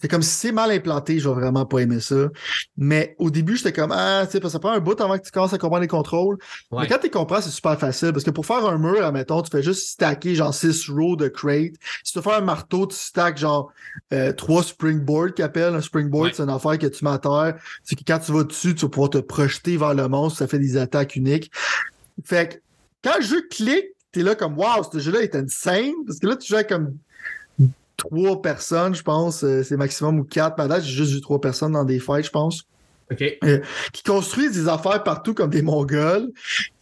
C'est 0.00 0.08
comme 0.08 0.22
si 0.22 0.30
c'est 0.30 0.52
mal 0.52 0.70
implanté, 0.70 1.18
je 1.18 1.28
vais 1.28 1.34
vraiment 1.34 1.64
pas 1.64 1.78
aimer 1.78 2.00
ça. 2.00 2.28
Mais 2.76 3.14
au 3.18 3.30
début, 3.30 3.56
j'étais 3.56 3.72
comme, 3.72 3.92
ah, 3.92 4.22
tu 4.26 4.32
sais, 4.32 4.40
parce 4.40 4.52
que 4.52 4.56
ça 4.56 4.58
prend 4.58 4.72
un 4.72 4.80
bout 4.80 5.00
avant 5.00 5.16
que 5.18 5.24
tu 5.24 5.30
commences 5.30 5.54
à 5.54 5.58
comprendre 5.58 5.80
les 5.82 5.88
contrôles. 5.88 6.36
Ouais. 6.70 6.82
Mais 6.82 6.88
quand 6.88 6.98
tu 6.98 7.08
comprends, 7.10 7.40
c'est 7.40 7.50
super 7.50 7.78
facile 7.78 8.12
parce 8.12 8.24
que 8.24 8.30
pour 8.30 8.44
faire 8.44 8.66
un 8.66 8.76
mur, 8.78 9.02
admettons, 9.04 9.40
tu 9.40 9.50
fais 9.50 9.62
juste 9.62 9.88
stacker 9.88 10.34
genre 10.34 10.52
6 10.52 10.90
rows 10.90 11.16
de 11.16 11.28
crate. 11.28 11.72
Si 12.04 12.12
tu 12.12 12.18
veux 12.18 12.22
faire 12.22 12.34
un 12.38 12.40
marteau, 12.42 12.86
tu 12.86 12.96
stacks 12.96 13.38
genre 13.38 13.45
euh, 14.12 14.32
trois 14.32 14.62
springboards 14.62 15.34
qu'ils 15.34 15.44
appellent. 15.44 15.74
Un 15.74 15.80
springboard, 15.80 16.26
Ouais. 16.26 16.32
c'est 16.34 16.42
une 16.42 16.50
affaire 16.50 16.78
que 16.78 16.86
tu 16.86 17.04
mets 17.04 17.10
à 17.10 17.18
terre. 17.18 17.56
C'est 17.84 17.96
que 17.96 18.02
quand 18.06 18.18
tu 18.18 18.32
vas 18.32 18.44
dessus, 18.44 18.74
tu 18.74 18.82
vas 18.84 18.88
pouvoir 18.90 19.10
te 19.10 19.18
projeter 19.18 19.76
vers 19.76 19.94
le 19.94 20.08
monstre, 20.08 20.38
ça 20.38 20.46
fait 20.46 20.58
des 20.58 20.76
attaques 20.76 21.16
uniques. 21.16 21.50
Fait 22.24 22.48
que 22.48 22.54
quand 23.02 23.16
le 23.18 23.24
jeu 23.24 23.42
clique, 23.50 23.86
t'es 24.12 24.22
là 24.22 24.34
comme 24.34 24.56
Waouh, 24.58 24.84
ce 24.92 24.98
jeu-là 24.98 25.20
est 25.22 25.34
insane. 25.34 25.92
Parce 26.06 26.18
que 26.18 26.26
là, 26.26 26.36
tu 26.36 26.48
joues 26.48 26.54
avec 26.56 26.68
comme 26.68 26.94
trois 27.96 28.40
personnes, 28.42 28.94
je 28.94 29.02
pense. 29.02 29.42
euh, 29.44 29.62
c'est 29.62 29.76
maximum 29.76 30.18
ou 30.20 30.24
quatre. 30.24 30.56
Mais 30.58 30.68
là, 30.68 30.80
j'ai 30.80 30.92
juste 30.92 31.12
vu 31.12 31.20
trois 31.20 31.40
personnes 31.40 31.72
dans 31.72 31.84
des 31.84 31.98
fights, 31.98 32.26
je 32.26 32.30
pense 32.30 32.66
OK. 33.10 33.38
qui 33.92 34.02
construisent 34.02 34.52
des 34.52 34.68
affaires 34.68 35.02
partout 35.04 35.32
comme 35.32 35.50
des 35.50 35.62
Mongols. 35.62 36.32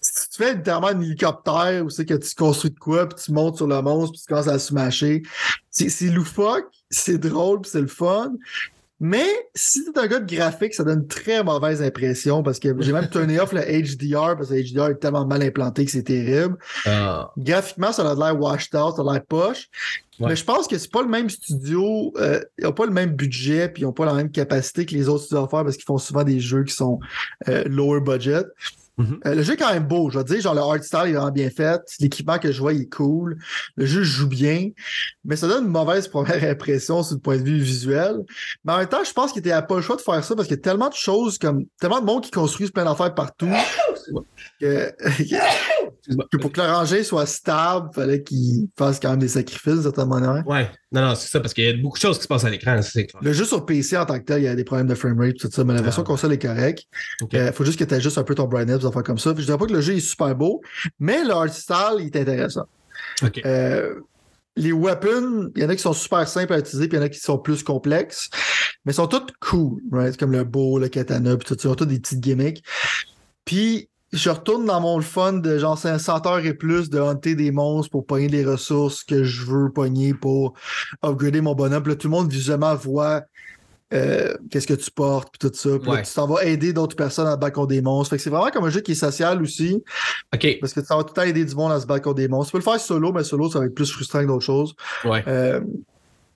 Si 0.01 0.31
tu 0.31 0.43
fais 0.43 0.55
littéralement 0.55 0.89
un 0.89 1.01
hélicoptère 1.01 1.85
où 1.85 1.91
c'est 1.91 2.07
que 2.07 2.15
tu 2.15 2.35
construis 2.35 2.71
de 2.71 2.79
quoi, 2.79 3.09
puis 3.09 3.23
tu 3.23 3.33
montes 3.33 3.57
sur 3.57 3.67
le 3.67 3.81
monstre, 3.83 4.13
puis 4.13 4.23
tu 4.23 4.27
commences 4.27 4.49
à 4.49 4.59
smasher. 4.59 5.23
C'est 5.71 5.89
c'est 5.89 6.09
loufoque, 6.09 6.67
c'est 6.91 7.19
drôle, 7.19 7.61
puis 7.61 7.71
c'est 7.71 7.81
le 7.81 7.87
fun. 7.89 8.33
Mais 9.01 9.27
si 9.55 9.85
t'es 9.85 9.99
un 9.99 10.07
gars 10.07 10.21
de 10.21 10.35
graphique, 10.35 10.73
ça 10.73 10.85
donne 10.85 11.01
une 11.01 11.07
très 11.09 11.43
mauvaise 11.43 11.83
impression 11.83 12.43
parce 12.43 12.59
que 12.59 12.75
j'ai 12.81 12.93
même 12.93 13.09
turné 13.09 13.41
off 13.41 13.53
le 13.53 13.61
HDR 13.61 14.37
parce 14.37 14.49
que 14.49 14.55
le 14.55 14.63
HDR 14.63 14.91
est 14.91 15.01
tellement 15.01 15.27
mal 15.27 15.43
implanté 15.43 15.85
que 15.85 15.91
c'est 15.91 16.05
terrible. 16.05 16.57
Ah. 16.87 17.33
Graphiquement, 17.37 17.93
ça 17.93 18.09
a 18.09 18.15
l'air 18.15 18.41
washed 18.41 18.75
out, 18.75 18.97
ça 18.97 19.03
a 19.03 19.13
l'air 19.13 19.25
poche. 19.27 19.69
Ouais. 20.21 20.29
Mais 20.29 20.37
je 20.37 20.45
pense 20.45 20.69
que 20.69 20.79
c'est 20.79 20.93
pas 20.93 21.03
le 21.03 21.09
même 21.09 21.29
studio, 21.29 22.13
euh, 22.19 22.41
ils 22.59 22.67
ont 22.67 22.73
pas 22.73 22.87
le 22.87 22.93
même 22.93 23.11
budget, 23.11 23.69
puis 23.69 23.83
ils 23.83 23.87
ont 23.87 23.93
pas 23.93 24.05
la 24.05 24.15
même 24.15 24.31
capacité 24.31 24.87
que 24.87 24.95
les 24.95 25.09
autres 25.09 25.25
studios 25.25 25.45
à 25.45 25.49
faire 25.49 25.65
parce 25.65 25.75
qu'ils 25.77 25.87
font 25.87 25.99
souvent 25.99 26.23
des 26.23 26.39
jeux 26.39 26.63
qui 26.63 26.75
sont 26.75 27.01
euh, 27.49 27.65
lower 27.67 28.01
budget. 28.01 28.45
Mhm. 28.97 29.21
Euh, 29.27 29.35
le 29.35 29.43
jeu 29.43 29.55
est 29.55 29.57
quand 29.57 29.73
même 29.73 29.89
beau, 29.89 30.09
je 30.09 30.19
veux 30.19 30.25
dire, 30.25 30.41
genre 30.41 30.55
le 30.55 30.61
art 30.61 30.83
style 30.83 31.01
est 31.07 31.13
vraiment 31.13 31.31
bien 31.33 31.51
fait, 31.51 31.81
l'équipement 31.99 32.39
que 32.39 32.53
je 32.53 32.61
vois 32.61 32.73
il 32.73 32.83
est 32.83 32.95
cool, 32.95 33.39
le 33.77 33.87
jeu 33.87 34.05
joue 34.05 34.29
bien, 34.29 34.69
mais 35.25 35.35
ça 35.35 35.49
donne 35.49 35.65
une 35.65 35.71
mauvaise 35.71 36.07
première 36.15 36.43
impression 36.45 37.03
sur 37.03 37.17
le 37.17 37.21
point 37.21 37.37
de 37.37 37.43
vue 37.43 37.59
visuel. 37.59 38.19
Mais 38.65 38.73
en 38.73 38.79
même 38.79 38.89
temps, 38.89 39.03
je 39.05 39.13
pense 39.13 39.33
qu'il 39.33 39.41
était 39.41 39.51
pas 39.51 39.77
le 39.77 39.83
choix 39.83 39.97
de 39.97 40.01
faire 40.01 40.23
ça 40.23 40.37
parce 40.37 40.47
qu'il 40.47 40.57
y 40.57 40.61
a 40.61 40.63
tellement 40.63 40.89
de 40.89 40.95
choses 40.95 41.39
comme 41.39 41.65
tellement 41.81 42.01
de 42.01 42.07
monde 42.07 42.23
qui 42.23 42.31
construisent 42.31 42.71
plein 42.71 42.85
d'affaires 42.85 43.15
partout 43.15 43.51
que 44.61 44.93
que 46.31 46.37
pour 46.37 46.53
que 46.53 46.61
le 46.61 46.67
rangé 46.67 47.03
soit 47.05 47.27
stable, 47.27 47.89
il 47.93 47.95
fallait 47.95 48.23
qu'il 48.23 48.69
fasse 48.79 49.01
quand 49.01 49.11
même 49.11 49.19
des 49.21 49.29
sacrifices 49.29 49.77
de 49.77 49.83
certaine 49.83 50.09
manière. 50.09 50.47
Ouais, 50.47 50.71
non, 50.93 51.01
non, 51.03 51.15
c'est 51.15 51.29
ça, 51.29 51.41
parce 51.41 51.55
qu'il 51.55 51.65
y 51.65 51.69
a 51.69 51.73
beaucoup 51.77 51.97
de 51.99 52.03
choses 52.03 52.17
qui 52.19 52.25
se 52.25 52.29
passent 52.29 52.45
à 52.45 52.51
l'écran, 52.51 52.81
c'est 52.83 53.07
clair. 53.07 53.23
Le 53.23 53.33
jeu 53.33 53.45
sur 53.45 53.65
PC 53.65 53.97
en 53.97 54.05
tant 54.07 54.19
que 54.19 54.25
tel, 54.25 54.43
il 54.43 54.45
y 54.45 54.49
a 54.49 54.55
des 54.55 54.65
problèmes 54.65 54.87
de 54.87 54.95
framerate, 54.95 55.37
tout 55.39 55.49
ça, 55.51 55.65
mais 55.65 55.75
la 55.75 55.83
version 55.83 56.03
Ah. 56.03 56.07
console 56.07 56.33
est 56.33 56.39
correcte. 56.43 56.85
Il 57.21 57.25
Ok. 57.25 57.53
faut 57.55 57.65
juste 57.65 57.79
que 57.79 57.85
tu 57.85 57.95
aies 57.95 58.01
juste 58.01 58.19
un 58.19 58.23
peu 58.25 58.35
ton 58.35 58.45
brightness, 58.45 58.81
des 58.81 58.87
affaires 58.87 59.03
comme 59.03 59.19
ça. 59.19 59.33
Puis 59.33 59.43
je 59.43 59.47
dirais 59.47 59.59
pas 59.59 59.67
que 59.67 59.73
le 59.73 59.81
jeu 59.81 59.95
est 59.95 60.01
super 60.01 60.35
beau, 60.37 60.61
mais 60.99 61.25
le 61.25 61.31
art 61.33 61.49
style, 61.53 61.97
il 62.01 62.07
est 62.07 62.17
intéressant. 62.17 62.65
Ok. 63.23 63.41
Euh, 63.45 63.95
les 64.57 64.73
weapons, 64.73 65.51
il 65.57 65.63
y 65.63 65.65
en 65.65 65.69
a 65.69 65.75
qui 65.75 65.83
sont 65.83 65.93
super 65.95 66.29
simples 66.29 66.53
à 66.53 66.59
utiliser, 66.59 66.87
puis 66.89 66.97
il 66.97 67.01
y 67.01 67.03
en 67.03 67.07
a 67.07 67.09
qui 67.09 67.19
sont 67.19 67.39
plus 67.39 67.63
complexes, 67.65 68.29
mais 68.85 68.93
ils 68.93 68.97
sont 68.97 69.09
toutes 69.09 69.33
cool, 69.41 69.81
right? 69.91 70.17
Comme 70.17 70.31
le 70.33 70.45
bow, 70.45 70.79
le 70.79 70.89
katana, 70.89 71.37
puis 71.37 71.47
tout 71.49 71.55
ça, 71.61 71.69
ils 71.69 71.73
ont 71.73 71.75
tous 71.75 71.87
des 71.87 71.99
petites 71.99 72.21
gimmicks. 72.21 72.63
Puis 73.45 73.89
je 74.15 74.31
retourne 74.31 74.65
dans 74.67 74.81
mon 74.81 75.01
fun 75.01 75.35
de 75.35 75.59
genre 75.59 75.77
500 75.77 76.23
heures 76.27 76.45
et 76.47 76.55
plus 76.55 76.89
de 76.91 76.99
hunter 77.01 77.35
des 77.35 77.51
monstres 77.51 77.91
pour 77.91 78.07
pogner 78.07 78.29
les 78.29 78.45
ressources 78.45 79.03
que 79.05 79.25
je 79.25 79.45
veux 79.45 79.71
pogner 79.71 80.15
pour 80.15 80.55
upgrader 81.03 81.41
mon 81.41 81.55
bonhomme. 81.55 81.83
Puis 81.83 81.93
là, 81.93 81.97
tout 81.97 82.07
le 82.09 82.13
monde 82.13 82.31
visuellement 82.31 82.75
voit 82.75 83.23
euh, 83.93 84.35
qu'est-ce 84.51 84.67
que 84.67 84.75
tu 84.75 84.91
portes, 84.91 85.29
puis 85.31 85.49
tout 85.49 85.55
ça. 85.57 85.79
Puis 85.79 85.89
là, 85.97 86.03
tu 86.03 86.15
t'en 86.15 86.27
vas 86.27 86.45
aider 86.45 86.73
d'autres 86.73 86.97
personnes 86.97 87.27
à 87.29 87.33
se 87.33 87.37
battre 87.37 87.55
contre 87.55 87.69
des 87.69 87.83
monstres. 87.83 88.11
Fait 88.11 88.17
que 88.17 88.23
c'est 88.23 88.31
vraiment 88.31 88.51
comme 88.51 88.65
un 88.65 88.71
jeu 88.71 88.81
qui 88.81 88.93
est 88.93 88.97
social 88.97 89.41
aussi. 89.43 89.85
Ok, 90.35 90.59
Parce 90.61 90.73
que 90.73 90.81
tu 90.81 90.87
vas 90.87 91.03
tout 91.03 91.09
le 91.11 91.13
temps 91.15 91.23
aider 91.23 91.45
du 91.45 91.55
monde 91.55 91.73
à 91.73 91.81
se 91.81 91.87
battre 91.87 92.03
contre 92.03 92.17
des 92.17 92.29
monstres. 92.29 92.51
Tu 92.51 92.53
peux 92.53 92.59
le 92.59 92.71
faire 92.73 92.81
solo, 92.81 93.13
mais 93.13 93.23
solo, 93.25 93.51
ça 93.51 93.59
va 93.61 93.67
être 93.67 93.75
plus 93.75 93.91
frustrant 93.93 94.21
que 94.21 94.27
d'autres 94.27 94.45
choses. 94.45 94.75
ouais. 95.05 95.23
Euh, 95.29 95.61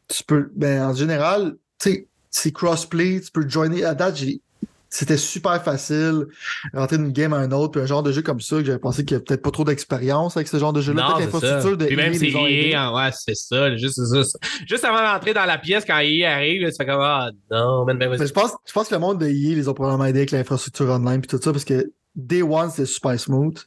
tu 0.08 0.22
peux, 0.24 0.50
ben, 0.54 0.82
en 0.84 0.94
général, 0.94 1.56
tu 1.78 1.90
sais, 1.90 2.06
c'est 2.30 2.52
crossplay, 2.52 3.20
tu 3.20 3.30
peux 3.30 3.46
joiner. 3.48 3.84
À 3.84 3.94
date, 3.94 4.16
j'ai- 4.16 4.40
c'était 4.90 5.16
super 5.16 5.62
facile 5.62 6.26
rentrer 6.72 6.98
d'une 6.98 7.12
game 7.12 7.32
à 7.32 7.38
un 7.38 7.50
autre, 7.52 7.72
puis 7.72 7.80
un 7.80 7.86
genre 7.86 8.02
de 8.02 8.10
jeu 8.12 8.22
comme 8.22 8.40
ça 8.40 8.56
que 8.56 8.64
j'avais 8.64 8.78
pensé 8.78 9.04
qu'il 9.04 9.16
n'y 9.16 9.22
a 9.22 9.24
peut-être 9.24 9.42
pas 9.42 9.50
trop 9.50 9.64
d'expérience 9.64 10.36
avec 10.36 10.48
ce 10.48 10.56
genre 10.58 10.72
de 10.72 10.80
jeu-là. 10.80 11.02
Non, 11.02 11.16
Peut-être 11.16 11.32
l'infrastructure 11.32 11.76
de 11.76 11.86
Puis 11.86 11.96
même 11.96 12.14
c'est 12.14 12.28
aidés. 12.28 12.70
EA, 12.72 12.90
en- 12.90 12.96
ouais, 12.96 13.10
c'est 13.12 13.34
ça, 13.34 13.76
juste, 13.76 14.02
ça. 14.02 14.38
Juste 14.66 14.84
avant 14.84 15.00
d'entrer 15.12 15.34
dans 15.34 15.44
la 15.44 15.58
pièce, 15.58 15.84
quand 15.84 15.98
EA 15.98 16.34
arrive, 16.34 16.62
là, 16.62 16.70
tu 16.70 16.76
fais 16.78 16.86
comme, 16.86 17.00
ah, 17.00 17.30
non, 17.50 17.84
man, 17.84 17.98
ben, 17.98 18.10
Mais 18.18 18.26
je 18.26 18.32
pense, 18.32 18.52
je 18.66 18.72
pense 18.72 18.88
que 18.88 18.94
le 18.94 19.00
monde 19.00 19.18
de 19.20 19.26
EA 19.26 19.54
les 19.54 19.68
ont 19.68 19.74
probablement 19.74 20.06
aidés 20.06 20.20
avec 20.20 20.30
l'infrastructure 20.30 20.86
online 20.88 21.20
puis 21.20 21.28
tout 21.28 21.42
ça 21.42 21.52
parce 21.52 21.64
que 21.64 21.92
Day 22.18 22.42
One, 22.42 22.70
c'était 22.70 22.86
super 22.86 23.18
smooth. 23.18 23.58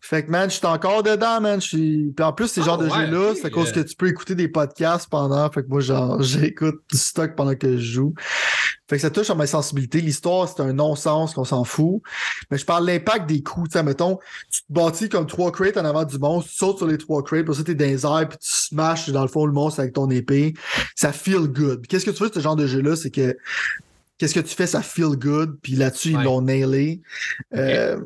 Fait 0.00 0.24
que, 0.24 0.30
man, 0.30 0.48
je 0.48 0.56
suis 0.56 0.66
encore 0.66 1.02
dedans, 1.02 1.40
man. 1.40 1.60
Puis 1.60 2.14
en 2.20 2.32
plus, 2.32 2.48
ces 2.48 2.62
Ah, 2.62 2.64
genres 2.64 2.78
de 2.78 2.88
ouais, 2.88 3.06
jeux-là, 3.06 3.34
c'est 3.34 3.46
à 3.46 3.50
cause 3.50 3.72
que 3.72 3.80
tu 3.80 3.94
peux 3.94 4.08
écouter 4.08 4.34
des 4.34 4.48
podcasts 4.48 5.08
pendant. 5.10 5.50
Fait 5.50 5.62
que 5.62 5.68
moi, 5.68 5.80
genre, 5.80 6.22
j'écoute 6.22 6.76
du 6.90 6.96
stock 6.96 7.34
pendant 7.36 7.54
que 7.54 7.76
je 7.76 7.92
joue. 7.92 8.14
Fait 8.88 8.96
que 8.96 9.02
ça 9.02 9.10
touche 9.10 9.28
à 9.28 9.34
ma 9.34 9.46
sensibilité. 9.46 10.00
L'histoire, 10.00 10.48
c'est 10.48 10.62
un 10.62 10.72
non-sens 10.72 11.34
qu'on 11.34 11.44
s'en 11.44 11.64
fout. 11.64 12.00
Mais 12.50 12.56
je 12.56 12.64
parle 12.64 12.86
de 12.86 12.92
l'impact 12.92 13.28
des 13.28 13.42
coups. 13.42 13.68
Tu 13.68 13.72
sais, 13.74 13.82
mettons, 13.82 14.18
tu 14.50 14.62
te 14.62 14.72
bâtis 14.72 15.10
comme 15.10 15.26
trois 15.26 15.52
crates 15.52 15.76
en 15.76 15.84
avant 15.84 16.04
du 16.04 16.18
monstre, 16.18 16.50
tu 16.50 16.56
sautes 16.56 16.78
sur 16.78 16.86
les 16.86 16.96
trois 16.96 17.22
crates, 17.22 17.44
puis 17.44 17.54
ça, 17.54 17.62
t'es 17.64 17.74
dans 17.74 17.84
les 17.84 18.06
airs, 18.06 18.28
puis 18.30 18.38
tu 18.38 18.50
smashes 18.50 19.10
dans 19.10 19.22
le 19.22 19.28
fond 19.28 19.44
le 19.44 19.52
monstre 19.52 19.80
avec 19.80 19.92
ton 19.92 20.08
épée. 20.08 20.54
Ça 20.94 21.12
feel 21.12 21.48
good. 21.48 21.86
Qu'est-ce 21.86 22.06
que 22.06 22.10
tu 22.12 22.22
veux 22.22 22.30
de 22.30 22.34
ce 22.34 22.40
genre 22.40 22.56
de 22.56 22.66
jeu-là, 22.66 22.96
c'est 22.96 23.10
que 23.10 23.36
qu'est-ce 24.18 24.34
que 24.34 24.40
tu 24.40 24.54
fais, 24.54 24.66
ça 24.66 24.82
feel 24.82 25.16
good. 25.16 25.58
Puis 25.62 25.72
là-dessus, 25.74 26.14
Ouais. 26.14 26.20
ils 26.22 26.24
l'ont 26.24 26.42
nailé. 26.42 27.00
Euh, 27.54 27.98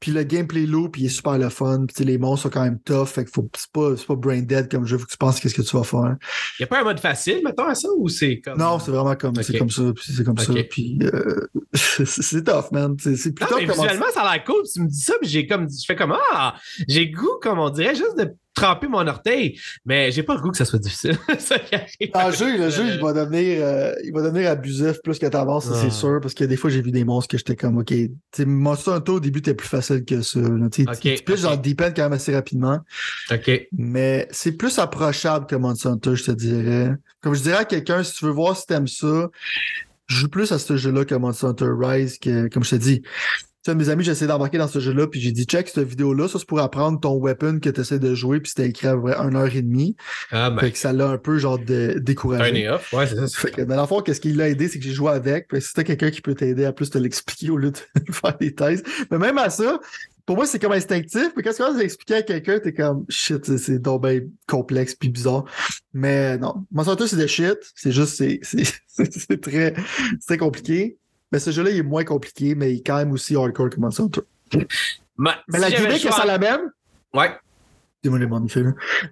puis 0.00 0.12
le 0.12 0.22
gameplay 0.22 0.66
loop, 0.66 0.98
il 0.98 1.06
est 1.06 1.08
super 1.08 1.38
le 1.38 1.48
fun. 1.48 1.86
Puis 1.86 2.04
les 2.04 2.18
monstres 2.18 2.42
sont 2.42 2.50
quand 2.50 2.62
même 2.62 2.78
tough. 2.80 3.06
Fait 3.06 3.24
que 3.24 3.30
faut, 3.30 3.48
c'est 3.56 3.70
pas, 3.72 3.96
c'est 3.96 4.06
pas 4.06 4.16
brain 4.16 4.42
dead 4.42 4.70
comme 4.70 4.84
jeu. 4.86 4.98
Faut 4.98 5.06
que 5.06 5.10
tu 5.10 5.16
penses 5.16 5.40
qu'est-ce 5.40 5.54
que 5.54 5.62
tu 5.62 5.74
vas 5.76 5.82
faire. 5.84 6.16
Il 6.58 6.62
n'y 6.62 6.64
a 6.64 6.66
pas 6.66 6.80
un 6.82 6.84
mode 6.84 7.00
facile, 7.00 7.40
mettons, 7.42 7.64
à 7.66 7.74
ça, 7.74 7.88
ou 7.96 8.10
c'est 8.10 8.40
comme. 8.40 8.58
Non, 8.58 8.78
c'est 8.78 8.90
vraiment 8.90 9.16
comme, 9.16 9.34
c'est 9.42 9.56
comme 9.56 9.70
ça. 9.70 9.82
Puis 9.94 10.12
c'est 10.14 10.24
comme 10.24 10.36
ça. 10.36 10.52
Puis 10.68 10.98
euh, 11.02 11.46
c'est, 11.74 12.44
tough, 12.44 12.70
man. 12.72 12.96
C'est, 12.98 13.34
comment- 13.34 13.56
visuellement, 13.58 14.06
ça 14.12 14.22
a 14.24 14.34
l'air 14.34 14.44
cool. 14.44 14.62
Tu 14.70 14.82
me 14.82 14.88
dis 14.88 15.00
ça, 15.00 15.14
puis 15.22 15.30
j'ai 15.30 15.46
comme, 15.46 15.68
je 15.70 15.84
fais 15.86 15.96
comme, 15.96 16.14
ah, 16.32 16.54
j'ai 16.86 17.08
goût, 17.10 17.38
comme 17.40 17.58
on 17.58 17.70
dirait, 17.70 17.94
juste 17.94 18.18
de 18.18 18.30
tremper 18.54 18.86
mon 18.88 19.06
orteil. 19.06 19.58
Mais 19.84 20.10
j'ai 20.12 20.22
pas 20.22 20.34
le 20.34 20.40
goût 20.40 20.50
que 20.50 20.56
ça 20.56 20.64
soit 20.64 20.78
difficile. 20.78 21.16
ça. 21.38 21.56
Dans 22.14 22.28
le 22.28 22.34
jeu, 22.34 22.56
le 22.58 22.70
jeu, 22.70 22.84
il 22.94 23.00
va 23.00 23.12
devenir, 23.12 23.58
euh, 23.64 23.92
il 24.04 24.12
va 24.12 24.22
devenir 24.22 24.48
abusif 24.50 24.98
plus 25.02 25.18
que 25.18 25.26
t'avances, 25.26 25.66
ça, 25.66 25.72
Ah. 25.74 25.80
c'est 25.82 25.90
sûr, 25.90 26.20
parce 26.22 26.34
que 26.34 26.44
des 26.44 26.56
fois, 26.56 26.70
j'ai 26.70 26.80
vu 26.82 26.90
des 26.92 27.04
monstres 27.04 27.28
que 27.30 27.36
j'étais 27.38 27.56
comme, 27.56 27.78
OK, 27.78 27.92
tu 28.32 28.46
Monster 28.46 28.92
Hunter, 28.92 29.12
au 29.12 29.20
début, 29.20 29.42
t'es 29.42 29.54
plus 29.54 29.68
facile 29.68 30.04
que 30.04 30.22
ça. 30.22 30.40
là. 30.40 30.68
Tu 30.70 30.84
sais, 30.84 30.90
Ok, 30.90 31.24
tu, 31.24 31.42
dans 31.42 31.50
le 31.50 31.56
deep 31.56 31.80
quand 31.80 32.02
même 32.04 32.12
assez 32.12 32.34
rapidement, 32.34 32.78
OK. 33.30 33.68
mais 33.72 34.28
c'est 34.30 34.52
plus 34.52 34.78
approchable 34.78 35.46
que 35.46 35.56
Monster 35.56 35.88
Hunter, 35.88 36.14
je 36.16 36.24
te 36.24 36.30
dirais. 36.30 36.92
Comme 37.22 37.34
je 37.34 37.42
dirais 37.42 37.58
à 37.58 37.64
quelqu'un, 37.64 38.02
si 38.02 38.12
tu 38.14 38.24
veux 38.24 38.30
voir 38.30 38.56
si 38.56 38.66
t'aimes 38.66 38.86
ça, 38.86 39.28
joue 40.06 40.28
plus 40.28 40.52
à 40.52 40.58
ce 40.58 40.76
jeu-là 40.76 41.04
que 41.04 41.14
Monster 41.14 41.46
Hunter 41.46 41.70
Rise, 41.76 42.18
que, 42.18 42.48
comme 42.48 42.62
je 42.64 42.70
te 42.70 42.76
dis. 42.76 43.02
Tu 43.64 43.70
sais, 43.70 43.74
mes 43.74 43.88
amis, 43.88 44.04
j'ai 44.04 44.12
essayé 44.12 44.26
d'embarquer 44.26 44.58
dans 44.58 44.68
ce 44.68 44.78
jeu-là, 44.78 45.06
puis 45.06 45.20
j'ai 45.20 45.32
dit, 45.32 45.44
check 45.44 45.68
cette 45.68 45.88
vidéo-là, 45.88 46.28
ça 46.28 46.38
c'est 46.38 46.46
pour 46.46 46.60
apprendre 46.60 47.00
ton 47.00 47.16
weapon 47.18 47.60
que 47.60 47.70
tu 47.70 47.80
essaies 47.80 47.98
de 47.98 48.14
jouer, 48.14 48.38
puis 48.40 48.50
c'était 48.50 48.68
écrit 48.68 48.88
à 48.88 48.94
vrai 48.94 49.14
une 49.16 49.36
heure 49.36 49.56
et 49.56 49.62
demie. 49.62 49.96
Ah, 50.30 50.50
ben, 50.50 50.60
Fait 50.60 50.70
que 50.72 50.76
ça 50.78 50.92
l'a 50.92 51.08
un 51.08 51.16
peu, 51.16 51.38
genre, 51.38 51.58
de, 51.58 51.98
découragé. 51.98 52.52
turn 52.62 52.74
off. 52.74 52.92
Ouais, 52.92 53.06
c'est 53.06 53.16
ça. 53.16 53.26
Fait 53.26 53.50
que, 53.52 53.62
dans 53.62 53.86
fois, 53.86 54.02
qu'est-ce 54.02 54.20
qui 54.20 54.32
l'a 54.34 54.50
aidé, 54.50 54.68
c'est 54.68 54.78
que 54.78 54.84
j'ai 54.84 54.92
joué 54.92 55.12
avec. 55.12 55.48
Puis 55.48 55.62
si 55.62 55.72
t'as 55.72 55.82
quelqu'un 55.82 56.10
qui 56.10 56.20
peut 56.20 56.34
t'aider 56.34 56.66
à 56.66 56.72
plus 56.74 56.90
te 56.90 56.98
l'expliquer 56.98 57.48
au 57.50 57.56
lieu 57.56 57.70
de 57.70 57.78
faire 58.12 58.36
des 58.38 58.54
thèses. 58.54 58.82
Mais 59.10 59.16
même 59.16 59.38
à 59.38 59.48
ça, 59.48 59.80
pour 60.26 60.36
moi, 60.36 60.44
c'est 60.46 60.58
comme 60.58 60.72
instinctif. 60.72 61.30
Mais 61.34 61.42
quand 61.42 61.52
tu 61.52 61.62
commences 61.62 61.80
à 61.80 61.84
expliquer 61.84 62.14
à 62.16 62.22
quelqu'un, 62.22 62.58
t'es 62.58 62.74
comme 62.74 63.06
shit, 63.08 63.56
c'est- 63.56 63.78
donc 63.78 64.02
ben 64.02 64.28
complexe 64.46 64.94
puis 64.94 65.08
bizarre. 65.08 65.44
Mais 65.94 66.36
non. 66.36 66.66
Hunter, 66.76 67.06
c'est 67.08 67.16
de 67.16 67.26
shit. 67.26 67.56
C'est 67.74 67.92
juste, 67.92 68.16
c'est, 68.16 68.40
très, 69.40 69.74
c'est 70.20 70.26
très 70.26 70.36
compliqué. 70.38 70.98
Mais 71.32 71.38
ce 71.38 71.50
jeu-là, 71.50 71.70
il 71.70 71.78
est 71.78 71.82
moins 71.82 72.04
compliqué, 72.04 72.54
mais 72.54 72.72
il 72.72 72.78
est 72.78 72.86
quand 72.86 72.96
même 72.96 73.12
aussi 73.12 73.34
hardcore 73.36 73.70
que 73.70 73.80
Monster 73.80 74.02
Hunter. 74.04 74.20
Ma- 75.16 75.36
Mais 75.48 75.58
si 75.58 75.64
la 75.64 75.70
gimmick 75.70 76.02
le 76.04 76.08
que 76.10 76.14
ça 76.14 76.24
l'amène, 76.24 76.60
Ouais. 77.12 77.30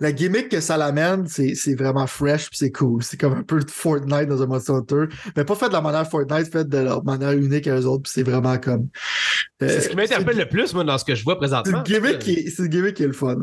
La 0.00 0.12
gimmick 0.12 0.50
que 0.50 0.60
ça 0.60 0.76
l'amène, 0.76 1.26
c'est, 1.26 1.54
c'est 1.54 1.74
vraiment 1.74 2.06
fresh 2.06 2.50
puis 2.50 2.58
c'est 2.58 2.70
cool. 2.70 3.02
C'est 3.02 3.18
comme 3.18 3.32
un 3.32 3.42
peu 3.42 3.58
de 3.58 3.70
Fortnite 3.70 4.28
dans 4.28 4.42
un 4.42 4.46
Monster 4.46 4.72
Hunter. 4.72 5.04
Mais 5.34 5.44
pas 5.46 5.54
fait 5.54 5.68
de 5.68 5.72
la 5.72 5.80
manière 5.80 6.06
Fortnite, 6.06 6.52
fait 6.52 6.68
de 6.68 6.76
la 6.76 7.00
manière 7.02 7.32
unique 7.32 7.66
à 7.68 7.76
eux 7.80 7.86
autres, 7.86 8.02
puis 8.02 8.12
c'est 8.14 8.22
vraiment 8.22 8.58
comme. 8.58 8.88
euh, 9.62 9.68
C'est 9.68 9.80
ce 9.80 9.88
qui 9.88 9.96
m'interpelle 9.96 10.36
le 10.36 10.46
plus, 10.46 10.74
moi, 10.74 10.84
dans 10.84 10.98
ce 10.98 11.06
que 11.06 11.14
je 11.14 11.24
vois 11.24 11.34
C'est 11.34 11.38
présentement. 11.38 11.78
une 11.78 11.84
gimmick 11.84 12.18
qui 12.18 12.32
est, 12.34 12.50
c'est 12.50 12.68
gimmick 12.68 12.94
qui 12.94 13.04
est 13.04 13.06
le 13.06 13.12
fun. 13.14 13.36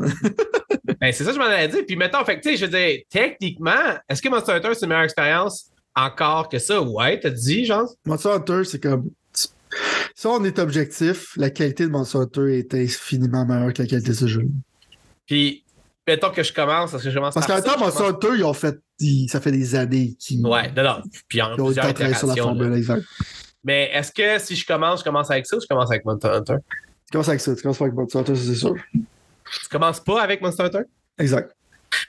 Ben, 1.00 1.12
c'est 1.12 1.24
ça 1.24 1.30
que 1.30 1.34
je 1.34 1.38
m'en 1.40 1.46
allais 1.46 1.66
dire. 1.68 1.82
Puis 1.84 1.96
mettons, 1.96 2.24
fait 2.24 2.40
tu 2.40 2.50
sais, 2.50 2.56
je 2.56 2.66
veux 2.66 2.70
dire, 2.70 3.00
techniquement, 3.10 3.72
est-ce 4.08 4.22
que 4.22 4.28
Monster 4.28 4.52
Hunter, 4.52 4.68
c'est 4.74 4.82
une 4.82 4.90
meilleure 4.90 5.04
expérience? 5.04 5.69
Encore 5.96 6.48
que 6.48 6.58
ça? 6.58 6.80
Ouais, 6.82 7.18
t'as 7.20 7.30
dit, 7.30 7.64
genre? 7.64 7.88
Monster 8.06 8.30
Hunter, 8.30 8.64
c'est 8.64 8.82
comme. 8.82 9.10
Si 10.14 10.26
on 10.26 10.44
est 10.44 10.58
objectif, 10.58 11.32
la 11.36 11.50
qualité 11.50 11.84
de 11.86 11.90
Monster 11.90 12.18
Hunter 12.18 12.58
est 12.58 12.74
infiniment 12.74 13.46
meilleure 13.46 13.72
que 13.72 13.82
la 13.82 13.88
qualité 13.88 14.10
de 14.10 14.14
ce 14.14 14.26
jeu. 14.26 14.46
Puis, 15.26 15.64
mettons 16.06 16.30
que 16.30 16.42
je 16.42 16.52
commence, 16.52 16.90
parce 16.90 17.02
que 17.04 17.10
je 17.10 17.14
commence 17.14 17.34
Parce 17.34 17.46
par 17.46 17.62
qu'en 17.62 17.72
temps, 17.74 17.78
Monster 17.78 18.04
Hunter, 18.04 18.28
ils 18.36 18.44
ont 18.44 18.52
fait. 18.52 18.78
ils- 18.98 19.28
ça 19.28 19.40
fait 19.40 19.52
des 19.52 19.74
années 19.74 20.14
qu'ils 20.18 20.44
Ouais, 20.44 20.70
non, 20.72 20.82
non. 20.82 21.02
Puis 21.28 21.40
en 21.40 21.54
ils 21.54 21.60
ont 21.60 21.72
travailler 21.72 22.14
sur 22.14 22.26
la 22.26 22.36
formule, 22.36 22.74
exact. 22.74 23.04
Mais 23.64 23.90
est-ce 23.92 24.10
que 24.12 24.38
si 24.44 24.56
je 24.56 24.66
commence, 24.66 25.00
je 25.00 25.04
commence 25.04 25.30
avec 25.30 25.46
ça 25.46 25.56
ou 25.56 25.60
je 25.60 25.66
commence 25.66 25.90
avec 25.90 26.04
Monster 26.04 26.28
Hunter? 26.28 26.56
Tu 26.64 27.12
commences 27.12 27.28
avec 27.28 27.40
ça, 27.40 27.54
tu 27.54 27.62
commences 27.62 27.78
pas 27.78 27.84
avec 27.84 27.94
Monster 27.96 28.18
Hunter, 28.18 28.36
c'est 28.36 28.54
sûr. 28.54 28.74
Tu 28.92 29.68
commences 29.70 30.00
pas 30.00 30.22
avec 30.22 30.40
Monster 30.42 30.64
Hunter? 30.64 30.82
Exact. 31.18 31.54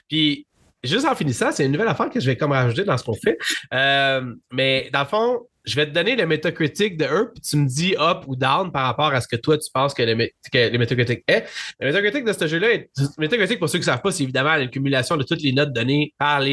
Puis, 0.08 0.46
juste 0.84 1.06
en 1.06 1.14
finissant, 1.14 1.52
c'est 1.52 1.64
une 1.64 1.72
nouvelle 1.72 1.88
affaire 1.88 2.10
que 2.10 2.20
je 2.20 2.26
vais 2.26 2.36
comme 2.36 2.52
rajouter 2.52 2.84
dans 2.84 2.96
ce 2.96 3.04
qu'on 3.04 3.14
fait. 3.14 3.38
Euh, 3.72 4.34
mais 4.52 4.90
dans 4.92 5.00
le 5.00 5.06
fond, 5.06 5.40
je 5.64 5.76
vais 5.76 5.86
te 5.86 5.92
donner 5.92 6.16
le 6.16 6.26
métacritique 6.26 6.96
de 6.96 7.04
eux, 7.04 7.30
puis 7.32 7.40
tu 7.40 7.56
me 7.56 7.68
dis 7.68 7.94
up 7.96 8.24
ou 8.26 8.34
down 8.34 8.72
par 8.72 8.86
rapport 8.86 9.12
à 9.14 9.20
ce 9.20 9.28
que 9.28 9.36
toi 9.36 9.56
tu 9.58 9.70
penses 9.72 9.94
que 9.94 10.02
le, 10.02 10.28
que 10.52 10.76
métacritique 10.76 11.22
est. 11.28 11.44
Le 11.78 11.86
métacritique 11.86 12.24
de 12.24 12.32
ce 12.32 12.48
jeu-là 12.48 12.78
métacritique, 13.16 13.60
pour 13.60 13.68
ceux 13.68 13.78
qui 13.78 13.82
ne 13.82 13.92
savent 13.92 14.02
pas, 14.02 14.10
c'est 14.10 14.24
évidemment 14.24 14.56
l'accumulation 14.56 15.16
de 15.16 15.22
toutes 15.22 15.40
les 15.40 15.52
notes 15.52 15.72
données 15.72 16.14
par 16.18 16.40
euh, 16.40 16.44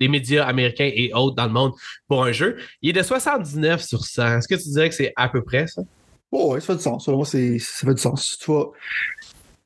les 0.00 0.08
médias 0.08 0.46
américains 0.46 0.90
et 0.94 1.12
autres 1.12 1.34
dans 1.34 1.46
le 1.46 1.52
monde 1.52 1.72
pour 2.06 2.22
un 2.24 2.30
jeu. 2.32 2.58
Il 2.80 2.90
est 2.90 3.00
de 3.00 3.02
79 3.02 3.82
sur 3.82 4.04
100. 4.04 4.38
Est-ce 4.38 4.46
que 4.46 4.54
tu 4.54 4.68
dirais 4.68 4.88
que 4.88 4.94
c'est 4.94 5.12
à 5.16 5.28
peu 5.28 5.42
près 5.42 5.66
ça? 5.66 5.82
Oh, 6.30 6.52
ouais, 6.52 6.60
ça 6.60 6.66
fait 6.68 6.76
du 6.76 6.82
sens. 6.82 7.06
Selon 7.06 7.16
moi, 7.16 7.26
ça 7.26 7.38
fait 7.38 7.94
du 7.94 8.00
sens. 8.00 8.38
Tu 8.38 8.52
vas- 8.52 8.66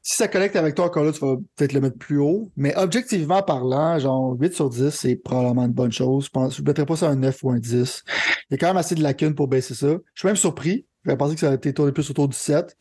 si 0.02 0.16
ça 0.16 0.26
connecte 0.26 0.56
avec 0.56 0.74
toi 0.74 0.86
encore 0.86 1.04
là, 1.04 1.12
tu 1.12 1.20
vas 1.20 1.36
peut-être 1.56 1.72
le 1.72 1.80
mettre 1.80 1.96
plus 1.96 2.18
haut. 2.18 2.50
Mais 2.56 2.76
objectivement 2.76 3.40
parlant, 3.42 3.98
genre 4.00 4.36
8 4.38 4.52
sur 4.52 4.68
10, 4.68 4.90
c'est 4.90 5.14
probablement 5.14 5.64
une 5.64 5.72
bonne 5.72 5.92
chose. 5.92 6.26
Je 6.26 6.30
pense, 6.30 6.56
je 6.56 6.62
ne 6.62 6.66
mettrais 6.66 6.86
pas 6.86 6.96
ça 6.96 7.08
à 7.08 7.10
un 7.12 7.16
9 7.16 7.38
ou 7.44 7.50
un 7.52 7.58
10. 7.58 8.04
Il 8.08 8.12
y 8.50 8.54
a 8.54 8.58
quand 8.58 8.66
même 8.66 8.76
assez 8.76 8.96
de 8.96 9.02
lacunes 9.02 9.36
pour 9.36 9.46
baisser 9.46 9.74
ça. 9.74 9.86
Je 10.14 10.20
suis 10.20 10.26
même 10.26 10.36
surpris. 10.36 10.86
J'aurais 11.04 11.16
pensé 11.16 11.34
que 11.34 11.40
ça 11.40 11.46
aurait 11.46 11.56
été 11.56 11.72
tourné 11.72 11.92
plus 11.92 12.10
autour 12.10 12.28
du 12.28 12.36
7. 12.36 12.76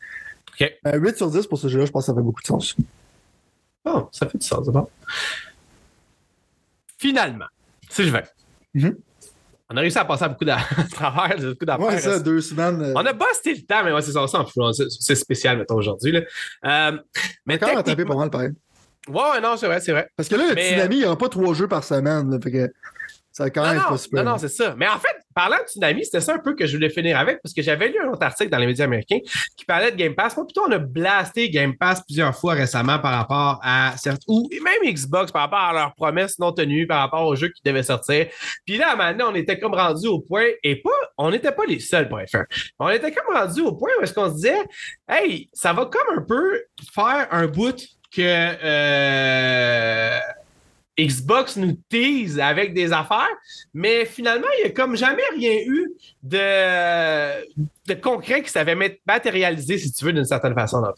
OK. 0.60 0.72
Un 0.84 0.98
8 0.98 1.18
sur 1.18 1.30
10 1.30 1.46
pour 1.46 1.60
ce 1.60 1.68
jeu-là, 1.68 1.86
je 1.86 1.92
pense 1.92 2.04
que 2.04 2.08
ça 2.08 2.16
fait 2.16 2.24
beaucoup 2.24 2.42
de 2.42 2.48
sens. 2.48 2.76
Bon, 3.86 4.08
ça 4.12 4.28
fait 4.28 4.38
du 4.40 4.46
sens, 4.46 4.68
bon. 4.68 4.88
Finalement, 6.98 7.48
si 7.90 8.04
je 8.04 8.12
vais. 8.12 8.24
On 9.72 9.78
a 9.78 9.82
réussi 9.82 9.98
à 9.98 10.06
passer 10.06 10.24
à 10.26 10.30
beaucoup 10.30 10.44
d'a- 10.46 10.58
à 10.58 10.84
travers 10.92 11.38
d'affaires. 11.40 11.80
Ouais, 11.80 12.00
ça, 12.00 12.20
deux 12.20 12.42
semaines. 12.42 12.82
euh, 12.82 12.94
On 12.96 13.06
a 13.06 13.14
busté 13.14 13.54
le 13.56 13.62
temps, 13.62 13.84
mais 13.86 13.92
ouais, 13.94 14.02
c'est 14.02 14.12
ça, 14.12 14.22
on 14.24 14.28
s'en 14.28 14.46
fout. 14.46 14.64
C'est- 14.74 15.16
spécial, 15.16 15.58
mettons, 15.58 15.76
aujourd'hui. 15.76 16.16
Euh, 16.18 16.92
mais 17.46 17.58
quand 17.58 17.68
même 17.68 17.78
rattrapé 17.78 17.96
techniquement- 17.96 18.16
pas 18.16 18.20
mal, 18.20 18.30
pareil. 18.30 18.50
Ouais, 19.08 19.32
ouais, 19.36 19.42
non, 19.42 19.56
c'est 19.58 19.66
vrai, 19.68 19.80
c'est 19.80 19.94
vrai. 19.94 20.08
Parce 20.16 20.30
que 20.30 20.36
là, 20.36 20.44
le 20.50 20.56
Mais, 20.56 20.70
Tsunami, 20.70 20.96
il 20.96 21.00
n'y 21.00 21.06
aura 21.06 21.18
pas 21.18 21.30
trois 21.30 21.54
jeux 21.54 21.68
par 21.68 21.84
semaine. 21.84 22.30
là. 22.30 22.38
fait 22.44 22.52
que 22.52 22.72
Ça 23.32 23.50
quand 23.50 23.64
même 23.64 23.78
non, 23.78 23.84
pas 23.84 23.92
non, 23.92 23.98
super. 23.98 24.24
non, 24.24 24.32
non, 24.32 24.38
c'est 24.38 24.50
ça. 24.50 24.76
Mais 24.78 24.88
en 24.88 25.00
fait, 25.00 25.16
parlant 25.34 25.58
de 25.58 25.68
tsunami, 25.68 26.04
c'était 26.04 26.20
ça 26.20 26.34
un 26.34 26.40
peu 26.40 26.54
que 26.54 26.68
je 26.68 26.76
voulais 26.76 26.90
finir 26.90 27.18
avec 27.18 27.42
parce 27.42 27.54
que 27.54 27.62
j'avais 27.62 27.88
lu 27.88 27.96
un 28.04 28.10
autre 28.10 28.24
article 28.24 28.50
dans 28.50 28.58
les 28.58 28.66
médias 28.66 28.86
américains 28.86 29.20
qui 29.56 29.64
parlait 29.64 29.92
de 29.92 29.96
Game 29.96 30.16
Pass. 30.16 30.36
Moi, 30.36 30.46
plutôt, 30.46 30.64
on 30.68 30.72
a 30.72 30.78
blasté 30.78 31.50
Game 31.50 31.78
Pass 31.78 32.04
plusieurs 32.06 32.36
fois 32.36 32.54
récemment 32.54 33.00
par 33.00 33.14
rapport 33.14 33.60
à 33.64 33.94
certains, 33.98 34.26
ou 34.28 34.50
même 34.52 34.94
Xbox 34.94 35.32
par 35.32 35.44
rapport 35.44 35.60
à 35.60 35.74
leurs 35.74 35.96
promesses 35.96 36.40
non 36.40 36.52
tenues, 36.52 36.88
par 36.88 37.00
rapport 37.00 37.26
aux 37.26 37.36
jeux 37.36 37.50
qui 37.50 37.62
devaient 37.64 37.84
sortir. 37.84 38.28
Puis 38.66 38.78
là, 38.78 38.96
maintenant, 38.98 39.32
on 39.32 39.36
était 39.36 39.58
comme 39.58 39.76
rendu 39.76 40.08
au 40.08 40.20
point, 40.20 40.48
et 40.64 40.76
pas, 40.82 40.90
on 41.18 41.32
n'était 41.32 41.54
pas 41.54 41.64
les 41.66 41.80
seuls 41.80 42.10
pour 42.10 42.20
faire. 42.30 42.46
On 42.80 42.90
était 42.90 43.12
comme 43.12 43.34
rendu 43.34 43.62
au 43.62 43.74
point 43.74 43.92
où 44.00 44.04
est-ce 44.04 44.14
qu'on 44.14 44.30
se 44.30 44.36
disait, 44.36 44.60
hey, 45.08 45.50
ça 45.54 45.72
va 45.72 45.86
comme 45.86 46.18
un 46.18 46.22
peu 46.22 46.64
faire 46.94 47.28
un 47.32 47.48
bout 47.48 47.78
que 48.14 48.22
euh, 48.22 50.20
Xbox 51.00 51.56
nous 51.56 51.78
tease 51.90 52.40
avec 52.40 52.74
des 52.74 52.92
affaires, 52.92 53.30
mais 53.74 54.06
finalement, 54.06 54.48
il 54.58 54.64
n'y 54.64 54.70
a 54.70 54.74
comme 54.74 54.96
jamais 54.96 55.24
rien 55.36 55.58
eu 55.66 55.92
de, 56.22 57.96
concret 58.02 58.42
qui 58.44 58.50
s'avait 58.50 59.00
matérialisé, 59.06 59.78
si 59.78 59.92
tu 59.94 60.06
veux, 60.06 60.14
d'une 60.14 60.26
certaine 60.26 60.54
façon. 60.54 60.82
Dans. 60.82 60.94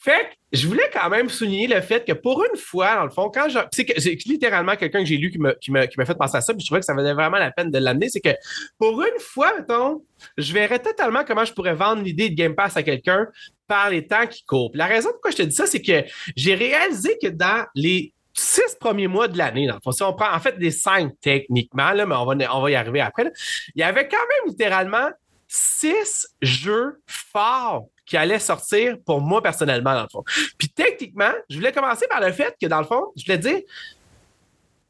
Fait 0.00 0.30
que 0.30 0.34
je 0.52 0.66
voulais 0.66 0.88
quand 0.92 1.08
même 1.08 1.28
souligner 1.28 1.66
le 1.66 1.80
fait 1.80 2.04
que 2.04 2.12
pour 2.12 2.44
une 2.44 2.58
fois, 2.58 2.96
dans 2.96 3.04
le 3.04 3.10
fond, 3.10 3.30
quand 3.32 3.48
je. 3.48 3.58
C'est 3.70 3.86
littéralement 4.26 4.76
quelqu'un 4.76 5.00
que 5.00 5.06
j'ai 5.06 5.16
lu 5.16 5.30
qui 5.30 5.70
m'a 5.70 5.84
fait 5.86 6.18
penser 6.18 6.36
à 6.36 6.40
ça, 6.40 6.52
puis 6.52 6.62
je 6.62 6.66
trouvais 6.66 6.80
que 6.80 6.86
ça 6.86 6.94
valait 6.94 7.14
vraiment 7.14 7.38
la 7.38 7.52
peine 7.52 7.70
de 7.70 7.78
l'amener. 7.78 8.08
C'est 8.08 8.20
que 8.20 8.34
pour 8.78 9.00
une 9.02 9.20
fois, 9.20 9.54
mettons, 9.56 10.02
je 10.36 10.52
verrais 10.52 10.80
totalement 10.80 11.24
comment 11.24 11.44
je 11.44 11.52
pourrais 11.52 11.74
vendre 11.74 12.02
l'idée 12.02 12.28
de 12.28 12.34
Game 12.34 12.54
Pass 12.54 12.76
à 12.76 12.82
quelqu'un 12.82 13.28
par 13.68 13.90
les 13.90 14.06
temps 14.06 14.26
qui 14.26 14.44
courent. 14.44 14.70
La 14.74 14.86
raison 14.86 15.10
pourquoi 15.10 15.30
je 15.30 15.36
te 15.36 15.42
dis 15.42 15.54
ça, 15.54 15.66
c'est 15.66 15.82
que 15.82 16.04
j'ai 16.34 16.54
réalisé 16.54 17.18
que 17.22 17.28
dans 17.28 17.66
les 17.74 18.14
six 18.38 18.76
premiers 18.78 19.08
mois 19.08 19.28
de 19.28 19.36
l'année, 19.36 19.66
dans 19.66 19.74
le 19.74 19.80
fond, 19.82 19.92
si 19.92 20.02
on 20.02 20.14
prend 20.14 20.32
en 20.32 20.38
fait 20.38 20.58
des 20.58 20.70
cinq 20.70 21.12
techniquement, 21.20 21.92
là, 21.92 22.06
mais 22.06 22.14
on 22.14 22.24
va, 22.24 22.34
on 22.54 22.62
va 22.62 22.70
y 22.70 22.74
arriver 22.74 23.00
après, 23.00 23.30
il 23.74 23.80
y 23.80 23.82
avait 23.82 24.06
quand 24.06 24.16
même 24.16 24.52
littéralement 24.52 25.10
six 25.48 26.28
jeux 26.40 27.00
forts 27.06 27.86
qui 28.06 28.16
allaient 28.16 28.38
sortir 28.38 28.96
pour 29.04 29.20
moi 29.20 29.42
personnellement, 29.42 29.94
dans 29.94 30.02
le 30.02 30.08
fond. 30.10 30.22
Puis 30.56 30.68
techniquement, 30.68 31.32
je 31.50 31.56
voulais 31.56 31.72
commencer 31.72 32.06
par 32.08 32.20
le 32.20 32.32
fait 32.32 32.54
que, 32.60 32.66
dans 32.66 32.80
le 32.80 32.86
fond, 32.86 33.12
je 33.16 33.24
voulais 33.24 33.38
dire, 33.38 33.60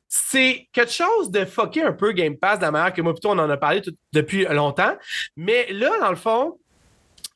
c'est 0.09 0.69
quelque 0.73 0.93
chose 0.93 1.31
de 1.31 1.45
fucké 1.45 1.83
un 1.83 1.93
peu 1.93 2.13
Game 2.13 2.37
Pass 2.37 2.59
de 2.59 2.67
manière 2.67 2.93
que 2.93 3.03
moi, 3.03 3.13
plutôt, 3.13 3.31
on 3.31 3.39
en 3.39 3.51
a 3.51 3.57
parlé 3.57 3.83
depuis 4.13 4.45
longtemps. 4.45 4.97
Mais 5.37 5.73
là, 5.73 5.99
dans 6.01 6.11
le 6.11 6.17
fond, 6.17 6.59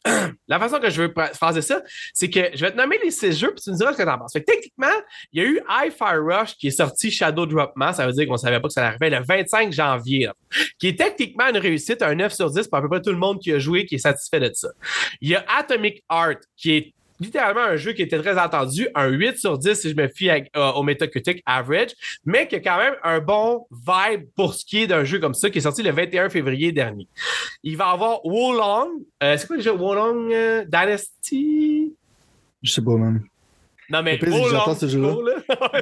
la 0.49 0.59
façon 0.59 0.79
que 0.79 0.91
je 0.91 1.03
veux 1.03 1.15
phraser 1.35 1.62
ça, 1.62 1.83
c'est 2.12 2.29
que 2.29 2.41
je 2.55 2.65
vais 2.65 2.73
te 2.73 2.77
nommer 2.77 2.99
les 3.03 3.11
six 3.11 3.39
jeux 3.39 3.53
puis 3.53 3.62
tu 3.62 3.70
me 3.70 3.77
diras 3.77 3.93
ce 3.93 3.99
que 3.99 4.03
tu 4.03 4.09
en 4.09 4.19
penses. 4.19 4.33
Fait 4.33 4.43
que, 4.43 4.53
techniquement, 4.53 4.95
il 5.33 5.43
y 5.43 5.45
a 5.45 5.49
eu 5.49 5.61
Hi-Fi 5.69 6.16
Rush 6.19 6.57
qui 6.57 6.69
est 6.69 6.73
sorti 6.73 7.11
Shadow 7.11 7.47
Dropman, 7.47 7.93
ça 7.93 8.07
veut 8.07 8.12
dire 8.12 8.27
qu'on 8.27 8.37
savait 8.37 8.61
pas 8.61 8.69
que 8.69 8.74
ça 8.74 8.87
arrivait 8.87 9.11
le 9.11 9.24
25 9.24 9.73
janvier, 9.73 10.31
qui 10.79 10.89
est 10.89 10.99
techniquement 10.99 11.49
une 11.49 11.59
réussite, 11.59 12.03
un 12.03 12.15
9 12.15 12.33
sur 12.33 12.51
10 12.51 12.69
pour 12.69 12.79
à 12.79 12.83
peu 12.83 12.89
près 12.89 13.03
tout 13.03 13.11
le 13.11 13.19
monde 13.19 13.41
qui 13.41 13.53
a 13.53 13.59
joué 13.59 13.87
qui 13.87 13.97
est 13.97 13.99
satisfait 13.99 14.41
de 14.41 14.51
ça. 14.55 14.69
Il 15.20 15.29
y 15.29 15.37
a 15.37 15.45
Atomic 15.57 16.03
Art 16.09 16.37
qui 16.57 16.73
est 16.73 16.95
littéralement 17.23 17.62
un 17.62 17.77
jeu 17.77 17.93
qui 17.93 18.03
était 18.03 18.19
très 18.19 18.39
attendu, 18.39 18.89
un 18.94 19.09
8 19.09 19.39
sur 19.39 19.59
10 19.59 19.74
si 19.74 19.90
je 19.90 19.97
me 19.97 20.09
fie 20.09 20.31
à, 20.31 20.40
euh, 20.57 20.73
au 20.73 20.82
Metacritic 20.82 21.43
average, 21.47 21.90
mais 22.24 22.49
qui 22.49 22.57
a 22.57 22.61
quand 22.61 22.78
même 22.78 22.94
un 23.03 23.20
bon 23.20 23.66
vibe 23.70 24.27
pour 24.35 24.55
ce 24.55 24.65
qui 24.65 24.82
est 24.82 24.86
d'un 24.86 25.05
jeu 25.05 25.19
comme 25.19 25.35
ça, 25.35 25.51
qui 25.51 25.59
est 25.59 25.62
sorti 25.62 25.82
le 25.82 25.93
21 25.93 26.28
février 26.28 26.73
dernier. 26.73 27.09
Il 27.62 27.77
va 27.77 27.90
avoir 27.90 28.24
Wolong, 28.24 28.89
euh, 29.23 29.36
c'est 29.36 29.47
quoi 29.47 29.57
le 29.57 29.62
jeu 29.62 29.73
Wolong 29.73 30.32
euh, 30.32 30.65
Dynasty? 30.65 31.94
Je 32.62 32.70
sais 32.70 32.82
pas, 32.82 32.97
même. 32.97 33.23
Non, 33.90 34.03
mais 34.03 34.19
Wolong, 34.23 34.74
ce 34.78 34.89
jeu-là. 34.89 35.15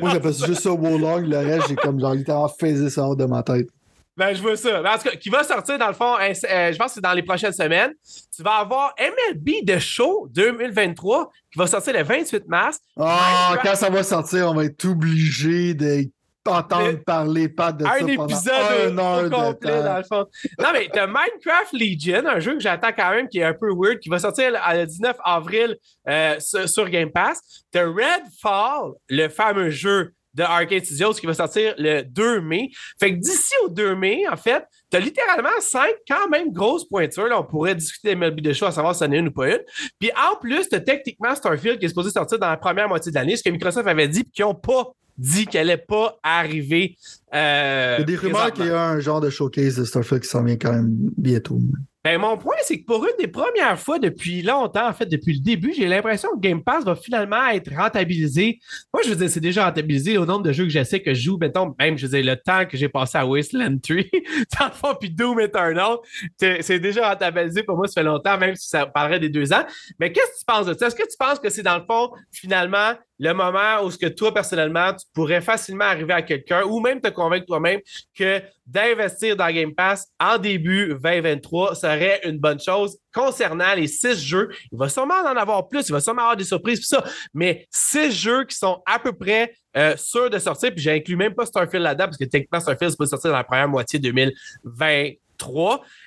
Moi, 0.01 0.11
j'appelle 0.11 0.33
juste 0.33 0.63
ça 0.63 0.73
Wolong, 0.73 1.27
le 1.27 1.39
reste, 1.39 1.69
j'ai 1.69 1.77
comme 1.77 2.01
genre 2.01 2.15
littéralement 2.15 2.49
faisé 2.49 2.91
ça 2.91 3.03
hors 3.03 3.17
de 3.17 3.25
ma 3.25 3.43
tête. 3.43 3.69
Ben, 4.17 4.35
je 4.35 4.43
vois 4.43 4.57
ça. 4.57 4.83
Ben, 4.83 4.93
en 4.93 4.99
tout 4.99 5.09
cas, 5.09 5.17
qui 5.17 5.31
va 5.31 5.43
sortir 5.45 5.79
dans 5.79 5.89
le 5.89 5.95
fond, 5.95 6.17
euh, 6.17 6.33
je 6.73 6.77
pense 6.77 6.89
que 6.89 6.95
c'est 6.95 7.01
dans 7.01 7.13
les 7.13 7.23
prochaines 7.23 7.53
semaines. 7.53 7.93
Tu 8.35 8.43
vas 8.43 8.57
avoir 8.57 8.95
MLB 8.99 9.65
de 9.65 9.79
Show 9.79 10.29
2023 10.31 11.31
qui 11.53 11.59
va 11.59 11.67
sortir 11.67 11.95
le 11.95 12.03
28 12.03 12.47
mars. 12.49 12.79
Ah, 12.99 13.53
oh, 13.53 13.57
quand 13.63 13.75
ça 13.75 13.89
va 13.89 14.03
sortir, 14.03 14.51
on 14.51 14.55
va 14.55 14.65
être 14.65 14.85
obligé 14.85 15.75
de 15.75 16.05
entendre 16.47 17.05
parler 17.05 17.49
pas 17.49 17.73
de 17.73 17.85
un 17.85 17.91
ça 17.91 17.99
épisode 18.01 18.97
pendant 18.97 19.09
un 19.09 19.23
heure 19.23 19.31
complet, 19.31 19.83
dans 19.83 19.97
le 19.99 20.05
fond. 20.05 20.27
Non, 20.59 20.69
mais 20.73 20.89
t'as 20.93 21.07
Minecraft 21.07 21.73
Legion, 21.73 22.27
un 22.27 22.41
jeu 22.41 22.55
que 22.55 22.61
j'attends 22.61 22.93
quand 22.97 23.11
même 23.11 23.29
qui 23.29 23.39
est 23.39 23.45
un 23.45 23.55
peu 23.55 23.71
weird, 23.75 23.99
qui 24.01 24.09
va 24.09 24.19
sortir 24.19 24.51
le 24.51 24.85
19 24.87 25.17
avril 25.25 25.77
euh, 26.09 26.39
sur 26.39 26.89
Game 26.89 27.11
Pass. 27.11 27.41
T'as 27.71 27.87
Redfall, 27.87 28.93
le 29.09 29.29
fameux 29.29 29.71
jeu 29.71 30.13
de 30.35 30.43
Arcade 30.43 30.85
Studios 30.85 31.13
qui 31.13 31.27
va 31.27 31.35
sortir 31.35 31.75
le 31.79 32.03
2 32.03 32.41
mai. 32.41 32.71
Fait 32.99 33.13
que 33.13 33.21
d'ici 33.21 33.55
au 33.65 33.69
2 33.69 33.95
mai, 33.95 34.23
en 34.31 34.37
fait, 34.37 34.65
tu 34.91 34.97
as 34.97 35.01
littéralement 35.01 35.49
cinq 35.61 35.93
quand 36.09 36.29
même 36.29 36.53
grosses 36.53 36.89
pointures. 36.89 37.27
Là, 37.27 37.41
on 37.41 37.45
pourrait 37.45 37.75
discuter 37.75 38.09
des 38.09 38.17
MLB 38.17 38.41
de 38.41 38.53
show 38.53 38.67
à 38.67 38.73
savoir 38.73 38.95
si 38.95 39.01
c'en 39.01 39.11
est 39.13 39.19
une 39.19 39.29
ou 39.29 39.33
pas 39.33 39.49
une. 39.51 39.61
Puis 39.99 40.11
en 40.13 40.37
plus, 40.37 40.69
tu 40.69 40.75
as 40.75 40.81
techniquement 40.81 41.35
Starfield 41.35 41.79
qui 41.79 41.87
est 41.87 41.89
supposé 41.89 42.11
sortir 42.11 42.39
dans 42.39 42.49
la 42.49 42.57
première 42.57 42.89
moitié 42.89 43.11
de 43.11 43.17
l'année, 43.17 43.37
ce 43.37 43.43
que 43.43 43.51
Microsoft 43.51 43.87
avait 43.87 44.09
dit, 44.09 44.23
puis 44.25 44.33
qui 44.33 44.43
n'ont 44.43 44.55
pas 44.55 44.93
dit 45.19 45.47
qu'elle 45.47 45.67
n'allait 45.67 45.85
pas 45.87 46.19
arriver. 46.23 46.97
Euh, 47.35 47.97
Il 47.99 48.01
y 48.01 48.03
a 48.03 48.07
des 48.07 48.17
rumeurs 48.17 48.53
qu'il 48.53 48.67
y 48.67 48.71
a 48.71 48.89
un 48.89 49.01
genre 49.01 49.21
de 49.21 49.29
showcase 49.29 49.77
de 49.77 49.85
Starfield 49.85 50.23
qui 50.23 50.29
s'en 50.29 50.43
vient 50.43 50.57
quand 50.57 50.73
même 50.73 50.89
bientôt. 51.17 51.59
Ben, 52.03 52.19
mon 52.19 52.39
point, 52.39 52.57
c'est 52.63 52.81
que 52.81 52.87
pour 52.87 53.05
une 53.05 53.17
des 53.19 53.29
premières 53.29 53.79
fois 53.79 53.99
depuis 53.99 54.41
longtemps, 54.41 54.89
en 54.89 54.93
fait, 54.95 55.05
depuis 55.05 55.35
le 55.35 55.41
début, 55.41 55.75
j'ai 55.77 55.87
l'impression 55.87 56.31
que 56.31 56.41
Game 56.41 56.65
Pass 56.65 56.83
va 56.83 56.95
finalement 56.95 57.47
être 57.49 57.71
rentabilisé. 57.75 58.59
Moi, 58.95 59.03
je 59.05 59.11
veux 59.11 59.17
dire, 59.17 59.29
c'est 59.29 59.41
déjà 59.41 59.67
rentabilisé 59.67 60.17
au 60.17 60.25
nombre 60.25 60.43
de 60.43 60.53
jeux 60.53 60.65
que 60.65 60.71
j'essaie 60.71 61.03
que 61.03 61.13
je 61.13 61.21
joue. 61.25 61.37
Mettons, 61.39 61.75
même, 61.79 61.99
je 61.99 62.07
veux 62.07 62.19
dire, 62.19 62.25
le 62.25 62.41
temps 62.41 62.65
que 62.65 62.79
j'ai 62.79 62.89
passé 62.89 63.19
à 63.19 63.27
Wasteland 63.27 63.77
3, 63.83 63.97
dans 64.59 64.67
le 64.67 64.73
fond, 64.73 64.95
puis 64.99 65.11
Doom 65.11 65.41
Eternal, 65.41 65.99
c'est 66.39 66.79
déjà 66.79 67.11
rentabilisé 67.11 67.65
pour 67.65 67.77
moi, 67.77 67.87
ça 67.87 68.01
fait 68.01 68.03
longtemps, 68.03 68.39
même 68.39 68.57
si 68.57 68.69
ça 68.69 68.87
parlerait 68.87 69.21
des 69.21 69.29
deux 69.29 69.53
ans. 69.53 69.67
Mais 69.99 70.11
qu'est-ce 70.11 70.33
que 70.33 70.39
tu 70.39 70.45
penses 70.47 70.67
de 70.67 70.73
ça? 70.73 70.87
Est-ce 70.87 70.97
que 70.97 71.03
tu 71.03 71.19
penses 71.19 71.39
que 71.39 71.51
c'est 71.51 71.63
dans 71.63 71.77
le 71.77 71.85
fond, 71.85 72.13
finalement, 72.33 72.95
le 73.21 73.35
moment 73.35 73.83
où 73.85 73.91
ce 73.91 73.99
que 73.99 74.07
toi, 74.07 74.33
personnellement, 74.33 74.95
tu 74.95 75.05
pourrais 75.13 75.43
facilement 75.43 75.85
arriver 75.85 76.15
à 76.15 76.23
quelqu'un 76.23 76.63
ou 76.65 76.81
même 76.81 77.03
te 77.03 77.09
convaincre 77.09 77.45
toi-même 77.45 77.81
que 78.17 78.41
d'investir 78.67 79.37
dans 79.37 79.51
Game 79.51 79.75
Pass 79.75 80.09
en 80.19 80.39
début 80.39 80.97
2023 81.03 81.75
serait 81.75 82.23
une 82.25 82.39
bonne 82.39 82.59
chose 82.59 82.97
concernant 83.13 83.75
les 83.75 83.89
six 83.89 84.19
jeux. 84.25 84.49
Il 84.73 84.79
va 84.79 84.89
sûrement 84.89 85.21
en 85.23 85.37
avoir 85.37 85.69
plus, 85.69 85.87
il 85.91 85.93
va 85.93 86.01
sûrement 86.01 86.23
avoir 86.23 86.37
des 86.37 86.45
surprises, 86.45 86.81
ça, 86.87 87.05
mais 87.35 87.67
six 87.71 88.11
jeux 88.11 88.45
qui 88.45 88.57
sont 88.57 88.83
à 88.87 88.99
peu 88.99 89.13
près 89.13 89.53
euh, 89.77 89.97
sûrs 89.99 90.31
de 90.31 90.39
sortir, 90.39 90.73
puis 90.75 90.83
j'inclus 90.83 91.17
même 91.17 91.35
pas 91.35 91.45
Starfield 91.45 91.83
là-dedans, 91.85 92.07
parce 92.07 92.17
que 92.17 92.25
techniquement, 92.25 92.61
Starfield, 92.61 92.97
peut 92.97 93.05
sortir 93.05 93.33
dans 93.33 93.37
la 93.37 93.45
première 93.45 93.69
moitié 93.69 93.99
2020. 93.99 95.11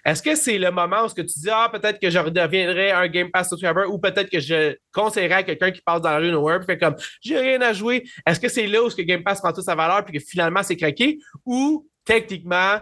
Est-ce 0.05 0.21
que 0.21 0.35
c'est 0.35 0.57
le 0.57 0.71
moment 0.71 1.05
où 1.05 1.09
ce 1.09 1.13
que 1.13 1.21
tu 1.21 1.39
dis, 1.39 1.49
ah, 1.51 1.69
peut-être 1.71 1.99
que 1.99 2.09
je 2.09 2.19
redeviendrai 2.19 2.91
un 2.91 3.07
Game 3.07 3.31
Pass 3.31 3.49
subscriber 3.49 3.85
ou 3.87 3.97
peut-être 3.99 4.29
que 4.29 4.39
je 4.39 4.75
conseillerais 4.91 5.35
à 5.35 5.43
quelqu'un 5.43 5.71
qui 5.71 5.81
passe 5.81 6.01
dans 6.01 6.11
la 6.11 6.17
rue 6.17 6.31
Nowhere 6.31 6.61
et 6.61 6.65
fait 6.65 6.77
comme, 6.77 6.95
j'ai 7.21 7.39
rien 7.39 7.61
à 7.61 7.73
jouer. 7.73 8.03
Est-ce 8.25 8.39
que 8.39 8.49
c'est 8.49 8.67
là 8.67 8.83
où 8.83 8.89
ce 8.89 8.95
que 8.95 9.01
Game 9.01 9.23
Pass 9.23 9.39
prend 9.41 9.53
toute 9.53 9.65
sa 9.65 9.75
valeur 9.75 10.03
puis 10.05 10.17
que 10.17 10.23
finalement 10.23 10.63
c'est 10.63 10.77
craqué 10.77 11.19
ou 11.45 11.87
techniquement 12.05 12.79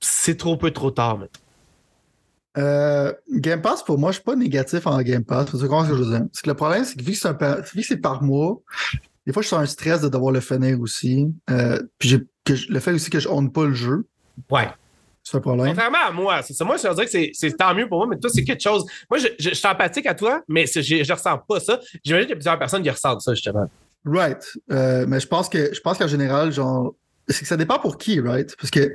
c'est 0.00 0.36
trop 0.36 0.56
peu 0.56 0.70
trop 0.70 0.90
tard 0.90 1.18
maintenant? 1.18 1.40
Euh, 2.58 3.12
Game 3.30 3.62
Pass, 3.62 3.82
pour 3.82 3.98
moi, 3.98 4.10
je 4.10 4.16
suis 4.16 4.24
pas 4.24 4.36
négatif 4.36 4.86
en 4.86 5.00
Game 5.02 5.24
Pass. 5.24 5.46
C'est 5.50 5.58
ce 5.58 5.64
que 5.64 5.68
je 5.68 5.92
veux 5.94 6.10
dire. 6.10 6.26
que 6.42 6.48
le 6.48 6.54
problème, 6.54 6.84
c'est 6.84 6.96
que 6.96 7.02
vu 7.02 7.12
que 7.12 7.82
c'est 7.82 7.96
par 7.96 8.22
mois, 8.22 8.60
des 9.26 9.32
fois, 9.32 9.42
je 9.42 9.48
sens 9.48 9.60
un 9.60 9.66
stress 9.66 10.00
de 10.00 10.08
devoir 10.08 10.32
le 10.32 10.40
finir 10.40 10.80
aussi. 10.80 11.32
Euh, 11.50 11.80
puis 11.98 12.26
que 12.44 12.54
le 12.68 12.80
fait 12.80 12.92
aussi 12.92 13.10
que 13.10 13.20
je 13.20 13.28
honte 13.28 13.52
pas 13.52 13.64
le 13.64 13.74
jeu. 13.74 14.06
Ouais. 14.50 14.68
C'est 15.22 15.36
un 15.36 15.40
problème. 15.40 15.68
Contrairement 15.68 16.04
à 16.06 16.10
moi, 16.10 16.42
c'est 16.42 16.52
ça. 16.52 16.64
Moi, 16.64 16.76
je 16.76 16.88
veux 16.88 16.94
dire 16.94 17.04
que 17.04 17.30
c'est 17.32 17.56
tant 17.56 17.74
mieux 17.74 17.88
pour 17.88 17.98
moi, 17.98 18.06
mais 18.08 18.18
toi, 18.18 18.28
c'est 18.32 18.42
quelque 18.42 18.62
chose. 18.62 18.84
Moi, 19.08 19.18
je, 19.18 19.28
je, 19.38 19.54
suis 19.54 19.68
empathique 19.68 20.06
à 20.06 20.14
toi, 20.14 20.42
mais 20.48 20.66
je, 20.66 20.80
je 20.80 21.12
ressens 21.12 21.38
pas 21.38 21.60
ça. 21.60 21.78
J'imagine 22.04 22.26
qu'il 22.26 22.30
y 22.30 22.32
a 22.32 22.36
plusieurs 22.36 22.58
personnes 22.58 22.82
qui 22.82 22.90
ressentent 22.90 23.20
ça, 23.20 23.32
justement. 23.34 23.70
Right. 24.04 24.44
Euh, 24.72 25.04
mais 25.06 25.20
je 25.20 25.28
pense 25.28 25.48
que 25.48 25.72
je 25.72 25.80
pense 25.80 25.98
qu'en 25.98 26.08
général, 26.08 26.52
genre, 26.52 26.94
c'est 27.28 27.42
que 27.42 27.46
ça 27.46 27.56
dépend 27.56 27.78
pour 27.78 27.98
qui, 27.98 28.20
right? 28.20 28.54
Parce 28.56 28.70
que 28.70 28.92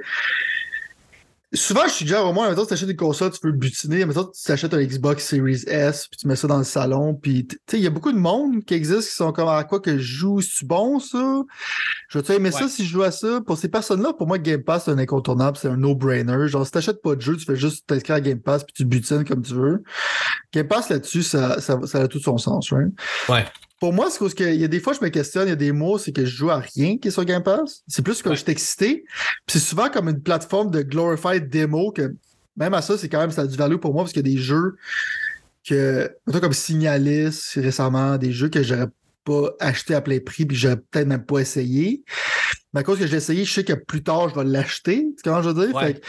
Souvent, 1.53 1.84
je 1.88 1.94
suis 1.94 2.03
déjà 2.03 2.24
au 2.24 2.34
moins, 2.34 2.53
tu 2.53 2.74
achètes 2.74 2.88
des 2.88 2.95
consoles, 2.95 3.32
tu 3.32 3.40
peux 3.40 3.53
butiner, 3.53 4.06
mais 4.06 4.14
tu 4.14 4.19
t'achètes 4.45 4.74
un 4.74 4.84
Xbox 4.84 5.26
Series 5.26 5.64
S, 5.68 6.07
puis 6.07 6.18
tu 6.19 6.28
mets 6.28 6.36
ça 6.36 6.45
dans 6.45 6.57
le 6.57 6.65
salon, 6.65 7.14
puis 7.14 7.48
tu 7.48 7.57
sais, 7.69 7.78
il 7.78 7.84
y 7.84 7.88
a 7.88 7.90
beaucoup 7.90 8.11
de 8.11 8.18
monde 8.18 8.65
qui 8.65 8.74
existe 8.74 9.10
qui 9.10 9.15
sont 9.15 9.32
comme 9.32 9.48
à 9.48 9.64
quoi 9.64 9.80
que 9.80 9.98
je 9.98 10.03
joue, 10.03 10.41
c'est 10.41 10.68
bon 10.68 10.99
ça? 10.99 11.44
Je 12.10 12.19
vais 12.19 12.36
aimer 12.36 12.52
ça 12.52 12.68
si 12.68 12.86
je 12.86 12.90
joue 12.90 13.03
à 13.03 13.11
ça? 13.11 13.40
Pour 13.45 13.57
ces 13.57 13.69
personnes-là, 13.69 14.11
pour 14.11 14.28
moi, 14.28 14.40
Game 14.40 14.61
Pass, 14.61 14.86
c'est 14.86 14.91
un 14.91 14.98
incontournable, 14.98 15.57
c'est 15.57 15.69
un 15.69 15.78
no-brainer. 15.78 16.49
Genre, 16.49 16.65
si 16.65 16.72
t'achètes 16.72 17.02
pas 17.02 17.15
de 17.15 17.22
jeu, 17.22 17.38
tu 17.38 17.45
fais 17.45 17.56
juste 17.56 17.88
t'inscrire 17.88 18.18
à 18.18 18.22
Game 18.22 18.41
Pass, 18.41 18.65
puis 18.65 18.74
tu 18.74 18.84
butines 18.84 19.24
comme 19.24 19.41
tu 19.41 19.53
veux. 19.53 19.84
Game 20.52 20.68
Pass 20.68 20.90
là-dessus, 20.90 21.24
ça, 21.24 21.61
ça, 21.61 21.80
ça, 21.86 22.02
a 22.02 22.07
tout 22.10 22.19
son 22.19 22.38
sens, 22.38 22.72
right? 22.72 22.91
Ouais 23.30 23.45
pour 23.80 23.94
moi, 23.94 24.10
c'est 24.10 24.20
parce 24.20 24.34
qu'il 24.34 24.56
y 24.56 24.64
a 24.64 24.68
des 24.68 24.80
fois, 24.80 24.94
je 24.94 25.04
me 25.04 25.10
questionne, 25.10 25.48
il 25.48 25.52
y 25.52 25.54
a 25.54 25.58
des 25.58 25.72
mots, 25.72 25.98
c'est 25.98 26.12
que 26.12 26.26
je 26.26 26.36
joue 26.36 26.49
à 26.49 26.58
rien 26.58 26.98
qui 26.98 27.10
est 27.10 27.12
sur 27.12 27.26
Game 27.26 27.44
Pass. 27.44 27.84
C'est 27.88 28.02
plus 28.02 28.22
que 28.22 28.30
je 28.32 28.36
suis 28.36 28.52
excité. 28.52 29.06
Puis 29.45 29.60
c'est 29.60 29.66
souvent 29.66 29.90
comme 29.90 30.10
une 30.10 30.22
plateforme 30.22 30.72
de 30.72 30.82
glorified 30.82 31.49
démo 31.49 31.91
que 31.91 32.16
même 32.56 32.74
à 32.74 32.82
ça, 32.82 32.98
c'est 32.98 33.08
quand 33.08 33.20
même 33.20 33.32
ça 33.32 33.44
a 33.44 33.48
du 33.48 33.56
value 33.56 33.76
pour 33.76 33.94
moi 33.94 34.04
parce 34.04 34.14
qu'il 34.14 34.26
y 34.26 34.32
a 34.32 34.34
des 34.34 34.41
jeux 34.41 34.78
que, 35.68 36.12
comme 36.26 36.54
Signalis 36.54 37.54
récemment, 37.56 38.18
des 38.18 38.32
jeux 38.32 38.49
que 38.49 38.64
j'aurais 38.64 38.88
pas 39.24 39.52
acheté 39.60 39.94
à 39.94 40.02
plein 40.02 40.20
prix 40.20 40.45
puis 40.45 40.58
j'aurais 40.58 40.78
peut-être 40.78 41.08
même 41.08 41.24
pas 41.24 41.40
essayé. 41.40 42.04
Mais 42.74 42.80
à 42.80 42.84
cause 42.84 42.98
que 42.98 43.06
j'ai 43.06 43.18
essayé, 43.18 43.45
je 43.45 43.54
sais 43.54 43.64
que 43.64 43.74
plus 43.74 44.02
tard, 44.02 44.30
je 44.30 44.36
vais 44.36 44.44
l'acheter. 44.44 45.08
Tu 45.16 45.22
comment 45.24 45.44
je 45.44 45.49
veux 45.49 45.66
dire? 45.68 45.76
Ouais. 45.76 45.88
Fait 45.88 45.94
que 45.94 46.06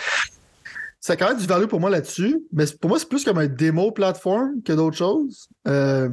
ça 1.01 1.13
a 1.13 1.17
quand 1.17 1.29
même 1.29 1.39
du 1.39 1.47
value 1.47 1.67
pour 1.67 1.81
moi 1.81 1.91
là-dessus. 1.91 2.41
Mais 2.53 2.65
pour 2.81 2.89
moi, 2.89 2.99
c'est 2.99 3.09
plus 3.09 3.25
comme 3.25 3.39
un 3.39 3.47
démo 3.47 3.93
plateforme 3.93 4.63
que 4.65 4.73
d'autres 4.73 4.97
choses. 4.97 5.49
Euh, 5.67 6.09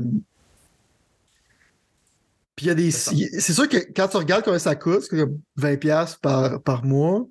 Puis 2.56 2.68
il 2.68 2.70
y 2.70 2.72
a 2.72 2.76
des. 2.76 2.92
C'est 2.92 3.54
sûr 3.54 3.68
que 3.68 3.78
quand 3.96 4.08
tu 4.08 4.18
regardes 4.18 4.44
combien 4.46 4.60
ça 4.60 4.76
coûte, 4.76 5.04
c'est 5.10 5.18
comme 5.18 5.40
20$ 5.60 6.18
par, 6.22 6.62
par 6.62 6.86
mois. 6.86 7.28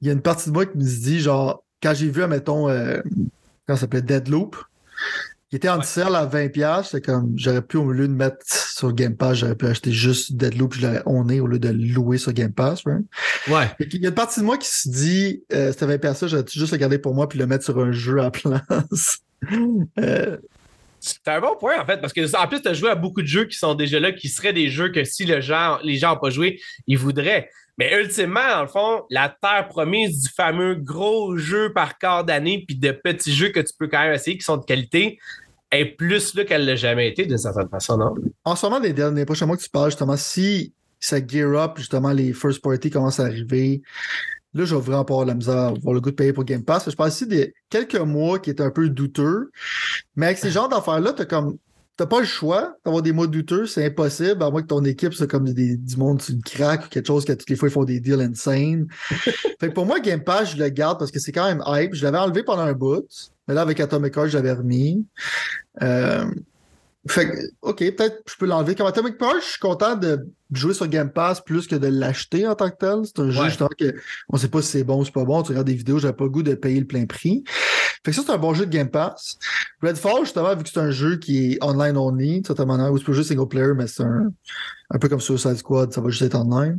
Il 0.00 0.06
y 0.06 0.10
a 0.10 0.12
une 0.14 0.22
partie 0.22 0.48
de 0.48 0.54
moi 0.54 0.64
qui 0.64 0.78
me 0.78 0.82
dit, 0.84 1.20
genre, 1.20 1.64
quand 1.82 1.92
j'ai 1.94 2.08
vu, 2.08 2.22
admettons, 2.22 2.68
euh, 2.68 3.00
quand 3.66 3.74
ça 3.74 3.82
s'appelait 3.82 4.00
Deadloop, 4.02 4.56
qui 5.50 5.56
était 5.56 5.68
en 5.68 5.78
Ouais. 5.78 5.84
sale 5.84 6.14
à 6.14 6.24
20$, 6.26 6.84
c'est 6.90 7.04
comme, 7.04 7.32
j'aurais 7.36 7.62
pu, 7.62 7.76
au 7.78 7.90
lieu 7.90 8.06
de 8.06 8.12
mettre 8.12 8.38
sur 8.46 8.92
Game 8.92 9.16
Pass, 9.16 9.38
j'aurais 9.38 9.54
pu 9.54 9.66
acheter 9.66 9.92
juste 9.92 10.34
Deadloop, 10.34 10.74
je 10.74 10.86
l'aurais 10.86 11.02
honné 11.06 11.40
au 11.40 11.46
lieu 11.46 11.58
de 11.58 11.68
le 11.70 11.84
louer 11.92 12.16
sur 12.18 12.32
Game 12.32 12.52
Pass, 12.52 12.82
right? 12.86 13.04
Ouais. 13.48 13.86
Qu'il 13.88 14.02
y 14.02 14.06
a 14.06 14.10
une 14.10 14.14
partie 14.14 14.40
de 14.40 14.44
moi 14.44 14.56
qui 14.58 14.68
se 14.68 14.88
dit, 14.88 15.42
euh, 15.52 15.72
c'était 15.72 15.86
20$, 15.98 16.26
j'aurais 16.28 16.44
juste 16.50 16.72
le 16.72 16.78
garder 16.78 16.98
pour 16.98 17.14
moi 17.14 17.28
puis 17.28 17.38
le 17.38 17.46
mettre 17.46 17.64
sur 17.64 17.78
un 17.78 17.92
jeu 17.92 18.18
à 18.20 18.24
la 18.24 18.30
place. 18.30 19.18
Euh, 20.00 20.36
C'est 21.00 21.28
un 21.28 21.40
bon 21.40 21.56
point, 21.56 21.80
en 21.80 21.86
fait, 21.86 22.00
parce 22.00 22.12
que 22.12 22.36
en 22.36 22.48
plus, 22.48 22.60
tu 22.60 22.68
as 22.68 22.74
joué 22.74 22.90
à 22.90 22.94
beaucoup 22.94 23.22
de 23.22 23.26
jeux 23.26 23.44
qui 23.44 23.56
sont 23.56 23.74
déjà 23.74 24.00
là, 24.00 24.12
qui 24.12 24.28
seraient 24.28 24.52
des 24.52 24.68
jeux 24.68 24.90
que 24.90 25.04
si 25.04 25.24
les 25.24 25.40
gens 25.42 25.78
n'ont 25.82 26.16
pas 26.16 26.30
joué, 26.30 26.60
ils 26.86 26.98
voudraient. 26.98 27.50
Mais 27.78 27.96
ultimement, 28.00 28.48
dans 28.50 28.62
le 28.62 28.68
fond, 28.68 29.04
la 29.08 29.28
terre 29.28 29.68
promise 29.68 30.22
du 30.22 30.28
fameux 30.30 30.74
gros 30.74 31.36
jeu 31.36 31.72
par 31.72 31.96
quart 31.96 32.24
d'année, 32.24 32.64
puis 32.66 32.76
de 32.76 32.90
petits 32.90 33.32
jeux 33.32 33.50
que 33.50 33.60
tu 33.60 33.72
peux 33.78 33.86
quand 33.86 34.00
même 34.00 34.12
essayer 34.12 34.36
qui 34.36 34.44
sont 34.44 34.56
de 34.56 34.64
qualité, 34.64 35.18
est 35.70 35.84
plus 35.84 36.34
là 36.34 36.44
qu'elle 36.44 36.64
l'a 36.64 36.74
jamais 36.74 37.08
été, 37.08 37.26
d'une 37.26 37.38
certaine 37.38 37.68
façon, 37.68 37.96
non? 37.96 38.14
en 38.44 38.56
ce 38.56 38.66
moment, 38.66 38.80
les 38.80 38.92
derniers 38.92 39.24
prochains 39.24 39.46
mois 39.46 39.56
que 39.56 39.62
tu 39.62 39.70
parles, 39.70 39.90
justement, 39.90 40.16
si 40.16 40.72
ça 40.98 41.24
gear 41.24 41.54
up, 41.54 41.72
justement, 41.76 42.12
les 42.12 42.32
first 42.32 42.62
party 42.62 42.90
commencent 42.90 43.20
à 43.20 43.24
arriver, 43.24 43.82
là, 44.54 44.64
je 44.64 44.74
vais 44.74 44.80
vraiment 44.80 45.04
pas 45.04 45.14
avoir 45.14 45.26
la 45.26 45.34
misère 45.34 45.56
à 45.56 45.66
avoir 45.68 45.94
le 45.94 46.00
goût 46.00 46.10
de 46.10 46.16
payer 46.16 46.32
pour 46.32 46.44
Game 46.44 46.64
Pass. 46.64 46.90
Je 46.90 46.96
parle 46.96 47.10
ici 47.10 47.26
des 47.26 47.54
quelques 47.70 47.96
mois 47.96 48.38
qui 48.38 48.50
étaient 48.50 48.62
un 48.62 48.70
peu 48.70 48.88
douteux, 48.88 49.50
mais 50.16 50.26
avec 50.26 50.38
ces 50.38 50.50
genres 50.50 50.68
d'affaires-là, 50.68 51.12
t'as 51.12 51.24
comme. 51.24 51.58
T'as 51.96 52.06
pas 52.06 52.20
le 52.20 52.26
choix 52.26 52.76
d'avoir 52.84 53.02
des 53.02 53.10
mois 53.10 53.26
douteux, 53.26 53.66
c'est 53.66 53.84
impossible, 53.84 54.40
à 54.44 54.52
moins 54.52 54.62
que 54.62 54.68
ton 54.68 54.84
équipe 54.84 55.12
soit 55.12 55.26
comme 55.26 55.52
des, 55.52 55.76
du 55.76 55.96
monde 55.96 56.22
sur 56.22 56.32
une 56.32 56.44
craque 56.44 56.86
ou 56.86 56.88
quelque 56.88 57.08
chose 57.08 57.24
que 57.24 57.32
toutes 57.32 57.50
les 57.50 57.56
fois 57.56 57.68
ils 57.68 57.72
font 57.72 57.82
des 57.82 57.98
deals 57.98 58.20
insane. 58.20 58.86
fait 59.10 59.68
que 59.68 59.72
pour 59.72 59.84
moi, 59.84 59.98
Game 59.98 60.22
Pass, 60.22 60.52
je 60.52 60.62
le 60.62 60.68
garde 60.68 61.00
parce 61.00 61.10
que 61.10 61.18
c'est 61.18 61.32
quand 61.32 61.48
même 61.48 61.60
hype. 61.66 61.94
Je 61.94 62.04
l'avais 62.04 62.18
enlevé 62.18 62.44
pendant 62.44 62.62
un 62.62 62.72
bout, 62.72 63.04
mais 63.48 63.54
là, 63.54 63.62
avec 63.62 63.80
Atomic 63.80 64.16
Heart, 64.16 64.28
je 64.28 64.36
l'avais 64.36 64.52
remis. 64.52 65.06
Euh, 65.82 66.26
fait 67.08 67.30
que, 67.30 67.36
OK, 67.62 67.78
peut-être 67.78 68.22
je 68.28 68.34
peux 68.38 68.46
l'enlever. 68.46 68.74
Comme 68.74 68.86
Atomic 68.86 69.20
Heart, 69.20 69.36
je 69.42 69.46
suis 69.50 69.60
content 69.60 69.96
de 69.96 70.26
jouer 70.52 70.74
sur 70.74 70.86
Game 70.88 71.10
Pass 71.10 71.40
plus 71.42 71.66
que 71.66 71.76
de 71.76 71.88
l'acheter 71.88 72.46
en 72.46 72.54
tant 72.54 72.70
que 72.70 72.76
tel. 72.78 73.00
C'est 73.04 73.18
un 73.20 73.30
jeu, 73.30 73.40
Ouais. 73.42 73.48
justement, 73.48 73.68
que 73.78 73.94
on 74.30 74.36
sait 74.38 74.48
pas 74.48 74.62
si 74.62 74.68
c'est 74.68 74.84
bon 74.84 75.00
ou 75.00 75.04
c'est 75.04 75.12
pas 75.12 75.24
bon. 75.24 75.42
Tu 75.42 75.50
regardes 75.50 75.66
des 75.66 75.74
vidéos, 75.74 75.98
j'avais 75.98 76.14
pas 76.14 76.24
le 76.24 76.30
goût 76.30 76.42
de 76.42 76.54
payer 76.54 76.80
le 76.80 76.86
plein 76.86 77.04
prix. 77.06 77.44
Fait 78.04 78.12
que 78.12 78.12
ça, 78.12 78.22
c'est 78.24 78.32
un 78.32 78.38
bon 78.38 78.54
jeu 78.54 78.64
de 78.64 78.70
Game 78.70 78.88
Pass. 78.90 79.38
Redfall, 79.82 80.20
justement, 80.24 80.54
vu 80.56 80.62
que 80.62 80.68
c'est 80.70 80.78
un 80.80 80.90
jeu 80.90 81.16
qui 81.16 81.52
est 81.52 81.58
online 81.64 81.96
only, 81.96 82.42
certaine 82.46 82.68
manière, 82.68 82.92
ou 82.92 82.98
c'est 82.98 83.04
pas 83.04 83.12
juste 83.12 83.28
single 83.28 83.48
player, 83.48 83.72
mais 83.76 83.86
c'est 83.88 84.04
un, 84.04 84.32
un 84.90 84.98
peu 84.98 85.08
comme 85.08 85.20
Suicide 85.20 85.56
Squad, 85.56 85.92
ça 85.92 86.00
va 86.00 86.08
juste 86.08 86.22
être 86.22 86.36
online. 86.36 86.78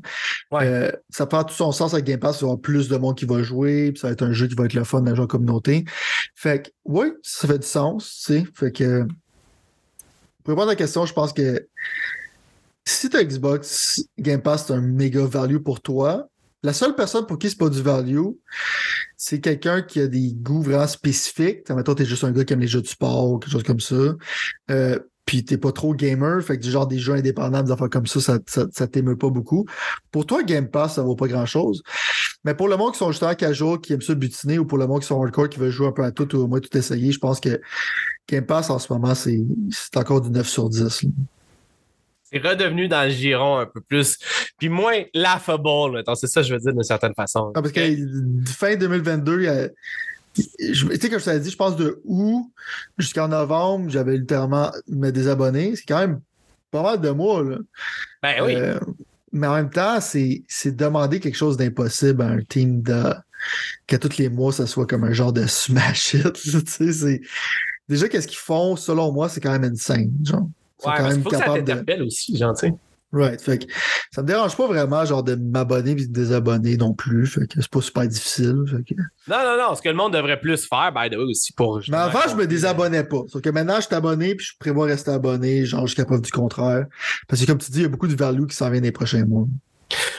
Ouais. 0.52 0.66
Euh, 0.66 0.92
ça 1.10 1.26
prend 1.28 1.44
tout 1.44 1.54
son 1.54 1.72
sens 1.72 1.94
avec 1.94 2.06
Game 2.06 2.20
Pass, 2.20 2.38
il 2.38 2.42
va 2.42 2.48
y 2.48 2.50
avoir 2.52 2.62
plus 2.62 2.88
de 2.88 2.98
monde 2.98 3.18
qui 3.18 3.26
va 3.26 3.44
jouer, 3.44 3.92
puis 3.92 4.00
ça 4.00 4.08
va 4.08 4.14
être 4.14 4.24
un 4.24 4.32
jeu 4.34 4.48
qui 4.48 4.56
va 4.56 4.66
être 4.66 4.74
le 4.74 4.84
fun 4.86 5.02
de 5.02 5.12
la 5.14 5.28
communauté. 5.28 5.84
Fait 6.36 6.64
que, 6.66 6.70
oui, 6.86 7.12
ça 7.22 7.48
fait 7.48 7.60
du 7.60 7.68
sens, 7.68 8.24
tu 8.26 8.34
sais. 8.34 8.46
Fait 8.56 8.72
que, 8.72 9.06
pour 10.50 10.56
répondre 10.56 10.70
à 10.70 10.74
la 10.74 10.78
question, 10.78 11.06
je 11.06 11.14
pense 11.14 11.32
que 11.32 11.68
si 12.84 13.08
tu 13.08 13.16
as 13.16 13.24
Xbox, 13.24 14.04
Game 14.18 14.42
Pass, 14.42 14.66
c'est 14.66 14.74
un 14.74 14.82
méga 14.82 15.24
value 15.24 15.58
pour 15.58 15.80
toi. 15.80 16.28
La 16.64 16.74
seule 16.74 16.96
personne 16.96 17.28
pour 17.28 17.38
qui 17.38 17.52
c'est 17.52 17.58
pas 17.60 17.70
du 17.70 17.84
value, 17.84 18.30
c'est 19.16 19.42
quelqu'un 19.42 19.84
qui 19.84 20.02
a 20.02 20.08
des 20.08 20.34
goûts 20.34 20.64
vraiment 20.64 20.88
spécifiques. 20.88 21.70
Mettons, 21.70 21.94
t'es 21.94 22.04
juste 22.04 22.24
un 22.24 22.32
gars 22.32 22.44
qui 22.44 22.54
aime 22.54 22.62
les 22.62 22.68
jeux 22.68 22.82
de 22.82 22.88
sport 22.88 23.30
ou 23.30 23.38
quelque 23.38 23.52
chose 23.52 23.64
comme 23.64 23.80
ça. 23.80 24.16
Euh, 24.72 24.98
puis 25.30 25.46
t'es 25.46 25.60
pas 25.60 25.72
trop 25.72 25.94
gamer, 25.94 26.42
fait 26.42 26.58
que 26.58 26.64
du 26.64 26.72
genre 26.72 26.88
des 26.88 26.98
jeux 26.98 27.14
indépendants, 27.14 27.62
des 27.62 27.72
affaires 27.72 27.92
comme 27.92 28.08
ça, 28.08 28.20
ça, 28.48 28.66
ça, 28.72 28.88
t'émeut 28.88 29.16
pas 29.16 29.30
beaucoup. 29.30 29.68
Pour 30.12 30.26
toi, 30.26 30.42
Game 30.42 30.68
Pass, 30.68 30.96
ça 30.96 31.04
vaut 31.04 31.16
pas 31.16 31.28
grand 31.28 31.46
chose. 31.46 31.84
Mais 32.44 32.56
pour 32.56 32.68
le 32.68 32.76
monde 32.76 32.94
qui 32.94 32.98
sont 32.98 33.12
justement 33.12 33.36
casual, 33.36 33.80
qui 33.80 33.94
aime 33.94 34.02
ça 34.02 34.16
butiner, 34.16 34.58
ou 34.58 34.66
pour 34.66 34.80
le 34.80 34.88
monde 34.88 35.02
qui 35.02 35.08
sont 35.08 35.22
hardcore, 35.22 35.50
qui 35.50 35.60
veut 35.60 35.70
jouer 35.70 35.86
un 35.86 35.92
peu 35.92 36.04
à 36.04 36.12
tout 36.12 36.36
ou 36.36 36.40
au 36.40 36.48
moins 36.48 36.60
tout 36.60 36.76
essayer, 36.76 37.12
je 37.12 37.20
pense 37.20 37.40
que 37.40 37.62
Game 38.30 38.46
Pass 38.46 38.70
en 38.70 38.80
ce 38.80 38.92
moment, 38.92 39.14
c'est 39.16 39.38
encore 39.96 40.22
du 40.22 40.30
9 40.30 40.48
sur 40.48 40.70
10. 40.70 41.04
là. 41.04 41.10
C'est 42.32 42.38
redevenu 42.48 42.88
dans 42.88 43.04
le 43.06 43.10
giron 43.10 43.58
un 43.58 43.66
peu 43.66 43.82
plus, 43.82 44.18
puis 44.60 44.70
moins 44.70 45.02
laughable. 45.16 46.04
C'est 46.16 46.28
ça 46.28 46.42
que 46.42 46.48
je 46.48 46.54
veux 46.54 46.60
dire 46.60 46.74
d'une 46.74 46.84
certaine 46.84 47.16
façon. 47.16 47.52
Ah, 47.56 47.62
parce 47.62 47.72
que 47.72 47.82
fin 48.46 48.76
2022, 48.76 49.40
il 49.42 49.46
y 49.46 49.48
a- 49.48 49.70
je- 50.38 50.86
tu 50.86 50.96
sais, 51.00 51.10
comme 51.10 51.20
je 51.20 51.26
t'avais 51.26 51.40
dit, 51.40 51.50
je 51.50 51.56
pense 51.58 51.76
de 51.76 52.00
août 52.06 52.46
jusqu'en 53.00 53.30
novembre, 53.30 53.90
j'avais 53.90 54.16
littéralement 54.18 54.72
me 54.88 55.10
désabonner. 55.10 55.76
C'est 55.76 55.86
quand 55.88 55.98
même 56.00 56.22
pas 56.70 56.84
mal 56.84 57.02
de 57.02 57.10
mois. 57.10 57.44
Là. 57.44 57.58
Ben 58.22 58.44
oui. 58.46 58.54
Euh, 58.56 58.80
mais 59.32 59.48
en 59.48 59.56
même 59.56 59.72
temps, 59.72 60.00
c'est 60.00 60.44
c'est 60.48 60.76
demander 60.76 61.20
quelque 61.20 61.36
chose 61.38 61.58
d'impossible 61.58 62.22
à 62.22 62.28
un 62.28 62.42
team 62.44 62.84
de 62.84 63.12
que 63.88 63.96
tous 63.96 64.18
les 64.18 64.30
mois, 64.30 64.52
ça 64.52 64.68
soit 64.68 64.86
comme 64.86 65.04
un 65.04 65.14
genre 65.14 65.34
de 65.34 65.48
smash 65.48 66.14
it. 66.14 66.34
tu 66.34 66.62
sais, 66.68 66.94
c'est- 66.94 67.22
Déjà, 67.90 68.08
qu'est-ce 68.08 68.28
qu'ils 68.28 68.38
font, 68.38 68.76
selon 68.76 69.12
moi, 69.12 69.28
c'est 69.28 69.42
quand 69.42 69.52
même 69.52 69.66
insane. 69.66 70.12
Genre. 70.24 70.48
Ils 70.80 70.84
sont 70.84 70.90
Ouais, 70.90 70.96
quand 70.96 71.04
parce 71.04 71.14
même 71.16 71.24
faut 71.24 71.30
que 71.30 71.36
ça 71.36 71.42
capables 71.42 71.64
de. 71.64 71.72
t'interpelle 71.72 72.04
aussi, 72.04 72.38
genre, 72.38 72.54
tu 72.56 72.68
sais. 72.68 72.74
Right. 73.12 73.42
Fait 73.42 73.58
que 73.58 73.66
ça 74.12 74.22
me 74.22 74.28
dérange 74.28 74.56
pas 74.56 74.68
vraiment 74.68 75.04
genre 75.04 75.24
de 75.24 75.34
m'abonner 75.34 75.92
et 75.92 75.96
de 75.96 76.14
désabonner 76.14 76.78
non 76.78 76.94
plus. 76.94 77.26
Fait 77.26 77.48
que 77.48 77.60
c'est 77.60 77.68
pas 77.68 77.82
super 77.82 78.08
difficile. 78.08 78.64
Fait 78.68 78.84
que... 78.84 79.02
Non, 79.28 79.38
non, 79.44 79.58
non. 79.58 79.74
Ce 79.76 79.82
que 79.82 79.90
le 79.90 79.96
monde 79.96 80.14
devrait 80.14 80.40
plus 80.40 80.68
faire, 80.68 80.94
by 80.94 81.10
the 81.10 81.18
way, 81.18 81.24
aussi 81.24 81.52
pour. 81.54 81.82
Mais 81.90 81.98
avant, 81.98 82.20
je 82.30 82.36
me 82.36 82.46
désabonnais 82.46 83.04
pas. 83.04 83.24
Sauf 83.28 83.42
que 83.42 83.50
maintenant, 83.50 83.78
je 83.78 83.88
suis 83.88 83.96
abonné 83.96 84.36
puis 84.36 84.46
je 84.46 84.58
prévois 84.60 84.86
rester 84.86 85.10
abonné, 85.10 85.66
genre 85.66 85.88
jusqu'à 85.88 86.06
preuve 86.06 86.22
du 86.22 86.32
contraire. 86.32 86.86
Parce 87.28 87.42
que 87.42 87.48
comme 87.48 87.58
tu 87.58 87.72
dis, 87.72 87.80
il 87.80 87.84
y 87.84 87.86
a 87.86 87.90
beaucoup 87.90 88.08
de 88.08 88.16
value 88.16 88.46
qui 88.46 88.56
s'en 88.56 88.70
vient 88.70 88.80
les 88.80 88.92
prochains 88.92 89.26
mois. 89.26 89.48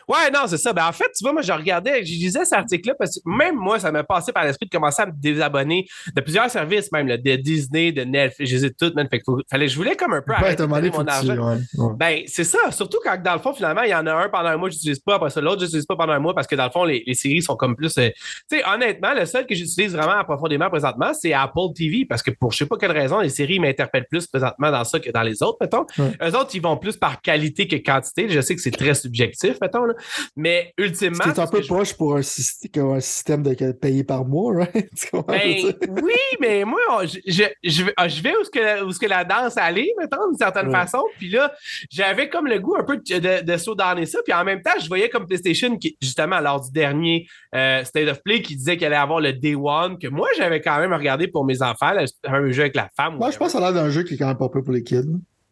Ouais, 0.09 0.31
non, 0.33 0.41
c'est 0.47 0.57
ça. 0.59 0.73
Ben, 0.73 0.87
en 0.87 0.93
fait, 0.93 1.11
tu 1.17 1.23
vois, 1.23 1.33
moi, 1.33 1.43
je 1.43 1.53
regardais, 1.53 2.05
je 2.05 2.13
lisais 2.13 2.45
cet 2.45 2.55
article-là 2.59 2.95
parce 2.99 3.17
que 3.17 3.21
même 3.27 3.57
moi, 3.57 3.79
ça 3.79 3.93
m'a 3.93 4.03
passé 4.05 4.33
par 4.33 4.45
l'esprit 4.45 4.67
de 4.67 4.71
commencer 4.71 5.03
à 5.03 5.07
me 5.07 5.13
désabonner 5.15 5.87
de 6.15 6.21
plusieurs 6.21 6.51
services, 6.51 6.91
même, 6.93 7.07
là, 7.07 7.17
de 7.17 7.37
Disney, 7.37 7.93
de 7.93 8.03
Netflix, 8.03 8.51
je 8.51 8.57
les 8.57 8.65
ai 8.67 8.73
toutes, 8.73 8.95
man. 8.95 9.07
Fait 9.11 9.21
que 9.21 9.25
fallait, 9.51 9.69
je 9.69 9.77
voulais 9.77 9.97
comme 9.97 10.13
un 10.15 10.23
peu 10.23 10.33
Ouais, 10.33 10.39
arrêter 10.39 10.63
de 10.63 10.67
mon 10.69 11.07
argent. 11.07 11.35
ouais, 11.37 11.57
ouais. 11.79 11.93
Ben, 11.97 12.23
c'est 12.27 12.45
ça. 12.45 12.59
Surtout 12.71 12.99
quand, 13.05 13.21
dans 13.23 13.35
le 13.35 13.39
fond, 13.41 13.53
finalement, 13.53 13.83
il 13.83 13.91
y 13.91 13.95
en 13.95 14.07
a 14.07 14.13
un 14.13 14.29
pendant 14.29 14.49
un 14.49 14.57
mois, 14.57 14.69
je 14.71 14.75
n'utilise 14.77 14.99
pas. 15.01 15.15
Après 15.17 15.31
ça, 15.31 15.41
l'autre, 15.41 15.61
je 15.61 15.65
n'utilise 15.67 15.87
pas 15.87 15.97
pendant 15.97 16.13
un 16.13 16.19
mois 16.19 16.35
parce 16.35 16.47
que, 16.47 16.57
dans 16.57 16.65
le 16.65 16.71
fond, 16.71 16.85
les, 16.85 17.03
les 17.07 17.15
séries 17.15 17.43
sont 17.43 17.57
comme 17.57 17.77
plus. 17.77 17.97
euh, 17.99 18.09
Tu 18.51 18.59
sais, 18.59 18.65
honnêtement, 18.69 19.15
le 19.15 19.25
seul 19.27 19.47
que 19.47 19.55
j'utilise 19.55 19.95
vraiment 19.95 20.23
profondément 20.25 20.69
présentement, 20.71 21.13
c'est 21.15 21.33
Apple 21.33 21.73
TV 21.75 22.05
parce 22.09 22.23
que 22.23 22.31
pour 22.31 22.53
je 22.53 22.59
sais 22.59 22.67
pas 22.67 22.77
quelle 22.77 22.93
raison, 22.93 23.21
les 23.21 23.29
séries 23.29 23.59
m'interpellent 23.61 24.07
plus 24.11 24.27
présentement 24.27 24.71
dans 24.71 24.85
ça 24.85 24.99
que 24.99 25.11
dans 25.11 25.23
les 25.23 25.43
autres, 25.43 25.59
mettons. 25.61 25.87
Ouais. 25.99 26.11
Eux 26.29 26.37
autres, 26.37 26.51
ils 26.55 26.63
vont 26.63 26.77
plus 26.77 26.97
par 26.97 27.21
qualité 27.21 27.69
que 27.69 27.77
quantité. 27.77 28.29
Je 28.29 28.41
sais 28.41 28.55
que 28.55 28.61
c'est 28.61 28.71
très 28.71 28.95
subjectif, 28.95 29.57
mettons. 29.61 29.85
là. 29.85 29.95
Mais 30.37 30.73
ultimement. 30.79 31.19
C'est 31.25 31.39
un 31.39 31.47
peu 31.47 31.63
je- 31.63 31.69
poche 31.69 31.95
pour 31.95 32.17
un, 32.17 32.23
système 32.23 33.43
de 33.43 33.73
payer 33.73 34.05
par 34.05 34.25
mois, 34.25 34.55
right? 34.65 34.89
Ben, 35.27 35.73
oui, 36.03 36.13
mais 36.41 36.65
moi, 36.65 36.79
on- 36.91 37.07
je, 37.07 37.19
je, 37.27 37.45
je 37.63 37.85
vais, 37.85 37.95
je 38.09 38.23
vais 38.23 38.33
où, 38.37 38.45
ce 38.45 38.51
que, 38.51 38.85
où 38.85 38.93
ce 38.93 38.99
que 38.99 39.07
la 39.07 39.25
danse 39.25 39.57
allait, 39.57 39.93
mettons, 39.99 40.29
d'une 40.29 40.39
certaine 40.39 40.67
Ouais. 40.69 40.73
façon. 40.73 41.03
Puis 41.19 41.31
là, 41.31 41.53
j'avais 41.91 42.29
comme 42.29 42.47
le 42.47 42.59
goût 42.59 42.77
un 42.77 42.85
peu 42.85 42.97
de, 42.97 43.19
de, 43.19 43.45
de 43.45 43.57
slow-downer 43.57 44.07
ça. 44.07 44.19
Puis 44.25 44.33
en 44.33 44.45
même 44.45 44.63
temps, 44.63 44.71
je 44.81 44.89
voyais 44.89 45.09
comme 45.09 45.27
PlayStation, 45.27 45.77
qui, 45.79 45.97
justement, 46.01 46.41
lors 46.41 46.61
du 46.61 46.71
dernier 46.71 47.27
euh, 47.55 47.83
State 47.85 48.09
of 48.09 48.23
Play, 48.23 48.43
qui 48.43 48.57
disait 48.57 48.77
qu'il 48.77 48.87
allait 48.87 48.97
avoir 48.97 49.21
le 49.21 49.33
Day 49.33 49.55
One, 49.55 49.99
que 49.99 50.09
moi, 50.09 50.29
j'avais 50.37 50.61
quand 50.61 50.79
même 50.79 50.93
regardé 50.93 51.29
pour 51.29 51.45
mes 51.45 51.63
enfants, 51.63 51.93
là, 51.93 52.05
un 52.25 52.51
jeu 52.51 52.63
avec 52.63 52.77
la 52.77 52.89
femme. 52.97 53.17
Moi, 53.17 53.31
je 53.31 53.39
pense 53.39 53.53
que 53.53 53.59
ça 53.59 53.67
a 53.67 53.73
l'air 53.73 53.83
d'un 53.83 53.91
jeu 53.91 54.03
qui 54.03 54.15
est 54.15 54.17
quand 54.19 54.27
même 54.29 54.37
pas 54.39 54.49
peu 54.49 54.63
pour 54.63 54.73
les 54.73 54.83
kids. 54.83 55.05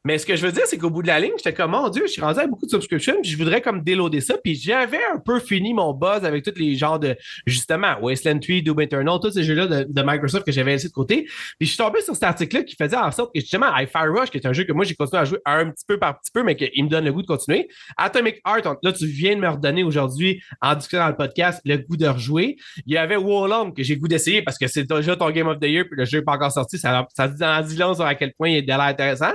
Mais 0.09 0.17
ce 0.17 0.25
que 0.25 0.37
je 0.37 0.47
veux 0.47 0.53
dire, 0.53 0.63
c'est 0.65 0.79
qu'au 0.79 0.89
bout 0.89 1.03
de 1.03 1.07
la 1.07 1.21
ligne, 1.21 1.35
j'étais 1.37 1.53
comme, 1.53 1.73
mon 1.73 1.91
Dieu, 1.91 2.05
je 2.07 2.13
suis 2.13 2.23
rendu 2.23 2.41
à 2.41 2.47
beaucoup 2.47 2.65
de 2.65 2.71
subscriptions, 2.71 3.21
puis 3.21 3.31
je 3.31 3.37
voudrais 3.37 3.61
comme 3.61 3.83
déloader 3.83 4.23
ça. 4.23 4.39
Puis 4.43 4.55
j'avais 4.55 5.05
un 5.15 5.19
peu 5.19 5.39
fini 5.39 5.75
mon 5.75 5.93
buzz 5.93 6.25
avec 6.25 6.43
tous 6.43 6.59
les 6.59 6.77
genres 6.77 6.99
de, 6.99 7.15
justement, 7.45 7.95
Wasteland 8.01 8.39
3, 8.39 8.63
Doom 8.63 8.81
Eternal, 8.81 9.19
tous 9.21 9.33
ces 9.33 9.43
jeux-là 9.43 9.85
de, 9.85 10.03
Microsoft 10.03 10.47
que 10.47 10.51
j'avais 10.51 10.71
laissé 10.71 10.89
de 10.89 10.95
côté. 10.95 11.25
Puis 11.59 11.67
je 11.67 11.73
suis 11.73 11.77
tombé 11.77 12.01
sur 12.01 12.15
cet 12.15 12.23
article-là 12.23 12.63
qui 12.63 12.75
faisait 12.75 12.97
en 12.97 13.11
sorte 13.11 13.35
que 13.35 13.41
justement, 13.41 13.67
Hi-Fi 13.77 14.09
Rush, 14.09 14.31
qui 14.31 14.39
est 14.39 14.47
un 14.47 14.55
jeu 14.55 14.65
que 14.65 14.73
moi 14.73 14.87
j'ai 14.87 14.95
continué 14.95 15.21
à 15.21 15.27
jouer 15.27 15.41
un 15.45 15.69
petit 15.69 15.85
peu 15.87 15.99
par 15.99 16.19
petit 16.19 16.31
peu, 16.33 16.43
mais 16.43 16.57
qu'il 16.57 16.85
me 16.85 16.89
donne 16.89 17.05
le 17.05 17.13
goût 17.13 17.21
de 17.21 17.27
continuer. 17.27 17.69
Atomic 17.99 18.41
Heart, 18.47 18.79
là, 18.83 18.93
tu 18.93 19.05
viens 19.05 19.37
de 19.37 19.41
me 19.43 19.49
redonner 19.51 19.83
aujourd'hui, 19.83 20.41
en 20.63 20.75
discutant 20.75 21.03
dans 21.03 21.09
le 21.11 21.17
podcast, 21.17 21.61
le 21.67 21.77
goût 21.77 21.99
de 21.99 22.07
rejouer. 22.07 22.57
Il 22.87 22.95
y 22.95 22.97
avait 22.97 23.17
Warlord 23.17 23.75
que 23.75 23.83
j'ai 23.83 23.99
goût 23.99 24.09
d'essayer 24.09 24.41
parce 24.41 24.57
que 24.57 24.69
c'est 24.69 24.85
déjà 24.85 25.17
ton 25.17 25.31
Game 25.33 25.49
of 25.49 25.61
the 25.61 25.65
Year, 25.67 25.85
puis 25.85 25.99
le 25.99 26.07
jeu 26.07 26.21
n'est 26.21 26.25
pas 26.25 26.33
encore 26.33 26.53
sorti. 26.53 26.79
Ça, 26.79 27.07
ça 27.15 27.29
dit, 27.29 27.75
dit 27.75 27.77
long 27.79 27.93
sur 27.93 28.07
à 28.07 28.15
quel 28.15 28.33
point 28.33 28.49
il 28.49 28.57
est 28.57 28.63
l'air 28.63 28.81
intéressant. 28.81 29.33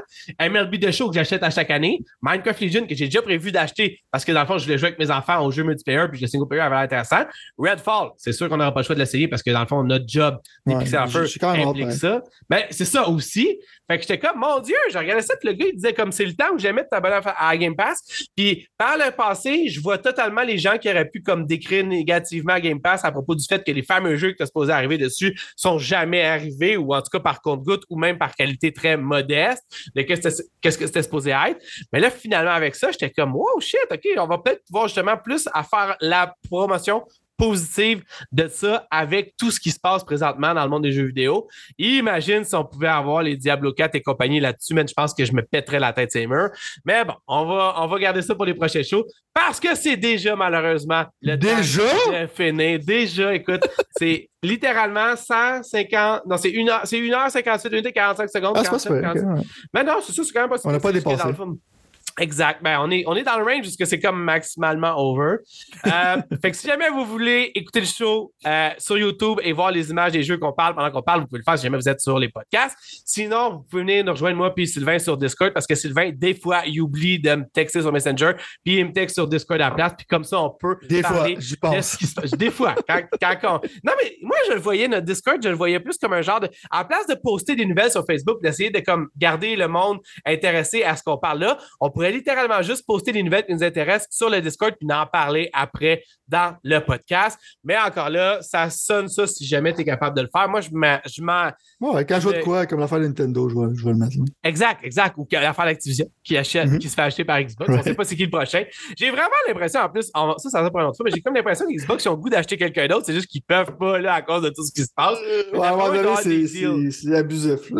The 0.72 0.92
Show 0.92 1.10
que 1.10 1.16
j'achète 1.16 1.44
à 1.44 1.50
chaque 1.50 1.70
année, 1.72 2.00
Minecraft 2.22 2.62
Legion 2.62 2.86
que 2.88 2.96
j'ai 2.96 3.06
déjà 3.06 3.22
prévu 3.22 3.52
d'acheter 3.52 4.00
parce 4.12 4.24
que 4.26 4.32
dans 4.32 4.42
le 4.42 4.46
fond, 4.48 4.58
je 4.58 4.66
voulais 4.66 4.78
jouer 4.78 4.88
avec 4.90 5.00
mes 5.00 5.12
enfants 5.12 5.44
au 5.46 5.52
jeu 5.52 5.64
multiplayer 5.64 6.08
puis 6.12 6.20
le 6.22 6.28
single 6.28 6.48
player 6.48 6.62
avait 6.64 6.76
l'air 6.76 6.84
intéressant. 6.84 7.24
Redfall, 7.58 8.10
c'est 8.18 8.32
sûr 8.34 8.50
qu'on 8.50 8.58
n'aura 8.58 8.74
pas 8.74 8.82
le 8.82 8.86
choix 8.86 8.96
de 8.96 9.00
l'essayer 9.00 9.28
parce 9.28 9.44
que 9.44 9.52
dans 9.52 9.62
le 9.62 9.68
fond, 9.68 9.84
notre 9.84 10.06
job 10.08 10.38
des 10.66 10.74
Ouais, 10.76 10.80
pixel 10.84 11.02
je- 11.06 11.12
je 11.14 11.18
feu 11.20 11.28
suis 11.28 11.40
quand 11.40 11.54
même 11.56 11.68
implique 11.70 11.84
hâte, 11.86 11.92
ouais. 11.94 11.98
ça. 11.98 12.22
Ben, 12.50 12.64
c'est 12.70 12.86
ça 12.86 13.08
aussi. 13.08 13.60
Fait 13.90 13.98
que 13.98 14.04
j'étais 14.04 14.20
comme, 14.20 14.40
mon 14.40 14.60
Dieu, 14.60 14.78
je 14.92 14.98
regardais 14.98 15.22
ça, 15.22 15.36
puis 15.36 15.50
le 15.50 15.56
gars, 15.56 15.66
il 15.68 15.76
disait 15.76 15.94
comme 15.94 16.12
c'est 16.12 16.26
le 16.26 16.34
temps 16.34 16.52
où 16.54 16.58
j'aimais 16.58 16.84
de 16.84 16.88
t'abonner 16.90 17.20
à 17.38 17.58
Game 17.58 17.76
Pass. 17.76 18.26
Puis 18.36 18.68
par 18.78 18.98
le 18.98 19.12
passé, 19.12 19.68
je 19.68 19.82
vois 19.82 19.98
totalement 19.98 20.44
les 20.44 20.58
gens 20.58 20.78
qui 20.78 20.90
auraient 20.90 21.10
pu 21.10 21.22
comme 21.22 21.46
décrire 21.46 21.86
négativement 21.86 22.58
Game 22.60 22.82
Pass 22.82 23.04
à 23.04 23.12
propos 23.12 23.36
du 23.36 23.46
fait 23.46 23.64
que 23.64 23.72
les 23.72 23.84
fameux 23.84 24.16
jeux 24.16 24.32
que 24.32 24.38
tu 24.38 24.46
supposé 24.46 24.72
arriver 24.72 24.98
dessus 24.98 25.38
sont 25.56 25.80
jamais 25.80 26.24
arrivés, 26.24 26.78
ou 26.78 26.94
en 26.94 27.02
tout 27.02 27.10
cas 27.12 27.20
par 27.20 27.42
compte-goutte, 27.42 27.84
ou 27.90 27.98
même 27.98 28.18
par 28.18 28.36
qualité 28.36 28.72
très 28.72 28.98
modeste 28.98 29.64
de 29.96 30.02
qu'est-ce 30.02 30.78
que 30.78 30.88
c'était 30.88 31.04
supposé 31.04 31.32
être. 31.32 31.60
Mais 31.92 32.00
là, 32.00 32.10
finalement, 32.10 32.52
avec 32.52 32.76
ça, 32.76 32.92
j'étais 32.92 33.10
comme, 33.10 33.36
wow, 33.36 33.60
shit, 33.60 33.80
OK, 33.92 34.08
on 34.18 34.28
va 34.28 34.38
peut-être 34.38 34.64
pouvoir 34.66 34.88
justement 34.88 35.18
plus 35.18 35.50
à 35.54 35.64
faire 35.64 35.98
la 36.00 36.36
promotion 36.50 37.04
positive 37.44 38.04
de 38.32 38.48
ça 38.48 38.88
avec 38.90 39.36
tout 39.38 39.52
ce 39.52 39.60
qui 39.60 39.72
se 39.72 39.80
passe 39.80 40.04
présentement 40.04 40.54
dans 40.54 40.64
le 40.64 40.70
monde 40.70 40.84
des 40.84 40.94
jeux 40.94 41.08
vidéo. 41.08 41.48
Imagine 41.78 42.44
si 42.46 42.56
on 42.56 42.64
pouvait 42.64 42.88
avoir 42.88 43.22
les 43.22 43.36
Diablo 43.36 43.74
4 43.74 43.96
et 43.96 44.02
compagnie 44.02 44.40
là-dessus, 44.40 44.74
mais 44.74 44.86
je 44.88 44.94
pense 44.94 45.14
que 45.14 45.26
je 45.26 45.34
me 45.34 45.42
pèterais 45.42 45.80
la 45.80 45.92
tête 45.92 46.12
ces 46.12 46.26
murs. 46.26 46.50
Mais 46.86 47.04
bon, 47.04 47.16
on 47.28 47.46
va, 47.46 47.76
on 47.80 47.88
va 47.88 48.00
garder 48.00 48.22
ça 48.22 48.34
pour 48.34 48.46
les 48.46 48.54
prochains 48.54 48.84
shows 48.84 49.06
parce 49.34 49.60
que 49.60 49.76
c'est 49.76 49.98
déjà 49.98 50.36
malheureusement 50.36 51.04
le 51.22 51.38
temps 51.38 51.58
Déjà? 51.58 51.82
de 52.22 52.28
finir. 52.28 52.80
Déjà, 52.80 53.34
écoute, 53.36 53.68
c'est 53.98 54.30
littéralement 54.42 55.16
150, 55.16 56.26
non, 56.26 56.38
c'est 56.38 56.56
1 56.56 56.68
heure, 56.70 56.82
c'est 56.86 57.00
1 57.00 57.12
heure 57.12 57.30
58 57.30 57.70
minutes 57.70 57.88
et 57.88 57.92
45 57.94 58.30
secondes. 58.30 58.54
Ah, 58.56 58.62
c'est 58.64 58.70
pas 58.70 58.80
47, 58.80 58.82
super. 58.82 59.02
47. 59.02 59.24
ok, 59.28 59.36
ouais. 59.36 59.44
Mais 59.74 59.84
non, 59.84 59.94
c'est 60.02 60.14
ça, 60.14 60.24
c'est 60.24 60.32
quand 60.32 60.42
même 60.42 60.50
pas 60.50 60.58
On 60.64 60.72
n'a 60.72 60.80
pas 60.80 60.92
c'est 60.94 61.73
que 62.16 62.24
Exact. 62.24 62.62
Ben, 62.64 62.80
on 62.82 62.90
est, 62.92 63.04
on 63.08 63.16
est 63.16 63.24
dans 63.24 63.38
le 63.38 63.44
range 63.44 63.62
puisque 63.62 63.86
c'est 63.86 64.00
comme 64.00 64.24
maximalement 64.24 64.96
over. 64.98 65.38
Euh, 65.86 66.18
fait 66.42 66.52
que 66.52 66.58
si 66.58 66.68
jamais 66.68 66.90
vous 66.90 67.06
voulez 67.06 67.52
écouter 67.56 67.82
le 67.82 67.86
show 67.86 68.34
euh, 68.46 68.70
sur 68.78 68.98
YouTube 68.98 69.40
et 69.44 69.54
voir 69.54 69.72
les 69.72 69.90
images 69.90 70.12
des 70.12 70.24
jeux 70.24 70.38
qu'on 70.38 70.54
parle 70.54 70.76
pendant 70.76 70.92
qu'on 70.92 71.02
parle, 71.02 71.22
vous 71.22 71.28
pouvez 71.28 71.40
le 71.40 71.44
faire 71.44 71.58
si 71.58 71.64
jamais 71.64 71.78
vous 71.78 71.90
êtes 71.90 72.02
sur 72.02 72.20
les 72.20 72.30
podcasts. 72.30 72.76
Sinon, 73.06 73.52
vous 73.54 73.64
pouvez 73.70 73.82
venir 73.84 74.06
nous 74.06 74.12
rejoindre 74.12 74.38
moi 74.38 74.54
puis 74.54 74.68
Sylvain 74.68 75.00
sur 75.00 75.18
Discord 75.18 75.54
parce 75.54 75.68
que 75.68 75.76
Sylvain, 75.76 76.12
des 76.14 76.34
fois, 76.34 76.62
il 76.66 76.82
oublie 76.82 77.20
de 77.20 77.36
me 77.36 77.46
texter 77.54 77.82
sur 77.82 77.92
Messenger 77.92 78.34
puis 78.64 78.78
il 78.78 78.86
me 78.86 78.94
texte 78.94 79.16
sur 79.16 79.28
Discord 79.28 79.60
à 79.62 79.70
la 79.70 79.76
place 79.76 79.94
puis 79.98 80.06
comme 80.06 80.24
ça, 80.24 80.40
on 80.40 80.50
peut 80.50 80.78
Des 80.88 81.02
fois, 81.02 81.18
parler 81.18 81.38
j'y 81.40 81.56
de 81.56 81.60
pense. 81.60 81.98
Des 82.38 82.52
fois, 82.52 82.76
quand, 82.88 83.02
quand 83.20 83.38
on- 83.44 83.68
Non, 83.84 83.94
mais 84.02 84.18
moi, 84.22 84.38
je 84.48 84.54
le 84.54 84.60
voyais, 84.60 84.88
notre 84.88 85.06
Discord, 85.06 85.40
je 85.44 85.50
le 85.50 85.56
voyais 85.56 85.80
plus 85.80 85.98
comme 85.98 86.14
un 86.14 86.22
genre 86.22 86.40
de. 86.40 86.50
À 86.70 86.86
place 86.86 87.08
de 87.08 87.16
poster 87.16 87.56
des 87.56 87.66
nouvelles 87.66 87.92
sur 87.92 88.06
Facebook, 88.06 88.42
d'essayer 88.42 88.70
de 88.70 88.80
comme 88.80 89.10
garder 89.18 89.56
le 89.56 89.68
monde 89.68 90.00
intéressé 90.26 90.84
à 90.84 90.96
ce 90.96 91.04
qu'on 91.04 91.18
parle 91.18 91.40
là, 91.40 91.58
on 91.80 91.90
pourrait 91.90 92.03
littéralement 92.12 92.62
juste 92.62 92.86
poster 92.86 93.12
des 93.12 93.24
nouvelles 93.24 93.46
qui 93.46 93.54
nous 93.54 93.64
intéressent 93.64 94.08
sur 94.12 94.30
le 94.30 94.42
Discord 94.42 94.74
puis 94.80 94.88
en 94.92 95.06
parler 95.06 95.50
après 95.54 96.04
dans 96.28 96.56
le 96.64 96.80
podcast. 96.80 97.38
Mais 97.64 97.78
encore 97.78 98.10
là, 98.10 98.40
ça 98.42 98.70
sonne 98.70 99.08
ça 99.08 99.28
si 99.28 99.46
jamais 99.46 99.74
tu 99.74 99.82
es 99.82 99.86
capable 99.86 100.16
de 100.18 100.22
le 100.24 100.30
faire. 100.36 100.48
Moi, 100.50 100.62
je 100.62 101.22
m'en. 101.22 101.52
Ouais, 101.80 102.06
quand 102.06 102.16
je 102.20 102.24
vois 102.30 102.34
de 102.34 102.42
quoi, 102.44 102.66
comme 102.66 102.80
l'affaire 102.80 103.00
Nintendo, 103.00 103.50
je 103.50 103.56
vais, 103.56 103.76
je 103.76 103.84
vais 103.86 103.92
le 103.92 103.98
mettre. 103.98 104.18
là. 104.18 104.24
Exact, 104.44 104.80
exact. 104.84 105.16
Ou 105.18 105.28
l'affaire 105.32 105.66
d'Activision 105.66 106.06
qui, 106.24 106.38
achète, 106.38 106.70
Mhm. 106.70 106.80
qui 106.80 106.90
se 106.90 106.96
fait 106.96 107.02
acheter 107.02 107.24
par 107.26 107.42
Xbox. 107.42 107.70
On 107.70 107.74
Ouais. 107.74 107.84
sait 107.84 107.94
pas 107.94 108.04
c'est 108.06 108.16
qui 108.16 108.24
le 108.26 108.30
prochain. 108.32 108.64
J'ai 108.98 109.10
vraiment 109.12 109.28
l'impression, 109.48 109.82
en 109.82 109.90
plus, 109.90 110.10
on- 110.16 110.38
ça, 110.38 110.50
ça 110.50 110.62
va 110.62 110.70
pour 110.72 110.80
une 110.80 110.88
autre 110.88 110.98
fois, 110.98 111.04
mais 111.06 111.12
j'ai 111.14 111.22
comme 111.22 111.36
l'impression 111.36 111.66
que 111.66 111.74
Xbox 111.74 112.04
ils 112.06 112.08
ont 112.10 112.12
le 112.14 112.18
goût 112.18 112.30
d'acheter 112.30 112.58
quelqu'un 112.58 112.88
d'autre. 112.88 113.06
C'est 113.06 113.14
juste 113.14 113.28
qu'ils 113.28 113.44
peuvent 113.44 113.76
pas 113.78 114.00
là, 114.00 114.14
à 114.16 114.22
cause 114.22 114.42
de 114.42 114.50
tout 114.50 114.64
ce 114.64 114.72
qui 114.72 114.82
se 114.82 114.92
passe. 114.96 115.18
Ouais, 115.20 116.24
des 116.24 116.92
c'est- 116.92 117.16
abusif. 117.16 117.60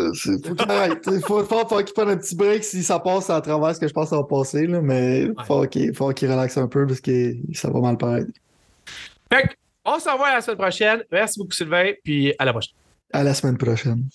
Il 1.08 1.22
faut, 1.26 1.44
faut, 1.44 1.68
faut 1.68 1.78
qu'il 1.84 1.94
prenne 1.94 2.10
un 2.10 2.18
petit 2.18 2.36
break 2.36 2.64
si 2.64 2.84
ça 2.84 3.00
passe 3.00 3.30
à 3.30 3.40
travers 3.42 3.76
ce 3.76 3.80
que 3.80 3.88
je 3.88 3.94
pense 3.94 4.13
ça 4.14 4.18
va 4.22 4.24
passer. 4.24 4.68
Là, 4.68 4.82
mais 4.82 5.28
faut 5.46 5.66
qu'il 5.68 5.94
faut 5.94 6.10
qu'il 6.12 6.32
relaxe 6.32 6.58
un 6.58 6.68
peu 6.68 6.86
parce 6.86 7.02
que 7.02 7.36
ça 7.54 7.70
va 7.70 7.80
mal 7.80 7.98
paraître. 7.98 8.32
Fait 9.32 9.44
que, 9.44 9.54
on 9.86 10.00
se 10.00 10.10
revoit 10.10 10.32
la 10.32 10.42
semaine 10.42 10.58
prochaine. 10.58 11.04
Merci 11.12 11.40
beaucoup, 11.40 11.54
Sylvain, 11.54 11.92
puis 12.04 12.34
à 12.38 12.46
la 12.46 12.54
prochaine. 12.54 12.76
À 13.12 13.24
la 13.24 13.34
semaine 13.34 13.58
prochaine. 13.58 14.08